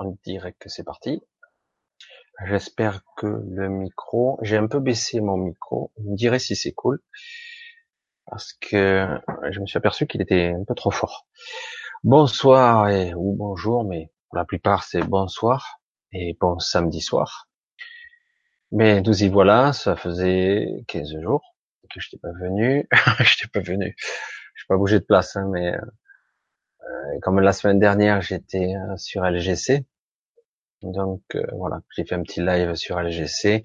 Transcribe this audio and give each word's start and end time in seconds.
on 0.00 0.18
dirait 0.24 0.54
que 0.58 0.68
c'est 0.68 0.84
parti. 0.84 1.22
J'espère 2.46 3.02
que 3.16 3.26
le 3.26 3.68
micro, 3.68 4.38
j'ai 4.42 4.56
un 4.56 4.66
peu 4.66 4.80
baissé 4.80 5.20
mon 5.20 5.36
micro. 5.36 5.92
Vous 5.98 6.12
me 6.12 6.16
direz 6.16 6.38
si 6.38 6.56
c'est 6.56 6.72
cool. 6.72 7.00
Parce 8.26 8.54
que 8.54 9.06
je 9.50 9.60
me 9.60 9.66
suis 9.66 9.76
aperçu 9.76 10.06
qu'il 10.06 10.22
était 10.22 10.54
un 10.58 10.64
peu 10.64 10.74
trop 10.74 10.90
fort. 10.90 11.26
Bonsoir 12.02 12.88
et, 12.88 13.12
ou 13.14 13.34
bonjour, 13.36 13.84
mais 13.84 14.10
pour 14.28 14.38
la 14.38 14.44
plupart 14.44 14.84
c'est 14.84 15.02
bonsoir 15.02 15.80
et 16.12 16.36
bon 16.40 16.58
samedi 16.58 17.02
soir. 17.02 17.48
Mais 18.72 19.02
nous 19.02 19.22
y 19.22 19.28
voilà, 19.28 19.72
ça 19.72 19.96
faisait 19.96 20.84
15 20.88 21.20
jours 21.20 21.42
que 21.92 22.00
je 22.00 22.06
n'étais 22.06 22.22
pas 22.22 22.32
venu. 22.40 22.88
je 23.18 23.22
n'étais 23.22 23.48
pas 23.52 23.60
venu. 23.60 23.94
Je 24.54 24.62
n'ai 24.62 24.66
pas 24.68 24.76
bougé 24.76 25.00
de 25.00 25.04
place, 25.04 25.36
hein, 25.36 25.48
mais 25.52 25.74
euh, 25.74 27.18
comme 27.22 27.40
la 27.40 27.52
semaine 27.52 27.78
dernière 27.78 28.20
j'étais 28.22 28.74
euh, 28.74 28.96
sur 28.96 29.24
LGC, 29.24 29.84
donc 30.82 31.22
euh, 31.34 31.44
voilà, 31.52 31.80
j'ai 31.94 32.04
fait 32.04 32.14
un 32.14 32.22
petit 32.22 32.40
live 32.40 32.74
sur 32.74 32.98
LGC. 33.00 33.62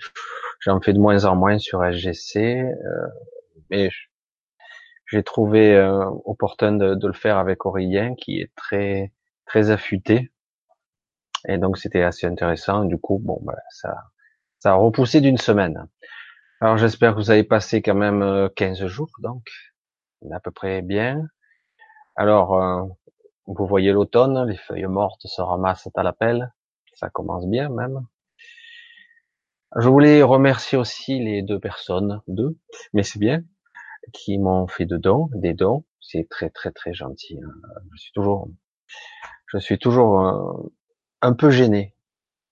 J'en 0.60 0.82
fais 0.82 0.94
de 0.94 1.00
moins 1.00 1.26
en 1.26 1.36
moins 1.36 1.58
sur 1.60 1.82
LGC, 1.84 2.38
euh, 2.38 3.08
mais 3.70 3.90
j'ai 5.08 5.24
trouvé 5.24 5.76
euh, 5.76 6.06
opportun 6.26 6.74
de, 6.74 7.08
le 7.08 7.14
faire 7.14 7.38
avec 7.38 7.66
Aurélien, 7.66 8.16
qui 8.16 8.42
est 8.42 8.52
très 8.56 9.14
très 9.46 9.70
affûté, 9.70 10.32
et 11.48 11.58
donc 11.58 11.78
c'était 11.78 12.04
assez 12.04 12.28
intéressant. 12.28 12.86
Du 12.86 12.98
coup, 12.98 13.20
bon, 13.24 13.40
bah, 13.44 13.58
ça 13.70 13.96
ça 14.60 14.72
a 14.72 14.76
repoussé 14.76 15.22
d'une 15.22 15.38
semaine. 15.38 15.88
Alors 16.62 16.78
j'espère 16.78 17.14
que 17.14 17.20
vous 17.20 17.32
avez 17.32 17.44
passé 17.44 17.82
quand 17.82 17.96
même 17.96 18.50
15 18.56 18.86
jours, 18.88 19.12
donc 19.20 19.44
à 20.32 20.40
peu 20.40 20.52
près 20.52 20.82
bien. 20.82 21.28
Alors 22.16 22.90
vous 23.48 23.68
voyez 23.68 23.92
l'automne, 23.92 24.48
les 24.48 24.58
feuilles 24.58 24.88
mortes 24.88 25.28
se 25.28 25.42
ramassent 25.42 25.90
à 25.96 26.04
la 26.04 26.14
pelle 26.14 26.52
ça 26.96 27.10
commence 27.10 27.48
bien 27.48 27.70
même. 27.70 28.06
Je 29.78 29.90
voulais 29.90 30.24
remercier 30.24 30.78
aussi 30.78 31.20
les 31.20 31.42
deux 31.42 31.60
personnes, 31.60 32.22
deux, 32.28 32.58
mais 32.94 33.04
c'est 33.04 33.20
bien, 33.20 33.44
qui 34.14 34.38
m'ont 34.38 34.68
fait 34.68 34.86
de 34.86 34.98
dons, 34.98 35.30
des 35.34 35.54
dons. 35.54 35.86
C'est 36.00 36.28
très 36.30 36.50
très 36.50 36.72
très 36.72 36.94
gentil. 36.94 37.40
Hein. 37.44 37.52
Je 37.94 38.02
suis 38.02 38.12
toujours, 38.14 38.48
je 39.48 39.58
suis 39.58 39.78
toujours 39.78 40.22
euh, 40.22 40.72
un 41.22 41.34
peu 41.34 41.50
gêné, 41.50 41.96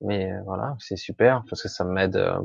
mais 0.02 0.32
euh, 0.32 0.42
voilà, 0.44 0.76
c'est 0.80 0.98
super 0.98 1.44
parce 1.50 1.62
que 1.62 1.70
ça 1.70 1.86
m'aide 1.86 2.18
euh, 2.18 2.42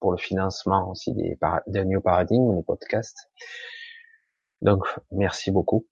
pour 0.00 0.12
le 0.12 0.18
financement 0.18 0.90
aussi 0.90 1.12
des, 1.14 1.38
des 1.68 1.84
New 1.84 2.00
Paradigm, 2.00 2.56
les 2.56 2.62
podcasts. 2.62 3.30
Donc 4.62 4.86
merci 5.12 5.50
beaucoup. 5.50 5.86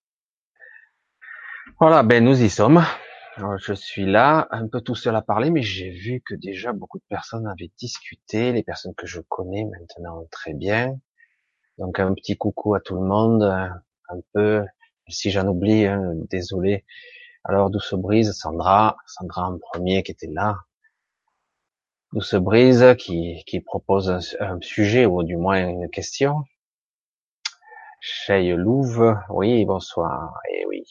Voilà, 1.78 2.02
ben 2.02 2.24
nous 2.24 2.42
y 2.42 2.50
sommes 2.50 2.84
je 3.36 3.74
suis 3.74 4.06
là, 4.06 4.46
un 4.50 4.68
peu 4.68 4.80
tout 4.80 4.94
seul 4.94 5.16
à 5.16 5.22
parler, 5.22 5.50
mais 5.50 5.62
j'ai 5.62 5.90
vu 5.90 6.22
que 6.24 6.34
déjà 6.34 6.72
beaucoup 6.72 6.98
de 6.98 7.04
personnes 7.08 7.46
avaient 7.46 7.70
discuté, 7.78 8.52
les 8.52 8.62
personnes 8.62 8.94
que 8.94 9.06
je 9.06 9.20
connais 9.20 9.64
maintenant 9.64 10.24
très 10.30 10.54
bien. 10.54 10.98
Donc 11.78 11.98
un 11.98 12.14
petit 12.14 12.36
coucou 12.36 12.74
à 12.74 12.80
tout 12.80 12.94
le 12.94 13.06
monde, 13.06 13.42
un 13.42 14.20
peu, 14.32 14.64
si 15.08 15.30
j'en 15.30 15.46
oublie, 15.48 15.86
hein, 15.86 16.12
désolé. 16.30 16.84
Alors 17.44 17.70
Douce 17.70 17.94
Brise, 17.94 18.32
Sandra, 18.32 18.96
Sandra 19.06 19.48
en 19.48 19.58
premier 19.58 20.02
qui 20.02 20.12
était 20.12 20.30
là. 20.30 20.56
Douce 22.12 22.36
Brise 22.36 22.94
qui, 22.98 23.42
qui 23.46 23.60
propose 23.60 24.36
un, 24.38 24.60
sujet 24.60 25.06
ou 25.06 25.24
du 25.24 25.36
moins 25.36 25.68
une 25.68 25.90
question. 25.90 26.44
Chey 28.00 28.54
Louve, 28.54 29.18
oui, 29.30 29.64
bonsoir. 29.64 30.40
Et 30.50 30.60
eh 30.62 30.66
oui, 30.66 30.84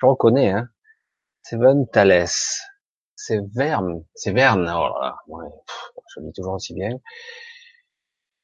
je 0.00 0.06
reconnais, 0.06 0.50
hein, 0.50 0.68
Seven 1.42 1.88
Thales. 1.88 2.28
C'est 3.16 3.40
Verne. 3.52 4.04
C'est 4.14 4.32
Verne. 4.32 4.62
Oh 4.62 4.88
là 5.00 5.16
là. 5.28 5.52
Je 6.14 6.20
le 6.20 6.26
dis 6.26 6.32
toujours 6.32 6.54
aussi 6.54 6.72
bien. 6.72 7.00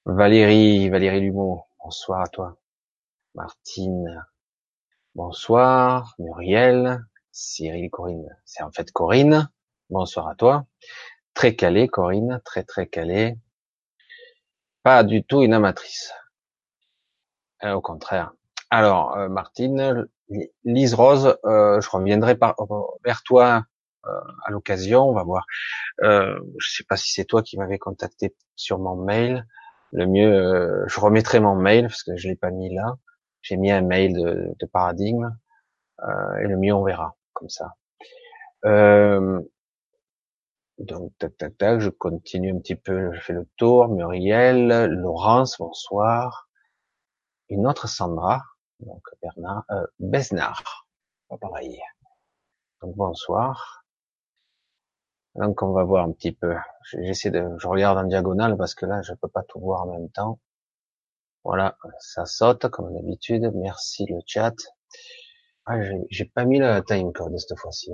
Valérie, 0.05 0.89
Valérie 0.91 1.21
Lumeau. 1.21 1.65
Bonsoir 1.79 2.23
à 2.23 2.27
toi. 2.27 2.59
Martine. 3.37 4.27
Bonsoir. 5.15 6.15
Muriel. 6.19 7.05
Cyril, 7.31 7.89
Corinne. 7.89 8.37
C'est 8.45 8.65
en 8.65 8.73
fait 8.73 8.91
Corinne. 8.91 9.49
Bonsoir 9.91 10.29
à 10.29 10.35
toi. 10.35 10.67
Très 11.35 11.55
calé, 11.55 11.87
Corinne. 11.87 12.41
Très, 12.45 12.65
très 12.65 12.89
calé. 12.89 13.39
Pas 14.83 15.05
du 15.05 15.23
tout 15.23 15.43
une 15.43 15.55
amatrice. 15.55 16.13
Euh, 17.63 17.75
au 17.75 17.81
contraire. 17.81 18.33
Alors, 18.71 19.17
euh, 19.17 19.29
Martine, 19.29 20.09
Lise 20.65 20.95
Rose, 20.95 21.39
euh, 21.45 21.81
je 21.81 21.91
reviendrai 21.91 22.37
par, 22.37 22.57
vers 23.05 23.23
toi 23.23 23.65
euh, 24.07 24.11
à 24.45 24.51
l'occasion. 24.51 25.09
On 25.09 25.13
va 25.13 25.23
voir. 25.25 25.45
Euh, 26.03 26.39
je 26.59 26.71
sais 26.71 26.85
pas 26.89 26.97
si 26.97 27.13
c'est 27.13 27.25
toi 27.25 27.43
qui 27.43 27.59
m'avais 27.59 27.79
contacté 27.79 28.35
sur 28.57 28.79
mon 28.79 28.97
mail. 28.97 29.47
Le 29.93 30.07
mieux, 30.07 30.33
euh, 30.33 30.85
je 30.87 31.01
remettrai 31.01 31.41
mon 31.41 31.55
mail 31.55 31.89
parce 31.89 32.03
que 32.03 32.17
je 32.17 32.29
l'ai 32.29 32.37
pas 32.37 32.51
mis 32.51 32.75
là. 32.75 32.97
J'ai 33.43 33.57
mis 33.57 33.71
un 33.71 33.83
mail 33.83 34.15
de, 34.15 34.55
de 34.59 34.67
paradigme 34.67 35.37
et 36.41 36.47
le 36.47 36.57
mieux 36.57 36.73
on 36.73 36.85
verra 36.85 37.17
comme 37.33 37.49
ça. 37.49 37.75
donc 40.79 41.13
tac 41.19 41.37
tac 41.37 41.57
tac, 41.59 41.81
je 41.81 41.91
continue 41.91 42.53
un 42.55 42.59
petit 42.59 42.77
peu, 42.77 43.13
je 43.13 43.21
fais 43.21 43.33
le 43.33 43.49
tour. 43.57 43.89
Muriel, 43.89 44.87
Laurence, 44.87 45.59
bonsoir. 45.59 46.49
Une 47.49 47.67
autre 47.67 47.89
Sandra, 47.89 48.43
donc 48.81 49.03
Bernard, 49.23 49.65
euh, 49.71 49.87
Besnard, 49.99 50.87
pas 51.29 51.39
pareil. 51.39 51.81
Donc 52.81 52.95
bonsoir. 52.97 53.85
Donc 55.35 55.63
on 55.63 55.73
va 55.73 55.85
voir 55.85 56.05
un 56.05 56.13
petit 56.13 56.33
peu. 56.33 56.55
J'essaie 56.93 57.31
de, 57.31 57.45
je 57.59 57.69
regarde 57.69 57.99
en 57.99 58.05
diagonale 58.05 58.57
parce 58.57 58.75
que 58.75 58.87
là 58.87 59.03
je 59.03 59.15
peux 59.15 59.29
pas 59.29 59.43
tout 59.43 59.61
voir 59.61 59.83
en 59.83 59.93
même 59.93 60.11
temps. 60.11 60.39
Voilà, 61.45 61.77
ça 61.99 62.27
saute 62.27 62.69
comme 62.69 62.93
d'habitude. 62.95 63.51
Merci 63.55 64.07
le 64.07 64.19
chat. 64.27 64.55
Ah, 65.67 65.77
j'ai 66.11 66.25
pas 66.25 66.45
mis 66.45 66.59
le 66.59 66.81
time 66.85 67.13
code 67.13 67.39
cette 67.39 67.59
fois-ci. 67.59 67.93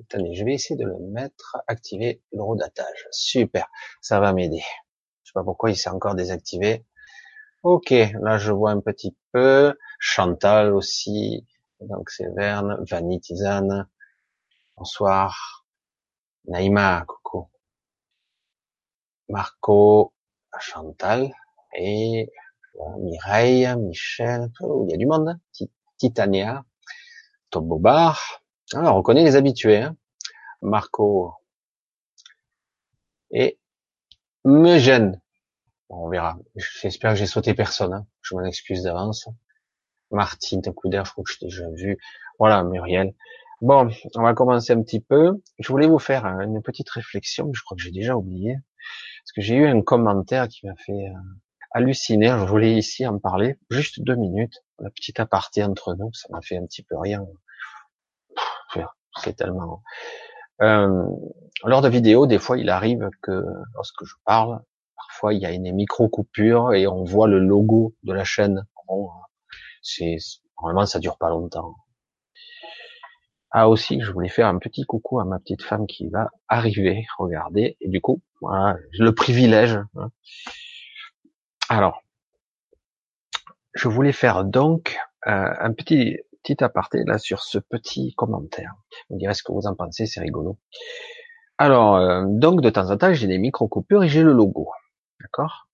Attendez, 0.00 0.34
je 0.34 0.44
vais 0.44 0.54
essayer 0.54 0.76
de 0.76 0.84
le 0.84 0.98
mettre, 0.98 1.56
activer 1.66 2.22
le 2.32 2.42
redatage. 2.42 3.08
Super, 3.10 3.66
ça 4.00 4.20
va 4.20 4.32
m'aider. 4.32 4.62
Je 5.22 5.30
sais 5.30 5.34
pas 5.34 5.44
pourquoi 5.44 5.70
il 5.70 5.76
s'est 5.76 5.90
encore 5.90 6.14
désactivé. 6.14 6.84
Ok, 7.68 7.90
là 7.90 8.38
je 8.38 8.52
vois 8.52 8.70
un 8.70 8.80
petit 8.80 9.16
peu. 9.32 9.76
Chantal 9.98 10.72
aussi. 10.72 11.44
Donc 11.80 12.10
c'est 12.10 12.28
Verne, 12.36 12.76
Vanitizane. 12.88 13.88
Bonsoir. 14.76 15.66
Naïma, 16.44 17.04
coucou. 17.08 17.50
Marco, 19.28 20.14
Chantal 20.60 21.32
et 21.76 22.30
Mireille, 23.00 23.74
Michel. 23.78 24.48
Oh, 24.60 24.86
il 24.86 24.92
y 24.92 24.94
a 24.94 24.96
du 24.96 25.06
monde. 25.06 25.30
Hein. 25.30 25.66
Titania, 25.98 26.64
Top 27.50 27.64
Bobard. 27.64 28.44
Alors 28.74 28.96
on 28.96 29.02
connaît 29.02 29.24
les 29.24 29.34
habitués. 29.34 29.78
Hein. 29.78 29.96
Marco 30.62 31.34
et 33.32 33.58
Meugène 34.44 35.20
on 35.88 36.08
verra. 36.08 36.38
J'espère 36.54 37.12
que 37.12 37.18
j'ai 37.18 37.26
sauté 37.26 37.54
personne. 37.54 37.92
Hein. 37.92 38.06
Je 38.22 38.34
m'en 38.34 38.44
excuse 38.44 38.82
d'avance. 38.82 39.28
Martine, 40.10 40.62
un 40.66 40.72
coup 40.72 40.88
d'air, 40.88 41.04
je 41.04 41.12
crois 41.12 41.24
que 41.24 41.32
je 41.32 41.38
t'ai 41.38 41.46
déjà 41.46 41.68
vu. 41.70 41.98
Voilà, 42.38 42.62
Muriel. 42.62 43.14
Bon, 43.60 43.88
on 44.14 44.22
va 44.22 44.34
commencer 44.34 44.72
un 44.72 44.82
petit 44.82 45.00
peu. 45.00 45.42
Je 45.58 45.68
voulais 45.68 45.86
vous 45.86 45.98
faire 45.98 46.26
une 46.26 46.62
petite 46.62 46.90
réflexion, 46.90 47.50
je 47.52 47.62
crois 47.62 47.76
que 47.76 47.82
j'ai 47.82 47.90
déjà 47.90 48.14
oublié. 48.16 48.56
Parce 49.24 49.32
que 49.34 49.40
j'ai 49.40 49.56
eu 49.56 49.66
un 49.66 49.82
commentaire 49.82 50.46
qui 50.48 50.66
m'a 50.66 50.74
fait 50.76 50.92
euh, 50.92 51.18
halluciner. 51.72 52.28
Je 52.28 52.44
voulais 52.44 52.74
ici 52.74 53.06
en 53.06 53.18
parler. 53.18 53.58
Juste 53.70 54.00
deux 54.00 54.14
minutes. 54.14 54.62
La 54.78 54.90
petite 54.90 55.18
aparté 55.20 55.64
entre 55.64 55.94
nous, 55.94 56.12
ça 56.12 56.28
m'a 56.30 56.42
fait 56.42 56.56
un 56.56 56.66
petit 56.66 56.82
peu 56.82 56.96
rien. 56.98 57.26
C'est 59.22 59.34
tellement... 59.34 59.82
Euh, 60.60 61.06
lors 61.64 61.80
de 61.80 61.88
vidéos, 61.88 62.26
des 62.26 62.38
fois, 62.38 62.58
il 62.58 62.68
arrive 62.68 63.08
que 63.22 63.44
lorsque 63.74 64.04
je 64.04 64.14
parle, 64.24 64.60
Parfois, 64.96 65.34
il 65.34 65.40
y 65.40 65.46
a 65.46 65.52
une 65.52 65.72
micro-coupure 65.72 66.74
et 66.74 66.86
on 66.86 67.04
voit 67.04 67.28
le 67.28 67.38
logo 67.38 67.94
de 68.02 68.12
la 68.12 68.24
chaîne. 68.24 68.66
c'est, 69.82 70.16
normalement, 70.60 70.86
ça 70.86 70.98
dure 70.98 71.18
pas 71.18 71.28
longtemps. 71.28 71.76
Ah 73.50 73.68
aussi, 73.68 74.00
je 74.00 74.10
voulais 74.12 74.28
faire 74.28 74.48
un 74.48 74.58
petit 74.58 74.84
coucou 74.84 75.20
à 75.20 75.24
ma 75.24 75.38
petite 75.38 75.62
femme 75.62 75.86
qui 75.86 76.08
va 76.08 76.30
arriver, 76.48 77.06
regardez, 77.18 77.76
et 77.80 77.88
du 77.88 78.00
coup, 78.00 78.20
voilà, 78.40 78.76
le 78.98 79.14
privilège. 79.14 79.78
Hein. 79.96 80.10
Alors, 81.68 82.02
je 83.74 83.88
voulais 83.88 84.12
faire 84.12 84.44
donc 84.44 84.98
euh, 85.26 85.50
un 85.58 85.72
petit 85.72 86.18
petit 86.42 86.62
aparté 86.62 87.02
là 87.04 87.18
sur 87.18 87.42
ce 87.42 87.58
petit 87.58 88.14
commentaire. 88.14 88.74
Vous 89.10 89.18
direz 89.18 89.34
ce 89.34 89.42
que 89.42 89.52
vous 89.52 89.66
en 89.66 89.74
pensez, 89.74 90.06
c'est 90.06 90.20
rigolo. 90.20 90.58
Alors, 91.58 91.96
euh, 91.96 92.24
donc 92.26 92.60
de 92.60 92.70
temps 92.70 92.90
en 92.90 92.96
temps, 92.96 93.12
j'ai 93.12 93.26
des 93.26 93.38
micro 93.38 93.68
coupures 93.68 94.04
et 94.04 94.08
j'ai 94.08 94.22
le 94.22 94.32
logo. 94.32 94.68
D'accord 95.26 95.68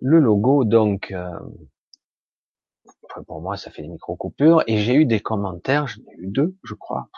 Le 0.00 0.20
logo, 0.20 0.64
donc, 0.64 1.10
euh, 1.10 1.36
pour 3.26 3.40
moi, 3.40 3.56
ça 3.56 3.72
fait 3.72 3.82
des 3.82 3.88
micro-coupures, 3.88 4.62
et 4.68 4.78
j'ai 4.78 4.94
eu 4.94 5.04
des 5.04 5.18
commentaires, 5.18 5.88
j'en 5.88 6.02
ai 6.02 6.14
eu 6.18 6.28
deux, 6.28 6.56
je 6.62 6.74
crois, 6.74 7.08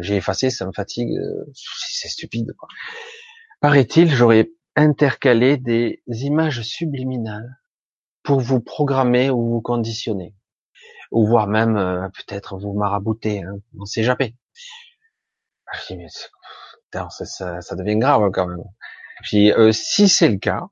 J'ai 0.00 0.16
effacé, 0.16 0.50
ça 0.50 0.66
me 0.66 0.72
fatigue. 0.72 1.16
Euh, 1.16 1.50
c'est 1.54 2.08
stupide. 2.08 2.52
Paraît-il, 3.60 4.10
j'aurais 4.10 4.50
intercalé 4.76 5.56
des 5.56 6.02
images 6.08 6.60
subliminales 6.60 7.58
pour 8.22 8.40
vous 8.40 8.60
programmer 8.60 9.30
ou 9.30 9.48
vous 9.48 9.62
conditionner, 9.62 10.34
ou 11.10 11.26
voire 11.26 11.46
même 11.46 11.78
euh, 11.78 12.06
peut-être 12.10 12.58
vous 12.58 12.74
marabouter. 12.74 13.42
Hein. 13.44 13.60
On 13.78 13.86
sait 13.86 14.02
jamais. 14.02 14.36
Je 15.72 15.86
dis, 15.86 15.96
mais 15.96 16.08
ça, 16.10 17.62
ça, 17.62 17.76
devient 17.76 17.96
grave 17.96 18.30
quand 18.30 18.46
même. 18.46 18.62
Puis 19.22 19.52
euh, 19.52 19.72
si 19.72 20.08
c'est 20.08 20.28
le 20.28 20.38
cas, 20.38 20.68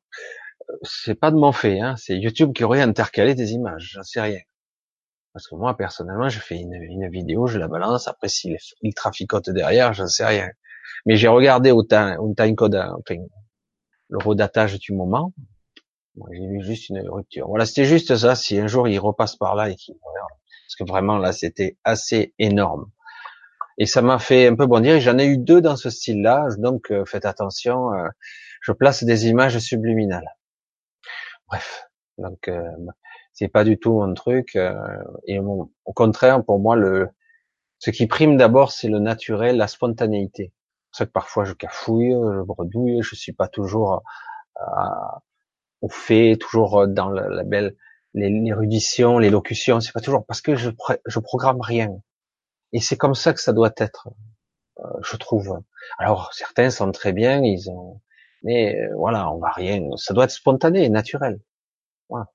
c'est 0.83 1.15
pas 1.15 1.31
de 1.31 1.37
mon 1.37 1.53
fait, 1.53 1.81
hein, 1.81 1.95
c'est 1.97 2.17
YouTube 2.19 2.53
qui 2.53 2.65
aurait 2.65 2.83
intercalé 2.83 3.35
des 3.35 3.53
images, 3.53 3.91
j'en 3.95 4.03
sais 4.03 4.21
rien. 4.21 4.41
Parce 5.33 5.47
que 5.49 5.55
moi, 5.55 5.77
personnellement, 5.77 6.29
je 6.29 6.41
fais 6.41 6.57
une, 6.57 7.09
vidéo, 7.11 7.47
je 7.47 7.59
la 7.59 7.69
balance, 7.69 8.09
après 8.09 8.29
s'il 8.29 8.57
il 8.83 8.95
traficote 8.95 9.51
derrière, 9.51 9.93
j'en 9.93 10.07
sais 10.07 10.25
rien. 10.25 10.49
Mais 11.07 11.17
j'ai 11.17 11.29
regardé 11.29 11.71
au 11.71 11.83
time, 11.85 12.17
au 12.19 12.35
time 12.35 12.57
code, 12.57 12.75
enfin, 12.75 13.23
le 14.09 14.19
redatage 14.19 14.79
du 14.79 14.93
moment, 14.93 15.33
j'ai 16.33 16.47
vu 16.47 16.63
juste 16.63 16.89
une 16.89 17.01
rupture. 17.09 17.47
Voilà, 17.49 17.67
c'était 17.67 17.85
juste 17.85 18.17
ça, 18.17 18.35
si 18.35 18.59
un 18.59 18.67
jour 18.67 18.89
il 18.89 18.99
repasse 18.99 19.37
par 19.37 19.55
là 19.55 19.69
et 19.71 19.77
qu'il 19.77 19.95
parce 19.95 20.77
que 20.77 20.85
vraiment 20.85 21.17
là, 21.17 21.33
c'était 21.33 21.79
assez 21.83 22.35
énorme. 22.39 22.91
Et 23.79 23.87
ça 23.87 24.03
m'a 24.03 24.19
fait 24.19 24.49
un 24.49 24.57
peu 24.57 24.67
bondir, 24.67 25.01
j'en 25.01 25.19
ai 25.19 25.27
eu 25.27 25.39
deux 25.39 25.61
dans 25.61 25.77
ce 25.77 25.89
style-là, 25.89 26.49
donc 26.59 26.91
euh, 26.91 27.05
faites 27.05 27.25
attention, 27.25 27.95
euh, 27.95 28.09
je 28.61 28.73
place 28.73 29.05
des 29.05 29.29
images 29.29 29.59
subliminales. 29.61 30.29
Bref, 31.47 31.89
donc 32.19 32.49
euh, 32.49 32.61
c'est 33.33 33.49
pas 33.49 33.63
du 33.65 33.79
tout 33.79 33.93
mon 34.01 34.13
truc. 34.15 34.57
Euh, 34.57 34.75
et 35.27 35.39
au 35.39 35.93
contraire, 35.95 36.45
pour 36.45 36.59
moi, 36.59 36.75
le 36.77 37.09
ce 37.79 37.91
qui 37.91 38.09
prime 38.09 38.37
d'abord, 38.37 38.73
c'est 38.73 38.89
le 38.89 38.99
naturel, 38.99 39.57
la 39.57 39.69
spontanéité. 39.69 40.53
C'est 40.91 41.07
que 41.07 41.13
parfois 41.13 41.45
je 41.45 41.53
cafouille, 41.55 42.13
je 42.13 42.43
bredouille, 42.43 43.03
je 43.03 43.15
suis 43.15 43.33
pas 43.33 43.47
toujours 43.47 44.03
euh, 44.61 44.63
au 45.83 45.89
fait, 45.89 46.37
toujours 46.37 46.89
dans 46.89 47.11
la, 47.11 47.29
la 47.29 47.45
belle 47.45 47.77
l'érudition, 48.15 49.19
l'élocution. 49.21 49.81
C'est 49.81 49.93
pas 49.93 50.01
toujours 50.01 50.27
parce 50.27 50.41
que 50.41 50.57
je 50.57 50.71
je 51.07 51.21
programme 51.21 51.61
rien. 51.61 51.91
Et 52.73 52.81
c'est 52.81 52.97
comme 52.97 53.15
ça 53.15 53.33
que 53.33 53.41
ça 53.41 53.53
doit 53.53 53.73
être, 53.77 54.09
euh, 54.81 54.83
je 55.03 55.17
trouve. 55.17 55.61
Alors 55.99 56.33
certains 56.35 56.71
sont 56.71 56.93
très 56.93 57.13
bien, 57.13 57.43
ils 57.43 57.71
ont, 57.71 58.01
mais 58.43 58.77
euh, 58.77 58.95
voilà, 58.97 59.31
on 59.33 59.39
va 59.39 59.51
rien. 59.51 59.83
Ça 59.97 60.15
doit 60.15 60.25
être 60.25 60.31
spontané, 60.31 60.89
naturel. 60.89 61.41
Voilà. 62.09 62.27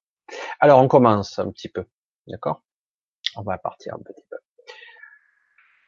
Alors 0.59 0.79
on 0.79 0.87
commence 0.87 1.37
un 1.39 1.51
petit 1.51 1.69
peu, 1.69 1.85
d'accord? 2.27 2.63
On 3.35 3.43
va 3.43 3.57
partir 3.57 3.95
un 3.95 3.99
petit 3.99 4.23
peu. 4.29 4.37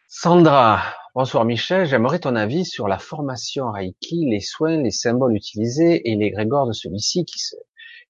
Sandra, 0.08 0.82
bonsoir 1.14 1.44
Michel, 1.44 1.86
j'aimerais 1.86 2.20
ton 2.20 2.36
avis 2.36 2.66
sur 2.66 2.88
la 2.88 3.00
formation 3.00 3.72
Reiki, 3.72 4.26
les 4.30 4.40
soins, 4.40 4.78
les 4.78 4.92
symboles 4.92 5.36
utilisés 5.36 6.10
et 6.10 6.16
les 6.16 6.32
grégores 6.32 6.68
de 6.68 6.72
celui-ci 6.72 7.26
qui 7.26 7.40
se 7.40 7.56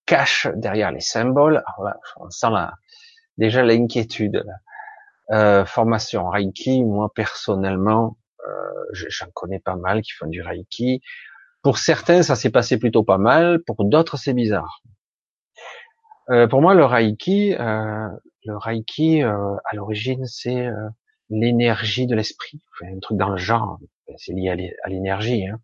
cachent 0.05 0.47
derrière 0.55 0.91
les 0.91 0.99
symboles. 0.99 1.63
Alors 1.65 1.93
on 2.17 2.29
sent 2.29 2.47
déjà 3.37 3.63
l'inquiétude. 3.63 4.45
Euh, 5.31 5.65
formation 5.65 6.29
Reiki, 6.29 6.83
moi 6.83 7.11
personnellement, 7.13 8.17
euh, 8.47 8.51
j'en 8.91 9.27
connais 9.33 9.59
pas 9.59 9.75
mal 9.75 10.01
qui 10.01 10.11
font 10.11 10.27
du 10.27 10.41
Reiki. 10.41 11.01
Pour 11.63 11.79
certains, 11.79 12.21
ça 12.21 12.35
s'est 12.35 12.51
passé 12.51 12.77
plutôt 12.77 13.03
pas 13.03 13.17
mal. 13.17 13.59
Pour 13.65 13.83
d'autres, 13.85 14.17
c'est 14.17 14.33
bizarre. 14.33 14.83
Euh, 16.29 16.47
pour 16.47 16.61
moi, 16.61 16.73
le 16.73 16.85
Reiki, 16.85 17.55
euh, 17.55 18.07
le 18.43 18.57
Reiki, 18.57 19.23
euh, 19.23 19.55
à 19.65 19.75
l'origine, 19.75 20.25
c'est 20.25 20.67
l'énergie 21.29 22.07
de 22.07 22.15
l'esprit. 22.15 22.61
un 22.81 22.99
truc 22.99 23.17
dans 23.17 23.29
le 23.29 23.37
genre, 23.37 23.79
c'est 24.17 24.33
lié 24.33 24.73
à 24.83 24.89
l'énergie. 24.89 25.47
Hein. 25.47 25.59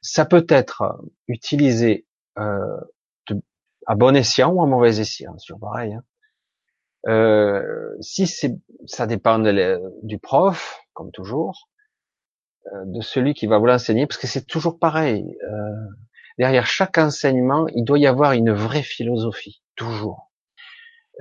Ça 0.00 0.24
peut 0.24 0.46
être 0.48 0.98
utilisé 1.28 2.06
à 2.36 3.94
bon 3.94 4.16
escient 4.16 4.50
ou 4.50 4.62
à 4.62 4.66
mauvais 4.66 5.00
escient, 5.00 5.36
c'est 5.38 5.58
pareil. 5.58 5.94
Hein. 5.94 6.02
Si 8.00 8.26
c'est, 8.26 8.56
ça 8.86 9.06
dépend 9.06 9.38
de 9.38 9.80
du 10.02 10.18
prof, 10.18 10.80
comme 10.92 11.10
toujours, 11.10 11.68
de 12.86 13.00
celui 13.00 13.34
qui 13.34 13.46
va 13.46 13.58
vous 13.58 13.66
l'enseigner, 13.66 14.06
parce 14.06 14.18
que 14.18 14.26
c'est 14.26 14.46
toujours 14.46 14.78
pareil. 14.78 15.36
derrière 16.38 16.66
chaque 16.66 16.98
enseignement, 16.98 17.66
il 17.74 17.84
doit 17.84 17.98
y 17.98 18.06
avoir 18.06 18.32
une 18.32 18.52
vraie 18.52 18.82
philosophie 18.82 19.62
toujours. 19.76 20.30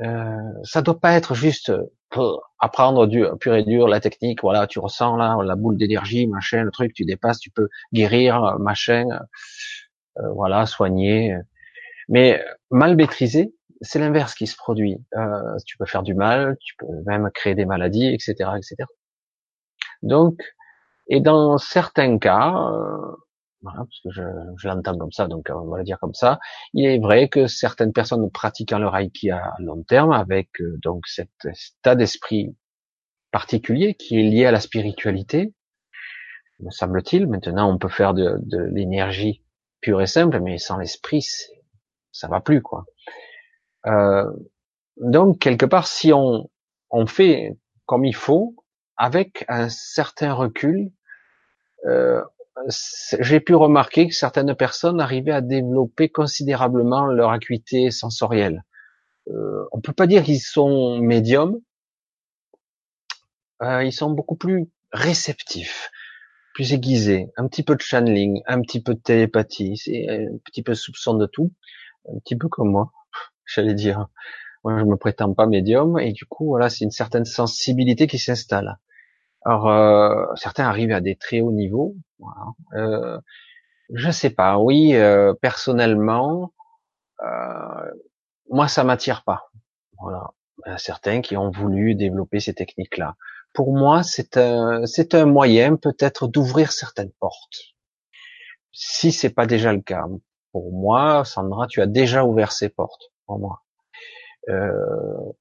Euh, 0.02 0.38
ça 0.64 0.82
doit 0.82 1.00
pas 1.00 1.14
être 1.14 1.36
juste 1.36 1.72
pour 2.10 2.52
apprendre 2.60 3.06
du 3.08 3.26
pur 3.40 3.56
et 3.56 3.64
dur 3.64 3.88
la 3.88 4.00
technique. 4.00 4.42
Voilà, 4.42 4.68
tu 4.68 4.80
ressens 4.80 5.16
là 5.18 5.38
la 5.44 5.56
boule 5.56 5.78
d'énergie, 5.78 6.28
machin, 6.28 6.64
le 6.64 6.72
truc, 6.72 6.94
tu 6.94 7.06
dépasses, 7.06 7.40
tu 7.40 7.52
peux 7.52 7.70
guérir, 7.94 8.58
machin, 8.60 9.06
euh, 10.18 10.30
voilà, 10.34 10.66
soigner. 10.66 11.36
Mais 12.10 12.44
mal 12.70 12.96
maîtrisé, 12.96 13.54
c'est 13.84 14.00
l'inverse 14.00 14.34
qui 14.34 14.48
se 14.48 14.56
produit. 14.56 14.98
Euh, 15.16 15.58
tu 15.66 15.78
peux 15.78 15.86
faire 15.86 16.04
du 16.04 16.16
mal, 16.16 16.58
tu 16.62 16.76
peux 16.78 16.88
même 17.06 17.30
créer 17.34 17.56
des 17.56 17.66
maladies, 17.66 18.08
etc., 18.08 18.34
etc. 18.58 18.76
Donc, 20.02 20.42
et 21.08 21.20
dans 21.20 21.58
certains 21.58 22.18
cas, 22.18 22.54
euh, 22.72 23.16
parce 23.64 24.00
que 24.04 24.10
je, 24.12 24.68
l'entends 24.68 24.98
comme 24.98 25.12
ça, 25.12 25.28
donc 25.28 25.48
on 25.50 25.70
va 25.70 25.78
le 25.78 25.84
dire 25.84 26.00
comme 26.00 26.14
ça. 26.14 26.40
Il 26.74 26.86
est 26.86 27.00
vrai 27.00 27.30
que 27.30 27.48
certaines 27.48 27.94
personnes 27.94 28.30
pratiquant 28.32 28.80
le 28.80 28.88
Reiki 28.88 29.32
à 29.32 29.54
long 29.60 29.84
terme, 29.84 30.12
avec 30.12 30.50
euh, 30.62 30.78
donc 30.82 31.06
cet 31.08 31.30
état 31.46 31.96
d'esprit 31.96 32.56
particulier 33.32 33.96
qui 33.96 34.20
est 34.20 34.24
lié 34.24 34.46
à 34.46 34.52
la 34.52 34.60
spiritualité, 34.60 35.54
me 36.60 36.70
semble-t-il. 36.72 37.28
Maintenant, 37.28 37.70
on 37.74 37.78
peut 37.78 37.90
faire 37.90 38.14
de, 38.14 38.38
de 38.42 38.60
l'énergie 38.74 39.44
pure 39.82 40.02
et 40.02 40.08
simple, 40.08 40.40
mais 40.40 40.58
sans 40.58 40.78
l'esprit, 40.78 41.26
ça 42.12 42.28
va 42.28 42.40
plus, 42.40 42.62
quoi. 42.62 42.86
Euh, 43.88 44.32
donc 44.98 45.40
quelque 45.40 45.66
part, 45.66 45.88
si 45.88 46.14
on, 46.14 46.50
on 46.90 47.06
fait 47.06 47.58
comme 47.86 48.06
il 48.06 48.16
faut, 48.16 48.56
avec 48.98 49.46
un 49.48 49.70
certain 49.70 50.34
recul, 50.34 50.92
euh, 51.86 52.22
j'ai 53.20 53.40
pu 53.40 53.56
remarquer 53.56 54.08
que 54.08 54.14
certaines 54.14 54.56
personnes 54.56 55.02
arrivaient 55.02 55.32
à 55.32 55.42
développer 55.42 56.10
considérablement 56.10 57.06
leur 57.06 57.32
acuité 57.32 57.92
sensorielle. 57.92 58.64
Euh, 59.30 59.66
on 59.72 59.82
peut 59.82 59.94
pas 59.94 60.08
dire 60.08 60.24
qu'ils 60.24 60.42
sont 60.42 61.00
médiums, 61.00 61.60
euh, 63.62 63.84
ils 63.84 63.94
sont 63.94 64.12
beaucoup 64.12 64.36
plus 64.36 64.70
réceptifs, 64.92 65.90
plus 66.54 66.74
aiguisés, 66.74 67.32
un 67.38 67.48
petit 67.48 67.64
peu 67.64 67.76
de 67.76 67.82
channeling, 67.82 68.44
un 68.46 68.62
petit 68.62 68.82
peu 68.82 68.94
de 68.94 69.00
télépathie, 69.00 69.78
c'est 69.78 70.08
un 70.10 70.38
petit 70.46 70.62
peu 70.62 70.76
soupçon 70.76 71.16
de 71.16 71.26
tout, 71.26 71.52
un 72.10 72.20
petit 72.20 72.36
peu 72.36 72.50
comme 72.50 72.70
moi, 72.70 72.92
j'allais 73.46 73.74
dire. 73.74 74.08
Moi, 74.64 74.80
je 74.80 74.86
me 74.86 74.96
prétends 74.96 75.34
pas 75.34 75.46
médium, 75.46 76.00
et 76.00 76.14
du 76.14 76.26
coup, 76.26 76.46
voilà, 76.46 76.70
c'est 76.70 76.86
une 76.86 76.92
certaine 76.92 77.26
sensibilité 77.26 78.08
qui 78.08 78.18
s'installe. 78.18 78.80
Alors, 79.46 79.70
euh, 79.70 80.26
certains 80.36 80.66
arrivent 80.66 80.94
à 80.94 81.02
des 81.02 81.16
très 81.18 81.42
hauts 81.42 81.52
niveaux. 81.52 81.96
Voilà. 82.20 82.52
Euh, 82.76 83.20
je 83.94 84.10
sais 84.12 84.30
pas. 84.30 84.58
Oui, 84.58 84.96
euh, 84.96 85.34
personnellement, 85.34 86.54
euh, 87.22 87.92
moi, 88.50 88.68
ça 88.68 88.84
m'attire 88.84 89.24
pas. 89.24 89.52
Voilà. 90.00 90.32
Il 90.66 90.70
y 90.70 90.74
a 90.74 90.78
certains 90.78 91.22
qui 91.22 91.36
ont 91.36 91.52
voulu 91.52 91.96
développer 91.96 92.40
ces 92.40 92.54
techniques-là. 92.54 93.16
Pour 93.54 93.74
moi, 93.76 94.02
c'est 94.04 94.38
un, 94.38 94.86
c'est 94.86 95.14
un 95.14 95.26
moyen 95.26 95.76
peut-être 95.76 96.28
d'ouvrir 96.28 96.72
certaines 96.72 97.12
portes. 97.20 97.76
Si 98.72 99.12
c'est 99.12 99.30
pas 99.30 99.46
déjà 99.46 99.74
le 99.74 99.82
cas. 99.82 100.06
Pour 100.52 100.72
moi, 100.72 101.26
Sandra, 101.26 101.68
tu 101.68 101.82
as 101.82 101.88
déjà 101.88 102.24
ouvert 102.24 102.52
ces 102.52 102.70
portes. 102.70 103.13
Pour 103.26 103.40
moi. 103.40 103.64
Euh, 104.50 105.34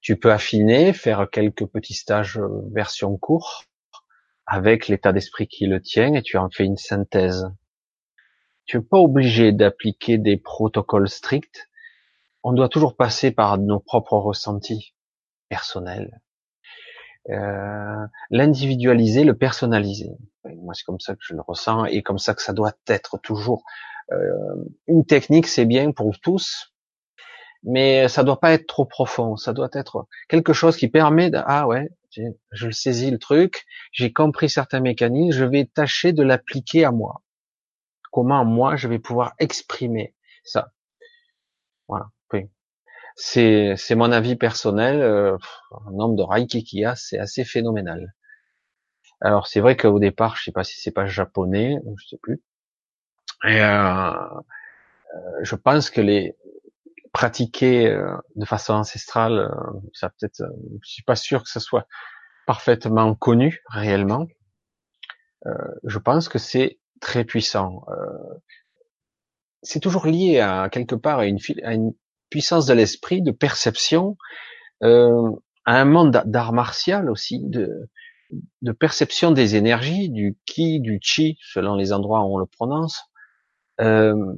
tu 0.00 0.16
peux 0.16 0.32
affiner, 0.32 0.92
faire 0.92 1.28
quelques 1.30 1.66
petits 1.66 1.94
stages 1.94 2.38
euh, 2.38 2.62
version 2.72 3.16
court 3.18 3.64
avec 4.46 4.88
l'état 4.88 5.12
d'esprit 5.12 5.46
qui 5.46 5.66
le 5.66 5.80
tient 5.80 6.14
et 6.14 6.22
tu 6.22 6.36
en 6.36 6.50
fais 6.50 6.64
une 6.64 6.78
synthèse. 6.78 7.50
Tu 8.64 8.78
n'es 8.78 8.82
pas 8.82 8.98
obligé 8.98 9.52
d'appliquer 9.52 10.18
des 10.18 10.36
protocoles 10.36 11.08
stricts. 11.08 11.68
On 12.42 12.52
doit 12.52 12.68
toujours 12.68 12.96
passer 12.96 13.30
par 13.30 13.58
nos 13.58 13.78
propres 13.78 14.16
ressentis 14.16 14.94
personnels. 15.48 16.20
Euh, 17.28 18.06
l'individualiser, 18.30 19.24
le 19.24 19.36
personnaliser. 19.36 20.10
Moi, 20.44 20.72
c'est 20.74 20.84
comme 20.84 21.00
ça 21.00 21.14
que 21.14 21.20
je 21.22 21.34
le 21.34 21.42
ressens 21.42 21.84
et 21.84 22.02
comme 22.02 22.18
ça 22.18 22.34
que 22.34 22.42
ça 22.42 22.52
doit 22.52 22.72
être 22.86 23.18
toujours. 23.18 23.64
Euh, 24.12 24.64
une 24.86 25.04
technique, 25.04 25.46
c'est 25.46 25.66
bien 25.66 25.92
pour 25.92 26.18
tous, 26.18 26.69
mais 27.62 28.08
ça 28.08 28.24
doit 28.24 28.40
pas 28.40 28.52
être 28.52 28.66
trop 28.66 28.86
profond. 28.86 29.36
Ça 29.36 29.52
doit 29.52 29.70
être 29.72 30.06
quelque 30.28 30.52
chose 30.52 30.76
qui 30.76 30.88
permet 30.88 31.30
de, 31.30 31.38
ah 31.44 31.66
ouais, 31.66 31.90
je 32.52 32.70
saisis 32.70 33.10
le 33.10 33.18
truc, 33.18 33.66
j'ai 33.92 34.12
compris 34.12 34.48
certains 34.48 34.80
mécanismes, 34.80 35.36
je 35.38 35.44
vais 35.44 35.66
tâcher 35.66 36.12
de 36.12 36.22
l'appliquer 36.22 36.84
à 36.84 36.90
moi. 36.90 37.22
Comment 38.12 38.44
moi 38.44 38.76
je 38.76 38.88
vais 38.88 38.98
pouvoir 38.98 39.34
exprimer 39.38 40.14
ça. 40.44 40.72
Voilà. 41.88 42.06
C'est 43.16 43.74
c'est 43.76 43.94
mon 43.96 44.12
avis 44.12 44.36
personnel. 44.36 45.02
Euh, 45.02 45.36
un 45.86 45.92
nombre 45.92 46.16
de 46.16 46.22
Reiki 46.22 46.64
qu'il 46.64 46.80
y 46.80 46.84
a, 46.86 46.96
c'est 46.96 47.18
assez 47.18 47.44
phénoménal. 47.44 48.14
Alors 49.20 49.46
c'est 49.46 49.60
vrai 49.60 49.76
qu'au 49.76 49.98
départ, 49.98 50.36
je 50.36 50.44
sais 50.44 50.52
pas 50.52 50.64
si 50.64 50.80
c'est 50.80 50.90
pas 50.92 51.06
japonais, 51.06 51.76
je 51.98 52.08
sais 52.08 52.18
plus. 52.22 52.42
Et 53.44 53.60
euh, 53.60 54.12
euh 54.12 55.40
je 55.42 55.54
pense 55.56 55.90
que 55.90 56.00
les 56.00 56.36
pratiquer 57.12 57.88
euh, 57.88 58.16
de 58.36 58.44
façon 58.44 58.74
ancestrale, 58.74 59.38
euh, 59.38 59.80
ça 59.92 60.10
peut-être, 60.10 60.42
je 60.82 60.90
suis 60.90 61.02
pas 61.02 61.16
sûr 61.16 61.42
que 61.42 61.50
ce 61.50 61.60
soit 61.60 61.86
parfaitement 62.46 63.14
connu 63.14 63.62
réellement. 63.68 64.26
je 65.84 65.98
pense 65.98 66.28
que 66.28 66.38
c'est 66.38 66.80
très 67.00 67.24
puissant. 67.24 67.84
c'est 69.62 69.80
toujours 69.80 70.06
lié 70.06 70.40
à 70.40 70.68
quelque 70.68 70.96
part 70.96 71.20
à 71.20 71.26
une, 71.26 71.38
à 71.64 71.74
une 71.74 71.92
puissance 72.30 72.66
de 72.66 72.72
l'esprit, 72.72 73.20
de 73.20 73.32
perception, 73.32 74.16
euh, 74.82 75.30
à 75.66 75.78
un 75.80 75.84
monde 75.84 76.22
d'art 76.24 76.52
martial 76.52 77.10
aussi, 77.10 77.40
de, 77.44 77.90
de 78.62 78.72
perception 78.72 79.32
des 79.32 79.56
énergies, 79.56 80.08
du 80.08 80.38
ki, 80.46 80.80
du 80.80 80.98
chi, 81.02 81.36
selon 81.42 81.74
les 81.74 81.92
endroits 81.92 82.22
où 82.24 82.36
on 82.36 82.38
le 82.38 82.46
prononce. 82.46 83.02
Euh, 83.80 84.34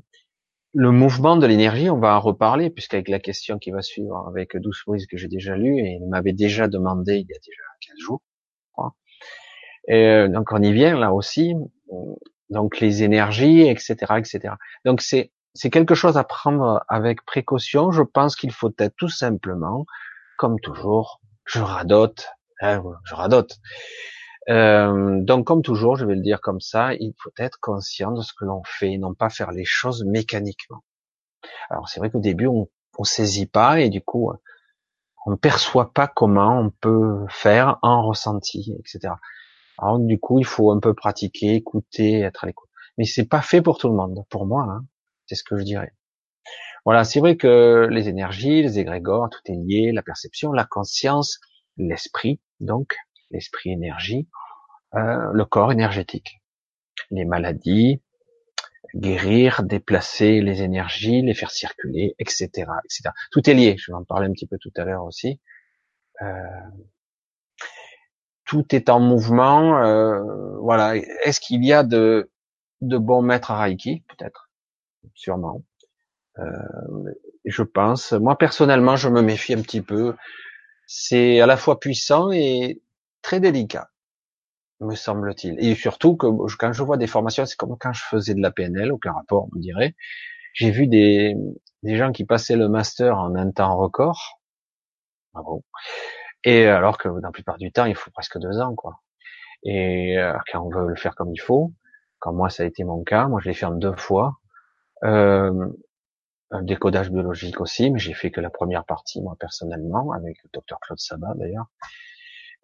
le 0.75 0.91
mouvement 0.91 1.37
de 1.37 1.47
l'énergie, 1.47 1.91
on 1.91 1.99
va 1.99 2.17
en 2.17 2.21
reparler, 2.21 2.71
puisqu'avec 2.71 3.09
la 3.09 3.19
question 3.19 3.59
qui 3.59 3.71
va 3.71 3.83
suivre 3.83 4.27
avec 4.29 4.57
Douce 4.57 4.83
Brise 4.87 5.07
que 5.07 5.17
j'ai 5.17 5.29
déjà 5.29 5.57
lu, 5.57 5.79
et 5.79 5.99
il 6.01 6.09
m'avait 6.09 6.33
déjà 6.33 6.69
demandé 6.69 7.15
il 7.15 7.27
y 7.29 7.35
a 7.35 7.39
déjà 7.39 7.63
15 7.81 7.99
jours. 7.99 8.23
Et 9.89 10.07
euh, 10.07 10.29
donc 10.29 10.53
on 10.53 10.63
y 10.63 10.73
vient 10.73 10.97
là 10.99 11.13
aussi. 11.13 11.55
Donc 12.51 12.81
les 12.81 13.03
énergies, 13.03 13.63
etc., 13.63 13.97
etc. 14.19 14.55
Donc 14.85 15.01
c'est 15.01 15.33
c'est 15.55 15.71
quelque 15.71 15.95
chose 15.95 16.17
à 16.17 16.25
prendre 16.25 16.83
avec 16.89 17.25
précaution. 17.25 17.91
Je 17.91 18.03
pense 18.03 18.37
qu'il 18.37 18.53
faut 18.53 18.73
être 18.79 18.95
tout 18.97 19.09
simplement, 19.09 19.85
comme 20.39 20.59
toujours, 20.61 21.21
je 21.45 21.61
radote, 21.61 22.27
hein, 22.61 22.83
je 23.05 23.15
radote. 23.15 23.59
Euh, 24.49 25.21
donc, 25.21 25.47
comme 25.47 25.63
toujours, 25.63 25.97
je 25.97 26.05
vais 26.05 26.15
le 26.15 26.23
dire 26.23 26.41
comme 26.41 26.61
ça, 26.61 26.95
il 26.95 27.15
faut 27.19 27.31
être 27.39 27.59
conscient 27.61 28.13
de 28.13 28.23
ce 28.23 28.33
que 28.33 28.45
l'on 28.45 28.63
fait, 28.65 28.99
non 28.99 29.15
pas 29.15 29.31
faire 29.31 29.53
les 29.53 29.65
choses 29.65 30.05
mécaniquement. 30.05 30.83
Alors, 31.71 31.89
c'est 31.89 32.01
vrai 32.01 32.11
qu'au 32.11 32.21
début, 32.21 32.47
on, 32.47 32.69
on 32.99 33.05
saisit 33.05 33.47
pas 33.47 33.81
et 33.81 33.89
du 33.89 34.01
coup, 34.01 34.33
on 35.27 35.31
ne 35.31 35.37
perçoit 35.37 35.93
pas 35.93 36.09
comment 36.09 36.59
on 36.59 36.71
peut 36.71 37.25
faire 37.29 37.79
en 37.83 38.07
ressenti, 38.07 38.75
etc. 38.81 39.15
Alors, 39.79 39.99
du 39.99 40.19
coup, 40.19 40.39
il 40.39 40.47
faut 40.47 40.73
un 40.73 40.81
peu 40.81 40.95
pratiquer, 40.95 41.55
écouter, 41.55 42.21
être 42.21 42.45
à 42.45 42.47
l'écoute. 42.47 42.69
Mais 42.99 43.05
c'est 43.05 43.27
pas 43.27 43.43
fait 43.43 43.63
pour 43.63 43.79
tout 43.79 43.89
le 43.89 43.95
monde. 43.95 44.25
Pour 44.29 44.47
moi, 44.47 44.67
hein, 44.69 44.85
c'est 45.27 45.35
ce 45.35 45.45
que 45.45 45.57
je 45.57 45.63
dirais. 45.63 45.95
Voilà, 46.85 47.05
c'est 47.05 47.21
vrai 47.21 47.37
que 47.37 47.87
les 47.91 48.09
énergies, 48.09 48.63
les 48.63 48.79
égrégores, 48.81 49.31
tout 49.31 49.41
est 49.47 49.57
lié, 49.57 49.93
la 49.93 50.03
perception, 50.03 50.53
la 50.53 50.65
conscience, 50.65 51.39
l'esprit, 51.77 52.41
donc 52.59 52.97
l'esprit 53.33 53.71
énergie, 53.71 54.29
euh, 54.95 55.31
le 55.33 55.45
corps 55.45 55.73
énergétique, 55.73 56.43
les 57.11 57.25
maladies, 57.25 58.03
guérir, 58.95 59.63
déplacer 59.63 60.43
les 60.43 60.63
énergies, 60.63 61.23
les 61.23 61.35
faire 61.35 61.51
circuler, 61.51 62.15
etc., 62.19 62.49
etc. 62.85 63.11
Tout 63.31 63.49
est 63.49 63.55
lié. 63.55 63.77
Je 63.79 63.91
vais 63.91 63.97
en 63.97 64.05
parler 64.05 64.29
un 64.29 64.33
petit 64.33 64.47
peu 64.47 64.59
tout 64.59 64.73
à 64.77 64.85
l'heure 64.85 65.05
aussi. 65.05 65.41
Euh, 66.21 66.27
tout 68.45 68.75
est 68.75 68.91
en 68.91 69.01
mouvement. 69.01 69.83
Euh, 69.83 70.21
voilà. 70.59 70.97
Est-ce 70.97 71.41
qu'il 71.41 71.65
y 71.65 71.73
a 71.73 71.83
de, 71.85 72.31
de 72.83 72.99
bons 72.99 73.23
maîtres 73.23 73.51
à 73.51 73.63
Reiki? 73.63 74.05
Peut-être, 74.09 74.51
sûrement. 75.15 75.63
Je 77.45 77.63
pense. 77.63 78.13
Moi 78.13 78.37
personnellement, 78.37 78.97
je 78.97 79.09
me 79.09 79.23
méfie 79.23 79.55
un 79.55 79.63
petit 79.63 79.83
peu. 79.83 80.15
C'est 80.87 81.41
à 81.41 81.47
la 81.47 81.57
fois 81.57 81.81
puissant 81.81 82.31
et 82.31 82.83
très 83.23 83.41
délicat 83.41 83.89
me 84.83 84.95
semble-t-il. 84.95 85.59
Et 85.65 85.75
surtout 85.75 86.17
que 86.17 86.27
quand 86.59 86.73
je 86.73 86.83
vois 86.83 86.97
des 86.97 87.07
formations, 87.07 87.47
c'est 87.47 87.57
comme 87.57 87.77
quand 87.79 87.93
je 87.93 88.03
faisais 88.05 88.35
de 88.35 88.41
la 88.41 88.51
PNL, 88.51 88.93
aucun 88.93 89.13
rapport, 89.13 89.49
on 89.55 89.59
dirait. 89.59 89.95
J'ai 90.55 90.71
vu 90.71 90.87
des, 90.87 91.37
gens 91.85 92.13
qui 92.13 92.25
passaient 92.25 92.57
le 92.57 92.69
master 92.69 93.19
en 93.19 93.35
un 93.35 93.51
temps 93.51 93.77
record. 93.77 94.41
Ah 95.35 95.43
bon? 95.43 95.63
Et 96.45 96.67
alors 96.67 96.99
que 96.99 97.09
dans 97.09 97.21
la 97.21 97.31
plupart 97.31 97.59
du 97.59 97.73
temps, 97.73 97.87
il 97.87 97.95
faut 97.95 98.11
presque 98.11 98.39
deux 98.39 98.61
ans, 98.61 98.75
quoi. 98.75 99.01
Et 99.65 100.19
euh, 100.19 100.37
quand 100.51 100.61
on 100.61 100.71
veut 100.71 100.89
le 100.89 100.97
faire 100.97 101.15
comme 101.15 101.33
il 101.33 101.41
faut, 101.41 101.73
comme 102.19 102.37
moi 102.37 102.51
ça 102.51 102.65
a 102.65 102.67
été 102.67 102.85
mon 102.85 103.05
cas, 103.05 103.29
moi 103.29 103.41
je 103.43 103.49
l'ai 103.49 103.55
fait 103.55 103.67
en 103.67 103.73
deux 103.73 103.95
fois. 103.97 104.39
Euh, 105.05 105.69
un 106.51 106.63
décodage 106.63 107.11
biologique 107.11 107.61
aussi, 107.61 107.91
mais 107.91 107.99
j'ai 107.99 108.13
fait 108.13 108.31
que 108.31 108.41
la 108.41 108.51
première 108.51 108.85
partie 108.85 109.23
moi 109.23 109.37
personnellement 109.39 110.13
avec 110.13 110.37
le 110.45 110.51
docteur 110.53 110.81
Claude 110.81 110.99
Sabat 110.99 111.35
d'ailleurs 111.37 111.67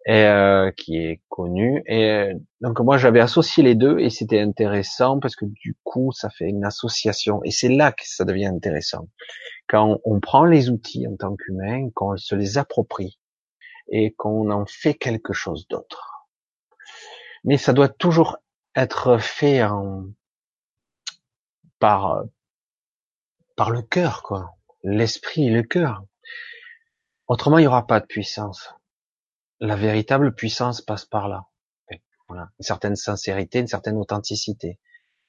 et, 0.09 0.23
euh, 0.23 0.71
qui 0.71 0.97
est 0.97 1.21
connu. 1.29 1.83
Et 1.85 2.09
euh, 2.09 2.33
donc 2.61 2.79
moi 2.79 2.97
j'avais 2.97 3.19
associé 3.19 3.61
les 3.63 3.75
deux 3.75 3.99
et 3.99 4.09
c'était 4.09 4.39
intéressant 4.39 5.19
parce 5.19 5.35
que 5.35 5.45
du 5.45 5.77
coup 5.83 6.11
ça 6.11 6.31
fait 6.31 6.49
une 6.49 6.65
association 6.65 7.41
et 7.43 7.51
c'est 7.51 7.69
là 7.69 7.91
que 7.91 8.01
ça 8.05 8.25
devient 8.25 8.47
intéressant. 8.47 9.07
Quand 9.67 9.99
on, 10.03 10.19
prend 10.19 10.45
les 10.45 10.71
outils 10.71 11.05
en 11.07 11.15
tant 11.15 11.35
qu'humain, 11.35 11.89
qu'on 11.93 12.17
se 12.17 12.33
les 12.33 12.57
approprie 12.57 13.19
et 13.91 14.15
qu'on 14.15 14.49
en 14.49 14.65
fait 14.65 14.95
quelque 14.95 15.31
chose 15.33 15.67
d'autre. 15.67 16.25
Mais 17.43 17.57
ça 17.57 17.71
doit 17.71 17.89
toujours 17.89 18.37
être 18.75 19.19
fait 19.19 19.63
en, 19.63 20.05
par 21.77 22.23
par 23.55 23.69
le 23.69 23.83
cœur 23.83 24.23
quoi, 24.23 24.55
l'esprit 24.83 25.49
et 25.49 25.51
le 25.51 25.61
cœur. 25.61 26.03
Autrement 27.27 27.59
il 27.59 27.61
n'y 27.61 27.67
aura 27.67 27.85
pas 27.85 27.99
de 27.99 28.07
puissance 28.07 28.73
la 29.59 29.75
véritable 29.75 30.33
puissance 30.33 30.81
passe 30.81 31.05
par 31.05 31.27
là. 31.27 31.45
Une 32.31 32.45
certaine 32.59 32.95
sincérité, 32.95 33.59
une 33.59 33.67
certaine 33.67 33.97
authenticité. 33.97 34.77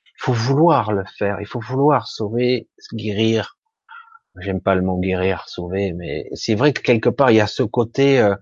Il 0.04 0.22
faut 0.22 0.34
vouloir 0.34 0.92
le 0.92 1.04
faire, 1.16 1.40
il 1.40 1.46
faut 1.46 1.60
vouloir 1.60 2.06
sauver, 2.06 2.68
guérir. 2.92 3.56
J'aime 4.36 4.60
pas 4.60 4.74
le 4.74 4.82
mot 4.82 4.98
guérir, 4.98 5.48
sauver, 5.48 5.92
mais 5.94 6.28
c'est 6.34 6.54
vrai 6.54 6.74
que 6.74 6.82
quelque 6.82 7.08
part 7.08 7.30
il 7.30 7.36
y 7.36 7.40
a 7.40 7.46
ce 7.46 7.62
côté, 7.62 8.20
euh, 8.20 8.36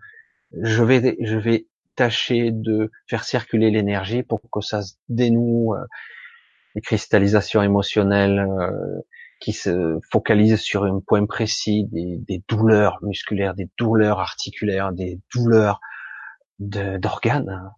je 0.52 0.82
vais, 0.82 1.16
je 1.20 1.36
vais 1.36 1.66
tâcher 1.94 2.50
de 2.50 2.90
faire 3.06 3.22
circuler 3.22 3.70
l'énergie 3.70 4.22
pour 4.24 4.40
que 4.52 4.60
ça 4.60 4.82
se 4.82 4.94
dénoue, 5.08 5.74
euh, 5.74 5.84
les 6.74 6.80
cristallisations 6.80 7.62
émotionnelles 7.62 8.40
euh, 8.40 9.00
qui 9.40 9.52
se 9.52 9.98
focalisent 10.10 10.60
sur 10.60 10.84
un 10.84 11.00
point 11.00 11.24
précis, 11.26 11.86
des, 11.90 12.42
douleurs 12.48 12.98
musculaires, 13.02 13.54
des 13.54 13.68
douleurs 13.78 14.20
articulaires, 14.20 14.92
des 14.92 15.20
douleurs 15.34 15.80
d'organes. 16.58 17.70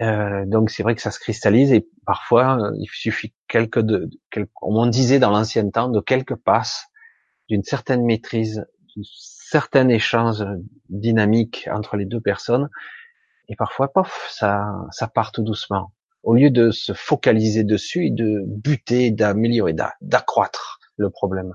Euh, 0.00 0.44
donc 0.46 0.70
c'est 0.70 0.82
vrai 0.82 0.94
que 0.94 1.02
ça 1.02 1.10
se 1.10 1.20
cristallise 1.20 1.72
et 1.72 1.86
parfois 2.04 2.72
il 2.78 2.88
suffit 2.88 3.32
quelques 3.46 3.80
de, 3.80 4.10
quelques, 4.30 4.50
on 4.60 4.86
disait 4.86 5.20
dans 5.20 5.30
l'ancien 5.30 5.68
temps 5.70 5.88
de 5.88 6.00
quelques 6.00 6.34
passes, 6.34 6.86
d'une 7.48 7.62
certaine 7.62 8.04
maîtrise, 8.04 8.66
d'un 8.96 9.02
certain 9.04 9.88
échange 9.88 10.44
dynamique 10.88 11.68
entre 11.72 11.96
les 11.96 12.06
deux 12.06 12.20
personnes 12.20 12.68
et 13.48 13.54
parfois 13.54 13.92
pof 13.92 14.26
ça 14.30 14.66
ça 14.90 15.06
part 15.06 15.30
tout 15.30 15.42
doucement 15.42 15.92
au 16.24 16.34
lieu 16.34 16.50
de 16.50 16.70
se 16.70 16.92
focaliser 16.92 17.64
dessus 17.64 18.06
et 18.06 18.10
de 18.10 18.42
buter, 18.46 19.10
d'améliorer, 19.10 19.74
d'accroître 20.00 20.80
le 20.96 21.10
problème. 21.10 21.54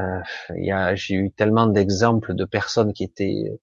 Euh, 0.00 0.94
j'ai 0.94 1.14
eu 1.14 1.32
tellement 1.32 1.66
d'exemples 1.66 2.34
de 2.34 2.44
personnes 2.44 2.92
qui 2.92 3.04
étaient 3.04 3.58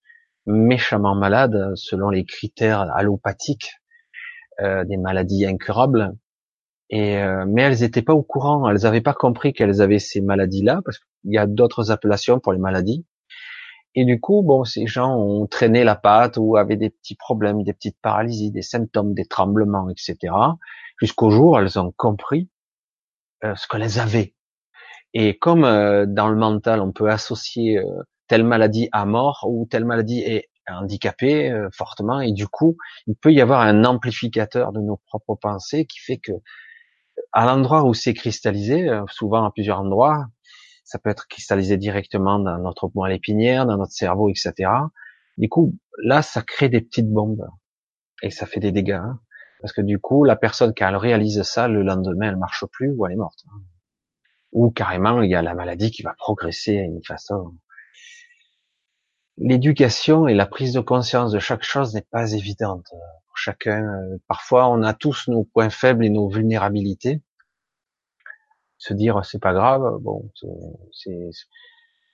méchamment 0.46 1.15
malades 1.15 1.74
selon 1.75 2.10
les 2.10 2.25
critères 2.25 2.82
allopathiques, 2.94 3.72
euh, 4.60 4.84
des 4.86 4.98
maladies 4.98 5.46
incurables, 5.46 6.13
et 6.89 7.18
euh, 7.18 7.46
mais 7.48 7.62
elles 7.62 7.80
n'étaient 7.80 8.01
pas 8.01 8.13
au 8.13 8.24
courant, 8.24 8.70
elles 8.70 8.82
n'avaient 8.82 9.01
pas 9.01 9.13
compris 9.13 9.54
qu'elles 9.54 9.82
avaient 9.82 10.00
ces 10.00 10.22
maladies-là, 10.22 10.82
parce 10.84 11.00
qu'il 11.00 11.32
y 11.32 11.38
a 11.38 11.48
d'autres 11.48 11.92
appellations 11.92 12.39
pour 12.39 12.54
les 12.54 12.60
maladies. 12.60 13.06
Et 13.96 14.04
du 14.04 14.20
coup, 14.20 14.42
bon, 14.44 14.66
ces 14.66 14.88
gens 14.88 15.18
ont 15.18 15.48
traîné 15.48 15.84
la 15.86 15.96
patte 15.96 16.38
ou 16.38 16.58
avaient 16.58 16.75
des 16.75 16.90
petits 16.90 17.16
problèmes, 17.16 17.64
des 17.64 17.74
petites 17.74 17.98
paralysies, 18.02 18.52
des 18.52 18.62
symptômes, 18.62 19.14
des 19.14 19.25
tremblements, 19.25 19.90
etc. 19.90 20.34
Jusqu'au 21.02 21.32
jour 21.32 21.60
elles 21.60 21.80
ont 21.80 21.94
compris 21.96 22.50
euh, 23.44 23.56
ce 23.56 23.68
qu'elles 23.68 24.00
avaient. 24.00 24.34
Et 25.14 25.38
comme 25.38 25.66
euh, 25.66 26.06
dans 26.06 26.30
le 26.30 26.36
mental, 26.36 26.82
on 26.82 26.92
peut 26.92 27.10
associer 27.10 27.78
euh, 27.78 28.04
telle 28.28 28.44
maladie 28.44 28.90
à 28.92 29.06
mort 29.06 29.46
ou 29.48 29.68
telle 29.70 29.86
maladie 29.86 30.20
est 30.20 30.50
handicapée 30.68 31.54
fortement, 31.72 32.22
et 32.22 32.32
du 32.32 32.48
coup, 32.48 32.75
il 33.06 33.16
peut 33.16 33.32
y 33.32 33.40
avoir 33.40 33.62
un 33.62 33.86
amplificateur 33.86 34.72
de 34.72 34.80
nos 34.80 34.98
propres 35.06 35.36
pensées 35.36 35.86
qui 35.86 36.00
fait 36.00 36.18
que 36.18 36.32
à 37.34 37.46
l'endroit 37.46 37.84
où 37.84 37.94
c'est 37.94 38.16
cristallisé, 38.16 38.90
souvent 39.08 39.46
à 39.46 39.52
plusieurs 39.52 39.80
endroits, 39.82 40.25
ça 40.86 41.00
peut 41.00 41.10
être 41.10 41.27
cristallisé 41.27 41.77
directement 41.77 42.39
dans 42.39 42.58
notre 42.60 42.89
moelle 42.94 43.13
épinière, 43.13 43.65
dans 43.65 43.77
notre 43.77 43.92
cerveau, 43.92 44.30
etc. 44.30 44.70
Du 45.38 45.50
coup, 45.50 45.75
là, 46.01 46.22
ça 46.22 46.42
crée 46.42 46.70
des 46.70 46.80
petites 46.80 47.10
bombes 47.10 47.50
et 48.22 48.30
ça 48.30 48.46
fait 48.46 48.60
des 48.60 48.72
dégâts. 48.72 48.92
Hein. 48.92 49.20
parce 49.62 49.74
que 49.74 49.82
du 49.82 50.00
coup, 50.00 50.24
la 50.24 50.36
personne, 50.36 50.74
quand 50.77 50.88
elle 50.88 50.96
réalise 50.96 51.42
ça, 51.42 51.68
le 51.68 51.82
lendemain, 51.82 52.30
elle 52.30 52.38
marche 52.38 52.65
plus 52.72 52.92
ou 52.96 53.06
elle 53.06 53.13
est 53.13 53.18
morte. 53.18 53.44
Hein. 53.48 53.62
Ou 54.51 54.70
carrément, 54.70 55.22
il 55.22 55.30
y 55.30 55.36
a 55.36 55.42
la 55.42 55.56
maladie 55.56 55.92
qui 55.92 56.04
va 56.04 56.13
progresser 56.13 56.77
à 56.77 56.84
une 56.84 57.04
façon. 57.04 57.58
L'éducation 59.38 60.27
et 60.27 60.34
la 60.34 60.46
prise 60.46 60.72
de 60.72 60.80
conscience 60.80 61.32
de 61.32 61.39
chaque 61.39 61.63
chose 61.63 61.94
n'est 61.94 62.08
pas 62.10 62.32
évidente 62.32 62.86
pour 63.27 63.38
chacun. 63.38 63.84
Euh, 63.84 64.18
parfois, 64.27 64.70
on 64.70 64.82
a 64.84 64.94
tous 64.94 65.27
nos 65.27 65.44
points 65.44 65.72
faibles 65.72 66.06
et 66.06 66.10
nos 66.10 66.30
vulnérabilités. 66.30 67.22
Se 68.86 68.94
dire 68.94 69.25
c'est 69.25 69.42
pas 69.42 69.54
grave, 69.54 69.98
bon, 70.00 70.30
c'est, 70.92 71.30
ce 71.32 71.46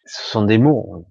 sont 0.05 0.45
des 0.45 0.57
mots. 0.57 1.05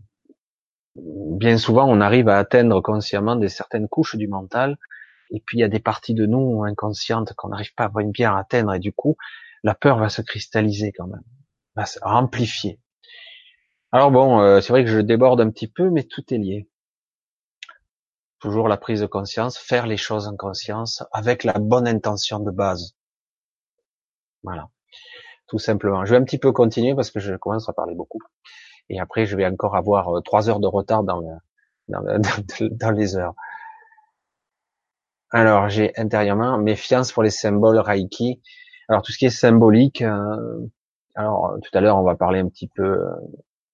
Bien 0.96 1.58
souvent, 1.58 1.86
on 1.86 2.00
arrive 2.00 2.30
à 2.30 2.38
atteindre 2.38 2.80
consciemment 2.80 3.36
des 3.36 3.50
certaines 3.50 3.86
couches 3.86 4.16
du 4.16 4.26
mental, 4.26 4.78
et 5.30 5.42
puis 5.44 5.58
il 5.58 5.60
y 5.60 5.64
a 5.64 5.68
des 5.68 5.78
parties 5.78 6.14
de 6.14 6.24
nous 6.24 6.64
inconscientes 6.64 7.34
qu'on 7.34 7.48
n'arrive 7.48 7.74
pas 7.74 7.90
bien 8.06 8.34
à 8.34 8.38
atteindre, 8.38 8.72
et 8.72 8.78
du 8.78 8.94
coup, 8.94 9.18
la 9.62 9.74
peur 9.74 9.98
va 9.98 10.08
se 10.08 10.22
cristalliser 10.22 10.92
quand 10.92 11.08
même, 11.08 11.24
va 11.76 11.84
se 11.84 11.98
amplifier. 12.00 12.80
Alors 13.92 14.10
bon, 14.10 14.40
euh, 14.40 14.62
c'est 14.62 14.72
vrai 14.72 14.82
que 14.82 14.90
je 14.90 15.00
déborde 15.00 15.42
un 15.42 15.50
petit 15.50 15.68
peu, 15.68 15.90
mais 15.90 16.04
tout 16.04 16.24
est 16.32 16.38
lié. 16.38 16.70
Toujours 18.38 18.66
la 18.66 18.78
prise 18.78 19.02
de 19.02 19.06
conscience, 19.06 19.58
faire 19.58 19.86
les 19.86 19.98
choses 19.98 20.26
en 20.26 20.36
conscience, 20.38 21.04
avec 21.12 21.44
la 21.44 21.58
bonne 21.58 21.86
intention 21.86 22.40
de 22.40 22.50
base. 22.50 22.96
Voilà, 24.42 24.70
tout 25.50 25.58
simplement. 25.58 26.04
Je 26.04 26.12
vais 26.12 26.16
un 26.16 26.22
petit 26.22 26.38
peu 26.38 26.52
continuer 26.52 26.94
parce 26.94 27.10
que 27.10 27.18
je 27.18 27.34
commence 27.34 27.68
à 27.68 27.72
parler 27.72 27.96
beaucoup. 27.96 28.20
Et 28.88 29.00
après, 29.00 29.26
je 29.26 29.36
vais 29.36 29.44
encore 29.46 29.76
avoir 29.76 30.16
euh, 30.16 30.20
trois 30.20 30.48
heures 30.48 30.60
de 30.60 30.68
retard 30.68 31.02
dans, 31.02 31.20
dans, 31.88 32.20
dans 32.70 32.90
les 32.92 33.16
heures. 33.16 33.34
Alors, 35.32 35.68
j'ai 35.68 35.92
intérieurement 35.96 36.56
méfiance 36.56 37.12
pour 37.12 37.24
les 37.24 37.30
symboles 37.30 37.78
Reiki. 37.78 38.40
Alors, 38.88 39.02
tout 39.02 39.10
ce 39.10 39.18
qui 39.18 39.26
est 39.26 39.30
symbolique, 39.30 40.02
euh, 40.02 40.66
alors 41.16 41.56
tout 41.62 41.76
à 41.76 41.80
l'heure, 41.80 41.96
on 41.96 42.04
va 42.04 42.14
parler 42.14 42.38
un 42.38 42.48
petit 42.48 42.68
peu 42.68 43.00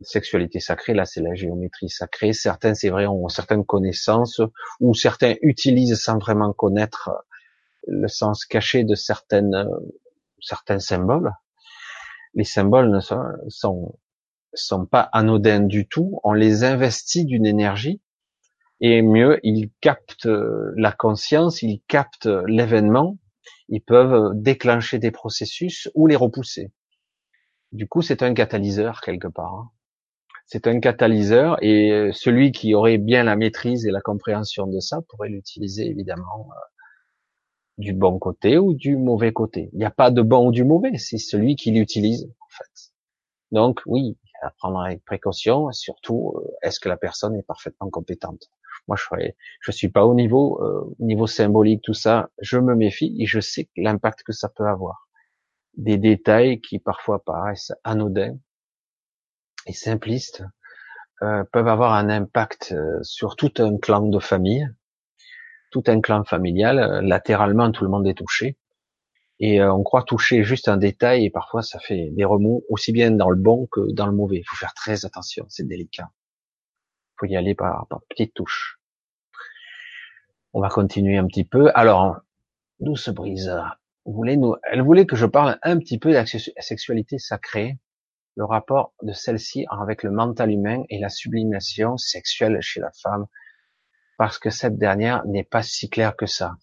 sexualité 0.00 0.61
sacrée, 0.61 0.92
là 0.92 1.04
c'est 1.06 1.23
la 1.23 1.35
géométrie 1.35 1.88
sacrée. 1.88 2.33
Certains, 2.33 2.75
c'est 2.75 2.90
vrai, 2.90 3.06
ont 3.06 3.28
certaines 3.28 3.64
connaissances, 3.64 4.40
ou 4.80 4.95
certains 4.95 5.35
utilisent 5.42 6.00
sans 6.00 6.18
vraiment 6.18 6.52
connaître 6.52 7.11
le 7.87 8.09
sens 8.09 8.45
caché 8.47 8.85
de 8.85 8.95
certaines, 8.95 9.66
certains 10.40 10.80
symboles. 10.80 11.33
Les 12.37 12.45
symboles 12.45 12.90
ne 12.90 13.00
sont, 13.00 13.99
pas 14.90 15.00
anodins 15.12 15.61
du 15.61 15.88
tout. 15.88 16.21
On 16.23 16.33
les 16.33 16.62
investit 16.62 17.25
d'une 17.25 17.47
énergie, 17.47 18.00
et 18.81 19.02
mieux, 19.02 19.40
ils 19.43 19.71
captent 19.81 20.28
la 20.76 20.93
conscience, 20.93 21.62
ils 21.62 21.83
captent 21.88 22.28
l'événement, 22.47 23.19
ils 23.69 23.83
peuvent 23.83 24.31
déclencher 24.35 25.00
des 25.00 25.11
processus 25.11 25.90
ou 25.95 26.07
les 26.07 26.16
repousser. 26.16 26.71
Du 27.73 27.88
coup, 27.88 28.02
c'est 28.02 28.23
un 28.23 28.35
catalyseur 28.35 29.00
quelque 29.00 29.28
part. 29.28 29.55
Hein 29.55 29.71
c'est 30.47 30.69
un 30.69 30.78
catalyseur 30.78 31.62
et 31.62 31.90
euh, 31.90 32.12
celui 32.12 32.52
qui 32.52 32.75
aurait 32.75 32.99
bien 32.99 33.25
la 33.25 33.37
maîtrise 33.37 33.85
et 33.85 33.90
la 33.90 34.00
compréhension 34.00 34.66
de 34.69 34.78
ça 34.78 35.00
pourrait 35.09 35.28
l'utiliser 35.28 35.87
évidemment 35.87 36.49
euh, 36.50 36.61
du 37.78 37.92
bon 37.92 38.18
côté 38.18 38.59
ou 38.59 38.75
du 38.75 38.97
mauvais 38.97 39.33
côté. 39.33 39.71
Il 39.73 39.78
n'y 39.78 39.85
a 39.85 39.90
pas 39.90 40.11
de 40.11 40.23
bon 40.23 40.49
ou 40.49 40.52
du 40.52 40.64
mauvais, 40.64 40.97
c'est 40.99 41.18
celui 41.18 41.56
qui 41.56 41.71
l'utilise 41.71 42.25
en 42.25 42.49
fait. 42.50 42.92
Donc 43.52 43.80
oui, 43.87 44.16
à 44.42 44.50
prendre 44.50 44.80
avec 44.80 45.04
précaution, 45.04 45.71
surtout 45.73 46.35
euh, 46.37 46.49
est-ce 46.62 46.80
que 46.80 46.88
la 46.88 46.97
personne 46.97 47.35
est 47.37 47.47
parfaitement 47.47 47.90
compétente? 47.90 48.50
Moi, 48.88 48.97
je 48.97 49.71
ne 49.71 49.73
suis 49.73 49.88
pas 49.88 50.06
au 50.06 50.14
niveau 50.14 50.61
niveau 51.00 51.26
symbolique 51.26 51.83
tout 51.83 51.95
ça, 51.95 52.30
je 52.40 52.59
me 52.59 52.76
méfie 52.76 53.16
et 53.18 53.26
je 53.26 53.40
sais 53.40 53.68
l'impact 53.76 54.23
que 54.23 54.33
ça 54.33 54.49
peut 54.49 54.66
avoir. 54.66 55.09
Des 55.76 55.99
détails 55.99 56.61
qui 56.61 56.78
parfois 56.78 57.18
paraissent 57.25 57.73
anodins 57.83 58.37
et 59.66 59.73
simplistes 59.73 60.45
euh, 61.23 61.45
peuvent 61.52 61.68
avoir 61.68 61.95
un 61.95 62.09
impact 62.09 62.73
euh, 62.73 63.02
sur 63.02 63.37
tout 63.37 63.53
un 63.59 63.79
clan 63.79 64.03
de 64.03 64.18
famille, 64.18 64.68
tout 65.70 65.83
un 65.87 66.00
clan 66.00 66.24
familial. 66.24 66.79
Euh, 66.79 67.00
latéralement, 67.02 67.70
tout 67.70 67.85
le 67.85 67.90
monde 67.90 68.07
est 68.07 68.14
touché. 68.14 68.57
Et 69.38 69.62
on 69.62 69.83
croit 69.83 70.02
toucher 70.02 70.44
juste 70.44 70.66
un 70.66 70.79
détail 70.79 71.26
et 71.26 71.31
parfois 71.31 71.61
ça 71.61 71.79
fait 71.79 72.09
des 72.12 72.24
remous 72.24 72.64
aussi 72.70 72.90
bien 72.90 73.11
dans 73.11 73.29
le 73.29 73.37
bon 73.37 73.66
que 73.70 73.92
dans 73.92 74.07
le 74.07 74.12
mauvais. 74.12 74.38
Il 74.38 74.44
faut 74.44 74.57
faire 74.57 74.72
très 74.72 75.05
attention, 75.05 75.44
c'est 75.50 75.68
délicat. 75.68 76.09
Il 76.09 77.14
faut 77.20 77.26
y 77.26 77.37
aller 77.37 77.55
par, 77.55 77.87
par 77.88 78.00
petites 78.09 78.33
touches. 78.33 78.81
On 80.55 80.61
va 80.62 80.70
continuer 80.70 81.18
un 81.18 81.26
petit 81.26 81.44
peu. 81.44 81.70
Alors, 81.74 82.16
douce 82.81 83.11
brise, 83.11 83.55
voulait 84.07 84.37
nous, 84.37 84.55
elle 84.62 84.83
voulait 84.83 85.05
que 85.05 85.16
je 85.16 85.26
parle 85.26 85.59
un 85.62 85.79
petit 85.79 85.98
peu 85.98 86.11
de 86.11 86.14
la 86.14 86.24
sexualité 86.26 87.18
sacrée 87.18 87.79
le 88.37 88.44
rapport 88.44 88.92
de 89.02 89.12
celle-ci 89.12 89.66
avec 89.70 90.02
le 90.02 90.11
mental 90.11 90.50
humain 90.50 90.83
et 90.90 90.98
la 90.98 91.09
sublimation 91.09 91.96
sexuelle 91.96 92.59
chez 92.61 92.81
la 92.81 92.90
femme, 93.02 93.26
parce 94.18 94.38
que 94.38 94.50
cette 94.50 94.79
dernière 94.79 95.24
n'est 95.26 95.44
pas 95.44 95.62
si 95.62 95.88
claire 95.88 96.16
que 96.16 96.26
ça. 96.26 96.55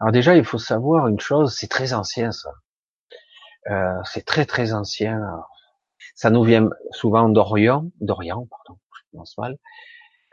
Alors 0.00 0.12
déjà, 0.12 0.36
il 0.36 0.44
faut 0.44 0.58
savoir 0.58 1.08
une 1.08 1.20
chose, 1.20 1.54
c'est 1.56 1.68
très 1.68 1.92
ancien 1.92 2.32
ça. 2.32 2.50
Euh, 3.70 4.00
c'est 4.04 4.24
très 4.24 4.44
très 4.44 4.72
ancien. 4.72 5.20
Ça 6.14 6.30
nous 6.30 6.42
vient 6.42 6.68
souvent 6.90 7.28
d'Orient, 7.28 7.90
d'Orient, 8.00 8.46
pardon, 8.50 8.80
je 8.96 9.16
pense 9.16 9.38
mal. 9.38 9.56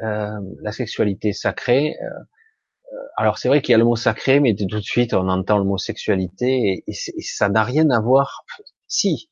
Euh, 0.02 0.40
la 0.62 0.72
sexualité 0.72 1.34
sacrée. 1.34 1.96
Euh, 2.02 2.98
alors 3.18 3.38
c'est 3.38 3.48
vrai 3.48 3.62
qu'il 3.62 3.74
y 3.74 3.76
a 3.76 3.78
le 3.78 3.84
mot 3.84 3.96
sacré, 3.96 4.40
mais 4.40 4.56
tout 4.56 4.66
de 4.66 4.80
suite 4.80 5.14
on 5.14 5.30
entend 5.30 5.60
le 5.60 5.66
mot 5.66 5.78
sexualité 5.78 6.84
et, 6.88 6.92
et 6.92 7.22
ça 7.22 7.50
n'a 7.50 7.64
rien 7.64 7.90
à 7.92 8.00
voir. 8.00 8.46
Si, 8.88 9.30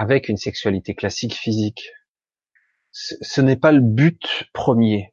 avec 0.00 0.28
une 0.28 0.38
sexualité 0.38 0.94
classique 0.94 1.34
physique. 1.34 1.92
Ce 2.92 3.40
n'est 3.40 3.58
pas 3.58 3.70
le 3.70 3.80
but 3.80 4.48
premier, 4.52 5.09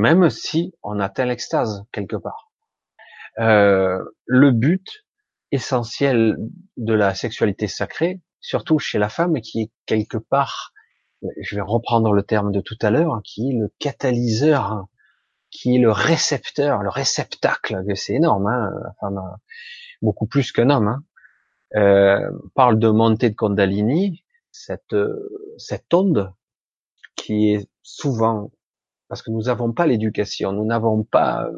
même 0.00 0.30
si 0.30 0.74
on 0.82 0.98
atteint 0.98 1.26
l'extase 1.26 1.84
quelque 1.92 2.16
part. 2.16 2.50
Euh, 3.38 4.02
le 4.26 4.50
but 4.50 5.04
essentiel 5.52 6.36
de 6.76 6.94
la 6.94 7.14
sexualité 7.14 7.68
sacrée, 7.68 8.20
surtout 8.40 8.78
chez 8.78 8.98
la 8.98 9.08
femme, 9.08 9.40
qui 9.40 9.62
est 9.62 9.70
quelque 9.86 10.16
part, 10.16 10.72
je 11.40 11.54
vais 11.54 11.60
reprendre 11.60 12.12
le 12.12 12.22
terme 12.22 12.50
de 12.50 12.60
tout 12.60 12.78
à 12.80 12.90
l'heure, 12.90 13.20
qui 13.24 13.50
est 13.50 13.52
le 13.54 13.70
catalyseur, 13.78 14.86
qui 15.50 15.76
est 15.76 15.80
le 15.80 15.92
récepteur, 15.92 16.82
le 16.82 16.88
réceptacle, 16.88 17.82
c'est 17.94 18.14
énorme, 18.14 18.46
hein, 18.46 18.70
la 18.82 18.92
femme, 19.00 19.20
beaucoup 20.00 20.26
plus 20.26 20.50
qu'un 20.52 20.70
homme. 20.70 20.88
Hein. 20.88 21.04
Euh, 21.76 22.30
parle 22.54 22.78
de 22.78 22.88
montée 22.88 23.30
de 23.30 23.34
Kundalini, 23.34 24.24
cette, 24.50 24.96
cette 25.58 25.92
onde 25.92 26.32
qui 27.16 27.52
est 27.52 27.68
souvent, 27.82 28.50
parce 29.10 29.20
que 29.20 29.30
nous 29.30 29.42
n'avons 29.42 29.72
pas 29.72 29.86
l'éducation, 29.86 30.52
nous 30.52 30.64
n'avons 30.64 31.04
pas 31.04 31.50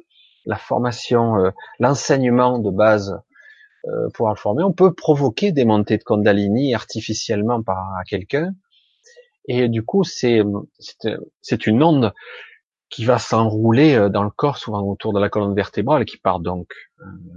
la 0.44 0.56
formation, 0.56 1.36
euh, 1.36 1.50
l'enseignement 1.78 2.58
de 2.58 2.70
base 2.70 3.16
euh, 3.86 4.08
pour 4.14 4.26
en 4.26 4.34
former, 4.34 4.64
on 4.64 4.72
peut 4.72 4.92
provoquer 4.92 5.52
des 5.52 5.64
montées 5.64 5.98
de 5.98 6.02
Kundalini 6.02 6.74
artificiellement 6.74 7.62
par 7.62 7.78
quelqu'un, 8.08 8.52
et 9.46 9.68
du 9.68 9.84
coup 9.84 10.02
c'est 10.02 10.42
c'est 11.40 11.66
une 11.68 11.84
onde 11.84 12.12
qui 12.90 13.04
va 13.04 13.20
s'enrouler 13.20 14.08
dans 14.10 14.24
le 14.24 14.30
corps, 14.30 14.58
souvent 14.58 14.82
autour 14.82 15.12
de 15.12 15.20
la 15.20 15.28
colonne 15.28 15.54
vertébrale, 15.54 16.04
qui 16.04 16.18
part 16.18 16.40
donc 16.40 16.72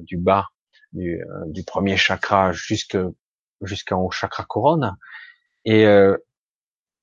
du 0.03 0.17
bas 0.17 0.47
du, 0.95 1.21
euh, 1.21 1.43
du 1.47 1.63
premier 1.63 1.97
chakra 1.97 2.51
jusque 2.51 2.97
jusqu'en 3.61 4.09
chakra 4.09 4.43
couronne. 4.43 4.97
Et 5.65 5.85
euh, 5.85 6.17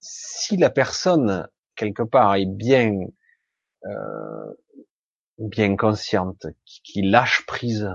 si 0.00 0.56
la 0.56 0.70
personne 0.70 1.46
quelque 1.76 2.02
part 2.02 2.34
est 2.36 2.46
bien 2.46 2.98
euh, 3.86 4.54
bien 5.38 5.76
consciente, 5.76 6.46
qui 6.64 7.02
lâche 7.02 7.44
prise, 7.46 7.90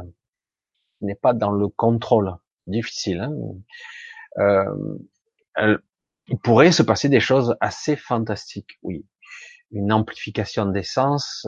n'est 1.02 1.16
pas 1.16 1.34
dans 1.34 1.52
le 1.52 1.68
contrôle, 1.68 2.36
difficile. 2.66 3.22
Hein 3.22 3.34
euh, 4.40 5.78
il 6.28 6.38
pourrait 6.40 6.74
se 6.74 6.84
passer 6.84 7.08
des 7.10 7.22
choses 7.22 7.56
assez 7.62 7.96
fantastiques, 7.96 8.78
oui. 8.84 9.06
Une 9.72 9.92
amplification 9.92 10.66
des 10.66 10.84
sens, 10.84 11.46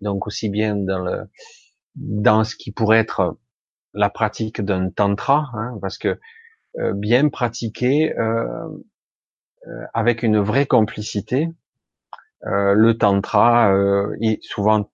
donc 0.00 0.26
aussi 0.26 0.48
bien 0.48 0.74
dans 0.76 0.98
le 0.98 1.28
dans 1.94 2.42
ce 2.44 2.56
qui 2.56 2.72
pourrait 2.72 2.98
être 2.98 3.38
la 3.92 4.10
pratique 4.10 4.60
d'un 4.60 4.90
tantra, 4.90 5.50
hein, 5.54 5.78
parce 5.80 5.98
que 5.98 6.18
euh, 6.78 6.92
bien 6.92 7.28
pratiquer 7.28 8.16
euh, 8.18 8.44
euh, 8.58 8.68
avec 9.92 10.22
une 10.22 10.38
vraie 10.38 10.66
complicité, 10.66 11.48
le 12.42 12.92
tantra 12.92 13.72
est 14.20 14.42
souvent 14.42 14.90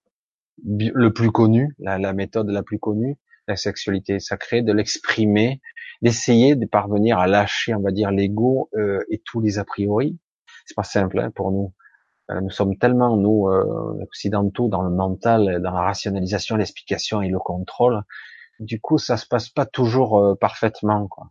le 0.64 1.12
plus 1.12 1.30
connu, 1.30 1.74
la, 1.78 1.98
la, 1.98 2.12
méthode 2.12 2.48
la 2.50 2.62
plus 2.62 2.78
connue, 2.78 3.16
la 3.48 3.56
sexualité 3.56 4.20
sacrée, 4.20 4.62
de 4.62 4.72
l'exprimer, 4.72 5.60
d'essayer 6.02 6.54
de 6.54 6.66
parvenir 6.66 7.18
à 7.18 7.26
lâcher, 7.26 7.74
on 7.74 7.80
va 7.80 7.90
dire, 7.90 8.10
l'ego 8.10 8.70
et 9.10 9.20
tous 9.24 9.40
les 9.40 9.58
a 9.58 9.64
priori. 9.64 10.18
C'est 10.66 10.76
pas 10.76 10.84
simple 10.84 11.18
hein, 11.18 11.30
pour 11.34 11.50
nous. 11.50 11.72
nous 12.28 12.50
sommes 12.50 12.78
tellement 12.78 13.16
nous 13.16 13.48
occidentaux 14.00 14.68
dans 14.68 14.82
le 14.82 14.90
mental, 14.90 15.60
dans 15.60 15.72
la 15.72 15.82
rationalisation, 15.82 16.56
l'explication 16.56 17.22
et 17.22 17.28
le 17.28 17.38
contrôle 17.38 18.02
du 18.60 18.78
coup, 18.80 18.98
ça 18.98 19.16
se 19.16 19.26
passe 19.26 19.48
pas 19.48 19.66
toujours 19.66 20.18
euh, 20.18 20.34
parfaitement. 20.36 21.08
Quoi. 21.08 21.30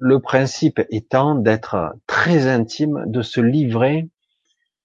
Le 0.00 0.18
principe 0.18 0.80
étant 0.90 1.34
d'être 1.34 1.94
très 2.06 2.46
intime, 2.46 3.04
de 3.06 3.20
se 3.20 3.40
livrer, 3.40 4.08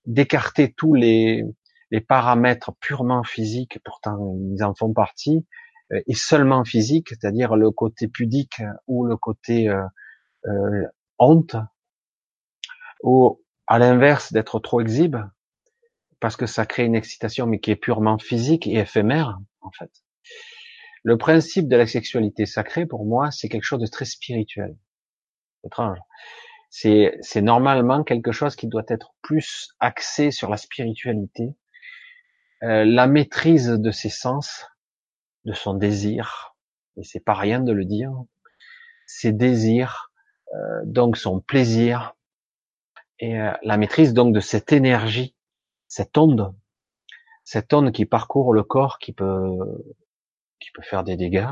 d'écarter 0.06 0.74
tous 0.74 0.94
les, 0.94 1.46
les 1.90 2.02
paramètres 2.02 2.74
purement 2.82 3.24
physiques, 3.24 3.80
pourtant 3.86 4.36
ils 4.54 4.64
en 4.64 4.76
font 4.76 4.94
partie, 4.94 5.46
euh, 5.94 6.02
et 6.08 6.14
seulement 6.14 6.66
physique, 6.66 7.10
c'est-à-dire 7.10 7.56
le 7.56 7.72
côté 7.72 8.10
pudique 8.10 8.62
ou 8.88 9.06
le 9.06 9.16
côté 9.16 9.70
euh, 9.70 9.86
euh, 10.48 10.84
honte, 11.18 11.56
ou 13.02 13.42
à 13.68 13.80
l'inverse 13.80 14.34
d'être 14.34 14.60
trop 14.60 14.82
exhibe, 14.82 15.18
parce 16.20 16.36
que 16.36 16.46
ça 16.46 16.66
crée 16.66 16.84
une 16.84 16.96
excitation, 16.96 17.46
mais 17.46 17.60
qui 17.60 17.72
est 17.72 17.78
purement 17.78 18.18
physique 18.18 18.68
et 18.68 18.80
éphémère, 18.80 19.40
en 19.62 19.72
fait. 19.72 19.92
Le 21.04 21.18
principe 21.18 21.68
de 21.70 21.76
la 21.78 21.88
sexualité 21.88 22.46
sacrée, 22.46 22.86
pour 22.86 23.06
moi, 23.06 23.32
c'est 23.32 23.48
quelque 23.48 23.64
chose 23.64 23.82
de 23.82 23.88
très 23.88 24.06
spirituel. 24.06 24.76
Étrange. 25.66 26.00
C'est, 26.70 27.18
c'est 27.22 27.42
normalement 27.42 28.04
quelque 28.04 28.32
chose 28.32 28.56
qui 28.56 28.68
doit 28.68 28.84
être 28.88 29.14
plus 29.22 29.70
axé 29.80 30.32
sur 30.32 30.50
la 30.50 30.58
spiritualité, 30.58 31.56
euh, 32.64 32.84
la 32.86 33.08
maîtrise 33.08 33.68
de 33.70 33.92
ses 33.92 34.10
sens, 34.10 34.66
de 35.46 35.54
son 35.54 35.74
désir, 35.74 36.56
et 36.98 37.04
c'est 37.04 37.24
pas 37.24 37.34
rien 37.34 37.60
de 37.60 37.72
le 37.72 37.86
dire, 37.86 38.12
ses 39.06 39.32
désirs, 39.32 40.12
euh, 40.54 40.82
donc 40.84 41.18
son 41.18 41.40
plaisir, 41.40 42.16
et 43.20 43.40
euh, 43.40 43.54
la 43.64 43.78
maîtrise 43.78 44.14
donc 44.14 44.34
de 44.34 44.40
cette 44.40 44.74
énergie, 44.74 45.36
cette 45.88 46.18
onde, 46.18 46.54
cette 47.44 47.74
onde 47.74 47.92
qui 47.92 48.06
parcourt 48.06 48.54
le 48.54 48.64
corps, 48.64 49.00
qui 49.00 49.14
peut, 49.14 49.58
qui 50.60 50.72
peut 50.72 50.82
faire 50.82 51.04
des 51.04 51.16
dégâts, 51.16 51.50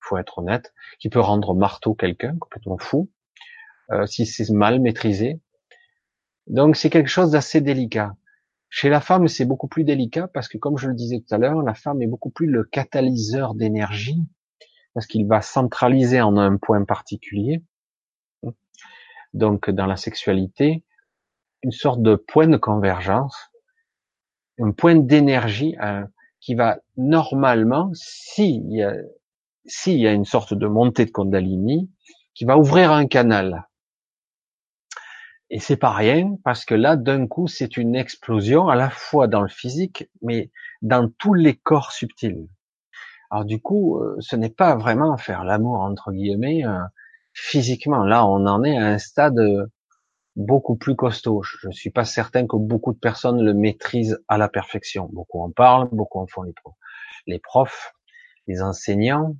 faut 0.00 0.18
être 0.18 0.38
honnête, 0.38 0.74
qui 0.98 1.08
peut 1.08 1.20
rendre 1.20 1.54
marteau 1.54 1.94
quelqu'un 1.94 2.36
complètement 2.38 2.78
fou, 2.78 3.10
euh, 3.90 4.06
si 4.06 4.26
c'est 4.26 4.50
mal 4.50 4.80
maîtrisé. 4.80 5.40
Donc 6.46 6.76
c'est 6.76 6.90
quelque 6.90 7.08
chose 7.08 7.30
d'assez 7.32 7.60
délicat. 7.60 8.12
Chez 8.68 8.88
la 8.88 9.00
femme, 9.00 9.28
c'est 9.28 9.44
beaucoup 9.44 9.68
plus 9.68 9.84
délicat 9.84 10.26
parce 10.26 10.48
que, 10.48 10.58
comme 10.58 10.78
je 10.78 10.88
le 10.88 10.94
disais 10.94 11.20
tout 11.20 11.32
à 11.34 11.38
l'heure, 11.38 11.62
la 11.62 11.74
femme 11.74 12.02
est 12.02 12.08
beaucoup 12.08 12.30
plus 12.30 12.48
le 12.48 12.64
catalyseur 12.64 13.54
d'énergie 13.54 14.20
parce 14.94 15.06
qu'il 15.06 15.26
va 15.26 15.42
centraliser 15.42 16.20
en 16.20 16.36
un 16.36 16.56
point 16.56 16.84
particulier. 16.84 17.62
Donc, 19.32 19.70
dans 19.70 19.86
la 19.86 19.96
sexualité, 19.96 20.84
une 21.62 21.72
sorte 21.72 22.02
de 22.02 22.14
point 22.14 22.46
de 22.46 22.56
convergence, 22.56 23.36
un 24.60 24.70
point 24.70 24.96
d'énergie 24.96 25.76
euh, 25.80 26.04
qui 26.40 26.54
va 26.54 26.78
normalement, 26.96 27.90
s'il 27.94 28.72
y 28.72 28.82
a, 28.82 28.94
y 29.86 30.06
a 30.06 30.12
une 30.12 30.24
sorte 30.24 30.54
de 30.54 30.66
montée 30.66 31.06
de 31.06 31.10
Kundalini, 31.10 31.90
qui 32.34 32.44
va 32.44 32.58
ouvrir 32.58 32.92
un 32.92 33.06
canal. 33.06 33.66
Et 35.50 35.60
c'est 35.60 35.76
pas 35.76 35.92
rien 35.92 36.36
parce 36.42 36.64
que 36.64 36.74
là, 36.74 36.96
d'un 36.96 37.26
coup, 37.26 37.46
c'est 37.46 37.76
une 37.76 37.94
explosion 37.94 38.68
à 38.68 38.74
la 38.74 38.90
fois 38.90 39.28
dans 39.28 39.42
le 39.42 39.48
physique, 39.48 40.08
mais 40.22 40.50
dans 40.82 41.10
tous 41.18 41.34
les 41.34 41.54
corps 41.56 41.92
subtils. 41.92 42.48
Alors 43.30 43.44
du 43.44 43.60
coup, 43.60 43.98
euh, 43.98 44.16
ce 44.20 44.36
n'est 44.36 44.50
pas 44.50 44.76
vraiment 44.76 45.16
faire 45.16 45.44
l'amour 45.44 45.80
entre 45.80 46.12
guillemets 46.12 46.64
euh, 46.64 46.80
physiquement. 47.32 48.04
Là, 48.04 48.26
on 48.26 48.46
en 48.46 48.62
est 48.64 48.76
à 48.76 48.86
un 48.86 48.98
stade 48.98 49.38
euh, 49.38 49.66
beaucoup 50.36 50.76
plus 50.76 50.96
costaud. 50.96 51.42
Je 51.42 51.70
suis 51.70 51.90
pas 51.90 52.04
certain 52.04 52.46
que 52.46 52.56
beaucoup 52.56 52.92
de 52.92 52.98
personnes 52.98 53.42
le 53.42 53.54
maîtrisent 53.54 54.18
à 54.28 54.38
la 54.38 54.48
perfection. 54.48 55.08
Beaucoup 55.12 55.42
en 55.42 55.50
parlent, 55.50 55.88
beaucoup 55.92 56.20
en 56.20 56.26
font 56.26 56.44
les 57.26 57.38
profs, 57.38 57.92
les 58.46 58.62
enseignants. 58.62 59.36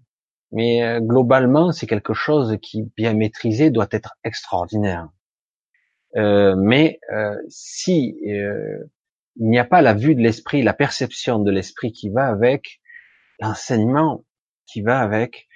Mais 0.53 1.01
globalement, 1.01 1.73
c'est 1.73 1.89
quelque 1.89 2.15
chose 2.15 2.57
qui, 2.63 2.85
bien 2.97 3.15
maîtrisé, 3.15 3.71
doit 3.71 3.89
être 3.91 4.15
extraordinaire. 4.23 5.09
Euh, 6.17 6.55
mais 6.57 7.01
euh, 7.13 7.37
si 7.49 8.17
euh, 8.27 8.85
il 9.37 9.49
n'y 9.49 9.59
a 9.59 9.65
pas 9.65 9.83
la 9.83 9.95
vue 9.95 10.15
de 10.15 10.21
l'esprit, 10.21 10.63
la 10.63 10.75
perception 10.75 11.41
de 11.41 11.51
l'esprit 11.51 11.93
qui 11.93 12.09
va 12.09 12.27
avec, 12.29 12.81
l'enseignement 13.41 14.25
qui 14.67 14.83
va 14.83 15.01
avec, 15.01 15.49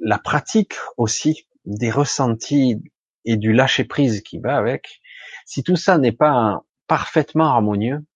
la 0.00 0.18
pratique 0.18 0.72
aussi 0.96 1.46
des 1.66 1.90
ressentis 1.90 2.82
et 3.26 3.36
du 3.36 3.52
lâcher 3.52 3.84
prise 3.84 4.22
qui 4.22 4.38
va 4.38 4.56
avec, 4.56 5.02
si 5.44 5.62
tout 5.62 5.76
ça 5.76 5.98
n'est 5.98 6.12
pas 6.12 6.64
parfaitement 6.86 7.44
harmonieux, 7.44 8.06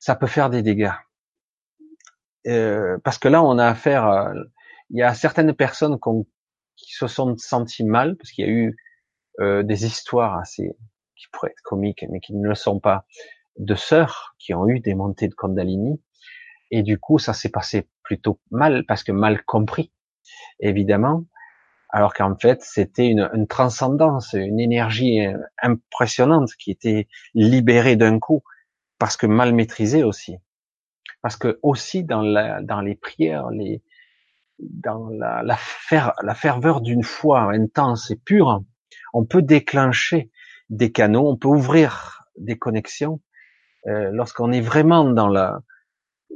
ça 0.00 0.16
peut 0.16 0.26
faire 0.26 0.50
des 0.50 0.62
dégâts. 0.62 0.90
parce 3.04 3.18
que 3.18 3.28
là, 3.28 3.44
on 3.44 3.58
a 3.58 3.68
affaire, 3.68 4.34
il 4.90 4.98
y 4.98 5.02
a 5.02 5.14
certaines 5.14 5.54
personnes 5.54 6.00
qui 6.74 6.94
se 6.94 7.06
sont 7.06 7.36
senties 7.36 7.84
mal 7.84 8.16
parce 8.16 8.32
qu'il 8.32 8.44
y 8.44 8.48
a 8.48 8.50
eu 8.50 8.76
euh, 9.40 9.62
des 9.62 9.86
histoires 9.86 10.38
assez 10.38 10.76
qui 11.16 11.26
pourraient 11.32 11.50
être 11.50 11.62
comiques, 11.62 12.04
mais 12.10 12.20
qui 12.20 12.34
ne 12.34 12.48
le 12.48 12.54
sont 12.54 12.80
pas, 12.80 13.04
de 13.58 13.74
sœurs 13.74 14.34
qui 14.38 14.54
ont 14.54 14.68
eu 14.68 14.80
des 14.80 14.94
montées 14.94 15.28
de 15.28 15.34
Kundalini, 15.34 16.00
et 16.70 16.82
du 16.82 16.98
coup 16.98 17.18
ça 17.18 17.34
s'est 17.34 17.48
passé 17.50 17.88
plutôt 18.02 18.40
mal 18.50 18.84
parce 18.86 19.02
que 19.02 19.12
mal 19.12 19.42
compris, 19.44 19.92
évidemment, 20.60 21.24
alors 21.90 22.14
qu'en 22.14 22.36
fait 22.36 22.62
c'était 22.62 23.06
une, 23.06 23.28
une, 23.34 23.46
transcendance, 23.46 24.32
une 24.32 24.60
énergie 24.60 25.20
impressionnante 25.62 26.50
qui 26.58 26.70
était 26.70 27.08
libérée 27.34 27.96
d'un 27.96 28.18
coup 28.18 28.42
parce 28.98 29.16
que 29.16 29.26
mal 29.26 29.54
maîtrisée 29.54 30.04
aussi, 30.04 30.36
parce 31.22 31.36
que 31.36 31.58
aussi 31.62 32.04
dans, 32.04 32.22
la, 32.22 32.62
dans 32.62 32.80
les 32.80 32.94
prières, 32.94 33.50
les, 33.50 33.82
dans 34.58 35.08
la, 35.08 35.42
la 35.42 36.34
ferveur 36.34 36.80
d'une 36.80 37.02
foi 37.02 37.52
intense 37.52 38.10
et 38.10 38.16
pure, 38.16 38.62
on 39.12 39.24
peut 39.24 39.42
déclencher 39.42 40.30
des 40.68 40.92
canaux, 40.92 41.28
on 41.28 41.36
peut 41.36 41.48
ouvrir 41.48 42.24
des 42.36 42.58
connexions. 42.58 43.20
Euh, 43.86 44.10
lorsqu'on 44.12 44.52
est 44.52 44.60
vraiment 44.60 45.04
dans 45.04 45.28
la, 45.28 45.60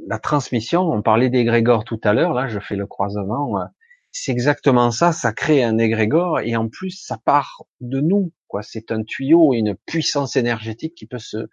la 0.07 0.19
transmission, 0.19 0.81
on 0.91 1.01
parlait 1.01 1.29
d'égrégore 1.29 1.83
tout 1.85 1.99
à 2.03 2.13
l'heure, 2.13 2.33
là 2.33 2.47
je 2.47 2.59
fais 2.59 2.75
le 2.75 2.87
croisement, 2.87 3.59
euh, 3.59 3.65
c'est 4.11 4.31
exactement 4.31 4.91
ça, 4.91 5.11
ça 5.11 5.33
crée 5.33 5.63
un 5.63 5.77
égrégore 5.77 6.39
et 6.39 6.55
en 6.55 6.69
plus 6.69 6.91
ça 6.91 7.17
part 7.23 7.63
de 7.81 7.99
nous, 7.99 8.31
quoi. 8.47 8.63
C'est 8.63 8.91
un 8.91 9.03
tuyau, 9.03 9.53
une 9.53 9.75
puissance 9.75 10.37
énergétique 10.37 10.95
qui 10.95 11.05
peut 11.05 11.19
se, 11.19 11.49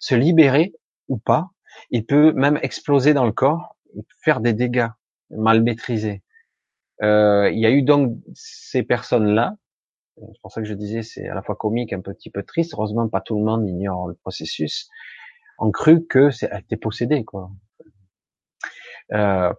se 0.00 0.14
libérer 0.14 0.72
ou 1.08 1.18
pas, 1.18 1.50
il 1.90 2.06
peut 2.06 2.32
même 2.32 2.58
exploser 2.62 3.14
dans 3.14 3.26
le 3.26 3.32
corps, 3.32 3.76
faire 4.22 4.40
des 4.40 4.54
dégâts 4.54 4.88
mal 5.30 5.62
maîtrisés. 5.62 6.22
Euh, 7.02 7.50
il 7.52 7.58
y 7.58 7.66
a 7.66 7.70
eu 7.70 7.82
donc 7.82 8.16
ces 8.34 8.82
personnes-là 8.82 9.56
c'est 10.20 10.40
pour 10.42 10.52
ça 10.52 10.60
que 10.60 10.66
je 10.66 10.74
disais, 10.74 11.02
c'est 11.02 11.28
à 11.28 11.34
la 11.34 11.42
fois 11.42 11.56
comique, 11.56 11.92
un 11.92 12.00
petit 12.00 12.30
peu 12.30 12.42
triste. 12.42 12.74
Heureusement, 12.74 13.08
pas 13.08 13.20
tout 13.20 13.38
le 13.38 13.44
monde 13.44 13.68
ignore 13.68 14.08
le 14.08 14.14
processus. 14.14 14.88
On 15.58 15.70
cru 15.70 16.06
que 16.06 16.30
été 16.56 16.76
possédé, 16.76 17.24
quoi. 17.24 17.50
Euh, 19.12 19.52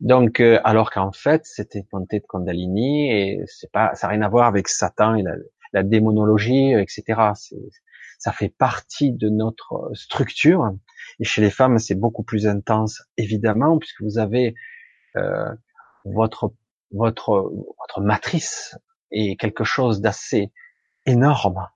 donc, 0.00 0.40
euh, 0.40 0.60
alors 0.64 0.90
qu'en 0.90 1.12
fait, 1.12 1.42
c'était 1.44 1.86
montée 1.92 2.20
de 2.20 2.26
Kundalini 2.28 3.10
et 3.10 3.42
c'est 3.46 3.70
pas, 3.70 3.94
ça 3.94 4.06
n'a 4.06 4.12
rien 4.12 4.22
à 4.22 4.28
voir 4.28 4.46
avec 4.46 4.68
Satan 4.68 5.14
et 5.14 5.22
la, 5.72 5.82
démonologie, 5.82 6.74
etc. 6.74 7.32
Ça 8.18 8.32
fait 8.32 8.50
partie 8.50 9.12
de 9.12 9.30
notre 9.30 9.90
structure. 9.94 10.70
Et 11.18 11.24
chez 11.24 11.40
les 11.40 11.50
femmes, 11.50 11.78
c'est 11.78 11.94
beaucoup 11.94 12.22
plus 12.22 12.46
intense, 12.46 13.02
évidemment, 13.16 13.78
puisque 13.78 14.02
vous 14.02 14.18
avez 14.18 14.54
euh, 15.16 15.50
votre 16.04 16.52
votre 16.90 17.50
votre 17.78 18.00
matrice 18.02 18.76
est 19.12 19.36
quelque 19.36 19.64
chose 19.64 20.00
d'assez 20.00 20.52
énorme. 21.06 21.68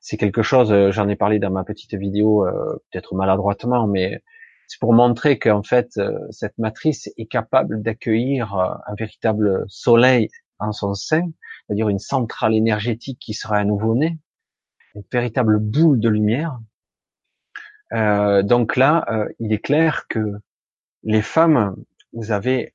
C'est 0.00 0.16
quelque 0.16 0.42
chose, 0.42 0.72
euh, 0.72 0.92
j'en 0.92 1.08
ai 1.08 1.16
parlé 1.16 1.38
dans 1.38 1.50
ma 1.50 1.64
petite 1.64 1.94
vidéo, 1.94 2.46
euh, 2.46 2.82
peut-être 2.90 3.14
maladroitement, 3.14 3.86
mais 3.86 4.22
c'est 4.68 4.78
pour 4.80 4.92
montrer 4.92 5.38
qu'en 5.38 5.62
fait, 5.62 5.90
euh, 5.98 6.18
cette 6.30 6.56
matrice 6.58 7.10
est 7.16 7.26
capable 7.26 7.82
d'accueillir 7.82 8.54
un 8.54 8.94
véritable 8.96 9.64
soleil 9.68 10.28
en 10.58 10.72
son 10.72 10.94
sein, 10.94 11.28
c'est-à-dire 11.66 11.88
une 11.88 11.98
centrale 11.98 12.54
énergétique 12.54 13.18
qui 13.20 13.34
sera 13.34 13.56
un 13.56 13.64
nouveau-né, 13.64 14.18
une 14.94 15.02
véritable 15.12 15.58
boule 15.58 16.00
de 16.00 16.08
lumière. 16.08 16.58
Euh, 17.92 18.42
donc 18.42 18.76
là, 18.76 19.06
il 19.38 19.52
est 19.52 19.58
clair 19.58 20.06
que 20.08 20.34
les 21.02 21.22
femmes, 21.22 21.76
vous 22.12 22.32
avez 22.32 22.72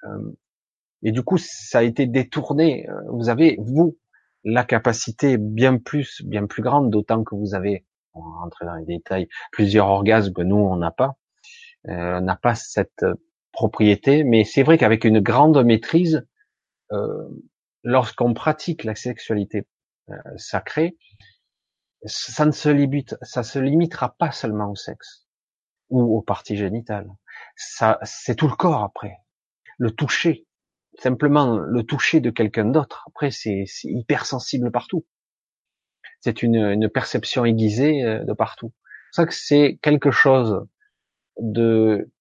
et 1.03 1.11
du 1.11 1.23
coup, 1.23 1.37
ça 1.37 1.79
a 1.79 1.83
été 1.83 2.05
détourné. 2.05 2.87
Euh, 2.89 2.93
vous 3.09 3.29
avez, 3.29 3.57
vous, 3.59 3.97
la 4.43 4.63
capacité 4.63 5.37
bien 5.37 5.77
plus, 5.77 6.21
bien 6.23 6.45
plus 6.45 6.61
grande, 6.63 6.89
d'autant 6.89 7.23
que 7.23 7.35
vous 7.35 7.53
avez, 7.55 7.85
on 8.13 8.21
va 8.21 8.39
rentrer 8.41 8.65
dans 8.65 8.75
les 8.75 8.85
détails, 8.85 9.27
plusieurs 9.51 9.87
orgasmes 9.87 10.33
nous, 10.43 10.55
on 10.55 10.77
n'a 10.77 10.91
pas. 10.91 11.17
Euh, 11.87 12.19
on 12.19 12.21
n'a 12.21 12.35
pas 12.35 12.55
cette 12.55 13.05
propriété, 13.51 14.23
mais 14.23 14.43
c'est 14.43 14.63
vrai 14.63 14.77
qu'avec 14.77 15.03
une 15.03 15.19
grande 15.19 15.63
maîtrise, 15.63 16.25
euh, 16.91 17.27
lorsqu'on 17.83 18.33
pratique 18.33 18.83
la 18.83 18.95
sexualité 18.95 19.67
euh, 20.09 20.15
sacrée, 20.37 20.97
ça 22.05 22.45
ne 22.45 22.51
se 22.51 22.69
limite, 22.69 23.15
ça 23.21 23.43
se 23.43 23.59
limitera 23.59 24.15
pas 24.17 24.31
seulement 24.31 24.71
au 24.71 24.75
sexe 24.75 25.27
ou 25.89 26.17
aux 26.17 26.21
parties 26.21 26.57
génitales. 26.57 27.09
Ça, 27.55 27.99
c'est 28.03 28.35
tout 28.35 28.47
le 28.47 28.55
corps 28.55 28.83
après. 28.83 29.17
Le 29.77 29.91
toucher, 29.91 30.47
simplement 30.99 31.57
le 31.57 31.83
toucher 31.83 32.19
de 32.19 32.29
quelqu'un 32.29 32.65
d'autre, 32.65 33.05
après 33.07 33.31
c'est 33.31 33.65
hyper 33.83 34.25
sensible 34.25 34.71
partout. 34.71 35.05
C'est 36.19 36.43
une, 36.43 36.55
une, 36.55 36.89
perception 36.89 37.45
aiguisée 37.45 38.03
euh, 38.03 38.23
de 38.23 38.33
partout. 38.33 38.69
pour 38.69 38.75
ça 39.13 39.25
que 39.25 39.33
c'est 39.33 39.79
quelque 39.81 40.11
chose 40.11 40.65
de 41.39 42.11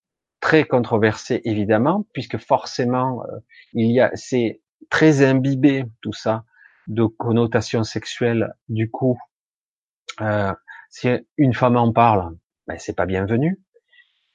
très 0.41 0.65
controversé 0.65 1.43
évidemment, 1.45 2.07
puisque 2.15 2.39
forcément 2.39 3.23
euh, 3.25 3.39
il 3.75 3.93
y 3.93 4.01
a, 4.01 4.11
c'est 4.15 4.63
très 4.89 5.23
imbibé 5.23 5.85
tout 6.01 6.15
ça 6.15 6.45
de 6.89 7.05
connotations 7.05 7.85
sexuelles. 7.85 8.55
Du 8.69 8.91
coup, 8.91 9.19
euh, 10.21 10.53
si 10.89 11.09
une 11.37 11.55
femme 11.55 11.77
en 11.77 11.93
parle, 11.93 12.37
ben 12.67 12.79
c'est 12.79 12.97
pas 12.97 13.07
bienvenu. 13.07 13.61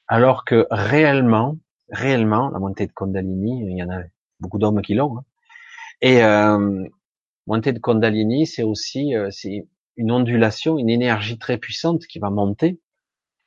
Alors 0.08 0.45
que 0.45 0.67
réellement, 0.69 1.58
réellement, 1.89 2.50
la 2.50 2.60
montée 2.60 2.86
de 2.86 2.91
Kundalini, 2.91 3.65
il 3.65 3.78
y 3.78 3.84
en 3.84 3.89
a 3.89 4.02
beaucoup 4.39 4.58
d'hommes 4.58 4.82
qui 4.82 4.93
l'ont. 4.93 5.17
Hein. 5.17 5.24
Et 6.02 6.24
euh, 6.24 6.84
montée 7.48 7.74
de 7.74 7.80
Kundalini, 7.80 8.45
c'est 8.45 8.63
aussi 8.63 9.15
euh, 9.15 9.30
c'est 9.32 9.67
une 9.98 10.12
ondulation, 10.12 10.78
une 10.78 10.89
énergie 10.89 11.38
très 11.38 11.58
puissante 11.58 12.06
qui 12.08 12.19
va 12.19 12.30
monter 12.30 12.80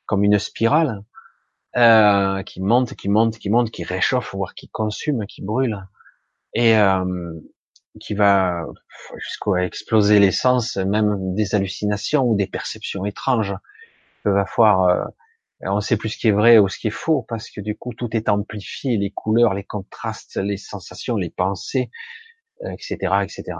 comme 0.06 0.24
une 0.24 0.38
spirale, 0.38 1.04
euh, 1.76 2.42
qui 2.42 2.62
monte, 2.62 2.94
qui 2.94 3.10
monte, 3.10 3.38
qui 3.38 3.50
monte, 3.50 3.70
qui 3.70 3.84
réchauffe, 3.84 4.34
voire 4.34 4.54
qui 4.54 4.68
consume, 4.68 5.26
qui 5.26 5.42
brûle, 5.42 5.86
et 6.54 6.76
euh, 6.78 7.34
qui 8.00 8.14
va 8.14 8.64
jusqu'à 9.18 9.64
exploser 9.64 10.18
l'essence, 10.18 10.78
même 10.78 11.34
des 11.34 11.54
hallucinations 11.54 12.24
ou 12.24 12.36
des 12.36 12.46
perceptions 12.46 13.04
étranges 13.04 13.54
peuvent 14.22 14.38
avoir. 14.38 15.10
On 15.60 15.76
ne 15.76 15.80
sait 15.80 15.96
plus 15.96 16.10
ce 16.10 16.18
qui 16.18 16.28
est 16.28 16.32
vrai 16.32 16.58
ou 16.58 16.68
ce 16.68 16.78
qui 16.78 16.86
est 16.86 16.90
faux 16.90 17.24
parce 17.28 17.50
que 17.50 17.60
du 17.60 17.76
coup 17.76 17.92
tout 17.92 18.16
est 18.16 18.28
amplifié, 18.28 18.96
les 18.96 19.10
couleurs, 19.10 19.54
les 19.54 19.64
contrastes, 19.64 20.36
les 20.36 20.56
sensations, 20.56 21.16
les 21.16 21.30
pensées, 21.30 21.90
etc., 22.64 22.98
euh, 23.02 23.20
etc. 23.20 23.58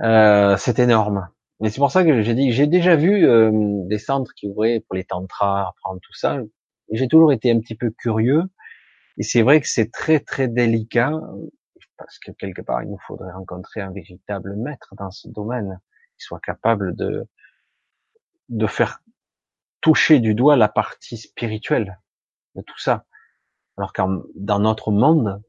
Euh, 0.00 0.56
c'est 0.56 0.78
énorme. 0.80 1.28
Mais 1.60 1.70
c'est 1.70 1.78
pour 1.78 1.92
ça 1.92 2.04
que 2.04 2.22
j'ai 2.22 2.34
dit, 2.34 2.50
j'ai 2.52 2.66
déjà 2.66 2.96
vu 2.96 3.24
euh, 3.26 3.50
des 3.86 3.98
centres 3.98 4.32
qui 4.34 4.48
ouvraient 4.48 4.80
pour 4.80 4.96
les 4.96 5.04
tantras, 5.04 5.68
apprendre 5.68 6.00
tout 6.02 6.14
ça. 6.14 6.38
J'ai 6.90 7.06
toujours 7.06 7.32
été 7.32 7.52
un 7.52 7.60
petit 7.60 7.76
peu 7.76 7.90
curieux. 7.90 8.42
Et 9.18 9.22
c'est 9.22 9.42
vrai 9.42 9.60
que 9.60 9.68
c'est 9.68 9.92
très 9.92 10.18
très 10.18 10.48
délicat 10.48 11.12
parce 11.96 12.18
que 12.18 12.32
quelque 12.32 12.62
part 12.62 12.82
il 12.82 12.90
nous 12.90 12.98
faudrait 13.06 13.32
rencontrer 13.32 13.80
un 13.80 13.92
véritable 13.92 14.56
maître 14.56 14.94
dans 14.98 15.12
ce 15.12 15.28
domaine 15.28 15.78
qui 16.18 16.24
soit 16.24 16.40
capable 16.40 16.96
de 16.96 17.24
de 18.48 18.66
faire 18.66 19.00
toucher 19.84 20.18
du 20.18 20.34
doigt 20.34 20.56
la 20.56 20.68
partie 20.68 21.18
spirituelle 21.18 22.00
de 22.54 22.62
tout 22.62 22.78
ça. 22.78 23.04
Alors 23.76 23.92
que 23.92 24.00
dans 24.34 24.58
notre 24.58 24.90
monde, 24.90 25.42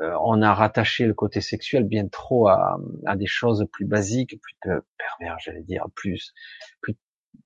euh, 0.00 0.16
on 0.24 0.40
a 0.40 0.54
rattaché 0.54 1.04
le 1.04 1.12
côté 1.12 1.42
sexuel 1.42 1.84
bien 1.84 2.08
trop 2.08 2.48
à, 2.48 2.78
à 3.04 3.16
des 3.16 3.26
choses 3.26 3.66
plus 3.70 3.84
basiques, 3.84 4.40
plus 4.40 4.54
pervers, 4.62 5.36
j'allais 5.40 5.62
dire, 5.62 5.84
plus, 5.94 6.32
plus, 6.80 6.96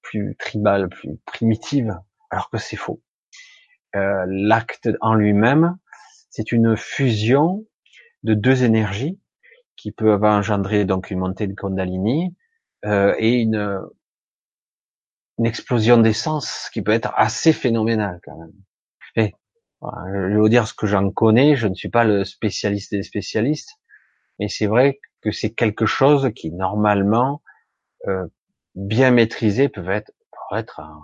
plus 0.00 0.36
tribales, 0.38 0.88
plus 0.88 1.18
primitives, 1.26 1.98
alors 2.30 2.48
que 2.48 2.58
c'est 2.58 2.76
faux. 2.76 3.02
Euh, 3.96 4.24
L'acte 4.28 4.88
en 5.00 5.14
lui-même, 5.14 5.78
c'est 6.30 6.52
une 6.52 6.76
fusion 6.76 7.66
de 8.22 8.34
deux 8.34 8.62
énergies 8.62 9.18
qui 9.74 9.90
peuvent 9.90 10.22
engendrer 10.22 10.84
donc 10.84 11.10
une 11.10 11.18
montée 11.18 11.48
de 11.48 11.54
Kundalini 11.54 12.36
euh, 12.84 13.16
et 13.18 13.32
une, 13.32 13.80
une 15.38 15.46
explosion 15.46 15.98
d'essence 15.98 16.68
qui 16.72 16.82
peut 16.82 16.92
être 16.92 17.12
assez 17.16 17.52
phénoménale 17.52 18.20
quand 18.24 18.36
même. 18.36 18.52
Et 19.16 19.34
je 19.82 20.28
vais 20.28 20.36
vous 20.36 20.48
dire 20.48 20.66
ce 20.66 20.74
que 20.74 20.86
j'en 20.86 21.10
connais, 21.10 21.56
je 21.56 21.68
ne 21.68 21.74
suis 21.74 21.88
pas 21.88 22.04
le 22.04 22.24
spécialiste 22.24 22.92
des 22.92 23.02
spécialistes, 23.02 23.70
mais 24.38 24.48
c'est 24.48 24.66
vrai 24.66 25.00
que 25.22 25.30
c'est 25.30 25.50
quelque 25.50 25.86
chose 25.86 26.30
qui 26.34 26.52
normalement 26.52 27.42
euh, 28.06 28.26
bien 28.74 29.10
maîtrisé 29.10 29.68
peut 29.68 29.88
être, 29.88 30.12
peut 30.50 30.56
être 30.56 30.80
un... 30.80 31.00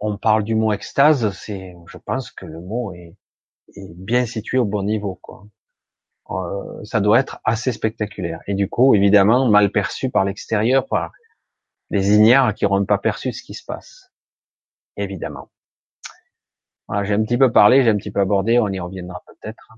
on 0.00 0.16
parle 0.16 0.44
du 0.44 0.54
mot 0.54 0.72
extase, 0.72 1.30
c'est, 1.32 1.74
je 1.86 1.98
pense 1.98 2.30
que 2.30 2.46
le 2.46 2.60
mot 2.60 2.92
est, 2.92 3.16
est 3.74 3.94
bien 3.94 4.26
situé 4.26 4.58
au 4.58 4.64
bon 4.64 4.82
niveau, 4.82 5.18
quoi. 5.22 5.46
Euh, 6.30 6.84
ça 6.84 7.00
doit 7.00 7.18
être 7.18 7.40
assez 7.44 7.72
spectaculaire. 7.72 8.40
Et 8.46 8.54
du 8.54 8.68
coup, 8.68 8.94
évidemment, 8.94 9.48
mal 9.48 9.70
perçu 9.70 10.08
par 10.08 10.24
l'extérieur, 10.24 10.86
par 10.86 11.12
les 11.92 12.14
ignares 12.14 12.54
qui 12.54 12.64
n'auront 12.64 12.84
pas 12.84 12.98
perçu 12.98 13.32
ce 13.32 13.42
qui 13.44 13.54
se 13.54 13.64
passe. 13.64 14.12
Évidemment. 14.96 15.50
Voilà, 16.88 17.04
j'ai 17.04 17.14
un 17.14 17.22
petit 17.22 17.38
peu 17.38 17.52
parlé, 17.52 17.84
j'ai 17.84 17.90
un 17.90 17.96
petit 17.96 18.10
peu 18.10 18.20
abordé, 18.20 18.58
on 18.58 18.68
y 18.68 18.80
reviendra 18.80 19.22
peut-être. 19.26 19.68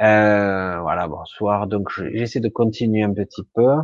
Euh, 0.00 0.80
voilà, 0.80 1.06
bonsoir. 1.06 1.66
Donc 1.66 1.90
j'essaie 2.12 2.40
de 2.40 2.48
continuer 2.48 3.02
un 3.02 3.12
petit 3.14 3.44
peu. 3.54 3.76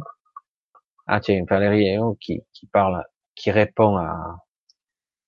Ah 1.07 1.21
tiens, 1.21 1.45
Valérie 1.49 1.97
qui, 2.21 2.43
qui 2.53 2.67
parle, 2.67 3.05
qui 3.35 3.51
répond 3.51 3.97
à 3.99 4.39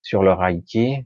sur 0.01 0.23
le 0.23 0.33
Reiki. 0.33 1.05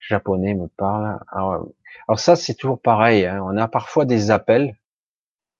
Japonais 0.00 0.54
me 0.54 0.68
parle. 0.68 1.20
Alors, 1.30 1.68
alors 2.08 2.18
ça, 2.18 2.36
c'est 2.36 2.54
toujours 2.54 2.80
pareil. 2.80 3.26
Hein. 3.26 3.40
On 3.44 3.56
a 3.56 3.68
parfois 3.68 4.04
des 4.04 4.30
appels, 4.30 4.76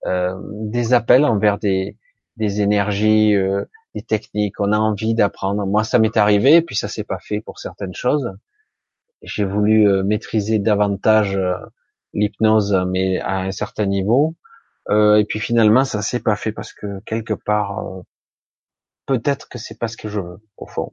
euh, 0.07 0.37
des 0.63 0.95
appels 0.95 1.25
envers 1.25 1.59
des, 1.59 1.97
des 2.37 2.61
énergies, 2.61 3.35
euh, 3.35 3.65
des 3.97 4.03
techniques. 4.03 4.61
On 4.61 4.71
a 4.73 4.79
envie 4.79 5.15
d'apprendre. 5.15 5.67
Moi, 5.67 5.83
ça 5.83 5.99
m'est 5.99 6.17
arrivé, 6.17 6.63
puis 6.63 6.77
ça 6.77 6.87
s'est 6.87 7.05
pas 7.05 7.19
fait 7.19 7.41
pour 7.41 7.59
certaines 7.59 7.95
choses 7.95 8.31
j'ai 9.23 9.45
voulu 9.45 9.89
euh, 9.89 10.03
maîtriser 10.03 10.59
davantage 10.59 11.37
euh, 11.37 11.55
l'hypnose, 12.15 12.75
mais 12.89 13.21
à 13.21 13.41
un 13.41 13.53
certain 13.53 13.87
niveau. 13.87 14.35
Euh, 14.89 15.17
et 15.17 15.25
puis 15.25 15.41
finalement, 15.41 15.85
ça 15.85 16.03
s'est 16.03 16.21
pas 16.21 16.37
fait 16.37 16.53
parce 16.53 16.73
que 16.73 17.01
quelque 17.01 17.35
part, 17.35 17.85
peut-être 19.07 19.49
que 19.49 19.59
c'est 19.59 19.79
pas 19.79 19.89
ce 19.89 19.97
que 19.97 20.09
je 20.09 20.21
veux 20.21 20.39
au 20.57 20.67
fond. 20.67 20.93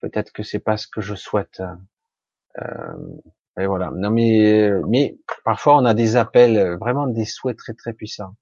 Peut-être 0.00 0.32
que 0.32 0.42
c'est 0.42 0.58
pas 0.58 0.76
ce 0.76 0.86
que 0.86 1.00
je 1.00 1.14
souhaite. 1.14 1.62
et 3.58 3.66
voilà. 3.66 3.90
Non 3.94 4.10
mais, 4.10 4.70
mais 4.88 5.16
parfois 5.44 5.76
on 5.78 5.84
a 5.86 5.94
des 5.94 6.16
appels, 6.16 6.76
vraiment 6.78 7.06
des 7.06 7.24
souhaits 7.24 7.56
très 7.56 7.74
très 7.74 7.94
puissants. 7.94 8.34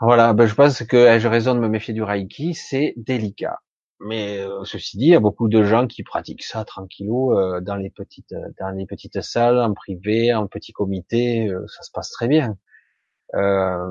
Voilà, 0.00 0.32
ben 0.32 0.46
je 0.46 0.54
pense 0.54 0.82
que 0.82 1.18
je 1.18 1.28
raison 1.28 1.54
de 1.54 1.60
me 1.60 1.68
méfier 1.68 1.92
du 1.92 2.02
Reiki, 2.02 2.54
c'est 2.54 2.94
délicat. 2.96 3.58
Mais 4.00 4.38
euh, 4.40 4.64
ceci 4.64 4.96
dit, 4.96 5.06
il 5.06 5.10
y 5.10 5.14
a 5.14 5.20
beaucoup 5.20 5.48
de 5.48 5.62
gens 5.62 5.86
qui 5.86 6.02
pratiquent 6.02 6.42
ça 6.42 6.64
tranquillou 6.64 7.34
euh, 7.34 7.60
dans 7.60 7.76
les 7.76 7.90
petites 7.90 8.32
euh, 8.32 8.48
dans 8.58 8.70
les 8.70 8.86
petites 8.86 9.20
salles, 9.20 9.58
en 9.60 9.74
privé, 9.74 10.32
en 10.34 10.46
petit 10.46 10.72
comité, 10.72 11.50
ça 11.68 11.82
se 11.82 11.90
passe 11.92 12.10
très 12.10 12.28
bien. 12.28 12.56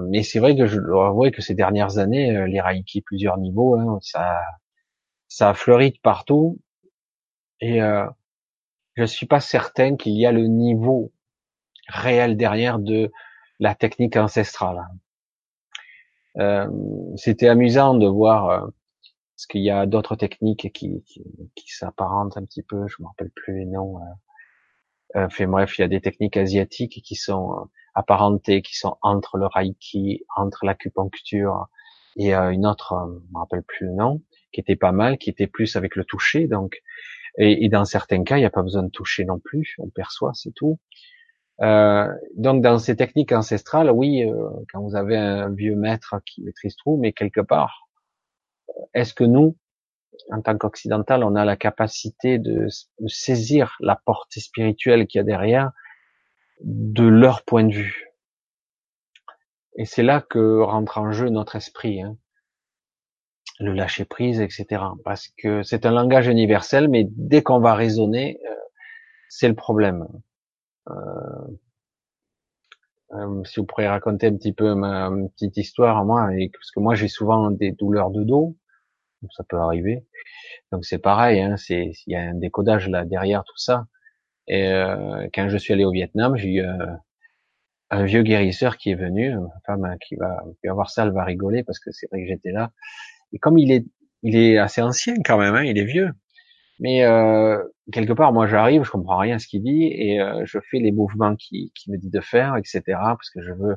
mais 0.09 0.23
c'est 0.23 0.39
vrai 0.39 0.55
que 0.57 0.65
je 0.67 0.79
dois 0.79 1.07
avouer 1.09 1.31
que 1.31 1.41
ces 1.41 1.55
dernières 1.55 1.97
années, 1.99 2.47
les 2.47 2.61
Reiki 2.61 3.01
plusieurs 3.01 3.37
niveaux, 3.37 3.75
hein, 3.79 3.99
ça 4.01 4.41
ça 5.27 5.49
a 5.49 5.53
fleuri 5.53 5.91
de 5.91 5.99
partout. 6.03 6.59
Et 7.61 7.79
je 8.95 9.05
suis 9.05 9.27
pas 9.27 9.41
certain 9.41 9.95
qu'il 9.97 10.13
y 10.13 10.25
a 10.25 10.31
le 10.31 10.47
niveau 10.47 11.11
réel 11.87 12.37
derrière 12.37 12.79
de 12.79 13.11
la 13.59 13.75
technique 13.75 14.17
ancestrale. 14.17 14.87
C'était 17.15 17.47
amusant 17.47 17.95
de 17.95 18.07
voir 18.07 18.69
parce 19.39 19.47
qu'il 19.47 19.61
y 19.61 19.69
a 19.69 19.85
d'autres 19.85 20.17
techniques 20.17 20.69
qui, 20.73 21.01
qui, 21.03 21.23
qui 21.55 21.71
s'apparentent 21.71 22.35
un 22.35 22.43
petit 22.43 22.61
peu, 22.61 22.87
je 22.89 23.01
me 23.01 23.07
rappelle 23.07 23.31
plus 23.31 23.59
les 23.59 23.65
noms. 23.65 23.97
Euh, 25.15 25.25
enfin 25.27 25.47
bref, 25.47 25.77
il 25.77 25.81
y 25.81 25.85
a 25.85 25.87
des 25.87 26.01
techniques 26.01 26.35
asiatiques 26.35 27.01
qui 27.01 27.15
sont 27.15 27.53
euh, 27.53 27.63
apparentées, 27.95 28.61
qui 28.61 28.77
sont 28.77 28.97
entre 29.01 29.37
le 29.37 29.47
reiki, 29.47 30.25
entre 30.35 30.65
l'acupuncture 30.65 31.67
et 32.17 32.35
euh, 32.35 32.51
une 32.51 32.65
autre, 32.65 32.91
euh, 32.91 33.19
je 33.25 33.33
me 33.33 33.39
rappelle 33.39 33.63
plus 33.63 33.87
le 33.87 33.93
nom, 33.93 34.21
qui 34.51 34.59
était 34.59 34.75
pas 34.75 34.91
mal, 34.91 35.17
qui 35.17 35.29
était 35.29 35.47
plus 35.47 35.77
avec 35.77 35.95
le 35.95 36.03
toucher. 36.03 36.47
Donc, 36.47 36.81
et, 37.37 37.63
et 37.63 37.69
dans 37.69 37.85
certains 37.85 38.25
cas, 38.25 38.35
il 38.35 38.41
n'y 38.41 38.45
a 38.45 38.49
pas 38.49 38.61
besoin 38.61 38.83
de 38.83 38.89
toucher 38.89 39.23
non 39.23 39.39
plus, 39.39 39.75
on 39.77 39.89
perçoit, 39.89 40.33
c'est 40.33 40.51
tout. 40.53 40.79
Euh, 41.61 42.07
donc 42.35 42.61
dans 42.61 42.79
ces 42.79 42.95
techniques 42.95 43.33
ancestrales, 43.33 43.91
oui, 43.91 44.23
euh, 44.23 44.49
quand 44.71 44.81
vous 44.81 44.95
avez 44.95 45.17
un 45.17 45.49
vieux 45.49 45.75
maître 45.75 46.15
qui 46.25 46.41
maîtrise 46.41 46.75
tout, 46.77 46.97
mais 46.97 47.11
quelque 47.11 47.41
part, 47.41 47.89
est-ce 48.93 49.13
que 49.13 49.25
nous, 49.25 49.57
en 50.31 50.41
tant 50.41 50.57
qu'occidental, 50.57 51.23
on 51.23 51.35
a 51.35 51.43
la 51.43 51.57
capacité 51.57 52.39
de, 52.39 52.67
saisir 53.07 53.75
la 53.81 53.97
portée 54.05 54.39
spirituelle 54.39 55.05
qu'il 55.07 55.19
y 55.19 55.21
a 55.21 55.25
derrière 55.25 55.71
de 56.61 57.03
leur 57.03 57.43
point 57.43 57.65
de 57.65 57.73
vue? 57.73 58.05
Et 59.75 59.85
c'est 59.85 60.03
là 60.03 60.21
que 60.21 60.61
rentre 60.61 60.97
en 60.97 61.11
jeu 61.11 61.29
notre 61.29 61.55
esprit, 61.55 62.01
hein. 62.01 62.17
le 63.59 63.73
lâcher 63.73 64.05
prise, 64.05 64.39
etc. 64.39 64.83
Parce 65.03 65.29
que 65.37 65.63
c'est 65.63 65.85
un 65.85 65.91
langage 65.91 66.27
universel, 66.27 66.89
mais 66.89 67.05
dès 67.09 67.43
qu'on 67.43 67.59
va 67.59 67.75
raisonner, 67.75 68.39
euh, 68.45 68.55
c'est 69.29 69.47
le 69.47 69.55
problème. 69.55 70.07
Euh, 70.89 71.47
euh, 73.13 73.43
si 73.43 73.59
vous 73.59 73.65
pourriez 73.65 73.87
raconter 73.87 74.27
un 74.27 74.35
petit 74.35 74.53
peu 74.53 74.75
ma, 74.75 75.09
petite 75.35 75.57
histoire 75.57 76.05
moi, 76.05 76.29
et, 76.37 76.49
parce 76.49 76.71
que 76.71 76.79
moi 76.79 76.95
j'ai 76.95 77.07
souvent 77.07 77.49
des 77.49 77.71
douleurs 77.71 78.11
de 78.11 78.23
dos, 78.23 78.55
ça 79.31 79.43
peut 79.43 79.57
arriver. 79.57 80.05
Donc 80.71 80.85
c'est 80.85 80.99
pareil, 80.99 81.41
hein, 81.41 81.57
c'est 81.57 81.91
il 82.07 82.13
y 82.13 82.15
a 82.15 82.21
un 82.21 82.35
décodage 82.35 82.87
là 82.89 83.05
derrière 83.05 83.43
tout 83.43 83.57
ça. 83.57 83.87
Et 84.47 84.67
euh, 84.67 85.27
quand 85.33 85.49
je 85.49 85.57
suis 85.57 85.73
allé 85.73 85.85
au 85.85 85.91
Vietnam, 85.91 86.35
j'ai 86.37 86.49
eu 86.49 86.61
euh, 86.61 86.85
un 87.91 88.03
vieux 88.05 88.23
guérisseur 88.23 88.77
qui 88.77 88.91
est 88.91 88.95
venu, 88.95 89.35
ma 89.35 89.49
femme 89.65 89.85
hein, 89.85 89.97
qui 90.07 90.15
va, 90.15 90.43
qui 90.61 90.67
va 90.67 90.73
voir 90.73 90.89
ça, 90.89 91.03
elle 91.03 91.11
va 91.11 91.23
rigoler 91.23 91.63
parce 91.63 91.79
que 91.79 91.91
c'est 91.91 92.07
vrai 92.11 92.21
que 92.21 92.27
j'étais 92.27 92.51
là. 92.51 92.71
Et 93.33 93.39
comme 93.39 93.57
il 93.57 93.71
est, 93.71 93.85
il 94.23 94.35
est 94.35 94.57
assez 94.57 94.81
ancien 94.81 95.15
quand 95.25 95.37
même, 95.37 95.55
hein, 95.55 95.63
il 95.63 95.77
est 95.77 95.85
vieux. 95.85 96.11
Mais 96.79 97.03
euh, 97.03 97.61
quelque 97.91 98.13
part, 98.13 98.31
moi 98.31 98.47
j'arrive, 98.47 98.83
je 98.83 98.91
comprends 98.91 99.17
rien 99.17 99.35
à 99.35 99.39
ce 99.39 99.47
qu'il 99.47 99.63
dit 99.63 99.85
et 99.85 100.21
euh, 100.21 100.43
je 100.45 100.59
fais 100.71 100.79
les 100.79 100.91
mouvements 100.91 101.35
qu'il 101.35 101.71
qui 101.73 101.91
me 101.91 101.97
dit 101.97 102.09
de 102.09 102.21
faire, 102.21 102.55
etc. 102.55 102.81
Parce 102.87 103.29
que 103.29 103.41
je 103.41 103.51
veux 103.51 103.75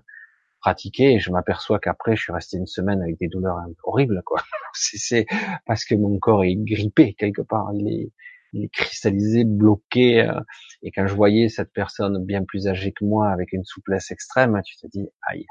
pratiquer 0.61 1.15
et 1.15 1.19
je 1.19 1.33
m'aperçois 1.33 1.81
qu'après 1.81 2.15
je 2.17 2.23
suis 2.23 2.33
resté 2.33 2.57
une 2.57 2.67
semaine 2.67 3.03
avec 3.03 3.19
des 3.19 3.29
douleurs 3.29 3.59
horribles 3.83 4.23
quoi. 4.25 4.41
C'est 4.75 5.27
parce 5.67 5.85
que 5.85 5.95
mon 5.97 6.19
corps 6.19 6.45
est 6.45 6.55
grippé 6.57 7.15
quelque 7.15 7.43
part, 7.43 7.71
il 7.75 7.88
est, 7.88 8.12
il 8.53 8.65
est 8.65 8.69
cristallisé, 8.73 9.45
bloqué. 9.45 10.23
Euh, 10.23 10.41
et 10.83 10.93
quand 10.93 11.07
je 11.07 11.15
voyais 11.15 11.49
cette 11.49 11.73
personne 11.73 12.25
bien 12.25 12.45
plus 12.45 12.69
âgée 12.69 12.93
que 12.93 13.05
moi 13.05 13.31
avec 13.31 13.53
une 13.53 13.65
souplesse 13.65 14.11
extrême, 14.12 14.61
tu 14.65 14.77
te 14.77 14.87
dis 14.87 15.09
aïe. 15.29 15.47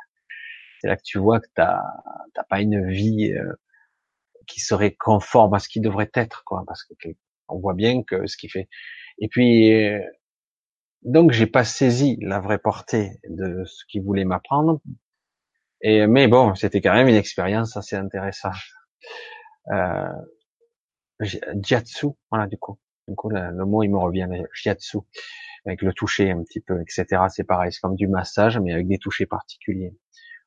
C'est 0.79 0.87
là 0.87 0.95
que 0.95 1.03
tu 1.03 1.19
vois 1.19 1.39
que 1.39 1.47
t'as 1.53 1.81
pas 2.49 2.61
une 2.61 2.89
vie 2.89 3.33
euh, 3.33 3.53
qui 4.47 4.61
serait 4.61 4.93
conforme 4.93 5.53
à 5.53 5.59
ce 5.59 5.69
qui 5.69 5.79
devrait 5.79 6.09
être 6.13 6.43
quoi, 6.43 6.63
parce 6.65 6.83
que 6.83 6.93
on 7.51 7.59
voit 7.59 7.73
bien 7.73 8.03
que 8.03 8.27
ce 8.27 8.37
qui 8.37 8.49
fait. 8.49 8.67
Et 9.19 9.27
puis 9.27 9.73
euh, 9.73 9.99
donc 11.03 11.31
j'ai 11.31 11.47
pas 11.47 11.63
saisi 11.63 12.17
la 12.21 12.39
vraie 12.39 12.59
portée 12.59 13.19
de 13.27 13.63
ce 13.65 13.85
qu'il 13.85 14.03
voulait 14.03 14.25
m'apprendre. 14.25 14.81
Et 15.81 16.07
mais 16.07 16.27
bon, 16.27 16.55
c'était 16.55 16.81
quand 16.81 16.93
même 16.93 17.07
une 17.07 17.15
expérience 17.15 17.75
assez 17.77 17.95
intéressante. 17.95 18.53
Euh, 19.71 20.09
jiatsu, 21.19 22.07
voilà 22.29 22.47
du 22.47 22.57
coup. 22.57 22.79
Du 23.07 23.15
coup, 23.15 23.29
le, 23.29 23.65
mot 23.65 23.83
il 23.83 23.89
me 23.89 23.97
revient, 23.97 24.27
jiatsu, 24.53 24.99
avec 25.65 25.81
le 25.81 25.91
toucher 25.93 26.31
un 26.31 26.43
petit 26.43 26.61
peu, 26.61 26.81
etc. 26.81 27.23
C'est 27.29 27.43
pareil, 27.43 27.71
c'est 27.73 27.81
comme 27.81 27.95
du 27.95 28.07
massage, 28.07 28.59
mais 28.59 28.73
avec 28.73 28.87
des 28.87 28.99
touchés 28.99 29.25
particuliers. 29.25 29.95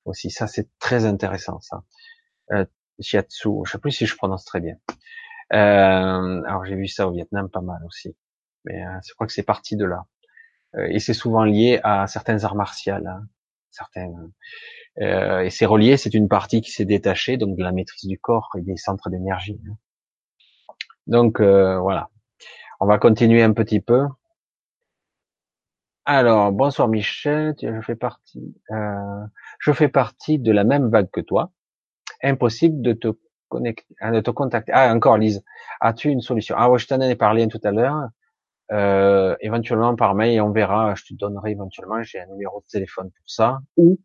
Aussi, 0.04 0.30
ça 0.30 0.46
c'est 0.46 0.68
très 0.78 1.04
intéressant 1.04 1.60
ça. 1.60 1.82
Euh, 2.52 2.64
jiatsu, 2.98 3.48
je 3.64 3.72
sais 3.72 3.78
plus 3.78 3.92
si 3.92 4.06
je 4.06 4.16
prononce 4.16 4.44
très 4.44 4.60
bien. 4.60 4.76
Euh, 5.52 6.42
alors 6.46 6.64
j'ai 6.64 6.74
vu 6.74 6.88
ça 6.88 7.06
au 7.06 7.12
Vietnam 7.12 7.48
pas 7.50 7.60
mal 7.60 7.82
aussi, 7.86 8.16
mais 8.64 8.84
euh, 8.84 8.98
je 9.06 9.14
crois 9.14 9.26
que 9.26 9.32
c'est 9.32 9.42
parti 9.42 9.76
de 9.76 9.84
là. 9.84 10.04
Euh, 10.76 10.86
et 10.90 10.98
c'est 10.98 11.14
souvent 11.14 11.44
lié 11.44 11.80
à 11.84 12.06
certains 12.06 12.44
arts 12.44 12.56
martiaux, 12.56 12.94
hein, 12.94 13.26
certaines. 13.70 14.32
Et 14.96 15.50
c'est 15.50 15.66
relié, 15.66 15.96
c'est 15.96 16.14
une 16.14 16.28
partie 16.28 16.60
qui 16.60 16.70
s'est 16.70 16.84
détachée 16.84 17.36
donc 17.36 17.56
de 17.56 17.64
la 17.64 17.72
maîtrise 17.72 18.08
du 18.08 18.16
corps 18.16 18.50
et 18.56 18.62
des 18.62 18.76
centres 18.76 19.10
d'énergie. 19.10 19.60
Hein. 19.68 19.74
Donc 21.08 21.40
voilà, 21.40 22.10
on 22.78 22.86
va 22.86 22.98
continuer 22.98 23.42
un 23.42 23.52
petit 23.52 23.80
peu. 23.80 24.06
Alors 26.06 26.52
bonsoir 26.52 26.86
Michel, 26.86 27.54
je 27.62 27.80
fais 27.80 27.96
partie, 27.96 28.54
euh, 28.70 29.24
je 29.58 29.72
fais 29.72 29.88
partie 29.88 30.38
de 30.38 30.52
la 30.52 30.62
même 30.62 30.90
vague 30.90 31.10
que 31.10 31.22
toi. 31.22 31.50
Impossible 32.22 32.82
de 32.82 32.92
te 32.92 33.08
connecter, 33.48 33.86
de 34.02 34.20
te 34.20 34.30
contacter. 34.30 34.72
Ah 34.74 34.92
encore 34.92 35.18
Lise, 35.18 35.44
as-tu 35.80 36.08
une 36.10 36.20
solution? 36.20 36.56
Ah 36.58 36.70
ouais, 36.70 36.78
je 36.78 36.86
t'en 36.86 37.00
ai 37.00 37.14
parlé 37.16 37.48
tout 37.48 37.60
à 37.64 37.70
l'heure. 37.70 38.08
Euh, 38.72 39.36
éventuellement 39.40 39.94
par 39.96 40.14
mail, 40.14 40.40
on 40.40 40.50
verra. 40.50 40.94
Je 40.94 41.04
te 41.04 41.14
donnerai 41.14 41.52
éventuellement. 41.52 42.02
J'ai 42.02 42.20
un 42.20 42.26
numéro 42.26 42.60
de 42.60 42.66
téléphone 42.66 43.10
pour 43.10 43.24
ça. 43.26 43.58
Ou 43.76 43.98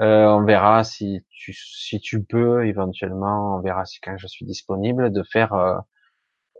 euh, 0.00 0.26
on 0.26 0.44
verra 0.44 0.82
si 0.82 1.24
tu 1.30 1.52
si 1.52 2.00
tu 2.00 2.22
peux 2.24 2.66
éventuellement. 2.66 3.56
On 3.56 3.60
verra 3.60 3.84
si 3.84 4.00
quand 4.00 4.16
je 4.16 4.26
suis 4.26 4.44
disponible 4.44 5.12
de 5.12 5.22
faire 5.22 5.52
euh, 5.54 5.78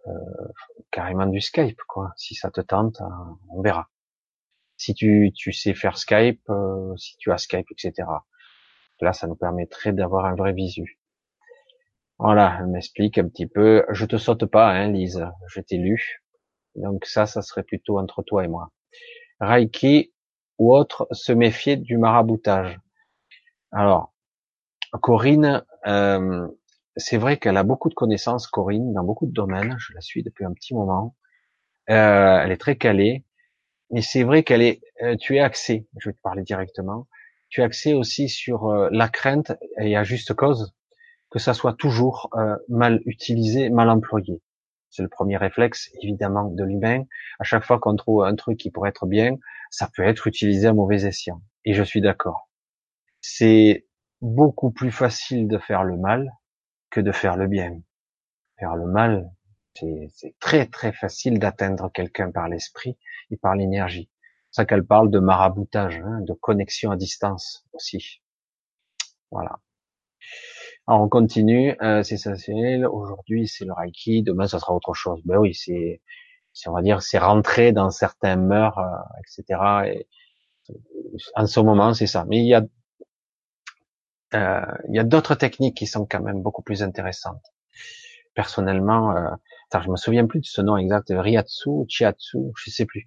euh 0.06 0.12
carrément 0.90 1.26
du 1.26 1.40
Skype 1.40 1.80
quoi. 1.88 2.12
Si 2.16 2.34
ça 2.34 2.50
te 2.50 2.60
tente, 2.60 3.02
on 3.50 3.62
verra. 3.62 3.88
Si 4.76 4.94
tu 4.94 5.32
tu 5.34 5.52
sais 5.52 5.74
faire 5.74 5.98
Skype, 5.98 6.42
euh, 6.50 6.96
si 6.96 7.16
tu 7.18 7.32
as 7.32 7.38
Skype, 7.38 7.66
etc. 7.72 8.06
Là, 9.00 9.12
ça 9.12 9.26
nous 9.26 9.36
permettrait 9.36 9.92
d'avoir 9.92 10.26
un 10.26 10.34
vrai 10.34 10.52
visu. 10.52 10.98
Voilà, 12.18 12.58
elle 12.60 12.68
m'explique 12.68 13.18
un 13.18 13.28
petit 13.28 13.46
peu. 13.46 13.84
Je 13.90 14.06
te 14.06 14.16
saute 14.16 14.46
pas, 14.46 14.70
hein, 14.70 14.90
Lise. 14.90 15.26
Je 15.48 15.60
t'ai 15.60 15.76
lu. 15.76 16.22
Donc 16.76 17.06
ça, 17.06 17.26
ça 17.26 17.42
serait 17.42 17.62
plutôt 17.62 17.98
entre 17.98 18.22
toi 18.22 18.44
et 18.44 18.48
moi. 18.48 18.70
Reiki 19.40 20.12
ou 20.58 20.72
autre, 20.72 21.08
se 21.10 21.32
méfier 21.32 21.76
du 21.76 21.98
maraboutage. 21.98 22.78
Alors, 23.72 24.14
Corinne, 25.02 25.64
euh, 25.86 26.46
c'est 26.96 27.16
vrai 27.16 27.38
qu'elle 27.38 27.56
a 27.56 27.64
beaucoup 27.64 27.88
de 27.88 27.94
connaissances, 27.94 28.46
Corinne, 28.46 28.92
dans 28.92 29.02
beaucoup 29.02 29.26
de 29.26 29.32
domaines. 29.32 29.76
Je 29.78 29.92
la 29.94 30.00
suis 30.00 30.22
depuis 30.22 30.44
un 30.44 30.52
petit 30.52 30.74
moment. 30.74 31.16
Euh, 31.90 32.40
elle 32.42 32.52
est 32.52 32.60
très 32.60 32.76
calée, 32.76 33.24
mais 33.90 34.02
c'est 34.02 34.22
vrai 34.22 34.44
qu'elle 34.44 34.62
est. 34.62 34.80
Euh, 35.02 35.16
tu 35.16 35.36
es 35.36 35.40
axé. 35.40 35.88
Je 35.98 36.10
vais 36.10 36.14
te 36.14 36.20
parler 36.20 36.42
directement. 36.44 37.08
Tu 37.48 37.60
es 37.60 37.64
axé 37.64 37.94
aussi 37.94 38.28
sur 38.28 38.72
la 38.90 39.08
crainte 39.08 39.52
et 39.78 39.96
à 39.96 40.04
juste 40.04 40.34
cause 40.34 40.74
que 41.34 41.40
ça 41.40 41.52
soit 41.52 41.72
toujours 41.72 42.30
mal 42.68 43.02
utilisé, 43.06 43.68
mal 43.68 43.90
employé. 43.90 44.40
C'est 44.90 45.02
le 45.02 45.08
premier 45.08 45.36
réflexe, 45.36 45.90
évidemment, 46.00 46.44
de 46.44 46.62
l'humain. 46.62 47.02
À 47.40 47.42
chaque 47.42 47.64
fois 47.64 47.80
qu'on 47.80 47.96
trouve 47.96 48.22
un 48.22 48.36
truc 48.36 48.56
qui 48.56 48.70
pourrait 48.70 48.90
être 48.90 49.06
bien, 49.06 49.36
ça 49.68 49.90
peut 49.92 50.04
être 50.04 50.28
utilisé 50.28 50.68
à 50.68 50.72
mauvais 50.72 51.02
escient. 51.02 51.42
Et 51.64 51.74
je 51.74 51.82
suis 51.82 52.00
d'accord. 52.00 52.48
C'est 53.20 53.84
beaucoup 54.20 54.70
plus 54.70 54.92
facile 54.92 55.48
de 55.48 55.58
faire 55.58 55.82
le 55.82 55.96
mal 55.96 56.30
que 56.90 57.00
de 57.00 57.10
faire 57.10 57.36
le 57.36 57.48
bien. 57.48 57.80
Faire 58.60 58.76
le 58.76 58.86
mal, 58.86 59.28
c'est 59.74 60.36
très 60.38 60.66
très 60.66 60.92
facile 60.92 61.40
d'atteindre 61.40 61.90
quelqu'un 61.92 62.30
par 62.30 62.48
l'esprit 62.48 62.96
et 63.32 63.36
par 63.36 63.56
l'énergie. 63.56 64.08
C'est 64.52 64.62
ça 64.62 64.66
qu'elle 64.66 64.86
parle 64.86 65.10
de 65.10 65.18
maraboutage, 65.18 65.96
hein, 65.96 66.20
de 66.20 66.32
connexion 66.32 66.92
à 66.92 66.96
distance 66.96 67.66
aussi. 67.72 68.22
Voilà. 69.32 69.58
Alors 70.86 71.00
on 71.00 71.08
continue, 71.08 71.74
euh, 71.82 72.02
c'est 72.02 72.16
essentiel. 72.16 72.86
Aujourd'hui 72.86 73.48
c'est 73.48 73.64
le 73.64 73.72
Reiki, 73.72 74.22
demain 74.22 74.46
ça 74.46 74.58
sera 74.58 74.74
autre 74.74 74.92
chose. 74.92 75.20
Ben 75.24 75.38
oui, 75.38 75.54
c'est, 75.54 76.02
on 76.66 76.72
va 76.72 76.82
dire, 76.82 77.02
c'est 77.02 77.18
rentré 77.18 77.72
dans 77.72 77.90
certains 77.90 78.36
mœurs, 78.36 78.78
euh, 78.78 78.84
etc. 79.20 79.60
Et 79.86 80.06
en 81.36 81.46
ce 81.46 81.60
moment 81.60 81.94
c'est 81.94 82.06
ça. 82.06 82.26
Mais 82.28 82.38
il 82.38 82.46
y 82.46 82.54
a, 82.54 82.62
euh, 84.34 84.60
il 84.88 84.94
y 84.94 84.98
a 84.98 85.04
d'autres 85.04 85.34
techniques 85.34 85.76
qui 85.76 85.86
sont 85.86 86.06
quand 86.06 86.20
même 86.20 86.42
beaucoup 86.42 86.62
plus 86.62 86.82
intéressantes. 86.82 87.42
Personnellement, 88.34 89.16
euh, 89.16 89.30
je 89.82 89.90
me 89.90 89.96
souviens 89.96 90.26
plus 90.26 90.40
de 90.40 90.46
ce 90.46 90.60
nom 90.60 90.76
exact, 90.76 91.08
Ryatsu, 91.10 91.86
Chiatsu, 91.88 92.38
je 92.56 92.70
sais 92.70 92.86
plus. 92.86 93.06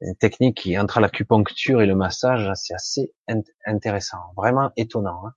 Une 0.00 0.14
technique 0.16 0.58
qui 0.58 0.78
entre 0.78 1.00
l'acupuncture 1.00 1.82
et 1.82 1.86
le 1.86 1.94
massage, 1.94 2.50
c'est 2.54 2.74
assez 2.74 3.12
intéressant, 3.66 4.18
vraiment 4.36 4.70
étonnant. 4.76 5.26
Hein. 5.26 5.32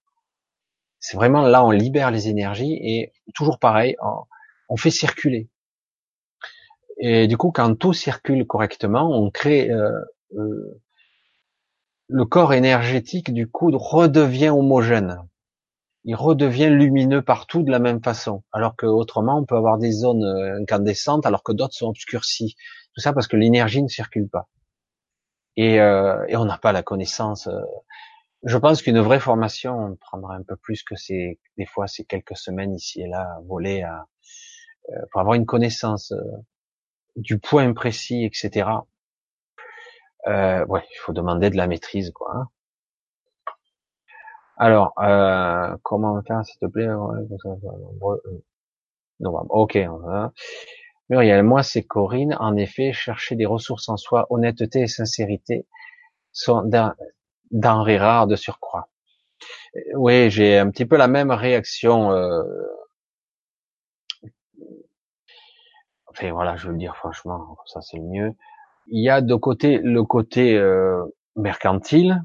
C'est 0.99 1.15
vraiment 1.15 1.41
là, 1.41 1.65
on 1.65 1.71
libère 1.71 2.11
les 2.11 2.27
énergies 2.27 2.73
et 2.73 3.13
toujours 3.33 3.59
pareil, 3.59 3.95
on, 4.69 4.77
fait 4.77 4.91
circuler. 4.91 5.49
Et 6.97 7.27
du 7.27 7.37
coup, 7.37 7.51
quand 7.51 7.75
tout 7.75 7.93
circule 7.93 8.45
correctement, 8.45 9.09
on 9.09 9.31
crée 9.31 9.71
euh, 9.71 9.97
euh, 10.35 10.81
le 12.07 12.25
corps 12.25 12.53
énergétique 12.53 13.33
du 13.33 13.47
coup 13.49 13.71
redevient 13.73 14.49
homogène. 14.49 15.17
Il 16.03 16.15
redevient 16.15 16.69
lumineux 16.69 17.21
partout 17.21 17.63
de 17.63 17.71
la 17.71 17.79
même 17.79 18.03
façon. 18.03 18.43
Alors 18.51 18.75
que 18.75 18.85
autrement, 18.85 19.37
on 19.39 19.45
peut 19.45 19.55
avoir 19.55 19.77
des 19.77 19.91
zones 19.91 20.25
euh, 20.25 20.59
incandescentes 20.59 21.25
alors 21.25 21.43
que 21.43 21.53
d'autres 21.53 21.75
sont 21.75 21.87
obscurcies. 21.87 22.55
Tout 22.93 23.01
ça 23.01 23.13
parce 23.13 23.27
que 23.27 23.37
l'énergie 23.37 23.81
ne 23.81 23.87
circule 23.87 24.27
pas. 24.29 24.49
Et, 25.55 25.75
et 25.75 26.37
on 26.37 26.45
n'a 26.45 26.57
pas 26.57 26.71
la 26.71 26.83
connaissance 26.83 27.49
je 28.43 28.57
pense 28.57 28.81
qu'une 28.81 28.99
vraie 28.99 29.19
formation 29.19 29.97
prendra 29.99 30.35
un 30.35 30.43
peu 30.43 30.55
plus 30.55 30.83
que 30.83 30.95
ces, 30.95 31.39
des 31.57 31.65
fois, 31.65 31.87
ces 31.87 32.05
quelques 32.05 32.37
semaines 32.37 32.73
ici 32.73 33.01
et 33.01 33.07
là, 33.07 33.39
voler 33.45 33.81
à, 33.81 34.05
euh, 34.89 35.01
pour 35.11 35.21
avoir 35.21 35.35
une 35.35 35.45
connaissance 35.45 36.11
euh, 36.11 36.23
du 37.15 37.39
point 37.39 37.73
précis, 37.73 38.23
etc. 38.25 38.69
Euh, 40.27 40.65
ouais, 40.65 40.83
il 40.91 40.97
faut 40.99 41.13
demander 41.13 41.49
de 41.49 41.57
la 41.57 41.67
maîtrise, 41.67 42.11
quoi. 42.11 42.31
Hein. 42.35 42.47
Alors, 44.57 44.93
euh, 44.99 45.75
comment 45.83 46.21
faire, 46.23 46.45
s'il 46.45 46.59
te 46.59 46.65
plaît? 46.65 46.87
Novembre. 49.19 49.47
Ok. 49.49 49.77
Muriel, 51.09 51.43
moi 51.43 51.63
c'est 51.63 51.83
Corinne. 51.83 52.35
En 52.39 52.55
effet, 52.55 52.93
chercher 52.93 53.35
des 53.35 53.45
ressources 53.45 53.89
en 53.89 53.97
soi, 53.97 54.27
honnêteté 54.29 54.81
et 54.81 54.87
sincérité 54.87 55.65
sont 56.31 56.63
denrées 57.51 57.97
rares 57.97 58.27
de 58.27 58.35
surcroît. 58.35 58.89
Oui, 59.95 60.29
j'ai 60.29 60.57
un 60.57 60.69
petit 60.71 60.85
peu 60.85 60.97
la 60.97 61.07
même 61.07 61.31
réaction. 61.31 62.11
Euh... 62.11 62.43
Enfin 66.07 66.31
voilà, 66.31 66.55
je 66.57 66.67
veux 66.69 66.77
dire 66.77 66.95
franchement, 66.97 67.57
ça 67.65 67.81
c'est 67.81 67.97
le 67.97 68.03
mieux. 68.03 68.31
Il 68.87 69.03
y 69.03 69.09
a 69.09 69.21
de 69.21 69.35
côté 69.35 69.79
le 69.79 70.03
côté 70.03 70.57
euh, 70.57 71.03
mercantile. 71.35 72.23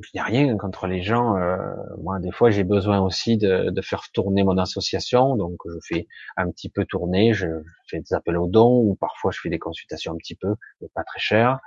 Je 0.00 0.10
n'ai 0.14 0.22
rien 0.22 0.56
contre 0.56 0.86
les 0.86 1.02
gens. 1.02 1.36
Euh, 1.36 1.58
moi, 2.00 2.20
des 2.20 2.30
fois, 2.30 2.50
j'ai 2.50 2.62
besoin 2.62 3.00
aussi 3.00 3.36
de, 3.36 3.70
de, 3.70 3.82
faire 3.82 4.04
tourner 4.12 4.44
mon 4.44 4.56
association, 4.56 5.34
donc 5.34 5.56
je 5.66 5.76
fais 5.82 6.06
un 6.36 6.48
petit 6.52 6.68
peu 6.68 6.84
tourner. 6.84 7.34
Je, 7.34 7.48
fais 7.88 7.98
des 7.98 8.14
appels 8.14 8.36
aux 8.36 8.46
dons 8.46 8.78
ou 8.78 8.94
parfois 8.94 9.32
je 9.32 9.40
fais 9.40 9.48
des 9.48 9.58
consultations 9.58 10.12
un 10.12 10.16
petit 10.16 10.36
peu, 10.36 10.54
mais 10.80 10.88
pas 10.94 11.02
très 11.02 11.18
cher. 11.18 11.58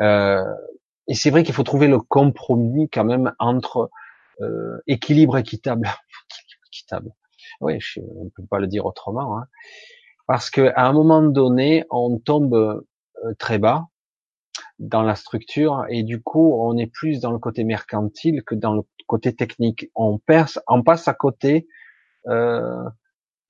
Euh, 0.00 0.42
et 1.08 1.14
c'est 1.14 1.30
vrai 1.30 1.42
qu'il 1.42 1.54
faut 1.54 1.62
trouver 1.62 1.88
le 1.88 1.98
compromis 2.00 2.88
quand 2.88 3.04
même 3.04 3.32
entre 3.38 3.90
euh, 4.40 4.78
équilibre 4.86 5.36
équitable, 5.38 5.88
équitable, 6.68 7.12
Oui, 7.60 7.80
je, 7.80 8.00
on 8.00 8.24
ne 8.24 8.30
peut 8.30 8.44
pas 8.48 8.60
le 8.60 8.66
dire 8.66 8.86
autrement. 8.86 9.38
Hein. 9.38 9.46
Parce 10.26 10.50
que 10.50 10.72
à 10.76 10.86
un 10.86 10.92
moment 10.92 11.22
donné, 11.22 11.84
on 11.90 12.18
tombe 12.18 12.54
euh, 12.54 13.34
très 13.38 13.58
bas 13.58 13.88
dans 14.78 15.02
la 15.02 15.16
structure 15.16 15.84
et 15.88 16.02
du 16.02 16.22
coup, 16.22 16.54
on 16.60 16.76
est 16.76 16.86
plus 16.86 17.20
dans 17.20 17.32
le 17.32 17.38
côté 17.38 17.64
mercantile 17.64 18.42
que 18.44 18.54
dans 18.54 18.74
le 18.74 18.82
côté 19.06 19.34
technique. 19.34 19.90
On 19.96 20.18
perce, 20.18 20.60
on 20.68 20.82
passe 20.82 21.08
à 21.08 21.14
côté 21.14 21.66
euh, 22.28 22.84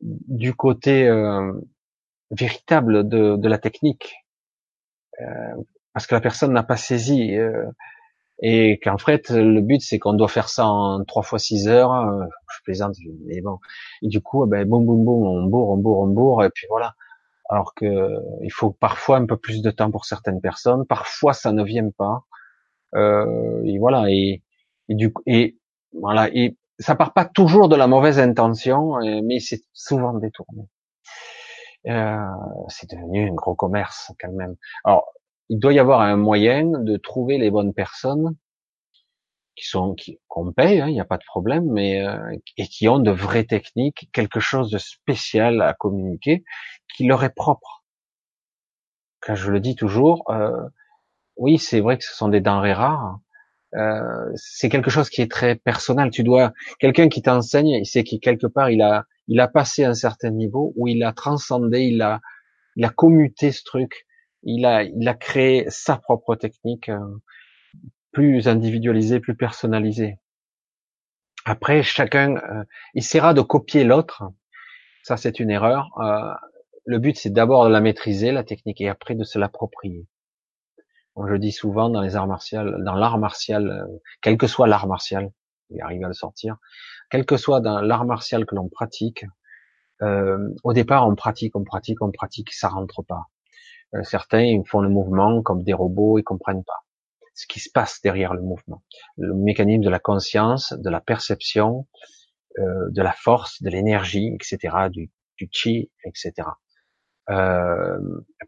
du 0.00 0.54
côté 0.54 1.06
euh, 1.06 1.52
véritable 2.30 3.08
de, 3.08 3.36
de, 3.36 3.48
la 3.48 3.58
technique, 3.58 4.14
euh, 5.20 5.56
parce 5.98 6.06
que 6.06 6.14
la 6.14 6.20
personne 6.20 6.52
n'a 6.52 6.62
pas 6.62 6.76
saisi. 6.76 7.34
Euh, 7.36 7.64
et 8.40 8.78
qu'en 8.78 8.98
fait, 8.98 9.30
le 9.30 9.60
but, 9.60 9.82
c'est 9.82 9.98
qu'on 9.98 10.12
doit 10.12 10.28
faire 10.28 10.48
ça 10.48 10.64
en 10.64 11.04
trois 11.04 11.24
fois 11.24 11.40
six 11.40 11.66
heures. 11.66 11.92
Euh, 11.92 12.24
je 12.54 12.62
plaisante, 12.62 12.94
mais 13.26 13.40
bon. 13.40 13.58
Et 14.02 14.06
du 14.06 14.20
coup, 14.20 14.46
ben, 14.46 14.64
boum, 14.64 14.86
boum, 14.86 15.04
boum, 15.04 15.26
on 15.26 15.42
bourre, 15.46 15.70
on 15.70 15.76
bourre, 15.76 15.98
on 15.98 16.06
bourre, 16.06 16.44
et 16.44 16.50
puis 16.50 16.68
voilà. 16.70 16.94
Alors 17.50 17.74
que 17.74 18.14
il 18.44 18.52
faut 18.52 18.70
parfois 18.70 19.16
un 19.16 19.26
peu 19.26 19.36
plus 19.36 19.60
de 19.60 19.72
temps 19.72 19.90
pour 19.90 20.04
certaines 20.04 20.40
personnes. 20.40 20.86
Parfois, 20.86 21.32
ça 21.32 21.50
ne 21.50 21.64
vient 21.64 21.90
pas. 21.90 22.22
Euh, 22.94 23.64
et 23.64 23.78
voilà. 23.80 24.04
Et, 24.08 24.44
et 24.88 24.94
du 24.94 25.12
et 25.26 25.58
voilà. 25.92 26.28
Et 26.32 26.56
ça 26.78 26.94
part 26.94 27.12
pas 27.12 27.24
toujours 27.24 27.68
de 27.68 27.74
la 27.74 27.88
mauvaise 27.88 28.20
intention, 28.20 28.98
euh, 28.98 29.20
mais 29.24 29.40
c'est 29.40 29.62
souvent 29.72 30.14
détourné. 30.14 30.62
Euh, 31.88 32.18
c'est 32.68 32.88
devenu 32.88 33.28
un 33.28 33.34
gros 33.34 33.56
commerce 33.56 34.12
quand 34.20 34.30
même. 34.32 34.54
Alors, 34.84 35.12
il 35.48 35.58
doit 35.58 35.72
y 35.72 35.78
avoir 35.78 36.00
un 36.00 36.16
moyen 36.16 36.64
de 36.64 36.96
trouver 36.96 37.38
les 37.38 37.50
bonnes 37.50 37.74
personnes 37.74 38.36
qui 39.56 39.66
sont 39.66 39.94
qui 39.94 40.20
qu'on 40.28 40.52
paye, 40.52 40.80
hein, 40.80 40.88
il 40.88 40.94
n'y 40.94 41.00
a 41.00 41.04
pas 41.04 41.18
de 41.18 41.24
problème, 41.24 41.66
mais 41.70 42.06
euh, 42.06 42.36
et 42.56 42.66
qui 42.66 42.88
ont 42.88 43.00
de 43.00 43.10
vraies 43.10 43.44
techniques, 43.44 44.08
quelque 44.12 44.40
chose 44.40 44.70
de 44.70 44.78
spécial 44.78 45.60
à 45.62 45.74
communiquer, 45.74 46.44
qui 46.94 47.06
leur 47.06 47.24
est 47.24 47.34
propre. 47.34 47.84
Quand 49.20 49.34
je 49.34 49.50
le 49.50 49.60
dis 49.60 49.74
toujours, 49.74 50.30
euh, 50.30 50.68
oui, 51.36 51.58
c'est 51.58 51.80
vrai 51.80 51.98
que 51.98 52.04
ce 52.04 52.14
sont 52.14 52.28
des 52.28 52.40
denrées 52.40 52.72
rares. 52.72 53.18
Euh, 53.74 54.30
c'est 54.36 54.68
quelque 54.68 54.90
chose 54.90 55.10
qui 55.10 55.22
est 55.22 55.30
très 55.30 55.56
personnel. 55.56 56.10
Tu 56.10 56.22
dois 56.22 56.52
quelqu'un 56.78 57.08
qui 57.08 57.22
t'enseigne, 57.22 57.68
il 57.68 57.86
sait 57.86 58.04
qu'il 58.04 58.20
quelque 58.20 58.46
part 58.46 58.70
il 58.70 58.82
a 58.82 59.04
il 59.28 59.40
a 59.40 59.48
passé 59.48 59.84
un 59.84 59.94
certain 59.94 60.30
niveau 60.30 60.72
où 60.76 60.88
il 60.88 61.02
a 61.04 61.12
transcendé, 61.12 61.82
il 61.82 62.02
a 62.02 62.20
il 62.76 62.84
a 62.84 62.90
commuté 62.90 63.52
ce 63.52 63.62
truc 63.64 64.06
il 64.42 64.64
a, 64.66 64.82
il 64.84 65.08
a 65.08 65.14
créé 65.14 65.66
sa 65.68 65.96
propre 65.96 66.34
technique, 66.36 66.88
euh, 66.88 67.18
plus 68.12 68.48
individualisée, 68.48 69.20
plus 69.20 69.36
personnalisée. 69.36 70.18
Après, 71.44 71.82
chacun 71.82 72.36
euh, 72.36 72.64
essaiera 72.94 73.34
de 73.34 73.40
copier 73.40 73.84
l'autre. 73.84 74.24
Ça, 75.02 75.16
c'est 75.16 75.40
une 75.40 75.50
erreur. 75.50 75.88
Euh, 76.00 76.32
le 76.84 76.98
but, 76.98 77.16
c'est 77.16 77.30
d'abord 77.30 77.64
de 77.66 77.70
la 77.70 77.80
maîtriser, 77.80 78.32
la 78.32 78.44
technique, 78.44 78.80
et 78.80 78.88
après 78.88 79.14
de 79.14 79.24
se 79.24 79.38
l'approprier. 79.38 80.06
je 81.28 81.34
dis 81.34 81.52
souvent 81.52 81.90
dans 81.90 82.00
les 82.00 82.16
arts 82.16 82.26
martiaux, 82.26 82.64
dans 82.80 82.94
l'art 82.94 83.18
martial, 83.18 83.86
quel 84.22 84.38
que 84.38 84.46
soit 84.46 84.66
l'art 84.66 84.86
martial, 84.86 85.30
il 85.70 85.80
arrive 85.82 86.04
à 86.04 86.08
le 86.08 86.14
sortir, 86.14 86.56
quel 87.10 87.26
que 87.26 87.36
soit 87.36 87.60
dans 87.60 87.80
l'art 87.80 88.06
martial 88.06 88.46
que 88.46 88.54
l'on 88.54 88.68
pratique, 88.68 89.26
au 90.00 90.72
départ, 90.72 91.06
on 91.08 91.14
pratique, 91.14 91.56
on 91.56 91.64
pratique, 91.64 92.00
on 92.00 92.10
pratique, 92.10 92.52
ça 92.52 92.68
rentre 92.68 93.02
pas. 93.02 93.28
Euh, 93.94 94.02
certains 94.02 94.42
ils 94.42 94.66
font 94.66 94.80
le 94.80 94.88
mouvement 94.88 95.42
comme 95.42 95.62
des 95.62 95.72
robots, 95.72 96.18
ils 96.18 96.24
comprennent 96.24 96.64
pas 96.64 96.84
ce 97.38 97.46
qui 97.46 97.60
se 97.60 97.70
passe 97.70 98.00
derrière 98.02 98.34
le 98.34 98.42
mouvement, 98.42 98.82
le 99.16 99.32
mécanisme 99.32 99.82
de 99.84 99.90
la 99.90 100.00
conscience, 100.00 100.72
de 100.72 100.90
la 100.90 101.00
perception, 101.00 101.86
euh, 102.58 102.90
de 102.90 103.00
la 103.00 103.12
force, 103.12 103.62
de 103.62 103.70
l'énergie, 103.70 104.34
etc., 104.34 104.88
du, 104.90 105.08
du 105.36 105.48
chi, 105.52 105.88
etc. 106.04 106.48
Euh, 107.30 107.98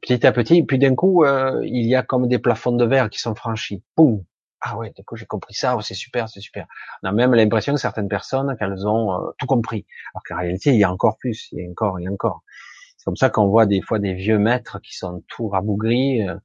petit 0.03 0.27
à 0.27 0.33
petit, 0.33 0.65
puis 0.65 0.79
d'un 0.81 0.97
coup, 0.97 1.25
euh, 1.25 1.61
il 1.65 1.87
y 1.87 1.95
a 1.95 2.03
comme 2.03 2.27
des 2.27 2.41
plafonds 2.41 2.73
de 2.73 2.85
verre 2.85 3.11
qui 3.11 3.21
sont 3.21 3.37
franchis. 3.37 3.85
Boum 3.97 4.25
Ah 4.61 4.77
ouais, 4.77 4.93
du 4.97 5.05
coup 5.05 5.15
j'ai 5.15 5.27
compris 5.27 5.55
ça, 5.55 5.77
oh, 5.77 5.81
c'est 5.83 5.95
super, 5.95 6.29
c'est 6.29 6.41
super. 6.41 6.67
On 7.05 7.09
a 7.09 7.13
même 7.13 7.33
l'impression 7.35 7.75
que 7.75 7.81
certaines 7.81 8.09
personnes, 8.09 8.57
qu'elles 8.59 8.89
ont 8.89 9.15
euh, 9.15 9.31
tout 9.39 9.47
compris, 9.47 9.87
alors 10.13 10.23
qu'en 10.27 10.39
réalité, 10.39 10.71
il 10.71 10.81
y 10.81 10.85
a 10.85 10.91
encore 10.91 11.17
plus, 11.19 11.49
il 11.53 11.63
y 11.63 11.67
a 11.67 11.71
encore, 11.71 12.01
il 12.01 12.05
y 12.05 12.09
a 12.09 12.11
encore. 12.11 12.43
C'est 13.01 13.07
comme 13.07 13.17
ça 13.17 13.31
qu'on 13.31 13.49
voit 13.49 13.65
des 13.65 13.81
fois 13.81 13.99
des 13.99 14.13
vieux 14.13 14.39
maîtres 14.39 14.79
qui 14.83 14.95
sont 14.95 15.25
tout 15.27 15.49
rabougris, 15.49 16.29
euh, 16.29 16.37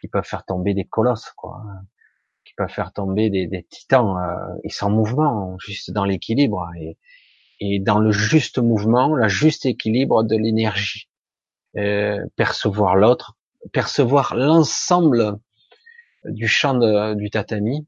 qui 0.00 0.08
peuvent 0.08 0.24
faire 0.24 0.42
tomber 0.46 0.72
des 0.72 0.86
colosses, 0.86 1.34
quoi, 1.36 1.60
hein, 1.62 1.82
qui 2.46 2.54
peuvent 2.56 2.70
faire 2.70 2.94
tomber 2.94 3.28
des, 3.28 3.46
des 3.46 3.62
titans, 3.64 4.16
euh, 4.16 4.58
et 4.64 4.70
sans 4.70 4.88
mouvement, 4.88 5.58
juste 5.58 5.90
dans 5.90 6.06
l'équilibre 6.06 6.66
et, 6.80 6.96
et 7.60 7.78
dans 7.78 7.98
le 7.98 8.10
juste 8.10 8.58
mouvement, 8.58 9.14
le 9.14 9.28
juste 9.28 9.66
équilibre 9.66 10.24
de 10.24 10.34
l'énergie, 10.34 11.10
euh, 11.76 12.24
percevoir 12.36 12.96
l'autre, 12.96 13.36
percevoir 13.74 14.34
l'ensemble 14.34 15.36
du 16.24 16.48
champ 16.48 16.72
de, 16.72 17.16
du 17.16 17.28
tatami, 17.28 17.86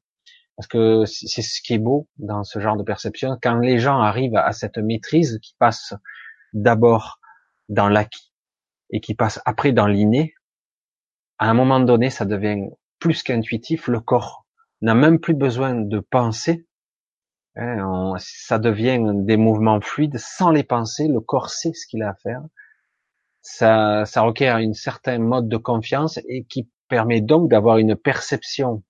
parce 0.56 0.68
que 0.68 1.06
c'est 1.06 1.40
ce 1.40 1.62
qui 1.62 1.72
est 1.72 1.78
beau 1.78 2.06
dans 2.18 2.44
ce 2.44 2.58
genre 2.60 2.76
de 2.76 2.82
perception, 2.82 3.38
quand 3.42 3.60
les 3.60 3.78
gens 3.78 3.98
arrivent 3.98 4.36
à 4.36 4.52
cette 4.52 4.76
maîtrise 4.76 5.38
qui 5.40 5.54
passe 5.58 5.94
d'abord 6.52 7.19
dans 7.70 7.88
l'acquis 7.88 8.32
et 8.90 9.00
qui 9.00 9.14
passe 9.14 9.40
après 9.46 9.72
dans 9.72 9.86
l'inné, 9.86 10.34
à 11.38 11.48
un 11.48 11.54
moment 11.54 11.80
donné, 11.80 12.10
ça 12.10 12.26
devient 12.26 12.66
plus 12.98 13.22
qu'intuitif. 13.22 13.88
Le 13.88 14.00
corps 14.00 14.44
n'a 14.82 14.94
même 14.94 15.18
plus 15.18 15.34
besoin 15.34 15.74
de 15.74 16.00
penser. 16.00 16.66
Hein, 17.56 18.14
ça 18.18 18.58
devient 18.58 19.00
des 19.14 19.36
mouvements 19.36 19.80
fluides 19.80 20.18
sans 20.18 20.50
les 20.50 20.64
penser. 20.64 21.08
Le 21.08 21.20
corps 21.20 21.48
sait 21.48 21.72
ce 21.72 21.86
qu'il 21.86 22.02
a 22.02 22.10
à 22.10 22.14
faire. 22.14 22.42
Ça, 23.40 24.04
ça 24.04 24.20
requiert 24.20 24.58
une 24.58 24.74
certaine 24.74 25.22
mode 25.22 25.48
de 25.48 25.56
confiance 25.56 26.18
et 26.28 26.44
qui 26.44 26.68
permet 26.88 27.22
donc 27.22 27.48
d'avoir 27.48 27.78
une 27.78 27.96
perception 27.96 28.82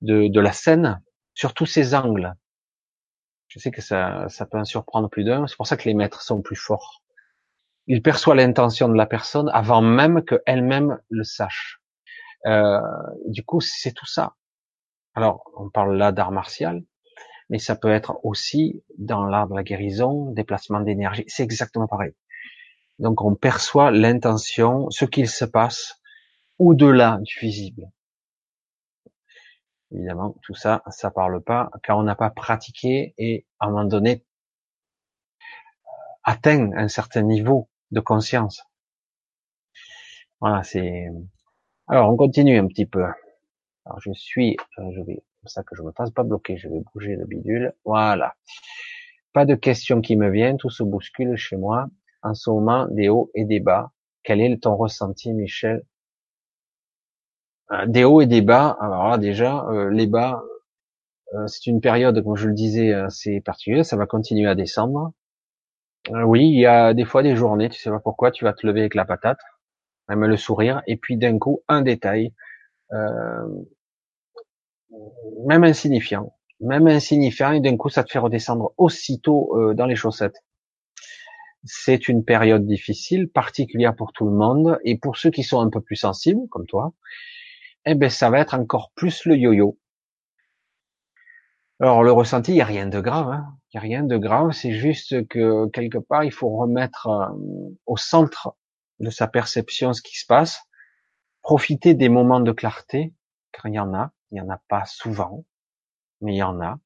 de, 0.00 0.26
de 0.26 0.40
la 0.40 0.52
scène 0.52 1.00
sur 1.34 1.54
tous 1.54 1.66
ses 1.66 1.94
angles. 1.94 2.34
Je 3.46 3.60
sais 3.60 3.70
que 3.70 3.82
ça, 3.82 4.28
ça 4.28 4.46
peut 4.46 4.58
en 4.58 4.64
surprendre 4.64 5.08
plus 5.08 5.24
d'un. 5.24 5.46
C'est 5.46 5.56
pour 5.56 5.66
ça 5.66 5.76
que 5.76 5.84
les 5.88 5.94
maîtres 5.94 6.22
sont 6.22 6.42
plus 6.42 6.56
forts 6.56 7.02
il 7.88 8.02
perçoit 8.02 8.34
l'intention 8.34 8.88
de 8.88 8.94
la 8.94 9.06
personne 9.06 9.50
avant 9.54 9.80
même 9.80 10.22
qu'elle-même 10.22 10.98
le 11.08 11.24
sache. 11.24 11.80
Euh, 12.46 12.80
du 13.26 13.42
coup, 13.42 13.60
c'est 13.62 13.92
tout 13.92 14.06
ça. 14.06 14.34
Alors, 15.14 15.50
on 15.56 15.70
parle 15.70 15.96
là 15.96 16.12
d'art 16.12 16.30
martial, 16.30 16.84
mais 17.48 17.58
ça 17.58 17.76
peut 17.76 17.90
être 17.90 18.20
aussi 18.24 18.84
dans 18.98 19.24
l'art 19.24 19.48
de 19.48 19.54
la 19.54 19.62
guérison, 19.62 20.30
déplacement 20.32 20.80
d'énergie. 20.80 21.24
C'est 21.28 21.42
exactement 21.42 21.88
pareil. 21.88 22.12
Donc, 22.98 23.22
on 23.22 23.34
perçoit 23.34 23.90
l'intention, 23.90 24.90
ce 24.90 25.06
qu'il 25.06 25.28
se 25.28 25.46
passe 25.46 26.00
au-delà 26.58 27.18
du 27.22 27.38
visible. 27.40 27.90
Évidemment, 29.92 30.36
tout 30.42 30.54
ça, 30.54 30.82
ça 30.90 31.10
parle 31.10 31.42
pas 31.42 31.70
car 31.82 31.96
on 31.96 32.02
n'a 32.02 32.16
pas 32.16 32.28
pratiqué 32.28 33.14
et 33.16 33.46
à 33.58 33.66
un 33.66 33.70
moment 33.70 33.84
donné 33.84 34.26
atteint 36.22 36.72
un 36.76 36.88
certain 36.88 37.22
niveau 37.22 37.70
de 37.90 38.00
conscience. 38.00 38.62
Voilà, 40.40 40.62
c'est. 40.62 41.08
Alors, 41.88 42.10
on 42.12 42.16
continue 42.16 42.58
un 42.58 42.66
petit 42.68 42.86
peu. 42.86 43.04
Alors, 43.86 44.00
je 44.00 44.12
suis, 44.12 44.56
euh, 44.78 44.90
je 44.96 45.02
vais, 45.02 45.22
ça 45.46 45.62
que 45.64 45.76
je 45.76 45.82
me 45.82 45.92
fasse 45.92 46.10
pas 46.10 46.22
bloquer, 46.24 46.56
je 46.58 46.68
vais 46.68 46.80
bouger 46.94 47.16
le 47.16 47.26
bidule. 47.26 47.74
Voilà. 47.84 48.34
Pas 49.32 49.46
de 49.46 49.54
questions 49.54 50.00
qui 50.02 50.16
me 50.16 50.30
viennent, 50.30 50.58
tout 50.58 50.70
se 50.70 50.82
bouscule 50.82 51.36
chez 51.36 51.56
moi. 51.56 51.88
En 52.22 52.34
ce 52.34 52.50
moment, 52.50 52.86
des 52.90 53.08
hauts 53.08 53.30
et 53.34 53.44
des 53.44 53.60
bas. 53.60 53.92
Quel 54.22 54.40
est 54.40 54.62
ton 54.62 54.76
ressenti, 54.76 55.32
Michel? 55.32 55.84
Euh, 57.72 57.86
Des 57.86 58.04
hauts 58.04 58.20
et 58.20 58.26
des 58.26 58.42
bas. 58.42 58.76
Alors 58.80 59.08
là, 59.08 59.18
déjà, 59.18 59.64
euh, 59.70 59.90
les 59.90 60.06
bas, 60.06 60.42
c'est 61.46 61.66
une 61.66 61.80
période, 61.80 62.22
comme 62.22 62.36
je 62.36 62.48
le 62.48 62.54
disais, 62.54 62.92
assez 62.92 63.40
particulière. 63.40 63.84
Ça 63.84 63.96
va 63.96 64.06
continuer 64.06 64.46
à 64.46 64.54
descendre. 64.54 65.12
Euh, 66.10 66.22
oui, 66.22 66.44
il 66.48 66.58
y 66.58 66.66
a 66.66 66.94
des 66.94 67.04
fois 67.04 67.22
des 67.22 67.36
journées, 67.36 67.68
tu 67.68 67.78
sais 67.80 67.90
pas 67.90 68.00
pourquoi, 68.00 68.30
tu 68.30 68.44
vas 68.44 68.52
te 68.52 68.66
lever 68.66 68.80
avec 68.80 68.94
la 68.94 69.04
patate, 69.04 69.40
même 70.08 70.24
le 70.24 70.36
sourire, 70.36 70.82
et 70.86 70.96
puis 70.96 71.16
d'un 71.16 71.38
coup, 71.38 71.62
un 71.68 71.82
détail, 71.82 72.32
euh, 72.92 73.46
même 75.46 75.64
insignifiant, 75.64 76.34
même 76.60 76.86
insignifiant, 76.86 77.52
et 77.52 77.60
d'un 77.60 77.76
coup, 77.76 77.88
ça 77.88 78.04
te 78.04 78.10
fait 78.10 78.18
redescendre 78.18 78.72
aussitôt 78.76 79.54
euh, 79.56 79.74
dans 79.74 79.86
les 79.86 79.96
chaussettes. 79.96 80.42
C'est 81.64 82.08
une 82.08 82.24
période 82.24 82.66
difficile, 82.66 83.28
particulière 83.28 83.94
pour 83.94 84.12
tout 84.12 84.24
le 84.24 84.34
monde, 84.34 84.78
et 84.84 84.96
pour 84.96 85.16
ceux 85.18 85.30
qui 85.30 85.42
sont 85.42 85.60
un 85.60 85.68
peu 85.68 85.80
plus 85.80 85.96
sensibles, 85.96 86.48
comme 86.50 86.66
toi, 86.66 86.92
eh 87.84 87.94
ben, 87.94 88.10
ça 88.10 88.30
va 88.30 88.38
être 88.40 88.54
encore 88.54 88.92
plus 88.94 89.24
le 89.24 89.36
yo-yo. 89.36 89.78
Alors 91.80 92.02
le 92.02 92.10
ressenti, 92.10 92.52
il 92.52 92.54
n'y 92.56 92.60
a 92.60 92.64
rien 92.64 92.86
de 92.86 93.00
grave, 93.00 93.28
hein. 93.28 93.56
il 93.72 93.76
n'y 93.76 93.78
a 93.78 93.82
rien 93.82 94.02
de 94.02 94.16
grave, 94.16 94.50
c'est 94.50 94.72
juste 94.72 95.28
que 95.28 95.68
quelque 95.68 95.98
part, 95.98 96.24
il 96.24 96.32
faut 96.32 96.50
remettre 96.50 97.06
euh, 97.06 97.28
au 97.86 97.96
centre 97.96 98.56
de 98.98 99.10
sa 99.10 99.28
perception 99.28 99.92
ce 99.92 100.02
qui 100.02 100.18
se 100.18 100.26
passe, 100.26 100.60
profiter 101.42 101.94
des 101.94 102.08
moments 102.08 102.40
de 102.40 102.50
clarté, 102.50 103.14
car 103.52 103.66
il 103.68 103.74
y 103.74 103.78
en 103.78 103.94
a, 103.94 104.10
il 104.32 104.34
n'y 104.34 104.40
en 104.40 104.50
a 104.50 104.60
pas 104.68 104.84
souvent, 104.86 105.44
mais 106.20 106.34
il 106.34 106.38
y 106.38 106.42
en 106.42 106.60
a. 106.60 106.78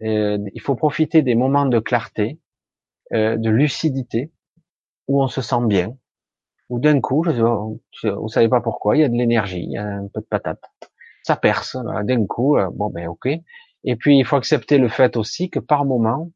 il 0.00 0.60
faut 0.60 0.76
profiter 0.76 1.22
des 1.22 1.34
moments 1.34 1.66
de 1.66 1.80
clarté, 1.80 2.40
euh, 3.12 3.36
de 3.36 3.50
lucidité, 3.50 4.32
où 5.08 5.22
on 5.22 5.28
se 5.28 5.42
sent 5.42 5.64
bien, 5.66 5.96
où 6.68 6.78
d'un 6.78 7.00
coup, 7.00 7.24
je, 7.24 8.08
vous 8.08 8.28
savez 8.28 8.48
pas 8.48 8.60
pourquoi, 8.60 8.96
il 8.96 9.00
y 9.00 9.04
a 9.04 9.08
de 9.08 9.16
l'énergie, 9.16 9.64
il 9.64 9.72
y 9.72 9.78
a 9.78 9.84
un 9.84 10.08
peu 10.08 10.20
de 10.20 10.26
patate, 10.26 10.62
ça 11.24 11.36
perce, 11.36 11.76
d'un 12.04 12.26
coup, 12.26 12.56
euh, 12.56 12.70
bon 12.72 12.88
ben 12.88 13.08
ok. 13.08 13.28
Et 13.86 13.96
puis 13.96 14.18
il 14.18 14.26
faut 14.26 14.36
accepter 14.36 14.78
le 14.78 14.88
fait 14.88 15.16
aussi 15.16 15.48
que 15.48 15.60
par 15.60 15.84
moment, 15.84 16.30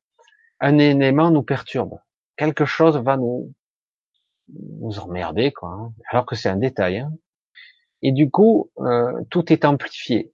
un 0.60 0.78
élément 0.78 1.30
nous 1.30 1.42
perturbe, 1.42 1.98
quelque 2.36 2.64
chose 2.64 2.96
va 2.96 3.16
nous 3.16 3.52
nous 4.48 4.98
emmerder, 4.98 5.52
quoi, 5.52 5.70
hein. 5.70 5.92
alors 6.10 6.26
que 6.26 6.36
c'est 6.36 6.48
un 6.48 6.56
détail. 6.56 6.98
Hein. 6.98 7.12
Et 8.02 8.12
du 8.12 8.30
coup, 8.30 8.70
euh, 8.78 9.22
tout 9.30 9.52
est 9.52 9.64
amplifié, 9.64 10.32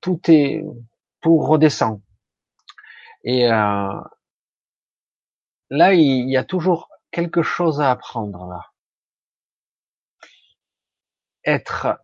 tout 0.00 0.20
est, 0.28 0.64
tout 1.20 1.38
redescend. 1.38 2.02
Et 3.24 3.50
euh, 3.50 4.00
là, 5.70 5.94
il 5.94 6.28
y 6.28 6.36
a 6.36 6.44
toujours 6.44 6.90
quelque 7.10 7.42
chose 7.42 7.80
à 7.80 7.90
apprendre 7.90 8.46
là. 8.46 8.60
Être, 11.46 12.03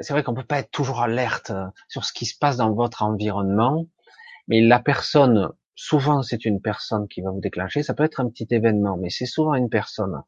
c'est 0.00 0.12
vrai 0.12 0.22
qu'on 0.22 0.34
peut 0.34 0.44
pas 0.44 0.58
être 0.58 0.70
toujours 0.70 1.00
alerte 1.00 1.52
sur 1.88 2.04
ce 2.04 2.12
qui 2.12 2.26
se 2.26 2.38
passe 2.38 2.56
dans 2.56 2.72
votre 2.72 3.02
environnement, 3.02 3.86
mais 4.48 4.60
la 4.60 4.80
personne, 4.80 5.50
souvent 5.74 6.22
c'est 6.22 6.44
une 6.44 6.60
personne 6.60 7.08
qui 7.08 7.20
va 7.20 7.30
vous 7.30 7.40
déclencher. 7.40 7.82
Ça 7.82 7.94
peut 7.94 8.04
être 8.04 8.20
un 8.20 8.28
petit 8.28 8.46
événement, 8.50 8.96
mais 8.96 9.10
c'est 9.10 9.26
souvent 9.26 9.54
une 9.54 9.70
personne 9.70 10.22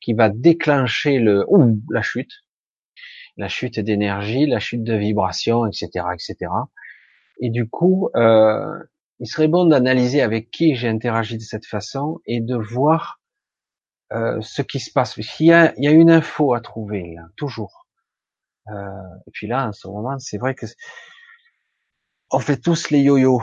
qui 0.00 0.14
va 0.14 0.28
déclencher 0.28 1.18
le 1.18 1.44
ou 1.48 1.80
la 1.90 2.02
chute, 2.02 2.32
la 3.36 3.48
chute 3.48 3.78
d'énergie, 3.78 4.46
la 4.46 4.60
chute 4.60 4.82
de 4.82 4.94
vibration, 4.94 5.66
etc., 5.66 6.06
etc. 6.14 6.50
Et 7.40 7.50
du 7.50 7.68
coup, 7.68 8.10
euh, 8.16 8.78
il 9.18 9.26
serait 9.26 9.48
bon 9.48 9.66
d'analyser 9.66 10.22
avec 10.22 10.50
qui 10.50 10.74
j'ai 10.74 10.88
interagi 10.88 11.36
de 11.36 11.42
cette 11.42 11.66
façon 11.66 12.20
et 12.26 12.40
de 12.40 12.56
voir 12.56 13.20
euh, 14.12 14.40
ce 14.40 14.62
qui 14.62 14.80
se 14.80 14.90
passe. 14.90 15.16
Il 15.38 15.46
y 15.46 15.52
a, 15.52 15.74
il 15.76 15.84
y 15.84 15.88
a 15.88 15.90
une 15.90 16.10
info 16.10 16.54
à 16.54 16.60
trouver 16.60 17.14
là, 17.14 17.28
toujours. 17.36 17.79
Euh, 18.70 19.16
et 19.26 19.30
puis 19.32 19.46
là, 19.46 19.68
en 19.68 19.72
ce 19.72 19.88
moment, 19.88 20.18
c'est 20.18 20.38
vrai 20.38 20.54
que 20.54 20.66
on 22.30 22.38
fait 22.38 22.58
tous 22.58 22.90
les 22.90 23.00
yo-yo. 23.00 23.42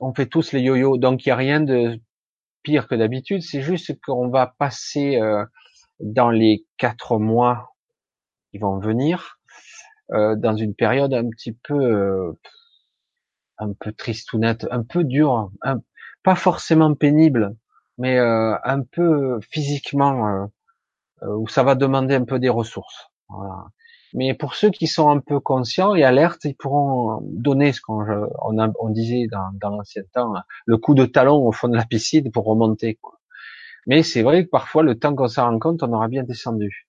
On 0.00 0.14
fait 0.14 0.26
tous 0.26 0.52
les 0.52 0.60
yo-yo. 0.60 0.98
Donc 0.98 1.24
il 1.24 1.28
n'y 1.28 1.32
a 1.32 1.36
rien 1.36 1.60
de 1.60 2.00
pire 2.62 2.88
que 2.88 2.94
d'habitude. 2.94 3.42
C'est 3.42 3.62
juste 3.62 3.98
qu'on 4.02 4.28
va 4.28 4.54
passer 4.58 5.16
euh, 5.16 5.44
dans 6.00 6.30
les 6.30 6.66
quatre 6.76 7.18
mois 7.18 7.74
qui 8.50 8.58
vont 8.58 8.78
venir 8.78 9.38
euh, 10.12 10.36
dans 10.36 10.56
une 10.56 10.74
période 10.74 11.14
un 11.14 11.28
petit 11.30 11.52
peu 11.52 11.74
euh, 11.74 12.32
un 13.58 13.72
peu 13.72 13.92
tristounette, 13.92 14.66
un 14.70 14.82
peu 14.82 15.04
dur, 15.04 15.50
un, 15.62 15.80
pas 16.22 16.34
forcément 16.34 16.94
pénible, 16.94 17.56
mais 17.98 18.18
un 18.18 18.82
peu 18.90 19.38
physiquement 19.42 20.48
où 21.22 21.46
ça 21.46 21.62
va 21.62 21.74
demander 21.74 22.14
un 22.14 22.24
peu 22.24 22.38
des 22.38 22.48
ressources. 22.48 23.10
Mais 24.14 24.34
pour 24.34 24.54
ceux 24.54 24.70
qui 24.70 24.86
sont 24.86 25.08
un 25.10 25.20
peu 25.20 25.40
conscients 25.40 25.94
et 25.94 26.02
alertes, 26.02 26.44
ils 26.44 26.56
pourront 26.56 27.20
donner 27.22 27.72
ce 27.72 27.80
qu'on 27.80 28.04
on, 28.42 28.72
on, 28.80 28.88
disait 28.90 29.26
dans, 29.30 29.50
dans 29.60 29.70
l'ancien 29.70 30.02
temps, 30.12 30.32
le 30.66 30.76
coup 30.78 30.94
de 30.94 31.04
talon 31.04 31.46
au 31.46 31.52
fond 31.52 31.68
de 31.68 31.76
la 31.76 31.84
piscine 31.84 32.30
pour 32.32 32.44
remonter. 32.44 32.96
Quoi. 32.96 33.20
Mais 33.86 34.02
c'est 34.02 34.22
vrai 34.22 34.44
que 34.44 34.50
parfois, 34.50 34.82
le 34.82 34.98
temps 34.98 35.14
qu'on 35.14 35.28
s'en 35.28 35.50
rend 35.50 35.58
compte, 35.58 35.82
on 35.82 35.92
aura 35.92 36.08
bien 36.08 36.24
descendu. 36.24 36.88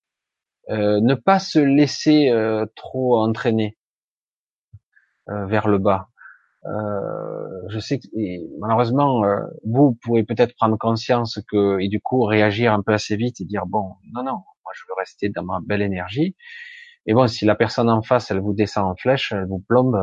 Euh, 0.69 0.99
ne 1.01 1.15
pas 1.15 1.39
se 1.39 1.59
laisser 1.59 2.30
euh, 2.30 2.65
trop 2.76 3.19
entraîner 3.19 3.78
euh, 5.30 5.45
vers 5.45 5.67
le 5.67 5.78
bas. 5.78 6.09
Euh, 6.65 7.67
je 7.69 7.80
sais 7.80 7.99
que 7.99 8.07
malheureusement, 8.59 9.24
euh, 9.24 9.39
vous 9.65 9.97
pouvez 10.03 10.24
peut-être 10.24 10.55
prendre 10.55 10.78
conscience 10.78 11.39
que 11.51 11.80
et 11.80 11.88
du 11.88 11.99
coup 11.99 12.24
réagir 12.24 12.74
un 12.74 12.82
peu 12.82 12.93
assez 12.93 13.15
vite 13.15 13.41
et 13.41 13.45
dire 13.45 13.65
bon, 13.65 13.95
non, 14.13 14.24
non, 14.24 14.34
moi 14.34 14.74
je 14.74 14.84
veux 14.88 14.93
rester 14.97 15.30
dans 15.30 15.43
ma 15.43 15.59
belle 15.63 15.82
énergie. 15.82 16.36
Et 17.08 17.14
bon, 17.14 17.28
si 17.28 17.45
la 17.45 17.56
personne 17.56 17.89
en 17.89 18.02
face, 18.02 18.32
elle 18.32 18.39
vous 18.39 18.54
descend 18.54 18.86
en 18.86 18.95
flèche, 18.95 19.32
elle 19.32 19.45
vous 19.47 19.60
plombe, 19.60 19.99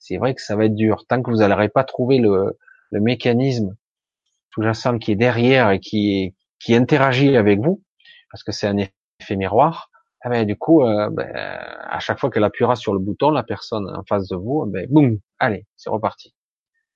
c'est 0.00 0.16
vrai 0.16 0.34
que 0.34 0.40
ça 0.40 0.56
va 0.56 0.64
être 0.64 0.74
dur. 0.74 1.04
Tant 1.06 1.22
que 1.22 1.30
vous 1.30 1.38
n'aurez 1.38 1.68
pas 1.68 1.84
trouvé 1.84 2.18
le, 2.18 2.58
le 2.90 3.00
mécanisme 3.00 3.76
sous-jacent 4.54 4.98
qui 4.98 5.12
est 5.12 5.16
derrière 5.16 5.70
et 5.70 5.80
qui, 5.80 6.34
qui 6.58 6.74
interagit 6.74 7.36
avec 7.36 7.60
vous, 7.60 7.82
parce 8.30 8.42
que 8.44 8.52
c'est 8.52 8.66
un 8.66 8.78
effet 8.78 9.36
miroir, 9.36 9.90
ah 10.24 10.28
ben, 10.28 10.46
du 10.46 10.56
coup, 10.56 10.84
euh, 10.84 11.10
ben, 11.10 11.28
à 11.34 11.98
chaque 11.98 12.20
fois 12.20 12.30
qu'elle 12.30 12.44
appuiera 12.44 12.76
sur 12.76 12.92
le 12.92 13.00
bouton, 13.00 13.30
la 13.30 13.42
personne 13.42 13.88
en 13.90 14.04
face 14.04 14.28
de 14.28 14.36
vous, 14.36 14.64
ben, 14.66 14.86
boum, 14.88 15.18
allez, 15.40 15.66
c'est 15.76 15.90
reparti. 15.90 16.34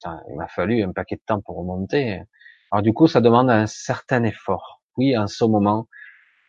il 0.05 0.37
m'a 0.37 0.47
fallu 0.47 0.82
un 0.82 0.93
paquet 0.93 1.16
de 1.16 1.22
temps 1.26 1.41
pour 1.41 1.57
remonter. 1.57 2.22
Alors 2.70 2.82
du 2.82 2.93
coup, 2.93 3.09
ça 3.09 3.20
demande 3.20 3.51
un 3.51 3.66
certain 3.66 4.22
effort. 4.24 4.82
Oui, 4.97 5.16
en 5.16 5.26
ce 5.26 5.45
moment, 5.45 5.89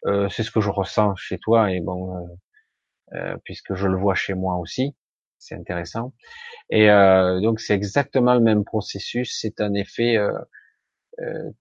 euh, 0.06 0.30
c'est 0.30 0.44
ce 0.44 0.52
que 0.52 0.62
je 0.62 0.70
ressens 0.70 1.16
chez 1.16 1.40
toi 1.40 1.72
et 1.72 1.82
bon, 1.82 2.16
euh, 2.16 2.28
euh 3.14 3.38
puisque 3.44 3.76
je 3.76 3.88
le 3.88 3.98
vois 3.98 4.16
chez 4.16 4.34
moi 4.34 4.58
aussi, 4.58 4.96
c'est 5.38 5.56
intéressant. 5.56 6.14
Et 6.70 6.90
euh, 6.90 7.40
donc 7.42 7.60
c'est 7.60 7.74
exactement 7.76 8.34
le 8.34 8.42
même 8.42 8.64
processus. 8.66 9.38
C'est 9.40 9.62
un 9.62 9.74
effet. 9.74 10.18
Il 11.20 11.54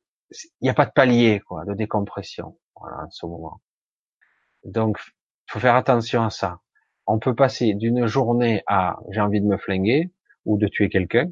n'y 0.62 0.68
a 0.68 0.74
pas 0.74 0.86
de 0.86 0.92
palier 0.92 1.40
quoi, 1.47 1.64
de 1.64 1.74
décompression 1.74 2.59
voilà, 2.80 3.05
en 3.05 3.11
ce 3.11 3.26
moment. 3.26 3.61
Donc, 4.64 4.99
faut 5.49 5.61
faire 5.61 5.76
attention 5.76 6.22
à 6.24 6.30
ça. 6.30 6.61
On 7.07 7.18
peut 7.18 7.34
passer 7.34 7.74
d'une 7.74 8.07
journée 8.07 8.62
à 8.66 8.99
j'ai 9.11 9.20
envie 9.20 9.40
de 9.40 9.47
me 9.47 9.57
flinguer 9.59 10.11
ou 10.44 10.59
de 10.59 10.66
tuer 10.68 10.88
quelqu'un, 10.88 11.30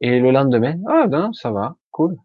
et 0.00 0.18
le 0.20 0.30
lendemain, 0.30 0.76
ah 0.88 1.06
ben 1.08 1.32
ça 1.32 1.50
va, 1.52 1.76
cool. 1.90 2.16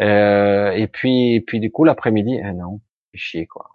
Euh, 0.00 0.70
et 0.72 0.86
puis, 0.86 1.40
puis 1.42 1.60
du 1.60 1.70
coup 1.70 1.84
l'après-midi, 1.84 2.38
eh 2.42 2.52
non, 2.52 2.80
chier 3.14 3.46
quoi. 3.46 3.68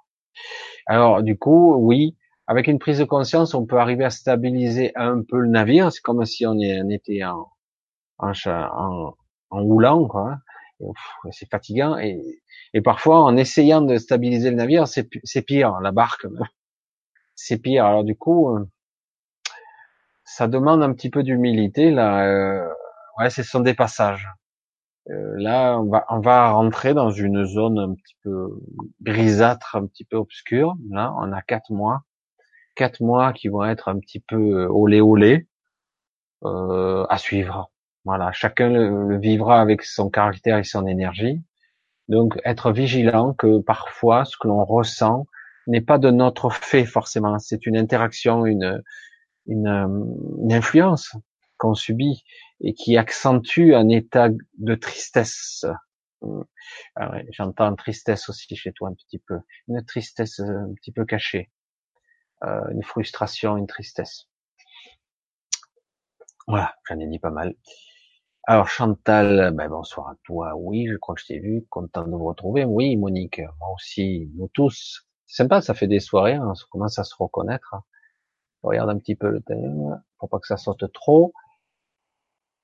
Alors 0.88 1.24
du 1.24 1.38
coup, 1.38 1.76
oui, 1.76 2.16
avec 2.48 2.68
une 2.68 2.80
prise 2.80 3.00
de 3.00 3.06
conscience, 3.06 3.54
on 3.54 3.66
peut 3.66 3.80
arriver 3.80 4.06
à 4.06 4.10
stabiliser 4.10 4.92
un 4.96 5.22
peu 5.24 5.40
le 5.40 5.50
navire. 5.50 5.92
C'est 5.92 6.02
comme 6.02 6.26
si 6.26 6.46
on 6.46 6.60
était 6.60 7.24
en, 7.24 7.48
en, 8.20 8.34
en, 9.50 9.64
roulant, 9.64 10.08
quoi 10.08 10.38
c'est 11.32 11.50
fatigant 11.50 11.98
et, 11.98 12.42
et 12.74 12.82
parfois 12.82 13.22
en 13.22 13.38
essayant 13.38 13.82
de 13.82 13.98
stabiliser 13.98 14.50
le 14.50 14.58
navire, 14.58 14.88
c'est 14.88 15.42
pire, 15.42 15.80
la 15.82 15.92
barque, 15.92 16.28
c'est 17.36 17.58
pire. 17.58 17.86
Alors 17.86 18.04
du 18.04 18.16
coup, 18.16 18.56
euh, 18.56 18.66
ça 20.24 20.48
demande 20.48 20.84
un 20.84 20.94
petit 20.94 21.10
peu 21.10 21.24
d'humilité 21.24 21.92
là. 21.92 22.26
Euh, 22.26 22.68
ouais, 23.20 23.30
ce 23.30 23.44
sont 23.44 23.62
des. 23.62 23.76
Euh, 25.10 25.34
là, 25.38 25.78
on 25.80 25.86
va, 25.86 26.06
on 26.10 26.20
va 26.20 26.50
rentrer 26.52 26.94
dans 26.94 27.12
une 27.12 27.46
zone 27.46 27.78
un 27.78 27.94
petit 27.94 28.16
peu 28.24 28.50
grisâtre, 29.02 29.76
un 29.76 29.86
petit 29.86 30.06
peu 30.06 30.18
obscure. 30.18 30.76
Là, 30.90 31.14
on 31.18 31.32
a 31.32 31.42
quatre 31.42 31.72
mois, 31.72 32.04
quatre 32.76 33.02
mois 33.02 33.34
qui 33.34 33.48
vont 33.48 33.64
être 33.64 33.88
un 33.88 34.00
petit 34.00 34.20
peu 34.20 34.66
olé 34.68 35.02
olé 35.02 35.48
euh, 36.44 37.06
à 37.10 37.18
suivre. 37.18 37.72
Voilà, 38.04 38.32
chacun 38.32 38.70
le, 38.70 39.18
vivra 39.18 39.62
avec 39.62 39.84
son 39.84 40.10
caractère 40.10 40.58
et 40.58 40.64
son 40.64 40.86
énergie. 40.88 41.42
Donc, 42.08 42.40
être 42.46 42.72
vigilant 42.72 43.34
que 43.34 43.60
parfois, 43.62 44.26
ce 44.26 44.38
que 44.38 44.48
l'on 44.48 44.64
ressent 44.64 45.26
n'est 45.68 45.82
pas 45.82 45.98
de 45.98 46.12
notre 46.12 46.50
fait 46.52 46.86
forcément. 46.86 47.40
C'est 47.40 47.66
une 47.66 47.78
interaction, 47.78 48.46
une, 48.46 48.84
une, 49.48 49.68
une 50.44 50.54
influence 50.54 51.16
qu'on 51.58 51.76
subit 51.76 52.24
et 52.62 52.74
qui 52.74 52.98
accentue 52.98 53.74
un 53.74 53.90
état 53.90 54.30
de 54.58 54.76
tristesse. 54.76 55.66
Ah 56.96 57.12
J'entends 57.32 57.76
tristesse 57.76 58.30
aussi 58.30 58.56
chez 58.56 58.72
toi 58.74 58.90
un 58.90 58.94
petit 58.94 59.20
peu, 59.20 59.40
une 59.68 59.84
tristesse 59.86 60.40
un 60.40 60.74
petit 60.76 60.92
peu 60.92 61.06
cachée, 61.06 61.52
euh, 62.44 62.68
une 62.72 62.84
frustration, 62.84 63.58
une 63.58 63.68
tristesse. 63.68 64.28
Voilà, 66.48 66.76
j'en 66.88 67.00
ai 67.00 67.08
dit 67.08 67.20
pas 67.20 67.32
mal. 67.32 67.56
Alors 68.48 68.68
Chantal, 68.68 69.52
ben 69.56 69.70
bonsoir 69.70 70.10
à 70.10 70.16
toi. 70.24 70.54
Oui, 70.56 70.88
je 70.88 70.98
crois 70.98 71.16
que 71.16 71.22
je 71.22 71.26
t'ai 71.26 71.40
vu. 71.40 71.66
Content 71.70 72.04
de 72.04 72.12
vous 72.12 72.26
retrouver. 72.26 72.64
Oui, 72.64 72.96
Monique, 72.96 73.40
moi 73.60 73.70
aussi, 73.74 74.30
nous 74.36 74.48
tous. 74.54 75.08
C'est 75.26 75.44
sympa, 75.44 75.62
ça 75.62 75.74
fait 75.74 75.88
des 75.88 76.00
soirées, 76.00 76.36
hein, 76.36 76.54
on 76.54 76.70
commence 76.70 77.00
à 77.00 77.04
se 77.04 77.16
reconnaître. 77.18 77.76
Je 78.64 78.68
regarde 78.68 78.92
un 78.92 79.00
petit 79.00 79.16
peu 79.16 79.30
le 79.30 79.42
thème, 79.42 80.00
pour 80.20 80.30
pas 80.30 80.40
que 80.40 80.46
ça 80.46 80.58
saute 80.58 80.92
trop. 80.94 81.34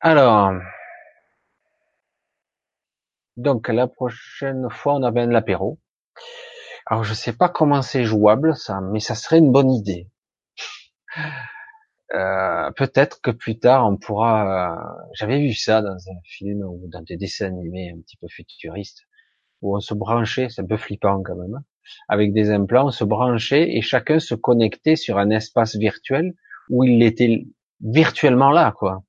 Alors, 0.04 0.54
donc 3.38 3.68
la 3.68 3.88
prochaine 3.88 4.68
fois, 4.72 4.95
on 4.95 5.04
amène 5.04 5.30
l'apéro. 5.32 5.80
Alors 6.88 7.04
je 7.04 7.14
sais 7.14 7.34
pas 7.34 7.49
comment 7.49 7.82
c'est 7.82 8.04
jouable 8.04 8.56
ça, 8.56 8.82
mais 8.82 8.99
ça 8.99 9.16
serait 9.16 9.38
une 9.38 9.52
bonne 9.52 9.72
idée. 9.72 10.10
Euh, 12.14 12.72
peut-être 12.72 13.22
que 13.22 13.32
plus 13.32 13.60
tard 13.60 13.88
on 13.88 13.95
pourra. 13.97 14.74
Euh, 14.74 15.04
j'avais 15.14 15.39
vu 15.39 15.54
ça 15.54 15.82
dans 15.82 15.95
un 15.95 16.20
film 16.26 16.62
ou 16.64 16.88
dans 16.91 17.02
des 17.04 17.16
dessins 17.16 17.47
animés 17.47 17.93
un 17.95 18.02
petit 18.02 18.18
peu 18.18 18.28
futuristes 18.28 19.04
où 19.62 19.78
on 19.78 19.80
se 19.80 19.93
branchait, 19.93 20.49
c'est 20.49 20.62
un 20.62 20.66
peu 20.66 20.78
flippant 20.78 21.22
quand 21.24 21.36
même, 21.36 21.62
avec 22.10 22.34
des 22.34 22.52
implants, 22.52 22.88
on 22.88 22.91
se 22.91 23.04
branchait 23.04 23.76
et 23.78 23.82
chacun 23.82 24.20
se 24.20 24.36
connectait 24.36 24.95
sur 24.95 25.20
un 25.20 25.30
espace 25.30 25.76
virtuel 25.76 26.34
où 26.70 26.84
il 26.84 27.04
était 27.04 27.45
virtuellement 27.82 28.52
là, 28.52 28.74
quoi. 28.78 29.04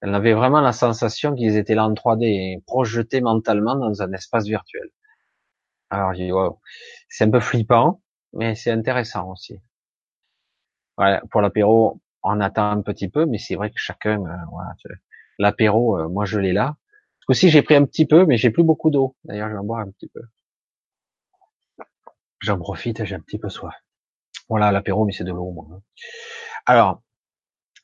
Elle 0.00 0.14
avait 0.14 0.32
vraiment 0.32 0.60
la 0.60 0.72
sensation 0.72 1.34
qu'ils 1.34 1.56
étaient 1.56 1.74
là 1.74 1.84
en 1.84 1.92
3D, 1.92 2.62
projetés 2.64 3.20
mentalement 3.20 3.76
dans 3.76 4.02
un 4.02 4.12
espace 4.12 4.46
virtuel. 4.46 4.88
Alors, 5.90 6.14
j'ai 6.14 6.26
dit, 6.26 6.32
wow, 6.32 6.60
c'est 7.08 7.24
un 7.24 7.30
peu 7.30 7.40
flippant, 7.40 8.00
mais 8.32 8.54
c'est 8.54 8.70
intéressant 8.70 9.30
aussi. 9.30 9.60
Ouais, 10.98 11.20
pour 11.30 11.40
l'apéro, 11.40 12.00
on 12.22 12.40
attend 12.40 12.70
un 12.70 12.82
petit 12.82 13.08
peu, 13.08 13.26
mais 13.26 13.38
c'est 13.38 13.56
vrai 13.56 13.70
que 13.70 13.78
chacun, 13.78 14.20
euh, 14.20 14.36
voilà, 14.50 14.74
l'apéro, 15.38 15.98
euh, 15.98 16.08
moi 16.08 16.24
je 16.26 16.38
l'ai 16.38 16.52
là. 16.52 16.76
Aussi, 17.28 17.48
j'ai 17.48 17.62
pris 17.62 17.76
un 17.76 17.84
petit 17.84 18.06
peu, 18.06 18.26
mais 18.26 18.36
j'ai 18.36 18.50
plus 18.50 18.64
beaucoup 18.64 18.90
d'eau. 18.90 19.16
D'ailleurs, 19.24 19.48
je 19.48 19.54
vais 19.54 19.58
en 19.60 19.64
boire 19.64 19.80
un 19.80 19.90
petit 19.90 20.08
peu. 20.08 20.20
J'en 22.40 22.58
profite, 22.58 23.04
j'ai 23.04 23.14
un 23.14 23.20
petit 23.20 23.38
peu 23.38 23.48
soif. 23.48 23.74
Voilà, 24.48 24.72
l'apéro, 24.72 25.04
mais 25.04 25.12
c'est 25.12 25.24
de 25.24 25.32
l'eau, 25.32 25.52
moi. 25.52 25.66
Hein. 25.72 25.80
Alors, 26.66 27.02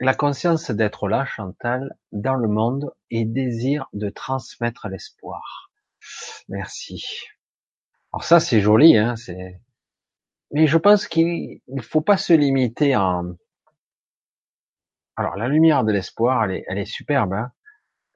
la 0.01 0.15
conscience 0.15 0.71
d'être 0.71 1.09
là, 1.09 1.25
Chantal, 1.25 1.97
dans 2.13 2.35
le 2.35 2.49
monde 2.49 2.93
et 3.11 3.25
désir 3.25 3.89
de 3.93 4.09
transmettre 4.11 4.89
l'espoir. 4.89 5.71
Merci. 6.49 7.05
Alors 8.13 8.25
ça, 8.25 8.41
c'est 8.41 8.61
joli, 8.61 8.97
hein, 8.97 9.17
c'est. 9.17 9.61
Mais 10.53 10.67
je 10.67 10.79
pense 10.79 11.09
qu'il 11.09 11.61
ne 11.69 11.83
faut 11.83 12.01
pas 12.01 12.17
se 12.17 12.33
limiter 12.33 12.95
en. 12.97 13.35
Alors 15.17 15.37
la 15.37 15.49
lumière 15.49 15.83
de 15.85 15.93
l'espoir, 15.93 16.45
elle 16.45 16.53
est, 16.53 16.65
elle 16.69 16.79
est 16.79 16.85
superbe, 16.85 17.33
hein 17.33 17.51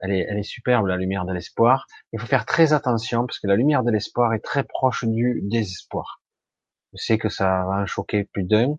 elle 0.01 0.11
est, 0.13 0.25
elle 0.27 0.39
est 0.39 0.43
superbe 0.43 0.87
la 0.87 0.97
lumière 0.97 1.25
de 1.25 1.33
l'espoir. 1.33 1.87
Il 2.11 2.19
faut 2.19 2.27
faire 2.27 2.45
très 2.45 2.73
attention 2.73 3.25
parce 3.25 3.39
que 3.39 3.47
la 3.47 3.55
lumière 3.55 3.83
de 3.83 3.91
l'espoir 3.91 4.33
est 4.33 4.39
très 4.39 4.63
proche 4.63 5.05
du 5.05 5.41
désespoir. 5.43 6.21
Je 6.93 6.97
sais 7.01 7.17
que 7.17 7.29
ça 7.29 7.63
va 7.65 7.81
en 7.81 7.85
choquer 7.85 8.25
plus 8.25 8.43
d'un. 8.43 8.77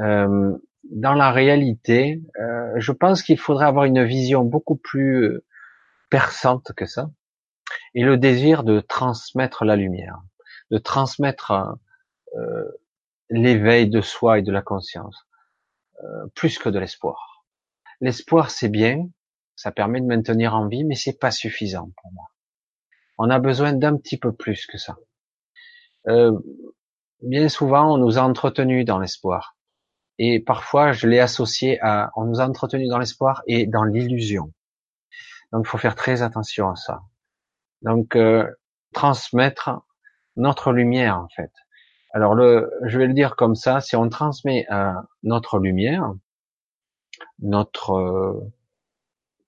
Euh, 0.00 0.56
dans 0.92 1.14
la 1.14 1.32
réalité, 1.32 2.22
euh, 2.38 2.74
je 2.76 2.92
pense 2.92 3.22
qu'il 3.22 3.38
faudrait 3.38 3.66
avoir 3.66 3.86
une 3.86 4.04
vision 4.04 4.44
beaucoup 4.44 4.76
plus 4.76 5.24
euh, 5.24 5.44
perçante 6.10 6.72
que 6.76 6.86
ça, 6.86 7.10
et 7.94 8.04
le 8.04 8.18
désir 8.18 8.62
de 8.62 8.80
transmettre 8.80 9.64
la 9.64 9.76
lumière, 9.76 10.20
de 10.70 10.78
transmettre 10.78 11.78
euh, 12.36 12.64
l'éveil 13.30 13.88
de 13.88 14.02
soi 14.02 14.38
et 14.38 14.42
de 14.42 14.52
la 14.52 14.60
conscience, 14.60 15.26
euh, 16.04 16.26
plus 16.34 16.58
que 16.58 16.68
de 16.68 16.78
l'espoir. 16.78 17.44
L'espoir, 18.00 18.50
c'est 18.50 18.68
bien, 18.68 19.08
ça 19.56 19.72
permet 19.72 20.00
de 20.00 20.06
maintenir 20.06 20.54
en 20.54 20.68
vie, 20.68 20.84
mais 20.84 20.94
c'est 20.94 21.18
pas 21.18 21.30
suffisant 21.30 21.90
pour 22.02 22.12
moi. 22.12 22.26
On 23.16 23.30
a 23.30 23.38
besoin 23.38 23.72
d'un 23.72 23.96
petit 23.96 24.18
peu 24.18 24.32
plus 24.32 24.66
que 24.66 24.76
ça. 24.76 24.96
Euh, 26.08 26.38
bien 27.22 27.48
souvent, 27.48 27.94
on 27.94 27.98
nous 27.98 28.18
a 28.18 28.22
entretenus 28.22 28.84
dans 28.84 28.98
l'espoir. 28.98 29.56
Et 30.18 30.40
parfois, 30.40 30.92
je 30.92 31.06
l'ai 31.06 31.20
associé 31.20 31.80
à, 31.80 32.10
on 32.16 32.24
nous 32.24 32.40
a 32.40 32.46
entretenus 32.46 32.88
dans 32.88 32.98
l'espoir 32.98 33.42
et 33.46 33.66
dans 33.66 33.84
l'illusion. 33.84 34.52
Donc, 35.52 35.64
il 35.66 35.68
faut 35.68 35.78
faire 35.78 35.96
très 35.96 36.22
attention 36.22 36.70
à 36.70 36.76
ça. 36.76 37.02
Donc, 37.82 38.16
euh, 38.16 38.46
transmettre 38.92 39.82
notre 40.36 40.72
lumière, 40.72 41.18
en 41.18 41.28
fait. 41.28 41.52
Alors, 42.14 42.34
le, 42.34 42.70
je 42.84 42.98
vais 42.98 43.06
le 43.06 43.14
dire 43.14 43.36
comme 43.36 43.54
ça, 43.54 43.80
si 43.80 43.96
on 43.96 44.08
transmet 44.08 44.66
euh, 44.70 44.92
notre 45.22 45.58
lumière, 45.58 46.12
notre 47.40 47.92
euh, 47.92 48.52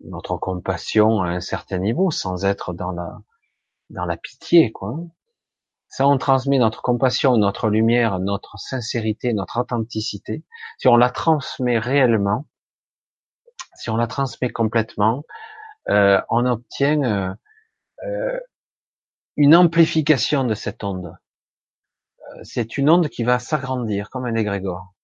notre 0.00 0.36
compassion 0.36 1.22
à 1.22 1.28
un 1.28 1.40
certain 1.40 1.78
niveau, 1.78 2.10
sans 2.10 2.44
être 2.44 2.72
dans 2.72 2.92
la 2.92 3.18
dans 3.90 4.06
la 4.06 4.16
pitié, 4.16 4.72
quoi. 4.72 4.96
Ça, 5.96 6.08
on 6.08 6.18
transmet 6.18 6.58
notre 6.58 6.82
compassion, 6.82 7.36
notre 7.36 7.68
lumière, 7.68 8.18
notre 8.18 8.58
sincérité, 8.58 9.32
notre 9.32 9.60
authenticité. 9.60 10.42
Si 10.76 10.88
on 10.88 10.96
la 10.96 11.08
transmet 11.08 11.78
réellement, 11.78 12.46
si 13.76 13.90
on 13.90 13.96
la 13.96 14.08
transmet 14.08 14.50
complètement, 14.50 15.22
euh, 15.90 16.20
on 16.30 16.46
obtient 16.46 17.00
euh, 17.04 17.32
euh, 18.02 18.40
une 19.36 19.54
amplification 19.54 20.42
de 20.42 20.54
cette 20.54 20.82
onde. 20.82 21.14
C'est 22.42 22.76
une 22.76 22.90
onde 22.90 23.08
qui 23.08 23.22
va 23.22 23.38
s'agrandir 23.38 24.10
comme 24.10 24.24
un 24.24 24.34
égrégore. 24.34 24.94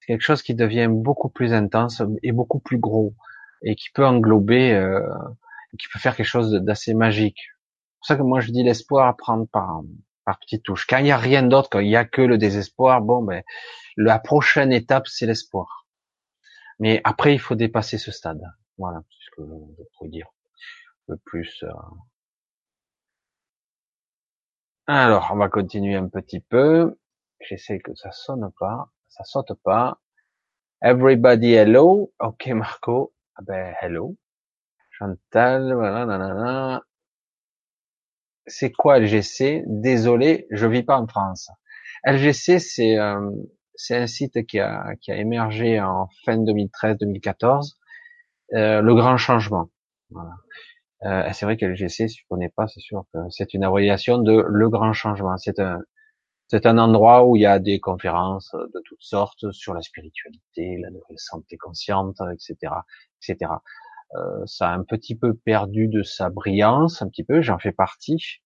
C'est 0.00 0.06
quelque 0.06 0.22
chose 0.22 0.40
qui 0.40 0.54
devient 0.54 0.88
beaucoup 0.88 1.28
plus 1.28 1.52
intense 1.52 2.00
et 2.22 2.32
beaucoup 2.32 2.58
plus 2.58 2.78
gros 2.78 3.12
et 3.62 3.74
qui 3.76 3.90
peut 3.90 4.06
englober, 4.06 4.80
qui 5.78 5.88
peut 5.92 5.98
faire 5.98 6.16
quelque 6.16 6.24
chose 6.24 6.52
d'assez 6.52 6.94
magique. 6.94 7.36
C'est 7.36 7.98
pour 7.98 8.06
ça 8.06 8.16
que 8.16 8.22
moi 8.22 8.40
je 8.40 8.50
dis 8.50 8.62
l'espoir 8.62 9.06
à 9.08 9.14
prendre 9.14 9.46
par, 9.46 9.82
par 10.24 10.38
petites 10.38 10.64
touches. 10.64 10.86
Quand 10.86 10.98
il 10.98 11.04
n'y 11.04 11.12
a 11.12 11.16
rien 11.16 11.42
d'autre, 11.42 11.68
quand 11.70 11.80
il 11.80 11.88
n'y 11.88 11.96
a 11.96 12.04
que 12.04 12.22
le 12.22 12.38
désespoir, 12.38 13.00
bon, 13.02 13.22
ben, 13.22 13.42
la 13.96 14.18
prochaine 14.18 14.72
étape, 14.72 15.06
c'est 15.06 15.26
l'espoir. 15.26 15.86
Mais 16.78 17.00
après, 17.04 17.34
il 17.34 17.38
faut 17.38 17.54
dépasser 17.54 17.98
ce 17.98 18.10
stade. 18.10 18.42
Voilà, 18.78 19.02
c'est 19.10 19.24
ce 19.24 19.30
que 19.36 19.42
je 19.78 19.82
pourrais 19.96 20.10
dire. 20.10 20.26
Le 21.08 21.16
plus. 21.16 21.62
Euh. 21.62 21.72
Alors, 24.86 25.30
on 25.32 25.36
va 25.36 25.48
continuer 25.48 25.96
un 25.96 26.08
petit 26.08 26.40
peu. 26.40 26.98
J'essaie 27.40 27.80
que 27.80 27.94
ça 27.94 28.12
sonne 28.12 28.50
pas, 28.58 28.88
ça 29.08 29.24
saute 29.24 29.52
pas. 29.64 30.00
Everybody 30.80 31.54
hello. 31.54 32.12
Ok, 32.20 32.48
Marco. 32.48 33.14
Ah 33.36 33.42
ben, 33.42 33.74
hello. 33.80 34.16
Chantal, 34.90 35.74
voilà, 35.74 36.06
nanana 36.06 36.82
c'est 38.46 38.72
quoi 38.72 38.98
LGC 38.98 39.64
Désolé, 39.66 40.46
je 40.50 40.66
vis 40.66 40.82
pas 40.82 40.98
en 40.98 41.06
France. 41.06 41.50
LGC, 42.04 42.58
c'est 42.58 42.98
euh, 42.98 43.30
c'est 43.74 43.96
un 43.96 44.06
site 44.06 44.46
qui 44.46 44.58
a, 44.60 44.94
qui 45.00 45.12
a 45.12 45.16
émergé 45.16 45.80
en 45.80 46.08
fin 46.24 46.36
2013-2014, 46.38 47.74
euh, 48.54 48.80
le 48.80 48.94
grand 48.94 49.16
changement. 49.16 49.70
Voilà. 50.10 50.32
Euh, 51.04 51.30
c'est 51.32 51.46
vrai 51.46 51.56
que 51.56 51.66
LGC, 51.66 52.08
si 52.08 52.16
tu 52.16 52.24
connais 52.28 52.48
pas, 52.48 52.68
c'est 52.68 52.80
sûr 52.80 53.04
que 53.12 53.18
c'est 53.30 53.54
une 53.54 53.64
abréviation 53.64 54.18
de 54.18 54.44
le 54.46 54.68
grand 54.68 54.92
changement. 54.92 55.36
C'est 55.38 55.58
un 55.58 55.80
c'est 56.48 56.66
un 56.66 56.76
endroit 56.76 57.24
où 57.26 57.36
il 57.36 57.42
y 57.42 57.46
a 57.46 57.58
des 57.58 57.80
conférences 57.80 58.52
de 58.52 58.82
toutes 58.84 59.00
sortes 59.00 59.50
sur 59.52 59.72
la 59.72 59.80
spiritualité, 59.80 60.76
la 60.82 60.90
nouvelle 60.90 61.18
santé 61.18 61.56
consciente, 61.56 62.16
etc., 62.34 62.74
etc. 63.22 63.52
Euh, 64.14 64.44
ça 64.46 64.70
a 64.70 64.74
un 64.74 64.82
petit 64.84 65.16
peu 65.16 65.34
perdu 65.34 65.88
de 65.88 66.02
sa 66.02 66.28
brillance, 66.30 67.02
un 67.02 67.08
petit 67.08 67.24
peu, 67.24 67.40
j'en 67.40 67.58
fais 67.58 67.72
partie. 67.72 68.40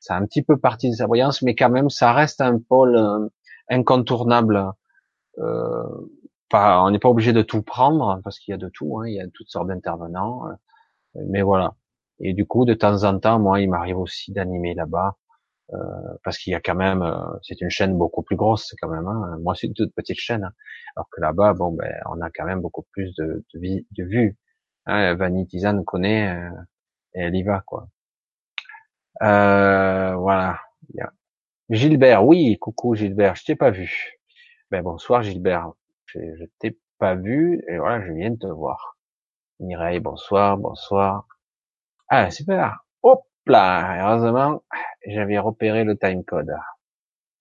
Ça 0.00 0.14
a 0.14 0.18
un 0.18 0.26
petit 0.26 0.42
peu 0.42 0.58
parti 0.58 0.90
de 0.90 0.94
sa 0.94 1.06
brillance, 1.06 1.42
mais 1.42 1.54
quand 1.54 1.70
même, 1.70 1.90
ça 1.90 2.12
reste 2.12 2.40
un 2.40 2.58
pôle 2.58 2.96
euh, 2.96 3.28
incontournable. 3.70 4.72
Euh, 5.38 5.82
pas, 6.50 6.82
on 6.82 6.90
n'est 6.90 6.98
pas 6.98 7.08
obligé 7.08 7.32
de 7.32 7.42
tout 7.42 7.62
prendre 7.62 8.20
parce 8.24 8.38
qu'il 8.38 8.52
y 8.52 8.54
a 8.54 8.58
de 8.58 8.68
tout, 8.68 8.98
hein, 8.98 9.06
il 9.06 9.14
y 9.14 9.20
a 9.20 9.26
toutes 9.32 9.48
sortes 9.48 9.68
d'intervenants. 9.68 10.44
mais 11.14 11.42
voilà. 11.42 11.74
Et 12.20 12.34
du 12.34 12.46
coup, 12.46 12.64
de 12.64 12.74
temps 12.74 13.04
en 13.04 13.18
temps, 13.18 13.38
moi, 13.38 13.60
il 13.60 13.70
m'arrive 13.70 13.98
aussi 13.98 14.32
d'animer 14.32 14.74
là-bas. 14.74 15.16
Euh, 15.74 15.76
parce 16.24 16.38
qu'il 16.38 16.52
y 16.52 16.56
a 16.56 16.60
quand 16.60 16.74
même, 16.74 17.04
c'est 17.42 17.60
une 17.60 17.68
chaîne 17.70 17.96
beaucoup 17.96 18.22
plus 18.22 18.36
grosse 18.36 18.74
quand 18.80 18.88
même. 18.88 19.06
Hein. 19.06 19.38
Moi, 19.42 19.54
c'est 19.54 19.66
une 19.66 19.74
toute 19.74 19.94
petite 19.94 20.18
chaîne, 20.18 20.44
hein. 20.44 20.52
alors 20.96 21.08
que 21.12 21.20
là-bas, 21.20 21.52
bon, 21.54 21.72
ben, 21.72 21.92
on 22.10 22.20
a 22.22 22.30
quand 22.30 22.46
même 22.46 22.60
beaucoup 22.62 22.86
plus 22.92 23.14
de, 23.16 23.44
de, 23.54 23.84
de 23.92 24.04
vues. 24.04 24.38
Hein, 24.88 25.14
Vanity 25.16 25.60
Zan 25.60 25.84
connaît 25.84 26.34
euh, 26.34 26.50
elle 27.12 27.36
y 27.36 27.42
va 27.42 27.60
quoi. 27.60 27.88
Euh, 29.22 30.14
voilà. 30.16 30.60
Gilbert, 31.70 32.24
oui, 32.24 32.58
coucou 32.58 32.94
Gilbert, 32.94 33.36
je 33.36 33.44
t'ai 33.44 33.54
pas 33.54 33.70
vu. 33.70 34.18
Ben 34.70 34.82
bonsoir 34.82 35.22
Gilbert, 35.22 35.72
je, 36.06 36.18
je 36.36 36.44
t'ai 36.58 36.78
pas 36.98 37.14
vu 37.14 37.62
et 37.68 37.76
voilà, 37.78 38.06
je 38.06 38.12
viens 38.12 38.30
de 38.30 38.38
te 38.38 38.46
voir. 38.46 38.96
Mireille, 39.60 40.00
bonsoir, 40.00 40.56
bonsoir. 40.56 41.26
Ah 42.08 42.30
super. 42.30 42.84
Hop 43.02 43.24
là, 43.46 44.02
heureusement, 44.02 44.62
j'avais 45.06 45.38
repéré 45.38 45.84
le 45.84 45.98
timecode. 45.98 46.54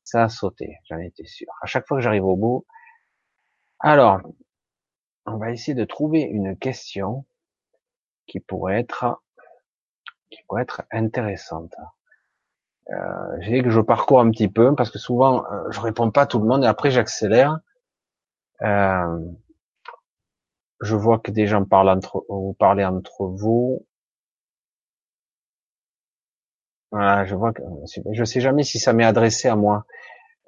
Ça 0.04 0.26
a 0.26 0.30
sauté, 0.30 0.78
j'en 0.90 0.98
étais 1.00 1.26
sûr. 1.26 1.48
À 1.62 1.66
chaque 1.68 1.88
fois 1.88 1.98
que 1.98 2.04
j'arrive 2.04 2.26
au 2.26 2.36
bout. 2.36 2.66
Alors, 3.80 4.20
on 5.26 5.38
va 5.38 5.52
essayer 5.52 5.76
de 5.76 5.86
trouver 5.86 6.22
une 6.22 6.58
question 6.58 7.26
qui 8.28 8.40
pourrait 8.40 8.80
être 8.80 9.22
qui 10.30 10.40
pourrait 10.48 10.64
être 10.64 10.84
intéressante. 10.92 11.74
Euh, 12.90 13.38
j'ai 13.42 13.62
que 13.64 13.70
je 13.70 13.82
parcours 13.82 14.20
un 14.20 14.30
petit 14.32 14.48
peu 14.48 14.76
parce 14.76 14.92
que 14.92 15.00
souvent 15.00 15.46
euh, 15.52 15.72
je 15.72 15.80
réponds 15.82 16.12
pas 16.12 16.22
à 16.22 16.26
tout 16.26 16.40
le 16.40 16.48
monde 16.48 16.64
et 16.64 16.68
après 16.68 16.92
j'accélère. 16.92 17.60
Euh, 18.62 19.20
je 20.82 20.96
vois 20.96 21.20
que 21.20 21.32
des 21.32 21.48
gens 21.48 21.66
parlent 21.66 21.90
entre 21.90 22.26
vous 22.30 22.56
parlez 22.60 22.86
entre 22.86 23.26
vous. 23.26 23.86
Voilà, 26.92 27.26
je 27.26 27.36
vois 27.36 27.52
que 27.54 27.62
je 28.12 28.24
sais 28.24 28.42
jamais 28.42 28.64
si 28.64 28.80
ça 28.80 28.94
m'est 28.94 29.04
adressé 29.04 29.48
à 29.50 29.56
moi. 29.56 29.86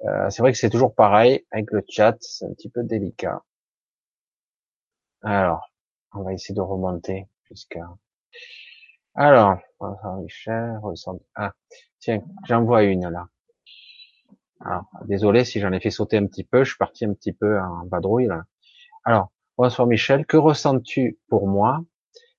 Euh, 0.04 0.30
c'est 0.30 0.42
vrai 0.42 0.52
que 0.52 0.58
c'est 0.58 0.70
toujours 0.70 0.94
pareil 0.94 1.46
avec 1.50 1.70
le 1.72 1.82
chat, 1.88 2.16
c'est 2.20 2.46
un 2.46 2.52
petit 2.54 2.70
peu 2.70 2.82
délicat. 2.82 3.42
Alors, 5.22 5.70
on 6.12 6.22
va 6.22 6.32
essayer 6.32 6.54
de 6.54 6.60
remonter 6.60 7.26
jusqu'à. 7.50 7.88
Alors, 9.14 9.58
Michel, 10.22 10.78
ah, 11.34 11.52
tiens, 11.98 12.22
j'en 12.46 12.64
vois 12.64 12.84
une 12.84 13.08
là. 13.08 13.26
Alors, 14.60 14.84
désolé 15.06 15.44
si 15.44 15.58
j'en 15.60 15.72
ai 15.72 15.80
fait 15.80 15.90
sauter 15.90 16.16
un 16.16 16.26
petit 16.26 16.44
peu, 16.44 16.64
je 16.64 16.70
suis 16.70 16.78
parti 16.78 17.04
un 17.04 17.14
petit 17.14 17.32
peu 17.32 17.58
en 17.58 17.86
vadrouille 17.86 18.26
là. 18.26 18.44
Alors, 19.04 19.32
bonsoir 19.56 19.88
Michel, 19.88 20.26
que 20.26 20.36
ressens-tu 20.36 21.18
pour 21.28 21.48
moi? 21.48 21.84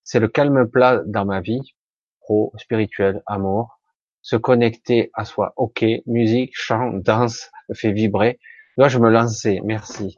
C'est 0.03 0.19
le 0.19 0.27
calme 0.27 0.69
plat 0.69 1.01
dans 1.05 1.25
ma 1.25 1.41
vie, 1.41 1.75
pro, 2.19 2.53
spirituel, 2.57 3.21
amour, 3.25 3.79
se 4.21 4.35
connecter 4.35 5.09
à 5.13 5.25
soi. 5.25 5.53
Ok, 5.57 5.83
musique, 6.05 6.51
chant, 6.53 6.91
danse, 6.93 7.49
fait 7.73 7.91
vibrer. 7.91 8.39
Là, 8.77 8.87
je 8.87 8.99
me 8.99 9.09
lancer? 9.09 9.59
Merci. 9.63 10.17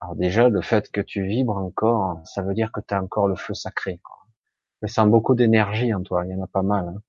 Alors 0.00 0.16
déjà, 0.16 0.48
le 0.48 0.62
fait 0.62 0.90
que 0.90 1.00
tu 1.00 1.26
vibres 1.26 1.56
encore, 1.56 2.20
ça 2.24 2.42
veut 2.42 2.54
dire 2.54 2.72
que 2.72 2.80
tu 2.80 2.94
as 2.94 3.02
encore 3.02 3.28
le 3.28 3.36
feu 3.36 3.54
sacré. 3.54 4.00
Quoi. 4.02 4.16
Je 4.82 4.86
sens 4.88 5.08
beaucoup 5.08 5.34
d'énergie 5.34 5.92
en 5.92 6.02
toi. 6.02 6.24
Il 6.24 6.30
y 6.30 6.34
en 6.34 6.42
a 6.42 6.46
pas 6.46 6.62
mal. 6.62 6.88
Hein. 6.88 7.00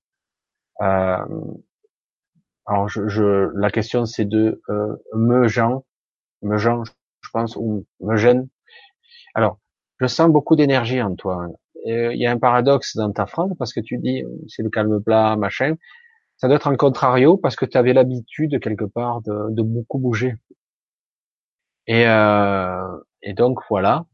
Euh, 0.81 1.41
alors, 2.65 2.89
je, 2.89 3.07
je, 3.07 3.49
la 3.55 3.71
question 3.71 4.05
c'est 4.05 4.25
de 4.25 4.61
euh, 4.69 4.95
me 5.15 5.47
Jean, 5.47 5.85
me 6.41 6.57
Jean, 6.57 6.83
je 6.85 7.29
pense, 7.31 7.55
ou 7.55 7.85
me 7.99 8.15
gêne. 8.17 8.47
Alors, 9.33 9.59
je 9.99 10.07
sens 10.07 10.29
beaucoup 10.29 10.55
d'énergie 10.55 11.01
en 11.01 11.15
toi. 11.15 11.47
il 11.85 12.17
y 12.17 12.25
a 12.25 12.31
un 12.31 12.39
paradoxe 12.39 12.95
dans 12.97 13.11
ta 13.11 13.25
phrase 13.25 13.51
parce 13.57 13.73
que 13.73 13.79
tu 13.79 13.97
dis 13.97 14.23
c'est 14.47 14.63
le 14.63 14.69
calme 14.69 15.01
plat, 15.01 15.35
machin. 15.35 15.75
Ça 16.37 16.47
doit 16.47 16.57
être 16.57 16.67
un 16.67 16.75
contrario 16.75 17.37
parce 17.37 17.55
que 17.55 17.65
tu 17.65 17.77
avais 17.77 17.93
l'habitude 17.93 18.59
quelque 18.59 18.85
part 18.85 19.21
de, 19.21 19.51
de, 19.51 19.61
beaucoup 19.61 19.99
bouger. 19.99 20.35
Et, 21.91 22.05
euh, 22.07 22.97
et 23.21 23.33
donc 23.33 23.59
voilà. 23.69 24.05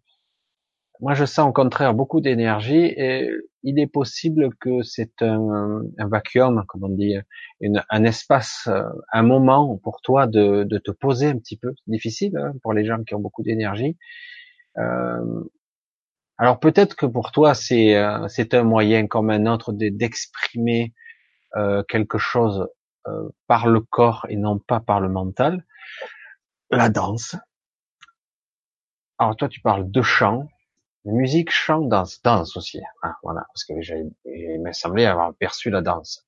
Moi, 1.00 1.14
je 1.14 1.26
sens 1.26 1.48
au 1.48 1.54
contraire 1.54 1.94
beaucoup 1.94 2.22
d'énergie 2.22 2.86
et 2.98 3.30
il 3.62 3.80
est 3.80 3.88
possible 3.88 4.50
que 4.60 4.82
c'est 4.82 5.22
un, 5.22 5.82
un, 6.00 6.08
vacuum, 6.08 6.64
comme 6.68 6.86
on 6.86 6.90
dit, 6.90 7.16
un 7.62 8.04
espace, 8.04 8.68
un 9.14 9.22
moment 9.22 9.78
pour 9.78 10.02
toi 10.02 10.26
de, 10.26 10.64
te 10.84 10.90
poser 10.90 11.28
un 11.28 11.38
petit 11.38 11.58
peu. 11.58 11.74
Difficile 11.86 12.36
hein, 12.38 12.54
pour 12.64 12.74
les 12.74 12.84
gens 12.84 13.04
qui 13.04 13.14
ont 13.14 13.20
beaucoup 13.20 13.44
d'énergie. 13.44 13.96
Euh, 14.78 15.44
alors 16.40 16.60
peut-être 16.60 16.96
que 16.96 17.06
pour 17.06 17.32
toi 17.32 17.56
c'est 17.56 17.96
euh, 17.96 18.28
c'est 18.28 18.54
un 18.54 18.64
moyen 18.64 19.08
comme 19.08 19.32
un 19.32 19.48
autre 19.48 19.74
d'exprimer 19.74 20.94
euh, 21.56 21.84
quelque 21.88 22.20
chose 22.20 22.68
euh, 23.08 23.30
par 23.48 23.68
le 23.68 23.82
corps 23.82 24.26
et 24.30 24.36
non 24.36 24.60
pas 24.60 24.80
par 24.80 25.00
le 25.00 25.10
mental. 25.10 25.66
La 26.70 26.90
danse. 26.90 27.36
Alors 29.20 29.36
toi 29.36 29.48
tu 29.50 29.62
parles 29.62 29.90
de 29.90 30.02
chant, 30.02 30.48
musique, 31.06 31.52
chant, 31.52 31.82
danse, 31.82 32.22
danse 32.22 32.56
aussi. 32.58 32.80
Ah, 33.02 33.16
voilà, 33.24 33.46
parce 33.48 33.64
que 33.64 33.82
j'ai, 33.82 34.04
il 34.26 34.62
m'a 34.62 34.74
semblé 34.74 35.06
avoir 35.06 35.34
perçu 35.34 35.70
la 35.70 35.82
danse. 35.82 36.26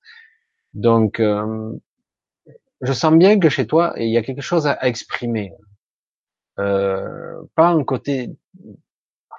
Donc, 0.74 1.20
euh, 1.20 1.78
je 2.80 2.92
sens 2.92 3.14
bien 3.14 3.38
que 3.38 3.48
chez 3.48 3.66
toi, 3.66 3.92
il 3.96 4.08
y 4.08 4.16
a 4.16 4.22
quelque 4.22 4.42
chose 4.42 4.66
à, 4.66 4.86
exprimer. 4.86 5.52
Euh, 6.58 7.42
pas 7.54 7.68
un 7.68 7.84
côté. 7.84 8.30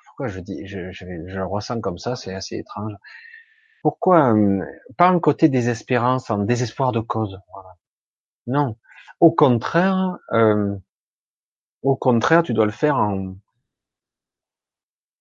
Pourquoi 0.05 0.27
je 0.27 0.39
dis, 0.39 0.67
je, 0.67 0.91
je, 0.91 1.05
je 1.27 1.37
le 1.37 1.45
ressens 1.45 1.81
comme 1.81 1.97
ça, 1.97 2.15
c'est 2.15 2.33
assez 2.33 2.57
étrange. 2.57 2.93
Pourquoi 3.81 4.35
euh, 4.35 4.63
pas 4.97 5.07
un 5.07 5.19
côté 5.19 5.49
désespérance, 5.49 6.29
en 6.29 6.39
désespoir 6.39 6.91
de 6.91 6.99
cause. 6.99 7.39
Non, 8.47 8.75
au 9.19 9.31
contraire, 9.31 10.17
euh, 10.33 10.75
au 11.81 11.95
contraire, 11.95 12.43
tu 12.43 12.53
dois 12.53 12.65
le 12.65 12.71
faire 12.71 12.97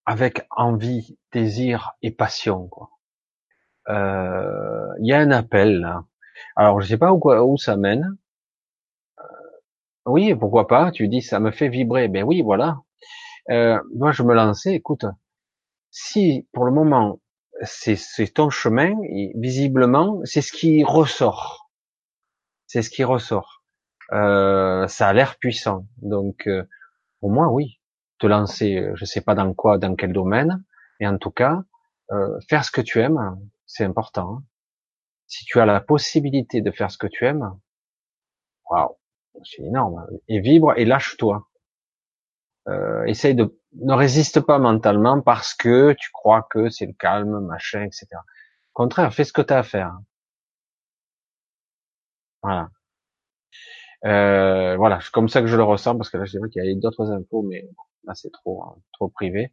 avec 0.06 0.46
envie, 0.50 1.18
désir 1.32 1.92
et 2.02 2.10
passion. 2.10 2.68
Euh, 3.88 4.88
il 5.00 5.06
y 5.06 5.12
a 5.12 5.20
un 5.20 5.30
appel. 5.30 5.88
Alors 6.56 6.80
je 6.80 6.88
sais 6.88 6.98
pas 6.98 7.12
où, 7.12 7.56
ça 7.56 7.76
mène. 7.76 8.16
Euh, 9.18 9.22
oui, 10.06 10.34
pourquoi 10.34 10.66
pas 10.66 10.90
Tu 10.92 11.08
dis 11.08 11.22
ça 11.22 11.40
me 11.40 11.50
fait 11.50 11.68
vibrer. 11.68 12.08
Ben 12.08 12.24
oui, 12.24 12.42
voilà. 12.42 12.78
Euh, 13.50 13.80
moi 13.94 14.12
je 14.12 14.22
me 14.22 14.34
lançais. 14.34 14.74
Écoute, 14.74 15.04
si 15.90 16.48
pour 16.52 16.64
le 16.64 16.72
moment 16.72 17.20
c'est 17.62 18.34
ton 18.34 18.50
chemin, 18.50 18.94
visiblement 19.34 20.20
c'est 20.24 20.42
ce 20.42 20.52
qui 20.52 20.84
ressort. 20.84 21.70
C'est 22.66 22.82
ce 22.82 22.90
qui 22.90 23.04
ressort. 23.04 23.59
Euh, 24.12 24.86
ça 24.88 25.08
a 25.08 25.12
l'air 25.12 25.36
puissant. 25.38 25.86
Donc 26.02 26.48
pour 27.20 27.30
moi 27.30 27.48
oui 27.52 27.80
te 28.20 28.26
lancer, 28.26 28.76
euh, 28.76 28.92
je 28.94 29.04
sais 29.04 29.22
pas 29.22 29.34
dans 29.34 29.52
quoi, 29.54 29.78
dans 29.78 29.96
quel 29.96 30.12
domaine, 30.12 30.62
mais 31.00 31.08
en 31.08 31.18
tout 31.18 31.30
cas, 31.30 31.62
euh, 32.12 32.38
faire 32.48 32.64
ce 32.64 32.70
que 32.70 32.80
tu 32.80 33.00
aimes, 33.00 33.36
c'est 33.66 33.84
important. 33.84 34.36
Hein. 34.36 34.44
Si 35.26 35.44
tu 35.44 35.58
as 35.60 35.66
la 35.66 35.80
possibilité 35.80 36.60
de 36.60 36.70
faire 36.70 36.90
ce 36.90 36.98
que 36.98 37.06
tu 37.06 37.24
aimes, 37.26 37.58
waouh, 38.70 38.96
c'est 39.44 39.62
énorme. 39.62 40.06
Et 40.28 40.40
vibre 40.40 40.74
et 40.76 40.84
lâche-toi. 40.84 41.48
Euh, 42.68 43.04
essaye 43.04 43.34
de 43.34 43.58
ne 43.74 43.94
résiste 43.94 44.40
pas 44.40 44.58
mentalement 44.58 45.20
parce 45.22 45.54
que 45.54 45.92
tu 45.94 46.10
crois 46.12 46.46
que 46.50 46.68
c'est 46.68 46.86
le 46.86 46.92
calme, 46.92 47.40
machin, 47.46 47.82
etc. 47.84 48.06
Au 48.14 48.74
contraire, 48.74 49.12
fais 49.14 49.24
ce 49.24 49.32
que 49.32 49.42
tu 49.42 49.52
as 49.52 49.58
à 49.58 49.62
faire. 49.62 49.98
Voilà. 52.42 52.70
Euh, 54.06 54.76
voilà, 54.76 55.00
c'est 55.00 55.10
comme 55.12 55.28
ça 55.28 55.40
que 55.42 55.46
je 55.46 55.56
le 55.56 55.62
ressens 55.64 55.96
parce 55.96 56.10
que 56.10 56.16
là, 56.16 56.24
je 56.24 56.32
dirais 56.32 56.48
qu'il 56.50 56.64
y 56.64 56.70
a 56.70 56.74
d'autres 56.80 57.10
infos, 57.10 57.42
mais 57.42 57.64
Là, 58.04 58.14
c'est 58.14 58.30
trop, 58.32 58.62
hein, 58.64 58.76
trop 58.94 59.08
privé. 59.08 59.52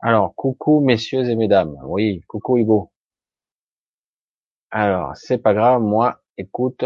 Alors, 0.00 0.34
coucou 0.36 0.80
messieurs 0.80 1.28
et 1.30 1.36
mesdames. 1.36 1.76
Oui, 1.84 2.22
coucou 2.28 2.58
Hugo. 2.58 2.92
Alors, 4.72 5.16
c'est 5.16 5.38
pas 5.38 5.54
grave, 5.54 5.80
moi, 5.82 6.20
écoute, 6.36 6.84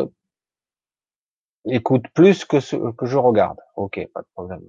écoute 1.67 2.07
plus 2.15 2.47
que 2.47 2.61
ce 2.61 2.77
que 2.93 3.05
je 3.07 3.19
regarde. 3.19 3.59
Ok, 3.77 4.01
pas 4.15 4.23
de 4.23 4.27
problème. 4.33 4.63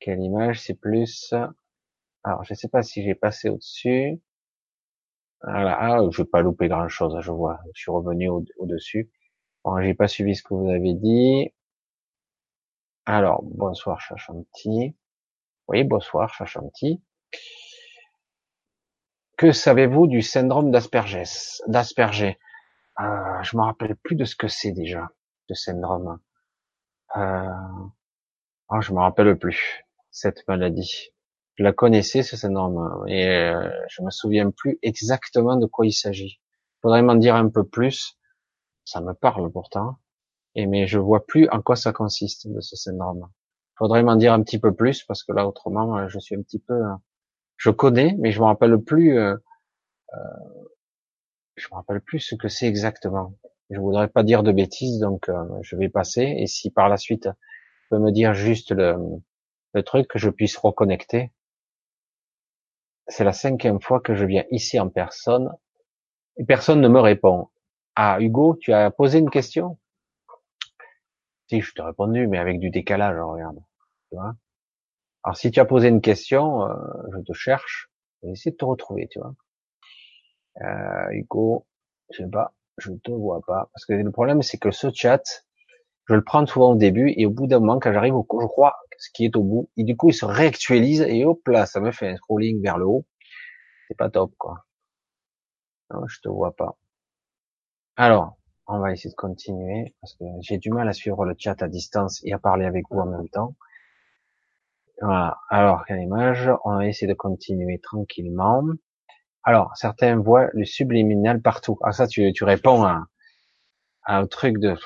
Quelle 0.00 0.20
image, 0.22 0.60
c'est 0.62 0.74
plus. 0.80 1.34
Alors, 2.24 2.44
je 2.44 2.54
sais 2.54 2.68
pas 2.68 2.82
si 2.84 3.02
j'ai 3.02 3.16
passé 3.16 3.48
au-dessus. 3.50 4.20
Voilà, 5.42 5.76
ah, 5.80 6.00
je 6.12 6.22
vais 6.22 6.28
pas 6.28 6.42
louper 6.42 6.68
grand 6.68 6.88
chose, 6.88 7.16
je 7.20 7.32
vois. 7.32 7.58
Je 7.74 7.80
suis 7.82 7.90
revenu 7.90 8.28
au-dessus. 8.28 9.10
Bon, 9.68 9.82
j'ai 9.82 9.94
pas 9.94 10.08
suivi 10.08 10.34
ce 10.34 10.42
que 10.42 10.54
vous 10.54 10.70
avez 10.70 10.94
dit. 10.94 11.52
Alors, 13.06 13.42
bonsoir, 13.42 14.00
Chachanti. 14.00 14.94
Oui, 15.68 15.84
bonsoir, 15.84 16.32
Chachanti. 16.32 17.02
Que 19.36 19.52
savez-vous 19.52 20.06
du 20.06 20.22
syndrome 20.22 20.70
d'Asperger 20.70 21.24
D'Asperger. 21.66 22.38
Euh, 23.00 23.42
je 23.42 23.56
me 23.56 23.62
rappelle 23.62 23.94
plus 23.96 24.16
de 24.16 24.24
ce 24.24 24.34
que 24.34 24.48
c'est 24.48 24.72
déjà, 24.72 25.10
ce 25.48 25.54
syndrome. 25.54 26.18
Euh, 27.16 27.48
oh, 28.70 28.80
je 28.80 28.92
me 28.92 28.98
rappelle 28.98 29.38
plus 29.38 29.84
cette 30.10 30.46
maladie. 30.48 31.12
Je 31.54 31.62
la 31.62 31.72
connaissais 31.72 32.22
ce 32.22 32.36
syndrome 32.36 33.04
et 33.08 33.26
euh, 33.26 33.70
je 33.88 34.02
me 34.02 34.10
souviens 34.10 34.50
plus 34.50 34.78
exactement 34.82 35.56
de 35.56 35.66
quoi 35.66 35.86
il 35.86 35.92
s'agit. 35.92 36.40
Faudrait 36.82 37.02
m'en 37.02 37.16
dire 37.16 37.36
un 37.36 37.48
peu 37.48 37.64
plus. 37.64 38.17
Ça 38.88 39.02
me 39.02 39.12
parle 39.12 39.52
pourtant. 39.52 39.98
Et 40.54 40.66
mais 40.66 40.86
je 40.86 40.98
vois 40.98 41.26
plus 41.26 41.46
en 41.50 41.60
quoi 41.60 41.76
ça 41.76 41.92
consiste 41.92 42.48
de 42.48 42.60
ce 42.60 42.74
syndrome. 42.74 43.30
Faudrait 43.76 44.02
m'en 44.02 44.16
dire 44.16 44.32
un 44.32 44.42
petit 44.42 44.58
peu 44.58 44.74
plus 44.74 45.04
parce 45.04 45.22
que 45.24 45.32
là 45.32 45.46
autrement 45.46 45.98
euh, 45.98 46.08
je 46.08 46.18
suis 46.18 46.34
un 46.34 46.40
petit 46.40 46.58
peu 46.58 46.72
euh, 46.72 46.94
je 47.58 47.68
connais 47.68 48.16
mais 48.18 48.32
je 48.32 48.40
me 48.40 48.46
rappelle 48.46 48.78
plus 48.78 49.18
euh, 49.18 49.36
euh, 50.14 50.18
je 51.56 51.68
me 51.70 51.74
rappelle 51.74 52.00
plus 52.00 52.20
ce 52.20 52.34
que 52.34 52.48
c'est 52.48 52.66
exactement. 52.66 53.34
Je 53.68 53.78
voudrais 53.78 54.08
pas 54.08 54.22
dire 54.22 54.42
de 54.42 54.52
bêtises 54.52 55.00
donc 55.00 55.30
je 55.60 55.76
vais 55.76 55.90
passer 55.90 56.22
et 56.38 56.46
si 56.46 56.70
par 56.70 56.88
la 56.88 56.96
suite 56.96 57.24
tu 57.24 57.88
peux 57.90 57.98
me 57.98 58.10
dire 58.10 58.32
juste 58.32 58.72
le, 58.72 58.96
le 59.74 59.82
truc 59.82 60.08
que 60.08 60.18
je 60.18 60.30
puisse 60.30 60.56
reconnecter. 60.56 61.30
C'est 63.06 63.24
la 63.24 63.34
cinquième 63.34 63.82
fois 63.82 64.00
que 64.00 64.14
je 64.14 64.24
viens 64.24 64.44
ici 64.50 64.80
en 64.80 64.88
personne. 64.88 65.50
Et 66.38 66.44
personne 66.44 66.80
ne 66.80 66.88
me 66.88 67.00
répond 67.00 67.50
ah 68.00 68.16
Hugo 68.20 68.56
tu 68.60 68.72
as 68.72 68.90
posé 68.92 69.18
une 69.18 69.28
question? 69.28 69.76
Si 71.48 71.60
je 71.60 71.72
t'ai 71.74 71.82
répondu 71.82 72.28
mais 72.28 72.38
avec 72.38 72.60
du 72.60 72.70
décalage 72.70 73.18
regarde 73.18 73.58
alors 75.24 75.36
si 75.36 75.50
tu 75.50 75.58
as 75.60 75.64
posé 75.64 75.88
une 75.88 76.00
question, 76.00 76.62
euh, 76.62 76.74
je 77.12 77.20
te 77.22 77.32
cherche, 77.32 77.90
je 78.22 78.28
vais 78.28 78.32
essayer 78.32 78.52
de 78.52 78.56
te 78.56 78.64
retrouver, 78.64 79.08
tu 79.10 79.18
vois? 79.18 79.34
Euh, 80.62 81.10
Hugo, 81.10 81.66
je 82.12 82.22
sais 82.22 82.30
pas, 82.30 82.54
je 82.78 82.92
te 82.92 83.10
vois 83.10 83.40
pas, 83.46 83.68
parce 83.72 83.84
que 83.84 83.94
le 83.94 84.10
problème 84.12 84.42
c'est 84.42 84.58
que 84.58 84.70
ce 84.70 84.88
chat, 84.94 85.22
je 86.08 86.14
le 86.14 86.22
prends 86.24 86.46
souvent 86.46 86.72
au 86.72 86.76
début 86.76 87.12
et 87.16 87.26
au 87.26 87.30
bout 87.30 87.48
d'un 87.48 87.58
moment, 87.60 87.80
quand 87.80 87.92
j'arrive 87.92 88.14
au, 88.14 88.26
je 88.40 88.46
crois, 88.46 88.76
ce 88.98 89.10
qui 89.12 89.24
est 89.24 89.36
au 89.36 89.42
bout, 89.42 89.68
et 89.76 89.84
du 89.84 89.96
coup 89.96 90.10
il 90.10 90.14
se 90.14 90.24
réactualise 90.24 91.02
et 91.02 91.24
hop 91.24 91.46
là, 91.48 91.66
ça 91.66 91.80
me 91.80 91.90
fait 91.90 92.08
un 92.08 92.16
scrolling 92.16 92.62
vers 92.62 92.78
le 92.78 92.86
haut. 92.86 93.04
C'est 93.88 93.96
pas 93.98 94.10
top 94.10 94.32
quoi. 94.38 94.64
Non, 95.90 96.06
je 96.08 96.20
te 96.22 96.28
vois 96.30 96.56
pas. 96.56 96.78
Alors, 98.00 98.38
on 98.68 98.78
va 98.78 98.92
essayer 98.92 99.10
de 99.10 99.16
continuer 99.16 99.96
parce 100.00 100.14
que 100.14 100.24
j'ai 100.40 100.58
du 100.58 100.70
mal 100.70 100.88
à 100.88 100.92
suivre 100.92 101.24
le 101.24 101.34
chat 101.36 101.60
à 101.62 101.66
distance 101.66 102.20
et 102.24 102.32
à 102.32 102.38
parler 102.38 102.64
avec 102.64 102.84
vous 102.90 103.00
en 103.00 103.06
même 103.06 103.28
temps. 103.28 103.56
Voilà. 105.02 105.36
Alors, 105.50 105.84
quelle 105.84 106.00
image? 106.00 106.48
On 106.64 106.76
va 106.76 106.86
essayer 106.86 107.08
de 107.08 107.16
continuer 107.16 107.80
tranquillement. 107.80 108.62
Alors, 109.42 109.72
certains 109.74 110.16
voient 110.16 110.48
le 110.52 110.64
subliminal 110.64 111.42
partout. 111.42 111.76
Ah, 111.82 111.90
ça, 111.90 112.06
tu, 112.06 112.32
réponds 112.42 112.84
à, 112.84 113.08
à 114.04 114.18
un 114.18 114.28
truc 114.28 114.58
de, 114.58 114.76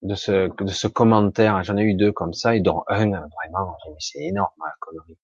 de 0.00 0.14
ce, 0.14 0.48
de 0.62 0.72
ce 0.72 0.88
commentaire. 0.88 1.62
J'en 1.64 1.76
ai 1.76 1.82
eu 1.82 1.92
deux 1.94 2.12
comme 2.12 2.32
ça, 2.32 2.56
et 2.56 2.60
dont 2.60 2.82
un, 2.88 3.10
vraiment, 3.10 3.76
c'est 3.98 4.22
énorme, 4.22 4.54
la 4.58 4.72
connerie. 4.80 5.18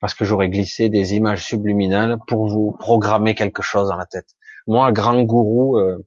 parce 0.00 0.14
que 0.14 0.24
j'aurais 0.24 0.48
glissé 0.48 0.88
des 0.88 1.14
images 1.14 1.44
subliminales 1.44 2.18
pour 2.26 2.48
vous 2.48 2.72
programmer 2.72 3.34
quelque 3.34 3.62
chose 3.62 3.88
dans 3.88 3.96
la 3.96 4.06
tête. 4.06 4.28
Moi, 4.66 4.92
grand 4.92 5.22
gourou, 5.24 5.76
euh, 5.76 6.04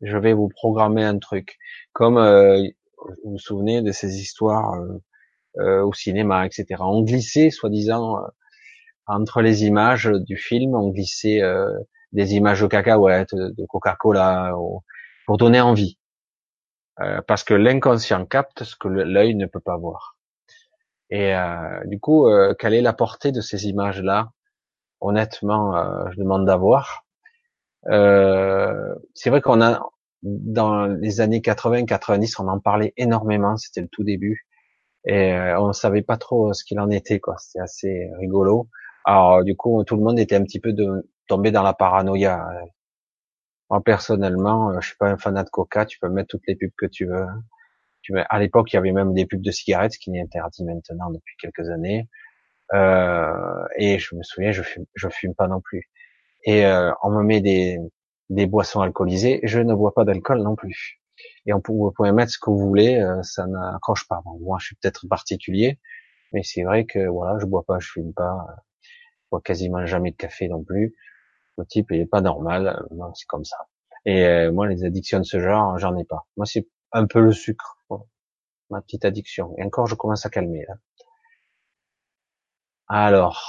je 0.00 0.16
vais 0.16 0.32
vous 0.32 0.48
programmer 0.48 1.04
un 1.04 1.18
truc. 1.18 1.58
Comme 1.92 2.18
euh, 2.18 2.62
vous 3.24 3.32
vous 3.32 3.38
souvenez 3.38 3.82
de 3.82 3.92
ces 3.92 4.20
histoires 4.20 4.74
euh, 4.74 5.02
euh 5.58 5.82
au 5.82 5.92
cinéma, 5.92 6.46
etc. 6.46 6.80
On 6.80 7.02
glissait, 7.02 7.50
soi-disant, 7.50 8.18
euh, 8.18 8.28
entre 9.06 9.40
les 9.42 9.64
images 9.64 10.06
du 10.06 10.36
film, 10.36 10.74
on 10.74 10.90
glissait 10.90 11.40
des 12.12 12.34
images 12.34 12.60
de 12.60 12.66
cacahuètes, 12.66 13.34
de 13.34 13.66
Coca-Cola, 13.68 14.52
pour 15.26 15.36
donner 15.38 15.60
envie. 15.60 15.96
parce 17.28 17.44
que 17.44 17.54
l'inconscient 17.54 18.26
capte 18.26 18.64
ce 18.64 18.74
que 18.74 18.88
l'œil 18.88 19.36
ne 19.36 19.46
peut 19.46 19.60
pas 19.60 19.76
voir. 19.76 20.18
Et 21.10 21.34
du 21.84 22.00
coup, 22.00 22.26
quelle 22.58 22.74
est 22.74 22.82
la 22.82 22.94
portée 22.94 23.30
de 23.30 23.40
ces 23.40 23.66
images-là? 23.68 24.30
Honnêtement, 25.00 26.10
je 26.10 26.18
demande 26.18 26.44
d'avoir. 26.44 27.05
C'est 27.88 29.30
vrai 29.30 29.40
qu'on 29.40 29.60
a 29.62 29.82
dans 30.22 30.86
les 30.86 31.20
années 31.20 31.40
80-90, 31.40 32.36
on 32.42 32.48
en 32.48 32.60
parlait 32.60 32.92
énormément. 32.96 33.56
C'était 33.56 33.82
le 33.82 33.88
tout 33.88 34.04
début, 34.04 34.46
et 35.06 35.34
on 35.58 35.72
savait 35.72 36.02
pas 36.02 36.16
trop 36.16 36.52
ce 36.52 36.64
qu'il 36.64 36.80
en 36.80 36.90
était. 36.90 37.20
quoi. 37.20 37.36
C'était 37.38 37.60
assez 37.60 38.10
rigolo. 38.18 38.68
Alors 39.04 39.44
du 39.44 39.56
coup, 39.56 39.84
tout 39.84 39.96
le 39.96 40.02
monde 40.02 40.18
était 40.18 40.36
un 40.36 40.42
petit 40.44 40.60
peu 40.60 40.74
tombé 41.28 41.50
dans 41.52 41.62
la 41.62 41.74
paranoïa. 41.74 42.44
Moi 43.70 43.80
personnellement, 43.82 44.80
je 44.80 44.88
suis 44.88 44.96
pas 44.96 45.08
un 45.08 45.18
fanat 45.18 45.44
de 45.44 45.50
Coca. 45.50 45.86
Tu 45.86 45.98
peux 46.00 46.08
mettre 46.08 46.28
toutes 46.28 46.46
les 46.48 46.56
pubs 46.56 46.70
que 46.76 46.86
tu 46.86 47.06
veux 47.06 47.26
à 48.28 48.38
l'époque, 48.38 48.72
il 48.72 48.76
y 48.76 48.78
avait 48.78 48.92
même 48.92 49.14
des 49.14 49.26
pubs 49.26 49.42
de 49.42 49.50
cigarettes, 49.50 49.94
ce 49.94 49.98
qui 49.98 50.14
est 50.14 50.20
interdit 50.20 50.64
maintenant 50.64 51.10
depuis 51.10 51.36
quelques 51.38 51.68
années. 51.70 52.08
Euh, 52.74 53.64
et 53.78 53.98
je 53.98 54.14
me 54.14 54.22
souviens, 54.22 54.52
je 54.52 54.62
fume, 54.62 54.86
je 54.94 55.08
fume 55.08 55.34
pas 55.34 55.48
non 55.48 55.60
plus. 55.60 55.90
Et 56.46 56.64
euh, 56.64 56.92
on 57.02 57.10
me 57.10 57.22
met 57.22 57.40
des, 57.40 58.46
boissons 58.46 58.80
alcoolisées, 58.80 59.40
je 59.42 59.58
ne 59.60 59.74
bois 59.74 59.92
pas 59.92 60.04
d'alcool 60.04 60.42
non 60.42 60.54
plus. 60.56 61.00
Et 61.44 61.52
on 61.52 61.60
peut, 61.60 61.72
vous 61.72 61.92
pouvez 61.92 62.12
mettre 62.12 62.32
ce 62.32 62.38
que 62.38 62.50
vous 62.50 62.58
voulez, 62.58 62.96
euh, 63.00 63.22
ça 63.22 63.46
n'accroche 63.46 64.06
pas. 64.08 64.22
moi, 64.40 64.58
je 64.60 64.66
suis 64.66 64.76
peut-être 64.76 65.06
particulier, 65.08 65.78
mais 66.32 66.42
c'est 66.42 66.62
vrai 66.62 66.86
que 66.86 67.06
voilà, 67.08 67.38
je 67.40 67.46
bois 67.46 67.64
pas, 67.64 67.78
je 67.80 67.90
fume 67.90 68.14
pas, 68.14 68.46
je 68.82 69.28
bois 69.30 69.40
quasiment 69.42 69.84
jamais 69.86 70.12
de 70.12 70.16
café 70.16 70.48
non 70.48 70.62
plus. 70.62 70.94
Le 71.58 71.66
type 71.66 71.90
est 71.92 72.06
pas 72.06 72.20
normal, 72.20 72.84
c'est 73.14 73.26
comme 73.26 73.44
ça. 73.44 73.56
Et 74.04 74.24
euh, 74.24 74.52
moi, 74.52 74.68
les 74.68 74.84
addictions 74.84 75.18
de 75.18 75.24
ce 75.24 75.40
genre, 75.40 75.78
j'en 75.78 75.96
ai 75.96 76.04
pas. 76.04 76.26
Moi, 76.36 76.46
c'est 76.46 76.68
un 76.92 77.06
peu 77.06 77.20
le 77.20 77.32
sucre, 77.32 77.78
ma 78.70 78.80
petite 78.80 79.04
addiction. 79.04 79.54
Et 79.58 79.64
encore, 79.64 79.86
je 79.86 79.96
commence 79.96 80.24
à 80.26 80.30
calmer 80.30 80.64
là. 80.68 80.74
Alors, 82.88 83.42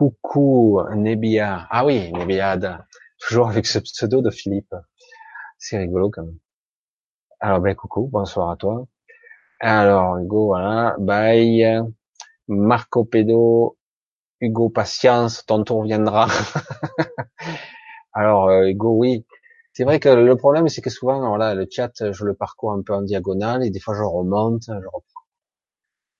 coucou 0.00 0.80
Nebia. 0.96 1.66
Ah 1.68 1.84
oui, 1.84 2.10
Nebiad, 2.12 2.86
toujours 3.18 3.50
avec 3.50 3.66
ce 3.66 3.78
pseudo 3.78 4.22
de 4.22 4.30
Philippe. 4.30 4.74
C'est 5.58 5.76
rigolo 5.76 6.08
quand 6.08 6.24
même. 6.24 6.38
Alors 7.38 7.60
ben 7.60 7.74
coucou, 7.74 8.08
bonsoir 8.10 8.48
à 8.48 8.56
toi. 8.56 8.86
Alors 9.60 10.16
Hugo, 10.16 10.46
voilà, 10.46 10.96
bye. 10.98 11.82
Marco 12.48 13.04
Pedo, 13.04 13.76
Hugo, 14.40 14.70
patience, 14.70 15.44
ton 15.44 15.64
tour 15.64 15.82
viendra. 15.82 16.28
Alors 18.14 18.48
euh, 18.48 18.68
Hugo, 18.70 18.96
oui, 18.96 19.26
c'est 19.74 19.84
vrai 19.84 20.00
que 20.00 20.08
le 20.08 20.34
problème, 20.36 20.66
c'est 20.68 20.80
que 20.80 20.88
souvent, 20.88 21.28
voilà, 21.28 21.54
le 21.54 21.66
chat, 21.70 21.92
je 22.10 22.24
le 22.24 22.32
parcours 22.32 22.72
un 22.72 22.80
peu 22.80 22.94
en 22.94 23.02
diagonale 23.02 23.66
et 23.66 23.70
des 23.70 23.80
fois 23.80 23.94
je 23.94 24.02
remonte. 24.02 24.70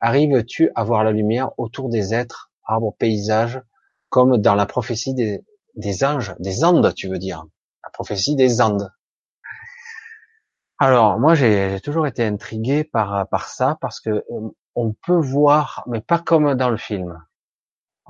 Arrives-tu 0.00 0.70
à 0.74 0.84
voir 0.84 1.02
la 1.02 1.12
lumière 1.12 1.58
autour 1.58 1.88
des 1.88 2.12
êtres, 2.12 2.52
arbres, 2.66 2.94
paysages, 2.98 3.62
comme 4.10 4.38
dans 4.38 4.54
la 4.54 4.66
prophétie 4.66 5.14
des, 5.14 5.44
des 5.76 6.04
anges, 6.04 6.34
des 6.38 6.64
Andes, 6.64 6.92
tu 6.94 7.08
veux 7.08 7.18
dire, 7.18 7.44
la 7.82 7.90
prophétie 7.90 8.36
des 8.36 8.60
Andes. 8.60 8.90
Alors, 10.78 11.18
moi, 11.18 11.34
j'ai 11.34 11.78
toujours 11.82 12.06
été 12.06 12.24
intrigué 12.24 12.84
par 12.84 13.28
par 13.28 13.48
ça 13.48 13.76
parce 13.80 14.00
que 14.00 14.10
euh, 14.10 14.50
on 14.74 14.92
peut 14.92 15.20
voir, 15.20 15.84
mais 15.86 16.00
pas 16.00 16.18
comme 16.18 16.54
dans 16.54 16.70
le 16.70 16.76
film. 16.76 17.22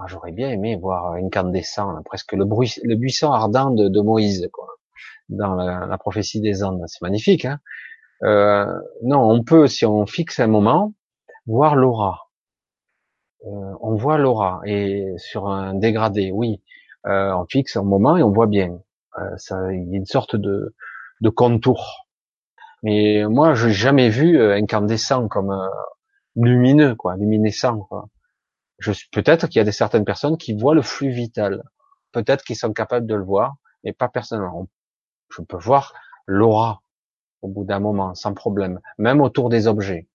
J'aurais 0.06 0.32
bien 0.32 0.50
aimé 0.50 0.76
voir 0.80 1.12
incandescent, 1.12 2.02
presque 2.04 2.32
le, 2.32 2.46
bruit, 2.46 2.72
le 2.84 2.96
buisson 2.96 3.32
ardent 3.32 3.70
de, 3.70 3.88
de 3.88 4.00
Moïse, 4.00 4.48
quoi 4.50 4.66
dans 5.30 5.54
la, 5.54 5.98
prophétie 5.98 6.40
des 6.40 6.62
Andes. 6.62 6.82
C'est 6.86 7.02
magnifique. 7.02 7.44
Hein 7.44 7.60
euh, 8.22 8.66
non, 9.02 9.22
on 9.30 9.42
peut, 9.42 9.66
si 9.66 9.86
on 9.86 10.06
fixe 10.06 10.40
un 10.40 10.46
moment, 10.46 10.92
voir 11.46 11.76
l'aura. 11.76 12.29
Euh, 13.46 13.74
on 13.80 13.94
voit 13.94 14.18
l'aura 14.18 14.60
et 14.64 15.14
sur 15.16 15.48
un 15.48 15.74
dégradé, 15.74 16.30
oui, 16.32 16.62
euh, 17.06 17.32
on 17.34 17.46
fixe 17.46 17.76
un 17.76 17.82
moment 17.82 18.16
et 18.16 18.22
on 18.22 18.30
voit 18.30 18.46
bien. 18.46 18.78
Euh, 19.18 19.36
ça, 19.36 19.72
il 19.72 19.90
y 19.90 19.94
a 19.94 19.96
une 19.96 20.06
sorte 20.06 20.36
de, 20.36 20.74
de 21.20 21.28
contour. 21.30 22.06
Mais 22.82 23.24
moi, 23.26 23.54
je 23.54 23.68
n'ai 23.68 23.72
jamais 23.72 24.08
vu 24.08 24.40
incandescent 24.40 25.28
comme 25.28 25.54
lumineux, 26.34 26.94
quoi, 26.94 27.16
luminescent. 27.16 27.78
Quoi. 27.88 28.06
Peut-être 29.12 29.48
qu'il 29.48 29.58
y 29.58 29.60
a 29.60 29.64
des 29.64 29.72
certaines 29.72 30.06
personnes 30.06 30.38
qui 30.38 30.54
voient 30.54 30.74
le 30.74 30.82
flux 30.82 31.10
vital. 31.10 31.62
Peut-être 32.12 32.42
qu'ils 32.42 32.56
sont 32.56 32.72
capables 32.72 33.06
de 33.06 33.14
le 33.14 33.24
voir, 33.24 33.56
mais 33.84 33.92
pas 33.92 34.08
personnellement 34.08 34.66
je 35.30 35.42
peux 35.42 35.56
voir 35.56 35.94
l'aura 36.26 36.82
au 37.42 37.48
bout 37.48 37.64
d'un 37.64 37.80
moment, 37.80 38.14
sans 38.14 38.34
problème, 38.34 38.80
même 38.98 39.20
autour 39.20 39.48
des 39.48 39.66
objets. 39.66 40.08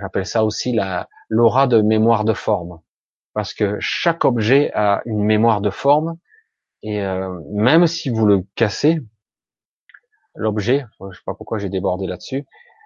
J'appelle 0.00 0.26
ça 0.26 0.44
aussi 0.44 0.72
la 0.72 1.08
l'aura 1.28 1.66
de 1.66 1.80
mémoire 1.80 2.24
de 2.24 2.34
forme, 2.34 2.80
parce 3.32 3.54
que 3.54 3.78
chaque 3.80 4.24
objet 4.24 4.70
a 4.74 5.02
une 5.06 5.24
mémoire 5.24 5.60
de 5.60 5.70
forme, 5.70 6.18
et 6.82 7.02
euh, 7.02 7.40
même 7.50 7.86
si 7.86 8.10
vous 8.10 8.26
le 8.26 8.44
cassez, 8.54 9.00
l'objet, 10.34 10.84
je 11.00 11.16
sais 11.16 11.22
pas 11.24 11.34
pourquoi 11.34 11.58
j'ai 11.58 11.68
débordé 11.68 12.06
là-dessus, 12.06 12.44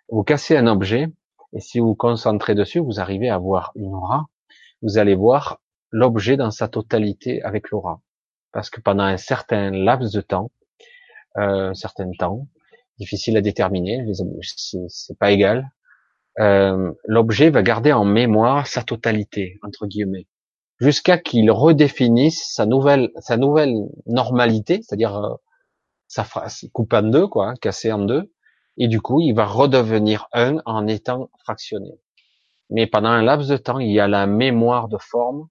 vous 0.09 0.23
cassez 0.23 0.57
un 0.57 0.67
objet, 0.67 1.09
et 1.53 1.61
si 1.61 1.81
vous 1.81 1.89
vous 1.89 1.95
concentrez 1.95 2.55
dessus, 2.55 2.81
vous 2.81 3.01
arrivez 3.01 3.29
à 3.29 3.39
voir 3.39 3.73
une 3.75 3.95
aura, 3.95 4.27
vous 4.83 4.99
allez 4.99 5.15
voir 5.15 5.61
l'objet 5.91 6.37
dans 6.37 6.51
sa 6.51 6.69
totalité 6.69 7.43
avec 7.43 7.71
l'aura. 7.71 8.01
Parce 8.53 8.71
que 8.71 8.81
pendant 8.81 9.05
un 9.05 9.17
certain 9.17 9.71
laps 9.71 10.13
de 10.13 10.21
temps, 10.21 10.51
euh, 11.39 11.75
certain 11.75 12.11
temps, 12.19 12.47
difficile 12.99 13.37
à 13.37 13.41
déterminer, 13.41 14.07
c'est 14.43 15.19
pas 15.19 15.31
égal. 15.31 15.71
Euh, 16.39 16.93
L'objet 17.05 17.51
va 17.51 17.63
garder 17.63 17.93
en 17.93 18.05
mémoire 18.05 18.67
sa 18.67 18.83
totalité 18.83 19.59
entre 19.63 19.87
guillemets, 19.87 20.27
jusqu'à 20.81 21.19
qu'il 21.19 21.51
redéfinisse 21.51 22.53
sa 22.53 22.67
nouvelle 22.67 23.11
sa 23.19 23.37
nouvelle 23.37 23.75
normalité, 24.07 24.83
c'est-à-dire 24.83 25.17
euh, 25.17 25.35
sa 26.09 26.25
phrase 26.25 26.69
coupée 26.73 26.99
en 26.99 27.03
deux, 27.03 27.27
quoi, 27.27 27.49
hein, 27.49 27.55
cassée 27.61 27.93
en 27.93 28.01
deux, 28.01 28.33
et 28.77 28.89
du 28.89 29.01
coup 29.01 29.21
il 29.21 29.35
va 29.35 29.47
redevenir 29.47 30.29
un 30.33 30.59
en 30.67 30.87
étant 30.87 31.31
fractionné. 31.39 31.93
Mais 32.71 32.87
pendant 32.87 33.11
un 33.11 33.23
laps 33.23 33.49
de 33.49 33.57
temps, 33.57 33.79
il 33.79 33.93
y 33.93 34.01
a 34.01 34.09
la 34.09 34.27
mémoire 34.27 34.89
de 34.89 34.99
forme 34.99 35.49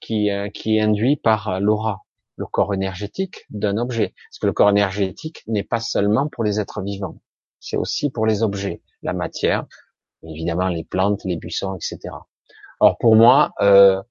qui, 0.00 0.30
euh, 0.30 0.48
qui 0.50 0.76
est 0.76 0.80
induite 0.80 1.22
par 1.22 1.60
l'aura 1.60 2.02
le 2.36 2.46
corps 2.46 2.74
énergétique 2.74 3.46
d'un 3.50 3.78
objet. 3.78 4.14
Parce 4.28 4.38
que 4.40 4.46
le 4.46 4.52
corps 4.52 4.70
énergétique 4.70 5.42
n'est 5.46 5.62
pas 5.62 5.80
seulement 5.80 6.28
pour 6.28 6.44
les 6.44 6.60
êtres 6.60 6.82
vivants, 6.82 7.20
c'est 7.60 7.76
aussi 7.78 8.10
pour 8.10 8.26
les 8.26 8.42
objets, 8.42 8.82
la 9.02 9.14
matière, 9.14 9.64
évidemment 10.22 10.68
les 10.68 10.84
plantes, 10.84 11.24
les 11.24 11.36
buissons, 11.36 11.74
etc. 11.74 12.14
Alors 12.80 12.98
pour 12.98 13.16
moi, 13.16 13.52
euh, 13.60 14.02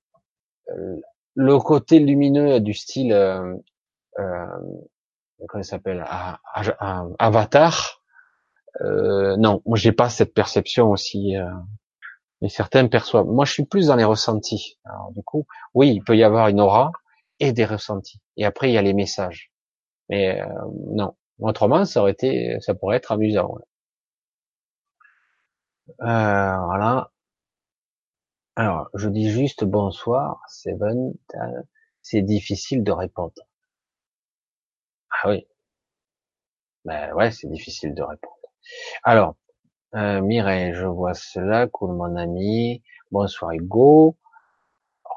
le 1.36 1.58
côté 1.60 2.00
lumineux 2.00 2.60
du 2.60 2.74
style, 2.74 3.14
euh, 3.14 3.56
euh, 4.20 4.46
comment 5.48 5.64
ça 5.64 5.72
s'appelle, 5.72 6.06
Avatar, 7.20 8.02
euh, 8.82 9.36
non, 9.38 9.62
moi 9.66 9.78
j'ai 9.78 9.92
pas 9.92 10.10
cette 10.10 10.34
perception 10.34 10.92
aussi. 10.92 11.36
Euh, 11.38 11.50
mais 12.42 12.50
certains 12.50 12.88
perçoivent. 12.88 13.28
Moi, 13.28 13.46
je 13.46 13.54
suis 13.54 13.66
plus 13.66 13.88
dans 13.88 13.96
les 13.96 14.04
ressentis. 14.04 14.78
Alors, 14.84 15.12
du 15.12 15.24
coup, 15.24 15.48
oui, 15.74 15.90
il 15.92 16.04
peut 16.04 16.18
y 16.18 16.24
avoir 16.24 16.48
une 16.48 16.60
aura, 16.60 16.92
et 17.40 17.52
des 17.54 17.66
ressentis. 17.66 18.20
Et 18.38 18.46
après, 18.46 18.70
il 18.70 18.74
y 18.74 18.78
a 18.78 18.82
les 18.82 18.94
messages. 18.94 19.52
Mais 20.10 20.42
euh, 20.42 20.46
non, 20.92 21.16
autrement, 21.40 21.86
ça 21.86 22.02
aurait 22.02 22.12
été, 22.12 22.58
ça 22.62 22.76
pourrait 22.76 22.98
être 22.98 23.12
amusant. 23.12 23.58
Voilà. 26.00 27.12
Alors, 28.58 28.90
je 28.96 29.08
dis 29.08 29.30
juste 29.30 29.64
bonsoir, 29.64 30.42
Seven. 30.50 31.14
C'est 32.02 32.22
difficile 32.22 32.84
de 32.84 32.92
répondre. 32.92 33.32
Ah 35.10 35.28
oui. 35.30 35.48
Ben 36.86 37.14
ouais, 37.14 37.32
c'est 37.32 37.50
difficile 37.50 37.94
de 37.94 38.02
répondre. 38.02 38.34
Alors, 39.04 39.36
euh, 39.96 40.22
Mireille, 40.22 40.74
je 40.76 40.86
vois 40.88 41.14
cela, 41.16 41.68
cool 41.68 41.94
mon 41.96 42.16
ami. 42.18 42.84
Bonsoir 43.12 43.52
Hugo. 43.54 44.18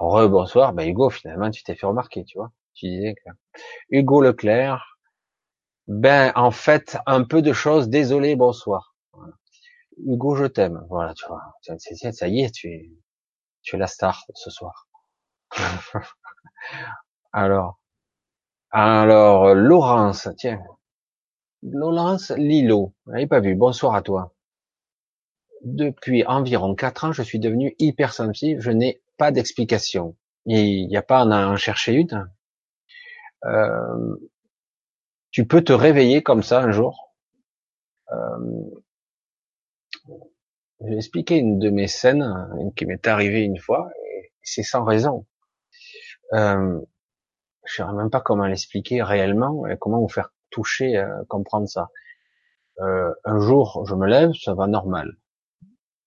Rebonsoir, 0.00 0.72
bah 0.74 0.86
Hugo, 0.86 1.10
finalement, 1.10 1.50
tu 1.50 1.62
t'es 1.64 1.74
fait 1.76 1.86
remarquer, 1.86 2.24
tu 2.24 2.38
vois. 2.38 2.52
Tu 2.74 2.86
disais 2.88 3.14
que 3.14 3.30
Hugo 3.90 4.22
Leclerc, 4.22 4.98
ben 5.88 6.32
en 6.36 6.52
fait, 6.52 6.98
un 7.06 7.24
peu 7.24 7.42
de 7.42 7.52
choses, 7.52 7.88
désolé, 7.88 8.36
bonsoir. 8.36 8.94
Hugo, 10.04 10.34
je 10.36 10.46
t'aime. 10.46 10.84
Voilà, 10.88 11.14
tu 11.14 11.26
vois. 11.26 11.42
Ça 11.62 12.28
y 12.28 12.42
est, 12.42 12.50
tu, 12.50 12.92
Tu 13.62 13.76
es 13.76 13.78
la 13.78 13.86
star 13.86 14.24
ce 14.34 14.50
soir. 14.50 14.88
alors, 17.32 17.80
alors, 18.70 19.54
Laurence, 19.54 20.28
tiens. 20.36 20.60
Laurence 21.62 22.30
Lilo, 22.30 22.94
je 23.06 23.26
pas 23.26 23.40
vu. 23.40 23.54
Bonsoir 23.54 23.94
à 23.94 24.02
toi. 24.02 24.34
Depuis 25.64 26.24
environ 26.24 26.74
quatre 26.74 27.04
ans, 27.04 27.12
je 27.12 27.22
suis 27.22 27.38
devenu 27.38 27.74
hypersensible. 27.78 28.60
Je 28.60 28.70
n'ai 28.70 29.02
pas 29.16 29.32
d'explication. 29.32 30.16
Il 30.46 30.86
n'y 30.86 30.96
a 30.96 31.02
pas 31.02 31.20
à 31.20 31.24
en 31.24 31.56
chercher 31.56 31.94
une. 31.94 32.30
Euh, 33.44 34.16
tu 35.30 35.46
peux 35.46 35.62
te 35.62 35.72
réveiller 35.72 36.22
comme 36.22 36.42
ça 36.42 36.60
un 36.60 36.70
jour. 36.70 37.14
Euh, 38.12 38.80
j'ai 40.80 40.96
expliqué 40.96 41.36
une 41.36 41.58
de 41.58 41.70
mes 41.70 41.88
scènes 41.88 42.22
une 42.58 42.72
qui 42.72 42.86
m'est 42.86 43.06
arrivée 43.06 43.42
une 43.42 43.58
fois, 43.58 43.90
et 44.12 44.32
c'est 44.42 44.62
sans 44.62 44.84
raison. 44.84 45.26
Euh, 46.32 46.80
je 47.64 47.82
ne 47.82 47.88
sais 47.88 47.94
même 47.94 48.10
pas 48.10 48.20
comment 48.20 48.46
l'expliquer 48.46 49.02
réellement, 49.02 49.66
et 49.66 49.76
comment 49.76 50.00
vous 50.00 50.08
faire 50.08 50.32
toucher, 50.50 50.96
euh, 50.96 51.24
comprendre 51.28 51.68
ça. 51.68 51.88
Euh, 52.80 53.12
un 53.24 53.40
jour, 53.40 53.84
je 53.86 53.94
me 53.94 54.06
lève, 54.06 54.32
ça 54.34 54.54
va 54.54 54.66
normal. 54.66 55.16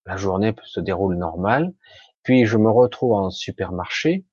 La 0.06 0.16
journée 0.16 0.54
se 0.64 0.80
déroule 0.80 1.16
normal, 1.16 1.72
puis 2.22 2.46
je 2.46 2.56
me 2.56 2.70
retrouve 2.70 3.12
en 3.12 3.30
supermarché, 3.30 4.24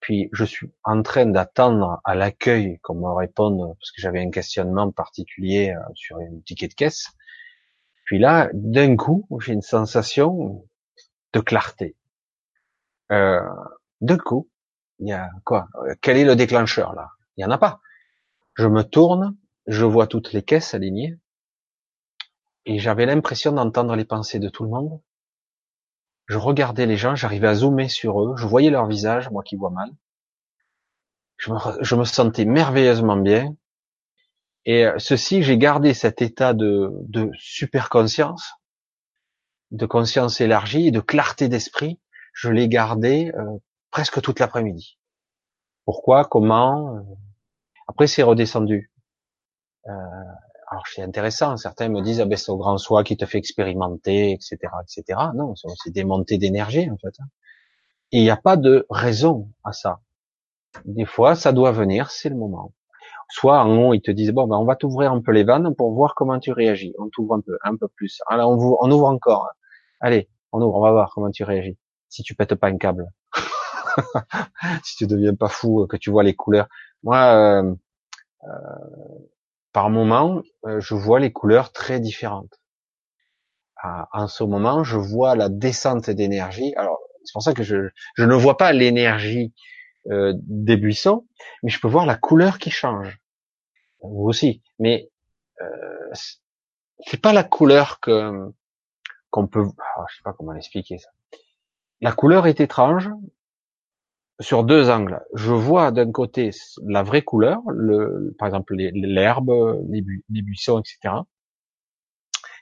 puis 0.00 0.28
je 0.32 0.44
suis 0.44 0.72
en 0.82 1.02
train 1.02 1.26
d'attendre 1.26 2.00
à 2.04 2.14
l'accueil 2.14 2.78
qu'on 2.82 2.94
me 2.94 3.12
réponde, 3.12 3.76
parce 3.78 3.92
que 3.92 4.00
j'avais 4.00 4.20
un 4.20 4.30
questionnement 4.30 4.90
particulier 4.90 5.70
euh, 5.70 5.80
sur 5.94 6.18
une 6.18 6.42
ticket 6.42 6.68
de 6.68 6.74
caisse. 6.74 7.06
Puis 8.04 8.18
là, 8.18 8.48
d'un 8.52 8.96
coup, 8.96 9.26
j'ai 9.40 9.52
une 9.52 9.62
sensation 9.62 10.66
de 11.32 11.40
clarté. 11.40 11.96
Euh, 13.12 13.40
d'un 14.00 14.18
coup, 14.18 14.48
il 14.98 15.08
y 15.08 15.12
a 15.12 15.30
quoi? 15.44 15.68
Quel 16.00 16.16
est 16.16 16.24
le 16.24 16.36
déclencheur 16.36 16.94
là? 16.94 17.10
Il 17.36 17.42
y 17.42 17.44
en 17.44 17.50
a 17.50 17.58
pas. 17.58 17.80
Je 18.54 18.66
me 18.68 18.82
tourne, 18.82 19.36
je 19.66 19.84
vois 19.84 20.06
toutes 20.06 20.32
les 20.32 20.42
caisses 20.42 20.74
alignées, 20.74 21.18
et 22.66 22.78
j'avais 22.78 23.06
l'impression 23.06 23.52
d'entendre 23.52 23.96
les 23.96 24.04
pensées 24.04 24.38
de 24.38 24.48
tout 24.48 24.64
le 24.64 24.70
monde. 24.70 25.00
Je 26.26 26.38
regardais 26.38 26.86
les 26.86 26.96
gens, 26.96 27.14
j'arrivais 27.14 27.48
à 27.48 27.54
zoomer 27.54 27.88
sur 27.88 28.22
eux, 28.22 28.34
je 28.36 28.46
voyais 28.46 28.70
leur 28.70 28.86
visage, 28.86 29.30
moi 29.30 29.42
qui 29.42 29.56
vois 29.56 29.70
mal. 29.70 29.90
Je 31.36 31.94
me 31.94 32.04
sentais 32.04 32.44
merveilleusement 32.44 33.16
bien. 33.16 33.54
Et 34.66 34.86
euh, 34.86 34.98
ceci, 34.98 35.42
j'ai 35.42 35.58
gardé 35.58 35.94
cet 35.94 36.22
état 36.22 36.54
de, 36.54 36.90
de 37.08 37.30
super 37.38 37.88
conscience, 37.90 38.54
de 39.70 39.86
conscience 39.86 40.40
élargie 40.40 40.90
de 40.90 41.00
clarté 41.00 41.48
d'esprit. 41.48 42.00
Je 42.32 42.50
l'ai 42.50 42.68
gardé 42.68 43.32
euh, 43.36 43.58
presque 43.90 44.20
toute 44.22 44.40
l'après-midi. 44.40 44.98
Pourquoi? 45.84 46.24
Comment? 46.24 47.04
Après, 47.86 48.06
c'est 48.06 48.22
redescendu. 48.22 48.90
Euh, 49.86 49.92
alors, 50.70 50.86
c'est 50.86 51.02
intéressant. 51.02 51.56
Certains 51.56 51.88
me 51.88 52.00
disent, 52.00 52.20
ah 52.20 52.24
ben, 52.24 52.36
c'est 52.36 52.50
au 52.50 52.56
grand 52.56 52.78
soi 52.78 53.04
qui 53.04 53.16
te 53.16 53.26
fait 53.26 53.38
expérimenter, 53.38 54.32
etc., 54.32 54.56
etc. 54.82 55.20
Non, 55.34 55.54
c'est 55.54 55.90
des 55.92 56.04
d'énergie, 56.38 56.90
en 56.90 56.96
fait. 56.96 57.14
Et 58.12 58.18
il 58.18 58.22
n'y 58.22 58.30
a 58.30 58.36
pas 58.36 58.56
de 58.56 58.86
raison 58.88 59.50
à 59.62 59.72
ça. 59.72 60.00
Des 60.84 61.04
fois, 61.04 61.34
ça 61.36 61.52
doit 61.52 61.72
venir, 61.72 62.10
c'est 62.10 62.30
le 62.30 62.36
moment. 62.36 62.72
Soit 63.28 63.60
en 63.60 63.76
haut, 63.76 63.94
ils 63.94 64.02
te 64.02 64.10
disent 64.10 64.32
bon, 64.32 64.46
ben 64.46 64.56
on 64.56 64.64
va 64.64 64.76
t'ouvrir 64.76 65.12
un 65.12 65.20
peu 65.20 65.32
les 65.32 65.44
vannes 65.44 65.74
pour 65.74 65.92
voir 65.94 66.14
comment 66.14 66.38
tu 66.38 66.52
réagis. 66.52 66.94
On 66.98 67.08
t'ouvre 67.08 67.34
un 67.34 67.40
peu, 67.40 67.58
un 67.64 67.76
peu 67.76 67.88
plus. 67.88 68.20
Alors 68.28 68.50
on, 68.50 68.56
ouvre, 68.56 68.78
on 68.80 68.90
ouvre 68.90 69.06
encore. 69.06 69.48
Allez, 70.00 70.28
on 70.52 70.60
ouvre, 70.60 70.76
on 70.76 70.82
va 70.82 70.92
voir 70.92 71.12
comment 71.14 71.30
tu 71.30 71.44
réagis. 71.44 71.78
Si 72.08 72.22
tu 72.22 72.34
pètes 72.34 72.54
pas 72.54 72.68
un 72.68 72.76
câble, 72.76 73.06
si 74.84 74.96
tu 74.96 75.06
deviens 75.06 75.34
pas 75.34 75.48
fou, 75.48 75.86
que 75.86 75.96
tu 75.96 76.10
vois 76.10 76.22
les 76.22 76.34
couleurs. 76.34 76.68
Moi, 77.02 77.18
euh, 77.18 77.74
euh, 78.44 78.48
par 79.72 79.90
moment, 79.90 80.42
euh, 80.66 80.80
je 80.80 80.94
vois 80.94 81.20
les 81.20 81.32
couleurs 81.32 81.72
très 81.72 82.00
différentes. 82.00 82.60
en 83.82 84.28
ce 84.28 84.44
moment, 84.44 84.84
je 84.84 84.96
vois 84.96 85.36
la 85.36 85.48
descente 85.48 86.10
d'énergie. 86.10 86.72
Alors, 86.76 86.98
c'est 87.24 87.32
pour 87.32 87.42
ça 87.42 87.54
que 87.54 87.62
je, 87.62 87.88
je 88.16 88.24
ne 88.24 88.34
vois 88.34 88.56
pas 88.56 88.72
l'énergie 88.72 89.54
euh, 90.10 90.34
des 90.36 90.76
buissons, 90.76 91.26
mais 91.62 91.70
je 91.70 91.80
peux 91.80 91.88
voir 91.88 92.06
la 92.06 92.16
couleur 92.16 92.58
qui 92.58 92.70
change. 92.70 93.18
Vous 94.02 94.24
aussi. 94.24 94.62
Mais 94.78 95.10
euh, 95.62 96.10
c'est 97.00 97.20
pas 97.20 97.32
la 97.32 97.44
couleur 97.44 98.00
que 98.00 98.52
qu'on 99.30 99.46
peut. 99.46 99.64
Ah, 99.78 100.04
je 100.10 100.16
sais 100.16 100.22
pas 100.22 100.34
comment 100.34 100.52
l'expliquer 100.52 100.98
ça. 100.98 101.08
La 102.00 102.12
couleur 102.12 102.46
est 102.46 102.60
étrange 102.60 103.10
sur 104.40 104.64
deux 104.64 104.90
angles. 104.90 105.24
Je 105.34 105.52
vois 105.52 105.90
d'un 105.90 106.10
côté 106.12 106.50
la 106.82 107.02
vraie 107.02 107.22
couleur, 107.22 107.62
le, 107.68 108.34
par 108.38 108.48
exemple 108.48 108.74
l'herbe, 108.74 109.50
les, 109.88 110.04
les 110.28 110.42
buissons, 110.42 110.80
etc. 110.80 111.14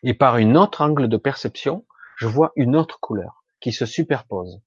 Et 0.05 0.15
par 0.15 0.37
une 0.37 0.57
autre 0.57 0.81
angle 0.81 1.09
de 1.09 1.17
perception, 1.17 1.85
je 2.19 2.27
vois 2.27 2.53
une 2.57 2.77
autre 2.77 3.01
couleur 3.01 3.45
qui 3.61 3.73
se 3.73 3.87
superpose 3.87 4.61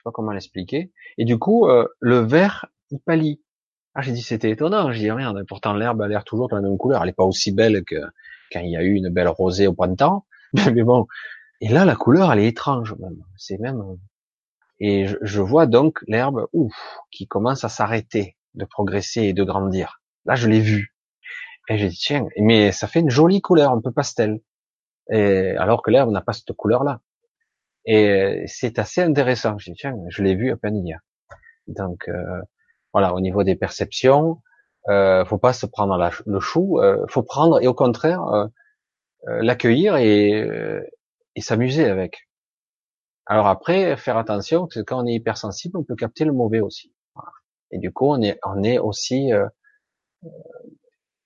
sais 0.00 0.04
pas 0.04 0.10
comment 0.12 0.32
l'expliquer. 0.32 0.92
Et 1.18 1.24
du 1.24 1.38
coup, 1.38 1.66
euh, 1.68 1.86
le 2.00 2.18
vert, 2.18 2.66
il 2.90 3.00
pâlit. 3.00 3.42
Ah, 3.94 4.02
j'ai 4.02 4.12
dit 4.12 4.22
c'était 4.22 4.50
étonnant. 4.50 4.92
J'ai 4.92 5.00
dit 5.00 5.10
rien. 5.10 5.34
Pourtant 5.46 5.72
l'herbe 5.72 6.02
a 6.02 6.08
l'air 6.08 6.24
toujours 6.24 6.48
de 6.48 6.54
la 6.54 6.62
même 6.62 6.78
couleur. 6.78 7.02
Elle 7.02 7.10
est 7.10 7.14
pas 7.14 7.24
aussi 7.24 7.52
belle 7.52 7.84
que 7.84 7.96
quand 8.52 8.60
il 8.60 8.70
y 8.70 8.76
a 8.76 8.82
eu 8.82 8.94
une 8.94 9.08
belle 9.08 9.28
rosée 9.28 9.66
au 9.66 9.74
printemps. 9.74 10.26
Mais 10.74 10.82
bon. 10.82 11.06
Et 11.60 11.68
là, 11.68 11.84
la 11.84 11.96
couleur, 11.96 12.32
elle 12.32 12.38
est 12.40 12.48
étrange 12.48 12.94
même. 12.98 13.22
C'est 13.36 13.58
même. 13.58 13.82
Et 14.78 15.06
je, 15.20 15.40
vois 15.42 15.66
donc 15.66 15.98
l'herbe, 16.08 16.46
ouf, 16.54 16.74
qui 17.10 17.26
commence 17.26 17.64
à 17.64 17.68
s'arrêter, 17.68 18.36
de 18.54 18.64
progresser 18.64 19.22
et 19.22 19.32
de 19.34 19.44
grandir. 19.44 20.00
Là, 20.24 20.36
je 20.36 20.48
l'ai 20.48 20.60
vu. 20.60 20.94
Et 21.68 21.76
j'ai 21.76 21.88
dit 21.88 21.98
tiens, 21.98 22.26
mais 22.38 22.72
ça 22.72 22.88
fait 22.88 23.00
une 23.00 23.10
jolie 23.10 23.42
couleur, 23.42 23.72
un 23.72 23.80
peu 23.80 23.92
pastel. 23.92 24.40
Et 25.12 25.50
alors 25.56 25.82
que 25.82 25.90
l'herbe 25.90 26.10
n'a 26.10 26.22
pas 26.22 26.32
cette 26.32 26.52
couleur-là. 26.52 27.00
Et 27.86 28.08
euh, 28.08 28.44
c'est 28.46 28.78
assez 28.78 29.00
intéressant. 29.02 29.58
Je 29.58 29.70
dis, 29.70 29.76
tiens, 29.76 29.96
je 30.08 30.22
l'ai 30.22 30.34
vu 30.34 30.52
à 30.52 30.56
peine 30.56 30.76
hier. 30.76 31.00
Donc 31.66 32.08
euh, 32.08 32.40
voilà, 32.92 33.14
au 33.14 33.20
niveau 33.20 33.44
des 33.44 33.56
perceptions, 33.56 34.42
euh, 34.88 35.24
faut 35.24 35.38
pas 35.38 35.52
se 35.52 35.66
prendre 35.66 36.10
le 36.26 36.40
chou, 36.40 36.78
euh, 36.80 37.04
faut 37.08 37.22
prendre 37.22 37.62
et 37.62 37.66
au 37.66 37.74
contraire 37.74 38.22
euh, 38.24 38.46
l'accueillir 39.26 39.96
et, 39.96 40.46
et 41.36 41.40
s'amuser 41.40 41.84
avec. 41.84 42.28
Alors 43.26 43.46
après, 43.46 43.96
faire 43.96 44.16
attention, 44.16 44.62
parce 44.62 44.76
que 44.76 44.80
quand 44.80 45.04
on 45.04 45.06
est 45.06 45.12
hypersensible, 45.14 45.76
on 45.76 45.84
peut 45.84 45.94
capter 45.94 46.24
le 46.24 46.32
mauvais 46.32 46.60
aussi. 46.60 46.92
Et 47.70 47.78
du 47.78 47.92
coup, 47.92 48.06
on 48.06 48.20
est, 48.22 48.38
on 48.44 48.62
est 48.62 48.78
aussi 48.78 49.30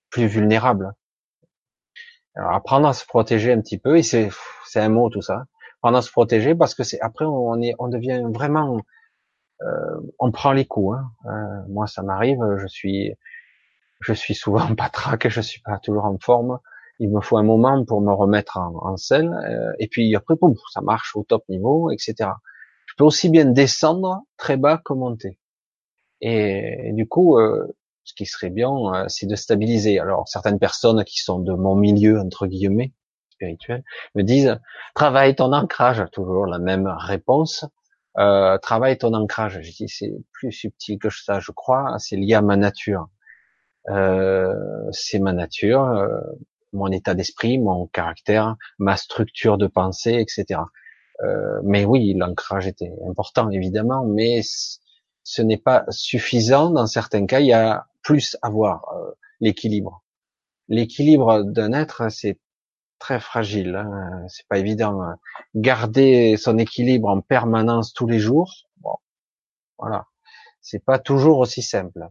plus 0.09 0.27
vulnérable. 0.27 0.93
Alors 2.35 2.51
apprendre 2.51 2.87
à 2.87 2.93
se 2.93 3.05
protéger 3.05 3.53
un 3.53 3.61
petit 3.61 3.79
peu, 3.79 3.97
et 3.97 4.03
c'est 4.03 4.29
un 4.75 4.89
mot 4.89 5.09
tout 5.09 5.21
ça 5.21 5.45
pendant 5.85 6.01
se 6.01 6.09
protéger 6.09 6.55
parce 6.55 6.73
que 6.73 6.81
c'est 6.81 6.99
après 6.99 7.25
on 7.25 7.61
est 7.61 7.75
on 7.77 7.89
devient 7.89 8.23
vraiment 8.33 8.79
euh, 9.61 9.99
on 10.17 10.31
prend 10.31 10.51
les 10.51 10.65
coups. 10.65 10.97
Hein. 10.97 11.11
Euh, 11.29 11.61
moi 11.69 11.85
ça 11.85 12.01
m'arrive, 12.01 12.39
je 12.57 12.65
suis 12.65 13.13
je 13.99 14.13
suis 14.13 14.33
souvent 14.33 14.73
patraque, 14.75 15.27
je 15.27 15.41
suis 15.41 15.61
pas 15.61 15.77
toujours 15.77 16.05
en 16.05 16.17
forme. 16.17 16.57
Il 16.97 17.11
me 17.11 17.21
faut 17.21 17.37
un 17.37 17.43
moment 17.43 17.85
pour 17.85 18.01
me 18.01 18.11
remettre 18.11 18.57
en, 18.57 18.73
en 18.83 18.97
selle 18.97 19.31
euh, 19.47 19.73
et 19.77 19.87
puis 19.87 20.15
après 20.15 20.33
boum, 20.35 20.55
ça 20.73 20.81
marche 20.81 21.15
au 21.15 21.23
top 21.23 21.43
niveau, 21.49 21.91
etc. 21.91 22.31
Je 22.87 22.95
peux 22.97 23.03
aussi 23.03 23.29
bien 23.29 23.45
descendre 23.45 24.23
très 24.37 24.57
bas 24.57 24.81
que 24.83 24.93
monter. 24.93 25.37
Et, 26.19 26.93
du 26.93 27.07
coup, 27.07 27.37
euh, 27.37 27.67
ce 28.05 28.15
qui 28.15 28.25
serait 28.25 28.49
bien, 28.49 28.71
euh, 28.71 29.05
c'est 29.07 29.27
de 29.27 29.35
stabiliser. 29.35 29.99
Alors 29.99 30.27
certaines 30.27 30.57
personnes 30.57 31.03
qui 31.03 31.19
sont 31.19 31.37
de 31.37 31.53
mon 31.53 31.75
milieu 31.75 32.19
entre 32.19 32.47
guillemets 32.47 32.91
me 33.41 34.21
disent 34.21 34.59
travaille 34.93 35.35
ton 35.35 35.53
ancrage, 35.53 36.03
toujours 36.11 36.45
la 36.45 36.59
même 36.59 36.87
réponse. 36.87 37.65
Euh, 38.17 38.57
travaille 38.59 38.97
ton 38.97 39.13
ancrage. 39.13 39.59
Je 39.61 39.71
dis 39.71 39.89
c'est 39.89 40.13
plus 40.31 40.51
subtil 40.51 40.99
que 40.99 41.09
ça, 41.09 41.39
je 41.39 41.51
crois. 41.51 41.95
C'est 41.99 42.15
lié 42.15 42.33
à 42.33 42.41
ma 42.41 42.55
nature. 42.55 43.09
Euh, 43.89 44.53
c'est 44.91 45.19
ma 45.19 45.33
nature, 45.33 45.83
euh, 45.83 46.19
mon 46.73 46.91
état 46.91 47.13
d'esprit, 47.13 47.59
mon 47.59 47.87
caractère, 47.87 48.55
ma 48.79 48.97
structure 48.97 49.57
de 49.57 49.67
pensée, 49.67 50.13
etc. 50.19 50.61
Euh, 51.23 51.61
mais 51.63 51.85
oui, 51.85 52.13
l'ancrage 52.13 52.67
était 52.67 52.91
important 53.07 53.49
évidemment, 53.49 54.05
mais 54.05 54.41
ce 55.23 55.41
n'est 55.41 55.57
pas 55.57 55.85
suffisant. 55.89 56.71
Dans 56.71 56.87
certains 56.87 57.25
cas, 57.25 57.39
il 57.39 57.47
y 57.47 57.53
a 57.53 57.87
plus 58.01 58.37
à 58.41 58.49
voir 58.49 58.93
euh, 58.95 59.11
l'équilibre. 59.39 60.03
L'équilibre 60.67 61.43
d'un 61.43 61.73
être, 61.73 62.09
c'est 62.11 62.39
fragile. 63.19 63.75
Hein. 63.75 64.25
C'est 64.27 64.47
pas 64.47 64.57
évident. 64.57 65.01
Hein. 65.01 65.17
Garder 65.55 66.37
son 66.37 66.57
équilibre 66.57 67.09
en 67.09 67.21
permanence 67.21 67.93
tous 67.93 68.07
les 68.07 68.19
jours, 68.19 68.51
bon, 68.77 68.95
voilà, 69.77 70.07
c'est 70.61 70.83
pas 70.83 70.99
toujours 70.99 71.39
aussi 71.39 71.61
simple. 71.61 72.07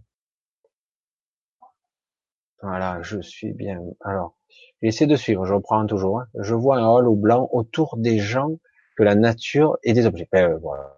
Voilà, 2.62 3.02
je 3.02 3.20
suis 3.20 3.52
bien. 3.52 3.80
Alors, 4.00 4.36
j'essaie 4.80 5.06
de 5.06 5.16
suivre. 5.16 5.44
Je 5.44 5.52
reprends 5.52 5.86
toujours. 5.86 6.20
Hein. 6.20 6.28
Je 6.38 6.54
vois 6.54 6.78
un 6.78 6.86
hall 6.86 7.08
au 7.08 7.14
blanc 7.14 7.48
autour 7.52 7.96
des 7.98 8.18
gens, 8.18 8.50
de 8.98 9.04
la 9.04 9.14
nature 9.14 9.76
et 9.82 9.92
des 9.92 10.06
objets. 10.06 10.28
Ben, 10.32 10.56
voilà. 10.56 10.90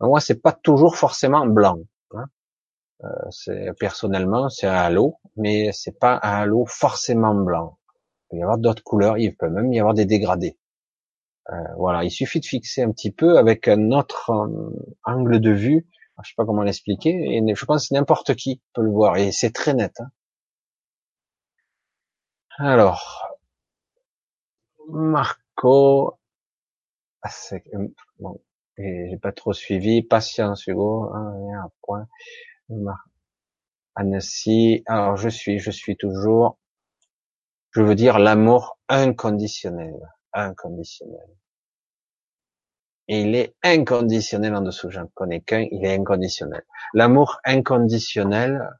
Moi, 0.00 0.20
c'est 0.20 0.40
pas 0.42 0.52
toujours 0.52 0.96
forcément 0.96 1.46
blanc. 1.46 1.78
Euh, 3.02 3.72
personnellement, 3.78 4.48
c'est 4.48 4.66
un 4.66 4.74
halo, 4.74 5.18
mais 5.36 5.70
c'est 5.72 5.98
pas 5.98 6.18
un 6.22 6.42
halo 6.42 6.64
forcément 6.66 7.34
blanc. 7.34 7.78
Il 8.24 8.30
peut 8.30 8.36
y 8.38 8.42
avoir 8.42 8.58
d'autres 8.58 8.82
couleurs, 8.82 9.18
il 9.18 9.36
peut 9.36 9.48
même 9.48 9.72
y 9.72 9.80
avoir 9.80 9.94
des 9.94 10.06
dégradés. 10.06 10.58
Euh, 11.50 11.54
voilà, 11.76 12.04
il 12.04 12.10
suffit 12.10 12.40
de 12.40 12.46
fixer 12.46 12.82
un 12.82 12.90
petit 12.90 13.12
peu 13.12 13.38
avec 13.38 13.68
un 13.68 13.90
autre 13.90 14.30
euh, 14.30 14.70
angle 15.04 15.40
de 15.40 15.50
vue. 15.50 15.86
Je 16.22 16.28
sais 16.28 16.34
pas 16.36 16.46
comment 16.46 16.62
l'expliquer, 16.62 17.10
et 17.10 17.54
je 17.54 17.64
pense 17.64 17.88
que 17.88 17.94
n'importe 17.94 18.34
qui 18.36 18.62
peut 18.72 18.82
le 18.82 18.90
voir, 18.90 19.16
et 19.16 19.32
c'est 19.32 19.50
très 19.50 19.74
net. 19.74 20.00
Hein. 20.00 20.10
Alors, 22.56 23.36
Marco, 24.88 26.18
ah, 27.22 27.30
bon, 28.18 28.40
j'ai 28.76 29.18
pas 29.20 29.32
trop 29.32 29.52
suivi. 29.52 30.02
Patience, 30.02 30.66
Hugo. 30.66 31.10
un 31.14 31.70
point. 31.82 32.06
Annecy. 33.94 34.82
Alors, 34.86 35.16
je 35.16 35.28
suis, 35.28 35.58
je 35.58 35.70
suis 35.70 35.96
toujours. 35.96 36.58
Je 37.74 37.82
veux 37.82 37.94
dire 37.94 38.18
l'amour 38.18 38.78
inconditionnel, 38.88 39.94
inconditionnel. 40.32 41.28
Et 43.08 43.22
il 43.22 43.34
est 43.34 43.54
inconditionnel 43.62 44.54
en 44.54 44.62
dessous. 44.62 44.90
J'en 44.90 45.08
connais 45.08 45.40
qu'un. 45.40 45.66
Il 45.70 45.84
est 45.84 45.94
inconditionnel. 45.94 46.64
L'amour 46.94 47.40
inconditionnel. 47.44 48.70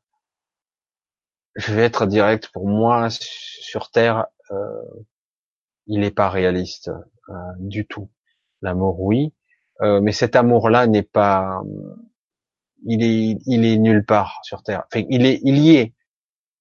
Je 1.57 1.75
vais 1.75 1.83
être 1.83 2.07
direct. 2.07 2.49
Pour 2.53 2.67
moi, 2.69 3.09
sur 3.11 3.91
Terre, 3.91 4.27
euh, 4.51 4.83
il 5.87 6.01
n'est 6.01 6.11
pas 6.11 6.31
réaliste 6.31 6.91
euh, 7.29 7.35
du 7.59 7.87
tout. 7.87 8.11
L'amour, 8.63 9.01
oui, 9.01 9.35
euh, 9.83 10.01
mais 10.01 10.13
cet 10.13 10.37
amour-là 10.37 10.87
n'est 10.87 11.03
pas, 11.03 11.63
il 12.87 13.03
est, 13.03 13.39
il 13.47 13.65
est 13.67 13.77
nulle 13.77 14.05
part 14.05 14.41
sur 14.43 14.63
Terre. 14.63 14.85
Enfin, 14.87 15.05
il 15.11 15.27
est, 15.27 15.41
il 15.45 15.59
y 15.59 15.77
est, 15.77 15.95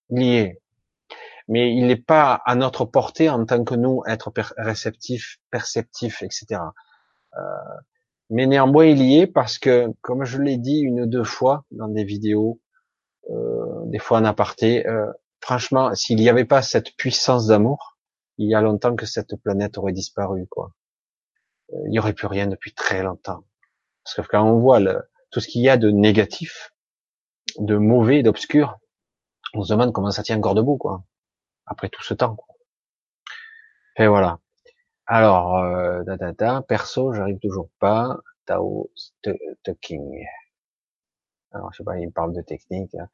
il 0.10 0.24
y 0.24 0.36
est, 0.36 0.62
mais 1.48 1.74
il 1.76 1.88
n'est 1.88 1.96
pas 1.96 2.42
à 2.46 2.56
notre 2.56 2.86
portée 2.86 3.30
en 3.30 3.46
tant 3.46 3.64
que 3.64 3.76
nous, 3.76 4.04
être 4.08 4.32
réceptif, 4.58 5.40
perceptif, 5.52 6.24
etc. 6.24 6.62
Euh, 7.36 7.40
mais 8.30 8.48
néanmoins, 8.48 8.86
il 8.86 9.04
y 9.04 9.20
est 9.20 9.28
parce 9.28 9.60
que, 9.60 9.94
comme 10.02 10.24
je 10.26 10.42
l'ai 10.42 10.58
dit 10.58 10.80
une 10.80 11.02
ou 11.02 11.06
deux 11.06 11.24
fois 11.24 11.66
dans 11.72 11.88
des 11.88 12.04
vidéos, 12.04 12.60
euh, 13.30 13.86
des 13.86 14.00
fois 14.00 14.20
en 14.20 14.26
aparté, 14.26 14.88
euh, 14.88 15.12
franchement, 15.42 15.94
s'il 15.96 16.18
n'y 16.18 16.30
avait 16.30 16.46
pas 16.46 16.62
cette 16.62 16.96
puissance 16.96 17.48
d'amour, 17.48 17.98
il 18.38 18.50
y 18.50 18.56
a 18.56 18.62
longtemps 18.62 18.96
que 18.96 19.06
cette 19.06 19.36
planète 19.36 19.78
aurait 19.78 19.94
disparu, 19.94 20.48
quoi. 20.48 20.72
Euh, 21.74 21.78
il 21.86 21.92
n'y 21.92 22.00
aurait 22.00 22.14
plus 22.14 22.28
rien 22.28 22.48
depuis 22.48 22.74
très 22.74 23.04
longtemps. 23.04 23.44
Parce 24.04 24.16
que 24.16 24.22
quand 24.22 24.44
on 24.44 24.60
voit 24.60 24.80
le, 24.80 25.02
tout 25.32 25.40
ce 25.40 25.48
qu'il 25.48 25.62
y 25.62 25.70
a 25.70 25.78
de 25.78 25.92
négatif, 25.92 26.74
de 27.60 27.78
mauvais, 27.78 28.24
d'obscur, 28.24 28.78
on 29.54 29.64
se 29.64 29.74
demande 29.74 29.94
comment 29.94 30.12
ça 30.12 30.24
tient 30.24 30.38
encore 30.38 30.56
debout, 30.56 30.78
quoi. 30.78 31.04
Après 31.66 31.90
tout 31.90 32.04
ce 32.04 32.14
temps. 32.14 32.36
Quoi. 32.36 32.56
Et 33.98 34.08
voilà. 34.08 34.40
Alors, 35.06 35.58
euh, 35.58 36.04
da, 36.04 36.18
da, 36.18 36.32
da, 36.34 36.62
perso, 36.62 37.14
j'arrive 37.14 37.40
toujours 37.40 37.70
pas. 37.80 38.18
Tao 38.46 38.90
King. 39.82 40.26
Alors, 41.52 41.72
je 41.72 41.78
sais 41.78 41.84
pas, 41.84 41.98
il 42.00 42.12
parle 42.12 42.34
de 42.34 42.42
technique. 42.42 42.96
Hein. 42.96 43.08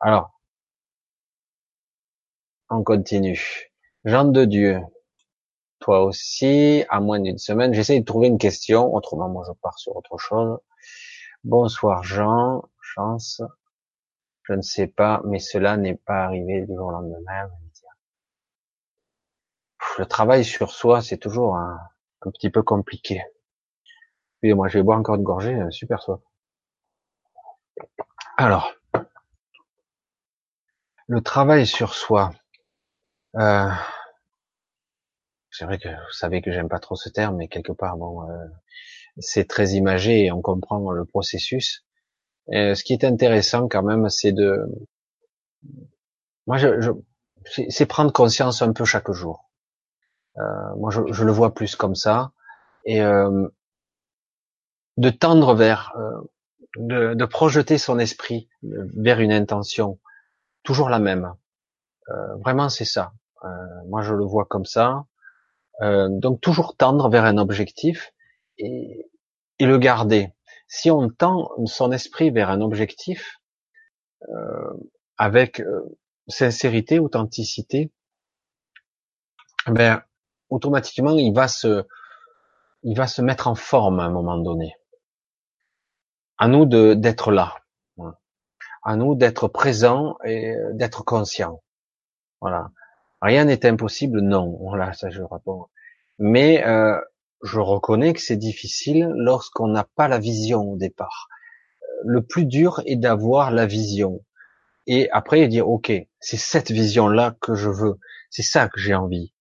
Alors, 0.00 0.40
on 2.70 2.82
continue. 2.82 3.70
Jean 4.04 4.24
de 4.24 4.44
Dieu, 4.44 4.80
toi 5.80 6.04
aussi, 6.04 6.84
à 6.88 7.00
moins 7.00 7.20
d'une 7.20 7.38
semaine, 7.38 7.72
j'essaie 7.72 8.00
de 8.00 8.04
trouver 8.04 8.28
une 8.28 8.38
question, 8.38 8.92
autrement 8.94 9.28
moi 9.28 9.44
je 9.46 9.52
pars 9.60 9.78
sur 9.78 9.96
autre 9.96 10.18
chose. 10.18 10.58
Bonsoir 11.44 12.02
Jean, 12.02 12.64
chance, 12.80 13.42
je 14.44 14.54
ne 14.54 14.62
sais 14.62 14.86
pas, 14.86 15.22
mais 15.24 15.38
cela 15.38 15.76
n'est 15.76 15.96
pas 15.96 16.24
arrivé 16.24 16.62
du 16.62 16.74
jour 16.74 16.86
au 16.86 16.90
lendemain. 16.90 17.50
Le 19.98 20.06
travail 20.06 20.44
sur 20.44 20.70
soi, 20.70 21.02
c'est 21.02 21.18
toujours 21.18 21.56
un, 21.56 21.78
petit 22.32 22.50
peu 22.50 22.62
compliqué. 22.62 23.22
Puis 24.40 24.54
moi, 24.54 24.68
je 24.68 24.78
vais 24.78 24.82
boire 24.82 24.98
encore 24.98 25.16
une 25.16 25.22
gorgée, 25.22 25.54
euh, 25.54 25.70
super 25.70 26.02
soif. 26.02 26.20
Alors, 28.36 28.72
le 31.06 31.20
travail 31.20 31.66
sur 31.66 31.94
soi. 31.94 32.32
Euh, 33.36 33.70
c'est 35.50 35.64
vrai 35.66 35.78
que 35.78 35.88
vous 35.88 36.12
savez 36.12 36.42
que 36.42 36.50
j'aime 36.50 36.68
pas 36.68 36.80
trop 36.80 36.96
ce 36.96 37.08
terme, 37.08 37.36
mais 37.36 37.48
quelque 37.48 37.72
part, 37.72 37.96
bon, 37.96 38.28
euh, 38.28 38.46
c'est 39.18 39.46
très 39.46 39.72
imagé 39.72 40.24
et 40.24 40.32
on 40.32 40.42
comprend 40.42 40.90
le 40.90 41.04
processus. 41.04 41.84
Ce 42.48 42.82
qui 42.82 42.92
est 42.92 43.04
intéressant 43.04 43.68
quand 43.68 43.82
même, 43.82 44.10
c'est 44.10 44.32
de, 44.32 44.66
moi, 46.46 46.58
je 46.58 46.90
c'est 47.68 47.86
prendre 47.86 48.12
conscience 48.12 48.62
un 48.62 48.72
peu 48.72 48.84
chaque 48.84 49.10
jour. 49.12 49.43
Euh, 50.38 50.74
moi, 50.76 50.90
je, 50.90 51.00
je, 51.12 51.24
le 51.24 51.32
vois 51.32 51.54
plus 51.54 51.76
comme 51.76 51.94
ça 51.94 52.32
et 52.84 53.02
euh, 53.02 53.48
de 54.96 55.10
tendre 55.10 55.54
vers, 55.54 55.92
euh, 55.96 56.20
de, 56.76 57.14
de, 57.14 57.24
projeter 57.24 57.78
son 57.78 57.98
esprit 57.98 58.48
vers 58.62 59.20
une 59.20 59.32
intention, 59.32 59.98
toujours 60.62 60.88
la 60.88 60.98
même. 60.98 61.34
Vraiment, 62.44 62.68
c'est 62.68 62.84
ça. 62.84 63.12
moi, 63.86 64.02
je 64.02 64.12
le 64.12 64.24
vois 64.24 64.44
comme 64.44 64.66
ça. 64.66 65.06
Donc 65.80 66.40
toujours 66.42 66.76
tendre 66.76 67.08
vers 67.08 67.24
un 67.24 67.38
objectif 67.38 68.12
et, 68.58 69.08
et, 69.58 69.66
le 69.66 69.78
garder. 69.78 70.34
Si 70.68 70.90
on 70.90 71.08
tend 71.08 71.50
son 71.64 71.92
esprit 71.92 72.30
vers 72.30 72.50
un 72.50 72.60
objectif 72.60 73.40
euh, 74.30 74.72
avec 75.18 75.60
euh, 75.60 75.82
sincérité, 76.28 76.98
authenticité, 76.98 77.92
ben 79.66 80.02
automatiquement 80.54 81.12
il 81.12 81.34
va 81.34 81.48
se 81.48 81.84
il 82.82 82.96
va 82.96 83.06
se 83.06 83.22
mettre 83.22 83.48
en 83.48 83.54
forme 83.54 84.00
à 84.00 84.04
un 84.04 84.10
moment 84.10 84.38
donné. 84.38 84.76
À 86.38 86.48
nous 86.48 86.66
de 86.66 86.94
d'être 86.94 87.30
là. 87.32 87.54
À 88.82 88.96
nous 88.96 89.14
d'être 89.14 89.48
présent 89.48 90.16
et 90.24 90.54
d'être 90.72 91.04
conscient. 91.04 91.62
Voilà. 92.40 92.70
Rien 93.22 93.46
n'est 93.46 93.64
impossible, 93.64 94.20
non. 94.20 94.58
Voilà, 94.60 94.92
ça 94.92 95.08
je 95.08 95.22
réponds. 95.22 95.66
Mais 96.18 96.64
euh, 96.66 97.00
je 97.42 97.58
reconnais 97.58 98.12
que 98.12 98.20
c'est 98.20 98.36
difficile 98.36 99.10
lorsqu'on 99.16 99.68
n'a 99.68 99.84
pas 99.96 100.08
la 100.08 100.18
vision 100.18 100.72
au 100.72 100.76
départ. 100.76 101.28
Le 102.04 102.22
plus 102.22 102.44
dur 102.44 102.82
est 102.84 102.96
d'avoir 102.96 103.50
la 103.50 103.66
vision. 103.66 104.22
Et 104.86 105.10
après 105.10 105.48
dire, 105.48 105.68
ok, 105.68 105.90
c'est 106.20 106.36
cette 106.36 106.70
vision-là 106.70 107.36
que 107.40 107.54
je 107.54 107.70
veux. 107.70 107.98
C'est 108.28 108.42
ça 108.42 108.68
que 108.68 108.78
j'ai 108.78 108.94
envie. 108.94 109.33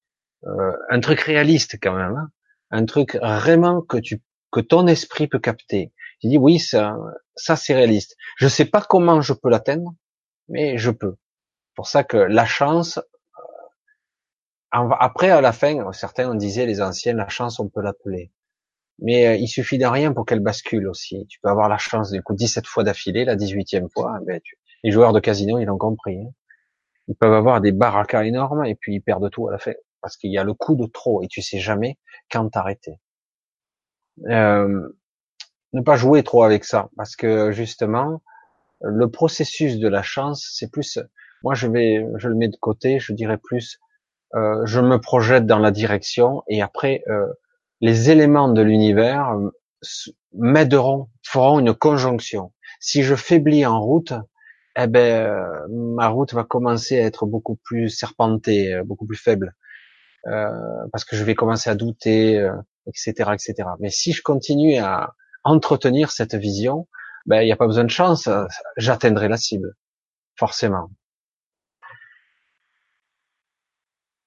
Euh, 0.45 0.73
un 0.89 0.99
truc 0.99 1.21
réaliste 1.21 1.77
quand 1.81 1.93
même. 1.95 2.15
Hein. 2.15 2.29
un 2.71 2.85
truc 2.85 3.15
vraiment 3.15 3.81
que 3.81 3.97
tu 3.97 4.21
que 4.51 4.59
ton 4.59 4.87
esprit 4.87 5.27
peut 5.27 5.39
capter. 5.39 5.91
Tu 6.19 6.27
dis 6.27 6.37
oui, 6.37 6.59
ça, 6.59 6.95
ça 7.35 7.55
c'est 7.55 7.73
réaliste. 7.73 8.15
Je 8.37 8.47
sais 8.47 8.65
pas 8.65 8.81
comment 8.81 9.21
je 9.21 9.33
peux 9.33 9.49
l'atteindre, 9.49 9.93
mais 10.47 10.77
je 10.77 10.91
peux. 10.91 11.15
Pour 11.75 11.87
ça 11.87 12.03
que 12.03 12.17
la 12.17 12.45
chance, 12.45 12.99
après, 14.71 15.29
à 15.29 15.41
la 15.41 15.53
fin, 15.53 15.91
certains 15.91 16.29
on 16.29 16.35
disait, 16.35 16.65
les 16.65 16.81
anciens, 16.81 17.13
la 17.13 17.29
chance, 17.29 17.59
on 17.59 17.67
peut 17.67 17.81
l'appeler. 17.81 18.31
Mais 18.99 19.27
euh, 19.27 19.35
il 19.35 19.47
suffit 19.47 19.77
de 19.77 19.85
rien 19.85 20.13
pour 20.13 20.25
qu'elle 20.25 20.39
bascule 20.39 20.87
aussi. 20.87 21.25
Tu 21.27 21.39
peux 21.41 21.49
avoir 21.49 21.67
la 21.69 21.77
chance, 21.77 22.11
du 22.11 22.21
coup, 22.21 22.33
17 22.35 22.67
fois 22.67 22.83
d'affilée, 22.83 23.25
la 23.25 23.35
18e 23.35 23.89
fois, 23.91 24.19
ben, 24.25 24.39
les 24.83 24.91
joueurs 24.91 25.13
de 25.13 25.19
casino, 25.19 25.59
ils 25.59 25.65
l'ont 25.65 25.77
compris. 25.77 26.19
Hein. 26.19 26.31
Ils 27.07 27.15
peuvent 27.15 27.33
avoir 27.33 27.59
des 27.59 27.71
barakas 27.71 28.23
énormes 28.23 28.65
et 28.65 28.75
puis 28.75 28.95
ils 28.95 29.01
perdent 29.01 29.29
tout 29.29 29.47
à 29.47 29.51
la 29.51 29.57
fin. 29.57 29.73
Parce 30.03 30.17
qu'il 30.17 30.31
y 30.31 30.37
a 30.37 30.43
le 30.43 30.53
coup 30.53 30.75
de 30.75 30.85
trop 30.85 31.23
et 31.23 31.27
tu 31.27 31.41
sais 31.41 31.59
jamais 31.59 31.97
quand 32.29 32.47
t'arrêter. 32.49 32.99
Euh, 34.29 34.89
ne 35.73 35.81
pas 35.81 35.95
jouer 35.95 36.23
trop 36.23 36.43
avec 36.43 36.65
ça. 36.65 36.89
Parce 36.95 37.15
que 37.15 37.51
justement, 37.51 38.21
le 38.81 39.09
processus 39.09 39.79
de 39.79 39.87
la 39.87 40.03
chance, 40.03 40.47
c'est 40.53 40.69
plus, 40.69 40.99
moi 41.41 41.55
je 41.55 41.67
vais, 41.67 42.05
je 42.17 42.27
le 42.27 42.35
mets 42.35 42.49
de 42.49 42.57
côté, 42.57 42.99
je 42.99 43.13
dirais 43.13 43.39
plus 43.41 43.79
euh, 44.35 44.65
je 44.65 44.79
me 44.79 44.99
projette 44.99 45.45
dans 45.45 45.59
la 45.59 45.69
direction 45.69 46.43
et 46.47 46.61
après 46.63 47.03
euh, 47.07 47.27
les 47.81 48.09
éléments 48.09 48.49
de 48.49 48.61
l'univers 48.63 49.29
euh, 49.29 49.49
m'aideront, 50.33 51.09
feront 51.21 51.59
une 51.59 51.73
conjonction. 51.73 52.51
Si 52.79 53.03
je 53.03 53.15
faiblis 53.15 53.65
en 53.65 53.79
route, 53.79 54.13
eh 54.75 54.87
ben 54.87 55.31
ma 55.69 56.07
route 56.07 56.33
va 56.33 56.43
commencer 56.43 56.99
à 56.99 57.05
être 57.05 57.27
beaucoup 57.27 57.57
plus 57.63 57.89
serpentée, 57.89 58.81
beaucoup 58.85 59.05
plus 59.05 59.17
faible, 59.17 59.53
parce 60.23 61.05
que 61.05 61.15
je 61.15 61.23
vais 61.23 61.35
commencer 61.35 61.69
à 61.69 61.75
douter, 61.75 62.49
etc., 62.87 63.31
etc. 63.33 63.69
Mais 63.79 63.89
si 63.89 64.13
je 64.13 64.21
continue 64.21 64.77
à 64.77 65.13
entretenir 65.43 66.11
cette 66.11 66.35
vision, 66.35 66.87
ben 67.25 67.41
il 67.41 67.45
n'y 67.45 67.51
a 67.51 67.57
pas 67.57 67.67
besoin 67.67 67.83
de 67.83 67.89
chance, 67.89 68.29
j'atteindrai 68.77 69.27
la 69.27 69.37
cible, 69.37 69.75
forcément. 70.35 70.89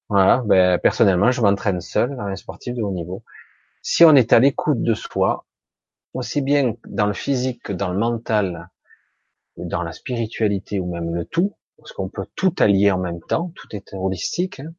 Voilà, 0.09 0.41
ben, 0.45 0.79
personnellement, 0.79 1.31
je 1.31 1.41
m'entraîne 1.41 1.81
seul 1.81 2.15
dans 2.15 2.23
un 2.23 2.35
sportif 2.35 2.75
de 2.75 2.81
haut 2.81 2.91
niveau. 2.91 3.23
Si 3.81 4.05
on 4.05 4.15
est 4.15 4.31
à 4.33 4.39
l'écoute 4.39 4.81
de 4.81 4.93
soi, 4.93 5.45
aussi 6.13 6.41
bien 6.41 6.75
dans 6.87 7.07
le 7.07 7.13
physique 7.13 7.61
que 7.63 7.73
dans 7.73 7.89
le 7.89 7.97
mental, 7.97 8.69
dans 9.57 9.83
la 9.83 9.91
spiritualité 9.91 10.79
ou 10.79 10.89
même 10.91 11.13
le 11.13 11.25
tout, 11.25 11.57
parce 11.77 11.91
qu'on 11.91 12.09
peut 12.09 12.25
tout 12.35 12.55
allier 12.59 12.91
en 12.91 12.99
même 12.99 13.19
temps, 13.21 13.51
tout 13.55 13.67
est 13.75 13.93
holistique. 13.93 14.61
Hein. 14.61 14.73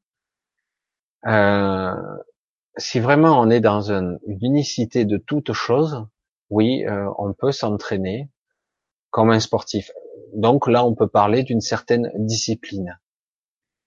Euh, 1.26 1.94
si 2.76 3.00
vraiment 3.00 3.40
on 3.40 3.50
est 3.50 3.60
dans 3.60 3.90
une, 3.90 4.18
unicité 4.26 5.04
de 5.04 5.16
toutes 5.16 5.52
choses, 5.52 6.06
oui, 6.50 6.84
euh, 6.86 7.10
on 7.18 7.32
peut 7.32 7.52
s'entraîner 7.52 8.30
comme 9.10 9.30
un 9.30 9.40
sportif. 9.40 9.90
Donc 10.34 10.68
là, 10.68 10.84
on 10.84 10.94
peut 10.94 11.08
parler 11.08 11.42
d'une 11.42 11.60
certaine 11.60 12.10
discipline, 12.14 12.98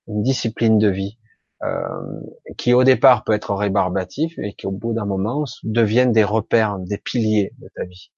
une 0.07 0.23
discipline 0.23 0.77
de 0.77 0.89
vie 0.89 1.17
euh, 1.63 2.21
qui 2.57 2.73
au 2.73 2.83
départ 2.83 3.23
peut 3.23 3.33
être 3.33 3.53
rébarbatif 3.53 4.37
et 4.39 4.53
qui 4.53 4.65
au 4.65 4.71
bout 4.71 4.93
d'un 4.93 5.05
moment 5.05 5.45
deviennent 5.63 6.11
des 6.11 6.23
repères, 6.23 6.79
des 6.79 6.97
piliers 6.97 7.53
de 7.59 7.69
ta 7.75 7.85
vie, 7.85 8.11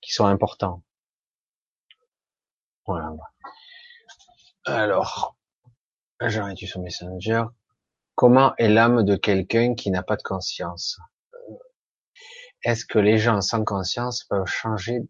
qui 0.00 0.12
sont 0.12 0.24
importants. 0.24 0.82
Voilà. 2.86 3.12
Alors, 4.64 5.36
j'arrête 6.20 6.56
sur 6.56 6.80
Messenger? 6.80 7.44
Comment 8.16 8.56
est 8.56 8.68
l'âme 8.68 9.04
de 9.04 9.14
quelqu'un 9.14 9.74
qui 9.74 9.90
n'a 9.90 10.02
pas 10.02 10.16
de 10.16 10.22
conscience? 10.22 10.98
Est-ce 12.64 12.86
que 12.86 12.98
les 12.98 13.18
gens 13.18 13.42
sans 13.42 13.62
conscience 13.62 14.24
peuvent 14.24 14.46
changer 14.46 15.02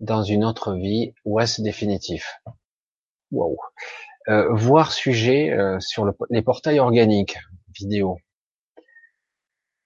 dans 0.00 0.22
une 0.22 0.42
autre 0.42 0.74
vie 0.74 1.12
ou 1.26 1.38
est-ce 1.38 1.60
définitif? 1.60 2.40
Wow. 3.30 3.58
Euh, 4.28 4.48
voir 4.54 4.90
sujet 4.90 5.52
euh, 5.52 5.78
sur 5.78 6.10
les 6.30 6.40
portails 6.40 6.80
organiques 6.80 7.36
vidéo. 7.74 8.16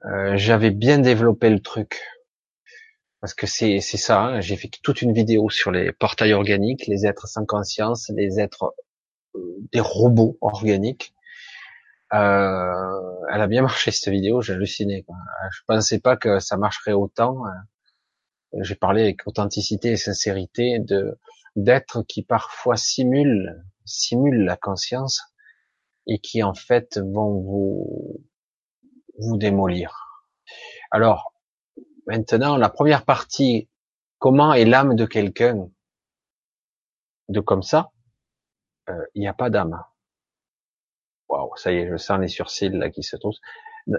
Euh, 0.04 0.36
j'avais 0.36 0.70
bien 0.70 1.00
développé 1.00 1.50
le 1.50 1.60
truc 1.60 2.00
parce 3.20 3.34
que 3.34 3.48
c'est 3.48 3.80
c'est 3.80 3.96
ça. 3.96 4.20
Hein. 4.20 4.40
J'ai 4.40 4.56
fait 4.56 4.70
toute 4.82 5.02
une 5.02 5.12
vidéo 5.12 5.50
sur 5.50 5.72
les 5.72 5.90
portails 5.90 6.34
organiques, 6.34 6.86
les 6.86 7.04
êtres 7.04 7.26
sans 7.26 7.44
conscience, 7.44 8.12
les 8.14 8.38
êtres 8.38 8.76
des 9.72 9.80
robots 9.80 10.38
organiques. 10.40 11.14
Elle 12.12 13.40
a 13.40 13.46
bien 13.46 13.62
marché 13.62 13.90
cette 13.90 14.12
vidéo, 14.12 14.40
j'ai 14.40 14.54
halluciné. 14.54 15.02
Quoi. 15.04 15.16
Je 15.52 15.60
pensais 15.66 16.00
pas 16.00 16.16
que 16.16 16.38
ça 16.40 16.56
marcherait 16.56 16.92
autant. 16.92 17.44
J'ai 18.60 18.74
parlé 18.74 19.02
avec 19.02 19.26
authenticité 19.26 19.92
et 19.92 19.96
sincérité 19.96 20.78
de 20.80 21.18
d'êtres 21.56 22.02
qui 22.02 22.22
parfois 22.22 22.76
simulent 22.76 23.64
simulent 23.84 24.44
la 24.44 24.56
conscience 24.56 25.22
et 26.06 26.18
qui 26.20 26.42
en 26.42 26.54
fait 26.54 26.98
vont 26.98 27.40
vous 27.40 28.24
vous 29.18 29.36
démolir. 29.36 30.24
Alors 30.90 31.32
maintenant 32.06 32.56
la 32.56 32.68
première 32.68 33.04
partie, 33.04 33.68
comment 34.18 34.52
est 34.52 34.64
l'âme 34.64 34.94
de 34.96 35.06
quelqu'un? 35.06 35.68
De 37.28 37.40
comme 37.40 37.62
ça 37.62 37.92
euh, 38.88 39.04
Il 39.14 39.20
n'y 39.20 39.28
a 39.28 39.34
pas 39.34 39.50
d'âme. 39.50 39.84
Ça 41.56 41.72
y 41.72 41.76
est, 41.76 41.88
je 41.88 41.96
sens 41.96 42.20
les 42.20 42.28
sourcils 42.28 42.70
là 42.70 42.90
qui 42.90 43.02
se 43.02 43.16
trouvent. 43.16 43.34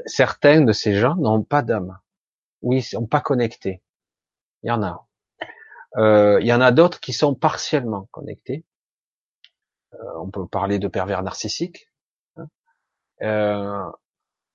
Certains 0.05 0.61
de 0.61 0.71
ces 0.71 0.95
gens 0.95 1.15
n'ont 1.15 1.43
pas 1.43 1.61
d'âme. 1.61 1.97
Oui, 2.61 2.77
ils 2.77 2.83
sont 2.83 3.07
pas 3.07 3.21
connectés. 3.21 3.81
Il 4.63 4.69
y 4.69 4.71
en 4.71 4.83
a. 4.83 5.07
Euh, 5.97 6.39
il 6.41 6.47
y 6.47 6.53
en 6.53 6.61
a 6.61 6.71
d'autres 6.71 6.99
qui 6.99 7.13
sont 7.13 7.35
partiellement 7.35 8.07
connectés. 8.11 8.63
Euh, 9.93 9.97
on 10.19 10.29
peut 10.29 10.47
parler 10.47 10.79
de 10.79 10.87
pervers 10.87 11.23
narcissiques. 11.23 11.89
Hein. 12.37 12.47
Euh, 13.21 13.91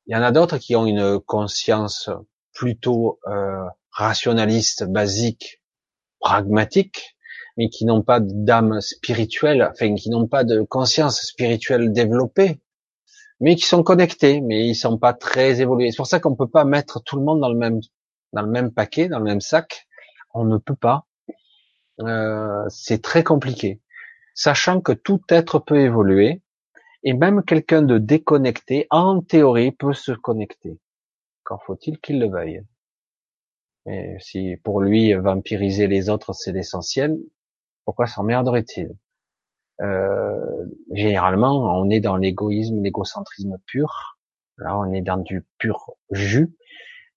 il 0.07 0.15
y 0.15 0.17
en 0.17 0.23
a 0.23 0.33
d'autres 0.33 0.59
qui 0.59 0.77
ont 0.77 0.87
une 0.87 1.21
conscience 1.21 2.09
plutôt 2.53 3.19
euh, 3.27 3.65
rationaliste, 3.91 4.85
basique, 4.85 5.63
pragmatique, 6.21 7.17
mais 7.57 7.69
qui 7.69 7.85
n'ont 7.85 8.03
pas 8.03 8.21
d'âme 8.21 8.81
spirituelle, 8.81 9.69
enfin 9.71 9.95
qui 9.95 10.11
n'ont 10.11 10.29
pas 10.29 10.45
de 10.45 10.63
conscience 10.63 11.21
spirituelle 11.23 11.93
développée, 11.93 12.61
mais 13.41 13.57
qui 13.57 13.65
sont 13.67 13.83
connectés, 13.83 14.41
mais 14.41 14.67
ils 14.67 14.75
sont 14.75 14.99
pas 14.99 15.13
très 15.13 15.61
évolués. 15.61 15.91
C'est 15.91 15.97
pour 15.97 16.07
ça 16.07 16.21
qu'on 16.21 16.37
peut 16.37 16.49
pas 16.49 16.65
mettre 16.65 17.03
tout 17.03 17.17
le 17.17 17.25
monde 17.25 17.41
dans 17.41 17.51
le 17.51 17.59
même 17.59 17.81
dans 18.33 18.43
le 18.43 18.51
même 18.51 18.73
paquet, 18.73 19.09
dans 19.09 19.19
le 19.19 19.25
même 19.25 19.41
sac. 19.41 19.87
On 20.35 20.45
ne 20.45 20.59
peut 20.59 20.77
pas. 20.77 21.07
Euh, 22.01 22.65
c'est 22.69 23.03
très 23.03 23.25
compliqué 23.25 23.81
sachant 24.37 24.81
que 24.81 24.93
tout 24.93 25.21
être 25.31 25.59
peut 25.59 25.81
évoluer, 25.81 26.43
et 27.03 27.15
même 27.15 27.43
quelqu'un 27.43 27.83
de 27.83 27.99
déconnecté, 27.99 28.87
en 28.91 29.23
théorie, 29.23 29.73
peut 29.73 29.95
se 29.95 30.13
connecter. 30.13 30.79
Quand 31.43 31.59
faut-il 31.59 31.99
qu'il 31.99 32.21
le 32.21 32.29
veuille 32.29 32.63
Et 33.87 34.17
si 34.21 34.57
pour 34.63 34.81
lui, 34.81 35.15
vampiriser 35.15 35.87
les 35.89 36.11
autres, 36.11 36.35
c'est 36.35 36.53
l'essentiel, 36.53 37.17
pourquoi 37.85 38.07
s'emmerderait-il? 38.07 38.95
Euh, 39.81 40.67
Généralement, 40.93 41.79
on 41.79 41.91
est 41.91 42.01
dans 42.01 42.17
l'égoïsme, 42.17 42.83
l'égocentrisme 42.83 43.59
pur. 43.67 44.19
Là, 44.59 44.79
on 44.79 44.93
est 44.93 45.03
dans 45.03 45.19
du 45.19 45.45
pur 45.59 45.93
jus. 46.11 46.55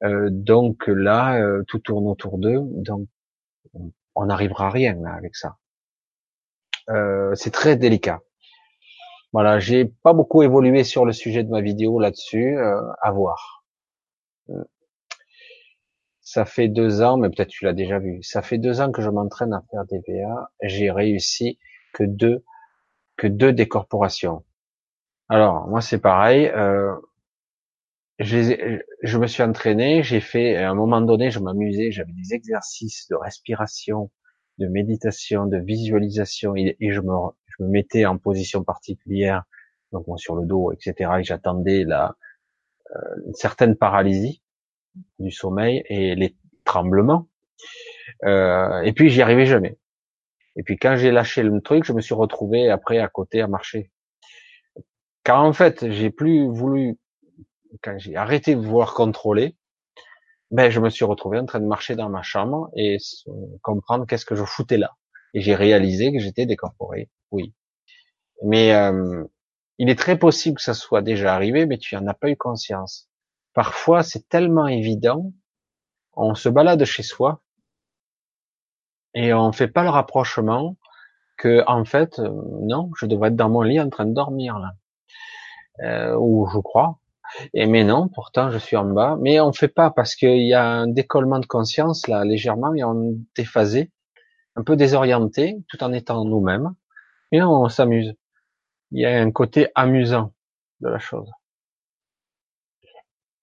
Euh, 0.04 0.30
donc 0.32 0.88
là, 0.88 1.40
euh, 1.42 1.64
tout 1.68 1.80
tourne 1.80 2.08
autour 2.08 2.38
d'eux. 2.38 2.62
Donc, 2.62 3.08
on 4.16 4.26
n'arrivera 4.26 4.68
à 4.68 4.70
rien 4.70 4.96
là, 5.02 5.14
avec 5.14 5.36
ça. 5.36 5.58
Euh, 6.90 7.36
c'est 7.36 7.52
très 7.52 7.76
délicat. 7.76 8.20
Voilà, 9.32 9.60
j'ai 9.60 9.86
pas 9.86 10.14
beaucoup 10.14 10.42
évolué 10.42 10.84
sur 10.84 11.06
le 11.06 11.14
sujet 11.14 11.44
de 11.44 11.50
ma 11.50 11.62
vidéo 11.62 12.00
là-dessus, 12.00 12.58
euh, 12.58 12.82
à 13.02 13.12
voir. 13.12 13.64
Euh, 14.50 14.64
ça 16.22 16.46
fait 16.46 16.68
deux 16.68 17.02
ans, 17.02 17.18
mais 17.18 17.30
peut-être 17.30 17.50
tu 17.50 17.66
l'as 17.66 17.74
déjà 17.74 18.00
vu. 18.00 18.24
Ça 18.24 18.42
fait 18.42 18.58
deux 18.58 18.82
ans 18.82 18.92
que 18.92 19.02
je 19.02 19.10
m'entraîne 19.10 19.54
à 19.54 19.64
faire 19.70 19.86
des 19.86 20.02
VA. 20.08 20.52
J'ai 20.64 20.90
réussi 20.92 21.60
que 21.94 22.04
deux, 22.04 22.44
que 23.18 23.28
deux 23.28 23.54
décorporations. 23.54 24.44
Alors 25.30 25.68
moi 25.68 25.82
c'est 25.82 26.00
pareil. 26.00 26.48
Euh, 26.48 26.96
je 28.20 29.18
me 29.18 29.28
suis 29.28 29.44
entraîné, 29.44 30.04
j'ai 30.04 30.20
fait 30.20 30.58
à 30.58 30.70
un 30.70 30.74
moment 30.74 31.00
donné, 31.02 31.32
je 31.32 31.40
m'amusais, 31.40 31.92
j'avais 31.92 32.12
des 32.12 32.34
exercices 32.34 33.08
de 33.10 33.16
respiration, 33.16 34.12
de 34.58 34.68
méditation, 34.68 35.46
de 35.46 35.58
visualisation, 35.58 36.54
et, 36.56 36.76
je, 36.82 37.00
me, 37.00 37.14
je, 37.48 37.64
me, 37.64 37.70
mettais 37.70 38.06
en 38.06 38.18
position 38.18 38.64
particulière, 38.64 39.44
donc 39.94 40.06
sur 40.18 40.36
le 40.36 40.46
dos, 40.46 40.74
etc. 40.74 41.12
Et 41.20 41.24
j'attendais 41.24 41.86
la 41.86 42.18
euh, 42.96 43.00
une 43.28 43.34
certaine 43.34 43.76
paralysie 43.76 44.42
du 45.20 45.32
sommeil 45.32 45.84
et 45.90 46.16
les 46.16 46.36
tremblements. 46.66 47.28
Euh, 48.26 48.82
et 48.82 48.94
puis 48.94 49.10
j'y 49.10 49.22
arrivais 49.22 49.46
jamais. 49.46 49.78
Et 50.60 50.64
puis 50.64 50.78
quand 50.78 50.98
j'ai 50.98 51.10
lâché 51.10 51.42
le 51.42 51.62
truc, 51.62 51.86
je 51.86 51.94
me 51.94 52.02
suis 52.02 52.14
retrouvé 52.14 52.70
après 52.70 53.00
à 53.00 53.08
côté 53.08 53.40
à 53.40 53.48
marcher. 53.48 53.92
Car 55.24 55.42
en 55.42 55.54
fait, 55.54 55.90
j'ai 55.90 56.10
plus 56.10 56.50
voulu, 56.50 56.98
quand 57.82 57.98
j'ai 57.98 58.18
arrêté 58.18 58.56
de 58.56 58.60
vouloir 58.60 58.94
contrôler, 58.94 59.56
ben 60.52 60.70
je 60.70 60.82
me 60.82 60.90
suis 60.90 61.06
retrouvé 61.06 61.40
en 61.40 61.46
train 61.46 61.62
de 61.62 61.66
marcher 61.66 61.96
dans 61.96 62.10
ma 62.10 62.24
chambre 62.24 62.70
et 62.76 62.98
comprendre 63.62 64.06
qu'est-ce 64.06 64.26
que 64.26 64.36
je 64.36 64.44
foutais 64.44 64.76
là. 64.76 64.98
Et 65.34 65.40
j'ai 65.40 65.56
réalisé 65.56 66.12
que 66.12 66.20
j'étais 66.20 66.46
décorporé. 66.46 67.10
Oui. 67.32 67.54
Mais 68.44 68.74
euh, 68.74 69.24
il 69.78 69.90
est 69.90 69.98
très 69.98 70.20
possible 70.20 70.58
que 70.58 70.64
ça 70.64 70.74
soit 70.74 71.02
déjà 71.02 71.36
arrivé, 71.36 71.68
mais 71.68 71.78
tu 71.78 71.96
en 71.96 72.06
as 72.06 72.14
pas 72.14 72.30
eu 72.30 72.36
conscience. 72.36 73.08
Parfois, 73.54 74.04
c'est 74.04 74.28
tellement 74.28 74.68
évident, 74.68 75.32
on 76.18 76.36
se 76.36 76.50
balade 76.50 76.84
chez 76.84 77.04
soi 77.04 77.42
et 79.14 79.34
on 79.34 79.52
fait 79.52 79.68
pas 79.68 79.84
le 79.84 79.90
rapprochement 79.90 80.78
que 81.38 81.64
en 81.68 81.86
fait, 81.86 82.20
euh, 82.20 82.30
non, 82.62 82.92
je 83.00 83.06
devrais 83.06 83.30
être 83.30 83.36
dans 83.36 83.50
mon 83.50 83.62
lit 83.62 83.80
en 83.80 83.90
train 83.90 84.06
de 84.06 84.14
dormir 84.14 84.60
là. 84.60 84.74
Euh, 85.82 86.16
ou 86.20 86.48
je 86.54 86.60
crois, 86.60 87.00
et 87.54 87.66
mais 87.66 87.84
non, 87.84 88.10
pourtant 88.10 88.52
je 88.52 88.58
suis 88.58 88.76
en 88.76 88.86
bas. 88.86 89.18
Mais 89.22 89.40
on 89.40 89.54
fait 89.54 89.70
pas 89.70 89.92
parce 89.92 90.16
qu'il 90.16 90.46
y 90.46 90.54
a 90.54 90.66
un 90.66 90.88
décollement 90.88 91.40
de 91.40 91.46
conscience 91.46 92.08
là 92.08 92.26
légèrement, 92.26 92.74
et 92.76 92.84
on 92.84 93.04
est 93.04 93.18
déphasé, 93.36 93.92
un 94.56 94.64
peu 94.64 94.76
désorienté, 94.76 95.58
tout 95.70 95.84
en 95.84 95.94
étant 95.94 96.26
nous-mêmes. 96.26 96.74
Et 97.32 97.42
on 97.42 97.70
s'amuse. 97.70 98.14
Il 98.92 99.02
y 99.02 99.06
a 99.06 99.22
un 99.22 99.32
côté 99.32 99.70
amusant 99.76 100.34
de 100.82 100.90
la 100.90 101.00
chose. 101.00 101.30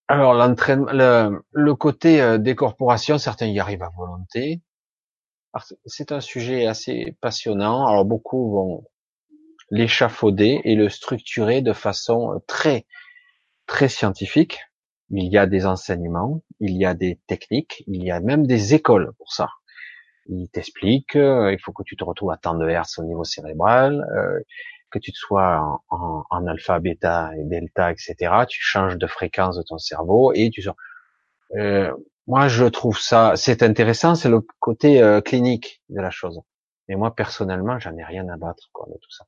Alors 0.09 0.34
l'entraînement, 0.34 0.93
le, 0.93 1.43
le, 1.52 1.74
côté 1.74 2.20
euh, 2.22 2.38
décorporation, 2.38 3.18
certains 3.18 3.47
y 3.47 3.59
arrivent 3.59 3.82
à 3.82 3.90
volonté. 3.97 4.60
C'est 5.84 6.12
un 6.12 6.20
sujet 6.20 6.66
assez 6.66 7.16
passionnant. 7.20 7.86
Alors 7.86 8.04
beaucoup 8.04 8.52
vont 8.52 8.84
l'échafauder 9.70 10.60
et 10.64 10.74
le 10.74 10.88
structurer 10.88 11.62
de 11.62 11.72
façon 11.72 12.42
très 12.46 12.86
très 13.66 13.88
scientifique. 13.88 14.60
Il 15.10 15.24
y 15.24 15.38
a 15.38 15.46
des 15.46 15.66
enseignements, 15.66 16.42
il 16.60 16.76
y 16.76 16.84
a 16.84 16.94
des 16.94 17.20
techniques, 17.26 17.84
il 17.86 18.02
y 18.04 18.10
a 18.10 18.20
même 18.20 18.46
des 18.46 18.74
écoles 18.74 19.12
pour 19.18 19.32
ça. 19.32 19.48
Il 20.28 20.48
t'explique, 20.48 21.14
euh, 21.14 21.52
il 21.52 21.60
faut 21.60 21.72
que 21.72 21.84
tu 21.84 21.96
te 21.96 22.02
retrouves 22.02 22.32
à 22.32 22.36
tant 22.36 22.54
de 22.54 22.68
hertz 22.68 22.98
au 22.98 23.04
niveau 23.04 23.22
cérébral, 23.22 24.04
euh, 24.16 24.40
que 24.90 24.98
tu 24.98 25.12
te 25.12 25.16
sois 25.16 25.80
en, 25.90 26.24
en, 26.28 26.46
alpha, 26.46 26.80
bêta 26.80 27.30
et 27.38 27.44
delta, 27.44 27.92
etc. 27.92 28.16
Tu 28.48 28.60
changes 28.60 28.98
de 28.98 29.06
fréquence 29.06 29.56
de 29.56 29.62
ton 29.62 29.78
cerveau 29.78 30.32
et 30.34 30.50
tu 30.50 30.62
sors. 30.62 30.76
Euh, 31.54 31.92
Moi, 32.26 32.48
je 32.48 32.64
trouve 32.64 32.98
ça, 32.98 33.34
c'est 33.36 33.62
intéressant, 33.62 34.14
c'est 34.14 34.28
le 34.28 34.40
côté 34.58 35.00
euh, 35.02 35.20
clinique 35.20 35.82
de 35.88 36.00
la 36.00 36.10
chose. 36.10 36.40
Mais 36.88 36.96
moi, 36.96 37.14
personnellement, 37.14 37.78
j'en 37.78 37.96
ai 37.96 38.04
rien 38.04 38.28
à 38.28 38.36
battre 38.36 38.68
quoi, 38.72 38.86
de 38.88 38.94
tout 38.94 39.10
ça. 39.10 39.24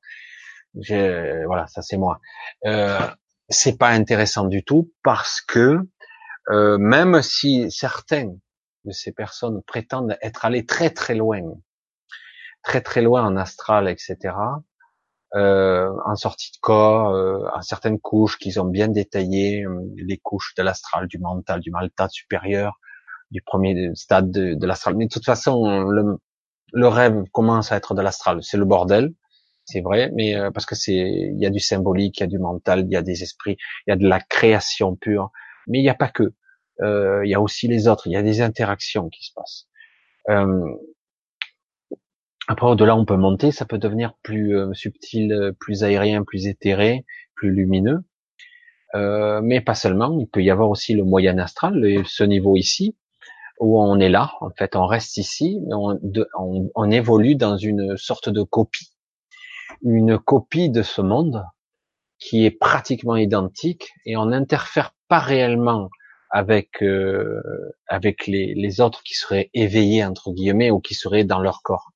Voilà, 1.45 1.67
ça 1.67 1.81
c'est 1.81 1.97
moi. 1.97 2.19
Euh, 2.65 2.99
c'est 3.49 3.77
pas 3.77 3.89
intéressant 3.89 4.45
du 4.45 4.63
tout 4.63 4.91
parce 5.03 5.41
que 5.41 5.79
euh, 6.49 6.77
même 6.77 7.21
si 7.21 7.71
certains 7.71 8.33
de 8.85 8.91
ces 8.91 9.11
personnes 9.11 9.61
prétendent 9.63 10.17
être 10.21 10.45
allés 10.45 10.65
très 10.65 10.89
très 10.89 11.15
loin, 11.15 11.41
très 12.63 12.81
très 12.81 13.01
loin 13.01 13.25
en 13.25 13.37
astral, 13.37 13.87
etc., 13.87 14.35
euh, 15.35 15.91
en 16.05 16.15
sortie 16.15 16.51
de 16.51 16.57
corps, 16.59 17.13
euh, 17.13 17.43
en 17.53 17.61
certaines 17.61 17.99
couches 17.99 18.37
qu'ils 18.39 18.59
ont 18.59 18.65
bien 18.65 18.87
détaillées, 18.87 19.63
euh, 19.63 19.79
les 19.95 20.17
couches 20.17 20.55
de 20.57 20.63
l'astral, 20.63 21.07
du 21.07 21.19
mental, 21.19 21.59
du 21.59 21.69
maltat 21.69 22.09
supérieur, 22.09 22.79
du 23.31 23.41
premier 23.41 23.91
stade 23.95 24.31
de, 24.31 24.53
de 24.55 24.67
l'astral. 24.67 24.95
Mais 24.95 25.05
de 25.05 25.11
toute 25.11 25.25
façon, 25.25 25.81
le, 25.81 26.17
le 26.73 26.87
rêve 26.87 27.23
commence 27.31 27.71
à 27.71 27.77
être 27.77 27.93
de 27.93 28.01
l'astral. 28.01 28.43
C'est 28.43 28.57
le 28.57 28.65
bordel, 28.65 29.13
c'est 29.65 29.81
vrai, 29.81 30.11
mais 30.15 30.35
euh, 30.35 30.51
parce 30.51 30.65
que 30.65 30.75
c'est, 30.75 30.95
il 30.95 31.39
y 31.39 31.45
a 31.45 31.49
du 31.49 31.59
symbolique, 31.59 32.19
il 32.19 32.21
y 32.21 32.23
a 32.23 32.27
du 32.27 32.39
mental, 32.39 32.85
il 32.87 32.91
y 32.91 32.95
a 32.95 33.01
des 33.01 33.23
esprits, 33.23 33.57
il 33.85 33.91
y 33.91 33.93
a 33.93 33.95
de 33.95 34.07
la 34.07 34.19
création 34.19 34.95
pure, 34.95 35.31
mais 35.67 35.79
il 35.79 35.83
n'y 35.83 35.89
a 35.89 35.95
pas 35.95 36.09
que. 36.09 36.33
Euh, 36.81 37.25
il 37.25 37.29
y 37.29 37.35
a 37.35 37.41
aussi 37.41 37.67
les 37.67 37.87
autres, 37.87 38.07
il 38.07 38.13
y 38.13 38.15
a 38.15 38.23
des 38.23 38.41
interactions 38.41 39.09
qui 39.09 39.25
se 39.25 39.31
passent. 39.35 39.67
Euh, 40.29 40.73
après, 42.47 42.65
au-delà, 42.65 42.95
on 42.95 43.05
peut 43.05 43.17
monter, 43.17 43.51
ça 43.51 43.65
peut 43.65 43.77
devenir 43.77 44.13
plus 44.23 44.57
euh, 44.57 44.73
subtil, 44.73 45.53
plus 45.59 45.83
aérien, 45.83 46.23
plus 46.23 46.47
éthéré, 46.47 47.05
plus 47.35 47.51
lumineux. 47.51 47.99
Euh, 48.95 49.39
mais 49.43 49.61
pas 49.61 49.75
seulement, 49.75 50.17
il 50.19 50.27
peut 50.27 50.41
y 50.41 50.49
avoir 50.49 50.69
aussi 50.69 50.95
le 50.95 51.03
moyen 51.03 51.37
astral, 51.37 52.03
ce 52.05 52.23
niveau 52.23 52.55
ici, 52.55 52.95
où 53.59 53.81
on 53.81 53.99
est 53.99 54.09
là, 54.09 54.33
en 54.41 54.49
fait, 54.51 54.75
on 54.75 54.85
reste 54.85 55.17
ici, 55.17 55.59
mais 55.67 55.75
on, 55.75 56.91
évolue 56.91 57.35
dans 57.35 57.57
une 57.57 57.97
sorte 57.97 58.29
de 58.29 58.41
copie, 58.41 58.93
une 59.83 60.17
copie 60.17 60.69
de 60.69 60.81
ce 60.81 61.01
monde 61.01 61.43
qui 62.17 62.45
est 62.45 62.51
pratiquement 62.51 63.15
identique, 63.15 63.91
et 64.05 64.17
on 64.17 64.27
n'interfère 64.27 64.95
pas 65.07 65.19
réellement 65.19 65.89
avec 66.31 66.83
euh, 66.83 67.41
avec 67.87 68.27
les, 68.27 68.53
les, 68.53 68.81
autres 68.81 69.01
qui 69.03 69.15
seraient 69.15 69.49
éveillés 69.53 70.05
entre 70.05 70.31
guillemets 70.31 70.69
ou 70.69 70.79
qui 70.79 70.93
seraient 70.93 71.23
dans 71.23 71.39
leur 71.39 71.61
corps. 71.63 71.91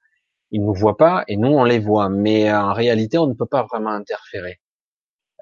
Ils 0.52 0.64
nous 0.64 0.74
voient 0.74 0.98
pas 0.98 1.24
et 1.28 1.38
nous 1.38 1.50
on 1.50 1.64
les 1.64 1.80
voit, 1.80 2.10
mais 2.10 2.52
en 2.52 2.74
réalité 2.74 3.18
on 3.18 3.28
ne 3.28 3.34
peut 3.34 3.46
pas 3.46 3.64
vraiment 3.64 3.92
interférer 3.92 4.60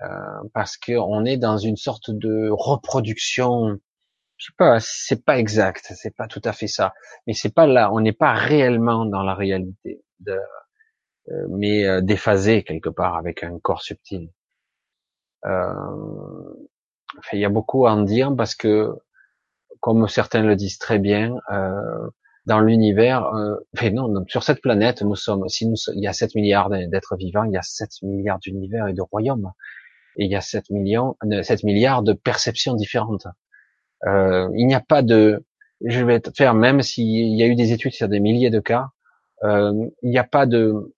euh, 0.03 0.07
parce 0.53 0.77
qu'on 0.77 1.25
est 1.25 1.37
dans 1.37 1.57
une 1.57 1.77
sorte 1.77 2.09
de 2.09 2.49
reproduction. 2.51 3.77
Je 4.41 4.47
sais 4.47 4.53
pas, 4.57 4.79
c'est 4.79 5.23
pas 5.23 5.37
exact, 5.37 5.93
c'est 5.95 6.15
pas 6.15 6.27
tout 6.27 6.41
à 6.45 6.51
fait 6.51 6.65
ça, 6.65 6.95
mais 7.27 7.33
c'est 7.33 7.53
pas 7.53 7.67
là, 7.67 7.93
on 7.93 7.99
n'est 8.01 8.11
pas 8.11 8.33
réellement 8.33 9.05
dans 9.05 9.21
la 9.21 9.35
réalité, 9.35 10.01
de, 10.19 10.31
euh, 11.29 11.47
mais 11.49 11.85
euh, 11.85 12.01
déphasé 12.01 12.63
quelque 12.63 12.89
part 12.89 13.17
avec 13.17 13.43
un 13.43 13.59
corps 13.59 13.83
subtil. 13.83 14.31
Euh, 15.45 15.73
il 17.33 17.39
y 17.39 17.45
a 17.45 17.49
beaucoup 17.49 17.85
à 17.85 17.91
en 17.91 18.01
dire 18.01 18.35
parce 18.35 18.55
que, 18.55 18.89
comme 19.79 20.07
certains 20.07 20.41
le 20.41 20.55
disent 20.55 20.79
très 20.79 20.97
bien, 20.97 21.35
euh, 21.51 22.09
dans 22.47 22.61
l'univers, 22.61 23.25
euh, 23.35 23.57
enfin 23.77 23.91
non, 23.91 24.25
sur 24.27 24.41
cette 24.41 24.61
planète, 24.61 25.03
nous 25.03 25.15
sommes, 25.15 25.47
si 25.49 25.67
nous, 25.67 25.75
il 25.93 26.01
y 26.01 26.07
a 26.07 26.13
7 26.13 26.33
milliards 26.33 26.71
d'êtres 26.71 27.15
vivants, 27.15 27.43
il 27.43 27.53
y 27.53 27.57
a 27.57 27.61
7 27.61 27.91
milliards 28.01 28.39
d'univers 28.39 28.87
et 28.87 28.93
de 28.93 29.03
royaumes, 29.03 29.51
et 30.17 30.25
il 30.25 30.31
y 30.31 30.35
a 30.35 30.41
7 30.41 30.71
millions, 30.71 31.15
7 31.43 31.61
milliards 31.63 32.01
de 32.01 32.13
perceptions 32.13 32.73
différentes. 32.73 33.27
Euh, 34.07 34.49
il 34.55 34.67
n'y 34.67 34.75
a 34.75 34.79
pas 34.79 35.01
de, 35.01 35.43
je 35.85 36.03
vais 36.03 36.21
faire, 36.35 36.53
même 36.53 36.81
s'il 36.81 37.35
y 37.35 37.43
a 37.43 37.47
eu 37.47 37.55
des 37.55 37.71
études 37.71 37.93
sur 37.93 38.07
des 38.07 38.19
milliers 38.19 38.49
de 38.49 38.59
cas, 38.59 38.89
euh, 39.43 39.89
il 40.03 40.09
n'y 40.09 40.17
a 40.17 40.23
pas 40.23 40.45
de, 40.45 40.93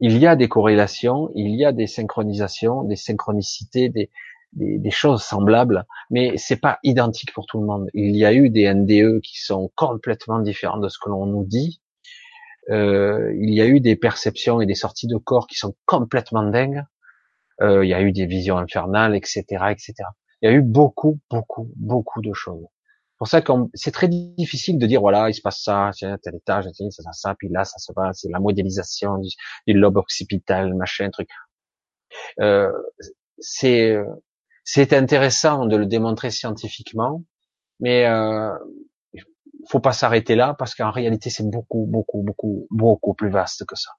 il 0.00 0.18
y 0.18 0.26
a 0.26 0.36
des 0.36 0.48
corrélations, 0.48 1.30
il 1.34 1.54
y 1.54 1.64
a 1.64 1.72
des 1.72 1.86
synchronisations, 1.86 2.84
des 2.84 2.96
synchronicités, 2.96 3.88
des, 3.88 4.10
des, 4.54 4.90
choses 4.90 5.22
semblables, 5.22 5.86
mais 6.10 6.36
c'est 6.36 6.60
pas 6.60 6.78
identique 6.82 7.32
pour 7.32 7.46
tout 7.46 7.60
le 7.60 7.66
monde. 7.66 7.88
Il 7.94 8.16
y 8.16 8.24
a 8.24 8.32
eu 8.32 8.50
des 8.50 8.72
NDE 8.72 9.20
qui 9.20 9.40
sont 9.40 9.70
complètement 9.74 10.40
différents 10.40 10.78
de 10.78 10.88
ce 10.88 10.98
que 11.02 11.08
l'on 11.08 11.26
nous 11.26 11.44
dit. 11.44 11.80
Euh, 12.70 13.34
il 13.40 13.52
y 13.54 13.60
a 13.60 13.66
eu 13.66 13.80
des 13.80 13.96
perceptions 13.96 14.60
et 14.60 14.66
des 14.66 14.74
sorties 14.74 15.06
de 15.08 15.16
corps 15.16 15.46
qui 15.46 15.56
sont 15.56 15.74
complètement 15.86 16.44
dingues. 16.44 16.84
Euh, 17.60 17.84
il 17.84 17.88
y 17.88 17.94
a 17.94 18.02
eu 18.02 18.12
des 18.12 18.26
visions 18.26 18.58
infernales, 18.58 19.14
etc., 19.14 19.44
etc. 19.70 19.94
Il 20.42 20.50
y 20.50 20.52
a 20.52 20.54
eu 20.54 20.62
beaucoup, 20.62 21.20
beaucoup, 21.30 21.70
beaucoup 21.76 22.20
de 22.20 22.32
choses. 22.32 22.66
Pour 23.18 23.28
ça 23.28 23.40
c'est 23.74 23.92
très 23.92 24.08
difficile 24.08 24.78
de 24.78 24.86
dire 24.86 25.00
voilà 25.00 25.30
il 25.30 25.34
se 25.34 25.40
passe 25.40 25.62
ça, 25.62 25.90
tel 26.00 26.34
étage, 26.34 26.64
ça, 26.64 26.90
ça, 26.90 27.12
ça, 27.12 27.34
puis 27.36 27.48
là 27.48 27.64
ça 27.64 27.78
se 27.78 27.92
passe, 27.92 28.20
c'est 28.22 28.30
la 28.30 28.40
modélisation 28.40 29.18
du, 29.18 29.28
du, 29.68 29.74
lobe 29.74 29.96
occipital, 29.96 30.74
machin, 30.74 31.08
truc. 31.10 31.28
Euh, 32.40 32.72
c'est 33.38 33.96
c'est 34.64 34.92
intéressant 34.92 35.66
de 35.66 35.76
le 35.76 35.86
démontrer 35.86 36.30
scientifiquement, 36.30 37.22
mais 37.80 38.06
euh, 38.06 38.52
faut 39.68 39.80
pas 39.80 39.92
s'arrêter 39.92 40.34
là 40.34 40.54
parce 40.58 40.74
qu'en 40.74 40.90
réalité 40.90 41.30
c'est 41.30 41.48
beaucoup, 41.48 41.86
beaucoup, 41.88 42.22
beaucoup, 42.22 42.66
beaucoup 42.70 43.14
plus 43.14 43.30
vaste 43.30 43.64
que 43.66 43.76
ça. 43.76 43.90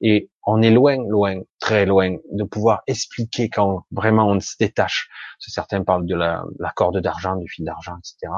Et 0.00 0.30
on 0.46 0.62
est 0.62 0.70
loin, 0.70 0.96
loin, 1.08 1.40
très 1.58 1.86
loin 1.86 2.16
de 2.32 2.44
pouvoir 2.44 2.82
expliquer 2.86 3.48
quand 3.48 3.84
vraiment 3.90 4.28
on 4.28 4.40
se 4.40 4.54
détache. 4.58 5.08
Certains 5.38 5.84
parlent 5.84 6.06
de 6.06 6.16
la, 6.16 6.44
la 6.58 6.70
corde 6.70 7.00
d'argent, 7.00 7.36
du 7.36 7.48
fil 7.48 7.64
d'argent, 7.64 7.96
etc. 7.98 8.32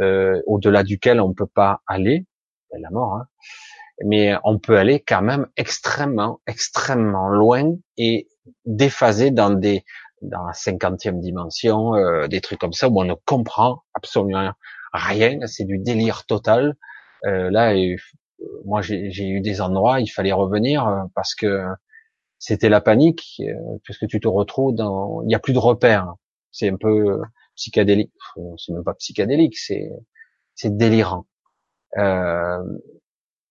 Euh, 0.00 0.40
au-delà 0.46 0.82
duquel 0.82 1.20
on 1.20 1.34
peut 1.34 1.46
pas 1.46 1.80
aller, 1.86 2.26
la 2.72 2.90
mort. 2.90 3.14
Hein. 3.14 3.26
Mais 4.04 4.34
on 4.42 4.58
peut 4.58 4.76
aller 4.76 5.00
quand 5.00 5.22
même 5.22 5.46
extrêmement, 5.56 6.40
extrêmement 6.46 7.28
loin 7.28 7.74
et 7.96 8.28
déphaser 8.66 9.30
dans 9.30 9.50
des 9.50 9.84
dans 10.22 10.44
la 10.44 10.54
cinquantième 10.54 11.20
dimension, 11.20 11.94
euh, 11.94 12.28
des 12.28 12.40
trucs 12.40 12.58
comme 12.58 12.72
ça 12.72 12.88
où 12.88 12.98
on 12.98 13.04
ne 13.04 13.14
comprend 13.26 13.82
absolument 13.92 14.38
rien, 14.38 14.54
c'est 15.46 15.64
du 15.64 15.78
délire 15.78 16.26
total. 16.26 16.76
Euh, 17.26 17.50
là, 17.50 17.74
moi 18.64 18.82
j'ai 18.82 19.28
eu 19.28 19.40
des 19.40 19.60
endroits, 19.60 20.00
il 20.00 20.08
fallait 20.08 20.32
revenir 20.32 20.86
euh, 20.86 21.02
parce 21.14 21.34
que 21.34 21.64
c'était 22.38 22.68
la 22.68 22.80
panique, 22.80 23.40
puisque 23.84 24.06
tu 24.06 24.20
te 24.20 24.28
retrouves 24.28 24.74
dans, 24.74 25.22
il 25.22 25.28
n'y 25.28 25.34
a 25.34 25.38
plus 25.38 25.54
de 25.54 25.58
repères. 25.58 26.14
C'est 26.52 26.68
un 26.70 26.76
peu 26.76 27.20
psychédélique, 27.56 28.12
c'est 28.58 28.72
même 28.72 28.84
pas 28.84 28.94
psychédélique, 28.94 29.56
c'est 29.56 29.90
c'est 30.54 30.76
délirant. 30.76 31.26
Euh, 31.98 32.62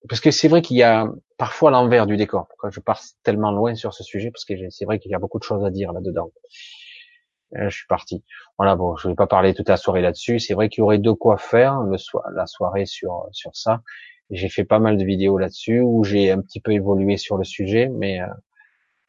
parce 0.09 0.19
que 0.21 0.31
c'est 0.31 0.47
vrai 0.47 0.61
qu'il 0.61 0.77
y 0.77 0.83
a 0.83 1.07
parfois 1.37 1.71
l'envers 1.71 2.05
du 2.05 2.17
décor. 2.17 2.47
Pourquoi 2.49 2.69
je 2.69 2.79
pars 2.79 3.01
tellement 3.23 3.51
loin 3.51 3.75
sur 3.75 3.93
ce 3.93 4.03
sujet? 4.03 4.31
Parce 4.31 4.45
que 4.45 4.53
c'est 4.69 4.85
vrai 4.85 4.99
qu'il 4.99 5.11
y 5.11 5.15
a 5.15 5.19
beaucoup 5.19 5.39
de 5.39 5.43
choses 5.43 5.63
à 5.65 5.71
dire 5.71 5.93
là-dedans. 5.93 6.31
Euh, 7.57 7.69
je 7.69 7.77
suis 7.77 7.87
parti. 7.87 8.23
Voilà, 8.57 8.75
bon, 8.75 8.95
je 8.97 9.07
vais 9.09 9.15
pas 9.15 9.27
parler 9.27 9.53
toute 9.53 9.69
la 9.69 9.77
soirée 9.77 10.01
là-dessus. 10.01 10.39
C'est 10.39 10.53
vrai 10.53 10.69
qu'il 10.69 10.79
y 10.79 10.83
aurait 10.83 10.99
de 10.99 11.11
quoi 11.11 11.37
faire 11.37 11.81
le 11.81 11.97
la 12.35 12.45
soirée 12.47 12.85
sur 12.85 13.27
sur 13.31 13.55
ça. 13.55 13.81
J'ai 14.29 14.49
fait 14.49 14.63
pas 14.63 14.79
mal 14.79 14.97
de 14.97 15.05
vidéos 15.05 15.37
là-dessus 15.37 15.81
où 15.81 16.03
j'ai 16.03 16.31
un 16.31 16.41
petit 16.41 16.61
peu 16.61 16.71
évolué 16.71 17.17
sur 17.17 17.37
le 17.37 17.43
sujet, 17.43 17.89
mais 17.89 18.21
euh, 18.21 18.27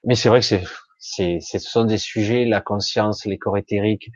mais 0.04 0.14
c'est 0.14 0.28
vrai 0.28 0.40
que 0.40 0.46
c'est 0.46 0.64
c'est 0.98 1.40
ce 1.40 1.58
sont 1.58 1.84
des 1.84 1.98
sujets, 1.98 2.44
la 2.44 2.60
conscience, 2.60 3.26
les 3.26 3.38
corps 3.38 3.58
éthériques, 3.58 4.10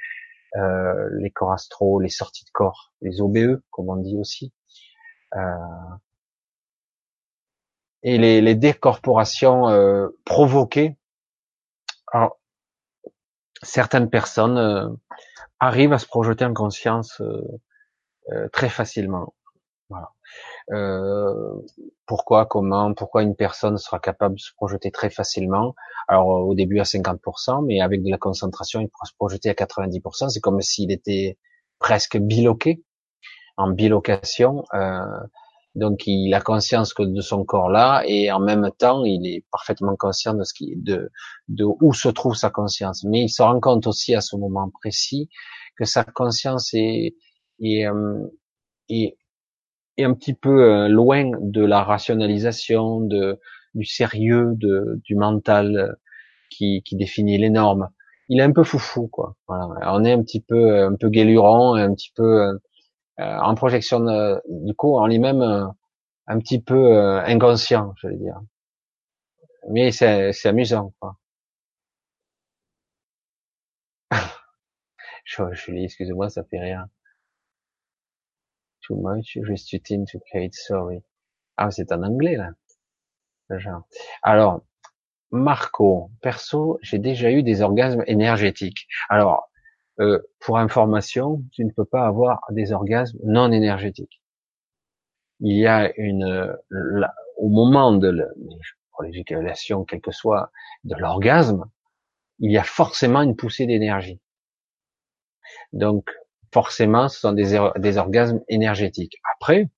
euh, 0.57 1.09
les 1.21 1.31
corps 1.31 1.53
astraux, 1.53 2.01
les 2.01 2.09
sorties 2.09 2.45
de 2.45 2.51
corps, 2.51 2.93
les 3.03 3.21
OBE, 3.21 3.61
comme 3.71 3.91
on 3.91 3.97
dit 3.97 4.17
aussi. 4.17 4.53
Euh, 5.37 5.41
et 8.03 8.19
les, 8.19 8.41
les 8.41 8.55
décorporations 8.55 9.69
euh, 9.69 10.09
provoquées. 10.25 10.97
Alors, 12.13 12.39
certaines 13.63 14.11
personnes 14.11 14.59
euh, 14.59 14.89
arrivent 15.61 15.93
à 15.93 15.99
se 15.99 16.07
projeter 16.07 16.45
en 16.45 16.55
conscience 16.55 17.21
euh, 17.21 18.49
très 18.53 18.69
facilement. 18.69 19.35
Voilà. 19.91 20.13
pourquoi, 22.05 22.45
comment, 22.45 22.93
pourquoi 22.93 23.23
une 23.23 23.35
personne 23.35 23.79
sera 23.79 23.99
capable 23.99 24.35
de 24.35 24.41
se 24.41 24.53
projeter 24.55 24.91
très 24.91 25.09
facilement? 25.09 25.75
Alors 26.09 26.27
au 26.27 26.55
début 26.55 26.79
à 26.79 26.83
50%, 26.83 27.65
mais 27.65 27.81
avec 27.81 28.03
de 28.03 28.11
la 28.11 28.19
concentration, 28.19 28.81
il 28.81 28.89
pourra 28.91 29.07
se 29.07 29.15
projeter 29.15 29.49
à 29.49 29.55
90%. 29.55 30.29
C'est 30.29 30.41
comme 30.41 30.61
s'il 30.61 30.93
était 30.93 31.39
presque 31.79 32.19
biloqué, 32.19 32.83
en 33.57 33.71
bilocation. 33.71 34.65
Donc 35.79 36.07
il 36.07 36.35
a 36.35 36.41
conscience 36.41 36.93
que 36.93 37.05
de 37.05 37.21
son 37.21 37.45
corps 37.45 37.71
là 37.71 38.03
et 38.07 38.33
en 38.33 38.41
même 38.41 38.69
temps 38.79 39.05
il 39.05 39.27
est 39.27 39.45
parfaitement 39.53 39.95
conscient 39.97 40.35
de 40.35 40.43
ce 40.43 40.53
qui 40.53 40.75
de 40.77 41.11
de 41.49 41.65
où 41.65 41.95
se 41.95 42.09
trouve 42.09 42.35
sa 42.35 42.51
conscience. 42.51 43.05
Mais 43.05 43.23
il 43.23 43.29
se 43.29 43.43
rend 43.43 43.61
compte 43.61 43.87
aussi 43.87 44.15
à 44.15 44.21
ce 44.21 44.37
moment 44.37 44.71
précis 44.71 45.29
que 45.77 45.85
sa 45.85 46.03
conscience 46.05 46.75
est 46.75 47.15
est, 47.61 47.87
euh, 47.87 48.27
est, 48.89 49.17
est 49.97 50.05
un 50.05 50.15
petit 50.15 50.35
peu 50.35 50.63
euh, 50.65 50.89
loin 50.89 51.31
de 51.41 51.65
la 51.65 51.85
rationalisation, 51.85 53.01
de 53.01 53.39
du 53.75 53.85
sérieux, 53.85 54.53
de 54.57 55.01
du 55.05 55.15
mental 55.15 55.77
euh, 55.77 55.93
qui, 56.51 56.83
qui 56.85 56.97
définit 56.97 57.39
les 57.39 57.51
normes. 57.51 57.89
Il 58.29 58.41
est 58.41 58.43
un 58.43 58.53
peu 58.53 58.65
foufou 58.65 59.07
quoi. 59.09 59.37
Voilà. 59.47 59.69
On 59.95 60.05
est 60.05 60.13
un 60.13 60.23
petit 60.23 60.41
peu 60.41 60.83
un 60.87 60.97
peu 60.97 61.09
guéluron, 61.09 61.75
un 61.75 61.95
petit 61.95 62.13
peu 62.17 62.59
en 63.19 63.55
projection, 63.55 64.01
de, 64.01 64.41
du 64.49 64.75
coup, 64.75 64.97
on 64.97 65.09
est 65.09 65.19
même 65.19 65.43
euh, 65.43 65.67
un 66.27 66.39
petit 66.39 66.61
peu 66.61 66.97
euh, 66.97 67.21
inconscient, 67.25 67.95
je 67.97 68.09
veux 68.09 68.17
dire. 68.17 68.41
Mais 69.71 69.93
c'est, 69.93 70.33
c'est 70.33 70.49
amusant, 70.49 70.93
quoi. 71.01 71.17
Julie, 75.53 75.85
excusez-moi, 75.85 76.31
ça 76.31 76.45
fait 76.45 76.61
rien. 76.61 76.89
Too 78.83 78.97
much 78.97 79.37
restricting 79.43 80.07
to 80.07 80.19
Kate, 80.33 80.55
sorry. 80.55 81.03
Ah, 81.57 81.71
c'est 81.71 81.93
en 81.93 82.03
anglais, 82.03 82.37
là. 82.37 82.51
Alors, 84.23 84.63
Marco, 85.31 86.11
perso, 86.23 86.79
j'ai 86.83 86.99
déjà 86.99 87.31
eu 87.31 87.43
des 87.43 87.63
orgasmes 87.63 88.05
énergétiques. 88.07 88.87
Alors, 89.09 89.48
euh, 90.01 90.21
pour 90.41 90.59
information, 90.59 91.43
tu 91.53 91.65
ne 91.65 91.71
peux 91.71 91.85
pas 91.85 92.07
avoir 92.07 92.41
des 92.51 92.73
orgasmes 92.73 93.19
non 93.25 93.51
énergétiques. 93.51 94.23
Il 95.41 95.57
y 95.57 95.67
a 95.67 95.93
une, 95.97 96.57
au 97.37 97.49
moment 97.49 97.93
de 97.93 98.27
l'éjaculation, 99.03 99.85
quel 99.85 100.01
que 100.01 100.11
soit 100.11 100.51
de 100.85 100.95
l'orgasme, 100.97 101.65
il 102.41 102.51
y 102.51 102.59
a 102.59 102.65
forcément 102.65 103.23
une 103.23 103.37
poussée 103.37 103.67
d'énergie. 103.67 104.21
Donc, 105.73 106.11
forcément, 106.53 107.09
ce 107.09 107.21
sont 107.21 107.33
des, 107.33 107.59
des 107.77 107.99
orgasmes 107.99 108.43
énergétiques. 108.49 109.17
Après, 109.35 109.69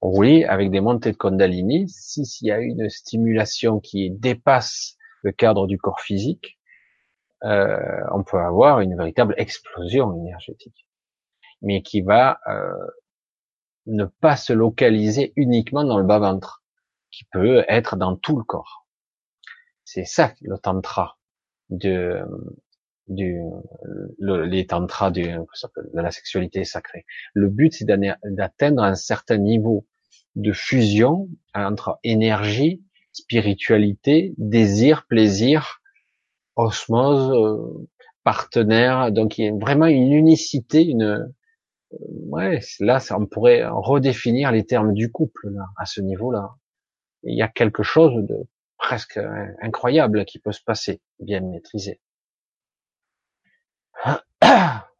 oui, 0.00 0.44
avec 0.44 0.70
des 0.70 0.80
montées 0.80 1.12
de 1.12 1.16
Kundalini, 1.16 1.88
s'il 1.88 2.48
y 2.48 2.50
a 2.50 2.58
une 2.58 2.88
stimulation 2.90 3.78
qui 3.78 4.10
dépasse 4.10 4.96
le 5.22 5.30
cadre 5.30 5.68
du 5.68 5.78
corps 5.78 6.00
physique, 6.00 6.58
euh, 7.44 8.02
on 8.12 8.22
peut 8.22 8.38
avoir 8.38 8.80
une 8.80 8.96
véritable 8.96 9.34
explosion 9.36 10.14
énergétique, 10.16 10.86
mais 11.60 11.82
qui 11.82 12.00
va 12.00 12.38
euh, 12.48 12.72
ne 13.86 14.04
pas 14.04 14.36
se 14.36 14.52
localiser 14.52 15.32
uniquement 15.36 15.84
dans 15.84 15.98
le 15.98 16.04
bas-ventre, 16.04 16.62
qui 17.10 17.24
peut 17.24 17.64
être 17.68 17.96
dans 17.96 18.16
tout 18.16 18.36
le 18.36 18.44
corps. 18.44 18.86
C'est 19.84 20.04
ça 20.04 20.32
le 20.40 20.56
tantra 20.58 21.18
de 21.68 22.22
le, 23.08 24.44
les 24.44 24.66
tantras 24.66 25.10
de 25.10 25.44
la 25.94 26.10
sexualité 26.10 26.64
sacrée. 26.64 27.04
Le 27.34 27.48
but 27.48 27.72
c'est 27.74 27.84
d'atteindre 27.84 28.82
un 28.82 28.94
certain 28.94 29.38
niveau 29.38 29.86
de 30.36 30.52
fusion 30.52 31.28
entre 31.54 31.98
énergie, 32.04 32.82
spiritualité, 33.12 34.34
désir, 34.38 35.06
plaisir, 35.06 35.81
osmose, 36.56 37.30
euh, 37.32 37.88
partenaire. 38.24 39.12
Donc 39.12 39.38
il 39.38 39.44
y 39.44 39.48
a 39.48 39.52
vraiment 39.54 39.86
une 39.86 40.12
unicité, 40.12 40.84
une 40.84 41.02
euh, 41.02 41.26
ouais, 42.28 42.60
là 42.80 43.00
ça, 43.00 43.18
on 43.18 43.26
pourrait 43.26 43.64
redéfinir 43.66 44.52
les 44.52 44.64
termes 44.64 44.94
du 44.94 45.10
couple 45.10 45.50
là, 45.50 45.66
à 45.76 45.86
ce 45.86 46.00
niveau-là. 46.00 46.50
Il 47.24 47.36
y 47.36 47.42
a 47.42 47.48
quelque 47.48 47.82
chose 47.82 48.14
de 48.26 48.36
presque 48.78 49.20
incroyable 49.62 50.24
qui 50.24 50.38
peut 50.40 50.52
se 50.52 50.62
passer, 50.64 51.00
bien 51.20 51.40
maîtrisé. 51.40 52.00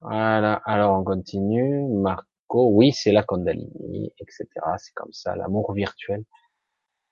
Voilà, 0.00 0.60
alors 0.64 0.98
on 1.00 1.04
continue. 1.04 1.84
Marco, 1.88 2.70
oui, 2.70 2.92
c'est 2.92 3.12
la 3.12 3.22
Kundalini, 3.24 4.12
etc. 4.20 4.46
C'est 4.78 4.94
comme 4.94 5.12
ça, 5.12 5.34
l'amour 5.36 5.72
virtuel. 5.72 6.24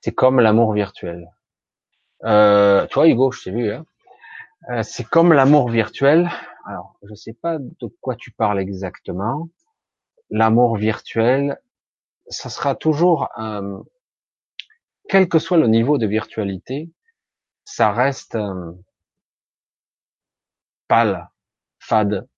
C'est 0.06 0.14
comme 0.14 0.38
l'amour 0.38 0.72
virtuel. 0.72 1.32
Euh, 2.22 2.86
tu 2.86 3.00
Hugo, 3.00 3.32
je 3.32 3.42
t'ai 3.42 3.50
vu. 3.50 3.72
Hein 3.72 3.84
euh, 4.70 4.84
c'est 4.84 5.02
comme 5.02 5.32
l'amour 5.32 5.68
virtuel. 5.68 6.30
Alors, 6.64 6.96
je 7.02 7.12
sais 7.16 7.32
pas 7.32 7.58
de 7.58 7.88
quoi 8.00 8.14
tu 8.14 8.30
parles 8.30 8.60
exactement. 8.60 9.48
L'amour 10.30 10.76
virtuel, 10.76 11.60
ça 12.28 12.50
sera 12.50 12.76
toujours, 12.76 13.28
euh, 13.40 13.80
quel 15.08 15.28
que 15.28 15.40
soit 15.40 15.58
le 15.58 15.66
niveau 15.66 15.98
de 15.98 16.06
virtualité, 16.06 16.88
ça 17.64 17.90
reste 17.90 18.36
euh, 18.36 18.74
pâle, 20.86 21.28
fade, 21.80 22.28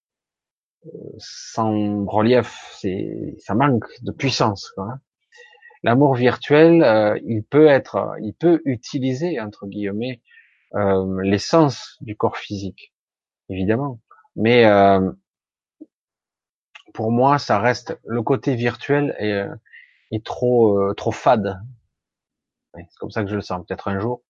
sans 1.19 2.07
relief, 2.07 2.79
c'est 2.81 3.37
ça 3.41 3.55
manque 3.55 3.85
de 4.01 4.11
puissance. 4.11 4.71
Quoi. 4.71 5.01
L'amour 5.83 6.15
virtuel, 6.15 6.83
euh, 6.83 7.19
il 7.25 7.45
peut 7.45 7.69
être, 7.69 8.15
il 8.21 8.35
peut 8.35 8.61
utiliser 8.65 9.41
entre 9.41 9.67
guillemets 9.67 10.21
euh, 10.75 11.23
l'essence 11.23 11.97
du 12.01 12.17
corps 12.17 12.37
physique, 12.37 12.93
évidemment. 13.49 14.01
Mais 14.37 14.67
euh, 14.67 15.11
pour 16.95 17.11
moi, 17.13 17.39
ça 17.39 17.59
reste 17.59 17.99
le 18.05 18.23
côté 18.23 18.55
virtuel 18.55 19.15
est, 19.19 19.33
euh, 19.33 19.55
est 20.11 20.25
trop 20.25 20.79
euh, 20.79 20.95
trop 20.95 21.13
fade. 21.13 21.61
c'est 22.75 22.99
comme 22.99 23.11
ça 23.11 23.23
que 23.23 23.31
je 23.31 23.37
le 23.37 23.41
sens. 23.41 23.65
Peut-être 23.67 23.89
un 23.89 23.99
jour, 23.99 24.23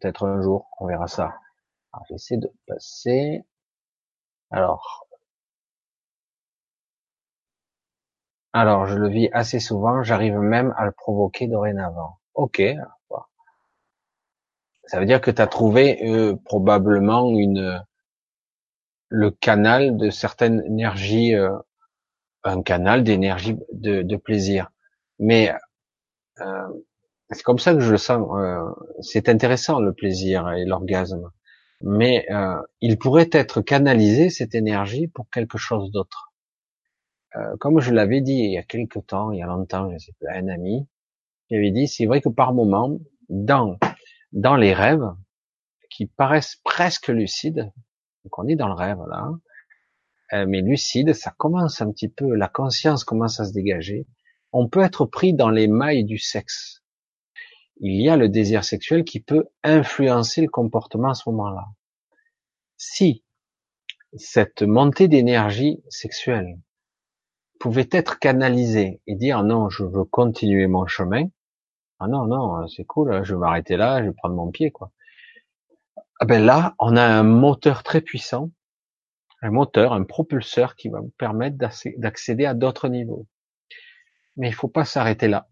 peut-être 0.00 0.24
un 0.26 0.40
jour, 0.42 0.68
on 0.78 0.86
verra 0.86 1.08
ça. 1.08 1.34
J'essaie 2.08 2.36
de 2.36 2.50
passer. 2.66 3.44
Alors, 4.50 5.06
alors 8.52 8.86
je 8.86 8.96
le 8.96 9.08
vis 9.08 9.28
assez 9.32 9.60
souvent, 9.60 10.02
j'arrive 10.02 10.38
même 10.38 10.74
à 10.76 10.84
le 10.84 10.92
provoquer 10.92 11.46
dorénavant. 11.46 12.18
Ok, 12.34 12.62
ça 14.90 14.98
veut 14.98 15.06
dire 15.06 15.20
que 15.20 15.30
tu 15.30 15.40
as 15.40 15.46
trouvé 15.46 16.04
euh, 16.04 16.34
probablement 16.44 17.30
une 17.30 17.80
le 19.08 19.30
canal 19.30 19.96
de 19.96 20.10
certaines 20.10 20.64
énergies, 20.66 21.34
euh, 21.34 21.56
un 22.42 22.62
canal 22.62 23.04
d'énergie 23.04 23.56
de, 23.72 24.16
plaisir. 24.16 24.70
Mais 25.20 25.52
euh, 26.40 26.68
c'est 27.30 27.42
comme 27.44 27.60
ça 27.60 27.74
que 27.74 27.80
je 27.80 27.92
le 27.92 27.98
sens. 27.98 28.28
C'est 29.00 29.28
intéressant 29.28 29.80
le 29.80 29.92
plaisir 29.92 30.50
et 30.50 30.64
l'orgasme 30.64 31.30
mais 31.82 32.26
il 32.82 32.98
pourrait 32.98 33.30
être 33.32 33.62
canalisé 33.62 34.28
cette 34.28 34.54
énergie 34.54 35.08
pour 35.08 35.30
quelque 35.30 35.56
chose 35.56 35.90
d'autre. 35.90 36.29
Euh, 37.36 37.56
comme 37.58 37.80
je 37.80 37.92
l'avais 37.92 38.20
dit 38.20 38.34
il 38.34 38.52
y 38.52 38.58
a 38.58 38.62
quelque 38.62 38.98
temps, 38.98 39.30
il 39.32 39.38
y 39.38 39.42
a 39.42 39.46
longtemps, 39.46 39.90
je 39.92 39.98
sais 39.98 40.14
pas, 40.20 40.32
un 40.34 40.48
ami, 40.48 40.86
j'avais 41.50 41.70
dit, 41.70 41.86
c'est 41.88 42.06
vrai 42.06 42.20
que 42.20 42.28
par 42.28 42.54
moment, 42.54 42.98
dans 43.28 43.78
dans 44.32 44.56
les 44.56 44.74
rêves 44.74 45.12
qui 45.90 46.06
paraissent 46.06 46.60
presque 46.64 47.08
lucides, 47.08 47.70
donc 48.24 48.38
on 48.38 48.46
est 48.48 48.56
dans 48.56 48.68
le 48.68 48.74
rêve 48.74 49.00
là, 49.08 49.30
euh, 50.32 50.46
mais 50.48 50.60
lucide, 50.60 51.12
ça 51.14 51.32
commence 51.36 51.80
un 51.80 51.90
petit 51.90 52.08
peu, 52.08 52.34
la 52.34 52.48
conscience 52.48 53.04
commence 53.04 53.40
à 53.40 53.44
se 53.44 53.52
dégager. 53.52 54.06
On 54.52 54.68
peut 54.68 54.82
être 54.82 55.06
pris 55.06 55.34
dans 55.34 55.50
les 55.50 55.68
mailles 55.68 56.04
du 56.04 56.18
sexe 56.18 56.80
il 57.80 58.02
y 58.02 58.08
a 58.10 58.16
le 58.16 58.28
désir 58.28 58.62
sexuel 58.62 59.04
qui 59.04 59.20
peut 59.20 59.46
influencer 59.62 60.42
le 60.42 60.48
comportement 60.48 61.10
à 61.10 61.14
ce 61.14 61.28
moment-là. 61.30 61.64
Si 62.76 63.24
cette 64.16 64.62
montée 64.62 65.08
d'énergie 65.08 65.82
sexuelle 65.88 66.58
pouvait 67.60 67.88
être 67.92 68.18
canalisée 68.18 69.02
et 69.06 69.14
dire 69.14 69.44
non, 69.44 69.68
je 69.68 69.84
veux 69.84 70.04
continuer 70.04 70.66
mon 70.66 70.86
chemin, 70.86 71.28
ah 72.00 72.08
non, 72.08 72.26
non, 72.26 72.66
c'est 72.68 72.86
cool, 72.86 73.22
je 73.22 73.34
vais 73.34 73.40
m'arrêter 73.40 73.76
là, 73.76 74.00
je 74.02 74.08
vais 74.08 74.14
prendre 74.14 74.34
mon 74.34 74.50
pied, 74.50 74.72
quoi. 74.72 74.90
Ah 76.18 76.24
ben 76.24 76.42
là, 76.44 76.74
on 76.78 76.96
a 76.96 77.04
un 77.04 77.22
moteur 77.22 77.82
très 77.82 78.00
puissant, 78.00 78.50
un 79.42 79.50
moteur, 79.50 79.92
un 79.92 80.04
propulseur 80.04 80.74
qui 80.74 80.88
va 80.88 81.00
vous 81.00 81.12
permettre 81.18 81.56
d'accéder 81.98 82.46
à 82.46 82.54
d'autres 82.54 82.88
niveaux. 82.88 83.26
Mais 84.36 84.48
il 84.48 84.54
faut 84.54 84.68
pas 84.68 84.86
s'arrêter 84.86 85.28
là. 85.28 85.48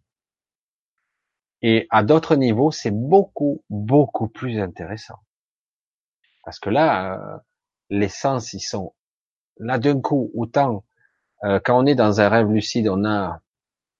Et 1.60 1.86
à 1.90 2.02
d'autres 2.02 2.36
niveaux, 2.36 2.70
c'est 2.70 2.90
beaucoup, 2.90 3.62
beaucoup 3.68 4.28
plus 4.28 4.60
intéressant. 4.60 5.18
Parce 6.44 6.59
que 6.59 6.70
là, 6.70 7.14
euh, 7.14 7.39
les 7.90 8.09
sens, 8.09 8.55
ils 8.55 8.60
sont 8.60 8.94
là 9.59 9.78
d'un 9.78 10.01
coup, 10.01 10.30
autant 10.35 10.85
quand 11.43 11.82
on 11.82 11.86
est 11.86 11.94
dans 11.94 12.20
un 12.20 12.28
rêve 12.28 12.51
lucide, 12.51 12.89
on 12.89 13.05
a 13.05 13.40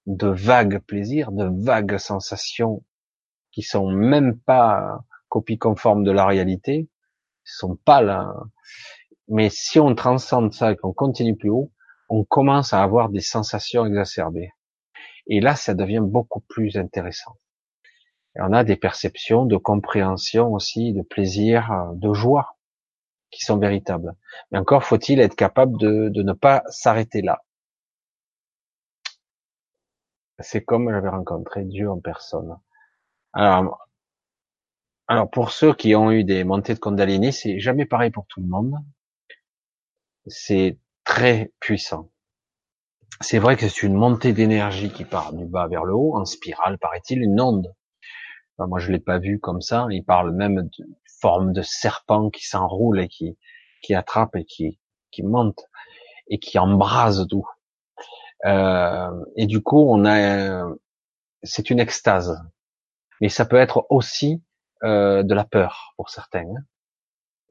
de 0.05 0.27
vagues 0.27 0.79
plaisirs, 0.79 1.31
de 1.31 1.49
vagues 1.63 1.97
sensations 1.97 2.83
qui 3.51 3.61
sont 3.61 3.89
même 3.89 4.39
pas 4.39 4.99
copie 5.29 5.57
conforme 5.57 6.03
de 6.03 6.11
la 6.11 6.25
réalité, 6.25 6.89
sont 7.43 7.75
pas 7.75 8.01
là. 8.01 8.33
Mais 9.27 9.49
si 9.49 9.79
on 9.79 9.95
transcende 9.95 10.53
ça 10.53 10.71
et 10.71 10.75
qu'on 10.75 10.93
continue 10.93 11.37
plus 11.37 11.49
haut, 11.49 11.71
on 12.09 12.23
commence 12.23 12.73
à 12.73 12.81
avoir 12.81 13.09
des 13.09 13.21
sensations 13.21 13.85
exacerbées. 13.85 14.51
Et 15.27 15.39
là, 15.39 15.55
ça 15.55 15.75
devient 15.75 16.01
beaucoup 16.01 16.41
plus 16.41 16.77
intéressant 16.77 17.35
on 18.35 18.53
a 18.53 18.63
des 18.63 18.75
perceptions 18.75 19.45
de 19.45 19.57
compréhension 19.57 20.53
aussi, 20.53 20.93
de 20.93 21.01
plaisir, 21.01 21.71
euh, 21.71 21.93
de 21.95 22.13
joie 22.13 22.55
qui 23.31 23.43
sont 23.43 23.57
véritables. 23.57 24.13
Mais 24.51 24.59
encore 24.59 24.83
faut-il 24.83 25.19
être 25.19 25.35
capable 25.35 25.77
de, 25.77 26.21
ne 26.21 26.33
pas 26.33 26.63
s'arrêter 26.69 27.21
là. 27.21 27.43
C'est 30.39 30.63
comme 30.63 30.89
j'avais 30.89 31.09
rencontré 31.09 31.65
Dieu 31.65 31.89
en 31.91 31.99
personne. 31.99 32.57
Alors, 33.33 33.87
Alors 35.07 35.29
pour 35.29 35.51
ceux 35.51 35.73
qui 35.73 35.95
ont 35.95 36.11
eu 36.11 36.23
des 36.23 36.43
montées 36.43 36.75
de 36.75 36.79
Kundalini, 36.79 37.33
c'est 37.33 37.59
jamais 37.59 37.85
pareil 37.85 38.11
pour 38.11 38.25
tout 38.27 38.41
le 38.41 38.47
monde. 38.47 38.75
C'est 40.27 40.77
très 41.03 41.51
puissant. 41.59 42.11
C'est 43.21 43.39
vrai 43.39 43.57
que 43.57 43.67
c'est 43.67 43.83
une 43.83 43.95
montée 43.95 44.31
d'énergie 44.33 44.91
qui 44.91 45.03
part 45.03 45.33
du 45.33 45.45
bas 45.45 45.67
vers 45.67 45.83
le 45.83 45.93
haut, 45.93 46.15
en 46.15 46.25
spirale, 46.25 46.77
paraît-il, 46.77 47.21
une 47.21 47.41
onde. 47.41 47.73
moi, 48.59 48.79
je 48.79 48.91
l'ai 48.91 48.99
pas 48.99 49.19
vu 49.19 49.39
comme 49.39 49.61
ça. 49.61 49.87
Il 49.91 50.05
parle 50.05 50.31
même 50.31 50.61
de 50.61 50.85
forme 51.21 51.53
de 51.53 51.61
serpent 51.61 52.29
qui 52.29 52.45
s'enroule 52.45 53.01
et 53.01 53.07
qui, 53.07 53.37
qui 53.81 53.93
attrape 53.95 54.35
et 54.35 54.45
qui, 54.45 54.79
qui 55.11 55.23
monte 55.23 55.59
et 56.27 56.39
qui 56.39 56.59
embrase 56.59 57.27
tout. 57.29 57.47
Euh, 58.45 59.25
et 59.35 59.47
du 59.47 59.61
coup, 59.61 59.85
on 59.89 60.05
a, 60.05 60.67
c'est 61.43 61.69
une 61.69 61.79
extase. 61.79 62.41
Mais 63.21 63.29
ça 63.29 63.45
peut 63.45 63.57
être 63.57 63.85
aussi 63.89 64.41
euh, 64.83 65.23
de 65.23 65.33
la 65.33 65.43
peur 65.43 65.93
pour 65.97 66.09
certains. 66.09 66.45
Hein. 66.45 66.63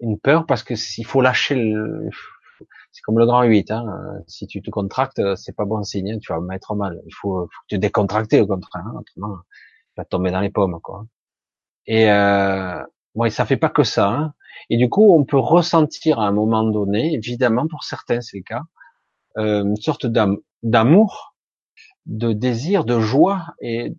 Une 0.01 0.19
peur 0.19 0.47
parce 0.47 0.62
que 0.62 0.77
s'il 0.77 1.05
faut 1.05 1.20
lâcher 1.20 1.57
le, 1.57 2.09
c'est 2.93 3.03
comme 3.03 3.19
le 3.19 3.27
grand 3.27 3.43
8. 3.43 3.70
Hein. 3.70 4.23
Si 4.27 4.47
tu 4.47 4.62
te 4.62 4.70
contractes, 4.70 5.20
c'est 5.36 5.55
pas 5.55 5.65
bon 5.65 5.82
signe. 5.82 6.12
Hein. 6.12 6.19
Tu 6.20 6.32
vas 6.32 6.40
mettre 6.40 6.74
mal. 6.74 7.01
Il 7.07 7.15
faut, 7.15 7.47
faut 7.47 7.65
te 7.69 7.77
décontracter 7.77 8.40
au 8.40 8.47
contraire. 8.47 8.85
Hein. 8.86 8.95
Autrement, 8.99 9.36
tu 9.39 9.95
vas 9.97 10.05
tomber 10.05 10.31
dans 10.31 10.40
les 10.40 10.51
pommes, 10.51 10.81
quoi. 10.81 11.07
Et 11.86 12.11
euh, 12.11 12.82
bon, 13.14 13.30
ça 13.30 13.47
fait 13.47 13.56
pas 13.56 13.70
que 13.70 13.85
ça. 13.85 14.09
Hein. 14.09 14.35
Et 14.70 14.76
du 14.76 14.89
coup, 14.89 15.14
on 15.14 15.24
peut 15.24 15.39
ressentir 15.39 16.20
à 16.20 16.26
un 16.26 16.32
moment 16.32 16.64
donné, 16.64 17.14
évidemment 17.14 17.66
pour 17.68 17.85
certains 17.85 18.20
c'est 18.20 18.39
le 18.39 18.43
cas, 18.43 18.62
euh, 19.39 19.64
une 19.64 19.76
sorte 19.76 20.06
d'amour, 20.62 21.35
de 22.06 22.32
désir, 22.32 22.85
de 22.85 23.01
joie 23.01 23.47
et 23.60 23.94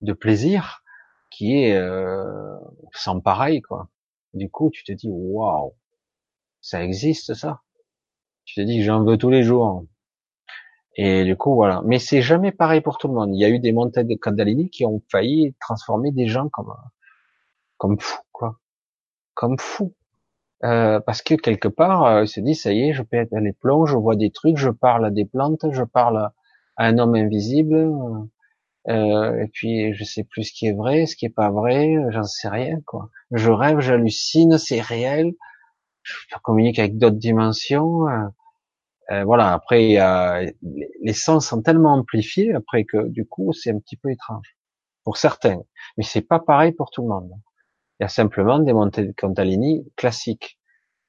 de 0.00 0.12
plaisir 0.12 0.82
qui 1.30 1.62
est 1.62 1.74
euh, 1.76 2.56
sans 2.92 3.20
pareil 3.20 3.60
quoi. 3.62 3.88
Du 4.34 4.50
coup, 4.50 4.70
tu 4.70 4.84
te 4.84 4.92
dis 4.92 5.08
waouh, 5.10 5.74
ça 6.60 6.82
existe 6.84 7.34
ça. 7.34 7.62
Tu 8.44 8.54
te 8.54 8.60
dis 8.62 8.82
j'en 8.82 9.04
veux 9.04 9.18
tous 9.18 9.30
les 9.30 9.42
jours. 9.42 9.84
Et 10.96 11.24
du 11.24 11.36
coup 11.36 11.54
voilà. 11.54 11.82
Mais 11.84 11.98
c'est 11.98 12.22
jamais 12.22 12.52
pareil 12.52 12.80
pour 12.80 12.98
tout 12.98 13.08
le 13.08 13.14
monde. 13.14 13.30
Il 13.34 13.40
y 13.40 13.44
a 13.44 13.50
eu 13.50 13.60
des 13.60 13.72
montagnes 13.72 14.08
de 14.08 14.14
Kandalini 14.16 14.70
qui 14.70 14.84
ont 14.86 15.02
failli 15.10 15.54
transformer 15.60 16.12
des 16.12 16.26
gens 16.28 16.48
comme 16.48 16.72
comme 17.78 17.98
fous 18.00 18.20
comme 19.38 19.56
fous. 19.56 19.94
Euh, 20.64 20.98
parce 20.98 21.22
que 21.22 21.34
quelque 21.34 21.68
part, 21.68 22.04
euh, 22.04 22.24
il 22.24 22.28
se 22.28 22.40
dit 22.40 22.56
ça 22.56 22.72
y 22.72 22.88
est, 22.88 22.92
je 22.92 23.04
être 23.12 23.32
les 23.38 23.52
plombs, 23.52 23.86
je 23.86 23.96
vois 23.96 24.16
des 24.16 24.32
trucs, 24.32 24.56
je 24.56 24.70
parle 24.70 25.06
à 25.06 25.10
des 25.10 25.24
plantes, 25.24 25.64
je 25.70 25.84
parle 25.84 26.18
à, 26.18 26.34
un 26.76 26.98
homme 26.98 27.14
invisible, 27.14 27.92
euh, 28.88 29.40
et 29.40 29.46
puis 29.52 29.94
je 29.94 30.02
sais 30.02 30.24
plus 30.24 30.44
ce 30.44 30.52
qui 30.52 30.66
est 30.66 30.72
vrai, 30.72 31.06
ce 31.06 31.14
qui 31.14 31.26
est 31.26 31.30
pas 31.30 31.50
vrai, 31.50 31.94
j'en 32.10 32.24
sais 32.24 32.48
rien 32.48 32.80
quoi. 32.84 33.10
Je 33.30 33.50
rêve, 33.52 33.78
j'hallucine, 33.78 34.58
c'est 34.58 34.80
réel. 34.80 35.34
Je 36.02 36.36
communique 36.42 36.78
avec 36.80 36.98
d'autres 36.98 37.16
dimensions. 37.16 38.08
Euh, 38.08 38.26
euh 39.12 39.24
voilà. 39.24 39.52
Après, 39.52 39.98
les 41.02 41.12
sens 41.12 41.48
sont 41.48 41.62
tellement 41.62 41.94
amplifiés 41.94 42.54
après 42.54 42.84
que 42.84 43.08
du 43.08 43.26
coup, 43.26 43.52
c'est 43.52 43.70
un 43.70 43.78
petit 43.78 43.96
peu 43.96 44.10
étrange 44.10 44.56
pour 45.04 45.16
certains, 45.16 45.60
mais 45.96 46.04
c'est 46.04 46.22
pas 46.22 46.40
pareil 46.40 46.72
pour 46.72 46.90
tout 46.90 47.02
le 47.02 47.08
monde. 47.08 47.32
Il 47.98 48.04
y 48.04 48.06
a 48.06 48.08
simplement 48.08 48.58
des 48.58 48.72
montées 48.72 49.04
de 49.04 49.12
Cantalini 49.12 49.90
classiques, 49.96 50.58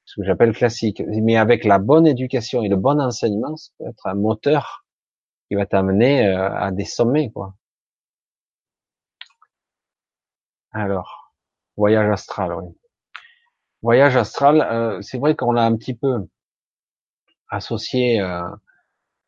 ce 0.04 0.20
que 0.20 0.26
j'appelle 0.26 0.52
classiques, 0.52 1.02
mais 1.06 1.36
avec 1.36 1.64
la 1.64 1.78
bonne 1.78 2.06
éducation 2.06 2.62
et 2.62 2.68
le 2.68 2.76
bon 2.76 3.00
enseignement, 3.00 3.56
ça 3.56 3.70
peut 3.78 3.88
être 3.88 4.06
un 4.06 4.14
moteur 4.14 4.84
qui 5.48 5.54
va 5.56 5.66
t'amener 5.66 6.26
euh, 6.26 6.50
à 6.52 6.72
des 6.72 6.84
sommets, 6.84 7.30
quoi. 7.30 7.54
Alors, 10.72 11.32
voyage 11.76 12.10
astral, 12.10 12.52
oui. 12.54 12.74
Voyage 13.82 14.16
astral, 14.16 14.60
euh, 14.60 15.00
c'est 15.00 15.18
vrai 15.18 15.34
qu'on 15.34 15.52
l'a 15.52 15.64
un 15.64 15.76
petit 15.76 15.94
peu 15.94 16.26
associé. 17.48 18.20
Euh, 18.20 18.42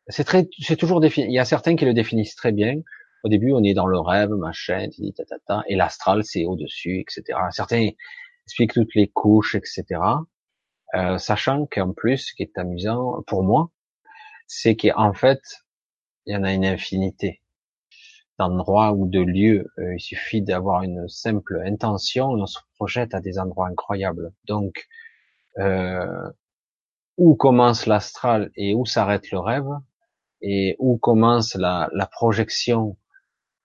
c'est 0.07 0.23
très, 0.23 0.47
c'est 0.59 0.75
toujours 0.75 0.99
défini. 1.01 1.27
Il 1.27 1.33
y 1.33 1.39
a 1.39 1.45
certains 1.45 1.75
qui 1.75 1.85
le 1.85 1.93
définissent 1.93 2.35
très 2.35 2.51
bien. 2.51 2.75
Au 3.23 3.29
début, 3.29 3.53
on 3.53 3.63
est 3.63 3.73
dans 3.73 3.87
le 3.87 3.99
rêve, 3.99 4.31
machin, 4.31 4.87
et 5.67 5.75
l'astral, 5.75 6.23
c'est 6.25 6.45
au-dessus, 6.45 6.99
etc. 6.99 7.39
Certains 7.51 7.89
expliquent 8.45 8.73
toutes 8.73 8.95
les 8.95 9.07
couches, 9.07 9.55
etc. 9.55 10.01
Euh, 10.95 11.17
sachant 11.17 11.65
qu'en 11.65 11.93
plus, 11.93 12.17
ce 12.17 12.33
qui 12.35 12.43
est 12.43 12.57
amusant 12.57 13.23
pour 13.25 13.43
moi, 13.43 13.71
c'est 14.47 14.75
qu'en 14.75 15.13
fait, 15.13 15.41
il 16.25 16.33
y 16.33 16.37
en 16.37 16.43
a 16.43 16.53
une 16.53 16.65
infinité 16.65 17.41
d'endroits 18.39 18.91
ou 18.93 19.07
de 19.07 19.21
lieux. 19.21 19.71
Euh, 19.79 19.95
il 19.95 20.01
suffit 20.01 20.41
d'avoir 20.41 20.83
une 20.83 21.07
simple 21.07 21.61
intention, 21.65 22.31
on 22.31 22.45
se 22.45 22.59
projette 22.75 23.13
à 23.13 23.21
des 23.21 23.39
endroits 23.39 23.67
incroyables. 23.69 24.33
Donc, 24.45 24.87
euh, 25.59 26.29
où 27.17 27.35
commence 27.35 27.85
l'astral 27.85 28.51
et 28.55 28.73
où 28.73 28.85
s'arrête 28.85 29.31
le 29.31 29.39
rêve, 29.39 29.69
et 30.41 30.75
où 30.79 30.97
commence 30.97 31.55
la, 31.55 31.89
la 31.93 32.05
projection 32.05 32.97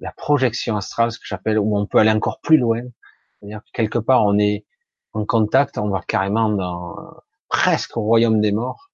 la 0.01 0.13
projection 0.13 0.77
astrale, 0.77 1.13
ce 1.13 1.19
que 1.19 1.27
j'appelle, 1.27 1.59
où 1.59 1.77
on 1.77 1.87
peut 1.87 1.99
aller 1.99 2.11
encore 2.11 2.41
plus 2.41 2.57
loin. 2.57 2.83
C'est-à-dire 3.41 3.61
que 3.65 3.71
quelque 3.73 3.99
part, 3.99 4.25
on 4.25 4.39
est 4.39 4.65
en 5.13 5.25
contact, 5.25 5.79
on 5.79 5.89
va 5.89 6.01
carrément 6.07 6.51
dans 6.51 6.97
presque 7.49 7.97
au 7.97 8.03
royaume 8.03 8.41
des 8.41 8.53
morts. 8.53 8.91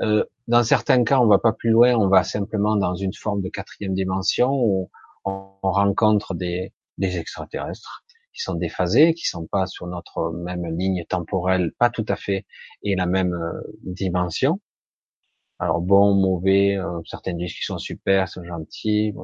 Euh, 0.00 0.24
dans 0.48 0.62
certains 0.62 1.04
cas, 1.04 1.20
on 1.20 1.26
va 1.26 1.38
pas 1.38 1.52
plus 1.52 1.70
loin, 1.70 1.94
on 1.94 2.08
va 2.08 2.22
simplement 2.22 2.76
dans 2.76 2.94
une 2.94 3.14
forme 3.14 3.40
de 3.40 3.48
quatrième 3.48 3.94
dimension 3.94 4.50
où 4.52 4.90
on, 5.24 5.50
rencontre 5.62 6.34
des, 6.34 6.72
des 6.98 7.18
extraterrestres 7.18 8.04
qui 8.34 8.42
sont 8.42 8.54
déphasés, 8.54 9.14
qui 9.14 9.26
sont 9.26 9.46
pas 9.46 9.66
sur 9.66 9.86
notre 9.86 10.32
même 10.32 10.66
ligne 10.76 11.04
temporelle, 11.08 11.72
pas 11.78 11.88
tout 11.88 12.04
à 12.08 12.16
fait, 12.16 12.44
et 12.82 12.96
la 12.96 13.06
même 13.06 13.32
euh, 13.32 13.60
dimension. 13.82 14.60
Alors 15.58 15.80
bon, 15.80 16.14
mauvais, 16.14 16.76
euh, 16.76 17.00
certains 17.06 17.32
disent 17.32 17.54
qu'ils 17.54 17.64
sont 17.64 17.78
super, 17.78 18.28
sont 18.28 18.44
gentils. 18.44 19.14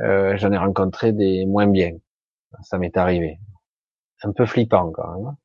Euh, 0.00 0.36
j'en 0.36 0.52
ai 0.52 0.58
rencontré 0.58 1.12
des 1.12 1.46
moins 1.46 1.66
bien. 1.66 1.96
Ça 2.62 2.78
m'est 2.78 2.96
arrivé. 2.96 3.38
Un 4.22 4.32
peu 4.32 4.46
flippant 4.46 4.90
quand 4.92 5.20
même. 5.20 5.36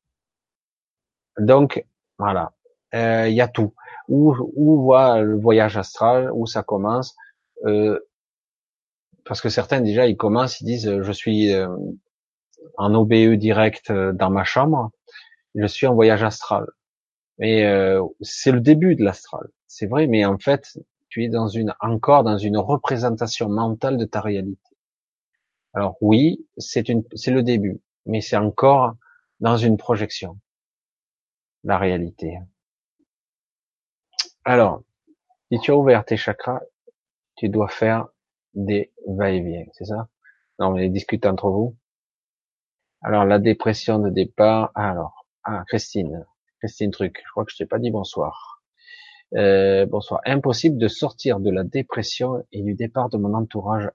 Donc 1.38 1.84
voilà, 2.18 2.52
euh, 2.94 3.28
il 3.28 3.34
y 3.34 3.40
a 3.40 3.48
tout. 3.48 3.74
Où, 4.08 4.34
où 4.54 4.82
voit 4.82 5.20
le 5.20 5.38
voyage 5.38 5.76
astral, 5.76 6.30
où 6.32 6.46
ça 6.46 6.62
commence? 6.62 7.16
Euh, 7.66 7.98
Parce 9.24 9.40
que 9.40 9.48
certains 9.48 9.80
déjà 9.80 10.06
ils 10.06 10.16
commencent, 10.16 10.60
ils 10.60 10.64
disent 10.66 11.00
je 11.02 11.12
suis 11.12 11.52
en 12.76 12.94
OBE 12.94 13.34
direct 13.36 13.92
dans 13.92 14.30
ma 14.30 14.44
chambre, 14.44 14.90
je 15.54 15.66
suis 15.66 15.86
en 15.86 15.94
voyage 15.94 16.22
astral. 16.22 16.66
Mais 17.38 17.64
c'est 18.20 18.52
le 18.52 18.60
début 18.60 18.96
de 18.96 19.04
l'astral, 19.04 19.48
c'est 19.66 19.86
vrai. 19.86 20.06
Mais 20.06 20.24
en 20.24 20.38
fait, 20.38 20.78
tu 21.10 21.24
es 21.24 21.28
dans 21.28 21.48
une, 21.48 21.74
encore 21.80 22.24
dans 22.24 22.38
une 22.38 22.56
représentation 22.56 23.48
mentale 23.48 23.98
de 23.98 24.04
ta 24.06 24.20
réalité. 24.20 24.62
Alors 25.74 25.96
oui, 26.00 26.46
c'est 26.56 26.88
le 26.88 27.42
début, 27.42 27.80
mais 28.06 28.20
c'est 28.20 28.36
encore 28.36 28.94
dans 29.40 29.56
une 29.56 29.76
projection, 29.76 30.38
la 31.64 31.78
réalité. 31.78 32.38
Alors, 34.44 34.82
si 35.52 35.58
tu 35.60 35.72
as 35.72 35.76
ouvert 35.76 36.04
tes 36.04 36.16
chakras, 36.16 36.60
tu 37.36 37.48
dois 37.48 37.68
faire 37.68 38.08
des 38.54 38.92
va-et-vient, 39.06 39.66
c'est 39.72 39.84
ça? 39.84 40.08
Non, 40.58 40.72
mais 40.72 40.88
discutez 40.88 41.28
entre 41.28 41.50
vous. 41.50 41.76
Alors, 43.02 43.24
la 43.24 43.38
dépression 43.38 43.98
de 43.98 44.10
départ, 44.10 44.70
alors, 44.74 45.26
ah, 45.44 45.64
Christine, 45.68 46.26
Christine 46.58 46.90
Truc, 46.90 47.22
je 47.24 47.30
crois 47.30 47.44
que 47.44 47.52
je 47.52 47.56
t'ai 47.56 47.66
pas 47.66 47.78
dit 47.78 47.90
bonsoir. 47.90 48.59
Euh, 49.36 49.86
bonsoir. 49.86 50.20
Impossible 50.24 50.76
de 50.76 50.88
sortir 50.88 51.38
de 51.38 51.50
la 51.50 51.62
dépression 51.62 52.44
et 52.50 52.62
du 52.62 52.74
départ 52.74 53.10
de 53.10 53.16
mon 53.16 53.32
entourage, 53.34 53.88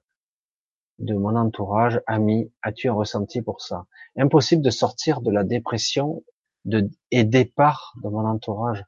de 0.99 1.13
mon 1.13 1.35
entourage 1.35 2.01
ami. 2.07 2.51
As-tu 2.61 2.87
un 2.87 2.93
ressenti 2.93 3.41
pour 3.41 3.61
ça? 3.61 3.85
Impossible 4.17 4.61
de 4.61 4.69
sortir 4.69 5.21
de 5.21 5.31
la 5.31 5.43
dépression 5.43 6.23
et 7.11 7.25
départ 7.25 7.93
de 8.01 8.09
mon 8.09 8.25
entourage. 8.25 8.85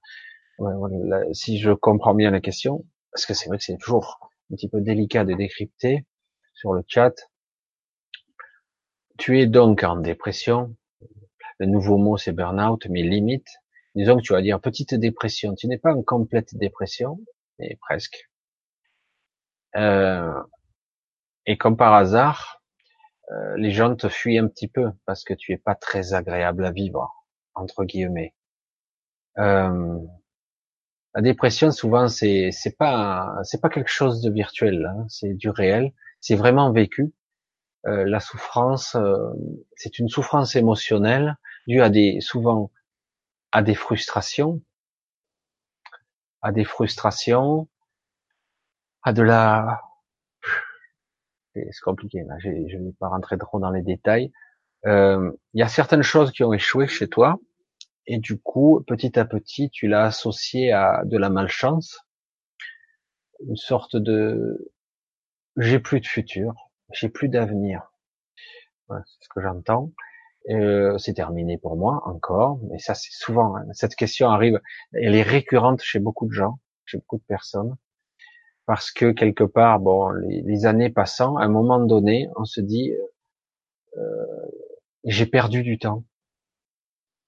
si 1.34 1.60
je 1.60 1.72
comprends 1.72 2.15
bien 2.15 2.32
la 2.32 2.40
question, 2.40 2.86
parce 3.11 3.26
que 3.26 3.34
c'est 3.34 3.49
vrai 3.49 3.57
que 3.57 3.64
c'est 3.65 3.78
toujours 3.78 4.32
un 4.49 4.56
petit 4.56 4.69
peu 4.69 4.80
délicat 4.80 5.26
de 5.26 5.34
décrypter 5.34 6.06
sur 6.53 6.74
le 6.74 6.82
chat. 6.88 7.14
Tu 9.18 9.41
es 9.41 9.48
donc 9.48 9.84
en 9.84 9.98
dépression. 9.98 10.76
Le 11.60 11.65
nouveau 11.65 11.98
mot 11.98 12.15
c'est 12.15 12.32
burn-out, 12.32 12.88
mais 12.90 13.03
limite 13.03 13.49
disons 13.98 14.18
que 14.18 14.24
tu 14.24 14.34
vas 14.34 14.41
dire 14.44 14.61
petite 14.61 14.95
dépression, 14.95 15.56
tu 15.56 15.68
n'es 15.68 15.80
pas 15.80 15.94
en 15.94 16.03
complète 16.03 16.56
dépression, 16.56 17.19
mais 17.60 17.78
presque. 17.82 18.30
Euh, 19.76 20.44
et 21.48 21.57
comme 21.57 21.78
par 21.78 21.95
hasard, 21.95 22.61
euh, 23.32 23.57
les 23.57 23.72
gens 23.72 23.95
te 23.95 24.10
fuient 24.10 24.40
un 24.40 24.48
petit 24.48 24.68
peu 24.69 24.91
parce 25.06 25.24
que 25.24 25.34
tu 25.36 25.53
es 25.53 25.57
pas 25.57 25.76
très 25.76 26.14
agréable 26.14 26.65
à 26.65 26.72
vivre, 26.72 27.14
entre 27.56 27.86
guillemets. 27.86 28.36
Euh, 29.38 30.07
la 31.15 31.22
dépression, 31.22 31.72
souvent, 31.72 32.07
c'est 32.07 32.52
c'est 32.52 32.78
pas 32.78 33.34
c'est 33.44 33.61
pas 33.61 33.69
quelque 33.69 33.90
chose 33.91 34.22
de 34.22 34.32
virtuel, 34.32 34.86
hein, 34.86 35.06
c'est 35.10 35.34
du 35.34 35.49
réel, 35.49 35.94
c'est 36.22 36.36
vraiment 36.36 36.72
vécu. 36.72 37.14
euh, 37.88 38.06
la 38.06 38.19
souffrance, 38.19 38.95
euh, 38.95 39.18
c'est 39.78 39.99
une 39.99 40.10
souffrance 40.10 40.56
émotionnelle 40.56 41.38
due 41.68 41.82
à 41.82 41.90
des, 41.90 42.19
souvent, 42.22 42.72
à 43.52 43.61
des 43.61 43.76
frustrations, 43.76 44.61
à 46.41 46.52
des 46.52 46.65
frustrations, 46.65 47.68
à 49.03 49.14
de 49.14 49.22
la, 49.22 49.82
c'est 51.53 51.82
compliqué 51.84 52.24
là, 52.24 52.36
je 52.40 52.49
ne 52.49 52.86
vais 52.86 52.95
pas 52.99 53.10
rentrer 53.10 53.38
trop 53.38 53.60
dans 53.60 53.72
les 53.72 53.82
détails. 53.82 54.32
Euh, 54.86 55.32
il 55.53 55.60
y 55.60 55.64
a 55.64 55.68
certaines 55.68 56.03
choses 56.03 56.32
qui 56.32 56.44
ont 56.44 56.53
échoué 56.53 56.88
chez 56.88 57.07
toi, 57.07 57.40
et 58.06 58.19
du 58.19 58.40
coup, 58.40 58.84
petit 58.88 59.18
à 59.19 59.26
petit, 59.26 59.69
tu 59.69 59.88
l'as 59.88 60.06
associé 60.06 60.72
à 60.72 61.03
de 61.06 61.18
la 61.18 61.30
malchance, 61.30 61.99
une 63.45 63.57
sorte 63.57 63.95
de 63.95 64.72
j'ai 65.57 65.80
plus 65.80 65.99
de 65.99 66.06
futur, 66.06 66.53
j'ai 66.91 67.10
plus 67.10 67.30
d'avenir. 67.30 67.91
c'est 68.90 69.24
ce 69.24 69.30
que 69.30 69.41
j'entends. 69.41 69.91
Euh, 70.49 70.98
c'est 70.98 71.14
terminé 71.14 71.57
pour 71.57 71.76
moi 71.76 72.02
encore, 72.06 72.60
mais 72.69 72.80
ça 72.80 72.94
c'est 72.94 73.11
souvent. 73.11 73.57
Hein, 73.57 73.65
cette 73.74 73.95
question 73.95 74.30
arrive, 74.30 74.61
elle 74.94 75.15
est 75.15 75.24
récurrente 75.24 75.82
chez 75.82 75.99
beaucoup 75.99 76.26
de 76.26 76.32
gens, 76.32 76.60
chez 76.86 76.98
beaucoup 76.98 77.18
de 77.18 77.26
personnes, 77.28 77.76
parce 78.65 78.91
que 78.91 79.11
quelque 79.11 79.44
part, 79.44 79.80
bon, 79.80 80.10
les, 80.10 80.65
années 80.65 80.90
passant, 80.90 81.36
à 81.38 81.44
un 81.44 81.49
moment 81.49 81.80
donné, 81.80 82.30
on 82.38 82.45
se 82.45 82.61
dit, 82.61 82.94
euh, 83.98 84.26
j'ai 85.03 85.26
perdu 85.26 85.64
du 85.64 85.80
temps. 85.80 86.03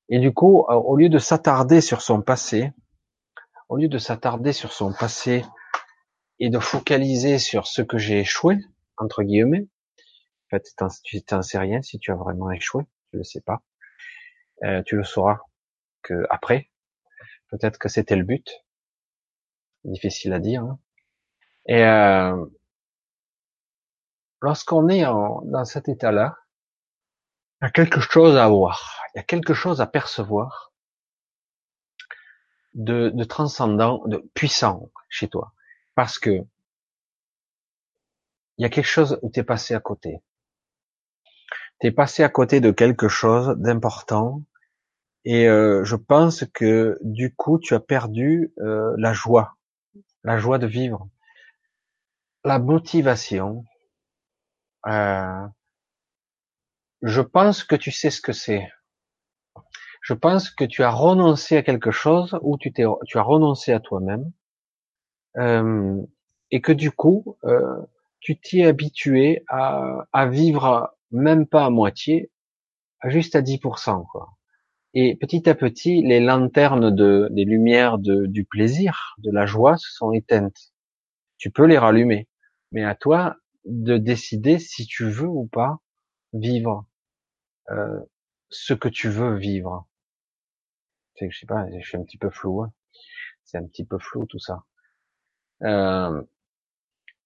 Et 0.08 0.20
du 0.20 0.34
coup, 0.34 0.66
au 0.70 0.96
lieu 0.96 1.10
de 1.10 1.20
s'attarder 1.20 1.82
sur 1.82 2.02
son 2.02 2.22
passé, 2.22 2.72
au 3.68 3.78
lieu 3.78 3.90
de 3.90 3.98
s'attarder 3.98 4.54
sur 4.54 4.72
son 4.74 4.94
passé 4.94 5.46
et 6.40 6.50
de 6.50 6.60
focaliser 6.60 7.38
sur 7.38 7.68
ce 7.68 7.82
que 7.82 7.98
j'ai 7.98 8.20
échoué, 8.20 8.58
entre 8.98 9.24
guillemets, 9.24 9.68
en 10.48 10.58
fait, 10.58 10.74
tu 11.04 11.22
t'en 11.22 11.42
sais 11.42 11.60
rien 11.60 11.82
si 11.82 12.00
tu 12.00 12.12
as 12.12 12.16
vraiment 12.16 12.50
échoué, 12.50 12.84
tu 13.12 13.18
le 13.18 13.24
sais 13.24 13.42
pas. 13.42 13.62
Euh, 14.64 14.84
tu 14.84 14.96
le 14.96 15.04
sauras 15.04 15.40
que 16.02 16.26
après. 16.30 16.70
Peut-être 17.50 17.80
que 17.80 17.90
c'était 17.90 18.16
le 18.16 18.24
but. 18.24 18.50
Difficile 19.84 20.34
à 20.34 20.40
dire. 20.40 20.64
Hein. 20.64 20.80
Et 21.68 21.84
euh, 21.84 22.46
lorsqu'on 24.42 24.88
est 24.90 25.04
dans 25.04 25.66
cet 25.66 25.90
état-là, 25.90 26.38
il 27.62 27.66
y 27.66 27.68
a 27.68 27.72
quelque 27.72 28.00
chose 28.00 28.38
à 28.38 28.48
voir, 28.48 29.02
il 29.14 29.18
y 29.18 29.22
a 29.22 29.24
quelque 29.24 29.54
chose 29.54 29.82
à 29.82 29.88
percevoir 29.88 30.72
de, 32.74 33.10
de 33.10 33.24
transcendant, 33.24 34.02
de 34.08 34.18
puissant 34.34 34.92
chez 35.10 35.28
toi. 35.28 35.54
Parce 35.96 36.20
que 36.20 36.46
il 38.58 38.64
y 38.64 38.66
a 38.66 38.70
quelque 38.70 38.86
chose 38.86 39.20
où 39.22 39.32
tu 39.32 39.40
es 39.40 39.44
passé 39.44 39.74
à 39.74 39.80
côté. 39.80 40.22
Tu 41.82 41.88
es 41.88 41.92
passé 41.92 42.24
à 42.24 42.30
côté 42.30 42.60
de 42.62 42.72
quelque 42.72 43.08
chose 43.08 43.56
d'important 43.58 44.44
et 45.26 45.48
euh, 45.48 45.84
je 45.84 45.96
pense 45.96 46.46
que 46.54 46.98
du 47.02 47.34
coup 47.36 47.60
tu 47.60 47.74
as 47.74 47.80
perdu 47.80 48.54
euh, 48.60 48.94
la 48.98 49.14
joie, 49.14 49.58
la 50.24 50.38
joie 50.38 50.58
de 50.58 50.68
vivre, 50.68 51.08
la 52.44 52.60
motivation. 52.60 53.66
Euh, 54.88 55.48
je 57.02 57.22
pense 57.22 57.64
que 57.64 57.76
tu 57.76 57.92
sais 57.92 58.10
ce 58.10 58.22
que 58.22 58.34
c'est. 58.34 58.70
Je 60.02 60.14
pense 60.14 60.50
que 60.50 60.64
tu 60.64 60.84
as 60.84 60.92
renoncé 60.92 61.58
à 61.58 61.64
quelque 61.64 61.92
chose 61.92 62.38
ou 62.42 62.58
tu, 62.58 62.72
t'es, 62.72 62.86
tu 63.06 63.18
as 63.18 63.22
renoncé 63.22 63.74
à 63.74 63.80
toi-même 63.80 64.32
euh, 65.38 66.02
et 66.52 66.62
que 66.62 66.72
du 66.72 66.92
coup, 66.92 67.38
euh, 67.44 67.78
tu 68.20 68.40
t'y 68.40 68.62
es 68.62 68.66
habitué 68.66 69.44
à, 69.48 70.06
à, 70.14 70.26
vivre 70.26 70.96
même 71.12 71.48
pas 71.48 71.66
à 71.66 71.70
moitié, 71.70 72.32
juste 73.06 73.36
à 73.36 73.42
10%. 73.42 74.06
Quoi. 74.08 74.30
Et 74.94 75.16
petit 75.16 75.48
à 75.48 75.56
petit, 75.56 76.02
les 76.02 76.20
lanternes 76.20 76.94
de, 76.94 77.28
des 77.32 77.46
lumières 77.46 78.00
de, 78.00 78.26
du 78.26 78.44
plaisir, 78.46 79.16
de 79.20 79.32
la 79.32 79.46
joie, 79.46 79.78
se 79.78 79.92
sont 79.92 80.12
éteintes. 80.12 80.74
Tu 81.38 81.52
peux 81.52 81.66
les 81.66 81.78
rallumer, 81.78 82.28
mais 82.72 82.84
à 82.84 82.96
toi 82.96 83.38
de 83.66 83.98
décider 83.98 84.58
si 84.58 84.88
tu 84.88 85.10
veux 85.10 85.28
ou 85.28 85.48
pas 85.48 85.80
vivre 86.34 86.86
euh, 87.70 88.00
ce 88.50 88.74
que 88.74 88.90
tu 88.90 89.10
veux 89.10 89.36
vivre. 89.36 89.88
C'est 91.16 91.30
je 91.30 91.40
sais 91.40 91.46
pas, 91.46 91.66
je 91.80 91.88
suis 91.88 91.98
un 91.98 92.04
petit 92.04 92.18
peu 92.18 92.30
flou. 92.30 92.64
Hein. 92.64 92.74
C'est 93.44 93.58
un 93.58 93.66
petit 93.66 93.86
peu 93.86 94.00
flou 94.00 94.26
tout 94.26 94.40
ça. 94.40 94.64
Euh, 95.64 96.22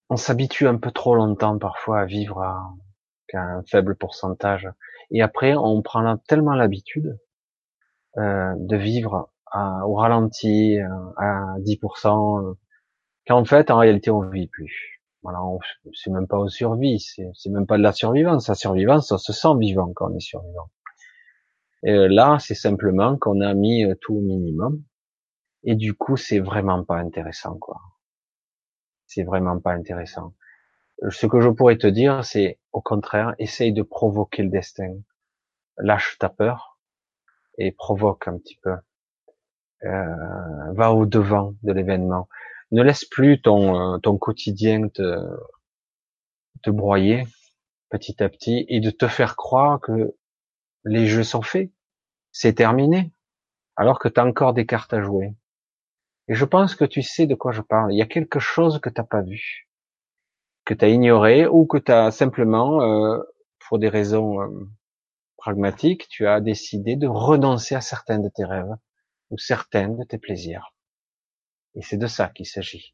on 0.10 0.18
s'habitue 0.18 0.68
un 0.68 0.78
peu 0.78 0.92
trop 0.92 1.16
longtemps 1.16 1.58
parfois 1.58 2.02
à 2.02 2.06
vivre 2.06 2.42
à, 2.42 2.76
un 3.38 3.64
faible 3.64 3.96
pourcentage. 3.96 4.70
Et 5.12 5.22
après, 5.22 5.56
on 5.56 5.82
prend 5.82 6.18
tellement 6.28 6.54
l'habitude 6.54 7.20
euh, 8.18 8.54
de 8.58 8.76
vivre 8.76 9.32
à, 9.52 9.88
au 9.88 9.96
ralenti, 9.96 10.80
à 11.18 11.56
10%, 11.60 12.56
qu'en 13.28 13.46
fait, 13.46 13.72
en 13.72 13.78
réalité, 13.78 14.12
on 14.12 14.22
vit 14.22 14.48
plus. 14.48 15.02
Voilà, 15.22 15.40
c'est 15.94 16.12
même 16.12 16.28
pas 16.28 16.38
au 16.38 16.50
survie, 16.50 17.00
c'est 17.00 17.50
même 17.50 17.66
pas 17.66 17.78
de 17.78 17.84
la 17.84 17.94
survivance. 17.94 18.50
La 18.50 18.56
survivance, 18.56 19.12
on 19.12 19.18
se 19.18 19.32
sent 19.32 19.56
vivant 19.58 19.94
quand 19.96 20.12
on 20.12 20.16
est 20.16 20.20
survivant. 20.20 20.70
Et 21.84 22.08
là, 22.08 22.38
c'est 22.40 22.56
simplement 22.56 23.18
qu'on 23.18 23.42
a 23.42 23.54
mis 23.54 23.86
euh, 23.86 23.96
tout 24.02 24.16
au 24.16 24.22
minimum. 24.22 24.84
Et 25.64 25.76
du 25.76 25.94
coup, 25.94 26.18
c'est 26.18 26.40
vraiment 26.40 26.84
pas 26.84 26.98
intéressant, 26.98 27.58
quoi 27.58 27.78
c'est 29.14 29.24
vraiment 29.24 29.60
pas 29.60 29.74
intéressant. 29.74 30.34
Ce 31.10 31.26
que 31.26 31.42
je 31.42 31.50
pourrais 31.50 31.78
te 31.78 31.88
dire, 31.88 32.24
c'est 32.24 32.60
au 32.72 32.82
contraire, 32.82 33.36
essaye 33.40 33.74
de 33.74 33.84
provoquer 33.84 34.44
le 34.44 34.50
destin. 34.50 34.96
Lâche 35.78 36.18
ta 36.20 36.30
peur 36.30 36.78
et 37.58 37.72
provoque 37.72 38.28
un 38.28 38.38
petit 38.38 38.60
peu. 38.62 38.76
Euh, 39.84 40.72
va 40.74 40.94
au 40.94 41.06
devant 41.06 41.56
de 41.64 41.74
l'événement. 41.74 42.30
Ne 42.72 42.84
laisse 42.84 43.06
plus 43.06 43.42
ton 43.42 43.96
euh, 43.96 43.98
ton 43.98 44.18
quotidien 44.18 44.88
te 44.88 45.28
te 46.62 46.70
broyer 46.70 47.26
petit 47.94 48.24
à 48.24 48.30
petit 48.30 48.66
et 48.70 48.80
de 48.80 48.90
te 48.90 49.08
faire 49.08 49.36
croire 49.36 49.80
que 49.80 50.16
les 50.84 51.06
jeux 51.06 51.24
sont 51.24 51.44
faits, 51.44 51.72
c'est 52.32 52.56
terminé, 52.56 53.14
alors 53.76 54.00
que 54.00 54.08
tu 54.08 54.20
as 54.20 54.26
encore 54.26 54.54
des 54.54 54.66
cartes 54.66 54.94
à 54.94 55.02
jouer. 55.02 55.36
Et 56.28 56.34
je 56.34 56.44
pense 56.46 56.74
que 56.74 56.86
tu 56.86 57.04
sais 57.04 57.28
de 57.28 57.36
quoi 57.36 57.52
je 57.52 57.62
parle. 57.62 57.94
Il 57.94 57.98
y 57.98 58.02
a 58.02 58.08
quelque 58.08 58.40
chose 58.40 58.80
que 58.80 58.90
tu 58.90 59.00
n'as 59.00 59.06
pas 59.06 59.22
vu, 59.22 59.70
que 60.66 60.74
tu 60.74 60.86
as 60.86 60.90
ignoré 60.90 61.48
ou 61.48 61.66
que 61.66 61.78
tu 61.78 61.92
as 61.92 62.12
simplement, 62.12 62.82
euh, 62.82 63.22
pour 63.68 63.80
des 63.80 63.90
raisons 63.90 64.42
euh, 64.42 64.70
pragmatiques, 65.38 66.08
tu 66.10 66.28
as 66.28 66.42
décidé 66.42 66.96
de 66.96 67.08
renoncer 67.08 67.76
à 67.76 67.82
certains 67.82 68.20
de 68.20 68.30
tes 68.30 68.46
rêves 68.46 68.76
ou 69.30 69.38
certains 69.38 69.90
de 69.90 70.04
tes 70.04 70.18
plaisirs. 70.18 70.74
Et 71.76 71.82
c'est 71.82 71.98
de 71.98 72.08
ça 72.08 72.30
qu'il 72.30 72.46
s'agit. 72.46 72.94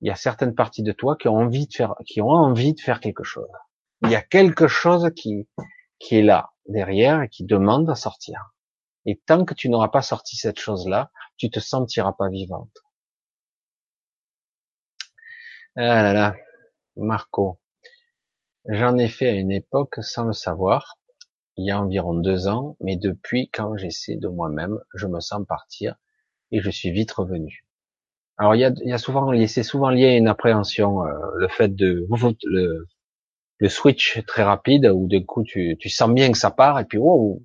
Il 0.00 0.08
y 0.08 0.10
a 0.10 0.16
certaines 0.16 0.54
parties 0.54 0.82
de 0.82 0.92
toi 0.92 1.16
qui 1.16 1.28
ont 1.28 1.36
envie 1.36 1.66
de 1.66 1.74
faire, 1.74 1.94
qui 2.06 2.20
ont 2.20 2.28
envie 2.28 2.74
de 2.74 2.80
faire 2.80 3.00
quelque 3.00 3.24
chose. 3.24 3.48
Il 4.02 4.10
y 4.10 4.16
a 4.16 4.22
quelque 4.22 4.66
chose 4.66 5.10
qui, 5.14 5.48
qui 5.98 6.16
est 6.16 6.22
là, 6.22 6.52
derrière, 6.66 7.22
et 7.22 7.28
qui 7.28 7.44
demande 7.44 7.88
à 7.88 7.94
sortir. 7.94 8.52
Et 9.06 9.20
tant 9.26 9.44
que 9.44 9.54
tu 9.54 9.68
n'auras 9.68 9.88
pas 9.88 10.02
sorti 10.02 10.36
cette 10.36 10.58
chose-là, 10.58 11.10
tu 11.36 11.50
te 11.50 11.60
sentiras 11.60 12.12
pas 12.12 12.28
vivante. 12.28 12.76
Ah 15.76 16.02
là 16.02 16.12
là, 16.12 16.36
Marco. 16.96 17.58
J'en 18.68 18.96
ai 18.98 19.08
fait 19.08 19.28
à 19.28 19.32
une 19.32 19.50
époque 19.50 19.96
sans 20.02 20.24
le 20.24 20.32
savoir, 20.32 20.96
il 21.56 21.66
y 21.66 21.70
a 21.70 21.80
environ 21.80 22.14
deux 22.14 22.48
ans, 22.48 22.76
mais 22.80 22.96
depuis 22.96 23.50
quand 23.50 23.76
j'essaie 23.76 24.16
de 24.16 24.28
moi-même, 24.28 24.78
je 24.94 25.06
me 25.06 25.20
sens 25.20 25.44
partir 25.46 25.96
et 26.50 26.60
je 26.60 26.70
suis 26.70 26.90
vite 26.90 27.12
revenu. 27.12 27.66
Alors 28.38 28.54
il 28.54 28.60
y 28.60 28.64
a, 28.64 28.72
il 28.82 28.88
y 28.88 28.92
a 28.92 28.98
souvent, 28.98 29.30
c'est 29.46 29.62
souvent 29.62 29.90
lié 29.90 30.06
à 30.06 30.16
une 30.16 30.28
appréhension, 30.28 31.04
euh, 31.04 31.12
le 31.36 31.48
fait 31.48 31.74
de 31.74 32.06
le, 32.44 32.86
le 33.58 33.68
switch 33.68 34.24
très 34.26 34.42
rapide 34.42 34.86
où 34.86 35.06
d'un 35.08 35.22
coup 35.22 35.42
tu, 35.44 35.76
tu 35.78 35.88
sens 35.88 36.10
bien 36.10 36.32
que 36.32 36.38
ça 36.38 36.50
part 36.50 36.80
et 36.80 36.84
puis 36.84 36.98
wow, 36.98 37.42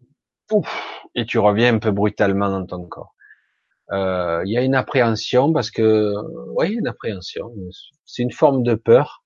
ouf, 0.51 1.01
et 1.15 1.25
tu 1.25 1.39
reviens 1.39 1.75
un 1.75 1.79
peu 1.79 1.91
brutalement 1.91 2.49
dans 2.49 2.65
ton 2.65 2.85
corps. 2.85 3.13
Euh, 3.91 4.41
il 4.45 4.51
y 4.51 4.57
a 4.57 4.61
une 4.61 4.75
appréhension 4.75 5.53
parce 5.53 5.71
que, 5.71 6.13
oui, 6.55 6.73
une 6.73 6.87
appréhension. 6.87 7.51
C'est 8.05 8.23
une 8.23 8.31
forme 8.31 8.63
de 8.63 8.75
peur, 8.75 9.23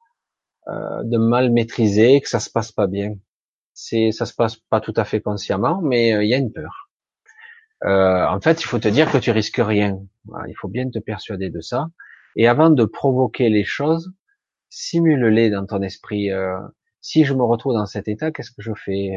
de 0.67 1.17
mal 1.17 1.51
maîtriser, 1.51 2.21
que 2.21 2.29
ça 2.29 2.39
se 2.39 2.49
passe 2.49 2.71
pas 2.71 2.87
bien. 2.87 3.15
C'est, 3.73 4.11
ça 4.11 4.25
se 4.25 4.33
passe 4.33 4.57
pas 4.57 4.81
tout 4.81 4.93
à 4.95 5.05
fait 5.05 5.21
consciemment, 5.21 5.81
mais 5.81 6.13
euh, 6.13 6.23
il 6.23 6.29
y 6.29 6.33
a 6.33 6.37
une 6.37 6.51
peur. 6.51 6.89
en 7.83 8.39
fait, 8.41 8.61
il 8.61 8.65
faut 8.65 8.79
te 8.79 8.87
dire 8.87 9.11
que 9.11 9.17
tu 9.17 9.31
risques 9.31 9.61
rien. 9.61 9.99
il 10.47 10.55
faut 10.55 10.67
bien 10.67 10.89
te 10.89 10.99
persuader 10.99 11.49
de 11.49 11.61
ça. 11.61 11.87
Et 12.35 12.47
avant 12.47 12.69
de 12.69 12.85
provoquer 12.85 13.49
les 13.49 13.63
choses, 13.63 14.13
simule-les 14.69 15.49
dans 15.49 15.65
ton 15.65 15.81
esprit. 15.81 16.29
si 17.01 17.25
je 17.25 17.33
me 17.33 17.43
retrouve 17.43 17.73
dans 17.73 17.87
cet 17.87 18.07
état, 18.07 18.31
qu'est-ce 18.31 18.51
que 18.51 18.61
je 18.61 18.73
fais 18.73 19.11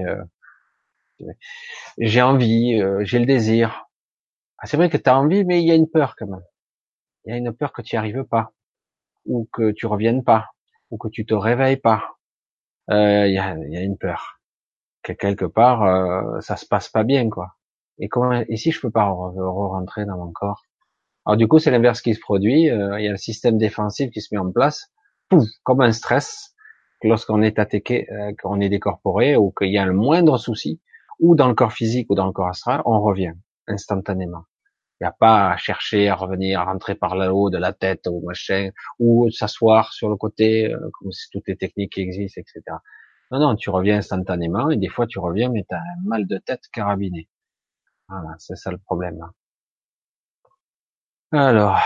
J'ai 1.98 2.22
envie, 2.22 2.82
j'ai 3.02 3.18
le 3.18 3.26
désir. 3.26 3.86
Ah, 4.58 4.66
c'est 4.66 4.78
vrai 4.78 4.88
que 4.88 4.96
tu 4.96 5.10
as 5.10 5.18
envie, 5.18 5.44
mais 5.44 5.60
il 5.60 5.68
y 5.68 5.72
a 5.72 5.74
une 5.74 5.90
peur 5.90 6.16
quand 6.16 6.26
même. 6.26 6.44
Il 7.26 7.30
y 7.30 7.34
a 7.34 7.36
une 7.36 7.52
peur 7.52 7.72
que 7.72 7.82
tu 7.82 7.96
n'y 7.96 7.98
arrives 7.98 8.24
pas, 8.24 8.52
ou 9.26 9.48
que 9.52 9.72
tu 9.72 9.86
reviennes 9.86 10.24
pas, 10.24 10.53
ou 10.94 10.98
que 10.98 11.08
tu 11.08 11.26
te 11.26 11.34
réveilles 11.34 11.76
pas. 11.76 12.00
euh, 12.90 13.26
il 13.26 13.34
y, 13.34 13.38
a, 13.38 13.56
y, 13.58 13.76
a, 13.76 13.82
une 13.82 13.98
peur 13.98 14.40
que 15.02 15.12
quelque 15.12 15.46
part 15.46 15.82
euh, 15.84 16.40
ça 16.40 16.56
se 16.56 16.66
passe 16.66 16.88
pas 16.88 17.04
bien 17.04 17.28
quoi. 17.30 17.48
Et 17.98 18.08
comment 18.08 18.32
et 18.32 18.56
si 18.56 18.70
je 18.72 18.80
peux 18.80 18.90
pas 18.90 19.06
re-rentrer 19.10 20.04
dans 20.06 20.18
mon 20.18 20.32
corps? 20.32 20.62
Alors 21.26 21.36
du 21.36 21.48
coup 21.48 21.58
c'est 21.58 21.70
l'inverse 21.72 22.00
qui 22.02 22.14
se 22.14 22.20
produit. 22.20 22.70
Euh, 22.70 22.98
il 23.00 23.04
y 23.04 23.08
a 23.08 23.10
le 23.10 23.16
système 23.16 23.58
défensif 23.58 24.10
qui 24.10 24.20
se 24.20 24.34
met 24.34 24.40
en 24.40 24.52
place, 24.52 24.92
pouf, 25.28 25.44
comme 25.64 25.80
un 25.80 25.92
stress 25.92 26.54
lorsqu'on 27.02 27.42
est 27.42 27.58
attaqué, 27.58 28.10
euh, 28.12 28.32
qu'on 28.40 28.60
est 28.60 28.68
décorporé 28.70 29.36
ou 29.36 29.52
qu'il 29.52 29.72
y 29.72 29.78
a 29.78 29.84
le 29.84 29.92
moindre 29.92 30.38
souci, 30.38 30.80
ou 31.20 31.34
dans 31.36 31.48
le 31.48 31.54
corps 31.54 31.72
physique 31.72 32.06
ou 32.10 32.14
dans 32.14 32.26
le 32.26 32.32
corps 32.32 32.48
astral, 32.48 32.82
on 32.86 33.00
revient 33.00 33.34
instantanément. 33.68 34.44
Il 35.00 35.04
n'y 35.04 35.08
a 35.08 35.12
pas 35.12 35.50
à 35.50 35.56
chercher 35.56 36.08
à 36.08 36.14
revenir, 36.14 36.60
à 36.60 36.64
rentrer 36.64 36.94
par 36.94 37.16
là-haut 37.16 37.50
de 37.50 37.58
la 37.58 37.72
tête 37.72 38.06
ou 38.08 38.24
machin, 38.26 38.70
ou 38.98 39.30
s'asseoir 39.30 39.92
sur 39.92 40.08
le 40.08 40.16
côté, 40.16 40.72
euh, 40.72 40.88
comme 40.92 41.12
si 41.12 41.28
toutes 41.30 41.48
les 41.48 41.56
techniques 41.56 41.92
qui 41.92 42.00
existent, 42.02 42.40
etc. 42.40 42.78
Non, 43.30 43.40
non, 43.40 43.56
tu 43.56 43.70
reviens 43.70 43.98
instantanément, 43.98 44.70
et 44.70 44.76
des 44.76 44.88
fois 44.88 45.06
tu 45.06 45.18
reviens, 45.18 45.50
mais 45.50 45.64
tu 45.68 45.74
as 45.74 45.78
un 45.80 46.02
mal 46.04 46.26
de 46.26 46.38
tête 46.38 46.62
carabiné. 46.72 47.28
Voilà, 48.08 48.34
c'est 48.38 48.56
ça 48.56 48.70
le 48.70 48.78
problème. 48.78 49.20
Alors, 51.32 51.80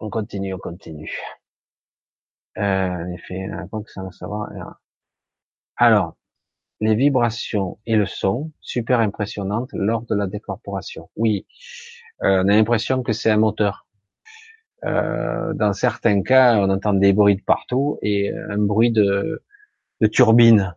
on 0.00 0.10
continue, 0.10 0.54
on 0.54 0.58
continue. 0.58 1.12
Euh, 2.58 2.62
en 2.62 3.12
effet, 3.12 3.44
un 3.44 3.68
ça 3.86 4.02
va 4.02 4.10
savoir. 4.12 4.50
Alors, 5.76 6.14
les 6.80 6.94
vibrations 6.94 7.78
et 7.86 7.96
le 7.96 8.06
son, 8.06 8.52
super 8.60 9.00
impressionnantes 9.00 9.70
lors 9.72 10.02
de 10.02 10.14
la 10.14 10.26
décorporation. 10.26 11.10
Oui, 11.16 11.46
euh, 12.22 12.42
on 12.42 12.48
a 12.48 12.52
l'impression 12.56 13.02
que 13.02 13.12
c'est 13.12 13.30
un 13.30 13.36
moteur. 13.36 13.86
Euh, 14.84 15.52
dans 15.54 15.72
certains 15.74 16.22
cas, 16.22 16.56
on 16.56 16.70
entend 16.70 16.94
des 16.94 17.12
bruits 17.12 17.36
de 17.36 17.42
partout 17.42 17.98
et 18.02 18.32
un 18.32 18.58
bruit 18.58 18.90
de, 18.90 19.42
de 20.00 20.06
turbine. 20.06 20.74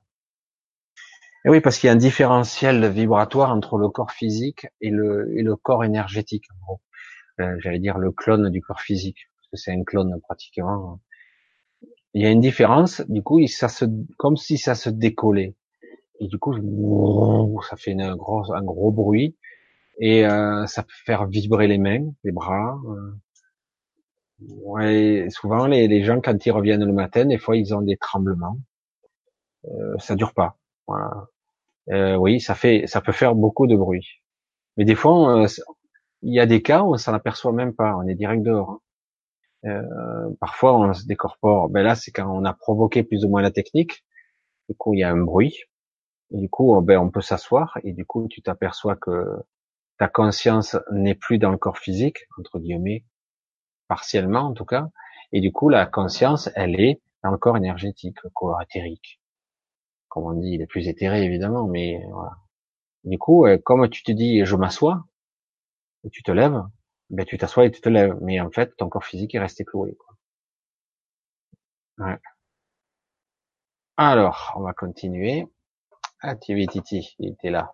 Et 1.46 1.50
oui, 1.50 1.62
parce 1.62 1.78
qu'il 1.78 1.88
y 1.88 1.90
a 1.90 1.94
un 1.94 1.98
différentiel 1.98 2.90
vibratoire 2.90 3.52
entre 3.52 3.78
le 3.78 3.90
corps 3.90 4.12
physique 4.12 4.68
et 4.82 4.90
le, 4.90 5.38
et 5.38 5.42
le 5.42 5.56
corps 5.56 5.84
énergétique. 5.84 6.48
Euh, 7.40 7.56
J'allais 7.60 7.80
dire 7.80 7.98
le 7.98 8.12
clone 8.12 8.50
du 8.50 8.62
corps 8.62 8.82
physique, 8.82 9.30
parce 9.38 9.48
que 9.50 9.58
c'est 9.58 9.72
un 9.72 9.84
clone 9.84 10.20
pratiquement. 10.22 11.02
Il 12.14 12.22
y 12.22 12.26
a 12.26 12.30
une 12.30 12.42
différence, 12.42 13.02
du 13.10 13.24
coup, 13.24 13.46
ça 13.48 13.68
se, 13.70 13.86
comme 14.18 14.38
si 14.38 14.58
ça 14.58 14.76
se 14.76 14.90
décollait. 14.90 15.56
Et 16.24 16.28
du 16.28 16.40
coup, 16.40 16.54
ça 17.70 17.76
fait 17.76 17.92
une 17.92 18.16
grosse, 18.16 18.50
un 18.52 18.64
gros 18.64 18.92
bruit 18.92 19.36
et 20.00 20.26
euh, 20.26 20.66
ça 20.68 20.84
peut 20.84 20.94
faire 21.06 21.28
vibrer 21.28 21.68
les 21.68 21.78
mains, 21.78 22.12
les 22.24 22.32
bras. 22.32 22.80
Euh. 22.88 23.12
Ouais, 24.64 25.28
souvent 25.30 25.68
les, 25.68 25.88
les, 25.88 26.04
gens 26.04 26.20
quand 26.22 26.46
ils 26.46 26.52
reviennent 26.52 26.86
le 26.86 26.94
matin, 26.94 27.26
des 27.26 27.38
fois 27.38 27.58
ils 27.58 27.74
ont 27.76 27.82
des 27.82 27.98
tremblements. 27.98 28.58
Euh, 29.66 29.98
ça 30.00 30.16
dure 30.16 30.34
pas. 30.34 30.58
Voilà. 30.88 31.28
Euh, 31.90 32.16
oui, 32.16 32.40
ça 32.40 32.56
fait, 32.56 32.88
ça 32.88 33.02
peut 33.02 33.12
faire 33.12 33.36
beaucoup 33.36 33.68
de 33.68 33.76
bruit. 33.76 34.08
Mais 34.78 34.86
des 34.86 34.96
fois, 34.96 35.46
il 36.24 36.34
y 36.34 36.40
a 36.40 36.46
des 36.46 36.62
cas 36.62 36.84
où 36.84 36.94
on 36.94 36.98
s'en 36.98 37.14
aperçoit 37.14 37.52
même 37.54 37.74
pas. 37.74 37.96
On 37.98 38.08
est 38.08 38.16
direct 38.16 38.44
dehors. 38.44 38.82
Hein. 39.66 39.84
parfois, 40.40 40.78
on 40.80 40.94
se 40.94 41.06
décorpore. 41.06 41.70
Ben 41.70 41.84
là, 41.84 41.96
c'est 41.96 42.12
quand 42.12 42.30
on 42.30 42.46
a 42.46 42.54
provoqué 42.54 43.04
plus 43.04 43.26
ou 43.26 43.30
moins 43.30 43.42
la 43.42 43.52
technique. 43.52 44.06
Du 44.70 44.76
coup, 44.76 44.94
il 44.94 45.02
y 45.02 45.04
a 45.04 45.12
un 45.12 45.18
bruit. 45.18 45.66
Et 46.34 46.38
du 46.38 46.50
coup, 46.50 46.80
ben, 46.82 47.00
on 47.00 47.10
peut 47.10 47.22
s'asseoir 47.22 47.78
et 47.84 47.94
du 47.94 48.06
coup, 48.06 48.28
tu 48.30 48.42
t'aperçois 48.42 48.96
que 48.96 49.26
ta 49.98 50.08
conscience 50.08 50.78
n'est 50.92 51.16
plus 51.16 51.38
dans 51.38 51.52
le 51.52 51.58
corps 51.58 51.78
physique, 51.78 52.26
entre 52.40 52.60
guillemets, 52.60 53.06
partiellement 53.88 54.42
en 54.42 54.54
tout 54.54 54.66
cas. 54.66 54.90
Et 55.32 55.42
du 55.42 55.52
coup, 55.52 55.70
la 55.70 55.86
conscience, 55.86 56.50
elle 56.56 56.80
est 56.80 57.02
dans 57.24 57.32
le 57.32 57.38
corps 57.38 57.58
énergétique, 57.58 58.18
le 58.24 58.30
corps 58.32 58.62
éthérique. 58.62 59.20
Comme 60.10 60.26
on 60.26 60.34
dit, 60.34 60.52
il 60.54 60.62
est 60.62 60.68
plus 60.68 60.88
éthéré 60.88 61.24
évidemment, 61.24 61.68
mais 61.68 62.02
voilà. 62.12 62.32
Du 63.06 63.18
coup, 63.20 63.46
euh, 63.48 63.58
comme 63.58 63.90
tu 63.90 64.04
te 64.04 64.12
dis, 64.12 64.46
je 64.46 64.56
m'assois, 64.56 65.06
et 66.06 66.10
tu 66.10 66.24
te 66.24 66.32
lèves, 66.32 66.62
ben 67.10 67.26
tu 67.26 67.38
t'assois 67.38 67.66
et 67.66 67.72
tu 67.72 67.82
te 67.82 67.90
lèves. 67.90 68.18
Mais 68.22 68.40
en 68.40 68.50
fait, 68.52 68.76
ton 68.78 68.90
corps 68.90 69.06
physique 69.06 69.36
est 69.36 69.40
resté 69.40 69.66
cloué. 69.66 69.96
Quoi. 69.96 70.16
Ouais. 71.98 72.20
Alors, 73.98 74.54
on 74.56 74.62
va 74.62 74.74
continuer. 74.74 75.48
Ah, 76.26 76.38
Titi, 76.38 77.16
il 77.20 77.34
était 77.34 77.50
là. 77.50 77.74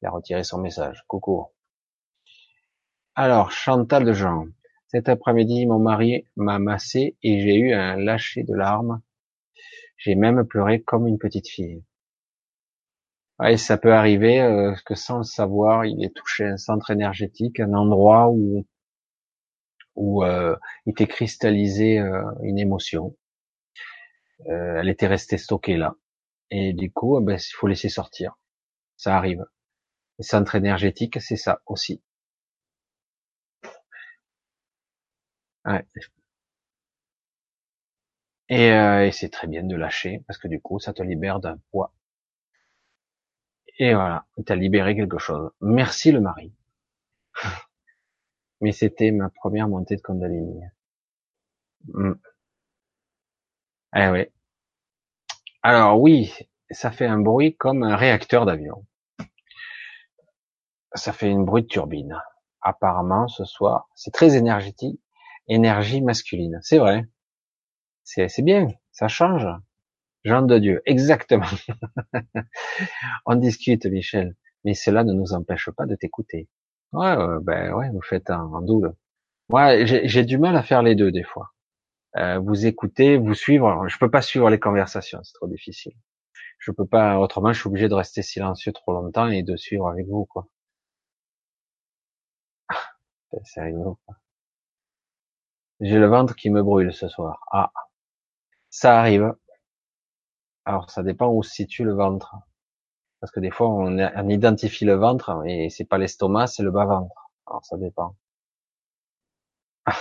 Il 0.00 0.06
a 0.06 0.10
retiré 0.10 0.42
son 0.42 0.58
message. 0.58 1.04
Coucou. 1.06 1.48
Alors, 3.14 3.50
Chantal 3.50 4.06
de 4.06 4.14
Jean. 4.14 4.46
Cet 4.86 5.10
après-midi, 5.10 5.66
mon 5.66 5.78
mari 5.78 6.24
m'a 6.34 6.58
massé 6.58 7.18
et 7.22 7.40
j'ai 7.42 7.56
eu 7.56 7.74
un 7.74 7.96
lâcher 7.96 8.42
de 8.42 8.54
larmes. 8.54 9.02
J'ai 9.98 10.14
même 10.14 10.46
pleuré 10.46 10.80
comme 10.80 11.06
une 11.06 11.18
petite 11.18 11.48
fille. 11.48 11.84
Ouais, 13.38 13.58
ça 13.58 13.76
peut 13.76 13.92
arriver 13.92 14.40
euh, 14.40 14.74
que 14.86 14.94
sans 14.94 15.18
le 15.18 15.24
savoir, 15.24 15.84
il 15.84 16.02
ait 16.02 16.08
touché 16.08 16.46
un 16.46 16.56
centre 16.56 16.90
énergétique, 16.90 17.60
un 17.60 17.74
endroit 17.74 18.30
où 18.30 18.64
où 19.94 20.24
euh, 20.24 20.56
il 20.86 20.94
euh, 21.98 22.22
une 22.42 22.58
émotion. 22.58 23.14
elle 24.46 24.88
était 24.88 25.06
restée 25.06 25.36
stockée 25.36 25.76
là. 25.76 25.94
Et 26.52 26.72
du 26.74 26.92
coup, 26.92 27.18
eh 27.20 27.24
ben, 27.24 27.36
il 27.38 27.54
faut 27.56 27.66
laisser 27.66 27.88
sortir. 27.88 28.38
Ça 28.96 29.16
arrive. 29.16 29.44
Les 30.18 30.24
centres 30.24 30.56
énergétiques, 30.56 31.20
c'est 31.20 31.36
ça 31.36 31.62
aussi. 31.66 32.02
Ouais. 35.64 35.84
Et, 38.50 38.70
euh, 38.72 39.10
c'est 39.12 39.30
très 39.30 39.46
bien 39.46 39.62
de 39.62 39.74
lâcher, 39.74 40.22
parce 40.26 40.38
que 40.38 40.46
du 40.46 40.60
coup, 40.60 40.78
ça 40.78 40.92
te 40.92 41.02
libère 41.02 41.40
d'un 41.40 41.56
poids. 41.70 41.94
Et 43.80 43.94
voilà, 43.94 44.26
tu 44.46 44.52
as 44.52 44.54
libéré 44.54 44.94
quelque 44.94 45.18
chose. 45.18 45.50
Merci 45.60 46.12
le 46.12 46.20
mari. 46.20 46.52
Mais 48.62 48.72
c'était 48.72 49.10
ma 49.10 49.28
première 49.30 49.68
montée 49.68 49.96
de 49.96 50.02
Kundalini. 50.02 50.62
Mm. 51.94 52.14
Eh 53.94 54.08
oui. 54.10 54.26
Alors 55.62 56.00
oui, 56.00 56.32
ça 56.70 56.90
fait 56.90 57.06
un 57.06 57.18
bruit 57.18 57.54
comme 57.56 57.82
un 57.82 57.96
réacteur 57.96 58.46
d'avion. 58.46 58.86
Ça 60.94 61.12
fait 61.12 61.30
une 61.30 61.44
bruit 61.44 61.62
de 61.62 61.68
turbine. 61.68 62.18
Apparemment, 62.62 63.28
ce 63.28 63.44
soir, 63.44 63.88
c'est 63.94 64.12
très 64.12 64.36
énergétique, 64.36 65.00
énergie 65.48 66.00
masculine. 66.02 66.58
C'est 66.62 66.78
vrai. 66.78 67.06
C'est 68.04 68.42
bien, 68.42 68.68
ça 68.90 69.08
change. 69.08 69.46
Jean 70.24 70.42
de 70.42 70.58
Dieu, 70.58 70.82
exactement. 70.86 71.46
On 73.26 73.36
discute, 73.36 73.86
Michel, 73.86 74.36
mais 74.64 74.74
cela 74.74 75.04
ne 75.04 75.12
nous 75.12 75.32
empêche 75.32 75.70
pas 75.70 75.86
de 75.86 75.94
t'écouter. 75.94 76.48
Ouais, 76.92 77.16
ben 77.42 77.72
ouais, 77.74 77.90
vous 77.90 78.02
faites 78.02 78.30
un, 78.30 78.62
double. 78.62 78.94
Ouais, 79.50 79.86
j'ai 79.86 80.24
du 80.24 80.38
mal 80.38 80.56
à 80.56 80.62
faire 80.62 80.82
les 80.82 80.94
deux 80.94 81.12
des 81.12 81.22
fois. 81.22 81.52
Euh, 82.16 82.38
vous 82.40 82.66
écoutez, 82.66 83.16
vous 83.18 83.34
suivre. 83.34 83.86
Je 83.88 83.98
peux 83.98 84.10
pas 84.10 84.22
suivre 84.22 84.50
les 84.50 84.58
conversations, 84.58 85.20
c'est 85.22 85.34
trop 85.34 85.46
difficile. 85.46 85.92
Je 86.58 86.72
peux 86.72 86.86
pas, 86.86 87.18
autrement, 87.18 87.52
je 87.52 87.60
suis 87.60 87.68
obligé 87.68 87.88
de 87.88 87.94
rester 87.94 88.22
silencieux 88.22 88.72
trop 88.72 88.92
longtemps 88.92 89.28
et 89.28 89.42
de 89.42 89.56
suivre 89.56 89.88
avec 89.88 90.06
vous, 90.08 90.26
quoi. 90.26 90.46
c'est 93.44 93.62
rigolo. 93.62 93.98
J'ai 95.80 95.98
le 95.98 96.06
ventre 96.06 96.34
qui 96.36 96.50
me 96.50 96.62
brûle 96.62 96.92
ce 96.92 97.08
soir. 97.08 97.40
Ah, 97.52 97.72
ça 98.70 98.98
arrive. 98.98 99.34
Alors, 100.64 100.90
ça 100.90 101.02
dépend 101.02 101.28
où 101.32 101.42
se 101.42 101.52
situe 101.52 101.84
le 101.84 101.94
ventre. 101.94 102.34
Parce 103.20 103.32
que 103.32 103.40
des 103.40 103.50
fois, 103.50 103.68
on, 103.68 104.28
identifie 104.28 104.84
le 104.84 104.94
ventre 104.94 105.42
et 105.46 105.70
c'est 105.70 105.84
pas 105.84 105.98
l'estomac, 105.98 106.48
c'est 106.48 106.62
le 106.62 106.70
bas-ventre. 106.70 107.30
Alors, 107.46 107.64
ça 107.64 107.76
dépend. 107.78 108.16
Ah, 109.84 109.96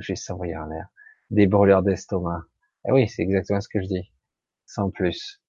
j'ai 0.00 0.16
savoyé 0.16 0.56
en 0.56 0.66
l'air 0.66 0.88
des 1.30 1.46
brûleurs 1.46 1.82
d'estomac. 1.82 2.42
Eh 2.88 2.92
oui, 2.92 3.08
c'est 3.08 3.22
exactement 3.22 3.60
ce 3.60 3.68
que 3.68 3.80
je 3.82 3.86
dis. 3.88 4.12
Sans 4.66 4.90
plus. 4.90 5.40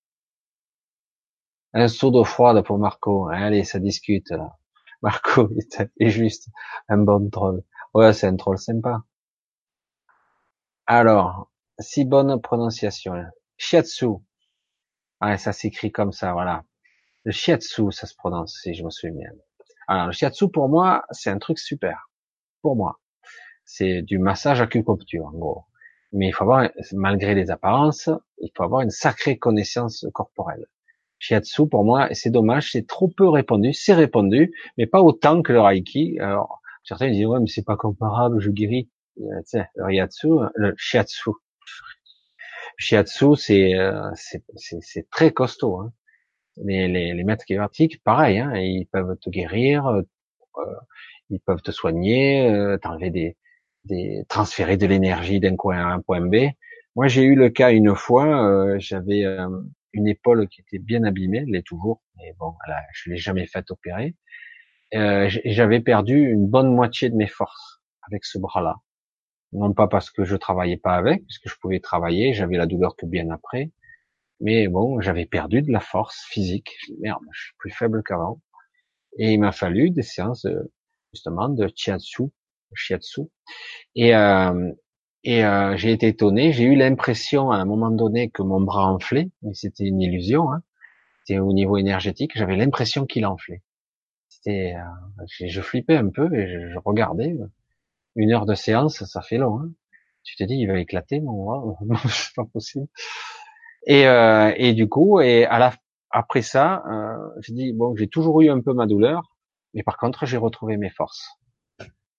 Un 1.73 1.87
seau 1.87 2.11
d'eau 2.11 2.25
froide 2.25 2.61
pour 2.65 2.77
Marco. 2.77 3.29
Allez, 3.29 3.63
ça 3.63 3.79
discute, 3.79 4.31
là. 4.31 4.57
Marco 5.01 5.49
est 5.97 6.09
juste 6.09 6.49
un 6.89 6.97
bon 6.97 7.29
troll. 7.29 7.63
Ouais, 7.93 8.11
c'est 8.11 8.27
un 8.27 8.35
troll 8.35 8.57
sympa. 8.57 9.03
Alors, 10.87 11.49
si 11.79 12.03
bonne 12.03 12.41
prononciation. 12.41 13.13
Shiatsu. 13.57 14.07
Ouais, 15.21 15.37
ça 15.37 15.53
s'écrit 15.53 15.91
comme 15.91 16.11
ça, 16.11 16.33
voilà. 16.33 16.63
Le 17.25 17.31
shiatsu, 17.31 17.91
ça 17.91 18.07
se 18.07 18.15
prononce, 18.15 18.59
si 18.61 18.73
je 18.75 18.83
me 18.83 18.89
souviens 18.91 19.15
bien. 19.19 19.31
Alors, 19.87 20.07
le 20.07 20.13
shiatsu, 20.13 20.49
pour 20.49 20.69
moi, 20.69 21.05
c'est 21.11 21.29
un 21.31 21.39
truc 21.39 21.59
super. 21.59 22.09
Pour 22.61 22.75
moi. 22.75 22.99
C'est 23.69 24.01
du 24.01 24.17
massage 24.17 24.61
acupuncture, 24.61 25.25
en 25.25 25.37
gros. 25.37 25.63
Mais 26.13 26.29
il 26.29 26.31
faut 26.31 26.45
avoir, 26.45 26.69
malgré 26.93 27.35
les 27.35 27.51
apparences, 27.51 28.09
il 28.39 28.49
faut 28.55 28.63
avoir 28.63 28.81
une 28.81 28.89
sacrée 28.89 29.37
connaissance 29.37 30.05
corporelle. 30.13 30.65
Shiatsu, 31.19 31.67
pour 31.67 31.83
moi, 31.83 32.07
c'est 32.13 32.29
dommage, 32.29 32.71
c'est 32.71 32.87
trop 32.87 33.09
peu 33.09 33.27
répandu. 33.27 33.73
C'est 33.73 33.93
répandu, 33.93 34.53
mais 34.77 34.87
pas 34.87 35.01
autant 35.01 35.41
que 35.41 35.51
le 35.51 35.59
Reiki. 35.59 36.17
Alors, 36.19 36.61
certains 36.83 37.11
disent, 37.11 37.25
ouais, 37.25 37.39
mais 37.41 37.47
c'est 37.47 37.65
pas 37.65 37.75
comparable, 37.75 38.39
je 38.39 38.51
guéris. 38.51 38.89
Euh, 39.19 39.41
le 39.75 39.89
Shiatsu, 39.89 40.29
le 40.55 40.73
Shiatsu. 40.77 41.31
Shiatsu, 42.77 43.35
c'est 43.35 43.75
euh, 43.75 44.11
c'est 44.15 45.09
très 45.09 45.31
costaud. 45.31 45.77
Hein. 45.81 45.91
Les, 46.63 46.87
les, 46.87 47.13
les 47.13 47.23
maîtres 47.25 47.45
chiropratiques, 47.45 48.01
pareil, 48.03 48.39
hein, 48.39 48.55
ils 48.55 48.87
peuvent 48.87 49.17
te 49.19 49.29
guérir, 49.29 49.87
euh, 49.87 50.01
ils 51.29 51.39
peuvent 51.41 51.61
te 51.61 51.71
soigner, 51.71 52.49
euh, 52.49 52.77
t'enlever 52.77 53.09
des, 53.09 53.37
des 53.87 54.23
transférer 54.29 54.77
de 54.77 54.85
l'énergie 54.85 55.39
d'un 55.39 55.55
coin 55.55 55.77
à 55.77 55.93
un 55.93 56.01
point 56.01 56.21
B. 56.21 56.51
Moi, 56.95 57.07
j'ai 57.07 57.23
eu 57.23 57.35
le 57.35 57.49
cas 57.49 57.71
une 57.71 57.95
fois, 57.95 58.49
euh, 58.49 58.75
j'avais 58.79 59.23
une 59.93 60.07
épaule 60.07 60.47
qui 60.47 60.61
était 60.61 60.79
bien 60.79 61.03
abîmée, 61.03 61.45
elle 61.47 61.55
est 61.55 61.65
toujours, 61.65 62.01
mais 62.17 62.33
bon, 62.39 62.53
là, 62.67 62.81
je 62.93 63.09
l'ai 63.09 63.17
jamais 63.17 63.47
fait 63.47 63.69
opérer. 63.71 64.15
Euh, 64.93 65.29
j'avais 65.45 65.81
perdu 65.81 66.31
une 66.31 66.47
bonne 66.47 66.73
moitié 66.73 67.09
de 67.09 67.15
mes 67.15 67.27
forces 67.27 67.81
avec 68.03 68.25
ce 68.25 68.37
bras-là. 68.37 68.75
Non 69.53 69.73
pas 69.73 69.87
parce 69.87 70.11
que 70.11 70.23
je 70.23 70.35
travaillais 70.35 70.77
pas 70.77 70.95
avec, 70.95 71.25
puisque 71.25 71.49
je 71.49 71.55
pouvais 71.59 71.79
travailler, 71.79 72.33
j'avais 72.33 72.57
la 72.57 72.65
douleur 72.65 72.95
que 72.95 73.05
bien 73.05 73.29
après, 73.29 73.71
mais 74.39 74.67
bon, 74.67 75.01
j'avais 75.01 75.25
perdu 75.25 75.61
de 75.61 75.71
la 75.71 75.79
force 75.79 76.25
physique. 76.29 76.77
Merde, 76.99 77.23
je 77.31 77.45
suis 77.45 77.55
plus 77.57 77.71
faible 77.71 78.03
qu'avant. 78.03 78.41
Et 79.17 79.33
il 79.33 79.39
m'a 79.39 79.51
fallu 79.51 79.89
des 79.89 80.03
séances 80.03 80.43
de, 80.43 80.71
justement 81.13 81.49
de 81.49 81.67
shiatsu, 81.75 82.23
shiatsu. 82.73 83.21
Et, 83.95 84.15
euh, 84.15 84.71
et 85.23 85.43
euh, 85.45 85.75
j'ai 85.77 85.91
été 85.91 86.07
étonné. 86.07 86.51
J'ai 86.53 86.63
eu 86.63 86.75
l'impression 86.75 87.51
à 87.51 87.57
un 87.57 87.65
moment 87.65 87.91
donné 87.91 88.29
que 88.29 88.41
mon 88.41 88.61
bras 88.61 88.87
enflait, 88.87 89.29
mais 89.41 89.53
c'était 89.53 89.85
une 89.85 90.01
illusion. 90.01 90.51
Hein. 90.51 90.61
C'était 91.23 91.39
au 91.39 91.53
niveau 91.53 91.77
énergétique. 91.77 92.31
J'avais 92.35 92.55
l'impression 92.55 93.05
qu'il 93.05 93.25
enflait. 93.25 93.61
C'était, 94.29 94.75
euh, 94.75 95.25
je, 95.47 95.61
flippais 95.61 95.97
un 95.97 96.09
peu 96.09 96.33
et 96.33 96.47
je, 96.47 96.77
regardais. 96.85 97.35
Une 98.15 98.31
heure 98.31 98.45
de 98.45 98.55
séance, 98.55 99.03
ça 99.03 99.21
fait 99.21 99.37
long. 99.37 99.59
Hein. 99.59 99.71
Tu 100.23 100.35
te 100.35 100.43
dis, 100.43 100.55
il 100.55 100.67
va 100.67 100.79
éclater 100.79 101.19
mon 101.19 101.43
bras. 101.43 101.63
c'est 102.09 102.35
pas 102.35 102.45
possible. 102.45 102.87
Et, 103.85 104.07
euh, 104.07 104.53
et 104.57 104.73
du 104.73 104.89
coup, 104.89 105.21
et 105.21 105.45
à 105.45 105.59
la, 105.59 105.73
après 106.11 106.41
ça, 106.41 106.83
euh, 106.89 107.29
j'ai 107.41 107.53
dit 107.53 107.73
bon, 107.73 107.95
j'ai 107.95 108.07
toujours 108.07 108.41
eu 108.41 108.49
un 108.49 108.61
peu 108.61 108.73
ma 108.73 108.85
douleur, 108.85 109.35
mais 109.73 109.83
par 109.83 109.97
contre, 109.97 110.25
j'ai 110.25 110.37
retrouvé 110.37 110.77
mes 110.77 110.89
forces. 110.89 111.29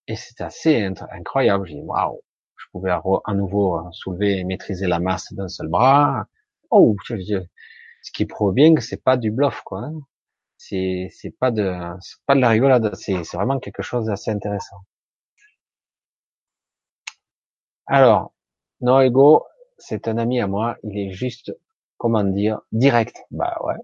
Et 0.08 0.16
c'est 0.16 0.40
assez 0.40 0.82
incroyable. 1.12 1.68
J'ai 1.68 1.74
dit 1.74 1.82
waouh, 1.82 2.20
je 2.56 2.64
pouvais 2.72 2.90
à 2.90 3.34
nouveau 3.34 3.78
euh, 3.78 3.90
soulever 3.92 4.38
et 4.38 4.44
maîtriser 4.44 4.88
la 4.88 4.98
masse 4.98 5.32
d'un 5.32 5.46
seul 5.48 5.68
bras. 5.68 6.26
Oh, 6.70 6.96
ce 8.02 8.12
qui 8.12 8.26
prouve 8.26 8.54
bien 8.54 8.74
que 8.74 8.80
c'est 8.80 9.02
pas 9.02 9.16
du 9.16 9.30
bluff, 9.30 9.62
quoi. 9.64 9.80
Hein. 9.84 10.00
C'est 10.58 11.08
c'est 11.12 11.30
pas 11.30 11.50
de 11.52 11.72
c'est 12.00 12.18
pas 12.26 12.34
de 12.34 12.40
la 12.40 12.48
rigolade. 12.50 12.94
C'est 12.96 13.24
c'est 13.24 13.36
vraiment 13.36 13.60
quelque 13.60 13.82
chose 13.82 14.06
d'assez 14.06 14.30
intéressant. 14.32 14.78
Alors, 17.86 18.32
Noego, 18.80 19.44
c'est 19.78 20.06
un 20.06 20.16
ami 20.18 20.40
à 20.40 20.46
moi. 20.46 20.76
Il 20.84 20.96
est 20.96 21.10
juste, 21.10 21.52
comment 21.96 22.22
dire, 22.22 22.60
direct. 22.70 23.16
Bah 23.32 23.58
ouais. 23.64 23.74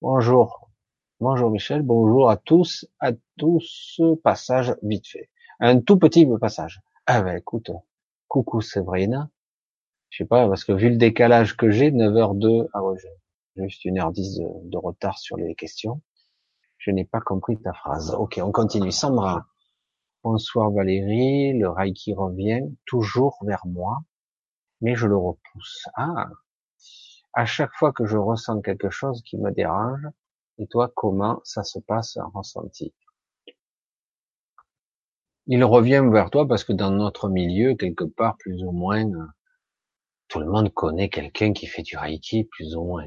Bonjour. 0.00 0.70
Bonjour 1.18 1.50
Michel. 1.50 1.80
Bonjour 1.80 2.28
à 2.28 2.36
tous. 2.36 2.86
À 3.00 3.12
tous. 3.38 4.02
Passage 4.22 4.76
vite 4.82 5.08
fait. 5.08 5.30
Un 5.60 5.80
tout 5.80 5.98
petit 5.98 6.28
passage. 6.38 6.82
Ah 7.06 7.22
ben 7.22 7.38
écoute, 7.38 7.70
coucou 8.28 8.60
Séverine. 8.60 9.30
Je 10.10 10.18
sais 10.18 10.26
pas, 10.26 10.46
parce 10.46 10.62
que 10.64 10.72
vu 10.72 10.90
le 10.90 10.98
décalage 10.98 11.56
que 11.56 11.70
j'ai, 11.70 11.90
9h02, 11.90 12.68
ah 12.74 12.82
ouais, 12.82 12.98
juste 13.56 13.86
1h10 13.86 14.40
de, 14.40 14.70
de, 14.70 14.76
retard 14.76 15.18
sur 15.18 15.38
les 15.38 15.54
questions. 15.54 16.02
Je 16.76 16.90
n'ai 16.90 17.06
pas 17.06 17.22
compris 17.22 17.56
ta 17.62 17.72
phrase. 17.72 18.14
Ok, 18.14 18.38
on 18.44 18.52
continue. 18.52 18.92
Sandra. 18.92 19.46
Bonsoir 20.22 20.70
Valérie, 20.70 21.54
le 21.54 21.70
Reiki 21.70 22.12
revient 22.12 22.60
toujours 22.84 23.38
vers 23.42 23.64
moi, 23.64 24.02
mais 24.82 24.94
je 24.96 25.06
le 25.06 25.16
repousse. 25.16 25.88
Ah, 25.94 26.26
à 27.32 27.46
chaque 27.46 27.72
fois 27.72 27.92
que 27.92 28.04
je 28.04 28.18
ressens 28.18 28.60
quelque 28.60 28.90
chose 28.90 29.22
qui 29.22 29.38
me 29.38 29.50
dérange, 29.50 30.06
et 30.58 30.66
toi, 30.66 30.90
comment 30.94 31.40
ça 31.44 31.62
se 31.64 31.78
passe 31.78 32.16
en 32.16 32.30
ressenti? 32.30 32.94
Il 35.46 35.62
revient 35.64 36.02
vers 36.10 36.30
toi 36.30 36.46
parce 36.48 36.64
que 36.64 36.72
dans 36.72 36.90
notre 36.90 37.28
milieu, 37.28 37.74
quelque 37.74 38.04
part, 38.04 38.36
plus 38.38 38.62
ou 38.64 38.72
moins, 38.72 39.04
tout 40.28 40.40
le 40.40 40.46
monde 40.46 40.72
connaît 40.72 41.08
quelqu'un 41.08 41.52
qui 41.52 41.66
fait 41.66 41.82
du 41.82 41.96
Reiki, 41.96 42.44
plus 42.44 42.74
ou 42.74 42.84
moins. 42.84 43.06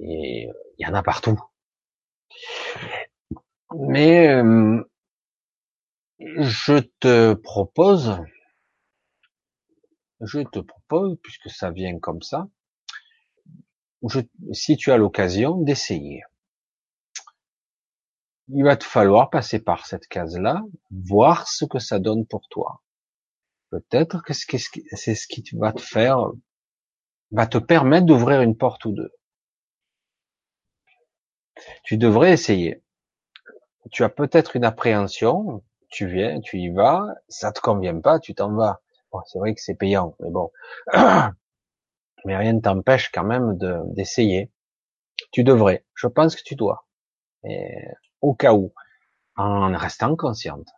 Et 0.00 0.48
il 0.78 0.86
y 0.86 0.90
en 0.90 0.94
a 0.94 1.02
partout. 1.02 1.38
Mais 3.74 4.28
euh, 4.28 4.82
je 6.18 6.78
te 7.00 7.34
propose, 7.34 8.18
je 10.20 10.40
te 10.40 10.58
propose, 10.58 11.16
puisque 11.22 11.50
ça 11.50 11.70
vient 11.70 11.98
comme 11.98 12.22
ça, 12.22 12.48
si 14.52 14.76
tu 14.76 14.92
as 14.92 14.96
l'occasion 14.96 15.60
d'essayer 15.60 16.22
il 18.48 18.64
va 18.64 18.76
te 18.76 18.84
falloir 18.84 19.30
passer 19.30 19.58
par 19.58 19.86
cette 19.86 20.06
case-là, 20.06 20.62
voir 20.90 21.48
ce 21.48 21.64
que 21.64 21.78
ça 21.78 21.98
donne 21.98 22.26
pour 22.26 22.48
toi. 22.48 22.82
Peut-être 23.70 24.22
que 24.22 24.32
c'est 24.32 25.14
ce 25.14 25.26
qui 25.28 25.44
va 25.54 25.72
te 25.72 25.82
faire, 25.82 26.30
va 27.30 27.46
te 27.46 27.58
permettre 27.58 28.06
d'ouvrir 28.06 28.40
une 28.40 28.56
porte 28.56 28.84
ou 28.86 28.92
deux. 28.92 29.12
Tu 31.84 31.98
devrais 31.98 32.32
essayer. 32.32 32.82
Tu 33.90 34.04
as 34.04 34.08
peut-être 34.08 34.56
une 34.56 34.64
appréhension, 34.64 35.62
tu 35.90 36.06
viens, 36.06 36.40
tu 36.40 36.58
y 36.58 36.70
vas, 36.70 37.06
ça 37.28 37.52
te 37.52 37.60
convient 37.60 38.00
pas, 38.00 38.18
tu 38.18 38.34
t'en 38.34 38.52
vas. 38.52 38.80
Bon, 39.12 39.20
c'est 39.26 39.38
vrai 39.38 39.54
que 39.54 39.60
c'est 39.60 39.74
payant, 39.74 40.14
mais 40.20 40.30
bon. 40.30 40.50
Mais 42.24 42.36
rien 42.36 42.54
ne 42.54 42.60
t'empêche 42.60 43.10
quand 43.10 43.24
même 43.24 43.58
d'essayer. 43.94 44.50
tu 45.32 45.44
devrais. 45.44 45.84
Je 45.94 46.06
pense 46.06 46.36
que 46.36 46.42
tu 46.42 46.54
dois. 46.56 46.86
Au 48.20 48.34
cas 48.34 48.54
où, 48.54 48.72
en 49.36 49.76
restant 49.76 50.16
consciente. 50.16 50.68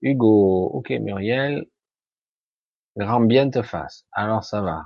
Hugo, 0.00 0.70
ok 0.74 0.90
Muriel, 0.90 1.66
grand 2.96 3.20
bien 3.20 3.50
te 3.50 3.62
fasse. 3.62 4.06
Alors 4.12 4.44
ça 4.44 4.60
va. 4.60 4.84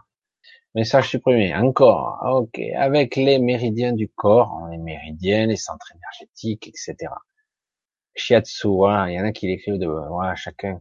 Message 0.75 1.11
supprimé. 1.11 1.55
Encore. 1.55 2.19
Ok. 2.25 2.59
Avec 2.77 3.17
les 3.17 3.39
méridiens 3.39 3.93
du 3.93 4.09
corps, 4.09 4.69
les 4.71 4.79
méridiens, 4.79 5.47
les 5.47 5.57
centres 5.57 5.93
énergétiques, 5.95 6.69
etc. 6.69 7.13
Shiatsu. 8.15 8.69
Il 8.69 9.13
y 9.13 9.21
en 9.21 9.25
a 9.25 9.33
qui 9.33 9.49
l'écrivent 9.49 9.79
de, 9.79 9.87
voilà, 9.87 10.35
chacun. 10.35 10.81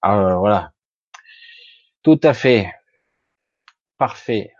Alors, 0.00 0.38
voilà. 0.38 0.72
Tout 2.02 2.20
à 2.22 2.34
fait. 2.34 2.72
Parfait. 3.98 4.52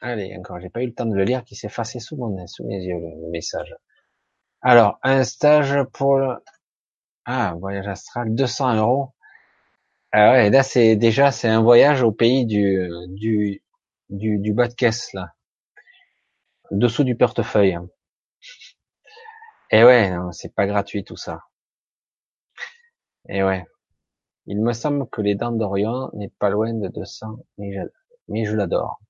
Allez, 0.00 0.34
encore, 0.36 0.60
j'ai 0.60 0.70
pas 0.70 0.82
eu 0.82 0.86
le 0.86 0.94
temps 0.94 1.06
de 1.06 1.14
le 1.14 1.24
lire, 1.24 1.44
qui 1.44 1.54
s'est 1.56 1.66
effacé 1.66 2.00
sous 2.00 2.16
mon 2.16 2.46
sous 2.46 2.66
mes 2.66 2.82
yeux 2.82 2.98
le, 2.98 3.30
message. 3.30 3.74
Alors, 4.62 4.98
un 5.02 5.24
stage 5.24 5.76
pour 5.92 6.18
le... 6.18 6.36
ah 7.26 7.54
voyage 7.58 7.88
astral, 7.88 8.34
200 8.34 8.76
euros. 8.76 9.14
Ah 10.12 10.32
ouais, 10.32 10.50
là 10.50 10.62
c'est 10.62 10.96
déjà 10.96 11.32
c'est 11.32 11.48
un 11.48 11.62
voyage 11.62 12.02
au 12.02 12.12
pays 12.12 12.46
du 12.46 12.88
du 13.10 13.62
du, 14.10 14.38
du 14.38 14.52
bas 14.52 14.68
de 14.68 14.74
caisse 14.74 15.12
là, 15.12 15.34
dessous 16.70 17.04
du 17.04 17.16
portefeuille. 17.16 17.78
Et 19.70 19.84
ouais, 19.84 20.12
c'est 20.32 20.54
pas 20.54 20.66
gratuit 20.66 21.04
tout 21.04 21.16
ça. 21.16 21.40
Et 23.28 23.42
ouais, 23.42 23.64
il 24.46 24.60
me 24.62 24.72
semble 24.72 25.08
que 25.08 25.22
les 25.22 25.34
dents 25.34 25.52
d'Orient 25.52 26.10
n'est 26.14 26.32
pas 26.38 26.50
loin 26.50 26.72
de 26.74 26.88
200, 26.88 27.38
mais 27.58 27.72
je, 27.72 27.80
mais 28.30 28.44
je 28.46 28.56
l'adore 28.56 29.00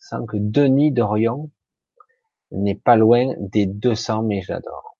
sans 0.00 0.26
que 0.26 0.36
Denis 0.38 0.90
d'Orion 0.90 1.50
n'est 2.50 2.74
pas 2.74 2.96
loin 2.96 3.34
des 3.38 3.66
200, 3.66 4.24
mais 4.24 4.42
j'adore. 4.42 4.96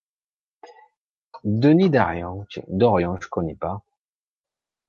Denis 1.42 1.90
d'Orion, 1.90 2.46
d'Orion, 2.68 3.18
je 3.20 3.28
connais 3.28 3.56
pas. 3.56 3.82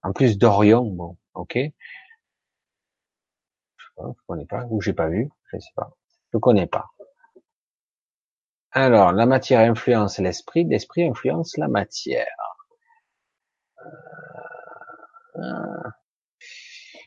En 0.04 0.12
plus 0.14 0.38
d'Orion, 0.38 0.84
bon, 0.84 1.18
ok. 1.34 1.54
Je 1.56 1.72
sais 3.86 3.94
je 3.98 4.26
connais 4.28 4.46
pas, 4.46 4.66
ou 4.70 4.82
j'ai 4.82 4.94
pas 4.94 5.08
vu, 5.08 5.30
je 5.52 5.58
sais 5.58 5.72
pas. 5.76 5.96
Je 6.34 6.38
connais 6.38 6.68
pas. 6.68 6.92
Alors, 8.74 9.12
la 9.12 9.26
matière 9.26 9.62
influence 9.70 10.20
l'esprit, 10.20 10.66
l'esprit 10.66 11.04
influence 11.04 11.58
la 11.58 11.68
matière. 11.68 12.28
Euh, 15.38 15.90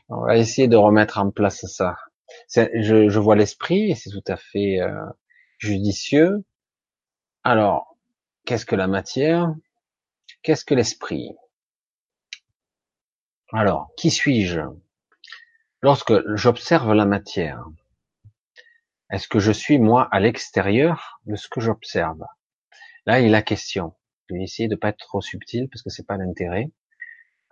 on 0.09 0.25
va 0.25 0.37
essayer 0.37 0.67
de 0.67 0.77
remettre 0.77 1.17
en 1.17 1.31
place 1.31 1.65
ça 1.65 1.95
je, 2.49 3.09
je, 3.09 3.19
vois 3.19 3.35
l'esprit 3.35 3.91
et 3.91 3.95
c'est 3.95 4.09
tout 4.09 4.23
à 4.27 4.37
fait 4.37 4.79
euh, 4.79 5.05
judicieux. 5.57 6.43
Alors, 7.43 7.97
qu'est-ce 8.45 8.65
que 8.65 8.75
la 8.75 8.87
matière? 8.87 9.53
Qu'est-ce 10.41 10.65
que 10.65 10.73
l'esprit? 10.73 11.35
Alors, 13.53 13.91
qui 13.97 14.11
suis-je? 14.11 14.61
Lorsque 15.81 16.13
j'observe 16.35 16.93
la 16.93 17.05
matière, 17.05 17.63
est-ce 19.11 19.27
que 19.27 19.39
je 19.39 19.51
suis 19.51 19.77
moi 19.77 20.07
à 20.11 20.19
l'extérieur 20.19 21.19
de 21.25 21.35
ce 21.35 21.47
que 21.47 21.61
j'observe? 21.61 22.23
Là, 23.05 23.19
il 23.19 23.25
y 23.25 23.29
a 23.29 23.31
la 23.31 23.43
question. 23.43 23.93
Je 24.27 24.35
vais 24.35 24.43
essayer 24.43 24.67
de 24.67 24.75
pas 24.75 24.89
être 24.89 24.97
trop 24.97 25.21
subtil 25.21 25.69
parce 25.69 25.83
que 25.83 25.91
c'est 25.91 26.07
pas 26.07 26.17
l'intérêt. 26.17 26.71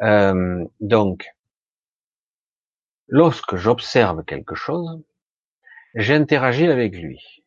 Euh, 0.01 0.65
donc, 0.79 1.27
lorsque 3.13 3.57
j'observe 3.57 4.25
quelque 4.25 4.55
chose, 4.55 4.99
j'interagis 5.93 6.67
avec 6.67 6.97
lui. 6.97 7.43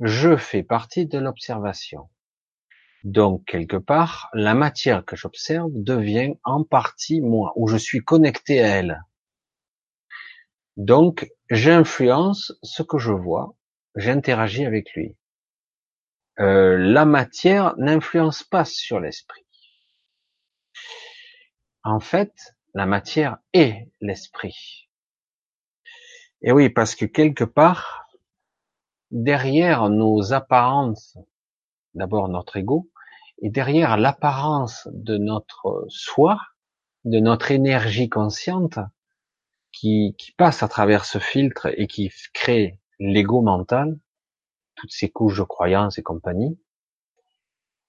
Je 0.00 0.34
fais 0.34 0.62
partie 0.62 1.04
de 1.04 1.18
l'observation. 1.18 2.08
Donc, 3.04 3.44
quelque 3.44 3.76
part, 3.76 4.30
la 4.32 4.54
matière 4.54 5.04
que 5.04 5.14
j'observe 5.14 5.70
devient 5.74 6.36
en 6.42 6.64
partie 6.64 7.20
moi, 7.20 7.52
ou 7.56 7.68
je 7.68 7.76
suis 7.76 8.02
connecté 8.02 8.62
à 8.62 8.68
elle. 8.78 9.02
Donc, 10.78 11.30
j'influence 11.50 12.54
ce 12.62 12.82
que 12.82 12.96
je 12.96 13.12
vois, 13.12 13.54
j'interagis 13.94 14.64
avec 14.64 14.90
lui. 14.94 15.18
Euh, 16.40 16.78
la 16.78 17.04
matière 17.04 17.74
n'influence 17.76 18.42
pas 18.42 18.64
sur 18.64 19.00
l'esprit. 19.00 19.44
En 21.84 22.00
fait, 22.00 22.32
la 22.78 22.86
matière 22.86 23.38
est 23.54 23.90
l'esprit. 24.00 24.88
Et 26.42 26.52
oui, 26.52 26.70
parce 26.70 26.94
que 26.94 27.06
quelque 27.06 27.42
part, 27.42 28.06
derrière 29.10 29.88
nos 29.88 30.32
apparences, 30.32 31.18
d'abord 31.94 32.28
notre 32.28 32.56
ego, 32.56 32.88
et 33.42 33.50
derrière 33.50 33.96
l'apparence 33.96 34.86
de 34.92 35.16
notre 35.16 35.86
soi, 35.88 36.38
de 37.04 37.18
notre 37.18 37.50
énergie 37.50 38.08
consciente, 38.08 38.78
qui, 39.72 40.14
qui 40.16 40.30
passe 40.30 40.62
à 40.62 40.68
travers 40.68 41.04
ce 41.04 41.18
filtre 41.18 41.66
et 41.76 41.88
qui 41.88 42.12
crée 42.32 42.78
l'ego 43.00 43.42
mental, 43.42 43.98
toutes 44.76 44.92
ces 44.92 45.10
couches 45.10 45.38
de 45.38 45.42
croyances 45.42 45.98
et 45.98 46.04
compagnie, 46.04 46.60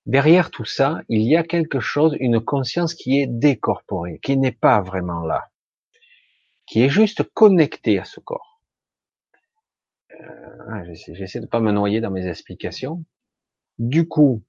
derrière 0.05 0.51
tout 0.51 0.65
ça, 0.65 1.01
il 1.09 1.21
y 1.21 1.35
a 1.35 1.43
quelque 1.43 1.79
chose, 1.79 2.15
une 2.19 2.39
conscience 2.39 2.93
qui 2.93 3.19
est 3.19 3.27
décorporée, 3.27 4.19
qui 4.21 4.37
n'est 4.37 4.51
pas 4.51 4.81
vraiment 4.81 5.21
là, 5.21 5.49
qui 6.65 6.81
est 6.83 6.89
juste 6.89 7.23
connectée 7.33 7.99
à 7.99 8.05
ce 8.05 8.19
corps. 8.19 8.61
Euh, 10.11 10.93
J'essaie 11.13 11.39
de 11.39 11.45
pas 11.47 11.59
me 11.59 11.71
noyer 11.71 12.01
dans 12.01 12.11
mes 12.11 12.27
explications. 12.27 13.03
Du 13.77 14.07
coup, 14.07 14.43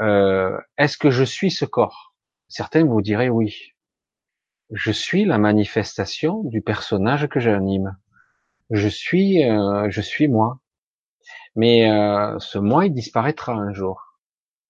euh, 0.00 0.58
est-ce 0.78 0.96
que 0.96 1.10
je 1.10 1.24
suis 1.24 1.50
ce 1.50 1.64
corps? 1.64 2.14
Certains 2.48 2.84
vous 2.84 3.02
diraient 3.02 3.28
oui. 3.28 3.72
Je 4.70 4.90
suis 4.90 5.24
la 5.24 5.38
manifestation 5.38 6.42
du 6.44 6.62
personnage 6.62 7.28
que 7.28 7.40
j'anime. 7.40 7.96
Je 8.70 8.88
suis, 8.88 9.44
euh, 9.44 9.90
je 9.90 10.00
suis 10.00 10.28
moi. 10.28 10.60
Mais 11.54 11.90
euh, 11.90 12.38
ce 12.38 12.58
moi, 12.58 12.86
il 12.86 12.94
disparaîtra 12.94 13.52
un 13.52 13.72
jour. 13.72 14.11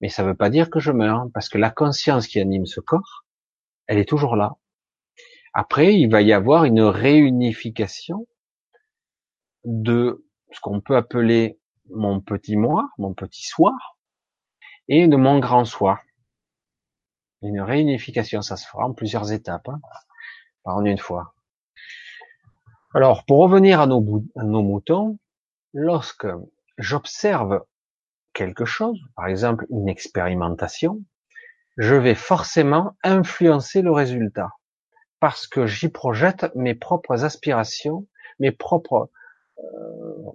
Mais 0.02 0.08
ça 0.08 0.24
ne 0.24 0.28
veut 0.28 0.34
pas 0.34 0.50
dire 0.50 0.68
que 0.68 0.80
je 0.80 0.90
meurs, 0.90 1.26
parce 1.32 1.48
que 1.48 1.58
la 1.58 1.70
conscience 1.70 2.26
qui 2.26 2.40
anime 2.40 2.66
ce 2.66 2.80
corps, 2.80 3.24
elle 3.86 3.98
est 3.98 4.08
toujours 4.08 4.36
là. 4.36 4.56
Après, 5.54 5.94
il 5.94 6.10
va 6.10 6.22
y 6.22 6.32
avoir 6.32 6.64
une 6.64 6.82
réunification 6.82 8.26
de 9.64 10.26
ce 10.50 10.60
qu'on 10.60 10.80
peut 10.80 10.96
appeler 10.96 11.60
mon 11.90 12.20
petit 12.20 12.56
moi, 12.56 12.90
mon 12.98 13.14
petit 13.14 13.44
soi, 13.44 13.76
et 14.88 15.06
de 15.06 15.16
mon 15.16 15.38
grand 15.38 15.64
soi. 15.64 16.00
Une 17.42 17.60
réunification, 17.60 18.42
ça 18.42 18.56
se 18.56 18.66
fera 18.66 18.86
en 18.86 18.94
plusieurs 18.94 19.32
étapes, 19.32 19.68
hein, 19.68 19.80
en 20.64 20.84
une 20.84 20.98
fois. 20.98 21.34
Alors, 22.94 23.24
pour 23.24 23.38
revenir 23.38 23.80
à 23.80 23.86
nos, 23.86 24.24
à 24.36 24.42
nos 24.42 24.62
moutons, 24.62 25.18
lorsque 25.72 26.26
j'observe 26.76 27.64
quelque 28.32 28.64
chose, 28.64 28.98
par 29.16 29.26
exemple 29.26 29.66
une 29.70 29.88
expérimentation, 29.88 31.02
je 31.76 31.94
vais 31.94 32.14
forcément 32.14 32.96
influencer 33.02 33.82
le 33.82 33.92
résultat 33.92 34.50
parce 35.20 35.46
que 35.46 35.66
j'y 35.66 35.88
projette 35.88 36.52
mes 36.56 36.74
propres 36.74 37.24
aspirations, 37.24 38.08
mes 38.40 38.50
propres 38.50 39.10
euh, 39.58 39.62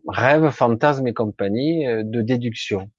rêves, 0.08 0.50
fantasmes 0.52 1.08
et 1.08 1.14
compagnie 1.14 1.86
euh, 1.86 2.04
de 2.06 2.22
déduction. 2.22 2.90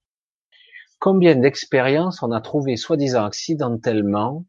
Combien 0.99 1.37
d'expériences 1.37 2.23
on 2.23 2.31
a 2.31 2.41
trouvé 2.41 2.77
soi-disant 2.77 3.25
accidentellement 3.25 4.45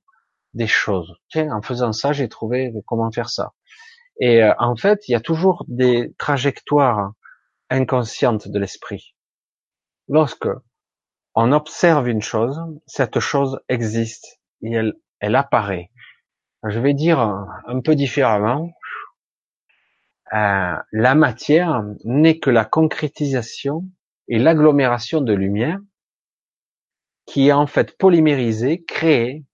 des 0.54 0.68
choses. 0.68 1.16
Tiens, 1.30 1.52
en 1.52 1.62
faisant 1.62 1.94
ça, 1.94 2.12
j'ai 2.12 2.28
trouvé 2.28 2.74
comment 2.86 3.12
faire 3.12 3.30
ça. 3.30 3.54
Et 4.20 4.44
euh, 4.44 4.54
en 4.60 4.76
fait, 4.76 5.08
il 5.08 5.14
y 5.14 5.16
a 5.16 5.22
toujours 5.22 5.64
des 5.68 6.14
trajectoires 6.18 7.14
inconscientes 7.70 8.48
de 8.48 8.60
l'esprit. 8.60 9.16
Lorsque 10.10 10.50
on 11.36 11.52
observe 11.52 12.10
une 12.10 12.22
chose, 12.22 12.60
cette 12.88 13.20
chose 13.20 13.62
existe 13.70 14.40
et 14.62 14.74
elle, 14.74 14.94
elle 15.20 15.36
apparaît. 15.36 15.92
Je 16.64 16.80
vais 16.80 16.94
dire 16.94 17.20
un 17.20 17.80
peu 17.82 17.96
différemment. 17.96 18.72
Euh, 20.34 20.76
la 20.92 21.16
matière 21.16 21.84
n'est 22.04 22.40
que 22.40 22.50
la 22.50 22.66
concrétisation 22.66 23.86
et 24.28 24.40
l'agglomération 24.40 25.22
de 25.22 25.34
lumière 25.34 25.80
qui 27.26 27.50
est 27.50 27.54
en 27.54 27.68
fait 27.68 27.96
polymérisée, 27.98 28.84
créée, 28.84 29.46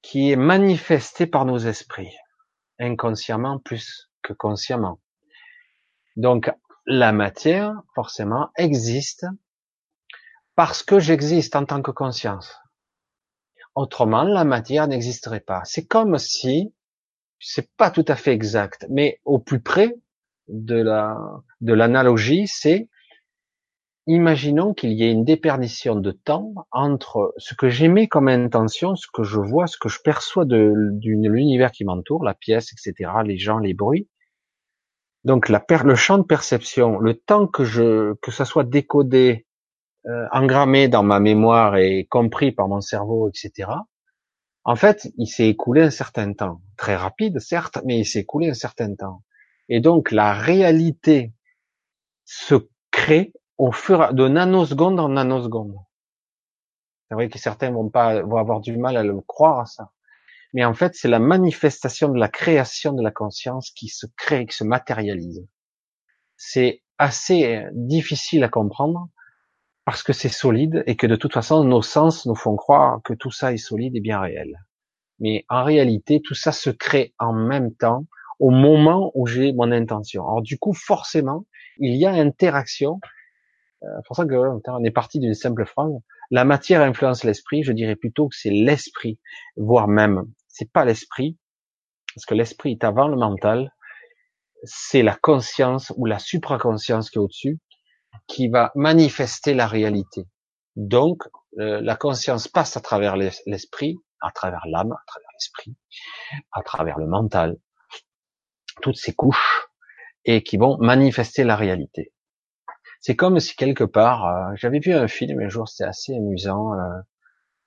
qui 0.00 0.32
est 0.32 0.36
manifestée 0.36 1.26
par 1.26 1.44
nos 1.44 1.58
esprits, 1.58 2.14
inconsciemment 2.78 3.58
plus 3.58 4.10
que 4.22 4.32
consciemment. 4.32 5.00
Donc 6.16 6.50
la 6.86 7.12
matière, 7.12 7.74
forcément, 7.94 8.50
existe 8.56 9.26
parce 10.54 10.82
que 10.82 11.00
j'existe 11.00 11.56
en 11.56 11.64
tant 11.64 11.82
que 11.82 11.90
conscience. 11.90 12.56
Autrement, 13.74 14.22
la 14.22 14.44
matière 14.44 14.86
n'existerait 14.86 15.40
pas. 15.40 15.62
C'est 15.64 15.86
comme 15.86 16.18
si, 16.18 16.72
c'est 17.40 17.74
pas 17.76 17.90
tout 17.90 18.04
à 18.06 18.14
fait 18.14 18.32
exact, 18.32 18.86
mais 18.88 19.20
au 19.24 19.38
plus 19.38 19.60
près 19.60 19.96
de 20.48 20.76
la, 20.76 21.16
de 21.60 21.72
l'analogie, 21.72 22.46
c'est, 22.46 22.88
imaginons 24.06 24.74
qu'il 24.74 24.92
y 24.92 25.02
ait 25.02 25.10
une 25.10 25.24
déperdition 25.24 25.96
de 25.96 26.12
temps 26.12 26.52
entre 26.70 27.34
ce 27.38 27.54
que 27.54 27.68
j'aimais 27.68 28.06
comme 28.06 28.28
intention, 28.28 28.94
ce 28.94 29.08
que 29.12 29.24
je 29.24 29.40
vois, 29.40 29.66
ce 29.66 29.78
que 29.78 29.88
je 29.88 30.00
perçois 30.04 30.44
de 30.44 30.72
l'univers 31.02 31.72
qui 31.72 31.84
m'entoure, 31.84 32.22
la 32.22 32.34
pièce, 32.34 32.72
etc., 32.72 33.10
les 33.24 33.38
gens, 33.38 33.58
les 33.58 33.74
bruits, 33.74 34.08
donc 35.24 35.48
le 35.48 35.94
champ 35.94 36.18
de 36.18 36.24
perception, 36.24 36.98
le 36.98 37.14
temps 37.14 37.46
que 37.46 37.64
je 37.64 38.14
que 38.20 38.30
ça 38.30 38.44
soit 38.44 38.64
décodé, 38.64 39.46
euh, 40.06 40.26
engrammé 40.32 40.88
dans 40.88 41.02
ma 41.02 41.18
mémoire 41.18 41.76
et 41.76 42.06
compris 42.10 42.52
par 42.52 42.68
mon 42.68 42.82
cerveau, 42.82 43.30
etc. 43.30 43.70
En 44.64 44.76
fait, 44.76 45.08
il 45.16 45.26
s'est 45.26 45.48
écoulé 45.48 45.82
un 45.82 45.90
certain 45.90 46.32
temps, 46.34 46.60
très 46.76 46.96
rapide 46.96 47.38
certes, 47.38 47.78
mais 47.84 47.98
il 48.00 48.04
s'est 48.04 48.20
écoulé 48.20 48.50
un 48.50 48.54
certain 48.54 48.94
temps. 48.94 49.22
Et 49.70 49.80
donc 49.80 50.10
la 50.10 50.34
réalité 50.34 51.32
se 52.24 52.54
crée 52.90 53.32
au 53.56 53.72
fur 53.72 54.12
de 54.12 54.28
nanoseconde 54.28 55.00
en 55.00 55.08
nanoseconde. 55.08 55.76
C'est 57.08 57.14
vrai 57.14 57.28
que 57.28 57.38
certains 57.38 57.70
vont 57.70 57.88
pas 57.88 58.22
vont 58.22 58.36
avoir 58.36 58.60
du 58.60 58.76
mal 58.76 58.96
à 58.96 59.02
le 59.02 59.20
croire 59.22 59.60
à 59.60 59.66
ça 59.66 59.90
mais 60.54 60.64
en 60.64 60.72
fait, 60.72 60.94
c'est 60.94 61.08
la 61.08 61.18
manifestation 61.18 62.08
de 62.08 62.18
la 62.18 62.28
création 62.28 62.92
de 62.92 63.02
la 63.02 63.10
conscience 63.10 63.72
qui 63.72 63.88
se 63.88 64.06
crée, 64.16 64.46
qui 64.46 64.56
se 64.56 64.62
matérialise. 64.62 65.44
C'est 66.36 66.82
assez 66.96 67.56
euh, 67.56 67.68
difficile 67.72 68.44
à 68.44 68.48
comprendre 68.48 69.08
parce 69.84 70.04
que 70.04 70.12
c'est 70.12 70.28
solide 70.28 70.84
et 70.86 70.94
que 70.94 71.08
de 71.08 71.16
toute 71.16 71.34
façon, 71.34 71.64
nos 71.64 71.82
sens 71.82 72.24
nous 72.24 72.36
font 72.36 72.54
croire 72.54 73.00
que 73.02 73.14
tout 73.14 73.32
ça 73.32 73.52
est 73.52 73.58
solide 73.58 73.96
et 73.96 74.00
bien 74.00 74.20
réel. 74.20 74.64
Mais 75.18 75.44
en 75.48 75.64
réalité, 75.64 76.22
tout 76.24 76.34
ça 76.34 76.52
se 76.52 76.70
crée 76.70 77.14
en 77.18 77.32
même 77.32 77.74
temps 77.74 78.06
au 78.38 78.50
moment 78.50 79.10
où 79.14 79.26
j'ai 79.26 79.52
mon 79.52 79.72
intention. 79.72 80.22
Alors 80.22 80.42
du 80.42 80.56
coup, 80.56 80.72
forcément, 80.72 81.46
il 81.78 81.96
y 81.96 82.06
a 82.06 82.12
interaction. 82.12 83.00
Euh, 83.82 83.88
c'est 83.96 84.06
pour 84.06 84.16
ça 84.16 84.24
que 84.24 84.34
on 84.68 84.84
est 84.84 84.90
parti 84.92 85.18
d'une 85.18 85.34
simple 85.34 85.66
phrase. 85.66 85.92
La 86.30 86.44
matière 86.44 86.80
influence 86.80 87.24
l'esprit. 87.24 87.64
Je 87.64 87.72
dirais 87.72 87.96
plutôt 87.96 88.28
que 88.28 88.36
c'est 88.36 88.50
l'esprit, 88.50 89.18
voire 89.56 89.88
même 89.88 90.24
c'est 90.54 90.70
pas 90.70 90.84
l'esprit, 90.84 91.36
parce 92.14 92.26
que 92.26 92.34
l'esprit 92.34 92.72
est 92.72 92.84
avant 92.84 93.08
le 93.08 93.16
mental, 93.16 93.74
c'est 94.62 95.02
la 95.02 95.16
conscience 95.16 95.92
ou 95.96 96.06
la 96.06 96.20
supraconscience 96.20 97.10
qui 97.10 97.18
est 97.18 97.20
au-dessus, 97.20 97.58
qui 98.28 98.48
va 98.48 98.70
manifester 98.76 99.52
la 99.52 99.66
réalité. 99.66 100.28
Donc, 100.76 101.24
euh, 101.58 101.80
la 101.80 101.96
conscience 101.96 102.46
passe 102.46 102.76
à 102.76 102.80
travers 102.80 103.16
l'esprit, 103.16 103.96
à 104.20 104.30
travers 104.30 104.62
l'âme, 104.66 104.92
à 104.92 105.02
travers 105.08 105.28
l'esprit, 105.34 105.74
à 106.52 106.62
travers 106.62 106.98
le 106.98 107.06
mental, 107.08 107.56
toutes 108.80 108.96
ces 108.96 109.12
couches, 109.12 109.66
et 110.24 110.44
qui 110.44 110.56
vont 110.56 110.78
manifester 110.78 111.42
la 111.42 111.56
réalité. 111.56 112.12
C'est 113.00 113.16
comme 113.16 113.40
si 113.40 113.56
quelque 113.56 113.84
part, 113.84 114.26
euh, 114.28 114.54
j'avais 114.54 114.78
vu 114.78 114.92
un 114.92 115.08
film 115.08 115.40
un 115.40 115.48
jour, 115.48 115.68
c'était 115.68 115.88
assez 115.88 116.14
amusant, 116.14 116.74
euh, 116.74 117.00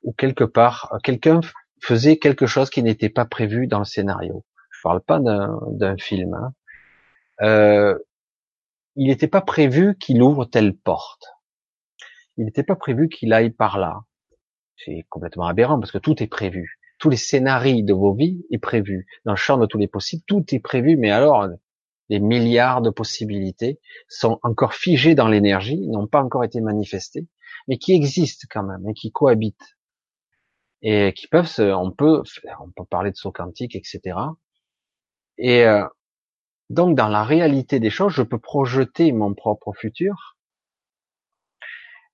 où 0.04 0.14
quelque 0.14 0.46
part, 0.46 0.94
quelqu'un 1.04 1.42
faisait 1.82 2.18
quelque 2.18 2.48
chose 2.48 2.70
qui 2.70 2.84
n'était 2.84 3.10
pas 3.10 3.26
prévu 3.26 3.68
dans 3.68 3.80
le 3.80 3.86
scénario. 3.86 4.44
Je 4.72 4.80
parle 4.84 5.02
pas 5.02 5.20
d'un 5.20 5.98
film. 5.98 6.34
Hein. 6.34 6.54
Euh, 7.42 7.98
il 8.96 9.08
n'était 9.08 9.28
pas 9.28 9.42
prévu 9.42 9.96
qu'il 9.98 10.22
ouvre 10.22 10.46
telle 10.46 10.76
porte. 10.76 11.28
Il 12.38 12.46
n'était 12.46 12.64
pas 12.64 12.76
prévu 12.76 13.10
qu'il 13.10 13.34
aille 13.34 13.52
par 13.52 13.78
là. 13.78 14.02
C'est 14.76 15.06
complètement 15.10 15.48
aberrant 15.48 15.80
parce 15.80 15.92
que 15.92 15.98
tout 15.98 16.22
est 16.22 16.28
prévu. 16.28 16.80
tous 17.00 17.10
les 17.10 17.18
scénarios 17.18 17.86
de 17.86 17.94
vos 17.94 18.14
vies 18.14 18.44
est 18.52 18.58
prévu. 18.58 19.06
Dans 19.26 19.34
le 19.34 19.38
champ 19.38 19.58
de 19.58 19.68
tous 19.68 19.78
les 19.78 19.88
possibles, 19.88 20.24
tout 20.26 20.44
est 20.52 20.60
prévu, 20.60 20.98
mais 20.98 21.12
alors, 21.12 21.48
les 22.10 22.20
milliards 22.20 22.82
de 22.82 22.90
possibilités 22.90 23.80
sont 24.08 24.40
encore 24.42 24.74
figées 24.74 25.14
dans 25.14 25.28
l'énergie, 25.28 25.88
n'ont 25.88 26.08
pas 26.08 26.24
encore 26.24 26.44
été 26.44 26.62
manifestées, 26.62 27.28
mais 27.68 27.78
qui 27.78 27.94
existent 27.94 28.48
quand 28.50 28.64
même 28.64 28.88
et 28.90 28.94
qui 28.94 29.12
cohabitent 29.12 29.77
et 30.82 31.14
qui 31.14 31.28
peuvent 31.28 31.48
se, 31.48 31.62
on 31.62 31.92
peut, 31.92 32.22
on 32.60 32.70
peut 32.72 32.86
parler 32.86 33.12
de 33.12 33.16
saut 33.16 33.32
quantique, 33.32 33.76
etc. 33.76 34.18
Et 35.38 35.66
euh, 35.66 35.86
donc 36.70 36.96
dans 36.96 37.08
la 37.08 37.24
réalité 37.24 37.80
des 37.80 37.90
choses, 37.90 38.14
je 38.14 38.24
peux 38.24 38.40
projeter 38.40 39.12
mon 39.12 39.34
propre 39.34 39.74
futur. 39.74 40.38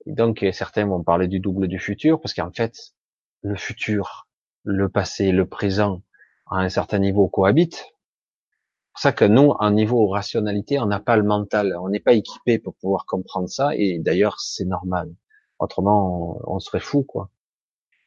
Et 0.05 0.13
donc 0.13 0.45
certains 0.53 0.85
vont 0.85 1.03
parler 1.03 1.27
du 1.27 1.39
double 1.39 1.67
du 1.67 1.79
futur 1.79 2.21
parce 2.21 2.33
qu'en 2.33 2.51
fait, 2.51 2.93
le 3.41 3.55
futur, 3.55 4.27
le 4.63 4.89
passé, 4.89 5.31
le 5.31 5.47
présent, 5.47 6.01
à 6.49 6.57
un 6.57 6.69
certain 6.69 6.99
niveau 6.99 7.27
cohabitent. 7.27 7.75
C'est 7.75 8.91
pour 8.93 8.99
ça 8.99 9.11
que 9.11 9.25
nous, 9.25 9.49
en 9.59 9.71
niveau 9.71 10.07
rationalité, 10.07 10.79
on 10.79 10.85
n'a 10.85 10.99
pas 10.99 11.17
le 11.17 11.23
mental, 11.23 11.75
on 11.81 11.89
n'est 11.89 11.99
pas 11.99 12.13
équipé 12.13 12.59
pour 12.59 12.75
pouvoir 12.75 13.05
comprendre 13.05 13.49
ça, 13.49 13.75
et 13.75 13.97
d'ailleurs 13.99 14.39
c'est 14.39 14.65
normal. 14.65 15.13
Autrement, 15.59 16.39
on, 16.45 16.59
serait 16.59 16.79
fou, 16.79 17.03
quoi. 17.03 17.29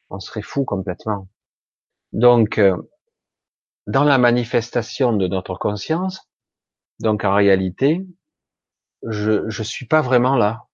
On 0.09 0.19
serait 0.19 0.41
fou 0.41 0.65
complètement. 0.65 1.27
Donc, 2.13 2.57
euh, 2.57 2.75
dans 3.87 4.03
la 4.03 4.17
manifestation 4.17 5.13
de 5.13 5.27
notre 5.27 5.55
conscience, 5.55 6.29
donc 6.99 7.23
en 7.23 7.33
réalité, 7.33 8.05
je 9.03 9.49
je 9.49 9.63
suis 9.63 9.85
pas 9.85 10.01
vraiment 10.01 10.35
là. 10.35 10.65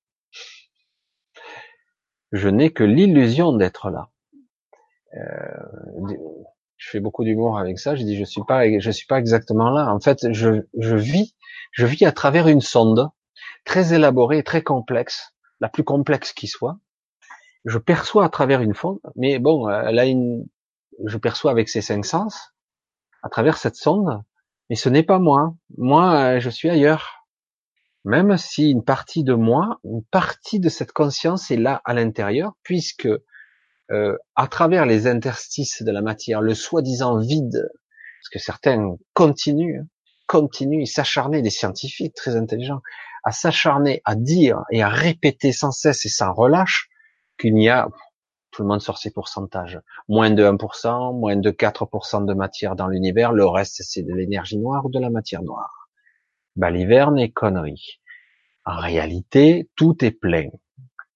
Je 2.32 2.50
n'ai 2.50 2.72
que 2.72 2.84
l'illusion 2.84 3.54
d'être 3.54 3.90
là. 3.90 4.10
Euh, 5.16 6.08
je 6.78 6.90
fais 6.90 7.00
beaucoup 7.00 7.24
d'humour 7.24 7.58
avec 7.60 7.80
ça. 7.80 7.96
Je 7.96 8.04
dis 8.04 8.18
je 8.18 8.24
suis 8.24 8.44
pas 8.48 8.80
je 8.80 8.92
suis 8.92 9.06
pas 9.06 9.20
exactement 9.20 9.70
là. 9.70 9.94
En 9.94 10.00
fait, 10.00 10.32
je 10.32 10.66
je 10.78 10.96
vis 10.96 11.36
je 11.72 11.86
vis 11.86 12.06
à 12.06 12.12
travers 12.12 12.48
une 12.48 12.62
sonde 12.62 13.10
très 13.66 13.94
élaborée, 13.94 14.44
très 14.44 14.64
complexe, 14.64 15.34
la 15.60 15.70
plus 15.70 15.84
complexe 15.84 16.34
qui 16.34 16.48
soit. 16.48 16.78
Je 17.66 17.78
perçois 17.78 18.26
à 18.26 18.30
travers 18.30 18.62
une 18.62 18.74
sonde, 18.74 19.00
mais 19.16 19.40
bon, 19.40 19.70
elle 19.70 20.00
a 20.00 20.06
une, 20.06 20.46
je 21.06 21.18
perçois 21.18 21.52
avec 21.52 21.70
ses 21.70 21.82
cinq 21.82 22.06
sens 22.06 22.54
à 23.22 23.30
travers 23.30 23.58
cette 23.58 23.76
sonde, 23.76 24.22
mais 24.70 24.76
ce 24.76 24.90
n'est 24.90 25.04
pas 25.04 25.20
moi. 25.20 25.56
Moi, 25.78 26.40
je 26.40 26.50
suis 26.50 26.70
ailleurs. 26.70 27.26
Même 28.06 28.38
si 28.38 28.70
une 28.70 28.84
partie 28.84 29.24
de 29.24 29.34
moi, 29.34 29.80
une 29.86 30.04
partie 30.04 30.60
de 30.60 30.68
cette 30.68 30.92
conscience 30.92 31.52
est 31.52 31.58
là 31.58 31.82
à 31.86 31.94
l'intérieur, 31.94 32.52
puisque 32.64 33.08
euh, 33.92 34.18
à 34.36 34.48
travers 34.48 34.86
les 34.86 35.08
interstices 35.08 35.84
de 35.84 35.92
la 35.92 36.02
matière, 36.02 36.42
le 36.42 36.54
soi-disant 36.54 37.18
vide, 37.18 37.70
parce 38.20 38.30
que 38.30 38.40
certains 38.40 38.98
continuent, 39.14 39.84
continuent, 40.28 40.86
s'acharner, 40.86 41.42
des 41.42 41.50
scientifiques 41.50 42.14
très 42.14 42.36
intelligents, 42.36 42.82
à 43.24 43.32
s'acharner, 43.32 44.02
à 44.04 44.16
dire 44.16 44.64
et 44.70 44.84
à 44.84 44.90
répéter 44.90 45.54
sans 45.54 45.72
cesse 45.72 46.06
et 46.06 46.10
sans 46.10 46.34
relâche 46.34 46.90
qu'il 47.38 47.56
n'y 47.56 47.70
a, 47.70 47.90
tout 48.52 48.62
le 48.62 48.68
monde 48.68 48.82
sort 48.82 48.98
ses 48.98 49.12
pourcentages, 49.12 49.80
moins 50.08 50.30
de 50.30 50.44
1%, 50.44 51.18
moins 51.20 51.36
de 51.36 51.52
4% 51.52 52.26
de 52.26 52.34
matière 52.34 52.76
dans 52.76 52.88
l'univers, 52.88 53.34
le 53.34 53.48
reste 53.48 53.82
c'est 53.84 54.04
de 54.04 54.14
l'énergie 54.14 54.58
noire 54.58 54.86
ou 54.86 54.90
de 54.90 55.00
la 55.00 55.10
matière 55.10 55.42
noire. 55.42 55.90
Baliverne 56.56 57.18
et 57.20 57.32
conneries. 57.32 58.00
En 58.66 58.80
réalité, 58.80 59.70
tout 59.76 60.06
est 60.06 60.12
plein. 60.12 60.50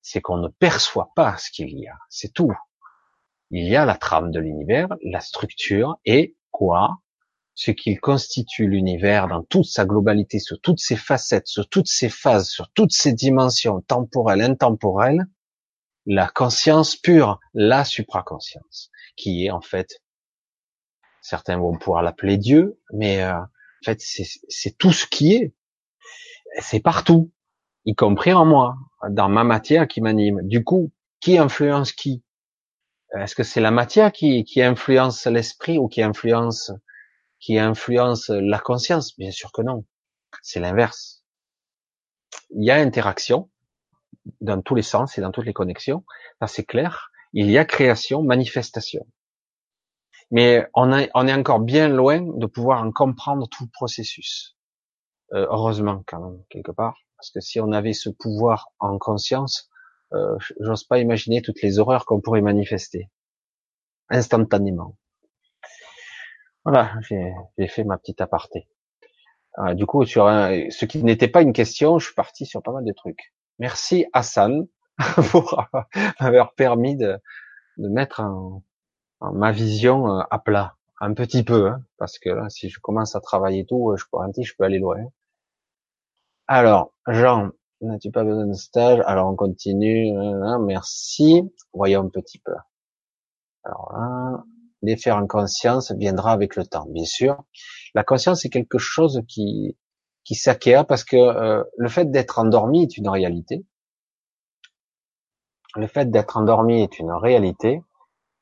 C'est 0.02 0.20
qu'on 0.22 0.38
ne 0.38 0.48
perçoit 0.48 1.12
pas 1.16 1.38
ce 1.38 1.52
qu'il 1.52 1.78
y 1.78 1.88
a. 1.88 1.98
C'est 2.10 2.34
tout. 2.34 2.54
Il 3.52 3.68
y 3.68 3.76
a 3.76 3.86
la 3.86 3.96
trame 3.96 4.32
de 4.32 4.40
l'univers, 4.40 4.90
la 5.04 5.22
structure 5.22 5.98
et 6.06 6.36
quoi? 6.52 6.98
Ce 7.54 7.72
qu'il 7.72 8.00
constitue 8.00 8.68
l'univers 8.68 9.28
dans 9.28 9.44
toute 9.44 9.66
sa 9.66 9.86
globalité, 9.86 10.40
sur 10.40 10.60
toutes 10.60 10.80
ses 10.80 10.96
facettes, 10.96 11.48
sur 11.48 11.70
toutes 11.70 11.88
ses 11.88 12.10
phases, 12.10 12.50
sur 12.50 12.70
toutes 12.74 12.92
ses 12.92 13.14
dimensions 13.14 13.82
temporelles, 13.82 14.42
intemporelles, 14.42 15.26
la 16.08 16.28
conscience 16.28 16.96
pure, 16.96 17.40
la 17.54 17.84
supraconscience, 17.84 18.92
qui 19.18 19.46
est 19.46 19.52
en 19.52 19.62
fait, 19.62 20.02
certains 21.22 21.58
vont 21.58 21.78
pouvoir 21.78 22.02
l'appeler 22.02 22.38
Dieu, 22.38 22.80
mais 22.94 23.22
euh, 23.22 23.38
en 23.38 23.84
fait 23.84 24.02
c'est 24.02 24.78
tout 24.78 24.94
ce 24.94 25.06
qui 25.06 25.34
est, 25.36 25.54
c'est 26.60 26.80
partout, 26.80 27.32
y 27.86 27.94
compris 27.94 28.34
en 28.34 28.46
moi, 28.46 28.78
dans 29.10 29.30
ma 29.30 29.44
matière 29.44 29.88
qui 29.88 30.02
m'anime. 30.02 30.42
Du 30.48 30.64
coup, 30.64 30.92
qui 31.20 31.38
influence 31.38 31.92
qui? 31.92 32.24
Est-ce 33.16 33.36
que 33.36 33.44
c'est 33.44 33.62
la 33.62 33.72
matière 33.72 34.12
qui, 34.12 34.44
qui 34.44 34.62
influence 34.62 35.28
l'esprit 35.28 35.78
ou 35.78 35.88
qui 35.88 36.02
influence 36.02 36.72
qui 37.40 37.60
influence 37.60 38.30
la 38.30 38.60
conscience? 38.60 39.18
Bien 39.18 39.32
sûr 39.32 39.52
que 39.52 39.62
non. 39.62 39.86
C'est 40.42 40.60
l'inverse. 40.60 41.24
Il 42.52 42.66
y 42.66 42.72
a 42.72 42.76
interaction 42.76 43.50
dans 44.42 44.62
tous 44.62 44.76
les 44.76 44.82
sens 44.82 45.18
et 45.18 45.22
dans 45.22 45.32
toutes 45.32 45.46
les 45.46 45.54
connexions. 45.54 46.04
Ça 46.42 46.48
c'est 46.48 46.66
clair. 46.66 47.12
Il 47.34 47.50
y 47.52 47.58
a 47.58 47.66
création, 47.66 48.24
manifestation. 48.24 49.06
Mais 50.32 50.68
on, 50.74 50.92
on 51.14 51.28
est 51.28 51.34
encore 51.34 51.60
bien 51.60 51.88
loin 51.88 52.22
de 52.22 52.46
pouvoir 52.46 52.84
en 52.84 52.92
comprendre 52.92 53.48
tout 53.50 53.64
le 53.64 53.70
processus. 53.72 54.58
Euh, 55.34 55.46
heureusement 55.50 56.04
quand 56.08 56.22
même 56.22 56.42
quelque 56.50 56.72
part, 56.72 56.98
parce 57.18 57.32
que 57.32 57.42
si 57.42 57.60
on 57.60 57.74
avait 57.74 57.94
ce 57.94 58.10
pouvoir 58.10 58.70
en 58.80 58.98
conscience, 58.98 59.70
euh, 60.14 60.38
j'ose 60.62 60.86
pas 60.86 61.00
imaginer 61.00 61.42
toutes 61.42 61.62
les 61.62 61.80
horreurs 61.80 62.06
qu'on 62.06 62.22
pourrait 62.22 62.42
manifester 62.42 63.10
instantanément. 64.10 64.96
Voilà, 66.64 66.94
j'ai 67.10 67.68
fait 67.68 67.84
ma 67.84 67.98
petite 67.98 68.22
aparté. 68.22 68.70
Euh, 69.60 69.74
du 69.74 69.86
coup, 69.86 70.06
sur 70.06 70.28
ce 70.28 70.86
qui 70.86 71.04
n'était 71.04 71.28
pas 71.28 71.42
une 71.42 71.54
question, 71.54 72.00
je 72.00 72.06
suis 72.06 72.16
parti 72.16 72.46
sur 72.46 72.62
pas 72.62 72.72
mal 72.72 72.86
de 72.86 72.94
trucs. 72.94 73.34
Merci 73.60 74.06
Hassan 74.14 74.68
pour 75.32 75.68
m'avoir 76.20 76.54
permis 76.54 76.96
de, 76.96 77.20
mettre 77.78 78.24
ma 79.22 79.52
vision 79.52 80.10
euh, 80.10 80.24
à 80.30 80.40
plat, 80.40 80.76
un 81.00 81.14
petit 81.14 81.44
peu, 81.44 81.70
hein, 81.70 81.84
parce 81.98 82.20
que 82.20 82.30
là, 82.30 82.50
si 82.50 82.70
je 82.70 82.80
commence 82.80 83.16
à 83.16 83.22
travailler 83.22 83.66
tout, 83.66 83.96
je 83.98 84.06
garantis, 84.12 84.44
je 84.44 84.56
peux 84.58 84.64
aller 84.64 84.80
loin. 84.80 84.98
Alors, 86.48 86.94
Jean, 87.08 87.52
n'as-tu 87.82 88.12
pas 88.12 88.24
besoin 88.24 88.46
de 88.48 88.54
stage? 88.54 89.02
Alors, 89.06 89.30
on 89.30 89.36
continue. 89.36 90.12
Merci. 90.66 91.44
Voyons 91.74 92.06
un 92.06 92.10
petit 92.10 92.40
peu. 92.40 92.54
Alors 93.64 93.92
là, 93.94 94.44
les 94.82 94.96
faire 94.96 95.18
en 95.18 95.28
conscience 95.28 95.92
viendra 95.92 96.32
avec 96.32 96.56
le 96.56 96.66
temps, 96.66 96.86
bien 96.88 97.06
sûr. 97.06 97.44
La 97.94 98.04
conscience 98.04 98.46
est 98.46 98.50
quelque 98.50 98.78
chose 98.78 99.22
qui 99.28 99.78
qui 100.28 100.36
s'acquiert 100.36 100.86
parce 100.86 101.06
que 101.06 101.16
euh, 101.16 101.64
le 101.78 101.88
fait 101.88 102.12
d'être 102.12 102.38
endormi 102.38 102.84
est 102.84 102.98
une 102.98 103.08
réalité. 103.08 103.64
Le 105.78 105.88
fait 105.88 106.12
d'être 106.12 106.36
endormi 106.36 106.82
est 106.82 107.00
une 107.00 107.14
réalité 107.14 107.82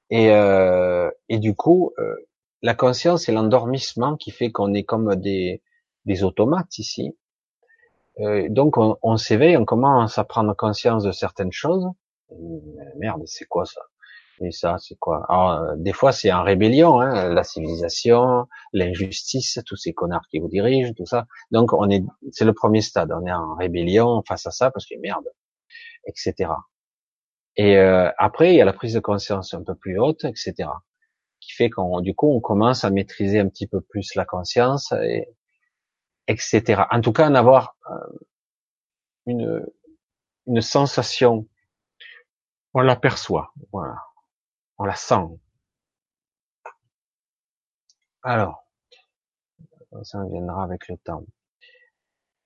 et 0.10 0.32
euh, 0.32 1.12
et 1.30 1.38
du 1.38 1.56
coup 1.56 1.92
euh, 2.00 2.16
la 2.64 2.74
conscience 2.74 3.30
et 3.30 3.32
l'endormissement 3.32 4.16
qui 4.18 4.32
fait 4.32 4.52
qu'on 4.52 4.74
est 4.74 4.84
comme 4.84 5.16
des 5.16 5.62
des 6.06 6.24
automates 6.24 6.80
ici. 6.80 7.16
donc 8.50 8.78
on, 8.78 8.98
on 9.04 9.18
s'éveille, 9.18 9.58
on 9.58 9.66
commence 9.66 10.18
à 10.18 10.24
prendre 10.24 10.56
conscience 10.56 11.04
de 11.04 11.12
certaines 11.12 11.52
choses. 11.52 11.86
Merde, 12.98 13.24
c'est 13.26 13.46
quoi 13.46 13.66
ça? 13.66 13.82
Et 14.42 14.52
ça, 14.52 14.78
c'est 14.80 14.96
quoi? 14.96 15.26
Alors, 15.30 15.52
euh, 15.52 15.76
des 15.78 15.94
fois, 15.94 16.12
c'est 16.12 16.32
en 16.32 16.44
rébellion, 16.44 17.00
hein, 17.00 17.30
la 17.34 17.44
civilisation, 17.44 18.48
l'injustice, 18.74 19.60
tous 19.66 19.78
ces 19.78 19.94
connards 19.94 20.28
qui 20.30 20.40
vous 20.40 20.50
dirigent, 20.50 20.94
tout 20.94 21.06
ça. 21.06 21.26
Donc, 21.52 21.74
on 21.74 21.90
est, 21.90 22.04
c'est 22.32 22.46
le 22.46 22.54
premier 22.54 22.82
stade. 22.82 23.12
On 23.14 23.26
est 23.26 23.32
en 23.32 23.56
rébellion 23.56 24.22
face 24.28 24.46
à 24.48 24.52
ça 24.52 24.72
parce 24.72 24.86
que 24.86 24.96
merde, 25.00 25.26
etc. 26.06 26.52
Et 27.56 27.78
euh, 27.78 28.12
après, 28.18 28.54
il 28.54 28.58
y 28.58 28.62
a 28.62 28.66
la 28.66 28.74
prise 28.74 28.94
de 28.94 29.00
conscience 29.00 29.54
un 29.54 29.64
peu 29.64 29.76
plus 29.76 30.00
haute, 30.00 30.26
etc. 30.26 30.70
Qui 31.40 31.54
fait 31.54 31.70
qu'on, 31.70 32.02
du 32.02 32.14
coup, 32.14 32.30
on 32.30 32.42
commence 32.42 32.84
à 32.84 32.90
maîtriser 32.90 33.40
un 33.40 33.48
petit 33.48 33.68
peu 33.68 33.80
plus 33.80 34.16
la 34.16 34.26
conscience, 34.26 34.92
et, 34.92 35.30
etc. 36.28 36.84
En 36.92 37.02
tout 37.02 37.14
cas, 37.14 37.30
en 37.30 37.36
avoir 37.36 37.78
euh, 37.90 38.18
une 39.28 39.66
une 40.48 40.62
sensation 40.62 41.48
on 42.76 42.82
l'aperçoit, 42.82 43.52
voilà 43.72 43.96
on 44.78 44.86
la 44.86 44.96
sent. 44.96 45.40
Alors, 48.24 48.66
ça 50.04 50.24
viendra 50.26 50.64
avec 50.64 50.88
le 50.88 50.98
temps. 50.98 51.26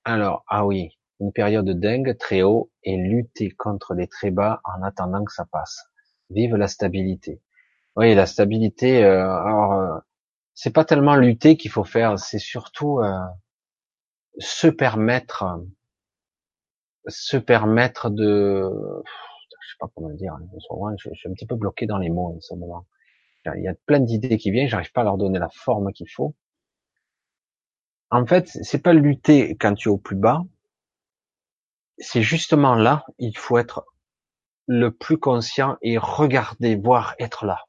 Alors, 0.03 0.43
ah 0.47 0.65
oui, 0.65 0.97
une 1.19 1.31
période 1.31 1.69
dingue, 1.69 2.17
très 2.17 2.41
haut, 2.41 2.71
et 2.83 2.97
lutter 2.97 3.51
contre 3.51 3.93
les 3.93 4.07
très 4.07 4.31
bas 4.31 4.61
en 4.63 4.81
attendant 4.83 5.23
que 5.23 5.33
ça 5.33 5.45
passe. 5.45 5.85
Vive 6.29 6.55
la 6.55 6.67
stabilité. 6.67 7.41
Oui, 7.95 8.13
la 8.15 8.25
stabilité. 8.25 9.03
Euh, 9.03 9.29
alors, 9.41 9.73
euh, 9.73 9.97
c'est 10.53 10.73
pas 10.73 10.85
tellement 10.85 11.15
lutter 11.15 11.57
qu'il 11.57 11.71
faut 11.71 11.83
faire, 11.83 12.19
c'est 12.19 12.39
surtout 12.39 12.99
euh, 12.99 13.17
se 14.39 14.67
permettre, 14.67 15.45
se 17.07 17.37
permettre 17.37 18.09
de, 18.09 18.69
sais 19.79 19.87
pas 19.87 19.91
comment 19.95 20.09
le 20.09 20.15
dire, 20.15 20.33
hein, 20.33 20.95
je, 20.97 21.13
suis 21.13 21.29
un 21.29 21.33
petit 21.33 21.45
peu 21.45 21.55
bloqué 21.55 21.85
dans 21.85 21.97
les 21.97 22.09
mots 22.09 22.35
en 22.35 22.39
ce 22.41 22.53
moment. 22.55 22.85
Il 23.55 23.63
y 23.63 23.67
a 23.67 23.73
plein 23.85 23.99
d'idées 23.99 24.37
qui 24.37 24.51
viennent, 24.51 24.67
j'arrive 24.67 24.91
pas 24.91 25.01
à 25.01 25.05
leur 25.05 25.17
donner 25.17 25.39
la 25.39 25.49
forme 25.49 25.93
qu'il 25.93 26.09
faut. 26.09 26.35
En 28.11 28.25
fait, 28.25 28.47
c'est 28.47 28.81
pas 28.81 28.93
lutter 28.93 29.55
quand 29.55 29.75
tu 29.75 29.89
es 29.89 29.91
au 29.91 29.97
plus 29.97 30.15
bas. 30.15 30.43
C'est 31.97 32.21
justement 32.21 32.75
là, 32.75 33.05
il 33.17 33.37
faut 33.37 33.57
être 33.57 33.85
le 34.67 34.91
plus 34.91 35.17
conscient 35.17 35.77
et 35.81 35.97
regarder, 35.97 36.75
voir 36.75 37.15
être 37.19 37.45
là. 37.45 37.59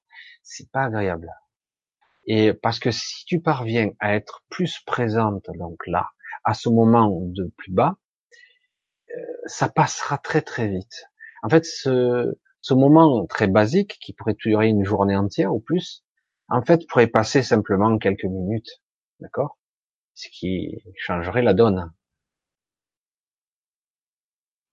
C'est 0.43 0.71
pas 0.71 0.85
agréable. 0.85 1.31
Et 2.27 2.53
parce 2.53 2.79
que 2.79 2.91
si 2.91 3.25
tu 3.25 3.41
parviens 3.41 3.91
à 4.01 4.15
être 4.15 4.43
plus 4.49 4.81
présente, 4.81 5.47
donc 5.57 5.87
là, 5.87 6.11
à 6.45 6.55
ce 6.55 6.69
moment 6.69 7.11
de 7.11 7.53
plus 7.57 7.73
bas, 7.73 7.97
euh, 9.11 9.21
ça 9.47 9.69
passera 9.69 10.19
très 10.19 10.43
très 10.43 10.69
vite. 10.69 11.10
En 11.43 11.49
fait, 11.49 11.65
ce, 11.65 12.35
moment 12.71 13.27
très 13.27 13.49
basique 13.49 13.99
qui 14.01 14.13
pourrait 14.13 14.35
durer 14.35 14.69
une 14.69 14.85
journée 14.85 15.17
entière 15.17 15.55
ou 15.55 15.61
plus, 15.61 16.05
en 16.49 16.63
fait, 16.63 16.87
pourrait 16.89 17.07
passer 17.07 17.43
simplement 17.43 17.99
quelques 17.99 18.25
minutes, 18.25 18.83
d'accord? 19.21 19.59
Ce 20.15 20.29
qui 20.29 20.83
changerait 20.97 21.43
la 21.43 21.55
donne. 21.55 21.93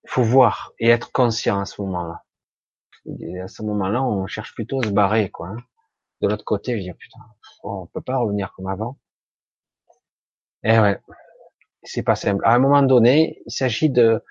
Il 0.04 0.10
faut 0.10 0.24
voir 0.24 0.74
et 0.80 0.90
être 0.90 1.12
conscient 1.12 1.60
à 1.60 1.66
ce 1.66 1.82
moment-là. 1.82 2.24
à 3.44 3.48
ce 3.48 3.62
moment-là, 3.64 4.04
on 4.04 4.26
cherche 4.28 4.54
plutôt 4.56 4.82
à 4.82 4.86
se 4.86 4.92
barrer, 4.92 5.30
quoi. 5.30 5.50
Hein. 5.50 5.58
De 6.22 6.28
l'autre 6.28 6.46
côté, 6.46 6.78
je 6.78 6.84
dis 6.84 6.94
putain, 6.94 7.20
on 7.64 7.86
peut 7.88 8.02
pas 8.02 8.18
revenir 8.18 8.52
comme 8.54 8.68
avant. 8.68 8.98
Eh 10.64 10.80
ouais, 10.80 11.00
c'est 11.84 12.04
pas 12.04 12.16
simple. 12.16 12.44
À 12.46 12.56
un 12.56 12.60
moment 12.60 12.82
donné, 12.82 13.42
il 13.46 13.52
s'agit 13.52 13.90
de 13.90 14.24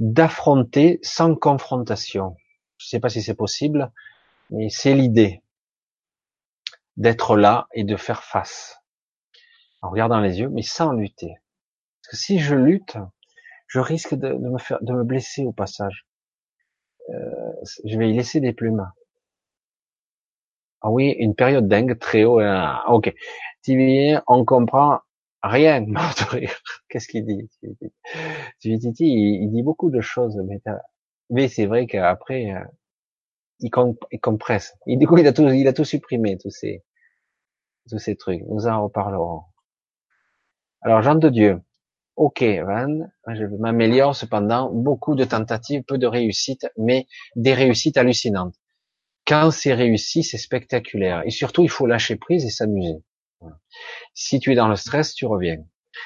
d'affronter 0.00 0.98
sans 1.02 1.36
confrontation. 1.36 2.36
Je 2.78 2.88
sais 2.88 3.00
pas 3.00 3.10
si 3.10 3.22
c'est 3.22 3.34
possible, 3.34 3.92
mais 4.50 4.68
c'est 4.70 4.94
l'idée 4.94 5.42
d'être 6.96 7.36
là 7.36 7.68
et 7.72 7.84
de 7.84 7.96
faire 7.96 8.24
face 8.24 8.80
en 9.82 9.90
regardant 9.90 10.20
les 10.20 10.40
yeux, 10.40 10.48
mais 10.48 10.62
sans 10.62 10.92
lutter. 10.92 11.34
Parce 12.02 12.10
que 12.10 12.16
si 12.16 12.38
je 12.38 12.54
lutte, 12.54 12.96
je 13.66 13.78
risque 13.78 14.14
de, 14.14 14.32
me 14.32 14.58
faire, 14.58 14.78
de 14.82 14.92
me 14.92 15.04
blesser 15.04 15.44
au 15.44 15.52
passage. 15.52 16.06
Euh, 17.10 17.52
je 17.84 17.98
vais 17.98 18.10
y 18.10 18.14
laisser 18.14 18.40
des 18.40 18.52
plumes. 18.52 18.90
Ah 20.82 20.90
oui, 20.90 21.14
une 21.18 21.34
période 21.34 21.68
dingue, 21.68 21.98
très 21.98 22.24
haut. 22.24 22.40
Euh, 22.40 22.74
ok. 22.88 23.14
viens, 23.66 24.22
on 24.26 24.44
comprend 24.44 25.00
rien. 25.42 25.84
Qu'est-ce 26.88 27.08
qu'il 27.08 27.24
dit? 27.26 27.48
Il, 28.62 28.80
il 29.00 29.50
dit 29.50 29.62
beaucoup 29.62 29.90
de 29.90 30.00
choses, 30.00 30.36
mais, 30.46 30.60
mais 31.30 31.48
c'est 31.48 31.66
vrai 31.66 31.86
qu'après, 31.86 32.52
euh, 32.52 32.64
il, 33.60 33.70
il 34.12 34.20
compresse. 34.20 34.74
Il, 34.86 34.98
du 34.98 35.06
coup, 35.06 35.18
il 35.18 35.26
a 35.26 35.32
tout, 35.32 35.48
il 35.48 35.68
a 35.68 35.72
tout 35.72 35.84
supprimé, 35.84 36.38
tous 36.38 36.50
ces, 36.50 36.82
tous 37.88 37.98
ces 37.98 38.16
trucs. 38.16 38.42
Nous 38.48 38.66
en 38.66 38.84
reparlerons. 38.84 39.42
Alors, 40.82 41.02
Jean 41.02 41.14
de 41.14 41.28
Dieu. 41.28 41.60
Ok, 42.16 42.42
Van, 42.42 43.08
je 43.28 43.44
m'améliore 43.46 44.14
cependant. 44.14 44.70
Beaucoup 44.70 45.14
de 45.14 45.24
tentatives, 45.24 45.82
peu 45.84 45.96
de 45.98 46.06
réussites, 46.06 46.68
mais 46.76 47.06
des 47.36 47.54
réussites 47.54 47.96
hallucinantes. 47.96 48.54
Quand 49.26 49.50
c'est 49.50 49.74
réussi, 49.74 50.22
c'est 50.22 50.38
spectaculaire. 50.38 51.22
Et 51.24 51.30
surtout, 51.30 51.62
il 51.62 51.70
faut 51.70 51.86
lâcher 51.86 52.16
prise 52.16 52.44
et 52.44 52.50
s'amuser. 52.50 53.02
Si 54.14 54.38
tu 54.40 54.52
es 54.52 54.54
dans 54.54 54.68
le 54.68 54.76
stress, 54.76 55.14
tu 55.14 55.26
reviens. 55.26 55.64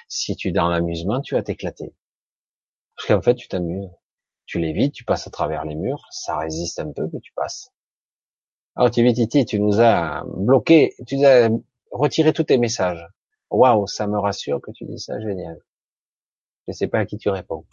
Si 0.08 0.36
tu 0.36 0.48
es 0.48 0.52
dans 0.52 0.68
l'amusement, 0.68 1.20
tu 1.20 1.34
vas 1.34 1.42
t'éclater. 1.42 1.94
Parce 2.96 3.08
qu'en 3.08 3.22
fait, 3.22 3.34
tu 3.34 3.48
t'amuses. 3.48 3.90
Tu 4.46 4.58
l'évites, 4.58 4.94
tu 4.94 5.04
passes 5.04 5.26
à 5.26 5.30
travers 5.30 5.64
les 5.64 5.74
murs, 5.74 6.06
ça 6.10 6.36
résiste 6.38 6.78
un 6.78 6.92
peu, 6.92 7.08
mais 7.12 7.20
tu 7.20 7.32
passes. 7.32 7.72
Alors, 8.76 8.90
Titi, 8.90 9.44
tu 9.46 9.60
nous 9.60 9.80
as 9.80 10.24
bloqué, 10.26 10.94
tu 11.06 11.16
nous 11.16 11.24
as 11.24 11.48
retiré 11.92 12.32
tous 12.32 12.44
tes 12.44 12.58
messages. 12.58 13.06
Waouh, 13.50 13.86
ça 13.86 14.06
me 14.06 14.18
rassure 14.18 14.60
que 14.60 14.70
tu 14.72 14.84
dis 14.84 14.98
ça, 14.98 15.18
génial. 15.20 15.58
Je 16.66 16.72
sais 16.72 16.88
pas 16.88 17.00
à 17.00 17.06
qui 17.06 17.16
tu 17.16 17.28
réponds. 17.28 17.64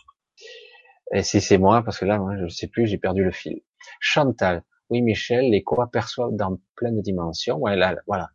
Et 1.14 1.24
si 1.24 1.42
c'est 1.42 1.58
moi, 1.58 1.84
parce 1.84 1.98
que 2.00 2.06
là, 2.06 2.20
moi, 2.20 2.38
je 2.38 2.44
ne 2.44 2.50
sais 2.50 2.68
plus, 2.68 2.88
j'ai 2.88 2.98
perdu 2.98 3.24
le 3.24 3.32
fil. 3.32 3.62
Chantal, 4.00 4.64
oui, 4.90 5.02
Michel, 5.02 5.50
les 5.50 5.64
corps 5.64 5.90
perçoivent 5.92 6.36
dans 6.36 6.60
plein 6.76 6.92
de 6.92 7.02
dimensions. 7.02 7.58
Voilà, 7.58 7.96
voilà. 8.08 8.30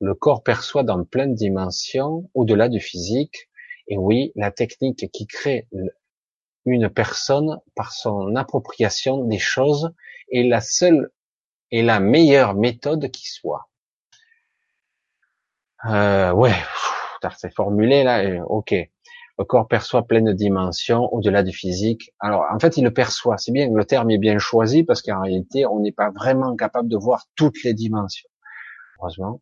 Le 0.00 0.14
corps 0.14 0.42
perçoit 0.42 0.84
dans 0.84 1.04
plein 1.04 1.26
de 1.26 1.34
dimensions, 1.34 2.30
au-delà 2.34 2.68
du 2.68 2.80
physique. 2.80 3.48
Et 3.88 3.98
oui, 3.98 4.32
la 4.36 4.50
technique 4.50 5.10
qui 5.10 5.26
crée 5.26 5.66
une 6.64 6.88
personne 6.88 7.58
par 7.74 7.92
son 7.92 8.36
appropriation 8.36 9.24
des 9.24 9.38
choses 9.38 9.92
est 10.30 10.42
la 10.42 10.60
seule 10.60 11.10
et 11.70 11.82
la 11.82 12.00
meilleure 12.00 12.54
méthode 12.54 13.10
qui 13.10 13.28
soit. 13.28 13.68
Euh, 15.86 16.32
ouais, 16.32 16.54
c'est 17.36 17.54
formulé 17.54 18.04
là. 18.04 18.44
Ok, 18.46 18.74
le 19.38 19.44
corps 19.44 19.68
perçoit 19.68 20.06
pleine 20.06 20.32
dimensions 20.32 21.12
au-delà 21.12 21.42
du 21.42 21.52
physique. 21.52 22.12
Alors, 22.18 22.44
en 22.52 22.58
fait, 22.58 22.76
il 22.76 22.84
le 22.84 22.92
perçoit. 22.92 23.38
C'est 23.38 23.52
bien, 23.52 23.70
le 23.72 23.84
terme 23.84 24.10
est 24.10 24.18
bien 24.18 24.38
choisi 24.38 24.82
parce 24.82 25.00
qu'en 25.00 25.22
réalité, 25.22 25.64
on 25.66 25.80
n'est 25.80 25.92
pas 25.92 26.10
vraiment 26.10 26.56
capable 26.56 26.88
de 26.88 26.96
voir 26.96 27.26
toutes 27.36 27.62
les 27.62 27.74
dimensions. 27.74 28.28
Heureusement, 28.98 29.40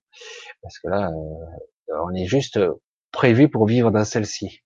parce 0.63 0.79
que 0.79 0.89
là, 0.89 1.11
euh, 1.11 1.95
on 2.05 2.15
est 2.15 2.27
juste 2.27 2.59
prévu 3.11 3.49
pour 3.49 3.67
vivre 3.67 3.91
dans 3.91 4.05
celle-ci. 4.05 4.63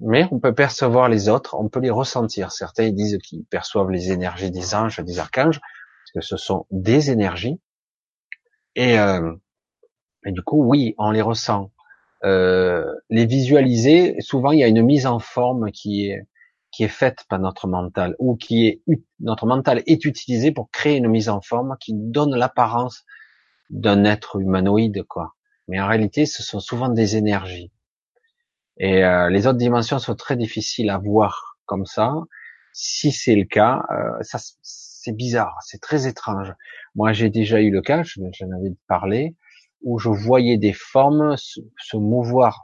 Mais 0.00 0.26
on 0.32 0.40
peut 0.40 0.54
percevoir 0.54 1.08
les 1.08 1.28
autres, 1.28 1.54
on 1.58 1.68
peut 1.68 1.80
les 1.80 1.90
ressentir. 1.90 2.52
Certains 2.52 2.90
disent 2.90 3.18
qu'ils 3.18 3.44
perçoivent 3.44 3.90
les 3.90 4.10
énergies 4.12 4.50
des 4.50 4.74
anges, 4.74 4.98
des 5.00 5.18
archanges, 5.18 5.60
parce 5.60 6.12
que 6.14 6.20
ce 6.22 6.36
sont 6.36 6.66
des 6.70 7.10
énergies. 7.10 7.60
Et, 8.74 8.98
euh, 8.98 9.34
du 10.24 10.42
coup, 10.42 10.64
oui, 10.64 10.94
on 10.98 11.10
les 11.10 11.22
ressent. 11.22 11.70
Euh, 12.24 12.84
les 13.08 13.26
visualiser, 13.26 14.20
souvent 14.20 14.52
il 14.52 14.58
y 14.58 14.64
a 14.64 14.68
une 14.68 14.82
mise 14.82 15.06
en 15.06 15.18
forme 15.18 15.70
qui 15.70 16.10
est 16.10 16.26
qui 16.70 16.84
est 16.84 16.88
faite 16.88 17.24
par 17.28 17.38
notre 17.40 17.66
mental 17.66 18.14
ou 18.18 18.36
qui 18.36 18.66
est 18.66 18.82
notre 19.20 19.46
mental 19.46 19.82
est 19.86 20.04
utilisé 20.04 20.52
pour 20.52 20.70
créer 20.70 20.98
une 20.98 21.08
mise 21.08 21.28
en 21.30 21.40
forme 21.40 21.76
qui 21.80 21.94
donne 21.94 22.36
l'apparence 22.36 23.04
d'un 23.70 24.04
être 24.04 24.40
humanoïde 24.40 25.04
quoi. 25.04 25.34
Mais 25.68 25.80
en 25.80 25.86
réalité, 25.86 26.26
ce 26.26 26.42
sont 26.42 26.60
souvent 26.60 26.88
des 26.88 27.16
énergies. 27.16 27.72
Et 28.78 29.04
euh, 29.04 29.30
les 29.30 29.46
autres 29.46 29.58
dimensions 29.58 29.98
sont 29.98 30.16
très 30.16 30.36
difficiles 30.36 30.90
à 30.90 30.98
voir 30.98 31.58
comme 31.66 31.86
ça. 31.86 32.14
Si 32.72 33.12
c'est 33.12 33.36
le 33.36 33.44
cas, 33.44 33.84
euh, 33.90 34.22
ça 34.22 34.38
c'est 34.62 35.12
bizarre, 35.12 35.56
c'est 35.62 35.80
très 35.80 36.06
étrange. 36.06 36.52
Moi, 36.94 37.12
j'ai 37.12 37.30
déjà 37.30 37.60
eu 37.60 37.70
le 37.70 37.82
cas, 37.82 38.02
j'en 38.02 38.50
avais 38.50 38.74
parlé, 38.88 39.36
où 39.82 39.98
je 39.98 40.08
voyais 40.08 40.58
des 40.58 40.72
formes 40.72 41.36
se, 41.36 41.96
mouvoir. 41.96 42.60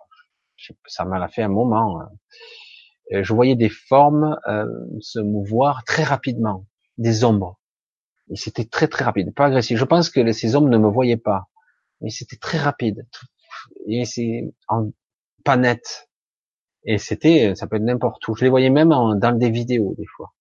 Ça 0.87 1.05
m'a 1.05 1.29
fait 1.29 1.43
un 1.43 1.49
moment. 1.49 2.01
Hein. 2.01 2.11
Je 3.11 3.33
voyais 3.33 3.55
des 3.57 3.69
formes 3.69 4.39
euh, 4.49 4.67
se 5.01 5.21
mouvoir 5.21 5.85
très 5.85 6.03
rapidement, 6.03 6.67
des 6.99 7.25
ombres. 7.25 7.59
Et 8.31 8.37
c'était 8.37 8.65
très 8.65 8.89
très 8.89 9.05
rapide, 9.05 9.35
pas 9.35 9.47
agressif. 9.47 9.79
Je 9.79 9.85
pense 9.85 10.11
que 10.11 10.33
ces 10.33 10.57
ombres 10.57 10.69
ne 10.69 10.79
me 10.79 10.89
voyaient 10.89 11.17
pas, 11.17 11.49
mais 12.01 12.11
c'était 12.11 12.37
très 12.37 12.59
rapide. 12.59 13.07
Et 13.87 14.05
c'est 14.05 14.53
en 14.69 14.91
pas 15.45 15.57
net. 15.57 16.09
Et 16.85 16.99
c'était, 16.99 17.55
ça 17.55 17.67
peut 17.67 17.77
être 17.77 17.83
n'importe 17.83 18.27
où. 18.29 18.35
Je 18.35 18.45
les 18.45 18.51
voyais 18.51 18.71
même 18.71 18.91
dans 18.91 19.39
des 19.39 19.51
vidéos 19.51 19.95
des 19.97 20.07
fois. 20.07 20.33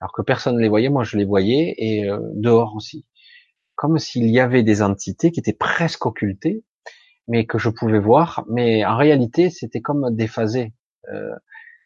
Alors 0.00 0.12
que 0.12 0.22
personne 0.22 0.56
ne 0.56 0.60
les 0.60 0.68
voyait, 0.68 0.90
moi 0.90 1.04
je 1.04 1.16
les 1.16 1.24
voyais 1.24 1.74
et 1.78 2.08
euh, 2.08 2.18
dehors 2.34 2.74
aussi 2.76 3.04
comme 3.78 4.00
s'il 4.00 4.28
y 4.28 4.40
avait 4.40 4.64
des 4.64 4.82
entités 4.82 5.30
qui 5.30 5.38
étaient 5.38 5.52
presque 5.52 6.04
occultées, 6.04 6.64
mais 7.28 7.46
que 7.46 7.58
je 7.58 7.70
pouvais 7.70 8.00
voir, 8.00 8.44
mais 8.48 8.84
en 8.84 8.96
réalité 8.96 9.50
c'était 9.50 9.80
comme 9.80 10.16
déphasé 10.16 10.74
euh, 11.12 11.36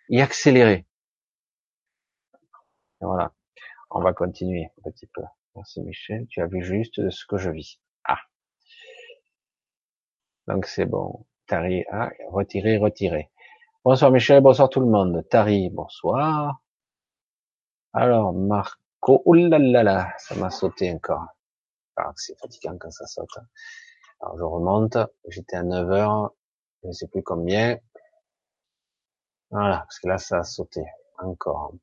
et 0.08 0.22
accéléré. 0.22 0.86
voilà, 3.02 3.34
on 3.90 4.00
va 4.00 4.14
continuer 4.14 4.68
un 4.78 4.90
petit 4.90 5.06
peu. 5.06 5.20
Merci 5.54 5.80
Michel, 5.82 6.26
tu 6.28 6.40
as 6.40 6.46
vu 6.46 6.62
juste 6.64 7.10
ce 7.10 7.26
que 7.26 7.36
je 7.36 7.50
vis. 7.50 7.80
Ah, 8.04 8.18
donc 10.46 10.66
c'est 10.66 10.86
bon. 10.86 11.26
Tari, 11.46 11.84
ah, 11.90 12.10
retiré, 12.30 12.78
retiré. 12.78 13.30
Bonsoir 13.84 14.10
Michel, 14.10 14.42
bonsoir 14.42 14.68
tout 14.70 14.80
le 14.80 14.86
monde. 14.86 15.26
Tari, 15.28 15.70
bonsoir. 15.70 16.62
Alors 17.92 18.32
Marco, 18.32 19.22
oulala, 19.26 20.12
ça 20.18 20.34
m'a 20.36 20.50
sauté 20.50 20.92
encore 20.92 21.26
c'est 22.16 22.38
fatigant 22.38 22.76
quand 22.78 22.90
ça 22.90 23.06
saute. 23.06 23.28
Alors 24.20 24.38
je 24.38 24.42
remonte, 24.44 24.98
j'étais 25.28 25.56
à 25.56 25.62
9 25.62 25.90
heures, 25.90 26.34
je 26.82 26.88
ne 26.88 26.92
sais 26.92 27.08
plus 27.08 27.22
combien. 27.22 27.78
Voilà, 29.50 29.80
parce 29.80 29.98
que 29.98 30.08
là 30.08 30.18
ça 30.18 30.38
a 30.38 30.44
sauté 30.44 30.82
encore. 31.18 31.74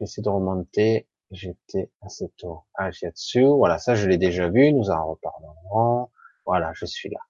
J'essaie 0.00 0.22
de 0.22 0.28
remonter, 0.28 1.08
j'étais 1.32 1.90
assez 2.02 2.28
tôt. 2.36 2.60
Ah, 2.74 2.90
j'ai 2.90 3.10
dessus, 3.10 3.44
voilà, 3.44 3.78
ça 3.78 3.94
je 3.94 4.06
l'ai 4.06 4.18
déjà 4.18 4.48
vu, 4.48 4.72
nous 4.72 4.90
en 4.90 5.06
reparlerons. 5.08 6.08
Voilà, 6.46 6.72
je 6.74 6.84
suis 6.86 7.08
là. 7.08 7.20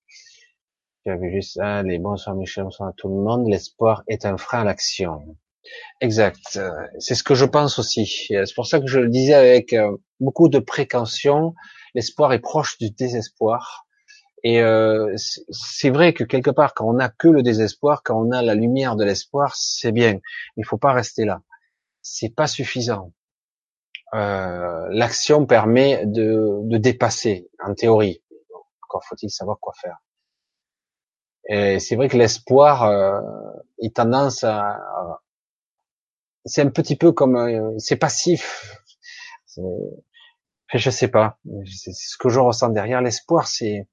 J'avais 1.06 1.32
juste 1.32 1.54
ça, 1.54 1.82
les 1.82 1.98
bonsoir 1.98 2.36
Michel, 2.36 2.64
bonsoir 2.64 2.90
à 2.90 2.92
tout 2.92 3.08
le 3.08 3.14
monde. 3.14 3.48
L'espoir 3.48 4.02
est 4.08 4.24
un 4.24 4.36
frein 4.36 4.60
à 4.60 4.64
l'action. 4.64 5.36
Exact. 6.00 6.60
C'est 6.98 7.14
ce 7.14 7.22
que 7.22 7.34
je 7.34 7.44
pense 7.44 7.78
aussi. 7.78 8.06
C'est 8.06 8.54
pour 8.54 8.66
ça 8.66 8.80
que 8.80 8.86
je 8.86 9.00
le 9.00 9.08
disais 9.08 9.34
avec 9.34 9.72
euh, 9.72 9.96
beaucoup 10.20 10.48
de 10.48 10.58
précaution. 10.58 11.54
L'espoir 11.94 12.32
est 12.32 12.40
proche 12.40 12.78
du 12.78 12.90
désespoir. 12.90 13.86
Et 14.44 14.60
euh, 14.60 15.14
c'est 15.16 15.90
vrai 15.90 16.14
que 16.14 16.24
quelque 16.24 16.50
part, 16.50 16.74
quand 16.74 16.88
on 16.88 16.94
n'a 16.94 17.08
que 17.08 17.28
le 17.28 17.42
désespoir, 17.42 18.02
quand 18.02 18.20
on 18.20 18.32
a 18.32 18.42
la 18.42 18.54
lumière 18.54 18.96
de 18.96 19.04
l'espoir, 19.04 19.54
c'est 19.56 19.92
bien. 19.92 20.18
Il 20.56 20.64
faut 20.64 20.78
pas 20.78 20.92
rester 20.92 21.24
là. 21.24 21.42
C'est 22.00 22.34
pas 22.34 22.48
suffisant. 22.48 23.12
Euh, 24.14 24.88
L'action 24.90 25.46
permet 25.46 26.04
de, 26.06 26.60
de, 26.64 26.78
dépasser, 26.78 27.48
en 27.64 27.74
théorie. 27.74 28.22
Encore 28.84 29.04
faut-il 29.04 29.30
savoir 29.30 29.58
quoi 29.58 29.72
faire. 29.80 29.98
Et 31.48 31.78
c'est 31.80 31.96
vrai 31.96 32.08
que 32.08 32.16
l'espoir 32.16 32.84
euh, 32.84 33.20
est 33.80 33.96
tendance 33.96 34.44
à, 34.44 34.78
c'est 36.44 36.62
un 36.62 36.70
petit 36.70 36.96
peu 36.96 37.12
comme, 37.12 37.36
euh, 37.36 37.78
c'est 37.78 37.96
passif. 37.96 38.84
Je 40.74 40.90
sais 40.90 41.08
pas. 41.08 41.38
C'est 41.66 41.92
ce 41.92 42.16
que 42.16 42.28
je 42.28 42.40
ressens 42.40 42.70
derrière 42.70 43.02
l'espoir, 43.02 43.46
c'est 43.46 43.88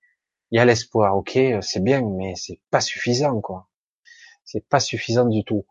il 0.52 0.58
y 0.58 0.60
a 0.60 0.66
l'espoir, 0.66 1.16
ok, 1.16 1.38
c'est 1.62 1.84
bien, 1.84 2.02
mais 2.02 2.34
c'est 2.36 2.60
pas 2.72 2.82
suffisant, 2.82 3.40
quoi. 3.42 3.68
C'est 4.46 4.68
pas 4.68 4.80
suffisant 4.80 5.26
du 5.26 5.44
tout. 5.44 5.66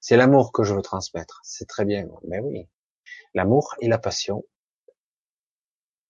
c'est 0.00 0.16
l'amour 0.16 0.52
que 0.52 0.62
je 0.62 0.74
veux 0.74 0.82
transmettre. 0.82 1.40
C'est 1.42 1.66
très 1.66 1.84
bien, 1.86 2.06
mais 2.28 2.40
oui, 2.40 2.68
l'amour 3.34 3.74
et 3.80 3.88
la 3.88 3.98
passion. 3.98 4.44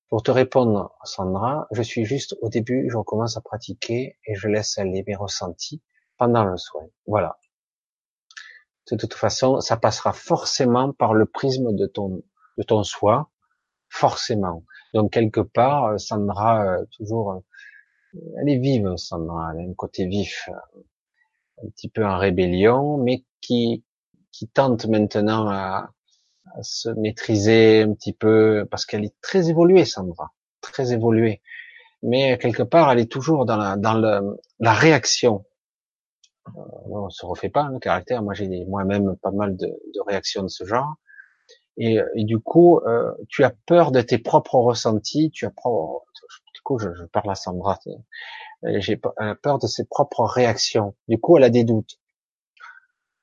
Pour 0.09 0.23
te 0.23 0.31
répondre, 0.31 0.95
Sandra, 1.05 1.67
je 1.73 1.83
suis 1.83 2.05
juste 2.05 2.37
au 2.43 2.49
début, 2.49 2.91
je 2.91 2.99
commence 2.99 3.37
à 3.37 3.41
pratiquer 3.41 4.19
et 4.27 4.35
je 4.35 4.49
laisse 4.49 4.77
aller 4.79 5.05
mes 5.07 5.17
ressentis 5.17 5.83
pendant 6.19 6.45
le 6.45 6.57
soin. 6.59 6.87
Voilà. 7.07 7.39
De 8.91 8.97
toute 8.97 9.15
façon, 9.15 9.61
ça 9.61 9.77
passera 9.77 10.13
forcément 10.13 10.93
par 10.93 11.15
le 11.15 11.25
prisme 11.25 11.75
de 11.75 11.87
ton 11.87 12.23
de 12.59 12.63
ton 12.63 12.83
soi, 12.83 13.31
forcément. 13.89 14.65
Donc 14.93 15.13
quelque 15.13 15.41
part, 15.41 15.99
Sandra 15.99 16.65
euh, 16.65 16.85
toujours, 16.97 17.33
euh, 17.33 18.19
elle 18.41 18.51
est 18.51 18.59
vive, 18.59 18.97
Sandra, 18.97 19.53
elle 19.55 19.61
a 19.61 19.71
un 19.71 19.75
côté 19.75 20.07
vif, 20.07 20.51
un 21.63 21.69
petit 21.71 21.89
peu 21.89 22.05
en 22.05 22.19
rébellion, 22.19 22.99
mais 22.99 23.25
qui 23.41 23.85
qui 24.33 24.49
tente 24.49 24.87
maintenant 24.87 25.49
à, 25.49 25.91
se 26.63 26.89
maîtriser 26.91 27.83
un 27.83 27.95
petit 27.95 28.13
peu 28.13 28.67
parce 28.71 28.87
qu'elle 28.87 29.05
est 29.05 29.15
très 29.21 29.49
évoluée, 29.51 29.85
Sandra, 29.85 30.33
très 30.61 30.93
évoluée. 30.93 31.41
Mais 32.03 32.37
quelque 32.39 32.63
part, 32.63 32.91
elle 32.91 32.99
est 32.99 33.11
toujours 33.11 33.47
dans 33.47 33.57
la 33.57 33.77
dans 33.77 33.95
le, 33.95 34.39
la 34.59 34.73
réaction. 34.73 35.45
Euh, 36.49 36.61
on 36.87 37.11
se 37.11 37.25
refait 37.25 37.49
pas 37.49 37.69
le 37.73 37.79
caractère. 37.79 38.23
Moi, 38.23 38.35
j'ai 38.35 38.65
moi-même 38.67 39.17
pas 39.23 39.31
mal 39.31 39.57
de, 39.57 39.67
de, 39.67 40.01
réactions 40.07 40.43
de 40.43 40.49
ce 40.49 40.65
genre. 40.65 40.95
Et, 41.77 42.01
et 42.17 42.25
du 42.25 42.39
coup, 42.39 42.81
euh, 42.81 43.13
tu 43.29 43.45
as 43.45 43.53
peur 43.67 43.93
de 43.93 44.03
tes 44.03 44.19
propres 44.19 44.57
ressentis. 44.57 45.31
Tu 45.31 45.47
as 45.47 45.51
peur. 45.51 46.01
Du 46.55 46.61
coup, 46.63 46.79
je, 46.79 46.93
je 46.95 47.05
parle 47.05 47.31
à 47.31 47.35
Sandra. 47.35 47.79
J'ai 48.65 48.97
peur 48.97 49.59
de 49.59 49.67
ses 49.67 49.85
propres 49.85 50.25
réactions. 50.25 50.95
Du 51.09 51.19
coup, 51.19 51.37
elle 51.37 51.45
a 51.45 51.51
des 51.51 51.65
doutes. 51.65 51.99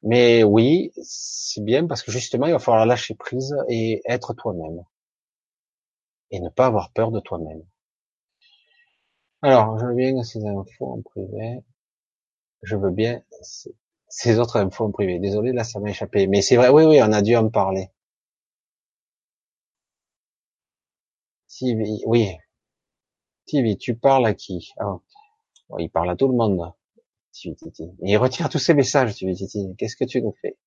Mais 0.04 0.44
oui, 0.44 0.92
c'est 1.02 1.64
bien 1.64 1.88
parce 1.88 2.04
que 2.04 2.12
justement, 2.12 2.48
il 2.48 2.52
va 2.52 2.60
falloir 2.60 2.86
lâcher 2.86 3.16
prise 3.16 3.56
et 3.70 4.02
être 4.06 4.34
toi-même. 4.34 4.84
Et 6.32 6.40
ne 6.40 6.50
pas 6.50 6.66
avoir 6.66 6.92
peur 6.92 7.12
de 7.12 7.20
toi-même. 7.20 7.62
Alors, 9.42 9.78
je 9.78 9.86
veux 9.86 9.96
bien 9.96 10.24
ces 10.24 10.46
infos 10.46 10.94
en 10.94 11.02
privé. 11.02 11.60
Je 12.64 12.78
veux 12.78 12.90
bien 12.92 13.22
ces 14.08 14.40
autres 14.40 14.56
infos 14.56 14.86
en 14.86 14.92
privé. 14.92 15.20
Désolé, 15.20 15.52
là, 15.52 15.66
ça 15.66 15.82
m'a 15.82 15.90
échappé. 15.90 16.26
Mais 16.26 16.42
c'est 16.42 16.56
vrai, 16.56 16.70
oui, 16.70 16.86
oui, 16.86 17.02
on 17.04 17.12
a 17.12 17.22
dû 17.22 17.36
en 17.36 17.50
parler. 17.50 17.90
TV, 21.48 22.02
oui. 22.08 22.38
TV, 23.46 23.78
tu 23.78 23.96
parles 23.96 24.26
à 24.26 24.34
qui? 24.34 24.74
Ah, 24.80 24.98
Il 25.80 25.90
parle 25.90 26.12
à 26.12 26.16
tout 26.16 26.28
le 26.28 26.36
monde. 26.36 26.74
Il 28.02 28.18
retire 28.18 28.49
tous 28.49 28.60
ces 28.60 28.74
messages, 28.74 29.16
Qu'est-ce 29.78 29.95
que 29.95 30.06
tu 30.06 30.22
nous 30.22 30.36
fais? 30.41 30.57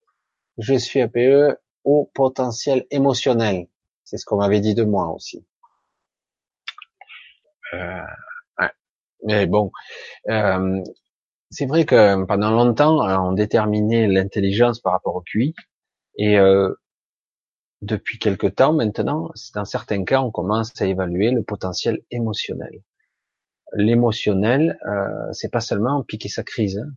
Je 0.59 0.75
suis 0.75 1.01
APE 1.01 1.59
au 1.85 2.11
potentiel 2.15 2.87
émotionnel. 2.91 3.69
C'est 4.05 4.17
ce 4.19 4.25
qu'on 4.25 4.37
m'avait 4.37 4.61
dit 4.61 4.75
de 4.75 4.85
moi 4.85 5.13
aussi. 5.13 5.45
Euh, 7.75 8.03
Mais 9.25 9.47
bon, 9.47 9.71
euh, 10.29 10.83
c'est 11.51 11.67
vrai 11.67 11.85
que 11.85 12.25
pendant 12.25 12.51
longtemps, 12.51 12.99
on 13.29 13.33
déterminait 13.33 14.09
l'intelligence 14.09 14.81
par 14.81 14.93
rapport 14.93 15.15
au 15.17 15.23
QI, 15.23 15.55
et 16.17 16.39
euh, 16.39 16.75
depuis 17.83 18.19
quelque 18.19 18.47
temps 18.47 18.73
maintenant, 18.73 19.31
dans 19.55 19.65
certains 19.65 20.05
cas, 20.05 20.21
on 20.21 20.31
commence 20.31 20.81
à 20.81 20.87
évaluer 20.87 21.31
le 21.31 21.43
potentiel 21.43 22.01
émotionnel 22.11 22.83
l'émotionnel, 23.75 24.79
euh, 24.87 25.33
c'est 25.33 25.51
pas 25.51 25.61
seulement 25.61 26.03
piquer 26.03 26.29
sa 26.29 26.43
crise, 26.43 26.79
hein. 26.79 26.93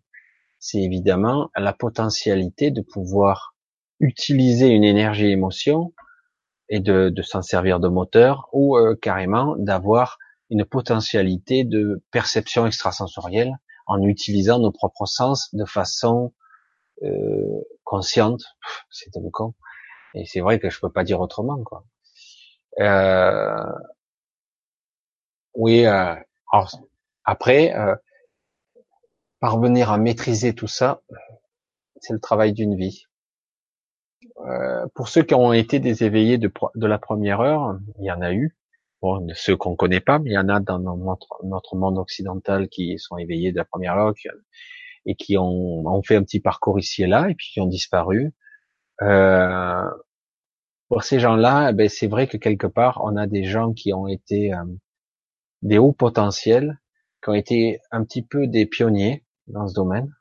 c'est 0.60 0.81
évidemment 0.81 1.49
la 1.56 1.73
potentialité 1.73 2.72
de 2.72 2.81
pouvoir 2.81 3.56
utiliser 3.99 4.68
une 4.68 4.84
énergie 4.84 5.27
émotion 5.27 5.93
et 6.69 6.80
de, 6.80 7.10
de 7.10 7.22
s'en 7.22 7.41
servir 7.41 7.80
de 7.80 7.88
moteur 7.88 8.49
ou 8.52 8.77
euh, 8.77 8.95
carrément 8.95 9.56
d'avoir 9.57 10.18
une 10.49 10.65
potentialité 10.65 11.64
de 11.64 12.03
perception 12.11 12.65
extrasensorielle 12.68 13.57
en 13.88 14.02
utilisant 14.03 14.60
nos 14.60 14.72
propres 14.72 15.06
sens 15.06 15.53
de 15.53 15.65
façon 15.65 16.34
euh, 17.03 17.61
consciente. 17.84 18.43
C'est 18.89 19.15
un 19.18 19.30
con. 19.31 19.53
Et 20.14 20.26
c'est 20.26 20.39
vrai 20.39 20.60
que 20.60 20.69
je 20.69 20.80
peux 20.80 20.91
pas 20.91 21.03
dire 21.03 21.19
autrement, 21.19 21.61
quoi. 21.64 21.85
Euh, 22.80 23.64
oui, 25.53 25.85
euh, 25.85 26.15
alors, 26.56 26.72
après, 27.26 27.76
euh, 27.76 27.98
parvenir 29.41 29.91
à 29.91 29.98
maîtriser 29.98 30.56
tout 30.56 30.68
ça, 30.68 31.02
c'est 31.99 32.14
le 32.14 32.19
travail 32.22 32.53
d'une 32.53 32.77
vie. 32.77 33.03
Euh, 34.48 34.86
pour 34.95 35.10
ceux 35.10 35.23
qui 35.23 35.34
ont 35.34 35.52
été 35.52 35.82
des 35.82 36.06
éveillés 36.06 36.38
de, 36.38 36.49
la 36.76 36.98
première 36.98 37.41
heure, 37.41 37.77
il 37.99 38.06
y 38.06 38.11
en 38.11 38.22
a 38.22 38.32
eu. 38.32 38.56
Bon, 39.02 39.27
ceux 39.34 39.57
qu'on 39.57 39.76
connaît 39.76 39.99
pas, 39.99 40.18
mais 40.18 40.30
il 40.30 40.34
y 40.34 40.38
en 40.38 40.48
a 40.48 40.61
dans 40.61 40.80
notre, 40.80 41.76
monde 41.76 41.98
occidental 41.98 42.69
qui 42.69 42.98
sont 42.99 43.18
éveillés 43.18 43.52
de 43.52 43.57
la 43.57 43.65
première 43.65 43.95
heure 43.98 44.14
et 45.06 45.15
qui 45.15 45.38
ont, 45.38 46.02
fait 46.03 46.15
un 46.15 46.23
petit 46.23 46.40
parcours 46.40 46.80
ici 46.80 47.03
et 47.03 47.07
là 47.07 47.30
et 47.30 47.36
puis 47.36 47.49
qui 47.52 47.60
ont 47.60 47.68
disparu. 47.68 48.32
Euh, 49.02 49.84
pour 50.88 51.03
ces 51.03 51.19
gens-là, 51.19 51.72
eh 51.72 51.73
ben, 51.73 51.90
c'est 51.90 52.07
vrai 52.07 52.27
que 52.27 52.38
quelque 52.38 52.68
part, 52.68 53.02
on 53.03 53.18
a 53.18 53.27
des 53.27 53.44
gens 53.44 53.73
qui 53.73 53.94
ont 53.94 54.07
été 54.07 54.53
des 55.61 55.77
hauts 55.77 55.94
potentiels 55.94 56.80
qui 57.23 57.30
ont 57.30 57.34
été 57.34 57.80
un 57.91 58.03
petit 58.03 58.22
peu 58.22 58.48
des 58.48 58.65
pionniers 58.65 59.23
dans 59.48 59.68
ce 59.68 59.73
domaine. 59.73 60.14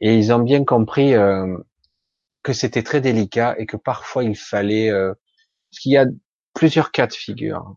Et 0.00 0.16
ils 0.16 0.32
ont 0.32 0.38
bien 0.38 0.64
compris 0.64 1.14
euh, 1.14 1.56
que 2.42 2.52
c'était 2.52 2.82
très 2.82 3.00
délicat 3.00 3.54
et 3.58 3.66
que 3.66 3.76
parfois 3.76 4.24
il 4.24 4.36
fallait... 4.36 4.90
Euh, 4.90 5.12
parce 5.70 5.80
qu'il 5.80 5.92
y 5.92 5.96
a 5.96 6.06
plusieurs 6.54 6.92
cas 6.92 7.06
de 7.06 7.12
figure. 7.12 7.76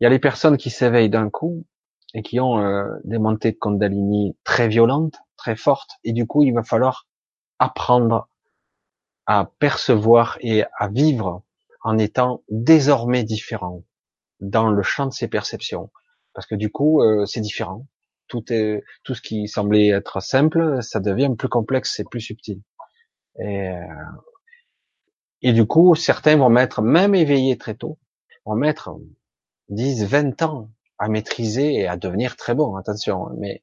Il 0.00 0.04
y 0.04 0.06
a 0.06 0.10
les 0.10 0.18
personnes 0.18 0.56
qui 0.56 0.70
s'éveillent 0.70 1.10
d'un 1.10 1.28
coup 1.28 1.66
et 2.14 2.22
qui 2.22 2.40
ont 2.40 2.58
euh, 2.58 2.86
des 3.04 3.18
montées 3.18 3.52
de 3.52 3.58
Kundalini 3.58 4.36
très 4.44 4.68
violentes, 4.68 5.16
très 5.36 5.56
fortes, 5.56 5.90
et 6.04 6.12
du 6.12 6.26
coup 6.26 6.42
il 6.42 6.52
va 6.52 6.62
falloir 6.62 7.06
apprendre 7.58 8.28
à 9.26 9.50
percevoir 9.58 10.38
et 10.40 10.64
à 10.78 10.88
vivre 10.88 11.42
en 11.82 11.98
étant 11.98 12.42
désormais 12.48 13.22
différent 13.22 13.84
dans 14.40 14.70
le 14.70 14.82
champ 14.82 15.06
de 15.06 15.12
ses 15.12 15.28
perceptions, 15.28 15.90
parce 16.34 16.46
que 16.46 16.54
du 16.54 16.70
coup, 16.70 17.02
euh, 17.02 17.26
c'est 17.26 17.40
différent. 17.40 17.86
Tout 18.28 18.52
est, 18.52 18.84
tout 19.04 19.14
ce 19.14 19.22
qui 19.22 19.48
semblait 19.48 19.88
être 19.88 20.20
simple, 20.20 20.82
ça 20.82 21.00
devient 21.00 21.30
plus 21.36 21.48
complexe 21.48 21.98
et 22.00 22.04
plus 22.04 22.20
subtil. 22.20 22.62
Et, 23.40 23.68
euh, 23.70 23.80
et 25.42 25.52
du 25.52 25.66
coup, 25.66 25.94
certains 25.94 26.36
vont 26.36 26.50
mettre, 26.50 26.82
même 26.82 27.14
éveillés 27.14 27.56
très 27.58 27.74
tôt, 27.74 27.98
vont 28.44 28.54
mettre 28.54 28.90
10, 29.70 30.04
20 30.04 30.42
ans 30.42 30.70
à 30.98 31.08
maîtriser 31.08 31.74
et 31.74 31.86
à 31.88 31.96
devenir 31.96 32.36
très 32.36 32.54
bon, 32.54 32.76
attention. 32.76 33.30
Mais 33.38 33.62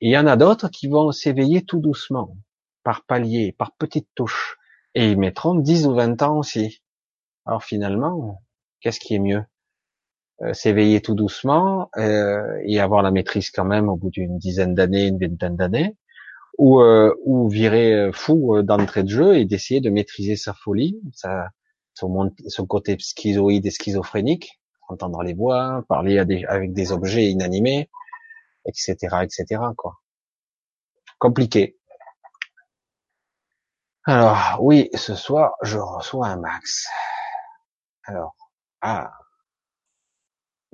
il 0.00 0.10
y 0.10 0.18
en 0.18 0.26
a 0.26 0.36
d'autres 0.36 0.68
qui 0.68 0.88
vont 0.88 1.12
s'éveiller 1.12 1.64
tout 1.64 1.80
doucement, 1.80 2.36
par 2.82 3.04
paliers, 3.04 3.52
par 3.52 3.72
petites 3.76 4.08
touches. 4.14 4.58
Et 4.94 5.10
ils 5.10 5.18
mettront 5.18 5.54
10 5.54 5.86
ou 5.86 5.94
20 5.94 6.22
ans 6.22 6.38
aussi. 6.38 6.82
Alors 7.44 7.62
finalement, 7.64 8.42
qu'est-ce 8.80 9.00
qui 9.00 9.14
est 9.14 9.18
mieux? 9.20 9.44
Euh, 10.42 10.52
s'éveiller 10.52 11.00
tout 11.00 11.14
doucement 11.14 11.90
euh, 11.96 12.60
et 12.64 12.78
avoir 12.80 13.02
la 13.02 13.10
maîtrise 13.10 13.50
quand 13.50 13.64
même 13.64 13.88
au 13.88 13.96
bout 13.96 14.10
d'une 14.10 14.38
dizaine 14.38 14.74
d'années, 14.74 15.06
une 15.06 15.18
vingtaine 15.18 15.56
d'années, 15.56 15.96
ou, 16.58 16.80
euh, 16.80 17.14
ou 17.24 17.48
virer 17.48 17.94
euh, 17.94 18.12
fou 18.12 18.62
d'entrée 18.62 19.02
de 19.02 19.08
jeu 19.08 19.36
et 19.36 19.44
d'essayer 19.44 19.80
de 19.80 19.90
maîtriser 19.90 20.36
sa 20.36 20.52
folie, 20.54 21.00
sa, 21.14 21.48
son, 21.94 22.30
son, 22.48 22.66
côté 22.66 22.96
schizoïde 22.98 23.66
et 23.66 23.70
schizophrénique, 23.70 24.60
entendre 24.88 25.22
les 25.22 25.34
voix, 25.34 25.84
parler 25.88 26.18
à 26.18 26.24
des, 26.24 26.44
avec 26.44 26.72
des 26.72 26.92
objets 26.92 27.30
inanimés, 27.30 27.88
etc., 28.66 28.96
etc. 29.22 29.62
Quoi. 29.76 29.94
Compliqué. 31.18 31.78
Alors, 34.04 34.58
oui, 34.60 34.88
ce 34.94 35.14
soir, 35.14 35.54
je 35.62 35.78
reçois 35.78 36.28
un 36.28 36.36
max. 36.36 36.88
Alors, 38.04 38.36
ah, 38.80 39.10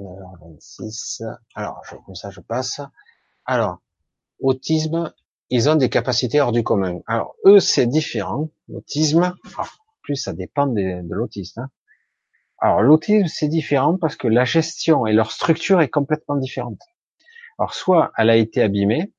9h26. 0.03 1.25
Alors, 1.55 1.81
je, 1.89 1.97
comme 1.97 2.15
ça, 2.15 2.31
je 2.31 2.41
passe. 2.41 2.81
Alors, 3.45 3.81
autisme, 4.41 5.13
ils 5.51 5.69
ont 5.69 5.75
des 5.75 5.89
capacités 5.89 6.41
hors 6.41 6.53
du 6.53 6.63
commun. 6.63 7.01
Alors, 7.07 7.37
eux, 7.45 7.61
c'est 7.61 7.87
différent. 7.87 8.51
L'autisme, 8.69 9.35
plus 10.03 10.17
ça 10.17 10.33
dépend 10.33 10.67
de, 10.67 11.07
de 11.07 11.15
l'autiste. 11.15 11.59
Hein. 11.59 11.71
Alors, 12.59 12.83
l'autisme, 12.83 13.27
c'est 13.27 13.49
différent 13.49 13.97
parce 13.99 14.17
que 14.17 14.29
la 14.29 14.45
gestion 14.45 15.07
et 15.07 15.13
leur 15.13 15.33
structure 15.33 15.81
est 15.81 15.89
complètement 15.89 16.37
différente. 16.37 16.81
Alors, 17.59 17.75
soit 17.75 18.13
elle 18.17 18.31
a 18.31 18.37
été 18.37 18.63
abîmée, 18.63 19.13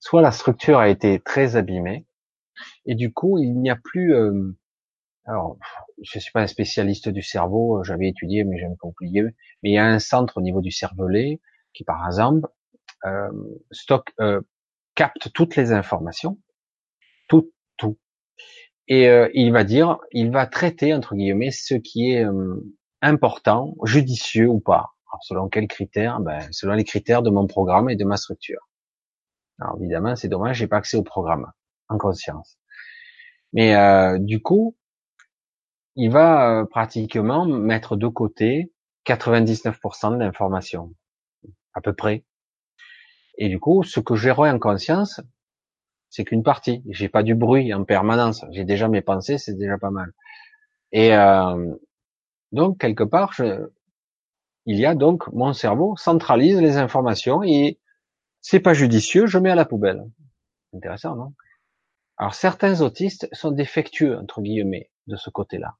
soit 0.00 0.22
la 0.22 0.32
structure 0.32 0.78
a 0.78 0.88
été 0.88 1.20
très 1.20 1.56
abîmée, 1.56 2.06
et 2.86 2.94
du 2.94 3.12
coup, 3.12 3.38
il 3.38 3.58
n'y 3.60 3.70
a 3.70 3.76
plus... 3.76 4.14
Euh, 4.14 4.56
alors, 5.26 5.58
je 6.02 6.18
suis 6.18 6.32
pas 6.32 6.42
un 6.42 6.46
spécialiste 6.46 7.08
du 7.08 7.22
cerveau, 7.22 7.78
euh, 7.80 7.84
j'avais 7.84 8.08
étudié, 8.08 8.44
mais 8.44 8.58
j'aime 8.58 8.76
pas 8.76 8.88
oublier. 8.88 9.22
Mais 9.62 9.70
il 9.70 9.72
y 9.72 9.78
a 9.78 9.86
un 9.86 9.98
centre 9.98 10.38
au 10.38 10.42
niveau 10.42 10.60
du 10.60 10.70
cervelet 10.70 11.40
qui, 11.72 11.84
par 11.84 12.06
exemple, 12.06 12.48
euh, 13.06 13.30
stocke, 13.70 14.12
euh, 14.20 14.40
capte 14.94 15.32
toutes 15.32 15.56
les 15.56 15.72
informations, 15.72 16.38
tout, 17.28 17.52
tout, 17.76 17.98
et 18.88 19.08
euh, 19.08 19.28
il 19.34 19.52
va 19.52 19.64
dire, 19.64 19.98
il 20.12 20.30
va 20.30 20.46
traiter 20.46 20.92
entre 20.94 21.14
guillemets 21.14 21.50
ce 21.50 21.74
qui 21.74 22.12
est 22.12 22.24
euh, 22.24 22.56
important, 23.00 23.74
judicieux 23.84 24.48
ou 24.48 24.60
pas. 24.60 24.94
Alors, 25.10 25.22
selon 25.22 25.48
quels 25.48 25.68
critères? 25.68 26.20
Ben, 26.20 26.40
selon 26.50 26.74
les 26.74 26.84
critères 26.84 27.22
de 27.22 27.30
mon 27.30 27.46
programme 27.46 27.88
et 27.88 27.96
de 27.96 28.04
ma 28.04 28.16
structure. 28.16 28.68
Alors 29.60 29.76
évidemment, 29.80 30.16
c'est 30.16 30.28
dommage, 30.28 30.58
j'ai 30.58 30.66
pas 30.66 30.78
accès 30.78 30.96
au 30.96 31.02
programme 31.02 31.50
en 31.88 31.98
conscience. 31.98 32.58
Mais 33.52 33.74
euh, 33.76 34.18
du 34.18 34.42
coup, 34.42 34.76
il 35.96 36.10
va 36.10 36.60
euh, 36.60 36.64
pratiquement 36.64 37.46
mettre 37.46 37.96
de 37.96 38.08
côté 38.08 38.72
99% 39.06 40.12
de 40.12 40.18
l'information, 40.18 40.94
à 41.74 41.80
peu 41.80 41.92
près. 41.92 42.24
Et 43.38 43.48
du 43.48 43.58
coup, 43.60 43.82
ce 43.82 44.00
que 44.00 44.14
j'aurai 44.14 44.50
en 44.50 44.58
conscience, 44.58 45.20
c'est 46.10 46.24
qu'une 46.24 46.42
partie. 46.42 46.82
J'ai 46.88 47.08
pas 47.08 47.22
du 47.22 47.34
bruit 47.34 47.74
en 47.74 47.84
permanence. 47.84 48.44
J'ai 48.52 48.64
déjà 48.64 48.88
mes 48.88 49.02
pensées, 49.02 49.38
c'est 49.38 49.54
déjà 49.58 49.78
pas 49.78 49.90
mal. 49.90 50.12
Et 50.92 51.14
euh, 51.14 51.74
donc 52.52 52.78
quelque 52.78 53.04
part, 53.04 53.32
je, 53.32 53.68
il 54.66 54.78
y 54.78 54.86
a 54.86 54.94
donc 54.94 55.26
mon 55.32 55.52
cerveau 55.52 55.96
centralise 55.96 56.60
les 56.60 56.76
informations 56.76 57.42
et 57.42 57.80
c'est 58.40 58.60
pas 58.60 58.74
judicieux, 58.74 59.26
je 59.26 59.38
mets 59.38 59.50
à 59.50 59.54
la 59.56 59.64
poubelle. 59.64 60.04
Intéressant, 60.74 61.16
non? 61.16 61.34
Alors 62.16 62.34
certains 62.34 62.80
autistes 62.80 63.28
sont 63.32 63.50
défectueux 63.50 64.16
entre 64.16 64.40
guillemets 64.40 64.90
de 65.08 65.16
ce 65.16 65.30
côté-là 65.30 65.74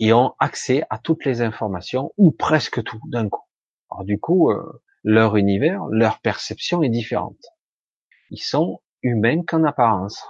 et 0.00 0.14
ont 0.14 0.34
accès 0.38 0.82
à 0.90 0.98
toutes 0.98 1.24
les 1.24 1.42
informations 1.42 2.12
ou 2.16 2.32
presque 2.32 2.82
tout 2.82 3.00
d'un 3.06 3.28
coup. 3.28 3.44
Alors 3.90 4.04
du 4.04 4.18
coup, 4.18 4.50
euh, 4.50 4.82
leur 5.04 5.36
univers, 5.36 5.84
leur 5.86 6.20
perception 6.20 6.82
est 6.82 6.88
différente. 6.88 7.44
Ils 8.30 8.42
sont 8.42 8.80
humains 9.02 9.42
qu'en 9.44 9.62
apparence, 9.64 10.24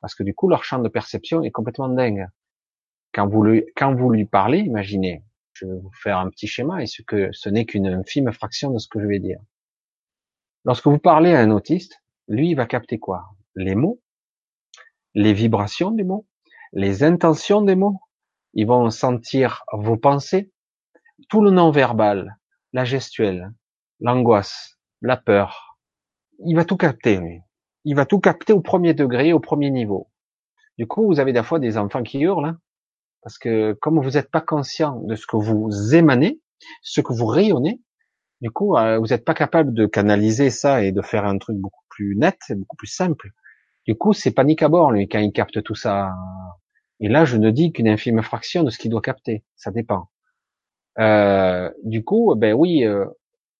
parce 0.00 0.14
que 0.14 0.24
du 0.24 0.34
coup 0.34 0.48
leur 0.48 0.64
champ 0.64 0.80
de 0.80 0.88
perception 0.88 1.42
est 1.42 1.50
complètement 1.50 1.88
dingue. 1.88 2.26
Quand 3.14 3.28
vous 3.28 3.44
lui, 3.44 3.64
quand 3.76 3.94
vous 3.94 4.10
lui 4.10 4.24
parlez, 4.24 4.58
imaginez, 4.58 5.22
je 5.52 5.66
vais 5.66 5.78
vous 5.78 5.92
faire 5.92 6.18
un 6.18 6.28
petit 6.28 6.48
schéma 6.48 6.82
et 6.82 6.86
ce 6.86 7.02
que 7.02 7.30
ce 7.32 7.48
n'est 7.48 7.64
qu'une 7.64 7.86
infime 7.86 8.32
fraction 8.32 8.70
de 8.70 8.78
ce 8.78 8.88
que 8.88 9.00
je 9.00 9.06
vais 9.06 9.20
dire. 9.20 9.40
Lorsque 10.64 10.86
vous 10.86 10.98
parlez 10.98 11.32
à 11.34 11.40
un 11.40 11.50
autiste, 11.50 12.02
lui 12.26 12.50
il 12.50 12.54
va 12.54 12.66
capter 12.66 12.98
quoi? 12.98 13.24
Les 13.54 13.74
mots, 13.74 14.00
les 15.14 15.32
vibrations 15.32 15.90
des 15.90 16.04
mots, 16.04 16.26
les 16.72 17.04
intentions 17.04 17.62
des 17.62 17.76
mots, 17.76 18.00
ils 18.54 18.66
vont 18.66 18.90
sentir 18.90 19.64
vos 19.72 19.96
pensées, 19.96 20.50
tout 21.28 21.42
le 21.42 21.50
non-verbal, 21.50 22.36
la 22.72 22.84
gestuelle, 22.84 23.52
l'angoisse, 24.00 24.78
la 25.00 25.16
peur. 25.16 25.78
Il 26.44 26.56
va 26.56 26.64
tout 26.64 26.76
capter, 26.76 27.18
lui. 27.18 27.40
Il 27.84 27.96
va 27.96 28.06
tout 28.06 28.20
capter 28.20 28.52
au 28.52 28.60
premier 28.60 28.94
degré, 28.94 29.32
au 29.32 29.40
premier 29.40 29.70
niveau. 29.70 30.10
Du 30.78 30.86
coup, 30.86 31.06
vous 31.06 31.20
avez 31.20 31.32
des 31.32 31.42
fois 31.42 31.58
des 31.58 31.76
enfants 31.78 32.02
qui 32.02 32.20
hurlent, 32.20 32.46
hein, 32.46 32.58
parce 33.22 33.38
que 33.38 33.72
comme 33.74 34.00
vous 34.00 34.10
n'êtes 34.10 34.30
pas 34.30 34.40
conscient 34.40 35.00
de 35.00 35.14
ce 35.14 35.26
que 35.26 35.36
vous 35.36 35.94
émanez, 35.94 36.40
ce 36.82 37.00
que 37.00 37.12
vous 37.12 37.26
rayonnez, 37.26 37.80
du 38.40 38.50
coup, 38.50 38.76
euh, 38.76 38.98
vous 38.98 39.08
n'êtes 39.08 39.24
pas 39.24 39.34
capable 39.34 39.72
de 39.72 39.86
canaliser 39.86 40.50
ça 40.50 40.82
et 40.82 40.90
de 40.90 41.00
faire 41.00 41.24
un 41.24 41.38
truc 41.38 41.56
beaucoup 41.56 41.84
plus 41.88 42.16
net, 42.16 42.38
beaucoup 42.50 42.76
plus 42.76 42.88
simple. 42.88 43.30
Du 43.86 43.94
coup, 43.96 44.12
c'est 44.12 44.32
panique 44.32 44.62
à 44.62 44.68
bord, 44.68 44.90
lui, 44.90 45.08
quand 45.08 45.20
il 45.20 45.32
capte 45.32 45.62
tout 45.62 45.76
ça 45.76 46.12
et 47.02 47.08
là, 47.08 47.24
je 47.24 47.36
ne 47.36 47.50
dis 47.50 47.72
qu'une 47.72 47.88
infime 47.88 48.22
fraction 48.22 48.62
de 48.62 48.70
ce 48.70 48.78
qu'il 48.78 48.90
doit 48.92 49.02
capter. 49.02 49.44
Ça 49.56 49.72
dépend. 49.72 50.08
Euh, 51.00 51.68
du 51.82 52.04
coup, 52.04 52.32
ben 52.36 52.54
oui, 52.54 52.84
euh, 52.84 53.06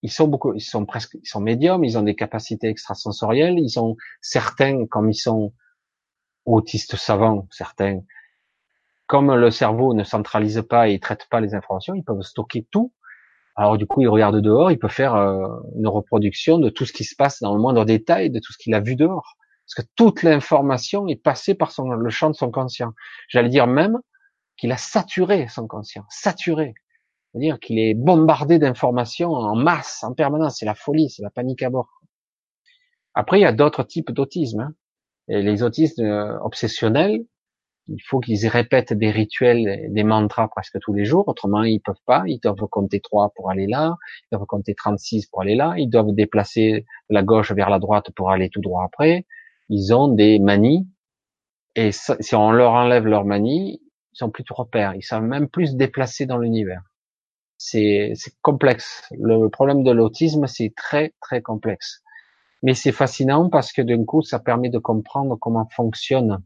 ils 0.03 0.13
sont 0.13 0.29
beaucoup, 0.29 0.55
ils 0.55 0.61
sont 0.61 0.87
presque, 0.87 1.19
ils 1.21 1.27
sont 1.27 1.41
médiums, 1.41 1.83
ils 1.83 1.99
ont 1.99 2.03
des 2.03 2.15
capacités 2.15 2.69
extrasensorielles, 2.69 3.59
ils 3.59 3.81
ont 3.81 3.97
certains, 4.21 4.87
comme 4.87 5.11
ils 5.11 5.17
sont 5.17 5.53
autistes 6.45 6.95
savants, 6.95 7.49
certains, 7.51 8.03
comme 9.09 9.35
le 9.35 9.51
cerveau 9.51 9.93
ne 9.93 10.05
centralise 10.05 10.63
pas 10.63 10.89
et 10.89 11.01
traite 11.01 11.27
pas 11.29 11.41
les 11.41 11.57
informations, 11.57 11.95
ils 11.95 12.05
peuvent 12.05 12.23
stocker 12.23 12.69
tout. 12.71 12.93
Alors 13.57 13.77
du 13.77 13.87
coup, 13.87 14.03
ils 14.03 14.09
regardent 14.09 14.41
dehors, 14.41 14.71
ils 14.71 14.79
peuvent 14.79 14.91
faire 14.91 15.17
euh, 15.17 15.49
une 15.77 15.89
reproduction 15.89 16.59
de 16.59 16.71
tout 16.71 16.87
ce 16.87 16.93
qui 16.93 17.03
se 17.03 17.17
passe 17.17 17.41
dans 17.41 17.55
le 17.55 17.61
moindre 17.61 17.85
détail, 17.85 18.31
de 18.31 18.39
tout 18.39 18.53
ce 18.53 18.59
qu'il 18.59 18.73
a 18.75 18.81
vu 18.81 18.95
dehors. 18.95 19.37
Parce 19.67 19.87
que 19.87 19.93
toute 19.97 20.23
l'information 20.23 21.07
est 21.09 21.23
passée 21.23 21.55
par 21.55 21.73
son, 21.73 21.91
le 21.91 22.11
champ 22.11 22.31
de 22.31 22.35
son 22.35 22.51
conscient. 22.51 22.93
J'allais 23.29 23.49
dire 23.49 23.67
même 23.67 23.99
qu'il 24.57 24.73
a 24.73 24.77
saturé 24.77 25.49
son 25.49 25.67
conscient, 25.67 26.05
saturé. 26.09 26.75
C'est-à-dire 27.33 27.59
qu'il 27.59 27.79
est 27.79 27.95
bombardé 27.95 28.59
d'informations 28.59 29.31
en 29.31 29.57
masse, 29.57 30.05
en 30.05 30.13
permanence. 30.13 30.59
C'est 30.59 30.67
la 30.67 30.75
folie, 30.75 31.09
c'est 31.09 31.23
la 31.23 31.31
panique 31.31 31.63
à 31.63 31.71
bord. 31.71 31.89
Après, 33.15 33.39
il 33.39 33.43
y 33.43 33.47
a 33.47 33.53
d'autres 33.53 33.85
types 33.85 34.11
d'autisme. 34.11 34.61
Hein. 34.61 34.75
Les 35.29 35.63
autistes 35.63 35.99
euh, 36.01 36.39
obsessionnels, 36.41 37.25
il 37.89 38.01
faut 38.07 38.21
qu'ils 38.21 38.47
répètent 38.49 38.93
des 38.93 39.11
rituels, 39.11 39.89
des 39.91 40.05
mantras 40.05 40.49
presque 40.49 40.79
tous 40.81 40.93
les 40.93 41.05
jours. 41.05 41.27
Autrement, 41.29 41.63
ils 41.63 41.81
peuvent 41.81 41.95
pas. 42.07 42.23
Ils 42.27 42.39
doivent 42.39 42.69
compter 42.71 43.01
3 43.01 43.33
pour 43.35 43.51
aller 43.51 43.67
là. 43.67 43.97
Ils 44.25 44.37
doivent 44.37 44.47
compter 44.47 44.75
36 44.75 45.27
pour 45.27 45.41
aller 45.41 45.55
là. 45.55 45.75
Ils 45.79 45.89
doivent 45.89 46.13
déplacer 46.13 46.85
la 47.09 47.23
gauche 47.23 47.53
vers 47.53 47.71
la 47.71 47.79
droite 47.79 48.11
pour 48.15 48.31
aller 48.31 48.51
tout 48.51 48.61
droit 48.61 48.85
après 48.85 49.25
ils 49.75 49.95
ont 49.95 50.09
des 50.09 50.39
manies, 50.39 50.87
et 51.77 51.93
si 51.93 52.35
on 52.35 52.53
leur 52.53 52.73
enlève 52.73 53.07
leurs 53.07 53.25
manies, 53.25 53.81
ils 54.13 54.17
sont 54.19 54.29
plus 54.31 54.45
de 54.45 54.53
repères, 54.53 54.95
ils 54.95 55.03
savent 55.03 55.23
même 55.23 55.49
plus 55.49 55.69
se 55.69 55.77
déplacer 55.77 56.27
dans 56.27 56.37
l'univers. 56.37 56.83
C'est 57.57 58.13
complexe. 58.43 59.09
Le 59.13 59.49
problème 59.49 59.83
de 59.83 59.91
l'autisme, 59.91 60.47
c'est 60.47 60.75
très 60.77 61.15
très 61.23 61.41
complexe. 61.41 62.03
Mais 62.63 62.75
c'est 62.75 62.93
fascinant 62.93 63.49
parce 63.49 63.73
que 63.73 63.81
d'un 63.81 64.05
coup, 64.05 64.21
ça 64.21 64.39
permet 64.39 64.69
de 64.69 64.79
comprendre 64.79 65.37
comment 65.37 65.67
fonctionne 65.75 66.43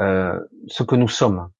euh, 0.00 0.40
ce 0.66 0.82
que 0.82 0.96
nous 0.96 1.08
sommes. 1.08 1.50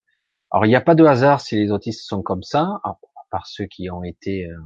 Alors, 0.51 0.67
il 0.67 0.71
n'y 0.71 0.77
a 0.77 0.81
pas 0.81 0.97
de 0.97 1.05
hasard 1.05 1.41
si 1.41 1.55
les 1.55 1.71
autistes 1.71 2.03
sont 2.03 2.23
comme 2.23 2.43
ça, 2.43 2.81
à 2.83 2.99
part 3.31 3.47
ceux 3.47 3.67
qui 3.67 3.89
ont 3.91 4.03
été 4.03 4.47
euh, 4.47 4.59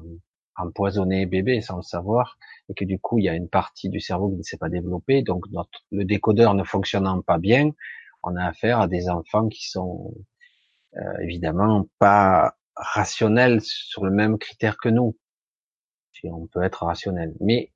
empoisonnés 0.59 1.27
bébés 1.27 1.61
sans 1.61 1.77
le 1.77 1.83
savoir 1.83 2.39
et 2.69 2.75
que 2.75 2.85
du 2.85 2.99
coup 2.99 3.19
il 3.19 3.25
y 3.25 3.29
a 3.29 3.35
une 3.35 3.49
partie 3.49 3.89
du 3.89 4.01
cerveau 4.01 4.31
qui 4.31 4.37
ne 4.37 4.43
s'est 4.43 4.59
pas 4.59 4.69
développée, 4.69 5.23
donc 5.23 5.45
notre, 5.51 5.85
le 5.91 6.05
décodeur 6.05 6.55
ne 6.55 6.65
fonctionnant 6.65 7.23
pas 7.23 7.39
bien, 7.39 7.71
on 8.23 8.37
a 8.37 8.45
affaire 8.45 8.81
à 8.81 8.89
des 8.89 9.09
enfants 9.09 9.49
qui 9.49 9.69
sont 9.69 10.15
euh, 10.97 11.19
évidemment 11.21 11.87
pas 11.99 12.57
rationnels 12.75 13.61
sur 13.61 14.05
le 14.05 14.11
même 14.11 14.39
critère 14.39 14.77
que 14.79 14.89
nous. 14.89 15.17
Si 16.13 16.29
on 16.29 16.47
peut 16.47 16.63
être 16.63 16.85
rationnel, 16.85 17.35
mais 17.41 17.73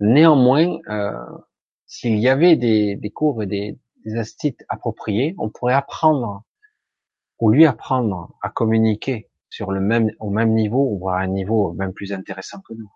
néanmoins, 0.00 0.78
euh, 0.88 1.12
s'il 1.86 2.18
y 2.18 2.28
avait 2.28 2.56
des, 2.56 2.96
des, 2.96 3.10
cours 3.10 3.42
et 3.42 3.46
des, 3.46 3.78
des 4.04 4.16
astuces 4.16 4.54
appropriés, 4.68 5.34
on 5.38 5.50
pourrait 5.50 5.74
apprendre 5.74 6.42
ou 7.38 7.50
lui 7.50 7.66
apprendre 7.66 8.34
à 8.42 8.50
communiquer 8.50 9.28
sur 9.54 9.70
le 9.70 9.80
même, 9.80 10.10
au 10.18 10.30
même 10.30 10.52
niveau, 10.52 10.98
voire 10.98 11.18
un 11.18 11.28
niveau 11.28 11.72
même 11.74 11.92
plus 11.92 12.12
intéressant 12.12 12.60
que 12.60 12.74
nous. 12.74 12.90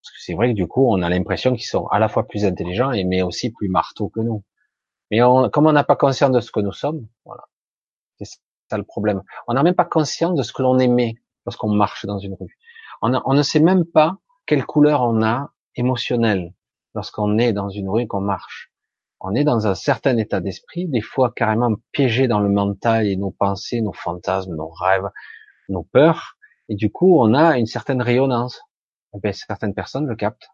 Parce 0.00 0.12
que 0.12 0.22
c'est 0.22 0.34
vrai 0.34 0.50
que 0.50 0.54
du 0.54 0.68
coup, 0.68 0.86
on 0.88 1.02
a 1.02 1.08
l'impression 1.08 1.54
qu'ils 1.54 1.66
sont 1.66 1.88
à 1.88 1.98
la 1.98 2.08
fois 2.08 2.28
plus 2.28 2.44
intelligents 2.44 2.92
et 2.92 3.02
mais 3.02 3.20
aussi 3.20 3.50
plus 3.50 3.68
marteaux 3.68 4.08
que 4.08 4.20
nous. 4.20 4.44
Mais 5.10 5.22
on, 5.22 5.50
comme 5.50 5.66
on 5.66 5.72
n'a 5.72 5.82
pas 5.82 5.96
conscience 5.96 6.30
de 6.30 6.38
ce 6.38 6.52
que 6.52 6.60
nous 6.60 6.72
sommes, 6.72 7.08
voilà, 7.24 7.42
c'est 8.16 8.26
ça 8.70 8.78
le 8.78 8.84
problème. 8.84 9.22
On 9.48 9.54
n'a 9.54 9.64
même 9.64 9.74
pas 9.74 9.84
conscience 9.84 10.36
de 10.36 10.44
ce 10.44 10.52
que 10.52 10.62
l'on 10.62 10.78
aimait 10.78 11.16
lorsqu'on 11.46 11.68
marche 11.68 12.06
dans 12.06 12.20
une 12.20 12.34
rue. 12.34 12.56
On, 13.02 13.20
on, 13.24 13.34
ne 13.34 13.42
sait 13.42 13.58
même 13.58 13.84
pas 13.84 14.18
quelle 14.46 14.64
couleur 14.64 15.02
on 15.02 15.20
a 15.24 15.50
émotionnelle 15.74 16.54
lorsqu'on 16.94 17.38
est 17.38 17.52
dans 17.52 17.70
une 17.70 17.88
rue 17.88 18.06
qu'on 18.06 18.20
marche. 18.20 18.70
On 19.26 19.34
est 19.34 19.44
dans 19.44 19.66
un 19.66 19.74
certain 19.74 20.18
état 20.18 20.40
d'esprit, 20.40 20.86
des 20.86 21.00
fois 21.00 21.32
carrément 21.34 21.74
piégé 21.92 22.28
dans 22.28 22.40
le 22.40 22.50
mental 22.50 23.06
et 23.06 23.16
nos 23.16 23.30
pensées, 23.30 23.80
nos 23.80 23.94
fantasmes, 23.94 24.54
nos 24.54 24.68
rêves, 24.68 25.08
nos 25.70 25.82
peurs, 25.82 26.36
et 26.68 26.74
du 26.76 26.92
coup 26.92 27.18
on 27.18 27.34
a 27.34 27.58
une 27.58 27.66
certaine 27.66 28.02
rayonnance 28.02 28.60
eh 29.14 29.20
ben, 29.20 29.32
certaines 29.32 29.74
personnes 29.74 30.06
le 30.06 30.16
captent. 30.16 30.48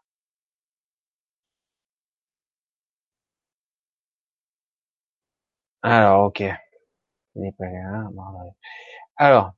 Alors, 5.83 6.25
ok. 6.25 6.43
Alors, 9.17 9.51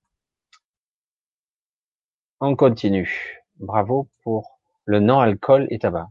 on 2.39 2.55
continue. 2.55 3.41
Bravo 3.59 4.09
pour 4.23 4.59
le 4.85 4.99
non-alcool 4.99 5.67
et 5.71 5.79
tabac. 5.79 6.09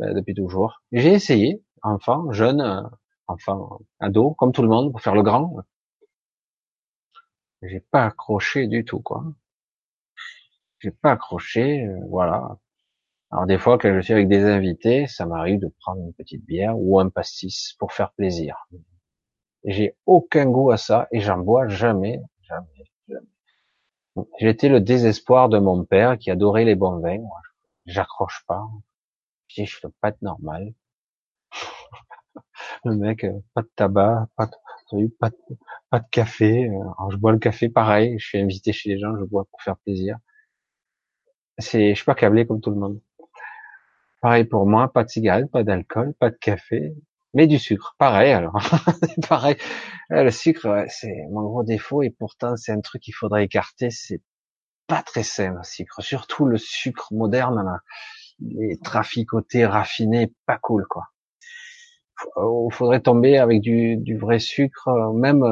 Euh, 0.00 0.14
depuis 0.14 0.34
toujours. 0.34 0.82
J'ai 0.92 1.12
essayé, 1.12 1.62
enfant, 1.82 2.32
jeune, 2.32 2.60
euh, 2.60 2.82
enfant, 3.26 3.80
ado, 4.00 4.34
comme 4.34 4.52
tout 4.52 4.62
le 4.62 4.68
monde, 4.68 4.92
pour 4.92 5.00
faire 5.00 5.14
le 5.14 5.22
grand. 5.22 5.56
J'ai 7.62 7.80
pas 7.80 8.06
accroché 8.06 8.66
du 8.66 8.84
tout, 8.84 9.00
quoi. 9.00 9.24
J'ai 10.80 10.90
pas 10.90 11.12
accroché, 11.12 11.86
euh, 11.86 12.00
voilà. 12.08 12.58
Alors 13.30 13.46
des 13.46 13.58
fois, 13.58 13.78
quand 13.78 13.94
je 13.94 14.00
suis 14.00 14.12
avec 14.12 14.28
des 14.28 14.44
invités, 14.44 15.06
ça 15.06 15.26
m'arrive 15.26 15.60
de 15.60 15.68
prendre 15.80 16.02
une 16.02 16.12
petite 16.12 16.44
bière 16.44 16.78
ou 16.78 17.00
un 17.00 17.08
pastis 17.08 17.74
pour 17.78 17.92
faire 17.92 18.12
plaisir. 18.12 18.68
J'ai 19.64 19.96
aucun 20.06 20.46
goût 20.46 20.70
à 20.70 20.76
ça 20.76 21.08
et 21.12 21.20
j'en 21.20 21.38
bois 21.38 21.68
jamais, 21.68 22.20
jamais, 22.42 22.90
jamais. 23.08 23.26
J'étais 24.38 24.68
le 24.68 24.80
désespoir 24.80 25.48
de 25.48 25.58
mon 25.58 25.84
père 25.84 26.18
qui 26.18 26.30
adorait 26.30 26.64
les 26.64 26.74
bons 26.74 26.98
vins. 26.98 27.24
J'accroche 27.86 28.44
pas. 28.46 28.64
Je 29.48 29.80
peux 29.80 29.92
pas 30.00 30.08
être 30.08 30.22
normal. 30.22 30.74
Le 32.84 32.96
mec, 32.96 33.24
euh, 33.24 33.32
pas 33.54 33.62
de 33.62 33.70
tabac, 33.76 34.28
pas 34.36 34.46
de, 34.46 35.06
pas 35.18 35.30
de, 35.30 35.36
de 35.92 36.04
café. 36.10 36.68
Euh, 36.68 37.10
je 37.10 37.16
bois 37.16 37.32
le 37.32 37.38
café 37.38 37.68
pareil. 37.68 38.18
Je 38.18 38.26
suis 38.26 38.38
invité 38.40 38.72
chez 38.72 38.90
les 38.90 38.98
gens, 38.98 39.16
je 39.18 39.24
bois 39.24 39.44
pour 39.50 39.62
faire 39.62 39.76
plaisir. 39.78 40.18
C'est, 41.58 41.90
je 41.90 41.94
suis 41.94 42.04
pas 42.04 42.14
câblé 42.14 42.46
comme 42.46 42.60
tout 42.60 42.68
le 42.70 42.76
monde. 42.76 43.00
Pareil 44.20 44.44
pour 44.44 44.66
moi, 44.66 44.92
pas 44.92 45.04
de 45.04 45.08
cigarette, 45.10 45.50
pas 45.50 45.64
d'alcool, 45.64 46.14
pas 46.18 46.30
de 46.30 46.36
café, 46.36 46.94
mais 47.34 47.46
du 47.46 47.58
sucre. 47.58 47.94
Pareil 47.98 48.32
alors. 48.32 48.56
pareil. 49.28 49.56
Le 50.10 50.30
sucre, 50.30 50.84
c'est 50.88 51.26
mon 51.30 51.42
gros 51.42 51.64
défaut 51.64 52.02
et 52.02 52.10
pourtant 52.10 52.56
c'est 52.56 52.72
un 52.72 52.80
truc 52.80 53.02
qu'il 53.02 53.14
faudrait 53.14 53.44
écarter. 53.44 53.90
C'est 53.90 54.22
pas 54.86 55.02
très 55.02 55.22
sain 55.24 55.54
le 55.54 55.62
sucre, 55.64 56.02
surtout 56.02 56.46
le 56.46 56.58
sucre 56.58 57.12
moderne, 57.14 57.64
là. 57.64 57.80
les 58.40 58.78
traficotés 58.80 59.66
raffinés, 59.66 60.32
pas 60.46 60.58
cool 60.58 60.86
quoi. 60.88 61.11
Il 62.36 62.72
faudrait 62.72 63.00
tomber 63.00 63.38
avec 63.38 63.60
du, 63.60 64.16
vrai 64.16 64.38
sucre, 64.38 65.12
même. 65.14 65.44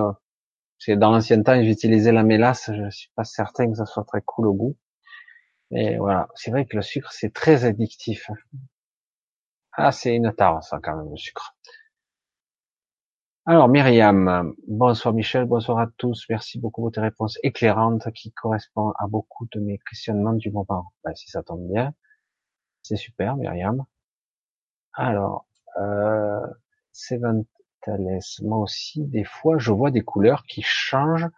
C'est 0.78 0.96
dans 0.96 1.10
l'ancien 1.10 1.42
temps 1.42 1.62
j'utilisais 1.62 2.12
la 2.12 2.22
mélasse, 2.22 2.70
je 2.72 2.88
suis 2.90 3.10
pas 3.14 3.24
certain 3.24 3.70
que 3.70 3.76
ça 3.76 3.84
soit 3.86 4.04
très 4.04 4.22
cool 4.22 4.46
au 4.48 4.54
goût. 4.54 4.76
Mais 5.70 5.98
voilà, 5.98 6.28
c'est 6.34 6.50
vrai 6.50 6.66
que 6.66 6.76
le 6.76 6.82
sucre, 6.82 7.12
c'est 7.12 7.32
très 7.32 7.64
addictif. 7.64 8.30
Ah, 9.72 9.92
c'est 9.92 10.14
une 10.14 10.32
tare, 10.32 10.62
ça, 10.64 10.78
quand 10.82 10.96
même, 10.96 11.10
le 11.10 11.16
sucre. 11.16 11.54
Alors, 13.46 13.68
Myriam, 13.68 14.54
bonsoir 14.68 15.14
Michel, 15.14 15.44
bonsoir 15.44 15.78
à 15.78 15.86
tous. 15.96 16.26
Merci 16.28 16.58
beaucoup 16.58 16.82
pour 16.82 16.92
tes 16.92 17.00
réponses 17.00 17.38
éclairantes 17.42 18.10
qui 18.12 18.32
correspondent 18.32 18.92
à 18.98 19.06
beaucoup 19.06 19.46
de 19.52 19.60
mes 19.60 19.78
questionnements 19.78 20.34
du 20.34 20.50
moment. 20.50 20.92
Ben, 21.04 21.14
si 21.14 21.28
ça 21.30 21.42
tombe 21.42 21.66
bien, 21.68 21.92
c'est 22.82 22.96
super, 22.96 23.36
Myriam. 23.36 23.84
Alors, 24.92 25.46
euh, 25.78 26.40
moi 28.42 28.58
aussi, 28.58 29.04
des 29.06 29.24
fois, 29.24 29.58
je 29.58 29.72
vois 29.72 29.90
des 29.90 30.02
couleurs 30.02 30.44
qui 30.44 30.62
changent 30.62 31.28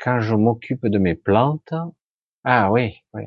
quand 0.00 0.20
je 0.20 0.34
m'occupe 0.34 0.86
de 0.86 0.98
mes 0.98 1.14
plantes. 1.14 1.74
Ah 2.44 2.70
oui, 2.70 2.96
oui 3.14 3.24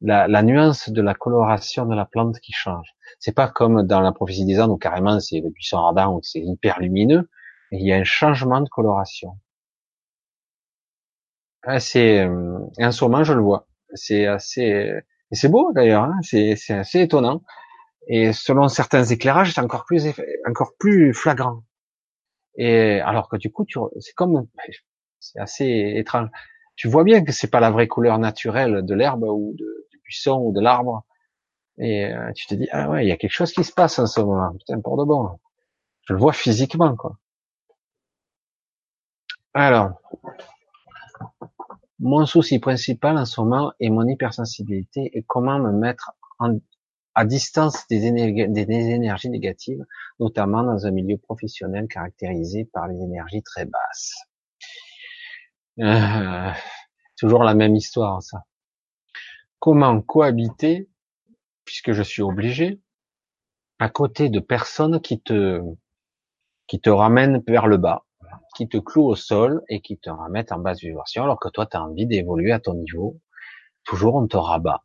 la, 0.00 0.28
la, 0.28 0.42
nuance 0.42 0.90
de 0.90 1.02
la 1.02 1.14
coloration 1.14 1.86
de 1.86 1.94
la 1.94 2.04
plante 2.04 2.38
qui 2.40 2.52
change. 2.52 2.88
C'est 3.18 3.34
pas 3.34 3.48
comme 3.48 3.82
dans 3.82 4.00
la 4.00 4.12
prophétie 4.12 4.44
des 4.44 4.60
Andes 4.60 4.70
où 4.70 4.76
carrément 4.78 5.20
c'est 5.20 5.40
le 5.40 5.50
buisson 5.50 5.78
ardent 5.78 6.16
où 6.16 6.20
c'est 6.22 6.40
hyper 6.40 6.80
lumineux. 6.80 7.28
il 7.70 7.86
y 7.86 7.92
a 7.92 7.96
un 7.96 8.04
changement 8.04 8.60
de 8.60 8.68
coloration. 8.68 9.38
Ah, 11.64 11.78
c'est 11.80 12.20
euh, 12.26 12.58
en 12.80 12.92
ce 12.92 13.04
moment 13.04 13.24
je 13.24 13.32
le 13.34 13.40
vois. 13.40 13.68
C'est 13.94 14.26
assez 14.26 14.92
c'est 15.30 15.48
beau 15.48 15.72
d'ailleurs. 15.72 16.04
Hein 16.04 16.18
c'est 16.22 16.54
assez 16.70 17.00
étonnant. 17.00 17.42
Et 18.08 18.32
selon 18.32 18.68
certains 18.68 19.04
éclairages, 19.04 19.54
c'est 19.54 19.60
encore 19.60 19.84
plus 19.84 20.08
encore 20.48 20.72
plus 20.78 21.14
flagrant. 21.14 21.62
Et 22.56 23.00
alors 23.00 23.28
que 23.28 23.36
du 23.36 23.50
coup, 23.50 23.66
c'est 24.00 24.14
comme 24.14 24.46
c'est 25.20 25.38
assez 25.38 25.94
étrange 25.96 26.28
tu 26.76 26.88
vois 26.88 27.04
bien 27.04 27.24
que 27.24 27.32
c'est 27.32 27.50
pas 27.50 27.60
la 27.60 27.70
vraie 27.70 27.88
couleur 27.88 28.18
naturelle 28.18 28.84
de 28.84 28.94
l'herbe 28.94 29.24
ou 29.24 29.54
de, 29.56 29.86
du 29.90 29.98
buisson 30.04 30.38
ou 30.38 30.52
de 30.52 30.60
l'arbre. 30.60 31.04
Et 31.78 32.06
euh, 32.06 32.32
tu 32.34 32.46
te 32.46 32.54
dis, 32.54 32.68
ah 32.72 32.88
ouais, 32.90 33.04
il 33.04 33.08
y 33.08 33.12
a 33.12 33.16
quelque 33.16 33.32
chose 33.32 33.52
qui 33.52 33.64
se 33.64 33.72
passe 33.72 33.98
en 33.98 34.06
ce 34.06 34.20
moment. 34.20 34.52
Putain, 34.52 34.80
pour 34.80 34.96
de 34.98 35.04
bon. 35.04 35.38
Je 36.06 36.14
le 36.14 36.18
vois 36.18 36.32
physiquement, 36.32 36.96
quoi. 36.96 37.16
Alors, 39.54 40.00
mon 41.98 42.24
souci 42.26 42.58
principal 42.58 43.18
en 43.18 43.26
ce 43.26 43.40
moment 43.40 43.72
est 43.78 43.90
mon 43.90 44.06
hypersensibilité 44.06 45.10
et 45.12 45.22
comment 45.22 45.58
me 45.58 45.72
mettre 45.72 46.12
en, 46.38 46.58
à 47.14 47.24
distance 47.24 47.86
des, 47.88 48.06
énergies 48.06 49.30
négatives, 49.30 49.84
notamment 50.18 50.62
dans 50.62 50.86
un 50.86 50.90
milieu 50.90 51.18
professionnel 51.18 51.86
caractérisé 51.88 52.64
par 52.64 52.88
les 52.88 53.00
énergies 53.00 53.42
très 53.42 53.66
basses. 53.66 54.14
Euh, 55.80 56.50
toujours 57.16 57.44
la 57.44 57.54
même 57.54 57.76
histoire, 57.76 58.22
ça. 58.22 58.44
Comment 59.58 60.00
cohabiter, 60.00 60.88
puisque 61.64 61.92
je 61.92 62.02
suis 62.02 62.22
obligé, 62.22 62.80
à 63.78 63.88
côté 63.88 64.28
de 64.28 64.40
personnes 64.40 65.00
qui 65.00 65.20
te, 65.20 65.60
qui 66.66 66.80
te 66.80 66.90
ramènent 66.90 67.42
vers 67.46 67.66
le 67.66 67.76
bas, 67.76 68.04
qui 68.56 68.68
te 68.68 68.78
clouent 68.78 69.08
au 69.08 69.16
sol 69.16 69.62
et 69.68 69.80
qui 69.80 69.98
te 69.98 70.10
remettent 70.10 70.52
en 70.52 70.58
basse 70.58 70.80
vibration, 70.80 71.24
alors 71.24 71.38
que 71.38 71.48
toi, 71.48 71.66
tu 71.66 71.76
as 71.76 71.82
envie 71.82 72.06
d'évoluer 72.06 72.52
à 72.52 72.60
ton 72.60 72.74
niveau. 72.74 73.20
Toujours, 73.84 74.14
on 74.14 74.26
te 74.26 74.36
rabat. 74.36 74.82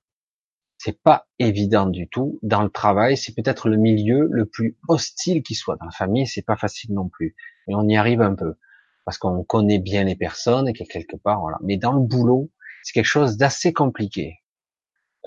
C'est 0.88 1.04
pas 1.04 1.28
évident 1.38 1.86
du 1.86 2.08
tout. 2.08 2.40
Dans 2.44 2.62
le 2.62 2.70
travail, 2.70 3.18
c'est 3.18 3.36
peut-être 3.36 3.68
le 3.68 3.76
milieu 3.76 4.30
le 4.32 4.46
plus 4.46 4.78
hostile 4.88 5.44
qui 5.44 5.54
soit. 5.54 5.76
Dans 5.76 5.86
la 5.88 5.92
famille, 5.92 6.26
c'est 6.26 6.46
pas 6.46 6.56
facile 6.56 6.94
non 6.94 7.10
plus. 7.10 7.36
Mais 7.68 7.76
on 7.76 7.86
y 7.90 7.98
arrive 7.98 8.22
un 8.22 8.36
peu 8.36 8.56
parce 9.04 9.18
qu'on 9.18 9.44
connaît 9.44 9.80
bien 9.80 10.06
les 10.06 10.16
personnes 10.16 10.70
et 10.70 10.72
que 10.72 10.86
quelque 10.86 11.18
part, 11.18 11.42
voilà. 11.42 11.58
Mais 11.62 11.76
dans 11.76 11.92
le 11.92 12.00
boulot, 12.00 12.52
c'est 12.84 12.94
quelque 12.94 13.04
chose 13.04 13.36
d'assez 13.36 13.74
compliqué. 13.74 14.38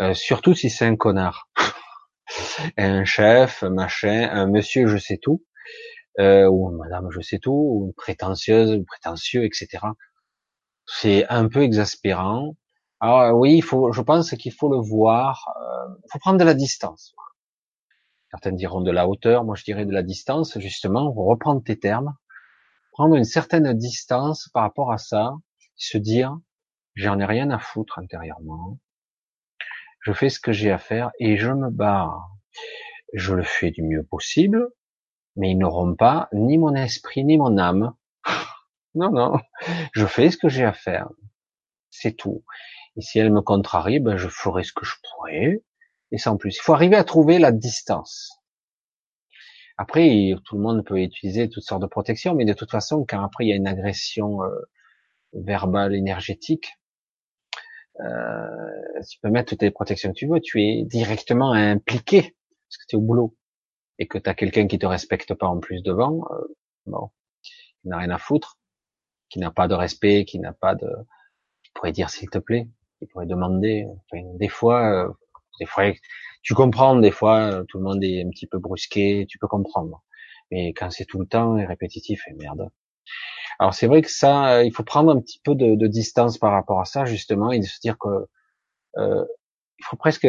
Euh, 0.00 0.14
surtout 0.14 0.54
si 0.54 0.70
c'est 0.70 0.86
un 0.86 0.96
connard. 0.96 1.50
un 2.78 3.04
chef, 3.04 3.62
un 3.62 3.68
machin, 3.68 4.30
un 4.32 4.46
monsieur 4.46 4.86
je 4.86 4.96
sais 4.96 5.18
tout, 5.18 5.44
euh, 6.20 6.48
ou 6.48 6.70
madame 6.70 7.10
je 7.10 7.20
sais 7.20 7.38
tout, 7.38 7.52
ou 7.52 7.84
une 7.88 7.92
prétentieuse, 7.92 8.72
ou 8.72 8.82
prétentieux, 8.84 9.44
etc. 9.44 9.68
C'est 10.86 11.26
un 11.28 11.48
peu 11.48 11.60
exaspérant. 11.60 12.56
Alors 13.00 13.36
oui, 13.38 13.56
il 13.56 13.62
faut, 13.62 13.92
je 13.92 14.02
pense 14.02 14.30
qu'il 14.32 14.52
faut 14.52 14.70
le 14.70 14.78
voir, 14.78 15.44
euh, 15.60 15.94
il 16.04 16.08
faut 16.12 16.18
prendre 16.18 16.38
de 16.38 16.44
la 16.44 16.54
distance. 16.54 17.14
Certains 18.30 18.52
diront 18.52 18.80
de 18.80 18.90
la 18.90 19.08
hauteur, 19.08 19.44
moi 19.44 19.56
je 19.56 19.64
dirais 19.64 19.86
de 19.86 19.92
la 19.92 20.02
distance, 20.02 20.58
justement, 20.58 21.10
reprendre 21.12 21.62
tes 21.64 21.78
termes, 21.78 22.14
prendre 22.92 23.16
une 23.16 23.24
certaine 23.24 23.72
distance 23.72 24.48
par 24.52 24.62
rapport 24.62 24.92
à 24.92 24.98
ça, 24.98 25.34
se 25.76 25.98
dire 25.98 26.38
j'en 26.94 27.18
ai 27.18 27.24
rien 27.24 27.50
à 27.50 27.58
foutre 27.58 27.98
intérieurement, 27.98 28.78
je 30.00 30.12
fais 30.12 30.30
ce 30.30 30.40
que 30.40 30.52
j'ai 30.52 30.70
à 30.70 30.78
faire 30.78 31.10
et 31.18 31.36
je 31.36 31.50
me 31.50 31.70
barre. 31.70 32.30
Je 33.12 33.34
le 33.34 33.42
fais 33.42 33.70
du 33.70 33.82
mieux 33.82 34.04
possible, 34.04 34.68
mais 35.36 35.50
ils 35.50 35.58
n'auront 35.58 35.94
pas 35.94 36.28
ni 36.32 36.58
mon 36.58 36.74
esprit 36.74 37.24
ni 37.24 37.38
mon 37.38 37.58
âme. 37.58 37.94
Non, 38.96 39.12
non, 39.12 39.38
je 39.92 40.04
fais 40.04 40.32
ce 40.32 40.36
que 40.36 40.48
j'ai 40.48 40.64
à 40.64 40.72
faire. 40.72 41.08
C'est 41.90 42.16
tout. 42.16 42.42
Et 42.96 43.02
si 43.02 43.18
elle 43.18 43.32
me 43.32 43.40
contrarie, 43.40 44.00
ben 44.00 44.16
je 44.16 44.28
ferai 44.28 44.64
ce 44.64 44.72
que 44.72 44.84
je 44.84 44.94
pourrai. 45.02 45.62
Et 46.12 46.18
sans 46.18 46.36
plus. 46.36 46.56
Il 46.56 46.60
faut 46.60 46.74
arriver 46.74 46.96
à 46.96 47.04
trouver 47.04 47.38
la 47.38 47.52
distance. 47.52 48.40
Après, 49.76 50.34
tout 50.44 50.56
le 50.56 50.62
monde 50.62 50.84
peut 50.84 51.00
utiliser 51.00 51.48
toutes 51.48 51.62
sortes 51.62 51.80
de 51.80 51.86
protections, 51.86 52.34
mais 52.34 52.44
de 52.44 52.52
toute 52.52 52.70
façon, 52.70 53.06
quand 53.08 53.24
après 53.24 53.46
il 53.46 53.48
y 53.48 53.52
a 53.52 53.56
une 53.56 53.66
agression 53.66 54.42
euh, 54.42 54.50
verbale, 55.32 55.94
énergétique, 55.94 56.74
euh, 58.00 59.00
tu 59.08 59.18
peux 59.20 59.30
mettre 59.30 59.50
toutes 59.50 59.62
les 59.62 59.70
protections 59.70 60.12
que 60.12 60.18
tu 60.18 60.26
veux, 60.26 60.40
tu 60.40 60.62
es 60.62 60.84
directement 60.84 61.52
impliqué 61.52 62.20
parce 62.22 62.76
que 62.76 62.84
tu 62.88 62.96
es 62.96 62.98
au 62.98 63.00
boulot 63.00 63.36
et 63.98 64.06
que 64.06 64.18
tu 64.18 64.28
as 64.28 64.34
quelqu'un 64.34 64.66
qui 64.66 64.78
te 64.78 64.84
respecte 64.84 65.32
pas 65.34 65.46
en 65.46 65.60
plus 65.60 65.82
devant, 65.82 66.26
euh, 66.30 66.56
bon, 66.84 67.10
qui 67.42 67.88
n'a 67.88 67.98
rien 67.98 68.10
à 68.10 68.18
foutre, 68.18 68.58
qui 69.30 69.38
n'a 69.38 69.50
pas 69.50 69.66
de 69.66 69.74
respect, 69.74 70.26
qui 70.26 70.40
n'a 70.40 70.52
pas 70.52 70.74
de, 70.74 70.90
qui 71.62 71.70
pourrait 71.72 71.92
dire 71.92 72.10
s'il 72.10 72.28
te 72.28 72.38
plaît, 72.38 72.68
qui 73.00 73.06
pourrait 73.06 73.26
demander. 73.26 73.86
des 74.12 74.48
fois, 74.48 75.06
euh, 75.06 75.08
des 75.58 75.66
fois 75.66 75.90
tu 76.42 76.54
comprends 76.54 76.96
des 76.96 77.10
fois, 77.10 77.40
euh, 77.52 77.64
tout 77.68 77.78
le 77.78 77.84
monde 77.84 78.02
est 78.02 78.22
un 78.22 78.30
petit 78.30 78.46
peu 78.46 78.58
brusqué, 78.58 79.26
tu 79.28 79.38
peux 79.38 79.48
comprendre. 79.48 80.02
Mais 80.50 80.72
quand 80.72 80.90
c'est 80.90 81.04
tout 81.04 81.18
le 81.18 81.26
temps 81.26 81.56
et 81.56 81.66
répétitif, 81.66 82.22
et 82.28 82.34
merde. 82.34 82.70
Alors 83.58 83.74
c'est 83.74 83.86
vrai 83.86 84.02
que 84.02 84.10
ça, 84.10 84.54
euh, 84.54 84.64
il 84.64 84.72
faut 84.74 84.84
prendre 84.84 85.12
un 85.12 85.20
petit 85.20 85.40
peu 85.44 85.54
de, 85.54 85.74
de, 85.76 85.86
distance 85.86 86.38
par 86.38 86.52
rapport 86.52 86.80
à 86.80 86.84
ça 86.86 87.04
justement 87.04 87.52
et 87.52 87.58
de 87.60 87.64
se 87.64 87.78
dire 87.80 87.98
que 87.98 88.08
euh, 88.98 89.24
il 89.78 89.84
faut 89.84 89.96
presque 89.96 90.26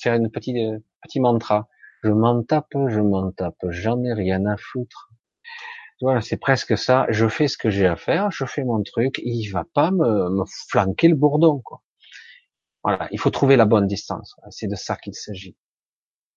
faire 0.00 0.14
une 0.14 0.30
petite 0.30 0.56
petit 1.02 1.20
mantra. 1.20 1.68
Je 2.02 2.10
m'en 2.10 2.42
tape, 2.42 2.72
je 2.88 3.00
m'en 3.00 3.30
tape, 3.32 3.58
j'en 3.68 4.02
ai 4.04 4.14
rien 4.14 4.46
à 4.46 4.56
foutre. 4.56 5.10
Voilà, 6.00 6.22
c'est 6.22 6.38
presque 6.38 6.78
ça. 6.78 7.06
Je 7.10 7.28
fais 7.28 7.46
ce 7.48 7.58
que 7.58 7.70
j'ai 7.70 7.86
à 7.86 7.96
faire, 7.96 8.30
je 8.30 8.44
fais 8.46 8.64
mon 8.64 8.82
truc, 8.82 9.20
il 9.22 9.48
va 9.48 9.64
pas 9.74 9.90
me, 9.90 10.30
me 10.30 10.44
flanquer 10.68 11.08
le 11.08 11.16
bourdon, 11.16 11.60
quoi. 11.60 11.82
Voilà, 12.82 13.08
il 13.10 13.18
faut 13.18 13.30
trouver 13.30 13.56
la 13.56 13.66
bonne 13.66 13.86
distance. 13.86 14.36
C'est 14.50 14.68
de 14.68 14.76
ça 14.76 14.96
qu'il 14.96 15.14
s'agit. 15.14 15.56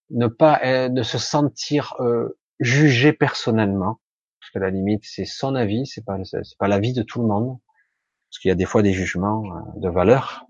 Ne 0.10 0.28
pas 0.28 0.60
euh, 0.66 1.04
se 1.04 1.18
sentir 1.18 1.96
euh, 2.00 2.38
jugé 2.60 3.14
personnellement, 3.14 4.00
parce 4.40 4.52
que 4.52 4.60
la 4.60 4.70
limite 4.70 5.04
c'est 5.06 5.26
son 5.26 5.56
avis, 5.56 5.86
c'est 5.86 6.04
pas 6.06 6.18
c'est 6.24 6.58
pas 6.60 6.68
l'avis 6.68 6.94
de 6.94 7.04
tout 7.04 7.22
le 7.22 7.28
monde, 7.28 7.58
parce 8.30 8.40
qu'il 8.40 8.50
y 8.50 8.52
a 8.52 8.56
des 8.56 8.66
fois 8.66 8.82
des 8.82 8.94
jugements 8.94 9.44
euh, 9.46 9.80
de 9.80 9.90
valeur 9.90 10.46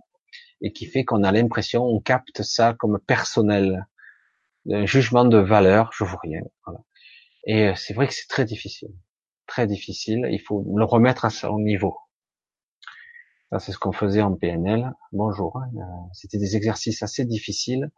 et 0.62 0.72
qui 0.72 0.86
fait 0.86 1.04
qu'on 1.04 1.24
a 1.24 1.32
l'impression, 1.32 1.84
on 1.84 2.00
capte 2.00 2.42
ça 2.42 2.74
comme 2.74 3.00
personnel, 3.06 3.86
un 4.72 4.86
jugement 4.86 5.26
de 5.26 5.38
valeur, 5.38 5.92
je 5.94 6.06
vois 6.06 6.20
rien. 6.24 6.42
Voilà. 6.66 6.80
Et 7.46 7.68
euh, 7.68 7.76
c'est 7.76 7.94
vrai 7.94 8.08
que 8.08 8.14
c'est 8.14 8.28
très 8.30 8.46
difficile, 8.46 8.90
très 9.48 9.68
difficile. 9.68 10.28
Il 10.32 10.40
faut 10.40 10.66
le 10.76 10.86
remettre 10.86 11.26
à 11.26 11.30
son 11.30 11.60
niveau. 11.60 11.98
C'est 13.60 13.72
ce 13.72 13.78
qu'on 13.78 13.92
faisait 13.92 14.22
en 14.22 14.36
PNL. 14.36 14.94
Bonjour. 15.12 15.58
Hein, 15.58 15.70
euh, 15.78 15.82
c'était 16.14 16.38
des 16.38 16.56
exercices 16.56 17.04
assez 17.04 17.26
difficiles 17.26 17.92